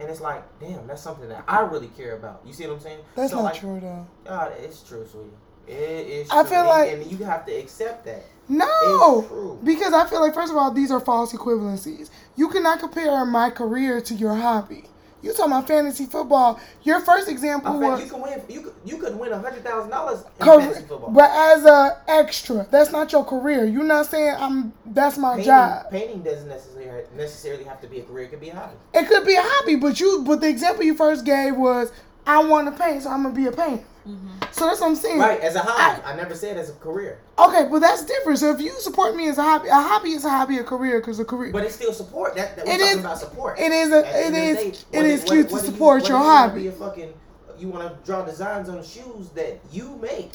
And 0.00 0.08
it's 0.08 0.20
like, 0.20 0.42
damn, 0.58 0.86
that's 0.86 1.02
something 1.02 1.28
that 1.28 1.44
I 1.46 1.60
really 1.60 1.88
care 1.88 2.16
about. 2.16 2.40
You 2.44 2.52
see 2.54 2.66
what 2.66 2.74
I'm 2.74 2.80
saying? 2.80 3.00
That's 3.14 3.30
So, 3.30 3.36
not 3.36 3.44
like, 3.52 3.60
true 3.60 3.78
though. 3.80 4.06
God, 4.24 4.52
it's 4.58 4.82
true, 4.82 5.06
sweetie. 5.06 5.28
It 5.70 6.06
is. 6.08 6.30
I 6.30 6.44
feel 6.44 6.58
And- 6.60 6.68
like- 6.68 6.92
and 6.92 7.06
you 7.06 7.24
have 7.24 7.46
to 7.46 7.52
accept 7.52 8.04
that. 8.06 8.24
No, 8.48 9.58
because 9.62 9.92
I 9.92 10.06
feel 10.06 10.20
like 10.20 10.34
first 10.34 10.50
of 10.50 10.58
all, 10.58 10.72
these 10.72 10.90
are 10.90 10.98
false 11.00 11.32
equivalencies. 11.32 12.10
You 12.36 12.48
cannot 12.48 12.80
compare 12.80 13.24
my 13.24 13.50
career 13.50 14.00
to 14.00 14.14
your 14.14 14.34
hobby. 14.34 14.84
You 15.22 15.32
talking 15.34 15.52
about 15.52 15.68
fantasy 15.68 16.06
football? 16.06 16.58
Your 16.82 17.00
first 17.00 17.28
example 17.28 17.78
was 17.78 18.02
you 18.02 18.10
can 18.10 18.22
win. 18.22 18.40
You 18.48 18.62
could. 18.62 18.72
You 18.86 18.96
could 18.96 19.18
win 19.20 19.30
a 19.32 19.38
hundred 19.38 19.62
thousand 19.62 19.90
dollars 19.90 20.24
in 20.40 20.44
Cor- 20.46 20.60
fantasy 20.60 20.84
football. 20.86 21.10
but 21.10 21.30
as 21.30 21.64
a 21.66 21.98
extra, 22.08 22.66
that's 22.70 22.90
not 22.90 23.12
your 23.12 23.24
career. 23.24 23.66
You're 23.66 23.84
not 23.84 24.06
saying 24.06 24.34
I'm. 24.38 24.72
That's 24.86 25.18
my 25.18 25.32
painting, 25.32 25.44
job. 25.44 25.90
painting 25.90 26.22
doesn't 26.22 26.48
necessarily 26.48 27.04
necessarily 27.16 27.64
have 27.64 27.80
to 27.82 27.86
be 27.86 28.00
a 28.00 28.02
career. 28.02 28.24
It 28.24 28.30
could 28.30 28.40
be 28.40 28.48
a 28.48 28.54
hobby. 28.56 28.72
It 28.94 29.08
could 29.08 29.26
be 29.26 29.34
a 29.36 29.42
hobby, 29.44 29.76
but 29.76 30.00
you. 30.00 30.24
But 30.26 30.40
the 30.40 30.48
example 30.48 30.84
you 30.84 30.94
first 30.94 31.24
gave 31.26 31.54
was, 31.54 31.92
I 32.26 32.42
want 32.42 32.74
to 32.74 32.82
paint, 32.82 33.02
so 33.02 33.10
I'm 33.10 33.22
gonna 33.22 33.34
be 33.34 33.46
a 33.46 33.52
painter. 33.52 33.84
Mm-hmm. 34.10 34.28
So 34.52 34.66
that's 34.66 34.80
what 34.80 34.88
I'm 34.88 34.96
saying. 34.96 35.18
Right, 35.18 35.40
as 35.40 35.54
a 35.54 35.60
hobby. 35.60 36.02
I, 36.04 36.16
never 36.16 36.34
said 36.34 36.56
as 36.56 36.68
a 36.70 36.74
career. 36.74 37.20
Okay, 37.38 37.66
but 37.70 37.78
that's 37.80 38.04
different. 38.04 38.38
So 38.38 38.50
if 38.50 38.60
you 38.60 38.70
support 38.80 39.14
me 39.16 39.28
as 39.28 39.38
a 39.38 39.42
hobby, 39.42 39.68
a 39.68 39.74
hobby 39.74 40.10
is 40.10 40.24
a 40.24 40.30
hobby, 40.30 40.58
a 40.58 40.64
career 40.64 41.00
because 41.00 41.18
a 41.20 41.24
career. 41.24 41.52
But 41.52 41.64
it's 41.64 41.74
still 41.76 41.92
support. 41.92 42.34
That, 42.36 42.56
that 42.56 42.66
we're 42.66 42.72
It 42.74 42.78
talking 42.78 42.92
is- 42.98 43.00
about 43.04 43.18
support. 43.18 43.58
it 43.58 43.72
is 43.72 43.90
a- 43.92 43.96
At 43.98 44.02
the 44.04 44.08
it 44.20 44.24
end 44.24 44.26
of 44.26 44.32
the 44.32 44.40
is- 44.40 44.56
day, 44.56 44.62
it 44.68 44.96
whether- 44.96 45.08
is 45.08 45.20
whether- 45.20 45.32
cute 45.34 45.48
to 45.48 45.54
whether 45.54 45.66
you- 45.66 45.72
support 45.72 46.02
whether 46.02 46.12
your 46.14 46.18
you 46.20 46.24
wanna 46.26 46.48
hobby. 46.48 46.62
Be 46.64 46.70
fucking, 46.70 47.14
you 47.58 47.68
want 47.68 47.88
to 47.88 48.06
draw 48.06 48.22
designs 48.24 48.68
on 48.68 48.82
shoes 48.82 49.28
that 49.34 49.60
you 49.72 49.98
make 50.02 50.32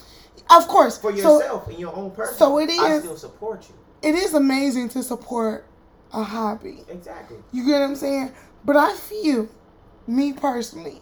of 0.50 0.68
course, 0.68 0.98
for 0.98 1.12
so 1.18 1.38
yourself 1.40 1.68
and 1.68 1.80
your 1.80 1.96
own 1.96 2.12
person. 2.12 2.38
so 2.38 2.60
it 2.60 2.70
is. 2.70 2.80
I 2.80 3.00
still 3.00 3.18
support 3.18 3.68
you. 3.70 3.76
it 4.08 4.16
is 4.16 4.34
amazing 4.34 4.90
to 4.90 5.02
support 5.04 5.66
a 6.14 6.22
hobby. 6.24 6.84
Exactly. 6.88 7.38
You 7.52 7.66
get 7.66 7.80
what 7.80 7.82
I'm 7.90 7.96
saying? 7.96 8.32
But 8.64 8.76
I 8.78 8.94
feel, 8.96 9.48
me 10.08 10.34
personally, 10.34 11.02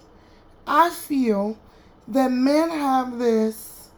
I 0.65 0.89
feel 0.91 1.57
that 2.07 2.31
men 2.31 2.69
have 2.69 3.17
this 3.19 3.89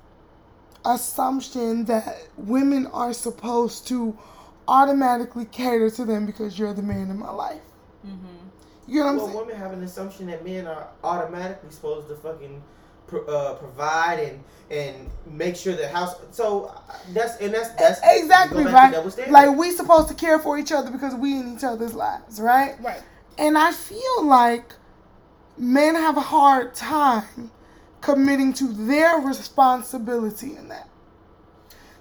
assumption 0.86 1.86
that 1.86 2.28
women 2.38 2.88
are 2.88 3.14
supposed 3.14 3.88
to 3.88 4.18
automatically 4.68 5.46
cater 5.46 5.90
to 5.90 6.06
them 6.06 6.26
because 6.26 6.58
you're 6.58 6.74
the 6.74 6.82
man 6.82 7.10
in 7.10 7.18
my 7.18 7.32
life. 7.32 7.62
You 8.88 9.00
know 9.00 9.06
what 9.06 9.12
I'm 9.12 9.18
Well, 9.18 9.28
saying? 9.28 9.40
women 9.40 9.56
have 9.58 9.74
an 9.74 9.84
assumption 9.84 10.28
that 10.28 10.46
men 10.46 10.68
are 10.68 10.88
automatically 11.04 11.72
supposed 11.72 12.08
to 12.10 12.16
fucking 12.16 12.62
pro- 13.08 13.26
uh, 13.26 13.56
provide 13.56 14.20
and 14.20 14.44
and 14.72 15.10
make 15.28 15.56
sure 15.56 15.76
the 15.76 15.88
house. 15.88 16.16
So 16.32 16.72
that's 17.14 17.38
and 17.38 17.54
that's 17.54 17.70
that's 17.72 18.00
exactly 18.04 18.64
go 18.64 18.72
back 18.72 18.94
to 18.94 19.02
right. 19.02 19.32
Like 19.32 19.58
we 19.58 19.72
supposed 19.72 20.08
to 20.10 20.14
care 20.14 20.40
for 20.40 20.58
each 20.58 20.72
other 20.72 20.92
because 20.92 21.16
we 21.16 21.40
in 21.40 21.56
each 21.56 21.64
other's 21.64 21.94
lives, 21.94 22.40
right? 22.40 22.76
Right. 22.82 23.02
And 23.38 23.58
I 23.58 23.72
feel 23.72 24.26
like 24.26 24.74
men 25.58 25.96
have 25.96 26.18
a 26.18 26.22
hard 26.22 26.76
time 26.76 27.52
committing 28.06 28.54
to 28.54 28.68
their 28.68 29.18
responsibility 29.18 30.56
in 30.56 30.68
that. 30.70 30.88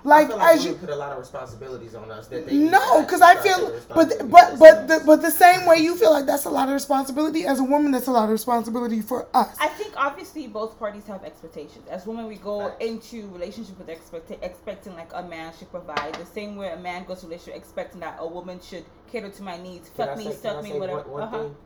Like, 0.07 0.27
I 0.27 0.29
feel 0.29 0.37
like 0.37 0.57
as 0.57 0.65
you 0.67 0.75
put 0.75 0.91
a 0.91 0.97
lot 0.97 1.13
of 1.13 1.19
responsibilities 1.19 1.95
on 1.95 2.11
us 2.11 2.27
that 2.27 2.47
they 2.47 2.55
no, 2.59 3.01
because 3.01 3.23
I 3.23 3.37
feel, 3.37 3.73
but 3.95 4.13
but 4.31 4.59
but 4.59 4.87
the, 4.87 5.03
but 5.07 5.23
the 5.23 5.31
same 5.31 5.65
way 5.65 5.79
you 5.79 5.97
feel 5.97 6.13
like 6.13 6.27
that's 6.27 6.45
a 6.45 6.51
lot 6.51 6.69
of 6.69 6.75
responsibility 6.75 7.47
as 7.47 7.59
a 7.59 7.65
woman, 7.65 7.91
that's 7.91 8.07
a 8.07 8.11
lot 8.13 8.25
of 8.25 8.29
responsibility 8.31 9.01
for 9.01 9.27
us. 9.33 9.57
I 9.59 9.69
think 9.69 9.95
obviously 9.97 10.47
both 10.47 10.79
parties 10.79 11.07
have 11.07 11.25
expectations. 11.25 11.89
As 11.89 12.05
women, 12.07 12.27
we 12.27 12.37
go 12.37 12.69
Facts. 12.69 12.85
into 12.85 13.29
relationship 13.31 13.79
with 13.79 13.89
expect 13.89 14.31
expecting 14.45 14.95
like 14.95 15.11
a 15.15 15.23
man 15.23 15.55
should 15.59 15.71
provide. 15.71 16.15
The 16.17 16.27
same 16.27 16.57
way 16.57 16.69
a 16.71 16.77
man 16.77 17.05
goes 17.05 17.21
to 17.21 17.27
relationship 17.27 17.57
expecting 17.57 18.01
that 18.01 18.17
a 18.19 18.27
woman 18.29 18.61
should 18.61 18.85
cater 19.11 19.31
to 19.31 19.43
my 19.43 19.57
needs, 19.57 19.89
Can 19.89 19.97
fuck 19.97 20.11
I 20.11 20.17
me, 20.17 20.25
say- 20.25 20.31
can 20.33 20.41
suck 20.43 20.57
I 20.59 20.61
me, 20.61 20.73
whatever. 20.79 20.99
One, 21.01 21.11
one 21.13 21.23
Uh 21.23 21.27
huh. 21.29 21.39
thing, 21.45 21.57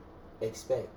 expect. 0.43 0.89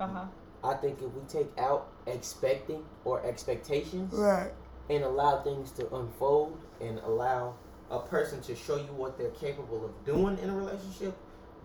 Uh 0.00 0.06
huh. 0.08 0.24
I 0.64 0.74
think 0.74 1.00
if 1.02 1.12
we 1.12 1.22
take 1.28 1.50
out 1.58 1.88
expecting 2.06 2.84
or 3.04 3.24
expectations 3.24 4.12
right. 4.14 4.50
and 4.90 5.04
allow 5.04 5.42
things 5.42 5.70
to 5.72 5.94
unfold 5.94 6.58
and 6.80 6.98
allow 7.00 7.54
a 7.90 8.00
person 8.00 8.40
to 8.42 8.54
show 8.54 8.76
you 8.76 8.92
what 8.96 9.16
they're 9.16 9.30
capable 9.30 9.84
of 9.84 10.04
doing 10.04 10.38
in 10.42 10.50
a 10.50 10.54
relationship, 10.54 11.16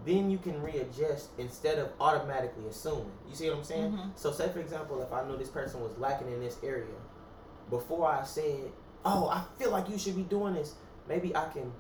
then 0.06 0.30
you 0.30 0.38
can 0.38 0.61
readjust 0.61 1.30
instead 1.38 1.80
of 1.80 1.90
automatically 1.99 2.65
assuming. 2.70 3.11
You 3.30 3.36
see 3.36 3.49
what 3.49 3.57
I'm 3.57 3.64
saying? 3.64 3.91
Mhm. 3.91 4.11
So, 4.15 4.32
say 4.32 4.49
for 4.49 4.60
example, 4.60 5.02
if 5.02 5.11
I 5.11 5.26
knew 5.26 5.38
this 5.38 5.49
person 5.49 5.82
was 5.82 5.98
lacking 5.98 6.32
in 6.32 6.40
this 6.40 6.57
area, 6.64 6.86
before 7.70 8.07
I 8.07 8.24
said, 8.24 8.72
"Oh, 9.06 9.28
I 9.28 9.44
feel 9.57 9.72
like 9.72 9.90
you 9.90 9.98
should 9.98 10.15
be 10.15 10.24
doing 10.24 10.53
this," 10.53 10.76
maybe 11.07 11.36
I 11.36 11.48
can 11.49 11.72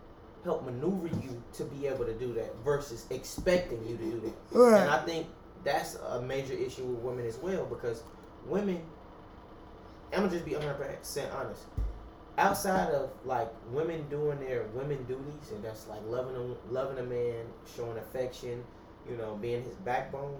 help 0.43 0.63
maneuver 0.63 1.07
you 1.07 1.41
to 1.53 1.63
be 1.65 1.87
able 1.87 2.05
to 2.05 2.13
do 2.13 2.33
that 2.33 2.53
versus 2.63 3.05
expecting 3.09 3.85
you 3.87 3.97
to 3.97 4.03
do 4.03 4.19
that. 4.21 4.57
Right. 4.57 4.81
And 4.81 4.89
I 4.89 4.99
think 5.05 5.27
that's 5.63 5.95
a 5.95 6.21
major 6.21 6.53
issue 6.53 6.83
with 6.83 6.99
women 6.99 7.25
as 7.25 7.37
well 7.37 7.65
because 7.65 8.03
women, 8.47 8.81
I'm 10.13 10.19
gonna 10.21 10.31
just 10.31 10.45
be 10.45 10.51
100% 10.51 11.35
honest. 11.35 11.63
Outside 12.37 12.89
of 12.89 13.11
like 13.25 13.49
women 13.71 14.07
doing 14.09 14.39
their 14.39 14.63
women 14.73 15.03
duties, 15.03 15.51
and 15.53 15.63
that's 15.63 15.87
like 15.87 16.01
loving 16.07 16.35
a, 16.35 16.73
loving 16.73 16.97
a 16.97 17.03
man, 17.03 17.45
showing 17.75 17.97
affection, 17.97 18.63
you 19.09 19.17
know, 19.17 19.35
being 19.41 19.63
his 19.63 19.75
backbone. 19.77 20.39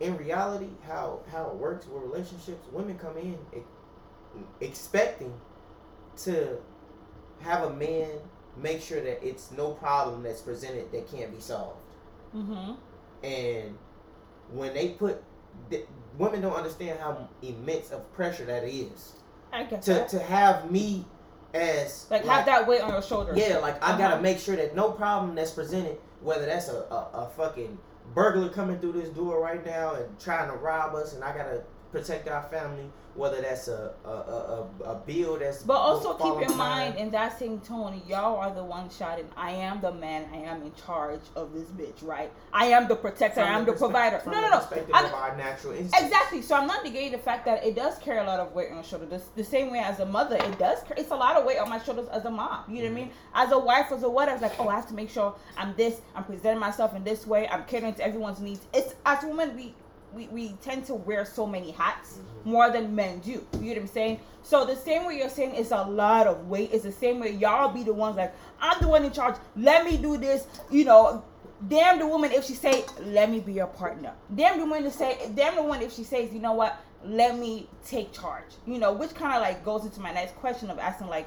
In 0.00 0.16
reality, 0.18 0.68
how 0.86 1.20
how 1.32 1.46
it 1.46 1.54
works 1.54 1.86
with 1.86 2.02
relationships, 2.02 2.66
women 2.72 2.98
come 2.98 3.16
in 3.16 3.38
expecting 4.60 5.32
to 6.16 6.58
have 7.40 7.64
a 7.64 7.70
man 7.74 8.10
make 8.56 8.80
sure 8.80 9.00
that 9.00 9.22
it's 9.26 9.50
no 9.52 9.72
problem 9.72 10.22
that's 10.22 10.40
presented 10.40 10.90
that 10.92 11.10
can't 11.10 11.34
be 11.34 11.40
solved 11.40 11.78
Mm-hmm. 12.34 12.72
and 13.24 13.78
when 14.52 14.72
they 14.74 14.88
put 14.90 15.22
th- 15.70 15.86
women 16.18 16.40
don't 16.40 16.54
understand 16.54 16.98
how 17.00 17.28
immense 17.42 17.90
of 17.90 18.10
pressure 18.14 18.44
that 18.44 18.64
is 18.64 19.14
I 19.52 19.64
get 19.64 19.82
to 19.82 19.94
that. 19.94 20.08
to 20.10 20.18
have 20.18 20.70
me 20.70 21.04
as 21.54 22.06
Like, 22.10 22.24
have 22.24 22.46
that 22.46 22.66
weight 22.66 22.80
on 22.82 22.90
your 22.90 23.02
shoulders. 23.02 23.36
yeah 23.38 23.58
like 23.58 23.76
i 23.82 23.96
gotta 23.96 24.14
Uh-huh. 24.14 24.22
make 24.22 24.38
sure 24.38 24.56
that 24.56 24.74
no 24.74 24.90
problem 24.90 25.34
that's 25.34 25.52
presented 25.52 25.98
whether 26.20 26.46
that's 26.46 26.68
a, 26.68 26.76
a, 26.90 27.08
a 27.14 27.30
fucking 27.36 27.78
burglar 28.14 28.48
coming 28.48 28.78
through 28.80 28.92
this 28.92 29.08
door 29.10 29.40
right 29.40 29.64
now 29.64 29.94
and 29.94 30.18
trying 30.20 30.48
to 30.50 30.56
rob 30.56 30.94
us 30.94 31.14
and 31.14 31.22
i 31.24 31.28
gotta 31.36 31.62
protect 31.94 32.28
our 32.28 32.42
family 32.44 32.90
whether 33.14 33.40
that's 33.40 33.68
a 33.68 33.92
a, 34.04 34.08
a, 34.08 34.68
a, 34.84 34.94
bill 35.06 35.38
that's 35.38 35.62
But 35.62 35.74
also 35.74 36.14
keep 36.14 36.48
in 36.48 36.56
mind, 36.56 36.96
in 36.96 37.10
that 37.12 37.38
same 37.38 37.60
tone, 37.60 38.02
y'all 38.08 38.36
are 38.36 38.52
the 38.52 38.64
one 38.64 38.90
shouting, 38.90 39.28
"I 39.36 39.52
am 39.52 39.80
the 39.80 39.92
man. 39.92 40.26
I 40.32 40.38
am 40.38 40.62
in 40.62 40.72
charge 40.74 41.20
of 41.36 41.52
this 41.54 41.68
bitch." 41.68 42.02
Right? 42.02 42.32
I 42.52 42.66
am 42.66 42.88
the 42.88 42.96
protector. 42.96 43.40
I 43.40 43.56
am 43.56 43.64
the 43.64 43.72
perspe- 43.72 43.78
provider. 43.78 44.18
from 44.18 44.32
No, 44.32 44.40
no, 44.40 44.50
no. 44.50 44.58
perspective 44.58 44.94
I'm- 44.94 45.06
of 45.06 45.14
our 45.14 45.36
natural 45.36 45.74
instincts. 45.74 46.04
Exactly. 46.04 46.42
So 46.42 46.56
I'm 46.56 46.66
not 46.66 46.84
negating 46.84 47.12
the 47.12 47.18
fact 47.18 47.44
that 47.46 47.64
it 47.64 47.76
does 47.76 47.98
carry 47.98 48.18
a 48.18 48.24
lot 48.24 48.40
of 48.40 48.52
weight 48.52 48.70
on 48.70 48.76
your 48.76 48.84
shoulder. 48.84 49.06
The, 49.06 49.22
the 49.36 49.44
same 49.44 49.70
way 49.70 49.78
as 49.78 50.00
a 50.00 50.06
mother, 50.06 50.36
it 50.36 50.58
does. 50.58 50.82
Carry, 50.82 51.00
it's 51.00 51.10
a 51.10 51.16
lot 51.16 51.36
of 51.36 51.44
weight 51.44 51.58
on 51.58 51.68
my 51.68 51.78
shoulders 51.78 52.08
as 52.08 52.24
a 52.24 52.30
mom. 52.30 52.64
You 52.68 52.82
know 52.82 52.90
what 52.90 52.90
I 52.90 52.94
mean? 52.94 53.08
Mm-hmm. 53.08 53.46
As 53.46 53.52
a 53.52 53.58
wife, 53.58 53.92
as 53.92 54.02
a 54.02 54.08
what? 54.08 54.28
I 54.28 54.32
was 54.32 54.42
like, 54.42 54.58
oh, 54.58 54.68
I 54.68 54.74
have 54.74 54.88
to 54.88 54.94
make 54.94 55.10
sure 55.10 55.34
I'm 55.56 55.74
this. 55.76 56.00
I'm 56.14 56.24
presenting 56.24 56.60
myself 56.60 56.94
in 56.96 57.04
this 57.04 57.26
way. 57.26 57.48
I'm 57.48 57.64
catering 57.64 57.94
to 57.94 58.04
everyone's 58.04 58.40
needs. 58.40 58.66
It's 58.72 58.94
as 59.06 59.22
women, 59.24 59.56
we 59.56 59.74
we, 60.14 60.28
we 60.28 60.48
tend 60.62 60.86
to 60.86 60.94
wear 60.94 61.24
so 61.24 61.46
many 61.46 61.70
hats 61.72 62.18
more 62.44 62.70
than 62.70 62.94
men 62.94 63.20
do. 63.20 63.30
You 63.30 63.38
know 63.60 63.68
what 63.68 63.78
I'm 63.78 63.86
saying? 63.88 64.20
So 64.42 64.64
the 64.64 64.76
same 64.76 65.06
way 65.06 65.18
you're 65.18 65.28
saying 65.30 65.54
it's 65.54 65.70
a 65.70 65.82
lot 65.82 66.26
of 66.26 66.48
weight. 66.48 66.70
It's 66.72 66.84
the 66.84 66.92
same 66.92 67.20
way 67.20 67.32
y'all 67.32 67.72
be 67.72 67.82
the 67.82 67.92
ones 67.94 68.16
like 68.16 68.34
I'm 68.60 68.80
the 68.80 68.88
one 68.88 69.04
in 69.04 69.12
charge. 69.12 69.36
Let 69.56 69.84
me 69.84 69.96
do 69.96 70.16
this. 70.16 70.46
You 70.70 70.84
know, 70.84 71.24
damn 71.68 71.98
the 71.98 72.06
woman 72.06 72.30
if 72.32 72.44
she 72.44 72.52
say 72.54 72.84
let 73.04 73.30
me 73.30 73.38
be 73.40 73.52
your 73.54 73.68
partner 73.68 74.12
damn 74.34 74.58
the 74.58 74.64
woman 74.66 74.82
to 74.82 74.90
say 74.90 75.30
damn 75.34 75.54
the 75.54 75.62
woman 75.62 75.80
if 75.80 75.94
she 75.94 76.04
says 76.04 76.30
you 76.32 76.38
know 76.40 76.52
what 76.52 76.76
let 77.04 77.38
me 77.38 77.66
take 77.86 78.12
charge 78.12 78.44
you 78.66 78.76
know 78.76 78.92
which 78.92 79.14
kind 79.14 79.32
of 79.34 79.40
like 79.40 79.64
goes 79.64 79.84
into 79.84 80.00
my 80.00 80.12
next 80.12 80.34
question 80.36 80.68
of 80.68 80.78
asking 80.78 81.06
like 81.06 81.26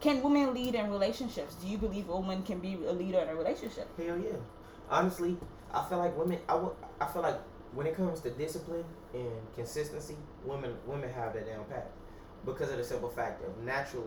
can 0.00 0.22
women 0.22 0.52
lead 0.54 0.74
in 0.76 0.88
relationships 0.90 1.54
do 1.56 1.66
you 1.66 1.78
believe 1.78 2.08
a 2.10 2.12
woman 2.12 2.42
can 2.42 2.60
be 2.60 2.74
a 2.86 2.92
leader 2.92 3.18
in 3.18 3.28
a 3.28 3.34
relationship 3.34 3.88
Hell 3.96 4.18
yeah. 4.18 4.36
Honestly, 4.90 5.36
I 5.72 5.82
feel 5.88 5.98
like 5.98 6.16
women. 6.16 6.38
I 6.48 6.54
would- 6.54 6.76
I 7.00 7.06
feel 7.06 7.22
like 7.22 7.38
when 7.74 7.86
it 7.86 7.96
comes 7.96 8.20
to 8.20 8.30
discipline 8.30 8.84
and 9.14 9.30
consistency, 9.54 10.16
women 10.44 10.74
women 10.86 11.10
have 11.12 11.32
that 11.34 11.46
down 11.46 11.64
pat 11.70 11.90
because 12.44 12.70
of 12.70 12.76
the 12.78 12.84
simple 12.84 13.08
fact 13.08 13.42
of 13.44 13.56
naturally, 13.64 14.06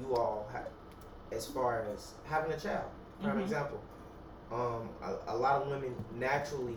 you 0.00 0.14
all 0.14 0.48
have, 0.52 0.68
as 1.32 1.46
far 1.46 1.84
as 1.92 2.12
having 2.24 2.52
a 2.52 2.58
child. 2.58 2.84
Prime 3.22 3.36
Mhm. 3.38 3.42
example. 3.42 3.80
Um, 4.50 4.88
a, 5.02 5.16
a 5.28 5.36
lot 5.36 5.62
of 5.62 5.68
women 5.68 5.94
naturally 6.14 6.76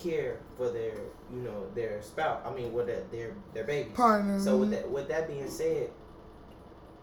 care 0.00 0.38
for 0.56 0.68
their, 0.70 0.94
you 1.32 1.40
know, 1.40 1.66
their 1.74 2.00
spouse. 2.02 2.40
I 2.44 2.52
mean, 2.52 2.72
with 2.72 2.86
their 2.86 3.02
their, 3.10 3.34
their 3.52 3.64
babies. 3.64 3.94
Partner. 3.94 4.38
So 4.38 4.56
with 4.56 4.70
that 4.70 4.88
with 4.90 5.08
that 5.08 5.26
being 5.28 5.48
said, 5.48 5.90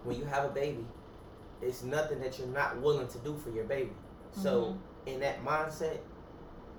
when 0.04 0.18
you 0.18 0.26
have 0.26 0.46
a 0.46 0.50
baby, 0.50 0.86
it's 1.62 1.84
nothing 1.84 2.20
that 2.22 2.40
you're 2.40 2.48
not 2.48 2.80
willing 2.82 3.08
to 3.08 3.18
do 3.20 3.38
for 3.38 3.50
your 3.52 3.66
baby. 3.66 3.92
So 4.32 4.78
in 5.06 5.20
that 5.20 5.44
mindset, 5.44 5.98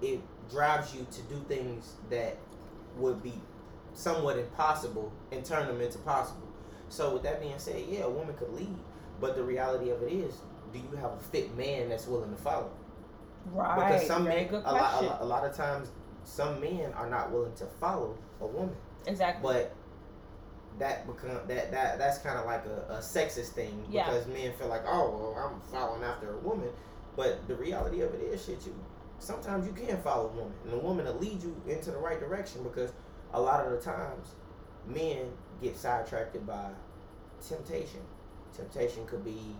it 0.01 0.21
drives 0.51 0.95
you 0.95 1.07
to 1.11 1.23
do 1.23 1.45
things 1.49 1.95
that 2.11 2.37
would 2.97 3.23
be 3.23 3.35
somewhat 3.95 4.39
impossible 4.39 5.13
and 5.31 5.45
turn 5.45 5.67
them 5.67 5.81
into 5.81 5.99
possible. 5.99 6.47
So 6.89 7.13
with 7.15 7.23
that 7.23 7.41
being 7.41 7.59
said, 7.59 7.83
yeah, 7.89 8.01
a 8.05 8.11
woman 8.11 8.35
could 8.35 8.53
lead, 8.53 8.77
but 9.21 9.35
the 9.37 9.43
reality 9.43 9.91
of 9.91 10.03
it 10.03 10.13
is, 10.13 10.35
do 10.73 10.79
you 10.79 10.97
have 10.97 11.13
a 11.13 11.19
fit 11.19 11.57
man 11.57 11.89
that's 11.89 12.07
willing 12.07 12.31
to 12.31 12.37
follow? 12.43 12.71
right 13.47 13.77
Because 13.93 14.07
some 14.07 14.25
very 14.25 14.45
men, 14.45 14.55
a 14.65 14.73
lot, 14.73 15.03
a 15.03 15.07
lot, 15.07 15.19
a 15.21 15.25
lot 15.25 15.45
of 15.45 15.57
times, 15.57 15.89
some 16.25 16.61
men 16.61 16.93
are 16.95 17.09
not 17.11 17.31
willing 17.33 17.55
to 17.55 17.67
follow 17.67 18.17
a 18.41 18.47
woman. 18.47 18.75
exactly 19.07 19.43
But 19.43 19.75
that 20.79 21.07
become 21.07 21.39
that 21.49 21.71
that 21.71 21.99
that's 21.99 22.19
kind 22.19 22.39
of 22.39 22.47
like 22.47 22.65
a, 22.67 22.95
a 22.95 22.99
sexist 22.99 23.49
thing 23.51 23.85
Yeah. 23.91 24.07
because 24.07 24.27
men 24.29 24.53
feel 24.55 24.69
like, 24.69 24.83
oh, 24.87 25.11
well, 25.35 25.51
I'm 25.55 25.61
following 25.73 26.03
after 26.03 26.35
a 26.35 26.39
woman. 26.39 26.69
But 27.17 27.47
the 27.47 27.55
reality 27.57 28.01
of 28.01 28.15
it 28.15 28.21
is, 28.23 28.45
shit, 28.45 28.65
you 28.65 28.75
sometimes 29.23 29.67
you 29.67 29.73
can 29.73 29.97
follow 30.03 30.29
a 30.29 30.33
woman, 30.33 30.53
and 30.65 30.75
a 30.75 30.79
woman 30.79 31.07
will 31.07 31.15
lead 31.15 31.43
you 31.43 31.55
into 31.67 31.91
the 31.91 31.99
right 31.99 32.19
direction 32.21 32.63
because 32.63 32.93
a 33.33 33.41
lot 33.41 33.65
of 33.65 33.73
the 33.73 33.79
times 33.81 34.35
men 34.87 35.27
get 35.63 35.77
sidetracked 35.77 36.45
by 36.47 36.71
temptation. 37.47 38.01
Temptation 38.55 39.07
could 39.07 39.25
be 39.25 39.57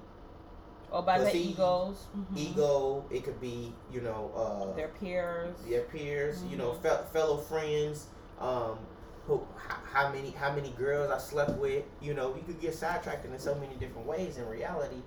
or 0.91 1.03
by 1.03 1.19
their 1.19 1.35
egos 1.35 2.07
mhm, 2.15 2.37
ego. 2.37 3.05
It 3.11 3.25
could 3.25 3.41
be 3.41 3.73
you 3.91 4.03
know 4.03 4.31
uh, 4.37 4.77
their 4.77 4.89
peers 4.89 5.57
their 5.69 5.83
peers, 5.83 6.43
you 6.51 6.57
know, 6.57 6.73
Mhm. 6.73 6.83
fe- 6.83 7.05
fellow 7.13 7.39
friends, 7.39 8.09
um, 8.39 8.79
who, 9.27 9.41
how, 9.57 9.77
how 9.93 10.13
many 10.13 10.31
how 10.31 10.53
many 10.53 10.71
girls 10.71 11.11
I 11.11 11.19
slept 11.19 11.53
with. 11.53 11.85
You 12.03 12.13
know, 12.15 12.35
you 12.35 12.43
could 12.43 12.61
get 12.61 12.75
sidetracked 12.75 13.25
in 13.25 13.39
so 13.39 13.55
many 13.55 13.75
different 13.77 14.07
ways. 14.07 14.37
In 14.37 14.47
reality, 14.49 15.01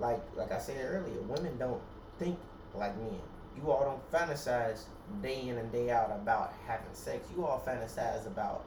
like 0.00 0.20
like 0.34 0.50
I 0.50 0.58
said 0.58 0.78
earlier, 0.84 1.20
women 1.22 1.56
don't 1.58 1.82
think 2.18 2.36
like 2.74 2.96
men. 2.96 3.20
You 3.56 3.70
all 3.70 3.84
don't 3.84 4.12
fantasize 4.12 4.84
day 5.22 5.48
in 5.48 5.58
and 5.58 5.70
day 5.72 5.90
out 5.90 6.10
about 6.10 6.54
having 6.66 6.86
sex. 6.92 7.28
You 7.36 7.44
all 7.44 7.62
fantasize 7.66 8.26
about 8.26 8.64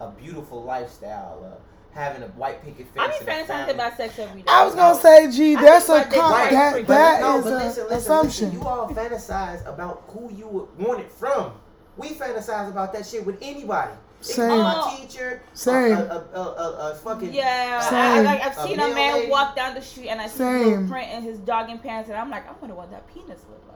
a 0.00 0.10
beautiful 0.10 0.62
lifestyle, 0.62 1.44
uh, 1.44 1.98
having 1.98 2.22
a 2.22 2.28
white 2.28 2.64
picket 2.64 2.86
fence. 2.94 3.14
I 3.20 3.24
be 3.24 3.30
fantasizing 3.30 3.74
about 3.74 3.96
sex 3.96 4.18
every 4.18 4.42
day. 4.42 4.46
I 4.48 4.64
was 4.64 4.74
gonna 4.74 4.98
say, 5.00 5.30
gee, 5.30 5.56
that's 5.56 5.88
a 5.88 6.02
think 6.04 6.16
my 6.22 6.44
dick 6.44 6.52
right, 6.52 6.52
that 6.52 6.86
but 6.86 6.86
that 6.88 7.20
no, 7.20 7.38
is 7.38 7.44
but 7.44 7.52
a 7.52 7.56
listen, 7.56 7.82
listen, 7.84 7.98
assumption. 7.98 8.44
Listen, 8.46 8.60
you 8.62 8.66
all 8.66 8.88
fantasize 8.88 9.66
about 9.66 10.04
who 10.08 10.32
you 10.32 10.46
would 10.46 10.78
want 10.78 11.00
it 11.00 11.10
from. 11.10 11.52
We 11.96 12.10
fantasize 12.10 12.70
about 12.70 12.92
that 12.94 13.04
shit 13.06 13.26
with 13.26 13.36
anybody. 13.42 13.92
It 13.92 13.96
could 14.24 14.28
be 14.28 14.32
Same. 14.34 14.58
my 14.62 14.96
teacher, 14.98 15.42
Same. 15.54 15.92
A, 15.92 16.00
a, 16.00 16.28
a, 16.34 16.40
a, 16.40 16.90
a 16.92 16.94
fucking 16.96 17.32
Yeah, 17.32 17.80
Same. 17.80 17.94
I, 17.98 18.16
I, 18.18 18.20
like, 18.22 18.42
I've 18.42 18.54
seen 18.54 18.74
a 18.78 18.84
male 18.86 18.94
man 18.94 19.14
lady. 19.14 19.30
walk 19.30 19.56
down 19.56 19.74
the 19.74 19.82
street 19.82 20.08
and 20.08 20.20
I 20.20 20.26
see 20.28 20.34
a 20.34 20.36
Same. 20.36 20.64
little 20.68 20.88
print 20.88 21.10
in 21.12 21.22
his 21.22 21.40
jogging 21.40 21.78
pants, 21.78 22.08
and 22.10 22.18
I'm 22.18 22.30
like, 22.30 22.48
I 22.48 22.52
wonder 22.60 22.74
what 22.76 22.90
that 22.90 23.06
penis 23.12 23.40
look 23.50 23.62
like. 23.68 23.69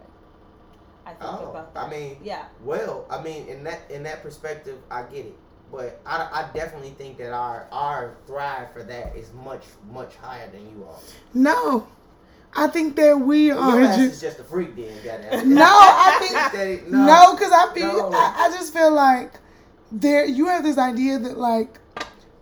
I 1.06 1.10
think 1.10 1.22
Oh, 1.22 1.50
about 1.50 1.74
that. 1.74 1.84
I 1.84 1.90
mean, 1.90 2.16
yeah, 2.22 2.44
Well, 2.62 3.06
I 3.10 3.22
mean, 3.22 3.46
in 3.48 3.64
that 3.64 3.82
in 3.90 4.02
that 4.04 4.22
perspective, 4.22 4.78
I 4.90 5.02
get 5.02 5.26
it, 5.26 5.36
but 5.70 6.00
I, 6.06 6.16
I 6.32 6.48
definitely 6.56 6.90
think 6.90 7.18
that 7.18 7.32
our 7.32 7.66
our 7.72 8.14
thrive 8.26 8.72
for 8.72 8.82
that 8.84 9.14
is 9.16 9.30
much 9.44 9.64
much 9.92 10.14
higher 10.16 10.48
than 10.50 10.62
you 10.70 10.84
are. 10.88 10.98
No, 11.34 11.86
I 12.56 12.68
think 12.68 12.96
that 12.96 13.18
we 13.18 13.46
Your 13.48 13.58
are 13.58 13.80
ass 13.82 13.96
just 13.96 14.14
is 14.14 14.20
just 14.20 14.38
a 14.40 14.44
freak, 14.44 14.74
then. 14.76 14.94
Goddamn. 15.04 15.54
no. 15.54 15.64
I 15.66 16.16
think 16.52 16.82
That- 16.82 16.90
no, 16.92 17.34
because 17.34 17.52
I 17.52 17.72
feel 17.74 18.10
No. 18.10 18.16
I, 18.16 18.46
I 18.46 18.56
just 18.56 18.72
feel 18.72 18.92
like 18.92 19.32
there 19.92 20.24
you 20.24 20.46
have 20.46 20.62
this 20.64 20.78
idea 20.78 21.18
that 21.18 21.36
like 21.38 21.78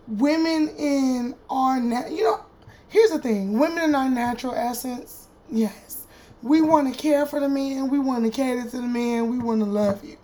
women 0.07 0.69
in 0.77 1.35
our 1.49 1.79
na- 1.79 2.07
you 2.07 2.23
know 2.23 2.43
here's 2.89 3.11
the 3.11 3.19
thing 3.19 3.57
women 3.59 3.83
in 3.83 3.95
our 3.95 4.09
natural 4.09 4.53
essence 4.53 5.27
yes 5.49 6.02
we 6.43 6.61
want 6.61 6.93
to 6.93 6.99
care 6.99 7.25
for 7.25 7.39
the 7.39 7.49
man 7.49 7.89
we 7.89 7.97
want 7.97 8.23
to 8.23 8.29
cater 8.29 8.69
to 8.69 8.77
the 8.77 8.81
man 8.83 9.29
we 9.29 9.39
want 9.39 9.59
to 9.61 9.65
love 9.65 10.03
you 10.03 10.17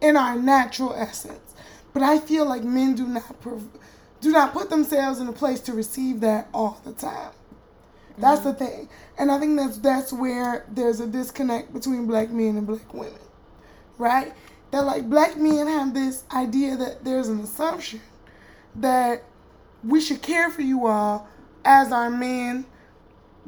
in 0.00 0.16
our 0.16 0.36
natural 0.36 0.94
essence. 0.94 1.54
But 1.92 2.02
i 2.02 2.18
feel 2.18 2.46
like 2.46 2.64
men 2.64 2.94
do 2.94 3.06
not 3.06 3.40
prov- 3.40 3.78
do 4.20 4.32
not 4.32 4.52
put 4.52 4.70
themselves 4.70 5.20
in 5.20 5.28
a 5.28 5.32
place 5.32 5.60
to 5.60 5.72
receive 5.72 6.20
that 6.20 6.48
all 6.52 6.80
the 6.84 6.92
time. 6.92 7.30
That's 8.18 8.40
the 8.40 8.50
mm-hmm. 8.50 8.64
thing. 8.64 8.88
And 9.18 9.30
i 9.30 9.38
think 9.38 9.56
that's 9.56 9.78
that's 9.78 10.12
where 10.12 10.66
there's 10.68 11.00
a 11.00 11.06
disconnect 11.06 11.72
between 11.72 12.06
black 12.06 12.30
men 12.30 12.56
and 12.56 12.66
black 12.66 12.92
women 12.92 13.20
right? 13.98 14.32
That 14.70 14.80
like 14.84 15.08
black 15.08 15.36
men 15.36 15.66
have 15.66 15.94
this 15.94 16.24
idea 16.32 16.76
that 16.76 17.04
there's 17.04 17.28
an 17.28 17.40
assumption 17.40 18.00
that 18.76 19.22
we 19.84 20.00
should 20.00 20.22
care 20.22 20.50
for 20.50 20.62
you 20.62 20.86
all 20.86 21.28
as 21.64 21.92
our 21.92 22.10
men 22.10 22.66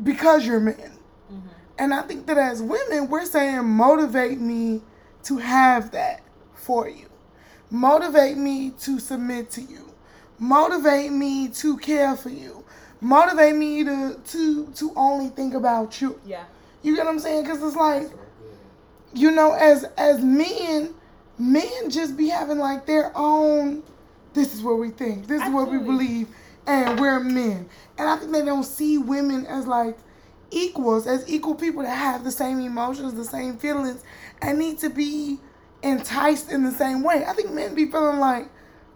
because 0.03 0.47
you're 0.47 0.61
men. 0.61 0.93
Mm-hmm. 1.33 1.49
And 1.79 1.95
I 1.95 2.03
think 2.03 2.27
that 2.27 2.39
as 2.39 2.61
women, 2.61 3.09
we're 3.09 3.25
saying 3.25 3.65
motivate 3.65 4.41
me 4.41 4.83
to 5.25 5.39
have 5.39 5.93
that 5.93 6.21
for 6.55 6.89
you. 6.89 7.07
Motivate 7.71 8.37
me 8.37 8.71
to 8.81 8.99
submit 8.99 9.51
to 9.53 9.61
you. 9.61 9.93
Motivate 10.39 11.13
me 11.13 11.49
to 11.49 11.77
care 11.79 12.17
for 12.17 12.31
you. 12.31 12.65
Motivate 13.01 13.55
me 13.55 13.85
to 13.85 14.21
to 14.27 14.67
to 14.75 14.93
only 14.97 15.29
think 15.29 15.55
about 15.55 16.01
you. 16.01 16.21
yeah. 16.27 16.45
You 16.83 16.95
get 16.95 17.05
what 17.05 17.13
I'm 17.13 17.19
saying? 17.19 17.43
Because 17.43 17.63
it's 17.63 17.77
like, 17.77 18.09
you 19.15 19.31
know, 19.31 19.53
as 19.53 19.85
as 19.97 20.21
men, 20.23 20.95
men 21.39 21.91
just 21.91 22.17
be 22.17 22.29
having 22.29 22.59
like 22.59 22.87
their 22.87 23.13
own. 23.17 23.83
This 24.35 24.55
is 24.55 24.63
what 24.63 24.79
we 24.79 24.91
think. 24.91 25.27
This 25.27 25.43
is 25.43 25.51
what 25.51 25.71
we 25.71 25.79
believe, 25.79 26.29
and 26.67 26.99
we're 27.01 27.21
men. 27.21 27.69
And 27.99 28.09
I 28.09 28.17
think 28.17 28.31
they 28.33 28.45
don't 28.45 28.65
see 28.65 28.99
women 28.99 29.47
as 29.47 29.67
like 29.67 29.99
equals, 30.51 31.07
as 31.07 31.29
equal 31.29 31.55
people 31.55 31.83
that 31.83 31.97
have 31.97 32.25
the 32.25 32.31
same 32.31 32.61
emotions, 32.61 33.15
the 33.15 33.25
same 33.25 33.57
feelings, 33.59 34.03
and 34.43 34.59
need 34.59 34.79
to 34.79 34.91
be 34.91 35.39
enticed 35.83 36.51
in 36.51 36.65
the 36.65 36.73
same 36.73 37.03
way. 37.03 37.25
I 37.27 37.33
think 37.33 37.51
men 37.53 37.75
be 37.75 37.87
feeling 37.91 38.19
like, 38.19 38.49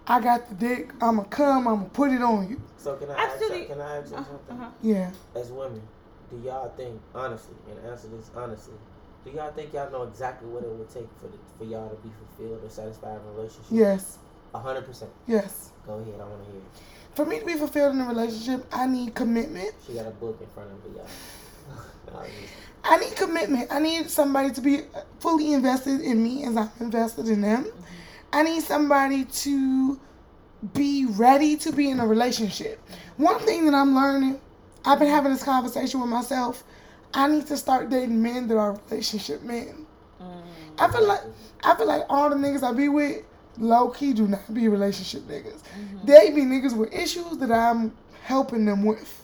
I 0.07 0.21
got 0.21 0.49
the 0.49 0.55
dick. 0.55 0.91
I'ma 1.01 1.23
come. 1.25 1.69
I'ma 1.69 1.85
put 1.93 2.11
it 2.11 2.23
on 2.23 2.49
you. 2.49 2.61
So 2.77 2.97
can 2.97 3.11
I 3.11 3.15
Absolutely. 3.25 3.61
ask 3.63 3.69
you, 3.69 3.75
can 3.77 3.81
I 3.85 3.97
ask 3.99 4.11
you 4.11 4.17
Uh, 4.17 4.25
something? 4.25 4.57
uh-huh. 4.57 4.71
Yeah. 4.83 5.11
As 5.37 5.53
women, 5.53 5.83
do 6.31 6.39
y'all 6.45 6.71
think 6.77 7.01
honestly, 7.15 7.55
and 7.71 7.79
answer 7.91 8.09
this 8.09 8.29
honestly, 8.35 8.75
do 9.25 9.31
y'all 9.31 9.53
think 9.53 9.73
y'all 9.73 9.91
know 9.93 10.03
exactly 10.03 10.49
what 10.49 10.65
it 10.65 10.71
would 10.71 10.89
take 10.93 11.07
for 11.21 11.29
the, 11.29 11.39
for 11.57 11.65
y'all 11.65 11.89
to 11.89 11.95
be 11.97 12.11
fulfilled 12.19 12.65
or 12.65 12.69
satisfied 12.69 13.21
in 13.21 13.29
a 13.29 13.33
relationship? 13.37 13.71
Yes. 13.71 14.19
A 14.55 14.59
hundred 14.59 14.85
percent. 14.87 15.13
Yes. 15.29 15.71
Go 15.87 15.95
ahead, 15.95 16.15
I 16.21 16.25
want 16.25 16.45
to 16.45 16.51
hear. 16.51 16.61
it. 16.61 16.67
For 17.15 17.25
me 17.25 17.39
to 17.39 17.47
be 17.47 17.55
fulfilled 17.55 17.95
in 17.95 18.01
a 18.01 18.07
relationship, 18.09 18.67
I 18.73 18.87
need 18.87 19.15
commitment. 19.15 19.73
She 19.87 19.95
got 19.95 20.07
a 20.07 20.11
book 20.11 20.39
in 20.41 20.47
front 20.49 20.71
of 20.73 20.83
her, 20.83 20.99
y'all. 20.99 21.07
I 22.85 22.99
need 22.99 23.15
commitment. 23.17 23.73
I 23.73 23.79
need 23.79 24.11
somebody 24.11 24.51
to 24.53 24.61
be 24.61 24.81
fully 25.21 25.53
invested 25.53 26.01
in 26.01 26.23
me 26.23 26.45
as 26.45 26.57
I'm 26.57 26.71
invested 26.81 27.29
in 27.29 27.41
them. 27.41 27.65
Mm-hmm. 27.65 27.83
I 28.33 28.43
need 28.43 28.63
somebody 28.63 29.25
to 29.25 30.01
be 30.75 31.07
ready 31.07 31.57
to 31.59 31.73
be 31.73 31.91
in 31.91 32.01
a 32.01 32.07
relationship. 32.07 32.81
One 33.17 33.39
thing 33.41 33.67
that 33.67 33.75
I'm 33.75 33.95
learning, 33.95 34.41
I've 34.85 34.99
been 34.99 35.09
having 35.09 35.33
this 35.33 35.43
conversation 35.43 36.01
with 36.01 36.11
myself. 36.11 36.65
I 37.15 37.29
need 37.29 37.47
to 37.49 37.57
start 37.57 37.91
dating 37.91 38.23
men 38.23 38.49
that 38.49 38.57
are 38.57 38.81
relationship 38.91 39.43
men. 39.43 39.87
Mm-hmm. 40.21 40.49
I 40.79 40.91
feel 40.91 41.07
like 41.07 41.21
I 41.63 41.77
feel 41.77 41.87
like 41.87 42.05
all 42.09 42.31
the 42.31 42.37
niggas 42.37 42.63
I 42.63 42.73
be 42.73 42.89
with, 42.89 43.23
low 43.59 43.91
key 43.91 44.13
do 44.13 44.27
not 44.27 44.53
be 44.53 44.69
relationship 44.69 45.23
niggas. 45.29 45.61
Mm-hmm. 45.63 46.07
They 46.07 46.31
be 46.31 46.43
niggas 46.43 46.77
with 46.77 46.93
issues 46.93 47.39
that 47.39 47.53
I'm 47.53 47.93
helping 48.23 48.65
them 48.65 48.85
with. 48.85 49.19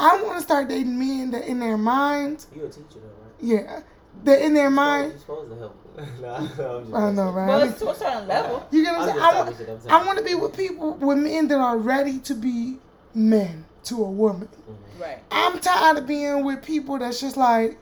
I 0.00 0.22
want 0.22 0.38
to 0.38 0.42
start 0.42 0.68
dating 0.68 0.98
men 0.98 1.30
that 1.32 1.46
in 1.46 1.60
their 1.60 1.76
minds, 1.78 2.46
You're 2.54 2.66
a 2.66 2.68
teacher 2.70 2.84
though, 2.94 3.00
right? 3.22 3.32
yeah, 3.40 3.80
that 4.24 4.40
in 4.42 4.54
their 4.54 4.64
You're 4.64 4.70
mind. 4.70 5.20
supposed 5.20 5.50
to 5.50 5.56
help. 5.58 5.76
nah, 6.20 6.40
no, 6.40 6.76
I'm 6.78 6.84
just 6.84 6.94
I 6.94 7.12
know, 7.12 7.30
right? 7.32 7.46
But 7.46 7.62
I 7.62 7.68
it's 7.68 7.78
to 7.80 7.90
a 7.90 7.94
certain 7.94 8.28
level. 8.28 8.66
You 8.70 8.84
get 8.84 8.96
what 8.96 9.02
I'm 9.02 9.08
I'm 9.08 9.08
saying? 9.08 9.18
just 9.18 9.26
I 9.26 9.32
talking 9.32 9.66
want, 9.66 9.86
I'm 9.90 10.02
I 10.02 10.06
want 10.06 10.18
to 10.18 10.24
be 10.24 10.34
with 10.34 10.56
people, 10.56 10.94
with 10.94 11.18
men 11.18 11.48
that 11.48 11.58
are 11.58 11.78
ready 11.78 12.18
to 12.20 12.34
be 12.34 12.78
men 13.14 13.66
to 13.84 14.02
a 14.04 14.10
woman. 14.10 14.48
Mm-hmm. 14.48 15.02
Right. 15.02 15.18
I'm 15.30 15.58
tired 15.60 15.98
of 15.98 16.06
being 16.06 16.44
with 16.44 16.62
people 16.64 16.98
that's 16.98 17.20
just 17.20 17.36
like, 17.36 17.78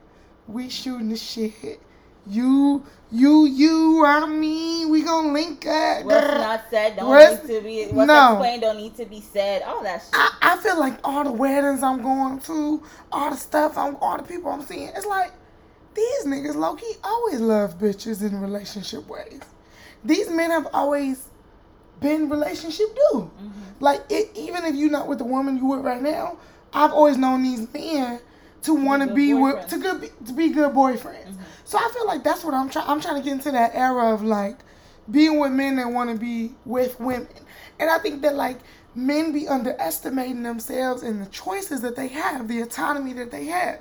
we 0.48 0.68
shooting 0.68 1.08
the 1.10 1.16
shit. 1.16 1.80
You, 2.28 2.84
you, 3.10 3.46
you, 3.46 4.04
I 4.04 4.26
mean, 4.26 4.90
we 4.90 5.02
gonna 5.02 5.32
link 5.32 5.66
up. 5.66 6.04
What's 6.04 6.26
not 6.26 6.64
said 6.70 6.96
don't 6.96 7.08
What's- 7.08 7.48
need 7.48 7.54
to 7.56 7.60
be. 7.62 7.84
What's 7.86 8.06
no. 8.06 8.32
explained 8.32 8.62
don't 8.62 8.76
need 8.76 8.96
to 8.96 9.06
be 9.06 9.20
said. 9.20 9.62
All 9.62 9.82
that 9.82 10.02
shit. 10.02 10.10
I, 10.12 10.30
I 10.42 10.56
feel 10.58 10.78
like 10.78 10.98
all 11.04 11.24
the 11.24 11.32
weddings 11.32 11.82
I'm 11.82 12.02
going 12.02 12.40
to, 12.40 12.82
all 13.10 13.30
the 13.30 13.36
stuff 13.36 13.78
I'm, 13.78 13.96
all 13.96 14.16
the 14.18 14.22
people 14.24 14.50
I'm 14.50 14.62
seeing, 14.62 14.88
it's 14.88 15.06
like 15.06 15.32
these 15.94 16.24
niggas 16.26 16.54
low 16.54 16.76
key 16.76 16.92
always 17.02 17.40
love 17.40 17.78
bitches 17.78 18.22
in 18.22 18.40
relationship 18.40 19.08
ways. 19.08 19.40
These 20.04 20.30
men 20.30 20.50
have 20.50 20.68
always 20.72 21.28
been 22.00 22.28
relationship 22.28 22.86
dude. 22.94 23.22
Mm-hmm. 23.22 23.50
Like 23.80 24.02
it, 24.10 24.30
even 24.34 24.64
if 24.64 24.74
you're 24.74 24.90
not 24.90 25.08
with 25.08 25.18
the 25.18 25.24
woman 25.24 25.56
you 25.56 25.66
with 25.66 25.80
right 25.80 26.02
now, 26.02 26.38
I've 26.72 26.92
always 26.92 27.16
known 27.16 27.42
these 27.42 27.72
men 27.72 28.20
to 28.62 28.74
want 28.74 29.08
to 29.08 29.14
be 29.14 29.34
with 29.34 29.66
to 29.68 29.78
good 29.78 30.10
to 30.26 30.32
be 30.32 30.50
good 30.50 30.72
boyfriends. 30.72 31.34
So 31.68 31.76
I 31.76 31.90
feel 31.92 32.06
like 32.06 32.24
that's 32.24 32.44
what 32.44 32.54
I'm 32.54 32.70
trying. 32.70 32.88
I'm 32.88 32.98
trying 32.98 33.16
to 33.16 33.22
get 33.22 33.34
into 33.34 33.50
that 33.50 33.74
era 33.74 34.14
of 34.14 34.22
like 34.24 34.56
being 35.10 35.38
with 35.38 35.52
men 35.52 35.76
that 35.76 35.86
want 35.92 36.08
to 36.10 36.16
be 36.16 36.54
with 36.64 36.98
women, 36.98 37.28
and 37.78 37.90
I 37.90 37.98
think 37.98 38.22
that 38.22 38.36
like 38.36 38.56
men 38.94 39.32
be 39.32 39.46
underestimating 39.46 40.42
themselves 40.44 41.02
and 41.02 41.20
the 41.20 41.28
choices 41.28 41.82
that 41.82 41.94
they 41.94 42.08
have, 42.08 42.48
the 42.48 42.62
autonomy 42.62 43.12
that 43.12 43.30
they 43.30 43.44
have. 43.44 43.80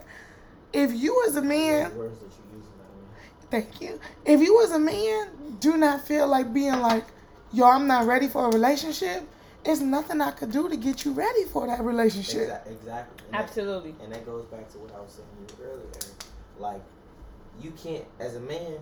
If 0.74 0.92
you 0.92 1.24
as 1.30 1.38
a 1.38 1.42
man 1.42 1.92
The 1.92 1.98
words 1.98 2.20
that 2.20 2.26
you 2.26 2.58
using 2.58 2.72
that 2.78 2.92
way. 2.92 3.62
Thank 3.62 3.80
you. 3.82 4.02
If 4.26 4.42
you 4.42 4.62
as 4.64 4.72
a 4.72 4.80
man 4.80 5.56
do 5.62 5.78
not 5.78 6.06
feel 6.06 6.28
like 6.28 6.54
being 6.54 6.82
like, 6.82 7.06
yo, 7.54 7.70
I'm 7.70 7.88
not 7.88 8.06
ready 8.06 8.28
for 8.28 8.48
a 8.48 8.52
relationship, 8.52 9.24
it's 9.64 9.80
nothing 9.80 10.20
I 10.20 10.32
could 10.32 10.52
do 10.52 10.68
to 10.68 10.76
get 10.76 11.06
you 11.06 11.14
ready 11.14 11.46
for 11.46 11.66
that 11.68 11.80
relationship. 11.82 12.42
Exactly. 12.42 12.74
exactly. 12.74 13.24
And 13.28 13.34
that- 13.34 13.44
Absolutely. 13.44 13.96
And 14.04 14.12
that 14.12 14.26
goes 14.26 14.44
back 14.48 14.70
to 14.74 14.78
what 14.78 14.94
I 14.94 15.00
was 15.00 15.14
saying 15.14 15.62
earlier. 15.64 15.88
Like, 16.60 16.82
you 17.62 17.72
can't, 17.72 18.06
as 18.20 18.36
a 18.36 18.40
man, 18.40 18.78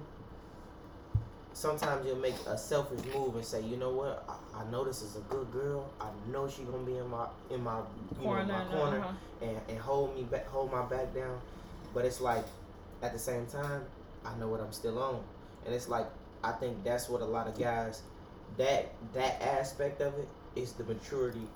sometimes 1.54 2.06
you'll 2.06 2.18
make 2.18 2.36
a 2.48 2.58
selfish 2.58 3.00
move 3.14 3.36
and 3.36 3.46
say, 3.46 3.62
you 3.62 3.78
know 3.78 3.92
what, 3.92 4.26
I, 4.28 4.62
I 4.62 4.72
know 4.72 4.84
this 4.84 5.02
is 5.02 5.16
a 5.16 5.22
good 5.22 5.52
girl. 5.52 5.90
I 6.00 6.08
know 6.32 6.50
she 6.50 6.64
gonna 6.64 6.84
be 6.84 6.98
in 6.98 7.10
my 7.10 7.28
in 7.50 7.64
my 7.64 7.80
you 7.80 8.18
Corner, 8.22 8.46
know 8.46 8.58
my 8.58 8.78
corner 8.78 9.00
uh-huh. 9.00 9.14
and, 9.42 9.58
and 9.70 9.80
hold 9.80 10.16
me 10.16 10.24
back, 10.24 10.48
hold 10.48 10.72
my 10.72 10.84
back 10.84 11.14
down. 11.14 11.40
But 11.94 12.06
it's 12.06 12.20
like, 12.20 12.46
at 13.02 13.14
the 13.14 13.20
same 13.20 13.46
time, 13.46 13.84
I 14.26 14.36
know 14.38 14.48
what 14.48 14.60
I'm 14.60 14.74
still 14.74 15.02
on, 15.02 15.24
and 15.66 15.74
it's 15.74 15.88
like 15.88 16.08
I 16.44 16.52
think 16.52 16.84
that's 16.84 17.10
what 17.10 17.22
a 17.22 17.26
lot 17.26 17.48
of 17.48 17.58
guys 17.58 18.02
that 18.58 18.94
that 19.14 19.42
aspect 19.42 20.02
of 20.02 20.14
it 20.16 20.28
is 20.56 20.74
the 20.74 20.84
maturity 20.84 21.48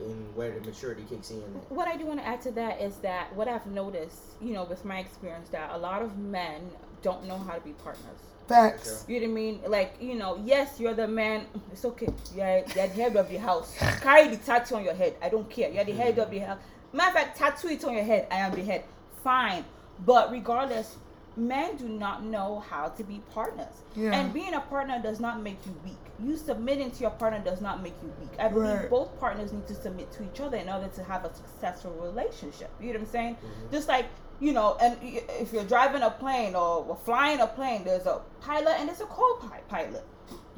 and 0.00 0.36
where 0.36 0.52
the 0.52 0.60
maturity 0.60 1.04
kicks 1.08 1.30
in. 1.30 1.38
What 1.68 1.88
I 1.88 1.96
do 1.96 2.06
want 2.06 2.20
to 2.20 2.26
add 2.26 2.40
to 2.42 2.50
that 2.52 2.80
is 2.80 2.96
that 2.98 3.34
what 3.34 3.48
I've 3.48 3.66
noticed, 3.66 4.20
you 4.40 4.52
know, 4.52 4.64
with 4.64 4.84
my 4.84 4.98
experience, 4.98 5.48
that 5.50 5.70
a 5.72 5.78
lot 5.78 6.02
of 6.02 6.18
men 6.18 6.70
don't 7.02 7.26
know 7.26 7.38
how 7.38 7.54
to 7.54 7.60
be 7.60 7.72
partners. 7.72 8.18
Facts. 8.48 9.04
You 9.08 9.20
know 9.20 9.26
what 9.26 9.30
I 9.30 9.34
mean? 9.34 9.60
Like, 9.66 9.96
you 10.00 10.14
know, 10.14 10.40
yes, 10.44 10.80
you're 10.80 10.94
the 10.94 11.06
man. 11.06 11.46
It's 11.70 11.84
okay. 11.84 12.08
You're, 12.34 12.58
you're 12.58 12.64
the 12.66 12.88
head 12.88 13.16
of 13.16 13.28
the 13.28 13.36
house. 13.36 13.76
Carry 14.00 14.28
the 14.28 14.38
tattoo 14.38 14.76
on 14.76 14.84
your 14.84 14.94
head. 14.94 15.16
I 15.20 15.28
don't 15.28 15.48
care. 15.50 15.70
You're 15.70 15.84
the 15.84 15.92
head 15.92 16.12
mm-hmm. 16.12 16.22
of 16.22 16.30
the 16.30 16.38
house. 16.38 16.58
Matter 16.92 17.08
of 17.08 17.14
fact, 17.14 17.38
tattoo 17.38 17.68
it 17.68 17.84
on 17.84 17.94
your 17.94 18.04
head. 18.04 18.26
I 18.30 18.36
am 18.36 18.54
the 18.54 18.62
head. 18.62 18.84
Fine. 19.22 19.64
But 20.04 20.30
regardless, 20.30 20.96
men 21.38 21.76
do 21.76 21.88
not 21.88 22.24
know 22.24 22.60
how 22.68 22.88
to 22.88 23.04
be 23.04 23.20
partners. 23.32 23.82
Yeah. 23.94 24.12
And 24.12 24.32
being 24.34 24.54
a 24.54 24.60
partner 24.60 25.00
does 25.02 25.20
not 25.20 25.42
make 25.42 25.64
you 25.64 25.74
weak. 25.84 25.96
You 26.18 26.36
submitting 26.36 26.90
to 26.90 27.00
your 27.00 27.10
partner 27.10 27.40
does 27.44 27.60
not 27.60 27.82
make 27.82 27.94
you 28.02 28.12
weak. 28.20 28.30
I 28.38 28.48
believe 28.48 28.74
Right. 28.76 28.90
both 28.90 29.18
partners 29.20 29.52
need 29.52 29.66
to 29.68 29.74
submit 29.74 30.10
to 30.12 30.24
each 30.24 30.40
other 30.40 30.56
in 30.56 30.68
order 30.68 30.88
to 30.88 31.04
have 31.04 31.24
a 31.24 31.32
successful 31.32 31.92
relationship. 31.92 32.70
You 32.80 32.88
know 32.88 32.92
what 32.94 33.00
I'm 33.00 33.06
saying? 33.06 33.34
Mm-hmm. 33.36 33.70
Just 33.72 33.88
like, 33.88 34.06
you 34.40 34.52
know, 34.52 34.76
and 34.80 34.96
if 35.02 35.52
you're 35.52 35.64
driving 35.64 36.02
a 36.02 36.10
plane 36.10 36.54
or 36.54 36.96
flying 37.04 37.40
a 37.40 37.46
plane, 37.46 37.84
there's 37.84 38.06
a 38.06 38.20
pilot 38.40 38.76
and 38.78 38.88
there's 38.88 39.00
a 39.00 39.06
co-pilot. 39.06 40.04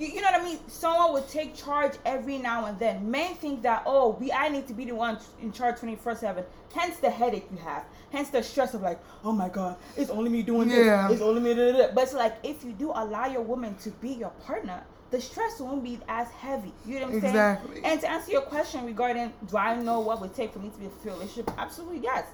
You, 0.01 0.07
you 0.09 0.21
know 0.23 0.31
what 0.33 0.41
I 0.41 0.45
mean? 0.45 0.59
Someone 0.67 1.13
would 1.13 1.29
take 1.29 1.55
charge 1.55 1.93
every 2.07 2.39
now 2.39 2.65
and 2.65 2.79
then. 2.79 3.11
Men 3.11 3.35
think 3.35 3.61
that 3.63 3.83
oh, 3.85 4.17
we 4.19 4.33
I 4.33 4.49
need 4.49 4.67
to 4.69 4.73
be 4.73 4.87
the 4.87 4.95
one 4.95 5.19
in 5.43 5.53
charge 5.53 5.79
twenty 5.79 5.97
four 5.97 6.15
seven. 6.17 6.43
Hence 6.75 6.97
the 6.99 7.11
headache 7.11 7.47
you 7.53 7.59
have. 7.59 7.85
Hence 8.11 8.31
the 8.31 8.43
stress 8.43 8.73
of 8.75 8.81
like, 8.81 8.99
oh 9.25 9.33
my 9.33 9.49
god, 9.51 9.77
it's 9.97 10.11
only 10.11 10.31
me 10.31 10.43
doing 10.43 10.71
Yeah. 10.71 11.09
this. 11.09 11.15
It's 11.15 11.23
only 11.23 11.41
me. 11.43 11.55
Da, 11.55 11.73
da, 11.73 11.79
da. 11.89 11.95
But 11.95 12.05
it's 12.05 12.15
like 12.15 12.37
if 12.43 12.65
you 12.65 12.73
do 12.73 12.91
allow 12.95 13.27
your 13.27 13.43
woman 13.43 13.75
to 13.83 13.91
be 13.91 14.11
your 14.11 14.31
partner, 14.47 14.83
the 15.11 15.21
stress 15.21 15.61
won't 15.61 15.85
be 15.85 15.99
as 16.09 16.29
heavy. 16.31 16.73
You 16.87 17.01
know 17.01 17.07
what 17.07 17.17
I'm 17.17 17.25
Exactly. 17.25 17.73
saying? 17.75 17.85
And 17.85 18.01
to 18.01 18.11
answer 18.11 18.33
your 18.33 18.43
question 18.43 18.87
regarding 18.87 19.33
do 19.51 19.57
I 19.59 19.77
know 19.77 20.01
what 20.01 20.21
would 20.23 20.35
take 20.35 20.53
for 20.55 20.61
me 20.61 20.71
to 20.71 20.79
be 20.79 20.87
a 20.87 20.91
fulfilled 20.91 21.19
relationship? 21.19 21.51
Absolutely 21.59 21.99
yes. 21.99 22.25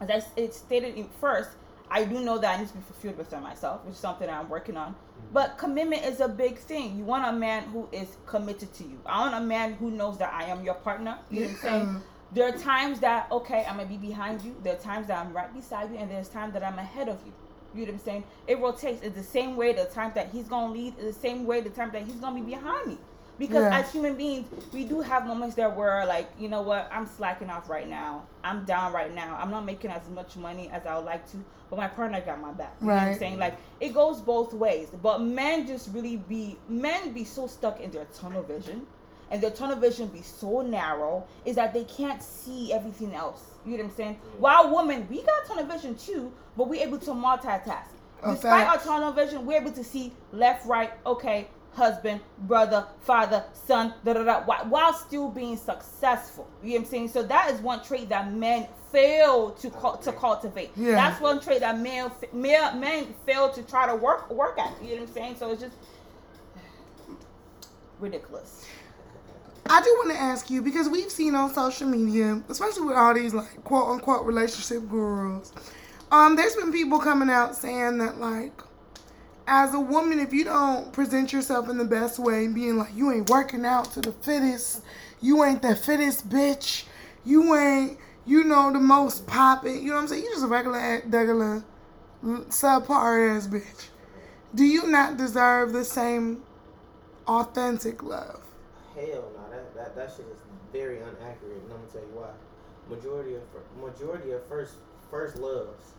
As 0.00 0.08
I 0.36 0.46
stated 0.50 0.94
in 0.94 1.08
first, 1.20 1.50
I 1.90 2.04
do 2.04 2.20
know 2.20 2.38
that 2.38 2.56
I 2.56 2.60
need 2.60 2.68
to 2.68 2.74
be 2.74 2.80
fulfilled 2.80 3.18
within 3.18 3.42
myself, 3.42 3.84
which 3.84 3.94
is 3.94 4.00
something 4.00 4.26
that 4.26 4.38
I'm 4.38 4.48
working 4.48 4.76
on. 4.76 4.92
Mm-hmm. 4.92 5.32
But 5.32 5.58
commitment 5.58 6.04
is 6.04 6.20
a 6.20 6.28
big 6.28 6.58
thing. 6.58 6.98
You 6.98 7.04
want 7.04 7.24
a 7.24 7.32
man 7.32 7.64
who 7.64 7.88
is 7.92 8.16
committed 8.26 8.72
to 8.74 8.84
you. 8.84 9.00
I 9.06 9.20
want 9.20 9.34
a 9.34 9.46
man 9.46 9.74
who 9.74 9.90
knows 9.90 10.18
that 10.18 10.32
I 10.32 10.44
am 10.44 10.64
your 10.64 10.74
partner. 10.74 11.18
You 11.30 11.40
know 11.40 11.46
what 11.46 11.54
I'm 11.54 11.62
saying? 11.62 11.86
Mm-hmm. 11.86 11.98
There 12.32 12.48
are 12.48 12.58
times 12.58 13.00
that 13.00 13.30
okay, 13.30 13.64
I'm 13.68 13.76
gonna 13.76 13.88
be 13.88 13.96
behind 13.96 14.42
you. 14.42 14.56
There 14.62 14.74
are 14.74 14.78
times 14.78 15.06
that 15.06 15.24
I'm 15.24 15.32
right 15.32 15.52
beside 15.54 15.90
you, 15.92 15.98
and 15.98 16.10
there's 16.10 16.28
times 16.28 16.52
that 16.54 16.64
I'm 16.64 16.78
ahead 16.78 17.08
of 17.08 17.18
you. 17.24 17.32
You 17.74 17.86
know 17.86 17.92
what 17.92 18.00
I'm 18.00 18.04
saying? 18.04 18.24
It 18.46 18.58
rotates. 18.58 19.02
It's 19.02 19.16
the 19.16 19.22
same 19.22 19.56
way 19.56 19.72
the 19.72 19.84
time 19.84 20.12
that 20.14 20.30
he's 20.32 20.48
gonna 20.48 20.72
lead 20.72 20.98
is 20.98 21.14
the 21.14 21.20
same 21.20 21.46
way 21.46 21.60
the 21.60 21.70
time 21.70 21.90
that 21.92 22.02
he's 22.02 22.16
gonna 22.16 22.40
be 22.40 22.54
behind 22.54 22.88
me. 22.88 22.98
Because 23.38 23.64
Yeah. 23.64 23.78
as 23.80 23.92
human 23.92 24.14
beings, 24.14 24.48
we 24.72 24.84
do 24.84 25.00
have 25.00 25.26
moments 25.26 25.56
there 25.56 25.68
where 25.68 26.06
like, 26.06 26.28
you 26.38 26.48
know 26.48 26.62
what, 26.62 26.88
I'm 26.90 27.06
slacking 27.06 27.50
off 27.50 27.68
right 27.68 27.88
now. 27.88 28.22
I'm 28.42 28.64
down 28.64 28.92
right 28.92 29.14
now. 29.14 29.36
I'm 29.40 29.50
not 29.50 29.64
making 29.64 29.90
as 29.90 30.08
much 30.08 30.36
money 30.36 30.70
as 30.72 30.86
I 30.86 30.96
would 30.96 31.04
like 31.04 31.30
to, 31.32 31.44
but 31.68 31.76
my 31.76 31.88
partner 31.88 32.20
got 32.20 32.40
my 32.40 32.52
back. 32.52 32.74
You 32.80 32.86
know 32.86 32.94
what 32.94 33.02
I'm 33.02 33.18
saying? 33.18 33.38
Like 33.38 33.56
it 33.80 33.92
goes 33.92 34.20
both 34.20 34.54
ways. 34.54 34.88
But 35.02 35.20
men 35.20 35.66
just 35.66 35.90
really 35.92 36.16
be 36.16 36.58
men 36.68 37.12
be 37.12 37.24
so 37.24 37.46
stuck 37.46 37.80
in 37.80 37.90
their 37.90 38.06
tunnel 38.06 38.42
vision 38.42 38.86
and 39.30 39.42
their 39.42 39.50
tunnel 39.50 39.76
vision 39.76 40.08
be 40.08 40.22
so 40.22 40.62
narrow 40.62 41.26
is 41.44 41.56
that 41.56 41.74
they 41.74 41.84
can't 41.84 42.22
see 42.22 42.72
everything 42.72 43.14
else. 43.14 43.42
You 43.64 43.72
know 43.72 43.84
what 43.84 43.90
I'm 43.90 43.96
saying? 43.96 44.18
While 44.38 44.74
women, 44.74 45.06
we 45.10 45.22
got 45.22 45.46
tunnel 45.46 45.64
vision 45.66 45.96
too, 45.96 46.32
but 46.56 46.68
we're 46.68 46.82
able 46.82 46.98
to 47.00 47.10
multitask. 47.10 47.88
A 48.22 48.32
Despite 48.32 48.66
our 48.66 48.78
tunnel 48.78 49.12
vision, 49.12 49.44
we're 49.44 49.60
able 49.60 49.72
to 49.72 49.84
see 49.84 50.12
left, 50.32 50.66
right, 50.66 50.92
okay, 51.04 51.48
husband, 51.76 52.20
brother, 52.38 52.86
father, 53.02 53.44
son, 53.52 53.94
da 54.04 54.14
da 54.14 54.24
da, 54.24 54.40
while, 54.42 54.92
still 54.94 55.28
being 55.28 55.56
successful. 55.56 56.48
You 56.62 56.70
know 56.70 56.74
what 56.76 56.84
I'm 56.86 56.90
saying? 56.90 57.08
So 57.08 57.22
that 57.24 57.50
is 57.52 57.60
one 57.60 57.84
trait 57.84 58.08
that 58.08 58.32
men 58.32 58.66
fail 58.90 59.50
to 59.50 59.70
cul- 59.70 59.98
to 59.98 60.12
cultivate. 60.12 60.70
Yeah. 60.74 60.92
That's 60.92 61.20
one 61.20 61.40
trait 61.40 61.60
that 61.60 61.78
men 61.78 62.10
men 62.32 62.80
men 62.80 63.14
fail 63.26 63.50
to 63.50 63.62
try 63.62 63.86
to 63.86 63.94
work 63.94 64.30
work 64.30 64.58
at. 64.58 64.72
You 64.82 64.96
know 64.96 65.02
what 65.02 65.08
I'm 65.08 65.14
saying? 65.14 65.36
So 65.38 65.50
it's 65.52 65.60
just 65.60 65.76
ridiculous. 68.00 68.66
I 69.68 69.82
do 69.82 69.90
want 69.98 70.12
to 70.12 70.16
ask 70.16 70.48
you 70.48 70.62
because 70.62 70.88
we've 70.88 71.10
seen 71.10 71.34
on 71.34 71.52
social 71.52 71.88
media, 71.88 72.40
especially 72.48 72.86
with 72.86 72.96
all 72.96 73.12
these 73.14 73.34
like 73.34 73.62
quote 73.64 73.88
unquote 73.88 74.24
relationship 74.24 74.88
gurus, 74.88 75.52
um, 76.10 76.36
there's 76.36 76.54
been 76.54 76.72
people 76.72 76.98
coming 77.00 77.28
out 77.28 77.56
saying 77.56 77.98
that 77.98 78.18
like, 78.18 78.52
as 79.46 79.74
a 79.74 79.80
woman, 79.80 80.18
if 80.18 80.32
you 80.32 80.44
don't 80.44 80.92
present 80.92 81.32
yourself 81.32 81.68
in 81.68 81.78
the 81.78 81.84
best 81.84 82.18
way, 82.18 82.48
being 82.48 82.76
like 82.76 82.94
you 82.94 83.12
ain't 83.12 83.30
working 83.30 83.64
out 83.64 83.92
to 83.92 84.00
the 84.00 84.12
fittest, 84.12 84.82
you 85.20 85.44
ain't 85.44 85.62
the 85.62 85.76
fittest 85.76 86.28
bitch, 86.28 86.84
you 87.24 87.54
ain't 87.54 87.98
you 88.24 88.42
know 88.42 88.72
the 88.72 88.80
most 88.80 89.26
popping, 89.26 89.82
you 89.82 89.88
know 89.88 89.94
what 89.94 90.02
I'm 90.02 90.08
saying? 90.08 90.24
You 90.24 90.30
just 90.30 90.44
a 90.44 90.48
regular 90.48 91.02
regular 91.06 91.62
subpar 92.24 93.36
ass 93.36 93.46
bitch. 93.46 93.88
Do 94.54 94.64
you 94.64 94.88
not 94.88 95.16
deserve 95.16 95.72
the 95.72 95.84
same 95.84 96.42
authentic 97.28 98.02
love? 98.02 98.42
Hell 98.94 99.04
no, 99.06 99.50
that, 99.50 99.74
that 99.74 99.94
that 99.94 100.10
shit 100.10 100.26
is 100.32 100.40
very 100.72 100.96
inaccurate, 100.96 101.62
and 101.62 101.72
I'm 101.72 101.78
gonna 101.78 101.92
tell 101.92 102.00
you 102.00 102.14
why. 102.14 102.30
Majority 102.88 103.34
of 103.34 103.42
majority 103.80 104.32
of 104.32 104.44
first 104.46 104.74
first 105.10 105.36
loves, 105.36 105.92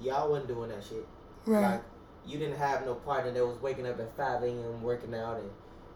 y'all 0.00 0.30
wasn't 0.30 0.48
doing 0.48 0.70
that 0.70 0.84
shit. 0.84 1.06
Right. 1.46 1.72
Like 1.72 1.82
you 2.26 2.38
didn't 2.38 2.56
have 2.56 2.84
no 2.84 2.94
partner 2.94 3.30
that 3.32 3.46
was 3.46 3.60
waking 3.60 3.86
up 3.86 4.00
at 4.00 4.16
five 4.16 4.42
a.m. 4.42 4.82
working 4.82 5.14
out 5.14 5.38
and 5.38 5.50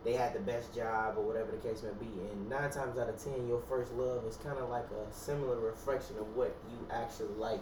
they 0.05 0.13
had 0.13 0.33
the 0.33 0.41
best 0.41 0.75
job 0.75 1.15
or 1.17 1.25
whatever 1.25 1.51
the 1.53 1.69
case 1.69 1.83
may 1.83 1.91
be. 1.99 2.11
And 2.31 2.49
nine 2.49 2.71
times 2.71 2.99
out 2.99 3.09
of 3.09 3.23
ten, 3.23 3.49
your 3.49 3.61
first 3.69 3.93
love 3.95 4.25
is 4.25 4.37
kind 4.37 4.59
of 4.59 4.69
like 4.71 4.87
a 4.91 5.13
similar 5.13 5.59
reflection 5.59 6.17
of 6.19 6.37
what 6.37 6.55
you 6.71 6.79
actually 6.91 7.35
like. 7.37 7.61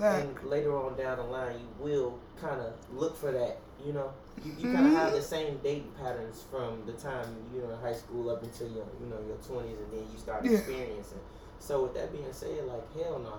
And 0.00 0.34
later 0.44 0.76
on 0.76 0.96
down 0.96 1.18
the 1.18 1.24
line, 1.24 1.56
you 1.58 1.68
will 1.78 2.18
kind 2.40 2.60
of 2.60 2.72
look 2.92 3.16
for 3.16 3.30
that. 3.30 3.58
You 3.84 3.92
know, 3.92 4.12
you, 4.44 4.52
you 4.58 4.72
kind 4.72 4.86
of 4.86 4.92
mm-hmm. 4.92 4.96
have 4.96 5.12
the 5.12 5.22
same 5.22 5.58
dating 5.62 5.92
patterns 6.00 6.44
from 6.50 6.84
the 6.86 6.92
time 6.92 7.26
you're 7.54 7.70
in 7.70 7.78
high 7.78 7.92
school 7.92 8.30
up 8.30 8.42
until 8.42 8.68
your 8.68 8.86
you 9.00 9.06
know 9.06 9.18
your 9.26 9.36
twenties, 9.36 9.78
and 9.78 9.92
then 9.92 10.06
you 10.12 10.18
start 10.18 10.44
Yeah. 10.44 10.58
experiencing. 10.58 11.20
So 11.58 11.82
with 11.84 11.94
that 11.94 12.10
being 12.12 12.32
said, 12.32 12.64
like 12.66 12.82
hell 12.94 13.18
no. 13.18 13.34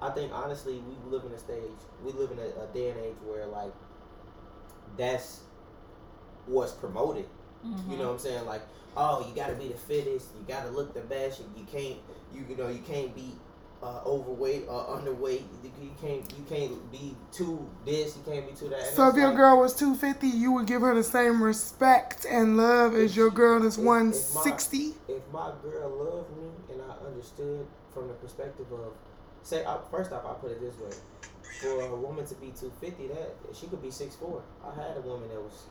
I 0.00 0.10
think 0.10 0.32
honestly, 0.32 0.82
we 0.86 1.10
live 1.10 1.24
in 1.24 1.32
a 1.32 1.38
stage, 1.38 1.80
we 2.04 2.12
live 2.12 2.30
in 2.30 2.38
a, 2.38 2.64
a 2.64 2.66
day 2.72 2.90
and 2.90 3.00
age 3.00 3.16
where 3.26 3.46
like 3.46 3.72
that's 4.96 5.40
what's 6.46 6.72
promoted. 6.72 7.26
You 7.90 7.96
know 7.96 8.04
what 8.06 8.12
I'm 8.12 8.18
saying? 8.20 8.46
Like, 8.46 8.62
oh, 8.96 9.26
you 9.28 9.34
gotta 9.34 9.54
be 9.54 9.68
the 9.68 9.74
fittest, 9.74 10.28
you 10.38 10.44
gotta 10.46 10.70
look 10.70 10.94
the 10.94 11.00
best, 11.00 11.40
you, 11.40 11.46
you 11.56 11.64
can't, 11.66 11.98
you, 12.32 12.44
you 12.48 12.56
know, 12.56 12.68
you 12.68 12.78
can't 12.86 13.12
be 13.14 13.32
uh, 13.82 14.00
overweight 14.06 14.66
or 14.68 14.86
underweight. 14.86 15.42
You, 15.64 15.72
you 15.82 15.90
can't, 16.00 16.22
you 16.38 16.44
can't 16.48 16.92
be 16.92 17.16
too 17.32 17.68
this, 17.84 18.16
you 18.16 18.22
can't 18.30 18.48
be 18.48 18.54
too 18.54 18.68
that. 18.68 18.78
And 18.86 18.96
So 18.96 19.08
if 19.08 19.16
your 19.16 19.28
like, 19.28 19.36
girl 19.36 19.58
was 19.60 19.74
250, 19.74 20.28
you 20.28 20.52
would 20.52 20.66
give 20.66 20.82
her 20.82 20.94
the 20.94 21.02
same 21.02 21.42
respect 21.42 22.24
and 22.28 22.56
love 22.56 22.94
as 22.94 23.16
your 23.16 23.30
girl 23.30 23.58
that's 23.60 23.76
If- 23.76 23.80
if 23.80 23.86
160? 23.86 24.94
if 25.08 25.22
my 25.32 25.50
girl 25.62 25.90
loved 25.90 26.36
me 26.36 26.48
and 26.72 26.80
I 26.82 27.04
understood 27.06 27.66
from 27.92 28.06
the 28.08 28.14
perspective 28.14 28.66
of, 28.72 28.92
say, 29.42 29.64
I, 29.64 29.78
first 29.90 30.12
off, 30.12 30.24
I 30.24 30.34
put 30.34 30.52
it 30.52 30.60
this 30.60 30.74
way: 30.78 30.96
for 31.60 31.80
a 31.80 31.96
woman 31.96 32.26
to 32.26 32.34
be 32.36 32.48
250, 32.48 33.08
that 33.08 33.36
she 33.54 33.66
could 33.66 33.82
be 33.82 33.88
6'4". 33.88 34.42
I 34.64 34.74
had 34.74 34.96
a 34.96 35.00
woman 35.00 35.28
that 35.28 35.40
was 35.40 35.68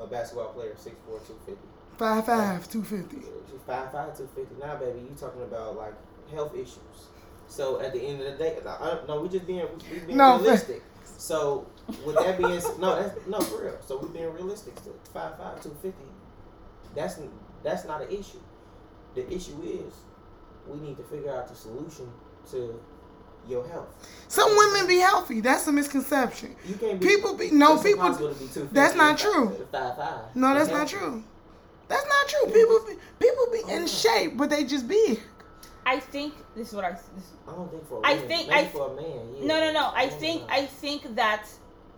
a 0.00 0.06
basketball 0.06 0.52
player, 0.52 0.74
6'4", 0.74 0.94
250. 1.26 1.56
5'5", 1.98 2.70
250. 2.70 3.16
She's 3.50 3.60
five 3.66 3.92
five 3.92 4.16
two 4.16 4.28
fifty. 4.34 4.54
Now, 4.60 4.76
baby, 4.76 5.00
you 5.00 5.14
talking 5.18 5.42
about 5.42 5.76
like 5.76 5.94
health 6.32 6.54
issues. 6.54 7.08
So 7.48 7.80
at 7.80 7.92
the 7.92 8.00
end 8.00 8.22
of 8.22 8.32
the 8.32 8.44
day, 8.44 8.58
no, 9.06 9.20
we 9.20 9.28
just 9.28 9.46
being 9.46 9.66
we 9.90 9.98
being 10.00 10.16
No, 10.16 10.38
realistic. 10.38 10.82
So 11.04 11.66
with 12.04 12.16
that 12.16 12.38
being 12.38 12.60
no, 12.80 13.00
that's 13.00 13.26
no 13.26 13.40
for 13.40 13.64
real. 13.64 13.76
So 13.86 13.98
we 13.98 14.08
being 14.08 14.32
realistic. 14.32 14.74
So 14.84 14.92
five 15.12 15.36
five 15.36 15.62
two 15.62 15.76
fifty. 15.82 16.04
That's 16.94 17.18
that's 17.62 17.84
not 17.84 18.02
an 18.02 18.08
issue. 18.10 18.40
The 19.14 19.30
issue 19.30 19.60
is 19.62 19.92
we 20.66 20.80
need 20.80 20.96
to 20.96 21.02
figure 21.04 21.34
out 21.36 21.48
the 21.48 21.54
solution 21.54 22.10
to 22.50 22.80
your 23.48 23.66
health. 23.68 23.88
Some 24.28 24.56
women 24.56 24.86
be 24.86 24.98
healthy. 24.98 25.40
That's 25.40 25.66
a 25.66 25.72
misconception. 25.72 26.56
You 26.66 26.74
can't 26.76 27.00
be 27.00 27.06
People 27.06 27.34
be 27.34 27.50
no 27.50 27.74
it's 27.74 27.82
people. 27.82 28.04
to 28.14 28.18
be 28.18 28.46
250 28.46 28.68
That's 28.74 28.94
not 28.94 29.18
true. 29.18 29.50
Five 29.70 29.96
five. 29.96 30.34
No, 30.34 30.54
that's 30.54 30.70
not 30.70 30.88
true. 30.88 31.22
That's 31.88 32.06
not 32.06 32.28
true. 32.28 32.52
People 32.52 32.80
be, 32.86 32.94
people 33.18 33.46
be 33.52 33.72
in 33.72 33.86
shape, 33.86 34.36
but 34.36 34.48
they 34.50 34.64
just 34.64 34.88
big. 34.88 35.20
I 35.84 35.98
think 35.98 36.34
this 36.54 36.68
is 36.68 36.74
what 36.74 36.84
I. 36.84 36.92
This, 36.92 37.32
I 37.46 37.52
don't 37.52 37.70
think 37.70 37.86
for 37.88 37.98
a 37.98 38.06
I 38.06 38.14
woman. 38.14 38.24
I 38.24 38.28
think- 38.28 38.48
Maybe 38.48 38.60
I- 38.60 38.68
for 38.68 38.92
a 38.92 38.96
man. 38.96 39.34
Yeah. 39.36 39.46
No, 39.46 39.60
no, 39.60 39.72
no. 39.72 39.90
I 39.94 40.06
don't 40.06 40.20
think 40.20 40.40
know. 40.42 40.54
I 40.54 40.66
think 40.66 41.14
that 41.16 41.46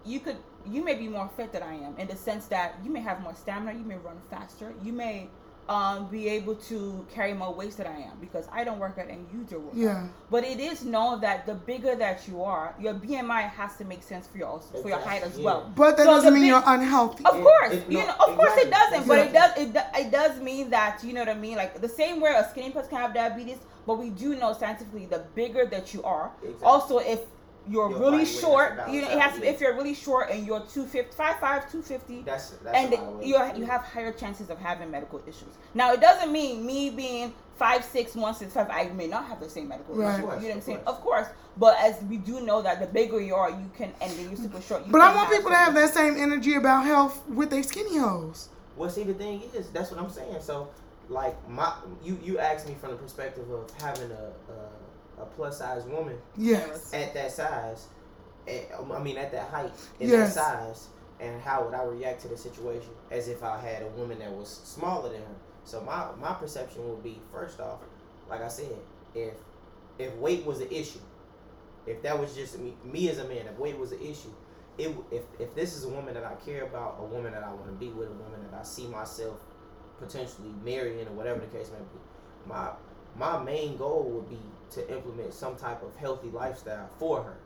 you 0.04 0.20
could 0.20 0.36
you 0.66 0.82
may 0.82 0.94
be 0.94 1.08
more 1.08 1.28
fit 1.36 1.52
than 1.52 1.62
I 1.62 1.74
am 1.74 1.94
in 1.98 2.06
the 2.08 2.16
sense 2.16 2.46
that 2.46 2.74
you 2.82 2.90
may 2.90 3.00
have 3.00 3.20
more 3.20 3.34
stamina, 3.34 3.78
you 3.78 3.84
may 3.84 3.96
run 3.96 4.16
faster, 4.30 4.72
you 4.82 4.92
may 4.92 5.28
um, 5.68 6.06
be 6.08 6.28
able 6.28 6.54
to 6.56 7.06
carry 7.14 7.32
more 7.32 7.52
weights 7.54 7.76
than 7.76 7.86
I 7.86 7.98
am 8.00 8.18
because 8.20 8.46
I 8.52 8.64
don't 8.64 8.78
work 8.78 8.98
out 8.98 9.08
and 9.08 9.26
you 9.32 9.44
do 9.44 9.60
work 9.60 9.72
out. 9.72 9.78
Yeah. 9.78 10.06
But 10.30 10.44
it 10.44 10.60
is 10.60 10.84
known 10.84 11.20
that 11.22 11.46
the 11.46 11.54
bigger 11.54 11.94
that 11.96 12.28
you 12.28 12.42
are, 12.42 12.74
your 12.78 12.94
BMI 12.94 13.48
has 13.50 13.76
to 13.76 13.84
make 13.84 14.02
sense 14.02 14.26
for 14.26 14.36
your 14.38 14.60
for 14.82 14.88
your 14.88 14.98
height 14.98 15.22
as 15.22 15.38
well. 15.38 15.62
yeah. 15.66 15.72
But 15.74 15.96
that 15.96 16.04
So 16.04 16.10
doesn't 16.16 16.34
mean 16.34 16.42
big- 16.42 16.48
you're 16.50 16.62
unhealthy. 16.66 17.24
Of 17.24 17.40
course, 17.42 17.72
it- 17.72 17.90
you 17.90 17.98
know, 17.98 18.14
of 18.26 18.36
course 18.36 18.56
it 18.58 18.70
doesn't, 18.70 19.08
but 19.08 19.18
it 19.18 19.32
does. 19.32 19.52
It, 19.56 19.76
it 19.96 20.10
does 20.10 20.38
mean 20.40 20.68
that 20.70 21.02
you 21.02 21.12
know 21.14 21.20
what 21.20 21.30
I 21.30 21.34
mean. 21.34 21.56
Like 21.56 21.80
the 21.80 21.88
same 21.88 22.20
way 22.20 22.34
a 22.34 22.46
skinny 22.50 22.70
person 22.70 22.90
can 22.90 22.98
have 23.00 23.14
diabetes, 23.14 23.58
but 23.86 23.98
we 23.98 24.10
do 24.10 24.34
know 24.36 24.52
scientifically 24.52 25.06
the 25.06 25.24
bigger 25.34 25.64
that 25.66 25.94
you 25.94 26.02
are. 26.02 26.30
Exactly. 26.42 26.64
Also, 26.66 26.98
if 26.98 27.20
you're 27.68 27.90
Your 27.90 27.98
really 27.98 28.10
body 28.10 28.16
weight 28.16 28.26
has 28.26 28.34
to 28.34 28.40
short. 28.40 28.80
You 28.90 29.02
know, 29.02 29.10
it 29.10 29.18
has 29.18 29.34
to 29.34 29.40
be 29.40 29.46
if 29.48 29.60
you're 29.60 29.74
really 29.74 29.94
short 29.94 30.30
and 30.30 30.46
you're 30.46 30.60
250, 30.60 31.16
5'5", 31.16 31.40
250 31.40 32.22
That's 32.22 32.50
that's 32.50 32.76
and 32.76 32.92
a 32.92 32.96
lot 32.96 33.24
you 33.24 33.34
you 33.56 33.64
have 33.64 33.82
higher 33.82 34.12
chances 34.12 34.50
of 34.50 34.58
having 34.58 34.90
medical 34.90 35.22
issues. 35.26 35.54
Now, 35.74 35.92
it 35.92 36.00
doesn't 36.00 36.32
mean 36.32 36.64
me 36.66 36.90
being 36.90 37.32
five 37.56 37.84
six 37.84 38.14
one 38.14 38.34
six 38.34 38.52
five, 38.52 38.68
I 38.70 38.86
may 38.88 39.06
not 39.06 39.26
have 39.26 39.40
the 39.40 39.48
same 39.48 39.68
medical 39.68 39.94
Right. 39.94 40.18
issues. 40.18 40.18
You 40.20 40.24
know 40.26 40.32
what 40.34 40.54
I'm 40.56 40.60
saying? 40.62 40.80
Of 40.86 41.00
course, 41.00 41.28
but 41.56 41.76
as 41.78 42.02
we 42.02 42.16
do 42.16 42.40
know 42.40 42.62
that 42.62 42.80
the 42.80 42.86
bigger 42.86 43.20
you 43.20 43.34
are, 43.34 43.50
you 43.50 43.70
can, 43.76 43.92
and 44.00 44.12
then 44.12 44.26
you're 44.28 44.36
super 44.36 44.60
short. 44.60 44.84
You 44.86 44.92
But 44.92 45.00
I 45.00 45.14
want 45.14 45.30
people 45.30 45.50
to 45.50 45.56
have 45.56 45.74
that 45.74 45.94
same 45.94 46.16
energy 46.16 46.54
about 46.56 46.84
health 46.84 47.26
with 47.28 47.50
their 47.50 47.62
skinny 47.62 47.98
hoes. 47.98 48.48
Well, 48.76 48.90
see, 48.90 49.04
the 49.04 49.14
thing 49.14 49.42
is, 49.54 49.68
that's 49.70 49.90
what 49.92 50.00
I'm 50.00 50.10
saying. 50.10 50.40
So, 50.40 50.68
like, 51.08 51.36
my 51.48 51.72
you 52.02 52.18
you 52.22 52.38
asked 52.38 52.66
me 52.68 52.74
from 52.74 52.90
the 52.90 52.96
perspective 52.96 53.48
of 53.50 53.70
having 53.80 54.10
a 54.10 54.32
a, 54.50 54.54
a 55.20 55.24
plus 55.24 55.58
size 55.58 55.84
woman 55.84 56.16
Yes. 56.36 56.92
at 56.92 57.14
that 57.14 57.32
size, 57.32 57.88
and, 58.46 58.66
I 58.92 58.98
mean 59.00 59.16
at 59.16 59.32
that 59.32 59.48
height 59.50 59.72
and 60.00 60.08
Yes. 60.10 60.34
that 60.34 60.44
size, 60.44 60.88
and 61.20 61.40
how 61.40 61.64
would 61.64 61.74
I 61.74 61.84
react 61.84 62.20
to 62.22 62.28
the 62.28 62.36
situation 62.36 62.90
as 63.10 63.28
if 63.28 63.42
I 63.42 63.58
had 63.58 63.82
a 63.82 63.88
woman 63.88 64.18
that 64.18 64.30
was 64.32 64.48
smaller 64.48 65.10
than 65.10 65.22
her? 65.22 65.34
So 65.64 65.80
my 65.80 66.06
my 66.20 66.34
perception 66.34 66.88
would 66.88 67.02
be 67.02 67.20
first 67.32 67.60
off, 67.60 67.80
like 68.28 68.42
I 68.42 68.48
said, 68.48 68.76
if 69.14 69.34
if 69.98 70.14
weight 70.16 70.44
was 70.44 70.60
an 70.60 70.68
issue, 70.70 70.98
if 71.86 72.02
that 72.02 72.18
was 72.18 72.34
just 72.34 72.58
me, 72.58 72.74
me 72.84 73.08
as 73.08 73.18
a 73.18 73.24
man, 73.24 73.46
if 73.46 73.58
weight 73.58 73.78
was 73.78 73.92
an 73.92 74.00
issue, 74.00 74.32
it 74.78 74.94
if 75.10 75.22
if 75.38 75.54
this 75.54 75.76
is 75.76 75.84
a 75.84 75.88
woman 75.88 76.14
that 76.14 76.24
I 76.24 76.34
care 76.44 76.64
about, 76.64 76.96
a 76.98 77.04
woman 77.04 77.32
that 77.32 77.44
I 77.44 77.48
want 77.52 77.66
to 77.66 77.72
be 77.72 77.88
with, 77.90 78.08
a 78.08 78.12
woman 78.12 78.42
that 78.50 78.58
I 78.58 78.62
see 78.64 78.86
myself 78.88 79.40
potentially 80.00 80.48
marrying 80.64 81.06
or 81.06 81.12
whatever 81.12 81.40
the 81.40 81.46
case 81.46 81.70
may 81.70 81.78
be, 81.78 82.00
my 82.46 82.70
my 83.16 83.42
main 83.42 83.76
goal 83.76 84.04
would 84.04 84.28
be 84.28 84.38
to 84.72 84.94
implement 84.94 85.32
some 85.32 85.56
type 85.56 85.82
of 85.82 85.94
healthy 85.96 86.28
lifestyle 86.28 86.88
for 86.98 87.22
her. 87.22 87.36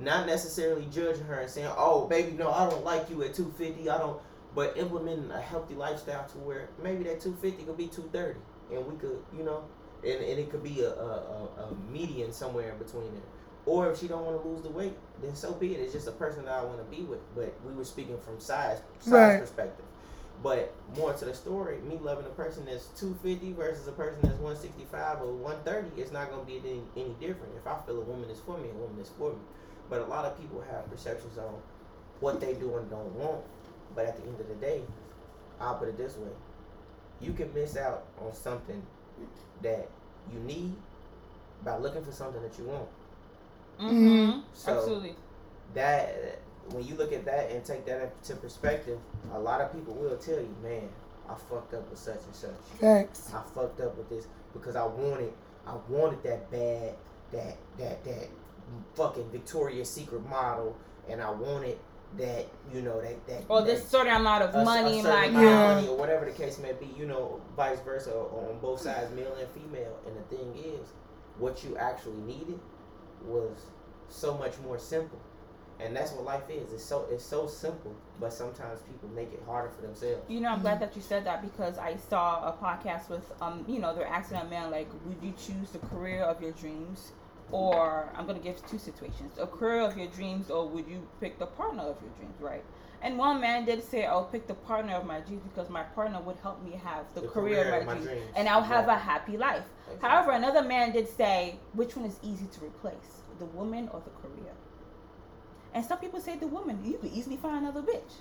Not 0.00 0.26
necessarily 0.26 0.86
judging 0.90 1.24
her 1.24 1.34
and 1.40 1.50
saying, 1.50 1.70
"Oh, 1.76 2.06
baby, 2.06 2.32
no, 2.32 2.50
I 2.50 2.68
don't 2.68 2.84
like 2.84 3.08
you 3.10 3.22
at 3.22 3.34
250. 3.34 3.88
I 3.88 3.98
don't." 3.98 4.20
But 4.54 4.76
implementing 4.76 5.30
a 5.30 5.40
healthy 5.40 5.74
lifestyle 5.74 6.26
to 6.28 6.38
where 6.38 6.68
maybe 6.82 7.04
that 7.04 7.20
250 7.20 7.64
could 7.64 7.76
be 7.76 7.86
230, 7.88 8.38
and 8.72 8.86
we 8.86 8.96
could, 8.96 9.18
you 9.36 9.42
know, 9.44 9.64
and, 10.04 10.20
and 10.22 10.38
it 10.38 10.50
could 10.50 10.62
be 10.62 10.80
a, 10.82 10.90
a, 10.90 11.48
a, 11.58 11.76
median 11.90 12.32
somewhere 12.32 12.70
in 12.70 12.78
between 12.78 13.12
there. 13.12 13.22
Or 13.66 13.90
if 13.90 13.98
she 13.98 14.08
don't 14.08 14.24
want 14.24 14.40
to 14.42 14.48
lose 14.48 14.62
the 14.62 14.68
weight, 14.70 14.94
then 15.22 15.34
so 15.34 15.52
be 15.52 15.74
it. 15.74 15.80
It's 15.80 15.92
just 15.92 16.06
a 16.06 16.12
person 16.12 16.44
that 16.44 16.52
I 16.54 16.64
want 16.64 16.78
to 16.78 16.96
be 16.96 17.02
with. 17.02 17.20
But 17.34 17.54
we 17.66 17.72
were 17.72 17.84
speaking 17.84 18.18
from 18.20 18.38
size 18.40 18.80
size 19.00 19.12
Right. 19.12 19.40
perspective. 19.40 19.86
But 20.42 20.74
more 20.96 21.12
to 21.14 21.24
the 21.24 21.34
story, 21.34 21.78
me 21.78 21.98
loving 22.02 22.26
a 22.26 22.30
person 22.30 22.66
that's 22.66 22.86
250 23.00 23.52
versus 23.52 23.86
a 23.88 23.92
person 23.92 24.18
that's 24.22 24.38
165 24.38 25.22
or 25.22 25.32
130 25.32 26.00
is 26.00 26.12
not 26.12 26.30
going 26.30 26.44
to 26.44 26.46
be 26.46 26.58
any, 26.58 26.82
any 26.96 27.14
different. 27.18 27.54
If 27.56 27.66
I 27.66 27.78
feel 27.86 27.98
a 27.98 28.04
woman 28.04 28.28
is 28.28 28.40
for 28.40 28.58
me, 28.58 28.68
a 28.68 28.74
woman 28.74 29.00
is 29.00 29.10
for 29.16 29.30
me. 29.30 29.38
But 29.88 30.00
a 30.00 30.04
lot 30.04 30.24
of 30.24 30.38
people 30.38 30.62
have 30.70 30.90
perceptions 30.90 31.38
on 31.38 31.54
what 32.20 32.40
they 32.40 32.54
do 32.54 32.76
and 32.76 32.90
don't 32.90 33.14
want. 33.14 33.42
But 33.94 34.06
at 34.06 34.16
the 34.16 34.28
end 34.28 34.40
of 34.40 34.48
the 34.48 34.54
day, 34.54 34.82
I'll 35.60 35.76
put 35.76 35.88
it 35.88 35.96
this 35.96 36.16
way. 36.16 36.30
You 37.20 37.32
can 37.32 37.52
miss 37.54 37.76
out 37.76 38.04
on 38.20 38.34
something 38.34 38.82
that 39.62 39.88
you 40.32 40.40
need 40.40 40.74
by 41.64 41.78
looking 41.78 42.04
for 42.04 42.12
something 42.12 42.42
that 42.42 42.58
you 42.58 42.64
want. 42.64 42.88
Mm-hmm. 43.80 44.40
So 44.52 44.78
Absolutely. 44.78 45.14
that 45.74 46.38
when 46.70 46.84
you 46.86 46.94
look 46.96 47.12
at 47.12 47.24
that 47.26 47.50
and 47.50 47.64
take 47.64 47.84
that 47.86 48.14
into 48.22 48.36
perspective, 48.36 48.98
a 49.32 49.38
lot 49.38 49.60
of 49.60 49.72
people 49.72 49.94
will 49.94 50.16
tell 50.16 50.36
you, 50.36 50.54
man, 50.62 50.88
I 51.28 51.34
fucked 51.34 51.74
up 51.74 51.88
with 51.90 51.98
such 51.98 52.20
and 52.26 52.34
such. 52.34 52.50
Facts. 52.80 53.32
I 53.34 53.42
fucked 53.54 53.80
up 53.80 53.96
with 53.96 54.08
this 54.08 54.26
because 54.52 54.76
I 54.76 54.84
wanted, 54.84 55.32
I 55.66 55.74
wanted 55.88 56.22
that 56.22 56.50
bad, 56.50 56.94
that 57.32 57.56
that 57.78 58.04
that 58.04 58.28
fucking 58.94 59.30
Victoria's 59.30 59.90
Secret 59.90 60.28
model, 60.28 60.76
and 61.08 61.20
I 61.22 61.30
wanted 61.30 61.78
that, 62.18 62.46
you 62.72 62.80
know, 62.82 63.00
that 63.00 63.26
that. 63.26 63.42
Or 63.48 63.60
that, 63.62 63.66
this 63.66 63.88
certain 63.88 64.14
amount 64.14 64.44
of 64.44 64.54
a- 64.54 64.58
a 64.60 64.64
money, 64.64 65.02
certain 65.02 65.18
like 65.18 65.30
amount 65.30 65.44
of 65.46 65.50
Yeah. 65.52 65.74
money 65.74 65.88
or 65.88 65.96
whatever 65.96 66.24
the 66.24 66.30
case 66.32 66.58
may 66.58 66.72
be, 66.72 66.86
you 66.96 67.06
know, 67.06 67.40
vice 67.56 67.80
versa 67.80 68.14
on 68.14 68.58
both 68.60 68.80
sides, 68.80 69.10
male 69.12 69.34
and 69.38 69.48
female. 69.50 69.96
And 70.06 70.16
the 70.16 70.36
thing 70.36 70.54
is, 70.56 70.88
what 71.38 71.64
you 71.64 71.76
actually 71.76 72.18
needed 72.18 72.60
was 73.24 73.50
so 74.08 74.34
much 74.38 74.52
more 74.64 74.78
simple. 74.78 75.18
And 75.80 75.94
that's 75.94 76.12
what 76.12 76.24
life 76.24 76.48
is. 76.48 76.72
It's 76.72 76.84
so 76.84 77.06
it's 77.10 77.24
so 77.24 77.46
simple, 77.46 77.94
but 78.20 78.32
sometimes 78.32 78.80
people 78.82 79.08
make 79.14 79.32
it 79.32 79.42
harder 79.46 79.70
for 79.70 79.82
themselves. 79.82 80.22
You 80.28 80.40
know, 80.40 80.48
I'm 80.50 80.60
glad 80.60 80.80
that 80.80 80.94
you 80.96 81.02
said 81.02 81.24
that 81.26 81.42
because 81.42 81.78
I 81.78 81.96
saw 81.96 82.48
a 82.48 82.52
podcast 82.52 83.08
with, 83.08 83.30
um, 83.42 83.64
you 83.68 83.80
know, 83.80 83.94
they're 83.94 84.06
asking 84.06 84.38
a 84.38 84.44
man 84.44 84.70
like, 84.70 84.88
would 85.06 85.16
you 85.22 85.32
choose 85.32 85.70
the 85.72 85.80
career 85.88 86.22
of 86.22 86.40
your 86.40 86.52
dreams, 86.52 87.12
or 87.50 88.08
I'm 88.16 88.26
gonna 88.26 88.38
give 88.38 88.64
two 88.66 88.78
situations: 88.78 89.36
a 89.38 89.46
career 89.46 89.80
of 89.80 89.96
your 89.98 90.06
dreams, 90.08 90.48
or 90.50 90.68
would 90.68 90.86
you 90.86 91.06
pick 91.20 91.38
the 91.38 91.46
partner 91.46 91.82
of 91.82 91.96
your 92.02 92.10
dreams, 92.18 92.40
right? 92.40 92.64
And 93.02 93.18
one 93.18 93.40
man 93.40 93.66
did 93.66 93.82
say, 93.84 94.06
"I'll 94.06 94.24
pick 94.24 94.46
the 94.46 94.54
partner 94.54 94.94
of 94.94 95.04
my 95.04 95.20
dreams 95.20 95.42
because 95.52 95.68
my 95.68 95.82
partner 95.82 96.20
would 96.22 96.36
help 96.42 96.62
me 96.62 96.72
have 96.82 97.04
the, 97.14 97.20
The 97.22 97.28
career, 97.28 97.64
career 97.64 97.80
of 97.80 97.86
my, 97.86 97.92
dreams, 97.94 98.06
dreams. 98.06 98.30
and 98.36 98.48
I'll 98.48 98.62
have 98.62 98.88
a 98.88 98.96
happy 98.96 99.36
life." 99.36 99.64
Exactly. 99.86 100.08
However, 100.08 100.30
another 100.30 100.62
man 100.62 100.92
did 100.92 101.08
say, 101.08 101.58
"Which 101.74 101.96
one 101.96 102.06
is 102.06 102.18
easy 102.22 102.46
to 102.46 102.64
replace, 102.64 103.22
the 103.38 103.44
woman 103.46 103.88
or 103.92 104.00
the 104.00 104.10
career?" 104.22 104.52
And 105.74 105.84
some 105.84 105.98
people 105.98 106.20
say 106.20 106.36
the 106.36 106.46
woman, 106.46 106.78
you 106.84 106.98
could 106.98 107.12
easily 107.12 107.36
find 107.36 107.58
another 107.58 107.82
bitch. 107.82 108.12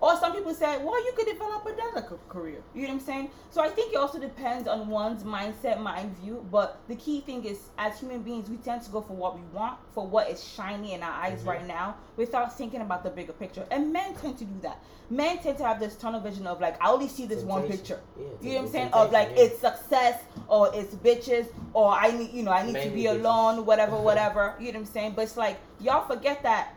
Or 0.00 0.16
some 0.16 0.32
people 0.32 0.52
say, 0.52 0.78
well, 0.82 0.98
you 1.04 1.12
could 1.16 1.26
develop 1.26 1.64
another 1.64 2.02
ca- 2.02 2.16
career. 2.28 2.60
You 2.74 2.82
know 2.82 2.88
what 2.88 2.94
I'm 2.94 3.00
saying? 3.06 3.30
So 3.50 3.60
I 3.62 3.68
think 3.68 3.92
it 3.92 3.96
also 3.96 4.18
depends 4.18 4.66
on 4.66 4.88
one's 4.88 5.22
mindset, 5.22 5.80
mind 5.80 6.16
view. 6.18 6.44
But 6.50 6.80
the 6.88 6.96
key 6.96 7.20
thing 7.20 7.44
is, 7.44 7.58
as 7.78 8.00
human 8.00 8.20
beings, 8.22 8.50
we 8.50 8.56
tend 8.56 8.82
to 8.82 8.90
go 8.90 9.00
for 9.00 9.12
what 9.14 9.36
we 9.36 9.42
want, 9.52 9.78
for 9.94 10.04
what 10.04 10.28
is 10.28 10.42
shiny 10.42 10.94
in 10.94 11.04
our 11.04 11.12
eyes 11.12 11.42
Mhm. 11.42 11.46
right 11.46 11.66
now, 11.68 11.94
without 12.16 12.56
thinking 12.58 12.80
about 12.80 13.04
the 13.04 13.10
bigger 13.10 13.32
picture. 13.32 13.64
And 13.70 13.92
men 13.92 14.14
tend 14.16 14.38
to 14.38 14.44
do 14.44 14.60
that. 14.62 14.78
Men 15.08 15.38
tend 15.38 15.58
to 15.58 15.64
have 15.64 15.78
this 15.78 15.94
tunnel 15.94 16.20
vision 16.20 16.48
of 16.48 16.60
like, 16.60 16.82
I 16.84 16.90
only 16.90 17.06
see 17.06 17.26
this 17.26 17.44
one 17.44 17.68
picture. 17.68 18.00
Yeah, 18.18 18.24
You 18.40 18.48
know 18.54 18.56
what 18.56 18.66
I'm 18.66 18.72
saying? 18.72 18.92
Of 18.92 19.12
like 19.12 19.28
yeah. 19.36 19.42
it's 19.44 19.60
success 19.60 20.18
or 20.48 20.74
it's 20.74 20.96
bitches 20.96 21.46
or 21.74 21.92
I 21.92 22.10
need 22.10 22.32
you 22.32 22.42
know 22.42 22.50
I 22.50 22.62
need 22.66 22.72
to 22.72 22.78
Mainly 22.78 22.94
be 22.96 23.04
bitches. 23.04 23.20
alone, 23.20 23.66
whatever, 23.66 23.96
whatever. 24.08 24.56
You 24.58 24.72
know 24.72 24.80
what 24.80 24.88
I'm 24.88 24.92
saying? 24.92 25.12
But 25.14 25.22
it's 25.26 25.36
like 25.36 25.58
y'all 25.78 26.04
forget 26.08 26.42
that. 26.42 26.74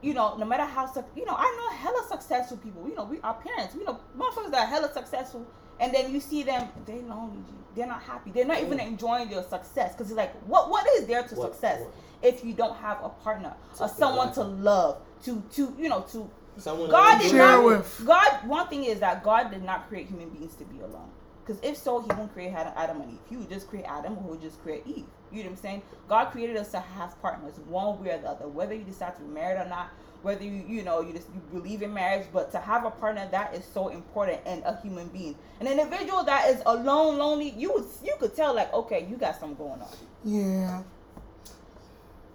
You 0.00 0.14
know, 0.14 0.36
no 0.36 0.44
matter 0.46 0.64
how 0.64 0.86
you 1.16 1.24
know, 1.24 1.34
I 1.36 1.54
know 1.56 1.76
hella 1.76 2.06
successful 2.08 2.56
people. 2.58 2.88
You 2.88 2.94
know, 2.94 3.04
we 3.04 3.20
our 3.20 3.34
parents. 3.34 3.74
You 3.74 3.84
know, 3.84 3.98
motherfuckers 4.16 4.50
that 4.52 4.66
are 4.66 4.70
hella 4.70 4.92
successful, 4.92 5.44
and 5.80 5.92
then 5.92 6.12
you 6.12 6.20
see 6.20 6.42
them, 6.44 6.68
they 6.86 7.00
lonely. 7.02 7.42
They're 7.74 7.86
not 7.86 8.02
happy. 8.02 8.30
They're 8.30 8.44
not 8.46 8.60
even 8.60 8.80
enjoying 8.80 9.28
their 9.28 9.42
success 9.42 9.92
because 9.92 10.08
it's 10.10 10.16
like, 10.16 10.34
what 10.46 10.70
what 10.70 10.86
is 10.96 11.06
there 11.06 11.22
to 11.22 11.34
What- 11.34 11.52
success 11.52 11.80
what- 11.80 11.92
if 12.22 12.44
you 12.44 12.52
don't 12.52 12.76
have 12.76 13.02
a 13.04 13.08
partner 13.08 13.54
or 13.80 13.88
someone 13.88 14.32
to 14.34 14.42
love, 14.42 14.98
to 15.24 15.42
to 15.52 15.74
you 15.78 15.88
know 15.88 16.02
to 16.12 16.30
Someone 16.58 16.90
God 16.90 17.20
did 17.20 17.30
Share 17.30 17.38
not. 17.38 17.64
with. 17.64 18.02
God. 18.04 18.48
One 18.48 18.66
thing 18.68 18.84
is 18.84 18.98
that 19.00 19.22
God 19.22 19.50
did 19.52 19.62
not 19.62 19.88
create 19.88 20.08
human 20.08 20.28
beings 20.30 20.56
to 20.56 20.64
be 20.64 20.80
alone. 20.80 21.08
Because 21.44 21.62
if 21.62 21.76
so, 21.76 22.00
He 22.00 22.08
wouldn't 22.08 22.32
create 22.32 22.52
Adam 22.52 23.00
and 23.00 23.12
Eve. 23.12 23.18
He 23.30 23.36
would 23.36 23.48
just 23.48 23.68
create 23.68 23.84
Adam, 23.84 24.18
or 24.18 24.22
He 24.24 24.30
would 24.30 24.40
just 24.40 24.60
create 24.62 24.84
Eve. 24.86 25.06
You 25.30 25.38
know 25.44 25.50
what 25.50 25.56
I'm 25.56 25.62
saying? 25.62 25.82
God 26.08 26.26
created 26.26 26.56
us 26.56 26.70
to 26.72 26.80
have 26.80 27.20
partners, 27.20 27.54
one 27.68 28.02
way 28.02 28.12
or 28.12 28.18
the 28.18 28.28
other. 28.28 28.48
Whether 28.48 28.74
you 28.74 28.84
decide 28.84 29.14
to 29.16 29.22
be 29.22 29.28
married 29.28 29.60
or 29.60 29.68
not, 29.68 29.90
whether 30.22 30.42
you 30.42 30.64
you 30.66 30.82
know 30.82 31.00
you 31.00 31.12
just 31.12 31.28
you 31.34 31.40
believe 31.52 31.82
in 31.82 31.92
marriage, 31.94 32.26
but 32.32 32.50
to 32.52 32.58
have 32.58 32.84
a 32.84 32.90
partner 32.90 33.28
that 33.30 33.54
is 33.54 33.64
so 33.64 33.88
important 33.88 34.40
and 34.46 34.62
a 34.64 34.80
human 34.80 35.08
being. 35.08 35.36
An 35.60 35.66
individual 35.66 36.24
that 36.24 36.48
is 36.50 36.62
alone, 36.66 37.18
lonely, 37.18 37.50
you 37.50 37.72
would 37.72 37.84
you 38.04 38.14
could 38.18 38.34
tell 38.34 38.54
like, 38.54 38.72
okay, 38.72 39.06
you 39.08 39.16
got 39.16 39.38
something 39.38 39.56
going 39.56 39.80
on. 39.80 39.88
Yeah. 40.24 40.82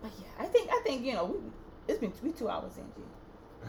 But 0.01 0.11
yeah, 0.19 0.43
I 0.43 0.45
think 0.45 0.69
I 0.71 0.81
think 0.83 1.05
you 1.05 1.13
know 1.13 1.25
we, 1.25 1.39
it's 1.87 1.99
been 1.99 2.13
we 2.23 2.31
two 2.31 2.49
hours 2.49 2.77
in. 2.77 2.83
G. 2.95 3.01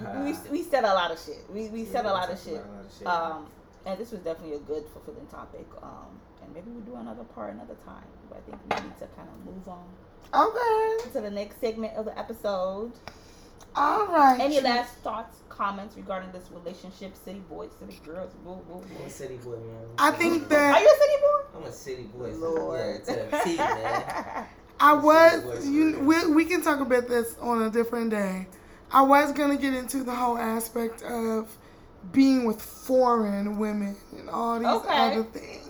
Ah. 0.04 0.24
we, 0.24 0.34
we 0.50 0.62
said 0.62 0.84
a 0.84 0.92
lot 0.92 1.10
of 1.10 1.20
shit. 1.20 1.38
We, 1.48 1.68
we 1.68 1.84
said 1.84 2.04
Yeah, 2.04 2.10
a 2.10 2.14
lot 2.14 2.30
of 2.30 2.38
shit. 2.42 2.54
a 2.54 2.56
lot 2.56 2.84
of 2.84 2.92
shit. 2.98 3.06
Um, 3.06 3.46
and 3.86 3.98
this 3.98 4.10
was 4.10 4.20
definitely 4.20 4.56
a 4.56 4.60
good 4.60 4.84
fulfilling 4.92 5.26
topic. 5.26 5.66
Um, 5.82 6.18
and 6.42 6.52
maybe 6.54 6.70
we'll 6.70 6.82
do 6.84 6.96
another 6.96 7.24
part 7.24 7.52
another 7.54 7.76
time. 7.84 8.04
But 8.34 8.42
I 8.42 8.56
think 8.56 8.82
we 8.82 8.88
need 8.88 8.98
to 8.98 9.06
kind 9.16 9.28
of 9.28 9.54
move 9.54 9.68
on 9.68 9.84
Okay. 10.34 11.10
to 11.12 11.20
the 11.20 11.30
next 11.30 11.60
segment 11.60 11.94
of 11.96 12.04
the 12.06 12.18
episode. 12.18 12.92
All 13.76 14.06
right. 14.06 14.38
Any 14.40 14.60
last 14.60 14.94
thoughts, 14.98 15.38
comments 15.48 15.96
regarding 15.96 16.32
this 16.32 16.50
relationship, 16.52 17.14
city 17.24 17.40
boys, 17.48 17.70
city 17.78 18.00
girls? 18.04 18.32
Woo, 18.44 18.52
woo, 18.68 18.82
I'm 18.84 19.00
woo. 19.00 19.06
a 19.06 19.10
city 19.10 19.36
boy, 19.36 19.52
man. 19.56 19.86
I 19.98 20.10
think 20.12 20.44
Are 20.44 20.46
that 20.48 20.74
Are 20.76 20.80
you 20.80 20.88
a 20.88 20.98
city 20.98 21.20
boy? 21.20 21.58
I'm 21.58 21.64
a 21.64 21.72
city 21.72 22.02
boy. 22.04 22.30
Lord. 22.34 23.04
To 23.04 23.12
the 23.12 23.40
T, 23.44 23.56
man. 23.56 24.46
I 24.80 24.92
was. 24.94 25.68
You, 25.68 26.00
we, 26.00 26.26
we 26.34 26.44
can 26.44 26.62
talk 26.62 26.80
about 26.80 27.08
this 27.08 27.36
on 27.40 27.62
a 27.62 27.70
different 27.70 28.10
day. 28.10 28.46
I 28.90 29.02
was 29.02 29.32
gonna 29.32 29.56
get 29.56 29.74
into 29.74 30.02
the 30.04 30.14
whole 30.14 30.36
aspect 30.38 31.02
of 31.02 31.56
being 32.12 32.44
with 32.44 32.60
foreign 32.60 33.58
women 33.58 33.96
and 34.18 34.28
all 34.28 34.58
these 34.58 34.68
Okay. 34.68 34.88
other 35.12 35.24
things. 35.24 35.63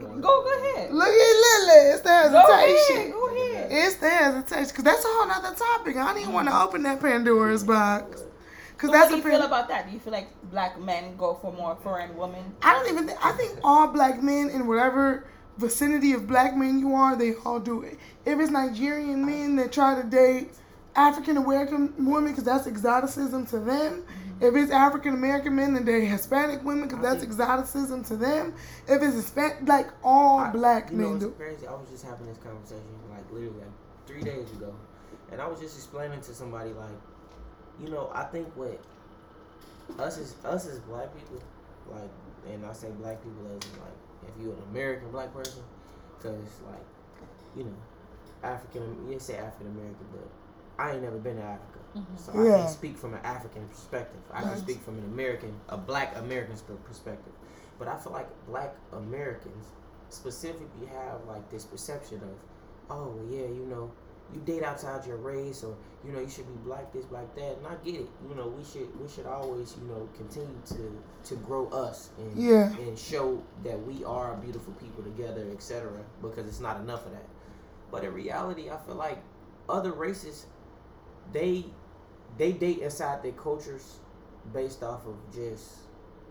Go, 0.00 0.20
go 0.20 0.60
ahead. 0.60 0.92
Look 0.92 1.08
at 1.08 1.12
Lily. 1.12 1.90
It's 1.92 2.00
the 2.02 2.10
hesitation. 2.10 3.10
Go 3.10 3.28
ahead. 3.28 3.34
Go 3.34 3.52
ahead. 3.52 3.68
It's 3.70 3.94
the 3.96 4.10
hesitation 4.10 4.68
because 4.68 4.84
that's 4.84 5.04
a 5.04 5.08
whole 5.08 5.30
other 5.30 5.56
topic. 5.56 5.96
I 5.96 6.08
didn't 6.08 6.22
even 6.22 6.34
want 6.34 6.48
to 6.48 6.60
open 6.60 6.82
that 6.84 7.00
Pandora's 7.00 7.64
box 7.64 8.22
because 8.72 8.90
So 8.90 8.92
that's 8.92 9.10
what 9.10 9.22
do 9.22 9.28
a 9.28 9.32
you 9.32 9.38
feel 9.38 9.46
about 9.46 9.68
that? 9.68 9.86
Do 9.86 9.92
you 9.92 9.98
feel 10.00 10.12
like 10.12 10.28
black 10.50 10.80
men 10.80 11.16
go 11.16 11.34
for 11.34 11.52
more 11.52 11.76
foreign 11.82 12.16
women? 12.16 12.54
I 12.62 12.72
don't 12.72 12.90
even. 12.90 13.06
Think, 13.06 13.24
I 13.24 13.32
think 13.32 13.58
all 13.64 13.88
black 13.88 14.22
men 14.22 14.50
in 14.50 14.66
whatever 14.66 15.26
vicinity 15.58 16.12
of 16.12 16.26
black 16.26 16.56
men 16.56 16.78
you 16.78 16.94
are, 16.94 17.16
they 17.16 17.34
all 17.44 17.60
do 17.60 17.82
it. 17.82 17.98
If 18.24 18.38
it's 18.40 18.50
Nigerian 18.50 19.24
men 19.24 19.56
that 19.56 19.72
try 19.72 20.00
to 20.00 20.06
date 20.06 20.50
African 20.96 21.36
American 21.36 21.92
women 22.04 22.32
because 22.32 22.44
that's 22.44 22.66
exoticism 22.66 23.46
to 23.46 23.58
them. 23.58 24.04
If 24.40 24.54
it's 24.56 24.72
African 24.72 25.14
American 25.14 25.56
men, 25.56 25.74
then 25.74 25.84
they're 25.84 26.00
Hispanic 26.00 26.64
women 26.64 26.88
because 26.88 27.02
that's 27.02 27.22
exoticism 27.22 28.04
to 28.04 28.16
them. 28.16 28.54
If 28.88 29.02
it's 29.02 29.14
Hispanic, 29.14 29.66
like 29.68 29.88
all 30.02 30.40
I- 30.40 30.50
black 30.50 30.90
you 30.90 30.96
know, 30.98 31.10
men 31.10 31.18
do. 31.18 31.30
crazy. 31.32 31.66
I 31.66 31.72
was 31.72 31.88
just 31.90 32.04
having 32.04 32.26
this 32.26 32.38
conversation 32.38 32.82
like 33.10 33.30
literally 33.30 33.58
like 33.58 33.68
three 34.06 34.22
days 34.22 34.50
ago, 34.52 34.74
and 35.32 35.40
I 35.40 35.46
was 35.46 35.60
just 35.60 35.76
explaining 35.76 36.20
to 36.22 36.34
somebody 36.34 36.70
like, 36.72 36.98
you 37.82 37.88
know, 37.90 38.10
I 38.14 38.24
think 38.24 38.48
what 38.56 38.78
us 39.98 40.18
as 40.18 40.34
us 40.44 40.66
as 40.66 40.78
black 40.80 41.14
people, 41.14 41.42
like, 41.90 42.10
and 42.52 42.64
I 42.66 42.72
say 42.72 42.90
black 42.98 43.22
people 43.22 43.46
as 43.46 43.62
in, 43.70 43.80
like 43.80 43.98
if 44.28 44.42
you're 44.42 44.52
an 44.54 44.62
American 44.70 45.10
black 45.10 45.32
person, 45.32 45.62
because 46.18 46.34
like, 46.66 46.84
you 47.56 47.64
know, 47.64 47.76
African, 48.42 49.08
you 49.10 49.18
say 49.18 49.36
African 49.36 49.68
American, 49.68 50.06
but 50.12 50.28
I 50.82 50.92
ain't 50.92 51.02
never 51.02 51.18
been 51.18 51.36
to 51.36 51.42
Africa, 51.42 51.78
Mm-hmm. 51.96 52.16
so 52.16 52.32
I 52.32 52.44
Yeah. 52.44 52.56
can't 52.58 52.70
speak 52.70 52.96
from 52.96 53.14
an 53.14 53.20
African 53.24 53.66
perspective. 53.68 54.20
I 54.32 54.42
can 54.42 54.56
speak 54.56 54.80
from 54.82 54.98
an 54.98 55.04
American, 55.04 55.54
a 55.68 55.76
black 55.76 56.16
American 56.16 56.56
perspective. 56.84 57.32
But 57.78 57.88
I 57.88 57.96
feel 57.98 58.12
like 58.12 58.28
black 58.46 58.74
Americans 58.92 59.66
specifically 60.08 60.86
have 60.86 61.24
like 61.26 61.48
this 61.50 61.64
perception 61.64 62.20
of, 62.22 62.36
oh 62.90 63.14
yeah, 63.30 63.46
you 63.46 63.66
know, 63.68 63.90
you 64.32 64.40
date 64.40 64.62
outside 64.64 65.06
your 65.06 65.16
race, 65.18 65.62
or 65.62 65.76
you 66.04 66.12
know, 66.12 66.20
you 66.20 66.28
should 66.28 66.46
be 66.46 66.54
black 66.64 66.92
this, 66.92 67.04
black 67.06 67.32
that. 67.36 67.56
And 67.58 67.66
I 67.66 67.74
get 67.84 67.94
it. 67.96 68.08
You 68.28 68.34
know, 68.34 68.48
we 68.48 68.64
should 68.64 68.88
we 69.00 69.08
should 69.08 69.26
always 69.26 69.76
you 69.80 69.86
know 69.88 70.08
continue 70.16 70.60
to 70.66 71.02
to 71.28 71.36
grow 71.36 71.66
us 71.68 72.10
and 72.18 72.36
Yeah. 72.36 72.70
and 72.76 72.98
show 72.98 73.42
that 73.64 73.80
we 73.86 74.04
are 74.04 74.36
beautiful 74.36 74.72
people 74.74 75.02
together, 75.04 75.46
etc. 75.52 75.92
Because 76.22 76.46
it's 76.48 76.60
not 76.60 76.80
enough 76.80 77.06
of 77.06 77.12
that. 77.12 77.26
But 77.90 78.02
in 78.04 78.12
reality, 78.12 78.70
I 78.70 78.76
feel 78.78 78.96
like 78.96 79.18
other 79.68 79.92
races, 79.92 80.46
they 81.32 81.66
they 82.38 82.52
date 82.52 82.78
inside 82.78 83.22
their 83.22 83.32
cultures 83.32 83.98
based 84.52 84.82
off 84.82 85.06
of 85.06 85.16
just 85.34 85.70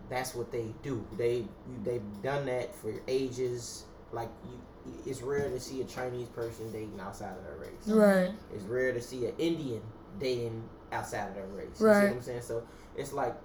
that's 0.09 0.35
what 0.35 0.51
they 0.51 0.73
do. 0.81 1.05
They 1.17 1.45
they've 1.84 2.01
done 2.21 2.45
that 2.45 2.75
for 2.75 2.93
ages. 3.07 3.85
Like 4.11 4.30
you, 4.45 4.93
it's 5.05 5.21
rare 5.21 5.49
to 5.49 5.59
see 5.59 5.81
a 5.81 5.85
Chinese 5.85 6.27
person 6.30 6.71
dating 6.71 6.99
outside 6.99 7.35
of 7.38 7.43
their 7.43 7.57
race. 7.57 7.88
Right. 7.88 8.31
It's 8.53 8.65
rare 8.65 8.93
to 8.93 9.01
see 9.01 9.25
an 9.25 9.34
Indian 9.39 9.81
dating 10.19 10.63
outside 10.91 11.30
of 11.30 11.35
their 11.35 11.47
race. 11.47 11.80
Right. 11.80 11.95
You 11.95 12.01
see 12.01 12.07
what 12.07 12.15
I'm 12.15 12.21
saying? 12.21 12.41
So 12.41 12.63
it's 12.95 13.13
like 13.13 13.35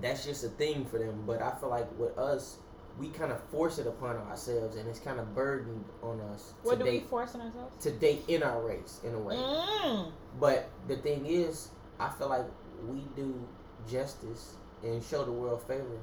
that's 0.00 0.24
just 0.24 0.44
a 0.44 0.48
thing 0.48 0.84
for 0.84 0.98
them. 0.98 1.24
But 1.26 1.42
I 1.42 1.52
feel 1.52 1.70
like 1.70 1.86
with 1.98 2.16
us, 2.18 2.58
we 2.98 3.08
kind 3.08 3.32
of 3.32 3.40
force 3.44 3.78
it 3.78 3.86
upon 3.86 4.16
ourselves, 4.16 4.76
and 4.76 4.88
it's 4.88 4.98
kind 4.98 5.18
of 5.18 5.34
burdened 5.34 5.84
on 6.02 6.20
us 6.32 6.52
What 6.62 6.78
to 6.78 6.78
do 6.80 6.84
we 6.84 6.98
date 6.98 7.08
force 7.08 7.34
on 7.34 7.40
ourselves? 7.40 7.82
to 7.84 7.90
date 7.90 8.22
in 8.28 8.42
our 8.42 8.60
race 8.62 9.00
in 9.04 9.14
a 9.14 9.18
way. 9.18 9.36
Mm. 9.36 10.12
But 10.38 10.68
the 10.88 10.96
thing 10.96 11.24
is, 11.26 11.68
I 11.98 12.10
feel 12.10 12.28
like 12.28 12.44
we 12.88 13.00
do 13.16 13.34
justice 13.90 14.54
and 14.82 15.02
show 15.02 15.24
the 15.24 15.32
world 15.32 15.62
favor 15.66 15.98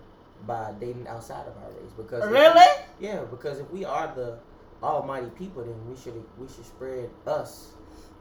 by 0.47 0.71
dating 0.79 1.07
outside 1.07 1.45
of 1.47 1.55
our 1.57 1.69
race 1.81 1.91
because 1.97 2.23
if- 2.23 2.31
Really? 2.31 2.65
yeah, 2.99 3.21
because 3.29 3.59
if 3.59 3.69
we 3.71 3.85
are 3.85 4.11
the 4.15 4.37
almighty 4.81 5.29
people, 5.37 5.63
then 5.63 5.75
we 5.89 5.95
should 5.97 6.13
we 6.39 6.47
should 6.47 6.65
spread 6.65 7.09
us 7.27 7.73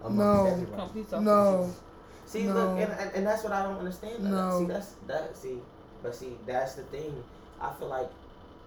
amongst 0.05 0.19
No. 0.19 0.47
everybody. 0.47 1.07
No. 1.24 1.70
See, 2.27 2.43
No. 2.45 2.53
look, 2.55 2.69
and, 2.81 2.93
and, 2.93 3.15
and 3.15 3.27
that's 3.27 3.43
what 3.45 3.53
I 3.53 3.62
don't 3.62 3.78
understand. 3.78 4.24
No. 4.24 4.59
See, 4.61 4.66
that's 4.66 4.95
that. 5.07 5.36
See, 5.36 5.59
but 6.03 6.15
see, 6.15 6.36
that's 6.47 6.74
the 6.74 6.82
thing. 6.85 7.23
I 7.61 7.73
feel 7.74 7.89
like, 7.89 8.11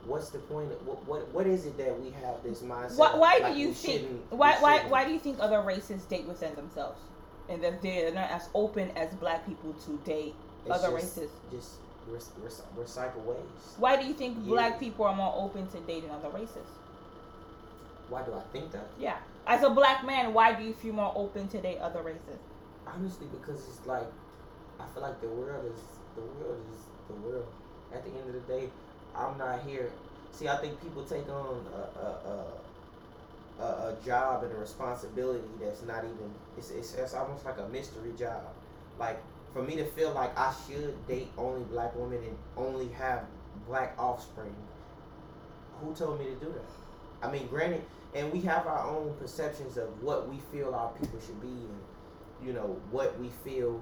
what's 0.05 0.29
the 0.29 0.39
point? 0.39 0.71
Of, 0.71 0.85
what 0.87 1.05
what 1.07 1.27
what 1.29 1.47
is 1.47 1.65
it 1.65 1.77
that 1.77 1.99
we 1.99 2.11
have 2.11 2.41
this 2.43 2.61
mindset? 2.61 2.97
Why, 2.97 3.15
why 3.15 3.37
like 3.41 3.53
do 3.53 3.59
you 3.59 3.73
think? 3.73 4.07
Why 4.29 4.55
why 4.59 4.79
why 4.87 5.05
do 5.05 5.11
you 5.11 5.19
think 5.19 5.37
other 5.39 5.61
races 5.61 6.03
date 6.05 6.25
within 6.25 6.55
themselves, 6.55 6.99
and 7.49 7.63
that 7.63 7.81
they're 7.81 8.11
not 8.13 8.29
as 8.31 8.49
open 8.53 8.91
as 8.97 9.13
black 9.15 9.45
people 9.45 9.73
to 9.85 9.97
date 10.05 10.33
It's 10.65 10.71
other 10.75 10.91
just- 10.91 11.17
races? 11.17 11.31
Just 11.51 11.71
re- 12.07 12.19
re- 12.43 12.83
recycle 12.83 13.23
ways. 13.25 13.37
Why 13.77 13.95
do 14.01 14.05
you 14.07 14.13
think 14.13 14.37
Yeah. 14.41 14.49
black 14.49 14.79
people 14.79 15.05
are 15.05 15.15
more 15.15 15.33
open 15.37 15.67
to 15.67 15.79
dating 15.81 16.09
other 16.11 16.29
races? 16.29 16.67
Why 18.09 18.23
do 18.23 18.33
I 18.33 18.41
think 18.51 18.71
that? 18.71 18.87
Yeah, 18.99 19.17
as 19.47 19.63
a 19.63 19.69
black 19.69 20.05
man, 20.05 20.33
why 20.33 20.53
do 20.53 20.63
you 20.63 20.73
feel 20.73 20.93
more 20.93 21.13
open 21.15 21.47
to 21.49 21.61
date 21.61 21.79
other 21.79 22.01
races? 22.01 22.39
Honestly, 22.85 23.27
because 23.31 23.59
it's 23.69 23.85
like 23.87 24.07
I 24.79 24.85
feel 24.93 25.03
like 25.03 25.21
the 25.21 25.27
world 25.29 25.63
is 25.65 25.81
the 26.15 26.21
world 26.21 26.59
is 26.73 26.81
the 27.07 27.13
world. 27.21 27.47
At 27.93 28.03
the 28.03 28.09
end 28.11 28.27
of 28.27 28.33
the 28.33 28.53
day, 28.53 28.69
I'm 29.15 29.37
not 29.37 29.63
here. 29.67 29.91
See, 30.31 30.47
I 30.47 30.57
think 30.57 30.81
people 30.81 31.03
take 31.03 31.27
on 31.29 31.65
a 31.73 31.99
a, 31.99 33.63
a, 33.63 33.63
a, 33.63 33.97
job 34.05 34.43
and 34.43 34.51
a 34.53 34.57
responsibility 34.57 35.47
that's 35.59 35.83
not 35.83 36.03
even. 36.03 36.33
It's, 36.57 36.71
it's 36.71 36.95
it's 36.95 37.13
almost 37.13 37.45
like 37.45 37.57
a 37.57 37.67
mystery 37.69 38.13
job. 38.17 38.43
Like 38.99 39.21
for 39.53 39.61
me 39.61 39.75
to 39.75 39.85
feel 39.85 40.13
like 40.13 40.37
I 40.37 40.53
should 40.67 40.95
date 41.07 41.29
only 41.37 41.63
black 41.65 41.95
women 41.95 42.19
and 42.23 42.37
only 42.57 42.89
have 42.89 43.23
black 43.67 43.95
offspring. 43.97 44.55
Who 45.81 45.93
told 45.93 46.19
me 46.19 46.25
to 46.25 46.35
do 46.35 46.53
that? 46.53 47.27
I 47.27 47.31
mean, 47.31 47.47
granted, 47.47 47.83
and 48.15 48.31
we 48.31 48.41
have 48.41 48.67
our 48.67 48.87
own 48.87 49.13
perceptions 49.19 49.77
of 49.77 49.89
what 50.01 50.29
we 50.29 50.39
feel 50.51 50.73
our 50.73 50.91
people 50.93 51.19
should 51.19 51.41
be 51.41 51.47
and 51.47 51.79
you 52.45 52.53
know 52.53 52.79
what 52.89 53.17
we 53.19 53.29
feel 53.43 53.79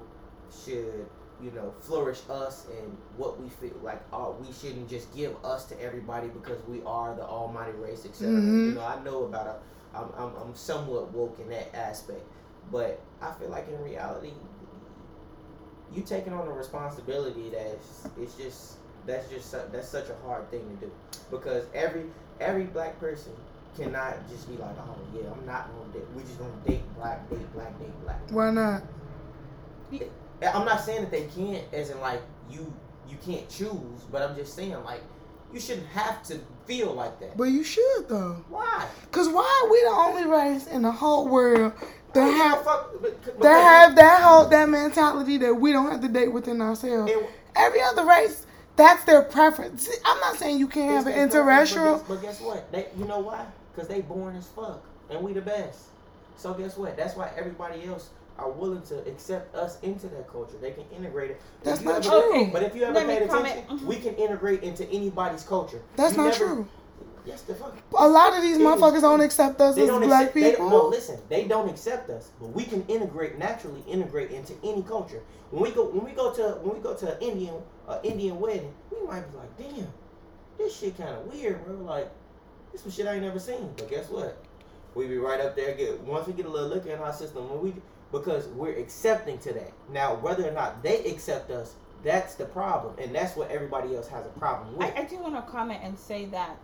should 0.65 1.06
you 1.44 1.52
know 1.52 1.74
flourish 1.80 2.22
us 2.30 2.66
and 2.78 2.98
what 3.18 3.40
we 3.41 3.48
feel 3.49 3.78
like 3.82 4.02
uh, 4.11 4.30
we 4.41 4.52
shouldn't 4.52 4.90
just 4.90 5.14
give 5.16 5.34
us 5.45 5.66
to 5.66 5.82
everybody 5.82 6.28
because 6.28 6.60
we 6.68 6.82
are 6.86 7.16
the 7.16 7.24
almighty 7.24 7.72
race 7.74 8.06
etc 8.06 8.34
Mhm. 8.34 8.66
you 8.68 8.72
know 8.74 8.82
i 8.86 9.02
know 9.03 9.24
about 9.24 9.48
it 9.48 9.53
I'm, 9.95 10.06
I'm, 10.18 10.36
I'm 10.36 10.56
somewhat 10.56 11.11
woke 11.14 11.40
in 11.40 11.49
that 11.49 11.74
aspect 11.76 12.22
but 12.72 12.99
i 13.22 13.32
feel 13.34 13.49
like 13.49 13.68
in 13.70 13.82
reality 13.84 14.32
you 15.94 16.03
taking 16.03 16.34
on 16.34 16.48
a 16.48 16.52
responsibility 16.52 17.49
that's 17.49 18.07
it's 18.20 18.36
just 18.36 18.76
that's 19.07 19.30
just 19.30 19.49
su- 19.49 19.68
that's 19.72 19.88
such 19.88 20.10
a 20.10 20.16
hard 20.28 20.49
thing 20.52 20.61
to 20.80 20.86
do 20.86 20.91
because 21.32 21.64
every 21.74 22.03
every 22.40 22.66
black 22.66 22.99
person 22.99 23.32
cannot 23.78 24.16
just 24.30 24.48
be 24.49 24.57
like 24.57 24.76
oh 24.80 24.98
yeah 25.16 25.30
i'm 25.32 25.45
not 25.45 25.70
gonna 25.72 25.91
date 25.94 26.03
we 26.16 26.22
just 26.24 26.38
gonna 26.38 26.52
date 26.68 26.82
black 26.98 27.28
date 27.30 27.53
black 27.53 27.80
date 27.80 28.03
black 28.03 28.20
Why 28.30 28.52
not? 28.52 28.84
I'm 30.41 30.66
not 30.66 30.82
saying 30.82 31.02
that 31.02 31.11
they 31.11 31.26
can't, 31.26 31.64
as 31.74 31.90
in 31.90 31.99
like 31.99 32.22
you 32.49 32.72
you 33.10 33.18
can't 33.26 33.48
choose, 33.49 34.02
but 34.11 34.22
I'm 34.22 34.36
just 34.36 34.56
saying 34.56 34.76
like 34.84 35.02
you 35.53 35.60
shouldn't 35.60 35.88
have 35.88 36.22
to 36.24 36.40
feel 36.66 36.94
like 36.94 37.20
that. 37.20 37.36
But 37.36 37.45
you 37.45 37.64
should 37.64 38.07
though. 38.07 38.44
Why? 38.49 38.86
Cause 39.11 39.28
why 39.28 39.61
are 39.64 39.72
we 39.72 39.82
the 39.84 39.90
only 39.90 40.26
race 40.26 40.68
in 40.68 40.84
the 40.84 40.91
whole 40.91 41.28
world 41.28 41.74
that 42.14 42.22
Why 42.24 42.30
you 42.30 42.41
have 42.41 42.64
fuck- 42.64 42.91
but- 43.02 43.24
but- 43.24 43.40
that 43.41 43.60
have 43.61 43.95
that 43.95 44.22
whole 44.22 44.45
that 44.45 44.70
mentality 44.70 45.38
that 45.38 45.53
we 45.56 45.72
don't 45.72 45.90
have 45.91 46.02
to 46.02 46.07
date 46.07 46.32
within 46.32 46.61
ourselves? 46.61 47.11
Every 47.56 47.82
other 47.82 48.06
race, 48.06 48.45
that's 48.76 49.03
their 49.06 49.24
preference. 49.24 49.90
I'm 50.06 50.20
not 50.20 50.36
saying 50.38 50.60
you 50.60 50.68
can't 50.68 50.91
have 51.06 51.07
an 51.07 51.30
interracial. 51.30 51.94
But 51.94 51.99
guess, 51.99 52.07
but 52.07 52.22
guess 52.22 52.41
what? 52.41 52.72
They, 52.72 52.88
you 52.98 53.06
know 53.06 53.20
why? 53.20 53.45
Because 53.74 53.90
they 53.90 54.02
born 54.02 54.36
as 54.36 54.48
fuck, 54.48 54.82
and 55.10 55.22
we 55.22 55.34
the 55.34 55.41
best. 55.41 55.80
So 56.38 56.53
guess 56.53 56.78
what? 56.78 56.95
That's 56.95 57.16
why 57.16 57.32
everybody 57.36 57.86
else 57.86 58.10
are 58.40 58.49
willing 58.49 58.82
to 58.84 58.99
accept 59.07 59.56
us 59.56 59.80
into 59.82 60.07
that 60.07 60.28
culture. 60.32 60.56
They 60.61 60.72
can 60.72 60.86
integrate 60.95 61.32
it. 61.32 61.41
That's 61.64 61.82
not 61.82 62.06
ever- 62.06 62.22
true. 62.22 62.49
But 62.52 62.64
if 62.64 62.76
you 62.76 62.84
ever 62.84 62.94
Let 62.94 63.07
me 63.07 63.18
paid 63.18 63.30
comment. 63.30 63.53
attention, 63.57 63.80
Mhm. 63.80 63.86
we 63.86 63.95
can 63.98 64.16
integrate 64.16 64.64
into 64.64 64.86
anybody's 64.90 65.44
culture. 65.44 65.82
That's 65.95 66.11
You 66.16 66.24
not 66.24 66.34
never- 66.34 66.45
true. 66.45 66.68
Yes, 67.26 67.41
the 67.44 67.53
fuck. 67.53 67.76
A 67.98 68.07
lot 68.07 68.34
of 68.36 68.41
these 68.41 68.56
It 68.57 68.61
is 68.61 68.68
motherfuckers 68.68 69.02
don't 69.02 69.22
accept 69.22 69.60
us 69.61 69.76
They 69.76 69.84
as 69.84 69.88
don't 69.90 70.02
black 70.02 70.22
accept, 70.22 70.36
they 70.36 70.52
people. 70.52 70.70
don't, 70.70 70.84
no, 70.84 70.88
listen, 70.88 71.20
they 71.30 71.44
don't 71.44 71.70
accept 71.70 72.10
us, 72.10 72.30
but 72.40 72.48
we 72.53 72.64
can 72.64 72.84
integrate 72.88 73.38
naturally, 73.38 73.84
integrate 73.88 74.32
into 74.32 74.53
any 74.64 74.82
culture. 74.84 75.22
When 75.52 75.61
we 75.61 75.72
go, 75.72 75.84
when 75.86 76.06
we 76.06 76.11
go 76.11 76.32
to, 76.34 76.57
when 76.64 76.76
we 76.76 76.82
go 76.82 76.94
to 76.95 77.16
an 77.16 77.22
Indian, 77.22 77.56
uh, 77.88 77.99
Indian 78.03 78.40
wedding, 78.40 78.74
we 78.90 79.06
might 79.06 79.30
be 79.32 79.38
like, 79.38 79.57
damn, 79.76 79.88
this 80.57 80.76
shit 80.76 80.98
kind 80.98 81.10
of 81.10 81.32
weird, 81.32 81.64
bro. 81.66 81.76
Like, 81.76 82.10
this 82.72 82.82
some 82.82 82.91
shit 82.91 83.06
I 83.06 83.14
ain't 83.14 83.24
never 83.24 83.40
seen. 83.40 83.74
But 83.78 83.90
guess 83.90 84.10
what? 84.10 84.38
We 84.95 85.07
be 85.07 85.18
right 85.18 85.40
up 85.41 85.56
there. 85.56 85.76
Get 85.76 85.99
once 86.02 86.26
we 86.26 86.34
get 86.34 86.45
a 86.45 86.49
little 86.49 86.70
look 86.70 86.86
in 86.88 86.98
our 86.99 87.14
system, 87.14 87.48
when 87.49 87.61
we 87.61 87.74
because 88.11 88.48
we're 88.49 88.77
accepting 88.77 89.38
to 89.40 89.53
that. 89.53 89.72
Now, 89.91 90.15
whether 90.15 90.48
or 90.48 90.52
not 90.52 90.81
they 90.84 91.03
accept 91.06 91.52
us, 91.52 91.76
that's 92.03 92.36
the 92.36 92.45
problem, 92.45 92.95
and 92.99 93.14
that's 93.14 93.36
what 93.36 93.52
everybody 93.52 93.95
else 93.95 94.07
has 94.07 94.26
a 94.26 94.30
problem 94.40 94.77
with. 94.77 94.88
I, 94.95 95.02
I 95.02 95.03
do 95.06 95.18
want 95.18 95.36
to 95.36 95.41
comment 95.52 95.81
and 95.84 95.98
say 95.99 96.26
that, 96.27 96.57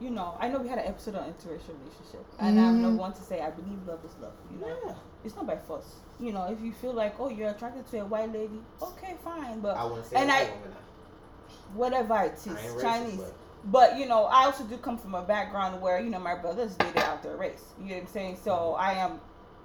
you 0.00 0.10
know, 0.10 0.36
I 0.40 0.48
know 0.48 0.58
we 0.60 0.68
had 0.68 0.78
an 0.78 0.86
episode 0.86 1.14
on 1.16 1.24
interracial 1.24 1.74
relationship, 1.78 2.24
and 2.38 2.58
I'm 2.58 2.82
the 2.82 2.88
Mhm. 2.88 2.96
one 2.96 3.12
to 3.12 3.20
say 3.22 3.40
I 3.42 3.50
believe 3.50 3.86
love 3.86 3.98
is 4.04 4.14
love. 4.20 4.32
You 4.50 4.58
know, 4.60 4.76
yeah, 4.86 4.94
it's 5.24 5.36
not 5.36 5.46
by 5.46 5.56
force. 5.56 5.96
You 6.18 6.32
know, 6.32 6.44
if 6.50 6.60
you 6.62 6.72
feel 6.72 6.92
like, 6.94 7.16
oh, 7.20 7.28
you're 7.28 7.50
attracted 7.50 7.86
to 7.90 7.98
a 7.98 8.04
white 8.06 8.32
lady, 8.32 8.62
okay, 8.80 9.14
fine, 9.22 9.60
but 9.60 9.76
I 9.76 9.84
wouldn't 9.84 10.06
say 10.06 10.16
And 10.16 10.30
I- 10.32 10.44
woman. 10.44 10.76
whatever 11.74 12.14
it 12.14 12.18
I 12.18 12.32
is, 12.32 12.46
racist, 12.46 12.80
Chinese. 12.80 13.16
but- 13.16 13.34
But 13.64 13.96
you 13.98 14.06
know, 14.06 14.24
I 14.26 14.44
also 14.46 14.62
do 14.64 14.78
come 14.78 14.96
from 14.96 15.14
a 15.16 15.22
background 15.22 15.82
where 15.82 15.98
you 16.00 16.10
know 16.10 16.20
my 16.20 16.36
brothers 16.36 16.74
dated 16.76 16.98
out 17.02 17.22
their 17.24 17.36
race. 17.36 17.64
You 17.80 17.86
know 17.88 17.94
what 17.96 18.00
I'm 18.02 18.06
saying? 18.06 18.36
So 18.42 18.74
I 18.78 18.92
am 18.92 19.20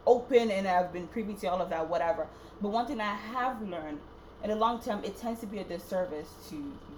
open 0.05 0.51
and 0.51 0.67
I've 0.67 0.91
been 0.93 1.07
privy 1.07 1.34
to 1.35 1.47
all 1.47 1.61
of 1.61 1.69
that, 1.69 1.89
whatever. 1.89 2.27
But 2.61 2.69
one 2.69 2.85
thing 2.88 3.01
I 3.01 3.15
have 3.15 3.61
learned 3.61 3.99
in 4.43 4.49
the 4.49 4.55
long 4.55 4.81
term, 4.81 5.03
it 5.03 5.17
tends 5.17 5.39
to 5.41 5.45
be 5.47 5.59
a 5.59 5.63
disservice 5.63 6.27
to 6.49 6.55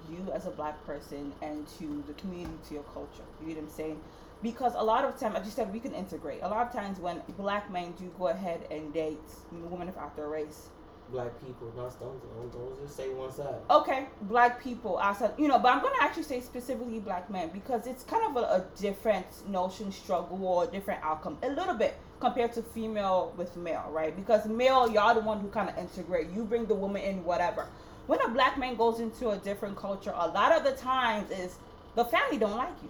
you 0.10 0.32
as 0.34 0.46
a 0.46 0.52
black 0.52 0.86
person 0.86 1.34
and 1.42 1.68
to 1.80 2.04
the 2.08 2.14
community, 2.14 2.58
to 2.68 2.74
your 2.76 2.84
culture. 2.84 3.24
You 3.42 3.50
know 3.50 3.62
what 3.62 3.64
I'm 3.64 3.70
saying? 3.70 4.02
because 4.44 4.74
a 4.76 4.84
lot 4.84 5.04
of 5.04 5.20
time, 5.20 5.36
as 5.36 5.44
you 5.46 5.52
said, 5.52 5.74
we 5.74 5.80
can 5.80 5.94
integrate. 5.94 6.40
A 6.44 6.48
lot 6.48 6.68
of 6.68 6.72
times 6.72 7.00
when 7.00 7.22
black 7.38 7.72
men 7.72 7.94
do 7.98 8.12
go 8.18 8.28
ahead 8.28 8.62
and 8.70 8.94
date 8.94 9.18
women 9.52 9.90
of 9.90 9.98
after 9.98 10.28
race, 10.28 10.70
Black 11.12 11.40
people, 11.46 11.72
not 11.78 12.00
don't, 12.00 12.52
don't, 12.52 12.82
just 12.82 12.98
say 12.98 13.10
one 13.10 13.32
side. 13.32 13.54
okay, 13.70 14.08
black 14.24 14.64
people 14.64 14.98
outside, 14.98 15.34
you 15.38 15.48
know, 15.48 15.60
but 15.60 15.72
I'm 15.72 15.84
gonna 15.84 15.94
actually 16.02 16.24
say 16.24 16.42
specifically 16.42 17.00
black 17.00 17.30
men 17.30 17.50
because 17.54 17.86
it's 17.86 18.04
kind 18.04 18.26
of 18.26 18.44
a, 18.44 18.48
a 18.48 18.66
different 18.80 19.28
notion, 19.48 19.92
struggle, 19.92 20.44
or 20.44 20.64
a 20.64 20.68
different 20.68 21.04
outcome, 21.04 21.38
a 21.44 21.50
little 21.50 21.76
bit 21.76 21.96
compared 22.20 22.54
to 22.54 22.62
female 22.62 23.34
with 23.38 23.56
male, 23.58 23.90
right? 23.92 24.16
Because 24.16 24.46
male, 24.46 24.90
y'all 24.90 25.14
the 25.14 25.22
one 25.22 25.40
who 25.40 25.50
kind 25.50 25.70
of 25.70 25.78
integrate. 25.78 26.30
You 26.32 26.44
bring 26.44 26.66
the 26.66 26.76
woman 26.76 27.02
in, 27.02 27.24
whatever. 27.24 27.68
When 28.08 28.22
a 28.22 28.30
black 28.30 28.58
man 28.58 28.76
goes 28.76 29.00
into 29.00 29.30
a 29.30 29.38
different 29.38 29.76
culture, 29.78 30.14
a 30.16 30.28
lot 30.28 30.52
of 30.52 30.64
the 30.64 30.72
times 30.74 31.32
is 31.32 31.56
the 31.96 32.06
family 32.06 32.38
don't 32.38 32.56
like 32.58 32.74
you. 32.84 32.90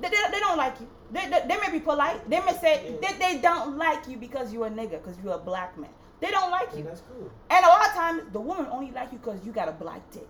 They, 0.00 0.08
they, 0.08 0.16
they 0.32 0.40
don't 0.40 0.56
like 0.56 0.80
you. 0.80 0.88
They, 1.12 1.28
they, 1.28 1.42
they 1.46 1.60
may 1.60 1.70
be 1.70 1.80
polite. 1.80 2.28
They 2.28 2.40
may 2.40 2.54
say 2.54 2.90
Yeah. 2.90 2.96
that 3.08 3.18
they 3.18 3.40
don't 3.40 3.76
like 3.78 4.08
you 4.08 4.16
because 4.16 4.52
you're 4.52 4.66
a 4.66 4.70
nigga, 4.70 5.02
because 5.02 5.16
you're 5.22 5.34
a 5.34 5.38
black 5.38 5.78
man. 5.78 5.90
They 6.20 6.30
don't 6.30 6.50
like 6.50 6.70
you. 6.72 6.78
And 6.78 6.86
that's 6.88 7.02
cool. 7.02 7.30
And 7.50 7.64
a 7.64 7.68
lot 7.68 7.86
of 7.86 7.92
times, 7.92 8.22
the 8.32 8.40
woman 8.40 8.66
only 8.70 8.90
like 8.92 9.12
you 9.12 9.18
because 9.18 9.44
you 9.44 9.52
got 9.52 9.68
a 9.68 9.72
black 9.72 10.00
dick. 10.12 10.28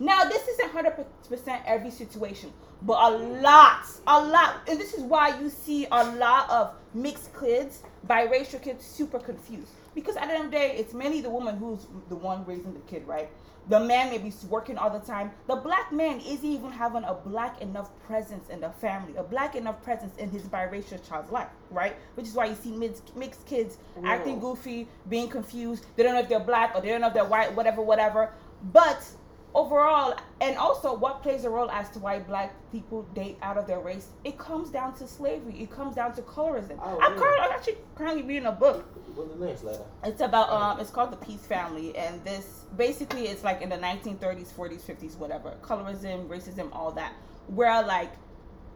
Now, 0.00 0.24
this 0.24 0.48
isn't 0.48 0.70
hundred 0.70 0.94
percent 1.28 1.62
every 1.66 1.90
situation, 1.90 2.54
but 2.80 2.98
a 3.12 3.16
lot, 3.16 3.84
a 4.06 4.24
lot, 4.24 4.62
and 4.66 4.80
this 4.80 4.94
is 4.94 5.02
why 5.02 5.38
you 5.38 5.50
see 5.50 5.86
a 5.92 6.04
lot 6.16 6.48
of 6.48 6.72
mixed 6.94 7.38
kids, 7.38 7.82
biracial 8.08 8.62
kids, 8.62 8.84
super 8.84 9.18
confused. 9.18 9.70
Because 9.94 10.16
at 10.16 10.28
the 10.28 10.34
end 10.34 10.44
of 10.46 10.50
the 10.50 10.56
day, 10.56 10.76
it's 10.78 10.94
mainly 10.94 11.20
the 11.20 11.28
woman 11.28 11.58
who's 11.58 11.86
the 12.08 12.16
one 12.16 12.46
raising 12.46 12.72
the 12.72 12.80
kid, 12.80 13.06
right? 13.06 13.28
The 13.68 13.78
man 13.78 14.10
may 14.10 14.16
be 14.16 14.32
working 14.48 14.78
all 14.78 14.88
the 14.88 15.00
time. 15.00 15.32
The 15.46 15.56
black 15.56 15.92
man 15.92 16.20
isn't 16.20 16.48
even 16.48 16.72
having 16.72 17.04
a 17.04 17.12
black 17.12 17.60
enough 17.60 17.90
presence 18.06 18.48
in 18.48 18.62
the 18.62 18.70
family, 18.70 19.16
a 19.16 19.22
black 19.22 19.54
enough 19.54 19.82
presence 19.82 20.16
in 20.16 20.30
his 20.30 20.44
biracial 20.44 21.06
child's 21.06 21.30
life, 21.30 21.48
right? 21.70 21.94
Which 22.14 22.26
is 22.26 22.32
why 22.32 22.46
you 22.46 22.54
see 22.54 22.70
mixed, 22.70 23.14
mixed 23.14 23.44
kids 23.44 23.76
acting 24.02 24.40
goofy, 24.40 24.88
being 25.10 25.28
confused. 25.28 25.84
They 25.96 26.04
don't 26.04 26.14
know 26.14 26.20
if 26.20 26.28
they're 26.30 26.40
black 26.40 26.74
or 26.74 26.80
they 26.80 26.88
don't 26.88 27.02
know 27.02 27.08
if 27.08 27.14
they're 27.14 27.24
white, 27.26 27.54
whatever, 27.54 27.82
whatever. 27.82 28.32
But 28.72 29.06
overall, 29.54 30.14
and 30.40 30.56
also 30.56 30.94
what 30.94 31.22
plays 31.22 31.44
a 31.44 31.50
role 31.50 31.70
as 31.70 31.88
to 31.90 31.98
why 31.98 32.18
black 32.18 32.54
people 32.70 33.02
date 33.14 33.38
out 33.42 33.56
of 33.56 33.66
their 33.66 33.80
race, 33.80 34.08
it 34.24 34.38
comes 34.38 34.70
down 34.70 34.94
to 34.98 35.06
slavery. 35.06 35.60
It 35.60 35.70
comes 35.70 35.96
down 35.96 36.14
to 36.14 36.22
colorism. 36.22 36.78
Oh, 36.82 36.98
I'm, 37.00 37.12
yeah. 37.12 37.18
currently, 37.18 37.44
I'm 37.46 37.52
actually 37.52 37.76
currently 37.94 38.22
reading 38.22 38.46
a 38.46 38.52
book 38.52 38.86
What's 39.14 39.34
the 39.34 39.44
next 39.44 39.64
letter? 39.64 39.84
it's 40.04 40.20
about 40.20 40.50
um 40.50 40.80
it's 40.80 40.90
called 40.90 41.12
the 41.12 41.16
Peace 41.16 41.44
Family 41.46 41.96
and 41.96 42.22
this 42.24 42.64
basically 42.76 43.28
it's 43.28 43.44
like 43.44 43.60
in 43.60 43.68
the 43.68 43.76
1930s, 43.76 44.52
40s, 44.52 44.80
50s, 44.80 45.16
whatever. 45.16 45.56
Colorism, 45.62 46.28
racism, 46.28 46.68
all 46.72 46.92
that. 46.92 47.12
Where 47.48 47.82
like 47.82 48.12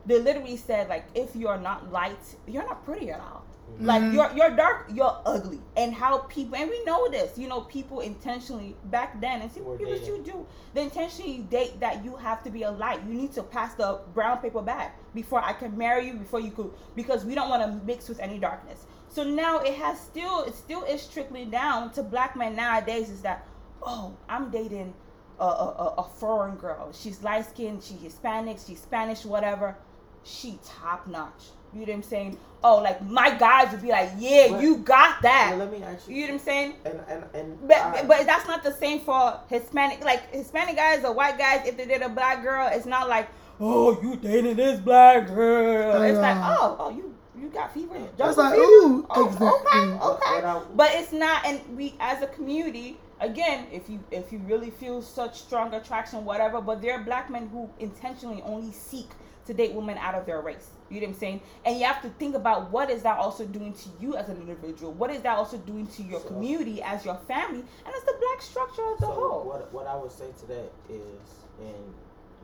they 0.06 0.18
literally 0.20 0.56
said 0.56 0.88
like 0.88 1.06
if 1.14 1.34
you're 1.36 1.58
not 1.58 1.92
light, 1.92 2.18
you're 2.46 2.64
not 2.64 2.84
pretty 2.84 3.10
at 3.10 3.20
all. 3.20 3.44
Like 3.80 4.02
mm-hmm. 4.02 4.14
you're 4.14 4.32
you're 4.36 4.50
dark, 4.56 4.86
you're 4.94 5.20
ugly. 5.26 5.58
And 5.76 5.92
how 5.92 6.18
people 6.18 6.56
and 6.56 6.70
we 6.70 6.84
know 6.84 7.08
this, 7.10 7.36
you 7.36 7.48
know, 7.48 7.62
people 7.62 8.00
intentionally 8.00 8.76
back 8.84 9.20
then 9.20 9.42
and 9.42 9.50
see 9.50 9.60
what 9.60 9.78
dating. 9.78 10.06
you 10.06 10.22
do. 10.22 10.46
They 10.74 10.82
intentionally 10.82 11.38
date 11.50 11.80
that 11.80 12.04
you 12.04 12.14
have 12.16 12.42
to 12.44 12.50
be 12.50 12.62
a 12.62 12.70
light. 12.70 13.00
You 13.06 13.14
need 13.14 13.32
to 13.32 13.42
pass 13.42 13.74
the 13.74 14.00
brown 14.14 14.38
paper 14.38 14.62
bag 14.62 14.92
before 15.12 15.42
I 15.44 15.54
can 15.54 15.76
marry 15.76 16.06
you, 16.06 16.14
before 16.14 16.38
you 16.40 16.52
could 16.52 16.70
because 16.94 17.24
we 17.24 17.34
don't 17.34 17.48
want 17.48 17.62
to 17.62 17.84
mix 17.84 18.08
with 18.08 18.20
any 18.20 18.38
darkness. 18.38 18.86
So 19.08 19.24
now 19.24 19.58
it 19.58 19.74
has 19.74 19.98
still 19.98 20.42
it 20.44 20.54
still 20.54 20.84
is 20.84 21.08
trickling 21.08 21.50
down 21.50 21.92
to 21.92 22.02
black 22.04 22.36
men 22.36 22.54
nowadays 22.54 23.10
is 23.10 23.22
that 23.22 23.46
oh 23.82 24.16
I'm 24.28 24.50
dating 24.50 24.94
a, 25.40 25.44
a, 25.44 25.46
a- 25.48 25.94
a 25.98 26.08
foreign 26.16 26.54
girl. 26.56 26.92
She's 26.92 27.24
light 27.24 27.46
skinned, 27.46 27.82
she's 27.82 28.00
Hispanic, 28.00 28.58
she's 28.64 28.80
Spanish, 28.80 29.24
whatever. 29.24 29.76
She 30.22 30.58
top 30.64 31.08
notch. 31.08 31.50
You 31.74 31.80
know 31.80 31.86
what 31.86 31.96
I'm 31.96 32.02
saying? 32.02 32.38
Oh, 32.62 32.76
like 32.76 33.02
my 33.02 33.30
guys 33.34 33.70
would 33.72 33.82
be 33.82 33.88
like, 33.90 34.10
yeah, 34.18 34.48
But- 34.50 34.62
you 34.62 34.78
got 34.78 35.20
that. 35.22 35.48
Well, 35.50 35.66
let 35.66 35.72
me 35.72 35.82
actually. 35.84 36.14
You 36.14 36.20
know 36.22 36.34
what 36.34 36.40
I'm 36.40 36.44
saying? 36.46 36.74
And 36.84 37.00
and 37.08 37.24
and. 37.34 37.68
But 37.68 37.76
I- 37.76 38.02
but 38.04 38.26
that's 38.26 38.46
not 38.46 38.62
the 38.62 38.72
same 38.72 39.00
for 39.00 39.38
Hispanic. 39.48 40.04
Like 40.04 40.32
Hispanic 40.32 40.76
guys 40.76 41.04
or 41.04 41.12
white 41.12 41.36
guys, 41.38 41.66
if 41.66 41.76
they 41.76 41.84
did 41.86 42.02
a 42.02 42.08
black 42.08 42.42
girl, 42.42 42.68
it's 42.72 42.86
not 42.86 43.08
like, 43.08 43.28
oh, 43.60 44.00
you 44.02 44.16
dating 44.16 44.56
this 44.56 44.80
black 44.80 45.26
girl. 45.28 46.00
It's 46.02 46.18
like, 46.18 46.36
uh-huh. 46.36 46.56
oh, 46.60 46.76
oh, 46.78 46.90
you 46.90 47.14
you 47.36 47.48
got 47.48 47.74
fever. 47.74 47.98
That's 48.16 48.36
like, 48.36 48.54
Fever? 48.54 48.64
ooh, 48.64 49.06
Oh, 49.10 49.26
exactly. 49.26 49.80
Okay, 49.82 50.46
okay. 50.46 50.66
But 50.74 50.90
it's 50.94 51.12
not, 51.12 51.44
and 51.44 51.60
we 51.76 51.94
as 52.00 52.22
a 52.22 52.28
community, 52.28 52.96
again, 53.20 53.66
if 53.72 53.90
you 53.90 53.98
if 54.10 54.32
you 54.32 54.38
really 54.46 54.70
feel 54.70 55.02
such 55.02 55.40
strong 55.40 55.74
attraction, 55.74 56.24
whatever. 56.24 56.60
But 56.60 56.80
there 56.80 56.94
are 56.98 57.02
black 57.04 57.28
men 57.30 57.48
who 57.48 57.68
intentionally 57.78 58.40
only 58.46 58.72
seek 58.72 59.10
to 59.46 59.52
date 59.52 59.72
women 59.74 59.98
out 59.98 60.14
of 60.14 60.24
their 60.24 60.40
race. 60.40 60.70
You 60.90 61.00
know 61.00 61.06
what 61.06 61.14
I'm 61.14 61.18
saying? 61.20 61.40
And 61.64 61.78
you 61.78 61.84
have 61.86 62.02
to 62.02 62.08
think 62.10 62.34
about 62.34 62.70
what 62.70 62.90
is 62.90 63.02
that 63.02 63.18
also 63.18 63.46
doing 63.46 63.72
to 63.72 63.88
you 64.00 64.16
as 64.16 64.28
an 64.28 64.36
individual? 64.36 64.92
What 64.92 65.10
is 65.10 65.22
that 65.22 65.36
also 65.36 65.56
doing 65.58 65.86
to 65.88 66.02
your 66.02 66.20
So- 66.20 66.28
community 66.28 66.82
as 66.82 67.04
your 67.04 67.16
family 67.26 67.60
and 67.86 67.94
as 67.94 68.04
the 68.04 68.14
black 68.20 68.42
structure 68.42 68.82
as 68.94 69.02
a 69.02 69.06
whole? 69.06 69.44
what 69.44 69.72
what 69.72 69.86
I 69.86 69.96
would 69.96 70.12
say 70.12 70.26
to 70.40 70.46
that 70.46 70.70
is, 70.88 71.30
and 71.60 71.94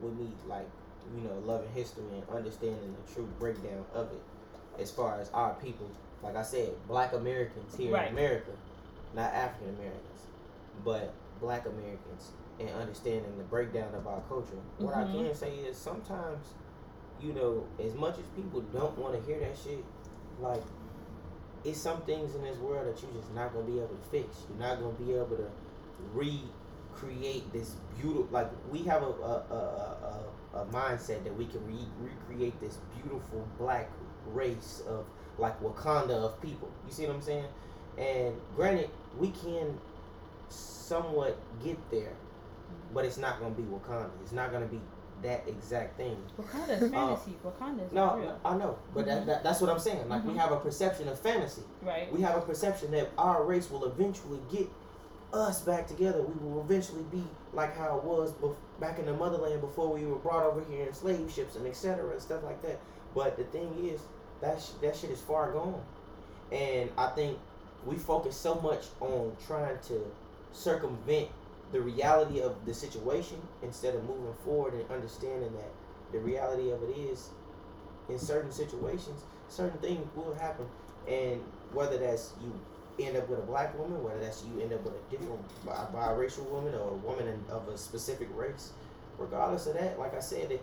with 0.03 0.15
me 0.15 0.33
like 0.49 0.67
you 1.15 1.23
know 1.23 1.35
loving 1.45 1.71
history 1.75 2.05
and 2.13 2.23
understanding 2.37 2.97
the 3.07 3.13
true 3.13 3.29
breakdown 3.39 3.85
of 3.95 4.11
it, 4.13 4.23
as 4.81 4.91
far 4.91 5.21
as 5.21 5.31
our 5.35 5.55
people, 5.55 5.87
like 6.23 6.37
I 6.37 6.43
said, 6.43 6.71
Black 6.89 7.13
Americans 7.13 7.77
here 7.77 7.93
Right. 7.93 8.09
in 8.09 8.15
America, 8.15 8.53
not 9.15 9.33
African 9.35 9.75
Americans, 9.77 10.27
but 10.85 11.13
Black 11.41 11.67
Americans, 11.67 12.31
and 12.59 12.69
understanding 12.71 13.37
the 13.39 13.45
breakdown 13.45 13.95
of 13.95 14.07
our 14.07 14.21
culture. 14.29 14.57
What 14.79 14.95
I 14.95 15.05
Mhm. 15.05 15.27
can 15.27 15.35
say 15.35 15.55
is 15.57 15.77
sometimes, 15.77 16.55
you 17.23 17.33
know, 17.33 17.67
as 17.83 17.95
much 17.95 18.15
as 18.19 18.25
people 18.37 18.61
don't 18.73 18.97
want 18.99 19.15
to 19.15 19.21
hear 19.27 19.41
that 19.41 19.57
shit, 19.63 19.85
like 20.41 20.63
it's 21.65 21.79
some 21.79 22.01
things 22.03 22.35
in 22.35 22.43
this 22.43 22.57
world 22.59 22.87
that 22.87 23.03
you're 23.03 23.13
just 23.13 23.33
not 23.35 23.53
gonna 23.53 23.67
be 23.67 23.79
able 23.79 23.89
to 23.89 24.09
fix. 24.11 24.45
You're 24.49 24.67
not 24.67 24.81
gonna 24.81 24.95
be 24.95 25.13
able 25.13 25.37
to 25.37 25.51
recreate 26.15 27.53
this 27.53 27.77
beautiful. 28.01 28.29
Like 28.31 28.51
we 28.71 28.83
have 28.85 29.03
a 29.03 29.07
a, 29.07 29.45
a, 29.51 30.21
a, 30.55 30.59
a 30.61 30.67
mindset 30.67 31.25
that 31.25 31.37
we 31.37 31.47
can 31.47 31.65
re- 31.67 32.11
recreate 32.31 32.59
this 32.61 32.79
beautiful 33.01 33.47
black 33.59 33.91
race 34.33 34.83
of 34.89 35.05
like 35.39 35.61
Wakanda 35.63 36.13
of 36.13 36.41
people. 36.41 36.71
You 36.87 36.93
see 36.93 37.07
what 37.07 37.17
I'm 37.17 37.23
saying? 37.23 37.47
And 37.99 38.35
granted, 38.57 38.91
we 39.19 39.29
can 39.31 39.79
somewhat 40.49 41.39
get 41.63 41.79
there, 41.91 42.13
but 42.95 43.05
it's 43.05 43.19
not 43.19 43.41
gonna 43.41 43.55
be 43.55 43.63
Wakanda. 43.63 44.11
It's 44.23 44.33
not 44.33 44.53
gonna 44.53 44.67
be 44.67 44.81
that 45.23 45.45
exact 45.49 45.97
thing. 45.97 46.17
Wakanda 46.39 46.81
is 46.83 46.91
fantasy. 46.91 47.37
Wakanda 47.45 47.87
is 47.87 47.93
No, 47.93 48.17
real. 48.17 48.39
I 48.45 48.57
know, 48.57 48.79
but 48.95 49.07
that, 49.07 49.27
that, 49.27 49.43
that's 49.45 49.61
what 49.61 49.69
I'm 49.71 49.79
saying. 49.79 50.09
Like 50.09 50.25
we 50.25 50.33
Mhm. 50.33 50.37
have 50.39 50.53
a 50.53 50.57
perception 50.59 51.09
of 51.09 51.19
fantasy. 51.19 51.63
Right. 51.83 52.11
We 52.13 52.21
have 52.23 52.37
a 52.37 52.41
perception 52.41 52.91
that 52.93 53.11
our 53.19 53.45
race 53.45 53.71
will 53.71 53.85
eventually 53.85 54.41
get 54.51 54.69
us 55.33 55.61
back 55.63 55.87
together. 55.87 56.23
We 56.23 56.49
will 56.49 56.61
eventually 56.63 57.05
be 57.11 57.23
like 57.53 57.77
how 57.77 57.99
it 57.99 58.05
was 58.05 58.33
bef- 58.35 58.57
back 58.81 58.99
in 58.99 59.07
the 59.07 59.13
motherland 59.15 59.61
before 59.61 59.93
we 59.93 60.05
were 60.07 60.17
brought 60.17 60.45
over 60.45 60.63
here 60.71 60.87
in 60.87 60.93
slave 60.95 61.31
ships 61.33 61.55
and 61.57 61.67
etc. 61.67 62.11
and 62.13 62.21
stuff 62.23 62.43
like 62.43 62.61
that. 62.63 62.79
But 63.15 63.37
the 63.37 63.45
thing 63.45 63.73
is, 63.93 64.01
that 64.41 64.61
sh- 64.61 64.71
that 64.81 64.97
shit 64.97 65.11
is 65.11 65.21
far 65.21 65.53
gone, 65.53 65.83
and 66.51 66.91
I 66.97 67.09
think 67.09 67.39
we 67.87 67.97
focus 67.97 68.37
so 68.37 68.55
much 68.57 68.87
on 69.01 69.37
trying 69.47 69.79
to 69.89 70.01
circumvent 70.53 71.29
the 71.73 71.81
reality 71.81 72.41
of 72.41 72.65
the 72.67 72.75
situation 72.75 73.37
instead 73.63 73.95
of 73.95 74.03
moving 74.05 74.35
forward 74.45 74.75
and 74.75 74.91
understanding 74.91 75.53
that 75.53 75.71
the 76.13 76.19
reality 76.19 76.71
of 76.71 76.83
it 76.83 76.97
is 76.97 77.31
in 78.09 78.19
certain 78.19 78.51
situations 78.51 79.23
certain 79.49 79.79
things 79.81 80.07
will 80.15 80.35
happen. 80.35 80.67
And 81.09 81.41
whether 81.73 81.99
that's 81.99 82.33
you 82.41 82.53
end 83.05 83.17
up 83.17 83.29
with 83.29 83.39
a 83.39 83.43
black 83.43 83.77
woman 83.79 84.03
whether 84.05 84.21
that's 84.21 84.45
you 84.45 84.61
end 84.61 84.73
up 84.73 84.83
with 84.85 84.93
a 84.93 85.11
different 85.11 85.41
bi- 85.65 85.87
biracial 85.95 86.45
woman 86.51 86.75
or 86.75 86.91
a 86.91 86.95
woman 86.95 87.29
in, 87.29 87.41
of 87.49 87.67
a 87.69 87.79
specific 87.79 88.29
race 88.35 88.73
regardless 89.17 89.67
of 89.67 89.75
that 89.75 89.99
like 89.99 90.15
i 90.15 90.21
said 90.21 90.51
it, 90.51 90.63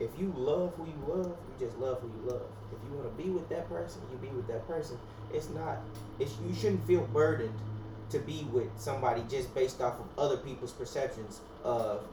if 0.00 0.08
you 0.18 0.32
love 0.36 0.72
who 0.76 0.86
you 0.86 1.14
love 1.14 1.26
you 1.26 1.66
just 1.66 1.76
love 1.78 2.00
who 2.00 2.08
you 2.08 2.32
love. 2.32 2.46
If 2.72 2.78
you 2.88 2.96
want 2.96 3.14
to 3.14 3.22
be 3.22 3.28
with 3.28 3.48
that 3.50 3.68
person 3.68 4.00
you 4.10 4.16
be 4.26 4.34
with 4.34 4.46
that 4.48 4.66
person. 4.66 4.96
It's 5.34 5.50
not 5.50 5.78
it's 6.18 6.32
you 6.48 6.54
shouldn't 6.54 6.86
feel 6.86 7.02
burdened 7.12 7.52
to 8.10 8.18
be 8.18 8.46
with 8.52 8.68
somebody 8.76 9.22
just 9.28 9.54
based 9.54 9.80
off 9.80 9.94
of 9.98 10.06
other 10.18 10.36
people's 10.36 10.72
perceptions 10.72 11.40
of 11.64 12.06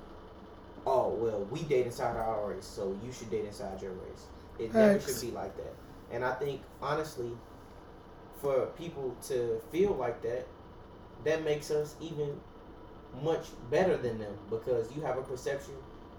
oh 0.85 1.09
well 1.09 1.45
we 1.51 1.61
date 1.63 1.85
inside 1.85 2.17
our 2.17 2.49
race 2.53 2.65
so 2.65 2.97
you 3.05 3.11
should 3.11 3.29
date 3.29 3.45
inside 3.45 3.81
your 3.81 3.91
race. 3.91 4.25
It 4.59 4.73
never 4.73 4.99
should 4.99 5.21
be 5.21 5.31
like 5.31 5.55
that. 5.57 5.73
And 6.11 6.23
i 6.23 6.33
think 6.33 6.61
honestly 6.81 7.31
for 8.41 8.67
people 8.77 9.15
to 9.27 9.61
feel 9.71 9.93
like 9.93 10.21
that 10.21 10.45
that 11.23 11.43
makes 11.45 11.71
us 11.71 11.95
even 12.01 12.39
much 13.21 13.45
better 13.71 13.95
than 13.95 14.17
them 14.19 14.33
because 14.49 14.93
you 14.95 15.01
have 15.01 15.17
a 15.17 15.21
perception 15.21 15.73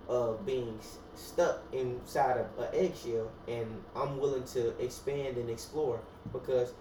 of 0.09 0.45
being 0.47 0.79
stuck 1.15 1.63
inside 1.73 2.39
of 2.39 2.47
an 2.59 2.69
eggshell 2.75 3.31
and 3.49 3.67
i'm 3.97 4.19
willing 4.19 4.45
to 4.45 4.69
expand 4.83 5.37
and 5.37 5.51
explore 5.51 6.01
because 6.33 6.73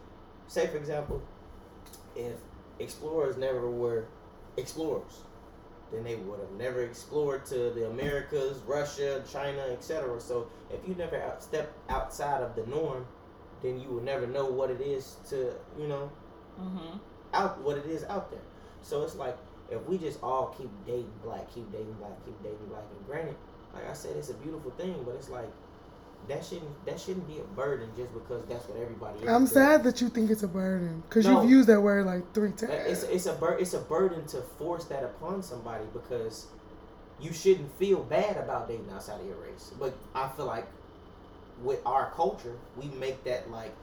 say 0.47 0.67
for 0.67 0.77
example 0.77 1.21
if 2.15 2.33
explorers 2.79 3.37
never 3.37 3.69
were 3.69 4.05
explorers 4.57 5.21
then 5.91 6.03
they 6.03 6.15
would 6.15 6.39
have 6.39 6.51
never 6.57 6.81
explored 6.81 7.45
to 7.45 7.69
the 7.69 7.87
Americas, 7.87 8.57
Russia, 8.65 9.23
China, 9.31 9.61
etc. 9.71 10.19
So 10.19 10.47
if 10.71 10.87
you 10.87 10.95
never 10.95 11.21
out, 11.21 11.43
step 11.43 11.71
outside 11.87 12.41
of 12.41 12.55
the 12.55 12.65
norm, 12.65 13.05
then 13.61 13.79
you 13.79 13.89
will 13.89 14.01
never 14.01 14.25
know 14.25 14.45
what 14.45 14.71
it 14.71 14.81
is 14.81 15.17
to 15.29 15.53
you 15.79 15.87
know 15.87 16.11
Mm-hmm. 16.59 16.97
out 17.33 17.59
what 17.61 17.77
it 17.77 17.85
is 17.85 18.03
out 18.05 18.29
there. 18.31 18.41
So 18.81 19.03
it's 19.03 19.15
like 19.15 19.37
if 19.71 19.83
we 19.87 19.97
just 19.97 20.21
all 20.23 20.55
keep 20.57 20.69
dating 20.85 21.11
black, 21.23 21.51
keep 21.53 21.71
dating 21.71 21.93
black, 21.93 22.13
keep 22.25 22.41
dating 22.43 22.65
black, 22.69 22.83
and 22.95 23.07
granted, 23.07 23.35
like 23.73 23.89
I 23.89 23.93
said, 23.93 24.15
it's 24.17 24.29
a 24.29 24.35
beautiful 24.35 24.71
thing, 24.71 24.95
but 25.05 25.15
it's 25.15 25.29
like 25.29 25.49
that 26.27 26.43
shouldn't 26.45 26.85
that 26.85 26.99
shouldn't 26.99 27.27
be 27.27 27.39
a 27.39 27.43
burden 27.55 27.89
just 27.97 28.13
because 28.13 28.43
that's 28.47 28.67
what 28.67 28.79
everybody. 28.79 29.19
else 29.19 29.29
I'm 29.29 29.43
does. 29.43 29.53
sad 29.53 29.83
that 29.83 30.01
you 30.01 30.09
think 30.09 30.31
it's 30.31 30.43
a 30.43 30.47
burden 30.47 31.03
because 31.09 31.25
No. 31.25 31.41
you've 31.41 31.49
used 31.51 31.69
that 31.69 31.81
word 31.81 32.05
like 32.05 32.33
three 32.33 32.49
Uh, 32.49 32.67
times. 32.67 32.71
It's 32.87 33.03
it's 33.03 33.25
a 33.25 33.33
bur- 33.33 33.57
it's 33.59 33.73
a 33.73 33.79
burden 33.79 34.25
to 34.27 34.41
force 34.57 34.85
that 34.85 35.03
upon 35.03 35.43
somebody 35.43 35.83
because 35.93 36.47
you 37.19 37.31
shouldn't 37.33 37.71
feel 37.77 37.99
bad 38.03 38.37
about 38.37 38.67
dating 38.67 38.89
outside 38.93 39.19
of 39.21 39.25
your 39.27 39.37
race. 39.37 39.71
But 39.79 39.93
I 40.15 40.27
feel 40.29 40.45
like 40.45 40.67
with 41.63 41.79
our 41.85 42.11
culture, 42.15 42.55
we 42.77 42.87
make 42.99 43.23
that 43.25 43.49
like 43.51 43.73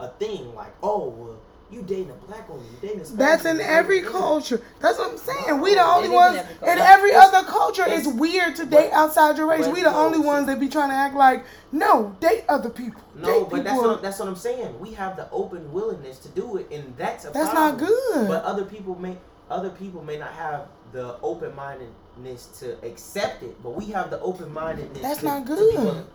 a 0.00 0.08
thing. 0.08 0.54
Like, 0.54 0.74
oh, 0.82 1.08
well, 1.08 1.36
you 1.70 1.82
dating 1.82 2.10
a 2.10 2.26
black 2.26 2.48
woman, 2.48 2.64
you 2.70 2.76
dating 2.88 3.00
a 3.00 3.04
Spanish 3.04 3.18
That's 3.42 3.44
in 3.46 3.60
every 3.60 4.00
dating- 4.00 4.12
culture. 4.12 4.60
That's 4.80 4.98
what 4.98 5.10
I'm 5.12 5.18
saying. 5.18 5.60
We 5.60 5.74
the 5.74 5.84
only 5.84 6.08
It 6.08 6.12
is 6.12 6.14
ones 6.16 6.36
in 6.62 6.78
every 6.78 7.10
It's- 7.10 7.34
other 7.34 7.46
culture. 7.48 7.82
It's 7.86 8.06
it's- 8.06 8.14
weird 8.14 8.54
to 8.56 8.66
date 8.66 8.92
outside 8.92 9.36
your 9.38 9.46
race. 9.46 9.66
We 9.66 9.82
the 9.82 9.90
no, 9.90 9.96
only 10.06 10.18
see- 10.18 10.24
ones 10.24 10.46
that 10.46 10.60
be 10.60 10.68
trying 10.68 10.90
to 10.90 10.94
act 10.96 11.14
like 11.16 11.44
no, 11.72 12.14
date 12.20 12.44
other 12.48 12.70
people. 12.70 13.02
No, 13.16 13.26
date 13.26 13.46
but 13.50 13.64
that's 13.64 13.76
people. 13.76 13.90
what, 13.90 14.02
that's 14.02 14.18
what 14.18 14.28
I'm 14.28 14.36
saying. 14.36 14.78
We 14.78 14.92
have 14.92 15.16
the 15.16 15.28
open 15.30 15.72
willingness 15.72 16.18
to 16.18 16.28
do 16.28 16.56
it, 16.58 16.68
and 16.70 16.94
that's 16.96 17.24
a 17.24 17.30
That's 17.30 17.50
problem. 17.50 17.78
not 17.80 17.88
good. 17.88 18.28
But 18.28 18.44
other 18.44 18.64
people 18.64 18.94
may 19.00 19.16
other 19.50 19.70
people 19.70 20.02
may 20.02 20.16
not 20.16 20.30
have 20.32 20.66
the 20.92 21.16
open 21.22 21.54
mindedness 21.54 22.46
to 22.60 22.76
accept 22.86 23.42
it, 23.42 23.60
but 23.62 23.70
we 23.74 23.86
have 23.86 24.10
the 24.10 24.20
open 24.20 24.52
mindedness. 24.52 25.02
That's 25.02 25.20
to, 25.20 25.24
not 25.26 25.46
to 25.46 25.54
be 25.56 25.76
good. 25.76 26.06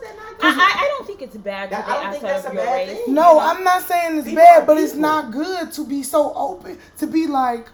Willing- 0.00 0.16
How 0.16 0.16
is 0.16 0.16
that 0.16 0.16
not 0.16 0.38
good? 0.38 0.60
I, 0.60 0.64
I, 0.64 0.84
I 0.84 0.88
don't 0.88 1.06
think 1.06 1.22
it's 1.22 1.36
bad 1.36 1.70
to 1.70 1.76
That- 1.76 1.86
date 1.86 1.92
I 1.92 2.02
don't 2.02 2.10
think 2.12 2.22
that's 2.22 2.46
a 2.46 2.50
bad 2.50 2.88
race. 2.88 3.04
thing. 3.04 3.14
no. 3.14 3.38
I'm 3.38 3.64
not 3.64 3.82
saying 3.82 4.18
it's 4.18 4.26
People 4.28 4.44
bad, 4.44 4.62
are 4.62 4.66
but 4.66 4.78
it's 4.78 4.94
not 4.94 5.30
good 5.30 5.72
to 5.72 5.84
be 5.86 6.02
so 6.02 6.32
open 6.34 6.78
to 6.98 7.06
be 7.06 7.26
like, 7.26 7.68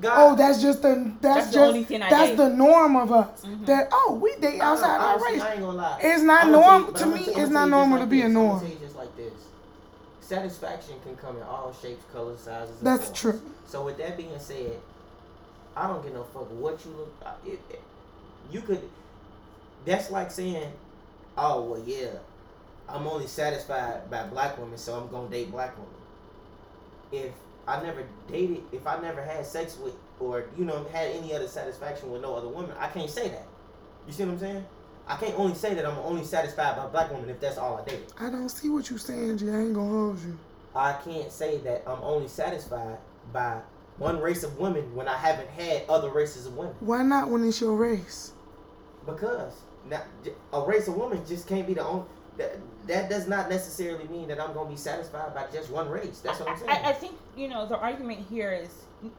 God, 0.00 0.12
oh, 0.16 0.34
that's 0.36 0.60
just 0.60 0.82
the 0.82 1.12
that's, 1.20 1.36
That's 1.36 1.46
the 1.48 1.52
just 1.52 1.68
only 1.68 1.84
thing 1.84 2.02
I 2.02 2.10
that's 2.10 2.30
date. 2.30 2.36
the 2.36 2.48
norm 2.48 2.96
of 2.96 3.12
us. 3.12 3.42
Mhm. 3.44 3.66
That 3.66 3.88
oh, 3.92 4.18
we 4.20 4.34
date 4.40 4.60
outside 4.60 4.98
our 5.00 5.22
race. 5.24 5.40
I 5.40 5.52
ain't 5.52 5.60
gonna 5.60 5.76
lie. 5.78 5.98
It's 6.02 6.22
not 6.22 6.44
I'ma 6.46 6.52
tell 6.52 6.60
norm- 6.70 6.82
you- 6.86 6.92
but 6.92 6.98
to 7.00 7.06
me, 7.06 7.20
it's 7.20 7.38
I'ma 7.38 7.48
not 7.60 7.68
normal 7.68 7.98
just 7.98 8.06
to 8.06 8.10
be 8.10 8.16
like 8.16 8.24
a 8.24 8.28
this. 8.28 8.36
I'ma 8.36 8.48
norm. 8.58 8.78
just 8.80 8.96
like 8.96 9.16
this. 9.16 9.32
Satisfaction 10.20 10.94
can 11.04 11.16
come 11.16 11.36
in 11.36 11.42
all 11.44 11.72
shapes, 11.80 12.02
colors, 12.12 12.40
sizes. 12.40 12.74
That's 12.82 13.04
forms. 13.04 13.20
true. 13.20 13.42
So 13.68 13.84
with 13.84 13.98
that 13.98 14.16
being 14.16 14.36
said, 14.38 14.80
I 15.76 15.86
don't 15.86 16.02
give 16.02 16.12
no 16.14 16.24
fuck 16.24 16.50
what 16.58 16.84
you 16.84 16.90
look. 16.92 17.12
I- 17.24 17.48
It, 17.48 17.60
it, 17.70 17.82
you 18.50 18.62
could. 18.62 18.82
That's 19.84 20.10
like 20.10 20.30
saying, 20.32 20.72
"Oh 21.36 21.62
well, 21.62 21.82
yeah, 21.84 22.18
I'm 22.88 23.06
only 23.06 23.26
satisfied 23.26 24.10
by 24.10 24.24
black 24.24 24.58
women, 24.58 24.78
so 24.78 24.94
I'm 24.94 25.08
gonna 25.08 25.28
date 25.28 25.50
black 25.50 25.76
women." 25.76 25.92
If 27.12 27.32
I 27.66 27.82
never 27.82 28.04
dated, 28.30 28.62
if 28.72 28.86
I 28.86 29.00
never 29.00 29.22
had 29.22 29.46
sex 29.46 29.78
with, 29.78 29.94
or 30.20 30.46
you 30.56 30.64
know, 30.64 30.84
had 30.92 31.10
any 31.12 31.34
other 31.34 31.48
satisfaction 31.48 32.10
with 32.10 32.22
no 32.22 32.34
other 32.34 32.48
woman, 32.48 32.72
I 32.78 32.88
can't 32.88 33.10
say 33.10 33.28
that. 33.28 33.46
You 34.06 34.12
see 34.12 34.24
what 34.24 34.32
I'm 34.32 34.38
saying? 34.38 34.66
I 35.06 35.16
can't 35.16 35.38
only 35.38 35.54
say 35.54 35.74
that 35.74 35.84
I'm 35.84 35.98
only 35.98 36.24
satisfied 36.24 36.76
by 36.76 36.86
black 36.86 37.12
women 37.12 37.28
if 37.28 37.40
that's 37.40 37.58
all 37.58 37.76
I 37.76 37.88
dated. 37.88 38.12
I 38.18 38.30
don't 38.30 38.48
see 38.48 38.70
what 38.70 38.88
you're 38.88 38.98
saying, 38.98 39.38
G. 39.38 39.50
I 39.50 39.60
ain't 39.60 39.74
gonna 39.74 39.88
hold 39.90 40.22
you. 40.22 40.38
I 40.74 40.94
can't 41.04 41.30
say 41.30 41.58
that 41.58 41.82
I'm 41.86 42.02
only 42.02 42.28
satisfied 42.28 42.98
by 43.32 43.60
one 43.98 44.20
race 44.20 44.42
of 44.42 44.58
women 44.58 44.94
when 44.94 45.06
I 45.06 45.16
haven't 45.16 45.50
had 45.50 45.82
other 45.88 46.10
races 46.10 46.46
of 46.46 46.56
women. 46.56 46.74
Why 46.80 47.02
not 47.02 47.28
when 47.28 47.44
it's 47.46 47.60
your 47.60 47.76
race? 47.76 48.32
Because 49.06 49.52
now, 49.88 50.02
j- 50.24 50.32
a 50.52 50.60
race 50.62 50.88
of 50.88 50.96
women 50.96 51.24
just 51.26 51.46
can't 51.48 51.66
be 51.66 51.74
the 51.74 51.84
only. 51.86 52.04
That, 52.36 52.56
that 52.88 53.08
does 53.08 53.28
not 53.28 53.48
necessarily 53.48 54.08
mean 54.08 54.26
that 54.28 54.40
I'm 54.40 54.52
gonna 54.54 54.68
be 54.68 54.76
satisfied 54.76 55.34
by 55.34 55.46
just 55.52 55.70
one 55.70 55.88
race. 55.88 56.18
That's 56.18 56.40
what 56.40 56.48
I'm 56.48 56.56
saying. 56.58 56.70
I, 56.70 56.90
I 56.90 56.92
think 56.92 57.14
you 57.36 57.46
know 57.48 57.64
the 57.66 57.78
argument 57.78 58.26
here 58.28 58.52
is 58.52 58.70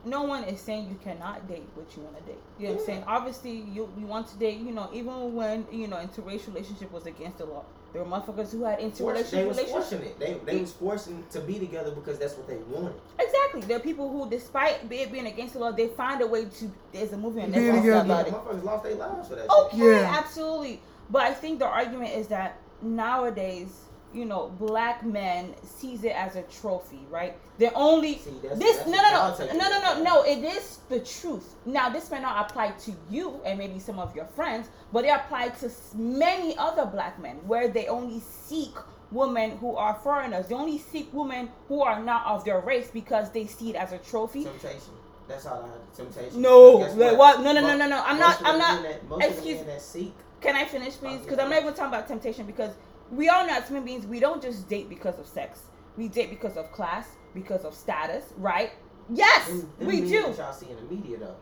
no 0.06 0.24
one 0.24 0.44
is 0.46 0.60
saying 0.60 0.90
you 0.90 0.98
cannot 1.04 1.48
date 1.48 1.64
what 1.76 1.88
you 1.96 2.04
want 2.04 2.18
to 2.18 2.24
date. 2.24 2.40
You 2.60 2.68
know 2.68 2.74
what 2.74 2.80
I'm 2.82 2.86
saying? 2.86 3.04
Obviously, 3.08 3.52
you 3.74 3.90
you 3.98 4.06
want 4.06 4.28
to 4.28 4.38
date. 4.38 4.60
You 4.60 4.72
know, 4.72 4.90
even 4.94 5.34
when 5.36 5.66
you 5.72 5.88
know 5.88 5.98
interracial 5.98 6.48
relationship 6.54 6.92
was 6.92 7.06
against 7.06 7.38
the 7.40 7.46
law, 7.46 7.64
there 7.94 8.04
were 8.04 8.10
motherfuckers 8.10 8.52
who 8.52 8.64
had 8.64 8.80
Force- 8.80 9.00
interracial 9.00 9.30
they 9.32 9.46
was 9.46 9.60
forcing 9.60 10.02
it. 10.02 10.20
They 10.20 10.34
they 10.46 10.62
was 10.62 10.74
forcing 10.74 11.24
to 11.32 11.40
be 11.42 11.60
together 11.60 11.92
because 11.92 12.20
that's 12.20 12.36
what 12.36 12.48
they 12.48 12.58
wanted. 12.58 12.94
Exactly. 13.20 13.62
There 13.62 13.78
are 13.78 13.82
people 13.82 14.10
who, 14.12 14.30
despite 14.30 14.80
it 14.90 15.12
being 15.12 15.28
against 15.28 15.54
the 15.54 15.60
law, 15.60 15.72
they 15.72 15.88
find 15.90 16.22
a 16.22 16.28
way 16.28 16.46
to. 16.46 16.72
There's 16.92 17.14
a 17.14 17.18
movie 17.18 17.42
on 17.42 17.52
Be 17.52 17.58
Netflix 17.58 17.82
together. 17.82 18.00
about 18.06 18.28
it. 18.28 18.34
Motherfuckers 18.34 18.64
lost 18.64 18.84
their 18.84 18.96
lives 18.96 19.28
for 19.30 19.36
that. 19.36 19.50
Okay, 19.50 19.78
shit. 19.78 20.02
Yeah. 20.02 20.16
absolutely. 20.18 20.82
But 21.10 21.22
I 21.24 21.34
think 21.34 21.60
the 21.60 21.68
argument 21.68 22.14
is 22.16 22.28
that 22.28 22.58
nowadays, 22.82 23.85
you 24.16 24.26
know, 24.26 24.48
black 24.60 25.04
men 25.06 25.54
sees 25.64 26.04
it 26.04 26.16
as 26.16 26.36
a 26.36 26.42
trophy, 26.44 27.02
right? 27.10 27.36
They're 27.58 27.76
only 27.76 28.18
See, 28.20 28.32
that's- 28.42 28.58
this. 28.60 28.78
that's 28.78 28.88
no, 28.88 28.94
what 28.98 29.40
no, 29.40 29.46
no, 29.46 29.70
no, 29.70 29.80
no, 29.80 29.94
no, 29.98 30.04
no. 30.04 30.24
It 30.24 30.44
is 30.44 30.80
the 30.90 31.00
truth. 31.02 31.56
Now, 31.66 31.90
this 31.90 32.10
may 32.10 32.22
not 32.22 32.50
apply 32.50 32.72
to 32.72 32.92
you 33.10 33.42
and 33.46 33.60
maybe 33.60 33.80
some 33.80 34.00
of 34.00 34.16
your 34.16 34.26
friends, 34.26 34.70
but 34.94 35.04
it 35.06 35.10
applies 35.10 35.60
to 35.60 35.70
many 35.98 36.58
other 36.58 36.86
black 36.86 37.20
men 37.22 37.36
where 37.46 37.68
they 37.68 37.88
only 37.88 38.22
seek 38.22 38.74
women 39.12 39.58
who 39.58 39.76
are 39.76 39.94
foreigners. 40.04 40.48
They 40.48 40.56
only 40.56 40.78
seek 40.78 41.10
women 41.14 41.50
who 41.68 41.82
are 41.84 42.02
not 42.02 42.26
of 42.26 42.44
their 42.46 42.60
race 42.62 42.90
because 42.92 43.30
they 43.32 43.46
see 43.46 43.70
it 43.72 43.76
as 43.76 43.92
a 43.92 43.98
trophy. 44.00 44.46
Temptation. 44.46 44.94
That's 45.28 45.46
all 45.46 45.64
I 45.64 45.68
had. 45.68 45.94
Temptation. 45.96 46.42
No, 46.42 46.78
Guess 46.80 46.96
wait, 46.96 47.18
what? 47.18 47.42
No, 47.42 47.52
no, 47.52 47.62
no, 47.62 47.76
no, 47.76 47.88
no. 47.88 48.02
I'm 48.06 48.20
Most 48.20 48.42
not. 48.42 48.54
I'm 48.54 48.60
not. 48.60 48.84
that- 48.84 49.10
most 49.10 49.24
of 49.26 49.30
the 49.32 49.36
excuse- 49.36 49.58
men 49.58 49.68
that 49.68 49.82
seek 49.82 50.14
Can 50.42 50.56
I 50.56 50.66
finish, 50.66 50.94
oh, 50.98 51.00
please? 51.08 51.20
Oh, 51.22 51.24
Because. 51.24 51.40
I'm 51.40 51.50
not 51.50 51.62
even 51.62 51.74
talking 51.74 51.94
about 51.94 52.08
temptation. 52.08 52.46
Because 52.46 52.72
we 53.12 53.30
all 53.30 53.46
know 53.46 53.54
as 53.54 53.68
human 53.68 53.86
beings, 53.86 54.06
we 54.06 54.20
don't 54.20 54.42
just 54.42 54.68
date 54.68 54.90
because 54.90 55.20
of 55.20 55.28
sex. 55.28 55.62
We 55.98 56.08
date 56.08 56.30
because 56.30 56.58
of 56.58 56.72
class, 56.72 57.08
because 57.34 57.64
of 57.64 57.74
status, 57.74 58.26
right? 58.38 58.72
Yes, 59.10 59.48
them 59.48 59.70
we 59.82 60.02
do. 60.02 60.34
y'all 60.38 60.52
see 60.54 60.70
in 60.70 60.76
the 60.76 60.96
media 60.96 61.18
though. 61.18 61.36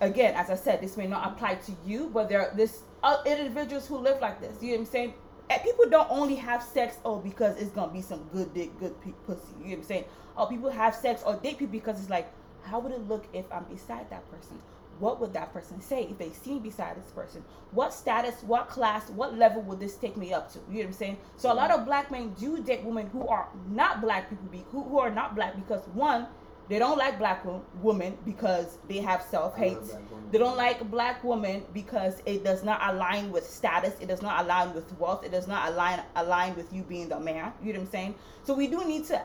Again, 0.00 0.34
as 0.34 0.50
I 0.50 0.56
said, 0.56 0.80
this 0.80 0.96
may 0.96 1.06
not 1.06 1.26
apply 1.32 1.54
to 1.54 1.72
you, 1.86 2.10
but 2.12 2.28
there 2.28 2.40
are 2.40 2.54
this 2.54 2.82
uh, 3.02 3.22
individuals 3.24 3.86
who 3.86 3.96
live 3.98 4.20
like 4.20 4.40
this. 4.40 4.60
You 4.60 4.70
know 4.70 4.74
what 4.74 4.80
I'm 4.80 4.86
saying? 4.86 5.14
And 5.48 5.62
people 5.62 5.88
don't 5.88 6.10
only 6.10 6.34
have 6.34 6.62
sex 6.62 6.96
oh 7.04 7.18
because 7.18 7.56
it's 7.56 7.70
gonna 7.70 7.92
be 7.92 8.02
some 8.02 8.24
good 8.32 8.52
dick, 8.52 8.78
good 8.80 9.00
pe- 9.00 9.12
pussy. 9.26 9.42
You 9.58 9.64
know 9.64 9.70
what 9.70 9.78
I'm 9.78 9.84
saying? 9.84 10.04
Oh, 10.36 10.46
people 10.46 10.70
have 10.70 10.94
sex 10.94 11.22
or 11.24 11.36
date 11.36 11.58
people 11.58 11.68
because 11.68 12.00
it's 12.00 12.10
like, 12.10 12.30
how 12.64 12.80
would 12.80 12.92
it 12.92 13.08
look 13.08 13.24
if 13.32 13.50
I'm 13.52 13.64
beside 13.64 14.10
that 14.10 14.28
person? 14.30 14.60
What 14.98 15.20
would 15.20 15.32
that 15.34 15.52
person 15.52 15.80
say 15.80 16.04
if 16.04 16.18
they 16.18 16.30
see 16.30 16.54
me 16.54 16.60
beside 16.60 16.96
this 16.96 17.10
person? 17.10 17.44
What 17.72 17.92
status, 17.92 18.42
what 18.42 18.68
class, 18.68 19.10
what 19.10 19.36
level 19.36 19.62
would 19.62 19.80
this 19.80 19.96
take 19.96 20.16
me 20.16 20.32
up 20.32 20.52
to? 20.52 20.58
You 20.60 20.74
know 20.74 20.78
what 20.80 20.86
I'm 20.86 20.92
saying? 20.94 21.18
So 21.36 21.52
a 21.52 21.54
lot 21.54 21.70
of 21.70 21.84
black 21.84 22.10
men 22.10 22.34
do 22.38 22.62
date 22.62 22.82
women 22.84 23.08
who 23.08 23.26
are 23.28 23.48
not 23.68 24.00
black 24.00 24.30
people, 24.30 24.46
be, 24.46 24.64
who, 24.70 24.82
who 24.84 24.98
are 24.98 25.10
not 25.10 25.34
black 25.34 25.56
because 25.56 25.82
one, 25.92 26.26
they 26.68 26.78
don't 26.78 26.98
like 26.98 27.18
black 27.18 27.44
wo- 27.44 27.64
women 27.80 28.18
because 28.24 28.78
they 28.88 28.98
have 28.98 29.22
self 29.22 29.56
hate. 29.56 29.76
I 29.76 29.80
love 29.80 29.88
black 29.88 30.10
women. 30.10 30.30
They 30.32 30.38
don't 30.38 30.56
like 30.56 30.90
black 30.90 31.24
women 31.24 31.62
because 31.72 32.22
it 32.26 32.42
does 32.42 32.64
not 32.64 32.80
align 32.82 33.30
with 33.30 33.46
status. 33.48 33.94
It 34.00 34.08
does 34.08 34.22
not 34.22 34.44
align 34.44 34.74
with 34.74 34.92
wealth. 34.98 35.24
It 35.24 35.30
does 35.30 35.46
not 35.46 35.68
align 35.68 36.02
align 36.16 36.56
with 36.56 36.72
you 36.72 36.82
being 36.82 37.08
the 37.08 37.20
man. 37.20 37.52
You 37.62 37.72
know 37.72 37.80
what 37.80 37.86
I'm 37.86 37.92
saying? 37.92 38.14
So 38.42 38.54
we 38.54 38.66
do 38.66 38.84
need 38.84 39.04
to 39.06 39.22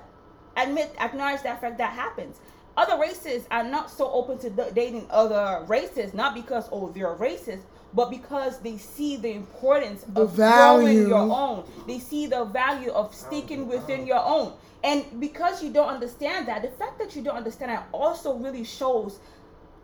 admit, 0.58 0.96
acknowledge 1.00 1.42
that 1.44 1.62
fact 1.62 1.78
that 1.80 1.94
happens. 1.94 2.40
Other 2.78 2.98
races 3.00 3.46
are 3.52 3.64
not 3.64 3.90
so 3.92 4.10
open 4.12 4.38
to 4.40 4.50
dating 4.74 5.08
other 5.10 5.64
races, 5.68 6.14
not 6.14 6.34
because 6.34 6.70
oh 6.72 6.90
they're 6.90 7.16
racist, 7.16 7.62
but 7.94 8.10
because 8.10 8.60
they 8.60 8.78
see 8.78 9.18
the 9.18 9.32
importance 9.32 10.04
The 10.08 10.22
of 10.22 10.36
growing 10.36 11.08
your 11.08 11.20
own. 11.20 11.66
They 11.88 12.00
see 12.00 12.28
the 12.28 12.46
value 12.46 12.92
of 12.92 13.14
sticking 13.14 13.68
within 13.68 14.08
your 14.08 14.24
own. 14.24 14.54
And 14.84 15.06
because 15.20 15.62
you 15.62 15.70
don't 15.72 15.90
understand 15.90 16.48
that, 16.48 16.62
the 16.64 16.70
fact 16.70 16.98
that 17.00 17.16
you 17.16 17.22
don't 17.22 17.36
understand 17.36 17.72
that 17.72 17.88
also 17.92 18.36
really 18.36 18.64
shows 18.64 19.20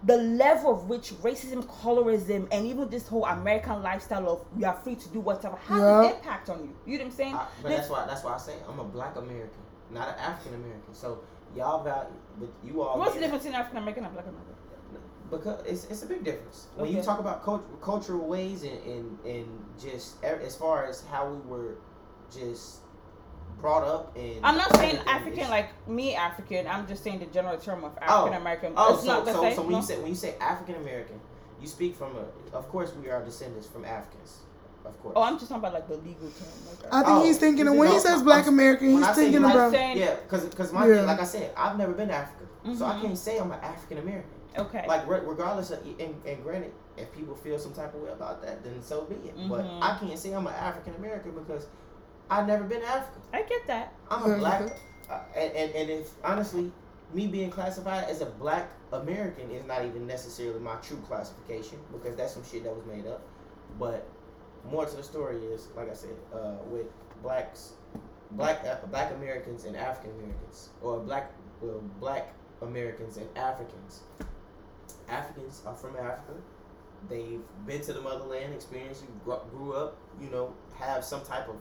the 0.04 0.18
level 0.18 0.72
of 0.74 0.88
which 0.90 1.12
racism, 1.22 1.66
colorism, 1.66 2.48
and 2.52 2.66
even 2.68 2.88
this 2.90 3.08
whole 3.08 3.26
American 3.26 3.82
lifestyle 3.84 4.30
of 4.30 4.46
we 4.56 4.64
are 4.64 4.76
free 4.84 4.96
to 4.96 5.10
do 5.10 5.20
whatever 5.20 5.56
has 5.58 5.82
Yeah. 5.82 6.04
an 6.04 6.16
impact 6.16 6.50
on 6.50 6.60
you. 6.60 6.76
You 6.86 6.98
know 7.00 7.04
what 7.06 7.12
I'm 7.12 7.18
saying? 7.18 7.36
I, 7.36 7.48
but 7.62 7.70
This- 7.70 7.78
that's 7.80 7.90
why 7.90 8.06
that's 8.06 8.24
why 8.24 8.34
I 8.36 8.38
say 8.38 8.54
I'm 8.70 8.80
a 8.80 8.84
black 8.84 9.16
American, 9.18 9.50
not 9.92 10.08
an 10.10 10.16
African 10.20 10.54
American. 10.56 10.94
So 10.94 11.20
y'all 11.56 11.84
value, 11.84 12.10
but 12.40 12.50
you 12.64 12.82
all. 12.82 12.98
What's 13.00 13.14
the 13.16 13.22
difference 13.22 13.44
between 13.44 13.60
African 13.60 13.78
American 13.84 14.06
and 14.06 14.14
Black 14.14 14.26
American? 14.26 14.44
Because 15.30 15.66
it's, 15.66 15.84
it's 15.86 16.04
a 16.04 16.06
big 16.06 16.24
difference 16.24 16.68
when 16.76 16.90
you 16.92 17.02
talk 17.02 17.20
about 17.20 17.44
cult, 17.44 17.82
cultural 17.82 18.26
ways 18.26 18.64
and, 18.64 18.82
and 18.86 19.20
and 19.26 19.48
just 19.82 20.24
as 20.24 20.56
far 20.56 20.86
as 20.86 21.04
how 21.12 21.28
we 21.30 21.38
were 21.50 21.76
just 22.34 22.78
brought 23.60 23.84
up 23.84 24.16
and. 24.16 24.40
I'm 24.46 24.56
not 24.58 24.74
saying 24.78 24.98
African 25.06 25.34
it's- 25.40 25.50
like 25.50 25.88
me 25.88 26.16
African. 26.16 26.66
I'm 26.66 26.88
just 26.88 27.04
saying 27.04 27.20
the 27.20 27.26
general 27.26 27.58
term 27.58 27.84
of 27.84 27.92
Oh, 28.08 28.20
African 28.20 28.42
American. 28.42 28.74
Oh, 28.78 28.94
it's 28.94 29.04
so 29.04 29.08
not 29.08 29.26
the 29.26 29.34
so, 29.34 29.42
same. 29.42 29.56
so 29.56 29.62
when 29.64 29.72
no? 29.72 29.78
you 29.80 29.84
say 29.84 29.98
when 30.00 30.08
you 30.08 30.16
say 30.16 30.36
African 30.40 30.76
American, 30.76 31.20
you 31.62 31.68
speak 31.68 31.96
from 31.98 32.16
a. 32.16 32.56
Of 32.56 32.70
course, 32.70 32.94
we 32.94 33.10
are 33.10 33.22
descendants 33.22 33.68
from 33.68 33.84
Africans, 33.84 34.38
of 34.88 35.02
course. 35.02 35.14
oh, 35.16 35.24
I'm 35.24 35.38
just 35.38 35.50
talking 35.50 35.60
about 35.64 35.74
like 35.74 35.88
the 35.88 35.96
legal 35.98 36.30
term. 36.30 36.48
Like, 36.70 36.94
I 36.94 37.04
think 37.04 37.18
Oh, 37.18 37.24
he's 37.24 37.38
thinking 37.38 37.68
of 37.68 37.74
is 37.74 37.80
when 37.80 37.92
he 37.92 38.00
says 38.00 38.22
Black 38.24 38.46
I'm- 38.46 38.54
American, 38.54 38.90
he's 38.90 39.04
I 39.04 39.14
say 39.14 39.22
thinking 39.24 39.42
black- 39.42 39.56
about. 39.56 39.72
saying- 39.72 39.98
Yeah, 39.98 40.16
because 40.16 40.46
because 40.46 40.74
my 40.74 40.86
Yeah. 40.88 40.96
thing, 40.96 41.06
like 41.08 41.20
I 41.20 41.24
said, 41.26 41.52
I've 41.58 41.78
never 41.78 41.94
been 41.94 42.08
to 42.10 42.14
Africa, 42.16 42.46
so 42.78 42.86
I 42.86 42.94
Mhm. 42.96 43.02
can't 43.02 43.18
say 43.18 43.38
I'm 43.38 43.52
an 43.52 43.60
African 43.62 43.98
American. 44.00 44.32
Okay. 44.58 44.86
Like 44.88 45.08
re- 45.08 45.22
regardless 45.24 45.70
of, 45.72 45.80
and, 45.86 46.16
and 46.26 46.44
granted, 46.44 46.72
if 46.98 47.12
people 47.14 47.36
feel 47.36 47.60
some 47.60 47.74
type 47.74 47.94
of 47.94 48.02
way 48.02 48.10
about 48.12 48.42
that, 48.42 48.64
then 48.64 48.82
so 48.82 49.02
be 49.02 49.16
it. 49.16 49.36
But 49.48 49.64
Mhm. 49.66 49.80
I 49.84 49.98
can't 50.00 50.18
say 50.18 50.32
I'm 50.34 50.48
an 50.48 50.54
African 50.54 50.96
American 50.96 51.32
because 51.34 51.68
I've 52.30 52.48
never 52.48 52.64
been 52.64 52.82
to 52.82 52.88
Africa. 52.88 53.20
I 53.34 53.44
get 53.44 53.68
that. 53.68 53.94
I'm 54.10 54.22
Yeah, 54.22 54.28
a 54.28 54.32
you 54.34 54.40
black, 54.40 54.62
uh, 55.12 55.20
and, 55.36 55.54
and 55.54 55.72
and 55.76 55.90
if 55.92 56.12
honestly, 56.24 56.72
me 57.14 57.28
being 57.28 57.52
classified 57.52 58.06
as 58.10 58.22
a 58.22 58.26
black 58.26 58.68
American 58.92 59.52
is 59.52 59.64
not 59.66 59.86
even 59.86 60.08
necessarily 60.08 60.60
my 60.60 60.76
true 60.78 60.98
classification 61.08 61.78
because 61.92 62.16
that's 62.18 62.34
some 62.34 62.44
shit 62.44 62.64
that 62.64 62.76
was 62.76 62.86
made 62.86 63.06
up. 63.06 63.22
But 63.80 64.06
more 64.70 64.86
to 64.86 64.96
the 64.96 65.04
story 65.04 65.38
is, 65.38 65.68
like 65.76 65.90
I 65.90 65.94
said, 65.94 66.16
uh, 66.34 66.56
with 66.70 66.88
blacks, 67.24 67.74
black 68.32 68.64
uh, 68.66 68.86
black 68.88 69.12
Americans 69.14 69.66
and 69.66 69.76
African 69.76 70.12
Americans, 70.20 70.70
or 70.82 71.00
black 71.00 71.32
well, 71.62 71.82
black 72.00 72.34
Americans 72.62 73.18
and 73.18 73.28
Africans. 73.38 74.02
Africans 75.10 75.62
are 75.66 75.76
from 75.76 75.96
Africa. 75.96 76.34
They've 77.10 77.42
been 77.66 77.82
to 77.82 77.94
the 77.94 78.02
motherland, 78.02 78.54
experienced, 78.54 79.04
grew 79.24 79.38
grew 79.52 79.74
up, 79.74 79.98
you 80.22 80.30
know, 80.30 80.54
have 80.78 81.06
some 81.06 81.24
type 81.24 81.48
of 81.48 81.56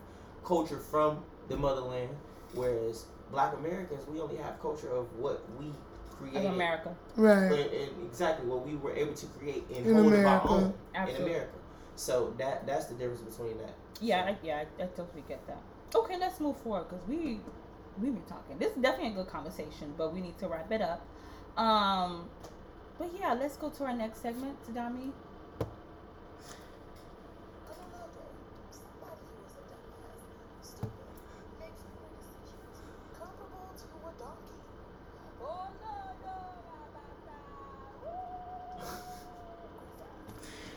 culture 0.44 0.78
from 0.78 1.22
the 1.48 1.56
motherland. 1.56 2.10
Whereas 2.54 3.06
Black 3.30 3.54
Americans, 3.54 4.06
we 4.08 4.20
only 4.20 4.36
have 4.36 4.60
culture 4.60 4.90
of 4.90 5.06
what 5.18 5.44
we 5.58 5.66
Of 5.66 5.74
created, 6.18 6.46
America. 6.46 6.94
Right. 7.16 7.52
and, 7.52 7.52
and 7.52 7.90
exactly 8.06 8.46
what 8.48 8.66
we 8.66 8.76
were 8.76 8.94
able 8.94 9.14
to 9.14 9.26
create 9.26 9.64
and 9.74 9.86
In 9.86 9.94
hold 9.94 10.12
of 10.12 10.24
our 10.24 10.48
own 10.48 10.74
in 10.94 11.16
America. 11.16 11.55
So 11.96 12.34
that 12.38 12.66
that's 12.66 12.86
the 12.86 12.94
difference 12.94 13.22
between 13.22 13.58
that. 13.58 13.74
Yeah, 14.00 14.24
I, 14.24 14.36
yeah, 14.42 14.64
I, 14.78 14.82
I 14.82 14.86
totally 14.88 15.24
get 15.26 15.46
that. 15.46 15.60
Okay, 15.94 16.18
let's 16.18 16.38
move 16.40 16.56
forward 16.58 16.88
because 16.88 17.06
we 17.08 17.40
we've 18.00 18.12
been 18.12 18.22
talking. 18.24 18.58
This 18.58 18.72
is 18.76 18.82
definitely 18.82 19.12
a 19.12 19.22
good 19.22 19.28
conversation, 19.28 19.94
but 19.96 20.12
we 20.12 20.20
need 20.20 20.38
to 20.38 20.48
wrap 20.48 20.70
it 20.70 20.82
up. 20.82 21.06
Um, 21.56 22.28
but 22.98 23.10
yeah, 23.18 23.32
let's 23.32 23.56
go 23.56 23.70
to 23.70 23.84
our 23.84 23.94
next 23.94 24.20
segment, 24.22 24.56
Tadami. 24.66 25.12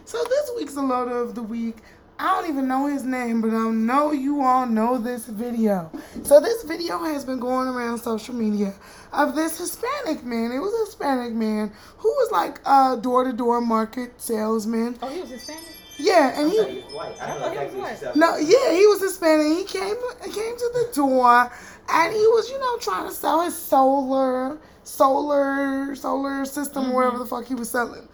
So 0.10 0.18
this 0.24 0.50
week's 0.58 0.76
a 0.76 0.82
load 0.82 1.12
of 1.12 1.36
the 1.36 1.44
week. 1.44 1.84
I 2.18 2.42
don't 2.42 2.50
even 2.50 2.68
know 2.68 2.88
his 2.88 3.04
name, 3.04 3.42
but 3.42 3.52
I 3.52 3.70
know 3.70 4.12
you 4.12 4.42
all 4.42 4.66
know 4.66 4.98
this 4.98 5.28
video. 5.28 5.92
So 6.24 6.40
this 6.40 6.64
video 6.64 6.98
has 7.04 7.24
been 7.24 7.40
going 7.40 7.68
around 7.68 8.00
social 8.00 8.34
media 8.34 8.74
of 9.14 9.36
this 9.36 9.60
Hispanic 9.60 10.24
man. 10.24 10.52
It 10.52 10.58
was 10.58 10.74
a 10.74 10.86
Hispanic 10.86 11.34
man 11.34 11.72
who 12.00 12.10
was 12.10 12.32
like 12.32 12.60
a 12.66 12.98
door-to-door 13.00 13.62
market 13.62 14.20
salesman. 14.20 14.98
Oh, 15.00 15.10
he 15.10 15.22
was 15.22 15.30
Hispanic. 15.30 15.62
Yeah, 16.00 16.42
and 16.42 16.50
he 16.50 16.58
he 16.58 16.80
was 16.80 16.92
white. 16.92 17.22
I 17.22 17.36
I 17.36 17.40
thought 17.40 17.70
he 17.70 17.76
was 17.80 18.02
white. 18.02 18.16
No, 18.16 18.36
yeah, 18.38 18.74
he 18.74 18.88
was 18.88 19.02
Hispanic. 19.02 19.60
He 19.60 19.64
came 19.66 19.96
he 20.26 20.32
came 20.32 20.58
to 20.58 20.70
the 20.74 20.90
door 20.96 21.52
and 21.88 22.14
he 22.14 22.20
was, 22.20 22.50
you 22.50 22.58
know, 22.58 22.80
trying 22.80 23.08
to 23.08 23.14
sell 23.14 23.42
his 23.42 23.56
solar, 23.56 24.58
solar, 24.84 25.94
solar 25.94 26.46
system, 26.46 26.86
mm-hmm. 26.86 26.94
wherever 26.94 27.20
the 27.20 27.28
fuck 27.28 27.46
he 27.46 27.54
was 27.54 27.70
selling. 27.70 28.10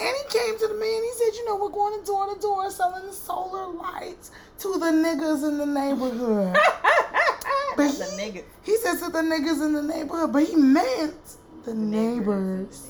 And 0.00 0.08
he 0.16 0.38
came 0.38 0.58
to 0.58 0.68
the 0.68 0.74
man. 0.74 1.02
He 1.02 1.12
said, 1.14 1.34
you 1.36 1.44
know, 1.46 1.56
we're 1.56 1.70
going 1.70 2.04
door 2.04 2.32
to 2.32 2.40
door 2.40 2.70
selling 2.70 3.06
the 3.06 3.12
solar 3.12 3.66
lights 3.66 4.30
to 4.60 4.72
the 4.74 4.86
niggas 4.86 5.48
in 5.48 5.58
the 5.58 5.66
neighborhood. 5.66 6.56
That's 7.76 8.16
he- 8.16 8.22
nigga. 8.22 8.44
he 8.62 8.76
said 8.76 8.94
to 8.98 9.10
the 9.10 9.18
niggas 9.20 9.64
in 9.64 9.72
the 9.72 9.82
neighborhood, 9.82 10.32
but 10.32 10.44
he 10.44 10.54
meant 10.56 11.36
the 11.64 11.74
neighbors. 11.74 12.88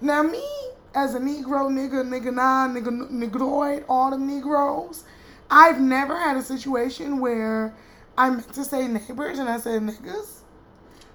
Now 0.00 0.22
me, 0.22 0.42
as 0.94 1.14
a 1.14 1.20
Negro, 1.20 1.68
nigga, 1.70 2.04
nigga 2.04 2.34
nah, 2.34 2.66
nigga, 2.68 3.10
negroid, 3.10 3.84
all 3.88 4.10
the 4.10 4.18
Negroes, 4.18 5.04
I've 5.50 5.80
never 5.80 6.16
had 6.16 6.36
a 6.36 6.42
situation 6.42 7.20
where 7.20 7.74
I 8.18 8.30
meant 8.30 8.52
to 8.54 8.64
say 8.64 8.88
neighbors 8.88 9.38
and 9.38 9.48
I 9.48 9.58
said 9.58 9.82
niggas. 9.82 10.39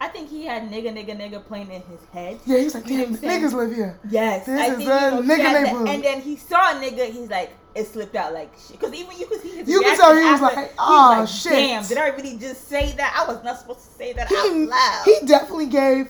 I 0.01 0.09
think 0.09 0.29
he 0.29 0.45
had 0.45 0.63
nigga, 0.69 0.93
nigga, 0.93 1.17
nigga 1.17 1.43
playing 1.45 1.71
in 1.71 1.81
his 1.83 1.99
head. 2.13 2.39
Yeah, 2.45 2.57
he's 2.59 2.73
like, 2.75 2.85
damn, 2.85 3.15
niggas 3.15 3.53
live 3.53 3.73
here. 3.73 3.97
Yes, 4.09 4.45
This 4.45 4.59
I 4.59 4.65
is 4.65 4.77
think 4.77 4.89
the 4.89 4.95
you 4.95 5.11
know, 5.11 5.21
nigga 5.35 5.63
neighborhood. 5.63 5.87
And 5.87 6.03
then 6.03 6.21
he 6.21 6.35
saw 6.35 6.71
a 6.71 6.75
nigga. 6.81 7.09
He's 7.11 7.29
like, 7.29 7.51
it 7.75 7.87
slipped 7.87 8.15
out 8.15 8.33
like 8.33 8.51
shit. 8.57 8.79
Because 8.79 8.93
even 8.93 9.17
you 9.17 9.25
could 9.27 9.41
see 9.41 9.49
his. 9.55 9.67
You 9.69 9.81
could 9.81 9.95
tell 9.97 10.15
he 10.15 10.23
was 10.23 10.41
after- 10.41 10.55
like, 10.61 10.73
oh 10.77 10.83
"Aw, 11.15 11.19
like, 11.19 11.27
shit." 11.29 11.51
Damn, 11.53 11.85
did 11.85 11.97
I 11.97 12.07
really 12.09 12.37
just 12.37 12.67
say 12.67 12.91
that? 12.93 13.15
I 13.17 13.31
was 13.31 13.43
not 13.43 13.59
supposed 13.59 13.79
to 13.85 13.91
say 13.97 14.13
that 14.13 14.31
out 14.31 14.43
He, 14.53 14.65
loud. 14.65 15.01
he 15.05 15.25
definitely 15.25 15.67
gave, 15.67 16.07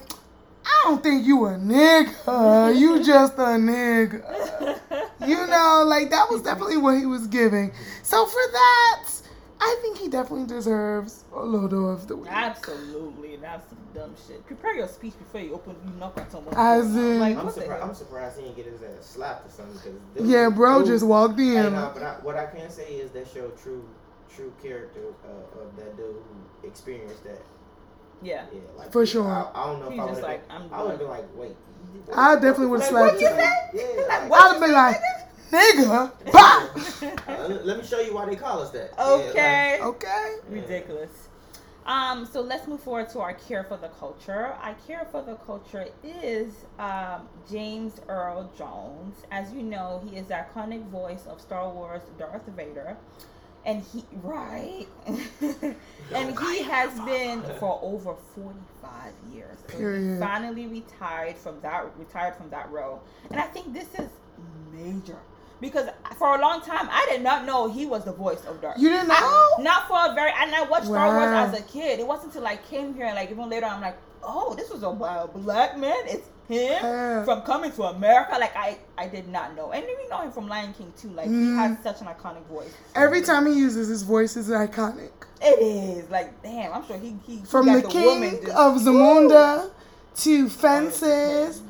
I 0.65 0.81
don't 0.85 1.01
think 1.03 1.25
you 1.25 1.45
a 1.45 1.51
nigga. 1.51 2.75
You 2.77 3.03
just 3.03 3.33
a 3.33 3.57
nigga. 3.57 4.79
You 5.25 5.47
know, 5.47 5.83
like 5.87 6.11
that 6.11 6.29
was 6.29 6.41
definitely 6.43 6.77
what 6.77 6.97
he 6.99 7.05
was 7.07 7.25
giving. 7.27 7.71
So 8.03 8.25
for 8.27 8.41
that, 8.51 9.03
I 9.59 9.77
think 9.81 9.97
he 9.97 10.09
definitely 10.09 10.47
deserves 10.47 11.23
a 11.33 11.37
Lodo 11.37 11.91
of 11.93 12.07
the 12.07 12.17
week. 12.17 12.29
Absolutely, 12.31 13.37
that's 13.37 13.69
some 13.69 13.77
dumb 13.93 14.13
shit. 14.27 14.45
Prepare 14.45 14.75
your 14.75 14.87
speech 14.87 15.17
before 15.17 15.39
you 15.41 15.53
open, 15.53 15.75
you 15.85 15.91
knock 15.99 16.17
on 16.19 16.29
someone's 16.29 16.57
As 16.57 16.93
in- 16.95 17.19
like, 17.19 17.37
I'm 17.37 17.45
what 17.45 17.55
the 17.55 17.61
surprised. 17.61 17.81
hell? 17.81 17.89
I'm 17.89 17.95
surprised 17.95 18.37
he 18.37 18.43
didn't 18.43 18.55
get 18.57 18.65
his 18.65 18.81
ass 18.83 18.89
slapped 19.05 19.47
or 19.47 19.51
something. 19.51 19.99
Cause 20.15 20.27
Yeah, 20.27 20.49
bro 20.49 20.79
dude- 20.79 20.87
just 20.87 21.05
walked 21.05 21.39
Hey, 21.39 21.55
in. 21.65 21.73
nah, 21.73 21.93
but 21.93 22.03
I, 22.03 22.13
what 22.21 22.35
I 22.37 22.47
can 22.47 22.69
say 22.69 22.95
is 22.95 23.11
that 23.11 23.27
showed 23.33 23.57
true, 23.57 23.87
true 24.33 24.53
character 24.61 25.01
uh, 25.25 25.61
of 25.61 25.75
that 25.77 25.95
dude 25.95 26.07
who 26.15 26.67
experienced 26.67 27.23
that. 27.23 27.41
Yeah. 28.21 28.45
Yeah, 28.53 28.59
like 28.77 28.91
For 28.91 29.05
sure. 29.05 29.27
I, 29.27 29.51
I 29.53 29.65
don't 29.67 29.79
know 29.79 29.89
He's 29.89 29.99
if 29.99 30.01
I 30.01 30.11
would 30.13 30.23
like, 30.23 30.51
have. 30.51 30.61
I'm 30.73 30.81
would 30.83 30.89
have 30.91 30.99
been 30.99 31.07
like, 31.09 31.25
wait. 31.35 31.55
I 32.13 32.35
definitely 32.35 32.67
would've 32.67 32.91
Like, 32.91 33.11
slapped 33.11 33.13
what 33.13 33.21
him. 33.21 33.37
you 33.37 33.43
say? 33.43 33.95
Yeah, 33.95 34.01
like, 34.07 34.31
I'd 34.31 34.51
have 34.51 34.59
been 34.61 34.71
like, 34.73 34.95
nigga, 35.51 36.11
bah! 36.31 36.67
uh, 37.27 37.47
let 37.63 37.77
me 37.79 37.85
show 37.85 37.99
you 37.99 38.13
why 38.13 38.25
they 38.25 38.35
call 38.35 38.61
us 38.61 38.71
that. 38.71 38.91
Yeah, 38.97 39.03
Okay. 39.05 39.79
Okay. 39.81 40.35
Ridiculous. 40.49 41.29
Um, 41.85 42.25
so 42.25 42.41
let's 42.41 42.67
move 42.67 42.79
forward 42.81 43.09
to 43.09 43.19
our 43.19 43.35
care 43.35 43.63
for 43.63 43.77
the 43.77 43.89
culture. 43.89 44.55
Our 44.61 44.73
care 44.87 45.07
for 45.11 45.21
the 45.21 45.35
culture 45.35 45.85
is 46.03 46.51
um, 46.79 47.27
James 47.49 48.01
Earl 48.09 48.51
Jones. 48.57 49.15
As 49.29 49.53
you 49.53 49.61
know, 49.61 50.01
he 50.09 50.17
is 50.17 50.25
the 50.27 50.33
iconic 50.33 50.83
voice 50.89 51.27
of 51.27 51.39
Star 51.39 51.69
Wars 51.69 52.01
Darth 52.17 52.47
Vader. 52.47 52.97
And 53.67 53.83
he 53.83 54.03
right, 54.21 54.85
and 55.07 56.39
he 56.39 56.61
has 56.61 56.99
been 56.99 57.41
for 57.59 57.79
over 57.81 58.13
forty 58.35 58.59
five 58.79 59.11
years. 59.33 59.57
So 59.71 59.77
Period. 59.79 60.19
finally 60.19 60.67
retired 60.67 61.35
from 61.35 61.59
that 61.61 61.85
retired 61.97 62.35
from 62.35 62.51
that 62.51 62.69
role, 62.71 63.01
and 63.31 63.39
I 63.39 63.45
think 63.47 63.73
this 63.73 63.87
is 63.97 64.07
major 64.71 65.17
because 65.61 65.89
for 66.17 66.35
a 66.35 66.41
long 66.41 66.61
time 66.61 66.87
I 66.91 67.05
did 67.09 67.21
not 67.21 67.45
know 67.45 67.69
he 67.69 67.85
was 67.85 68.03
the 68.05 68.11
voice 68.13 68.43
of 68.45 68.61
Darth. 68.61 68.77
You 68.79 68.89
didn't 68.89 69.11
I- 69.11 69.19
know? 69.57 69.63
not 69.63 69.87
for 69.87 70.11
a 70.11 70.13
very. 70.13 70.31
And 70.37 70.53
I 70.53 70.63
watched 70.63 70.85
Star 70.87 71.07
Wars 71.15 71.53
as 71.53 71.59
a 71.59 71.63
kid. 71.63 71.99
It 71.99 72.07
wasn't 72.07 72.33
until 72.33 72.47
I 72.47 72.57
came 72.57 72.93
here, 72.93 73.05
and 73.05 73.15
like 73.15 73.31
even 73.31 73.49
later, 73.49 73.65
I'm 73.65 73.81
like, 73.81 73.97
oh, 74.23 74.53
this 74.55 74.69
was 74.69 74.83
a 74.83 74.89
wild 74.89 75.33
black 75.33 75.77
man. 75.77 75.95
It's 76.05 76.27
him 76.47 76.71
Yeah. 76.83 77.23
from 77.25 77.41
coming 77.41 77.71
to 77.71 77.83
America. 77.83 78.37
Like 78.39 78.55
I, 78.55 78.77
I 78.97 79.07
did 79.07 79.27
not 79.27 79.55
know. 79.55 79.71
And 79.71 79.83
we 79.83 80.07
know 80.09 80.21
him 80.21 80.31
from 80.31 80.47
Lion 80.47 80.73
King 80.73 80.93
too. 80.99 81.09
Like 81.09 81.25
he 81.27 81.31
Mm. 81.33 81.57
has 81.57 81.77
such 81.83 82.01
an 82.01 82.07
iconic 82.07 82.45
voice. 82.45 82.71
Every 82.93 83.21
time 83.23 83.47
he 83.47 83.53
uses 83.53 83.87
his 83.87 84.03
voice 84.03 84.37
is 84.37 84.49
iconic. 84.49 85.09
It 85.41 85.59
is 85.59 86.09
like 86.11 86.41
damn. 86.43 86.71
I'm 86.73 86.85
sure 86.85 86.97
he 86.97 87.15
he 87.25 87.37
he 87.37 87.45
From 87.45 87.65
got 87.65 87.91
the 87.91 87.99
woman 87.99 88.29
king 88.31 88.41
just- 88.43 88.55
of 88.55 88.75
Zamunda 88.75 89.71
to 90.17 90.49
Fences 90.49 91.61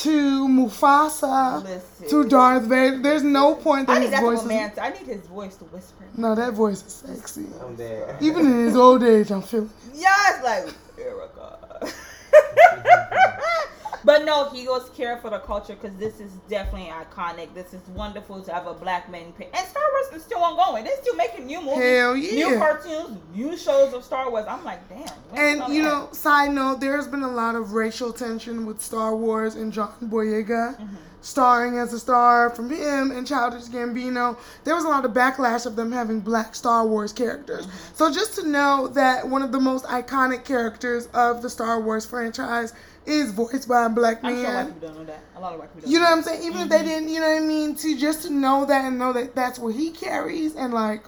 to 0.00 0.48
Mufasa 0.48 1.62
Listen. 1.62 2.08
to 2.08 2.28
Darth 2.28 2.64
Vader. 2.64 2.98
There's 3.00 3.22
no 3.22 3.54
point 3.54 3.88
I 3.88 3.94
need 3.98 4.02
his 4.02 4.10
that 4.12 4.22
voice 4.22 4.42
from 4.42 4.50
is. 4.50 4.56
man. 4.56 4.72
I 4.80 4.90
need 4.90 5.06
his 5.06 5.20
voice 5.26 5.56
to 5.56 5.64
whisper. 5.64 6.04
No, 6.16 6.34
that 6.34 6.52
voice 6.54 6.84
is 6.84 6.92
sexy. 6.92 7.46
I'm 7.62 7.76
there. 7.76 8.16
Even 8.20 8.46
in 8.46 8.64
his 8.64 8.76
old 8.76 9.02
age, 9.02 9.30
I'm 9.30 9.42
feeling. 9.42 9.70
Yes, 9.94 10.42
like 10.42 10.74
Erica. 10.98 11.92
but 14.04 14.24
no, 14.24 14.48
he 14.50 14.64
goes 14.64 14.88
care 14.90 15.16
for 15.18 15.30
the 15.30 15.38
culture 15.38 15.76
because 15.80 15.96
this 15.98 16.20
is 16.20 16.30
definitely 16.48 16.90
iconic. 16.90 17.54
This 17.54 17.72
is 17.74 17.80
wonderful 17.94 18.42
to 18.42 18.52
have 18.52 18.66
a 18.66 18.74
black 18.74 19.10
man. 19.10 19.32
Pay- 19.32 19.48
and 19.52 19.68
Star 19.68 19.82
Wars 19.92 20.16
is 20.20 20.22
still 20.24 20.42
ongoing. 20.42 20.84
They're 20.84 21.00
still 21.00 21.16
making 21.16 21.46
new 21.46 21.60
movies, 21.60 21.78
Hell 21.98 22.14
new 22.14 22.58
cartoons, 22.58 23.18
new 23.34 23.56
shows 23.56 23.94
of 23.94 24.04
Star 24.04 24.30
Wars. 24.30 24.44
I'm 24.48 24.64
like, 24.64 24.86
damn. 24.88 25.08
And 25.34 25.74
you 25.74 25.82
know, 25.82 26.08
side 26.12 26.52
note, 26.52 26.80
there's 26.80 27.08
been 27.08 27.22
a 27.22 27.30
lot 27.30 27.54
of 27.54 27.72
racial 27.72 28.12
tension 28.12 28.66
with 28.66 28.80
Star 28.80 29.14
Wars 29.16 29.54
and 29.54 29.72
John 29.72 29.94
Boyega 30.02 30.74
Mm-hmm. 30.78 30.96
starring 31.20 31.78
as 31.78 31.92
a 31.92 31.98
star 31.98 32.50
from 32.50 32.68
him 32.70 33.10
and 33.10 33.26
Childish 33.26 33.64
Gambino. 33.64 34.36
There 34.64 34.74
was 34.74 34.84
a 34.84 34.88
lot 34.88 35.04
of 35.04 35.12
backlash 35.12 35.66
of 35.66 35.76
them 35.76 35.90
having 35.92 36.20
black 36.20 36.54
Star 36.54 36.86
Wars 36.86 37.12
characters. 37.12 37.66
Mm-hmm. 37.66 37.94
So 37.94 38.12
just 38.12 38.34
to 38.36 38.48
know 38.48 38.88
that 38.88 39.26
one 39.28 39.42
of 39.42 39.52
the 39.52 39.60
most 39.60 39.84
iconic 39.86 40.44
characters 40.44 41.06
of 41.14 41.42
the 41.42 41.48
Star 41.50 41.80
Wars 41.80 42.04
franchise 42.04 42.72
is 43.06 43.32
voiced 43.32 43.68
by 43.68 43.86
a 43.86 43.88
black 43.88 44.22
I'm 44.22 44.34
sure 44.34 44.44
white 44.44 44.52
man. 44.52 44.72
people 44.72 44.88
don't 44.88 44.98
know 44.98 45.04
that. 45.04 45.20
A 45.36 45.40
lot 45.40 45.52
of 45.54 45.60
white 45.60 45.68
people 45.74 45.82
don't. 45.82 45.90
You 45.92 45.98
know 45.98 46.04
know 46.04 46.10
what 46.10 46.16
I'm 46.18 46.22
saying? 46.24 46.42
Even 46.44 46.60
if 46.62 46.68
they 46.68 46.82
didn't, 46.82 47.08
you 47.08 47.20
know 47.20 47.28
what 47.28 47.42
I 47.42 47.46
mean? 47.46 47.74
To 47.76 47.96
just 47.98 48.22
to 48.22 48.30
know 48.30 48.64
that 48.66 48.84
and 48.84 48.98
know 48.98 49.12
that 49.12 49.34
that's 49.34 49.58
what 49.58 49.74
he 49.74 49.90
carries 49.90 50.54
and 50.54 50.72
like, 50.72 51.04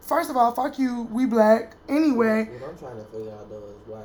first 0.00 0.30
of 0.30 0.36
all, 0.36 0.54
fuck 0.54 0.78
you, 0.78 1.02
we 1.10 1.26
black 1.26 1.76
anyway. 1.88 2.44
What 2.44 2.70
I'm 2.70 2.78
trying 2.78 2.96
to 2.98 3.04
figure 3.10 3.32
out 3.32 3.48
though 3.50 3.56
is 3.56 3.86
why, 3.86 4.02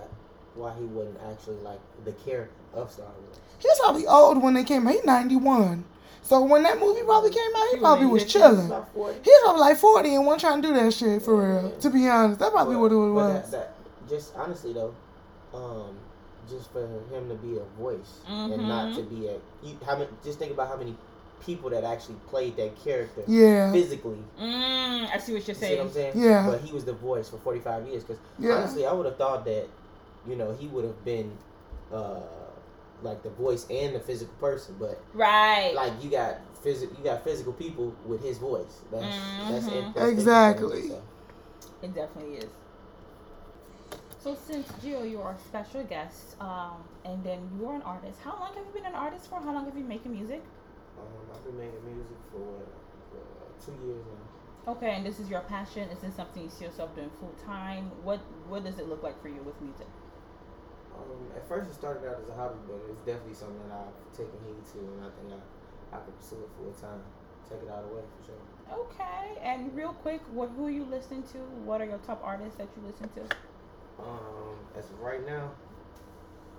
why 0.56 0.74
he 0.78 0.86
wasn't 0.86 1.20
actually 1.32 1.58
like 1.58 1.80
the 2.06 2.14
character 2.14 2.54
of 2.74 2.92
Star 2.92 3.06
Wars. 3.06 3.40
He 3.60 3.68
was 3.68 3.80
probably 3.80 4.06
old 4.08 4.42
when 4.42 4.54
they 4.54 4.64
came 4.64 4.88
out. 4.88 4.94
He 4.94 5.02
91. 5.04 5.84
So 6.24 6.44
when 6.44 6.64
that 6.64 6.78
movie 6.80 7.04
probably 7.04 7.30
came 7.30 7.56
out, 7.56 7.68
he 7.70 7.76
He 7.76 7.80
probably 7.80 8.06
was 8.06 8.24
was 8.24 8.34
chilling. 8.34 8.66
About 8.68 8.94
40. 8.94 9.20
He 9.24 9.30
was 9.30 9.42
probably 9.44 9.62
like 9.62 9.78
40 9.78 10.16
and 10.16 10.26
wasn't 10.26 10.42
trying 10.42 10.62
to 10.62 10.68
do 10.68 10.74
that 10.74 10.94
shit 10.94 11.22
for 11.22 11.62
real. 11.62 11.72
To 11.72 11.90
be 11.90 12.08
honest, 12.10 12.40
that 12.40 12.52
probably 12.52 12.76
what 12.76 12.92
it 12.92 12.96
was. 12.96 13.50
That, 13.50 13.52
that, 13.52 14.10
just 14.10 14.36
honestly 14.36 14.74
though, 14.74 14.94
um, 15.54 15.98
just 16.50 16.72
for 16.72 16.82
him 17.12 17.30
to 17.30 17.36
be 17.36 17.58
a 17.58 17.64
voice 17.82 18.20
and 18.28 18.68
not 18.68 18.94
to 18.96 19.02
be 19.04 19.28
a 19.28 19.34
you 19.64 19.78
how 19.86 19.98
many, 19.98 20.10
just 20.24 20.40
think 20.40 20.52
about 20.52 20.68
how 20.70 20.78
many 20.78 20.96
people 21.46 21.70
that 21.70 21.84
actually 21.84 22.16
played 22.28 22.56
that 22.58 22.76
character 22.84 23.24
Yeah. 23.28 23.72
physically. 23.72 24.18
Mm, 24.40 25.10
I 25.14 25.18
see 25.20 25.34
what 25.34 25.48
you're 25.48 25.50
You 25.50 25.54
see 25.54 25.54
what 25.54 25.56
saying. 25.56 25.80
I'm 25.82 25.90
saying? 25.92 26.14
Yeah. 26.16 26.46
But 26.50 26.62
he 26.62 26.72
was 26.74 26.86
the 26.86 26.94
voice 26.94 27.30
for 27.30 27.38
45 27.38 27.88
years 27.88 28.04
because 28.04 28.22
Yeah. 28.40 28.56
honestly, 28.56 28.86
I 28.86 28.92
would 28.94 29.06
have 29.06 29.18
thought 29.18 29.46
that 29.46 29.68
you 30.28 30.36
know 30.36 30.54
he 30.54 30.68
would 30.68 30.84
have 30.86 31.04
been 31.06 31.32
uh 31.92 32.22
like 33.04 33.22
the 33.24 33.30
voice 33.30 33.66
and 33.70 33.94
the 33.96 34.00
physical 34.00 34.34
person, 34.40 34.76
but 34.80 35.00
Right. 35.14 35.74
like 35.76 35.94
you 36.04 36.10
got 36.10 36.38
physical 36.64 36.98
you 36.98 37.04
got 37.04 37.24
physical 37.24 37.54
people 37.54 37.94
with 38.06 38.24
his 38.24 38.38
voice. 38.40 38.82
That's 38.92 39.16
that's, 39.50 39.66
Mhm. 39.68 39.94
that's 39.94 40.10
Exactly. 40.12 40.66
interesting, 40.78 41.02
It 41.84 41.94
definitely 41.94 42.38
is. 42.38 42.46
So 44.28 44.36
since 44.36 44.68
Gio, 44.84 45.10
you 45.10 45.22
are 45.22 45.32
a 45.32 45.40
special 45.40 45.86
guest, 45.86 46.36
um, 46.42 46.84
and 47.06 47.24
then 47.24 47.40
you 47.56 47.66
are 47.70 47.76
an 47.76 47.82
artist. 47.84 48.20
How 48.20 48.36
long 48.36 48.52
have 48.60 48.66
you 48.68 48.74
been 48.74 48.86
an 48.86 48.94
artist 48.94 49.30
for? 49.30 49.40
How 49.40 49.54
long 49.54 49.64
have 49.64 49.74
you 49.74 49.80
been 49.80 49.88
making 49.88 50.12
music? 50.12 50.44
Um, 51.00 51.08
I've 51.32 51.46
been 51.46 51.56
making 51.56 51.80
music 51.88 52.20
for 52.28 52.60
uh, 53.16 53.48
two 53.64 53.72
years 53.88 54.04
now. 54.04 54.74
Okay, 54.74 54.92
and 54.96 55.06
this 55.06 55.22
is 55.22 55.30
your 55.30 55.40
passion. 55.48 55.88
Is 55.96 56.00
this 56.00 56.14
something 56.14 56.44
you 56.44 56.50
see 56.50 56.66
yourself 56.66 56.94
doing 56.94 57.10
full 57.22 57.32
time? 57.46 57.90
What 58.04 58.20
What 58.50 58.66
does 58.66 58.80
it 58.80 58.90
look 58.90 59.02
like 59.02 59.16
for 59.22 59.30
you 59.30 59.42
with 59.48 59.56
music? 59.62 59.88
Um, 60.92 61.32
at 61.34 61.48
first, 61.48 61.72
it 61.72 61.76
started 61.76 62.04
out 62.04 62.20
as 62.20 62.28
a 62.28 62.36
hobby, 62.36 62.60
but 62.68 62.84
it's 62.92 63.04
definitely 63.08 63.34
something 63.34 63.64
that 63.64 63.80
I've 63.80 64.12
taken 64.12 64.36
heed 64.44 64.60
to, 64.76 64.80
and 64.92 65.08
I 65.08 65.12
think 65.16 65.40
I, 65.40 65.96
I 65.96 66.00
could 66.04 66.20
pursue 66.20 66.44
it 66.44 66.52
full 66.60 66.76
time. 66.76 67.00
Take 67.48 67.64
it 67.64 67.72
all 67.72 67.80
the 67.80 67.96
way 67.96 68.04
for 68.04 68.22
sure. 68.28 68.44
Okay, 68.76 69.40
and 69.40 69.74
real 69.74 69.96
quick, 70.04 70.20
what 70.36 70.52
who 70.52 70.68
are 70.68 70.76
you 70.84 70.84
listening 70.84 71.24
to? 71.32 71.40
What 71.64 71.80
are 71.80 71.88
your 71.88 72.04
top 72.04 72.20
artists 72.20 72.60
that 72.60 72.68
you 72.76 72.84
listen 72.84 73.08
to? 73.16 73.24
Um, 74.00 74.56
as 74.78 74.86
of 74.86 75.00
right 75.00 75.26
now, 75.26 75.52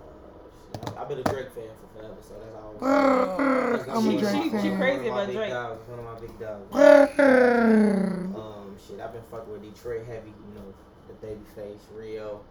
uh, 0.01 0.91
I- 0.97 1.01
I've 1.01 1.09
been 1.09 1.19
a 1.19 1.23
Drake 1.23 1.51
fan 1.51 1.69
for 1.79 1.99
forever, 1.99 2.15
so 2.21 2.33
that's 2.39 2.55
all. 2.55 2.73
That's 3.69 3.87
I'm 3.89 3.95
a 3.97 3.99
one 3.99 4.15
of 4.15 4.21
Drake 4.21 4.33
my- 4.53 4.61
She- 4.61 4.69
she 4.69 4.75
crazy 4.75 5.09
one 5.09 5.09
of 5.09 5.13
my 5.13 5.21
about 5.21 5.27
big 5.27 5.35
Drake. 5.35 5.49
Dogs, 5.51 5.87
one 5.87 5.99
of 5.99 6.05
my 6.05 6.19
big 6.19 6.39
dogs. 6.39 6.73
Um, 8.39 8.75
shit, 8.87 8.99
I've 8.99 9.13
been 9.13 9.21
fucking 9.31 9.51
with 9.51 9.61
Detroit 9.63 10.05
heavy, 10.05 10.29
you 10.29 10.53
know, 10.55 10.73
the 11.07 11.13
Babyface, 11.25 11.79
Rio, 11.93 12.41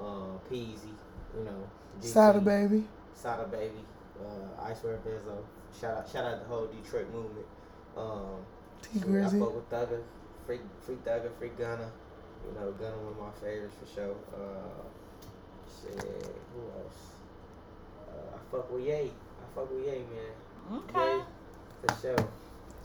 um, 0.00 0.38
Peezy, 0.50 0.94
you 1.36 1.44
know, 1.44 1.68
DT, 2.00 2.04
Sada 2.04 2.40
baby. 2.40 2.84
Sada 3.14 3.44
Baby, 3.48 3.84
uh, 4.20 4.62
Icewear 4.64 4.98
Vezzo. 5.00 5.38
Shout 5.78 5.96
out, 5.98 6.08
shout 6.08 6.24
out 6.24 6.40
the 6.40 6.46
whole 6.48 6.66
Detroit 6.66 7.12
movement. 7.12 7.46
Um, 7.96 8.44
T 8.82 8.98
shit, 9.00 9.08
I 9.08 9.28
fuck 9.28 9.54
with 9.54 9.70
Thugger, 9.70 10.00
Free, 10.46 10.60
Free 10.80 10.96
Thugger, 11.04 11.30
Free 11.38 11.50
Gunna. 11.58 11.90
You 12.46 12.54
know, 12.54 12.72
Gunna 12.72 12.96
one 12.98 13.12
of 13.12 13.18
my 13.18 13.32
favorites 13.40 13.74
for 13.80 13.88
sure. 13.94 14.16
Uh, 14.32 14.82
shit, 15.66 16.02
who 16.54 16.60
else? 16.78 17.00
Uh, 18.08 18.36
I 18.36 18.38
fuck 18.50 18.70
with 18.72 18.86
Ye. 18.86 19.10
I 19.10 19.44
fuck 19.54 19.70
with 19.70 19.84
Ye, 19.84 20.04
man. 20.14 20.80
Okay. 20.80 21.16
Ye, 21.16 21.22
for 21.82 22.00
sure. 22.00 22.28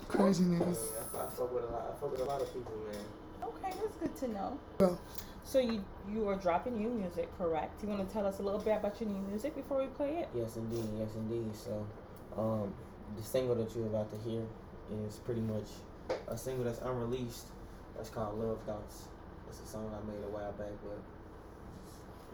Crazy 0.08 0.44
niggas. 0.46 0.80
I, 1.14 1.24
I 1.24 1.30
fuck 1.30 1.54
with 1.54 1.64
a 1.64 1.68
lot. 1.68 1.94
I 1.96 2.00
fuck 2.00 2.12
with 2.12 2.22
a 2.22 2.26
lot 2.26 2.42
of 2.42 2.48
people, 2.54 2.74
man. 2.92 3.06
Okay, 3.44 3.78
that's 3.82 3.96
good 3.98 4.16
to 4.18 4.28
know. 4.34 4.60
Well. 4.80 5.00
So 5.44 5.60
you 5.60 5.84
you 6.10 6.30
are 6.30 6.36
dropping 6.36 6.78
new 6.78 6.90
music, 6.90 7.28
correct? 7.38 7.84
You 7.84 7.90
want 7.90 8.08
to 8.08 8.14
tell 8.14 8.26
us 8.26 8.40
a 8.40 8.42
little 8.42 8.60
bit 8.60 8.78
about 8.78 9.02
your 9.02 9.10
new 9.10 9.20
music 9.28 9.54
before 9.54 9.80
we 9.80 9.88
play 9.88 10.20
it? 10.20 10.30
Yes, 10.34 10.56
indeed. 10.56 10.86
Yes, 10.98 11.10
indeed. 11.16 11.54
So, 11.54 11.86
um, 12.38 12.74
the 13.18 13.24
single 13.24 13.56
that 13.56 13.76
you're 13.76 13.88
about 13.88 14.10
to 14.12 14.30
hear 14.30 14.44
is 15.06 15.18
pretty 15.18 15.42
much 15.42 15.68
a 16.30 16.38
single 16.38 16.64
that's 16.64 16.80
unreleased. 16.80 17.48
That's 17.98 18.10
called 18.10 18.40
Love 18.40 18.60
Thoughts. 18.66 19.04
It's 19.52 19.60
a 19.60 19.68
song 19.68 19.92
I 19.92 20.00
made 20.08 20.24
a 20.24 20.30
while 20.32 20.54
back, 20.54 20.72
but 20.82 20.96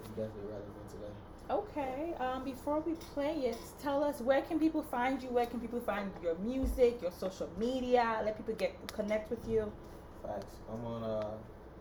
it's 0.01 0.09
definitely 0.09 0.53
relevant 0.53 0.87
today. 0.93 1.13
Okay. 1.49 2.13
Um, 2.19 2.43
before 2.43 2.79
we 2.81 2.93
play 2.93 3.33
it, 3.49 3.57
tell 3.81 4.03
us 4.03 4.21
where 4.21 4.43
can 4.43 4.59
people 4.59 4.83
find 4.83 5.23
you? 5.23 5.29
Where 5.29 5.47
can 5.47 5.59
people 5.59 5.79
find 5.79 6.11
your 6.21 6.35
music, 6.35 7.01
your 7.01 7.09
social 7.09 7.49
media? 7.57 8.21
Let 8.23 8.37
people 8.37 8.53
get 8.53 8.75
connect 8.93 9.31
with 9.31 9.49
you. 9.49 9.71
Facts. 10.21 10.57
I'm 10.71 10.85
on 10.85 11.03
uh, 11.03 11.31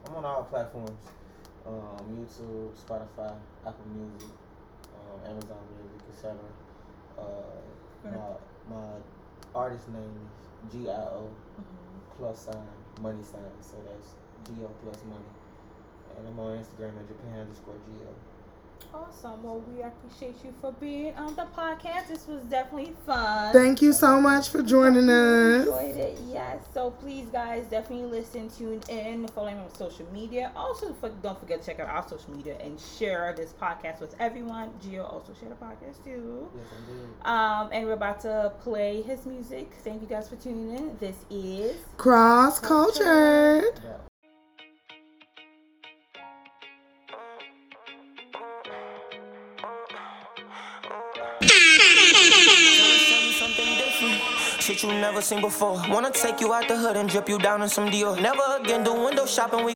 I'm 0.07 0.15
on 0.15 0.25
all 0.25 0.45
platforms. 0.45 1.05
Um, 1.67 2.01
YouTube, 2.17 2.73
Spotify, 2.73 3.35
Apple 3.67 3.89
Music, 3.93 4.31
um, 4.97 5.21
Amazon 5.33 5.59
Music, 5.77 6.01
etc. 6.17 6.35
Uh, 7.19 7.25
my 8.05 8.75
my 8.75 8.89
artist 9.55 9.87
name 9.91 10.17
is 10.65 10.73
G 10.73 10.89
I 10.89 10.93
O 10.95 11.29
plus 12.17 12.47
sign 12.47 12.57
money 13.03 13.23
sign. 13.23 13.53
So 13.61 13.77
that's 13.85 14.15
G 14.47 14.53
O 14.65 14.71
plus 14.83 15.03
money. 15.09 15.31
And 16.19 16.29
I'm 16.29 16.39
on 16.39 16.59
Instagram 16.59 16.99
at 16.99 17.09
Japan 17.09 17.41
underscore 17.41 17.75
G 17.87 18.05
O. 18.05 18.15
Awesome. 18.95 19.43
Well, 19.43 19.63
we 19.69 19.83
appreciate 19.83 20.37
you 20.45 20.55
for 20.61 20.73
being 20.73 21.15
on 21.17 21.35
the 21.35 21.47
podcast. 21.57 22.09
This 22.09 22.27
was 22.27 22.43
definitely 22.45 22.95
fun. 23.05 23.53
Thank 23.53 23.83
you 23.83 23.93
so 23.93 24.21
much 24.21 24.49
for 24.49 24.63
joining 24.63 25.11
us. 25.11 25.67
enjoyed 25.67 25.97
it. 25.97 26.19
Yes. 26.27 26.65
So 26.73 26.91
please, 26.91 27.27
guys, 27.27 27.67
definitely 27.67 28.07
listen, 28.07 28.49
tune 28.49 28.81
in, 28.89 29.27
follow 29.29 29.51
me 29.51 29.59
on 29.59 29.75
social 29.75 30.07
media. 30.13 30.51
Also, 30.57 30.95
for, 30.95 31.11
don't 31.23 31.39
forget 31.39 31.61
to 31.61 31.67
check 31.67 31.81
out 31.81 31.89
our 31.89 32.09
social 32.09 32.35
media 32.35 32.57
and 32.61 32.81
share 32.99 33.35
this 33.37 33.53
podcast 33.61 34.01
with 34.01 34.15
everyone. 34.19 34.71
Gio 34.83 35.11
also 35.13 35.35
shared 35.39 35.53
the 35.53 35.57
podcast 35.63 36.03
too. 36.05 36.49
Yes, 36.55 36.67
indeed. 36.89 37.09
Um, 37.25 37.69
and 37.73 37.87
we're 37.87 37.93
about 37.95 38.21
to 38.21 38.53
play 38.61 39.03
his 39.03 39.27
music. 39.27 39.73
Thank 39.85 40.01
you 40.01 40.09
guys 40.09 40.29
for 40.29 40.37
tuning 40.37 40.75
in. 40.75 40.97
This 41.01 41.17
is 41.29 41.77
Cross 41.97 42.61
cultured. 42.61 43.81
Yeah. 43.85 43.97
Shit 54.67 54.83
you 54.83 54.89
never 54.89 55.23
seen 55.23 55.41
before. 55.41 55.81
Wanna 55.89 56.11
take 56.11 56.41
you 56.41 56.53
out 56.53 56.67
the 56.67 56.77
hood 56.77 56.97
and 56.97 57.09
drip 57.09 57.29
you 57.29 57.39
down 57.39 57.63
in 57.63 57.69
some 57.69 57.89
Dior. 57.89 58.21
Never 58.21 58.43
again 58.59 58.83
do 58.83 58.93
window 58.95 59.25
shopping. 59.25 59.65
We 59.65 59.75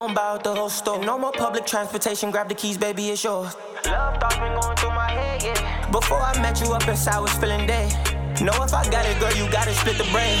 about 0.00 0.42
the 0.42 0.54
whole 0.54 0.70
store. 0.70 1.04
No 1.04 1.18
more 1.18 1.32
public 1.32 1.66
transportation. 1.66 2.30
Grab 2.30 2.48
the 2.48 2.54
keys, 2.54 2.78
baby, 2.78 3.10
it's 3.10 3.22
yours. 3.22 3.54
Love 3.84 4.16
thoughts 4.16 4.38
been 4.38 4.58
going 4.58 4.74
through 4.78 4.88
my 4.88 5.10
head, 5.10 5.42
yeah. 5.42 5.90
Before 5.90 6.18
I 6.18 6.32
met 6.40 6.62
you 6.62 6.72
up 6.72 6.88
inside, 6.88 7.16
I 7.16 7.20
was 7.20 7.32
feeling 7.34 7.66
dead. 7.66 7.92
Know 8.40 8.56
if 8.64 8.72
I 8.72 8.88
got 8.88 9.04
it, 9.04 9.20
girl, 9.20 9.34
you 9.36 9.52
gotta 9.52 9.74
split 9.74 9.98
the 9.98 10.08
bread. 10.10 10.38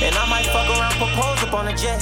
And 0.00 0.14
I 0.14 0.30
might 0.30 0.46
fuck 0.54 0.70
around, 0.70 0.94
propose 0.94 1.42
up 1.42 1.52
on 1.52 1.66
a 1.66 1.76
jet. 1.76 2.00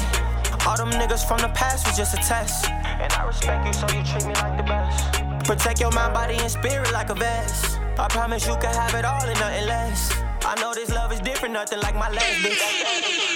All 0.67 0.77
them 0.77 0.91
niggas 0.91 1.27
from 1.27 1.39
the 1.39 1.49
past 1.55 1.87
was 1.87 1.97
just 1.97 2.13
a 2.13 2.19
test. 2.19 2.69
And 2.69 3.11
I 3.15 3.27
respect 3.27 3.65
you, 3.65 3.73
so 3.73 3.87
you 3.97 4.05
treat 4.05 4.27
me 4.27 4.35
like 4.35 4.59
the 4.59 4.65
best. 4.65 5.15
Protect 5.47 5.81
your 5.81 5.93
mind, 5.93 6.13
body, 6.13 6.37
and 6.37 6.51
spirit 6.51 6.93
like 6.93 7.09
a 7.09 7.15
vest. 7.15 7.79
I 7.99 8.09
promise 8.09 8.47
you 8.47 8.57
can 8.57 8.75
have 8.75 8.95
it 8.95 9.07
all 9.07 9.25
and 9.25 9.41
nothing 9.41 9.67
less. 9.67 10.32
I 10.45 10.61
know 10.61 10.75
this 10.75 10.91
love 10.91 11.13
is 11.13 11.21
different, 11.21 11.55
nothing 11.55 11.81
like 11.81 11.95
my 11.95 12.11
last 12.11 12.37
bitch. 12.43 12.59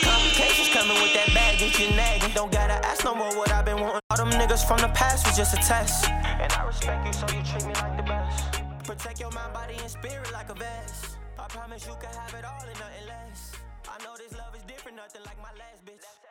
Complications 0.03 0.69
coming 0.75 1.01
with 1.03 1.15
that 1.15 1.33
bag, 1.33 1.59
get 1.59 1.79
you 1.79 1.95
nagging. 1.95 2.33
Don't 2.35 2.51
gotta 2.51 2.75
ask 2.85 3.05
no 3.05 3.15
more 3.15 3.35
what 3.37 3.51
I've 3.53 3.65
been 3.65 3.81
wanting. 3.81 4.01
All 4.11 4.17
them 4.17 4.31
niggas 4.31 4.67
from 4.67 4.79
the 4.79 4.89
past 4.89 5.27
was 5.27 5.37
just 5.37 5.55
a 5.55 5.57
test. 5.59 6.11
And 6.11 6.53
I 6.53 6.65
respect 6.65 7.07
you, 7.07 7.13
so 7.13 7.27
you 7.35 7.43
treat 7.45 7.67
me 7.67 7.75
like 7.75 7.97
the 7.97 8.03
best. 8.03 8.61
Protect 8.85 9.21
your 9.21 9.31
mind, 9.31 9.53
body, 9.53 9.77
and 9.79 9.91
spirit 9.91 10.33
like 10.33 10.51
a 10.51 10.55
vest. 10.55 11.17
I 11.39 11.47
promise 11.49 11.87
you 11.87 11.95
can 12.01 12.11
have 12.11 12.35
it 12.35 12.45
all 12.45 12.61
and 12.61 12.79
nothing 12.79 13.07
less. 13.07 13.53
I 13.89 14.03
know 14.03 14.17
this 14.17 14.37
love 14.37 14.55
is 14.57 14.63
different, 14.63 14.97
nothing 14.97 15.23
like 15.25 15.39
my 15.39 15.53
last 15.59 15.85
bitch. 15.87 16.26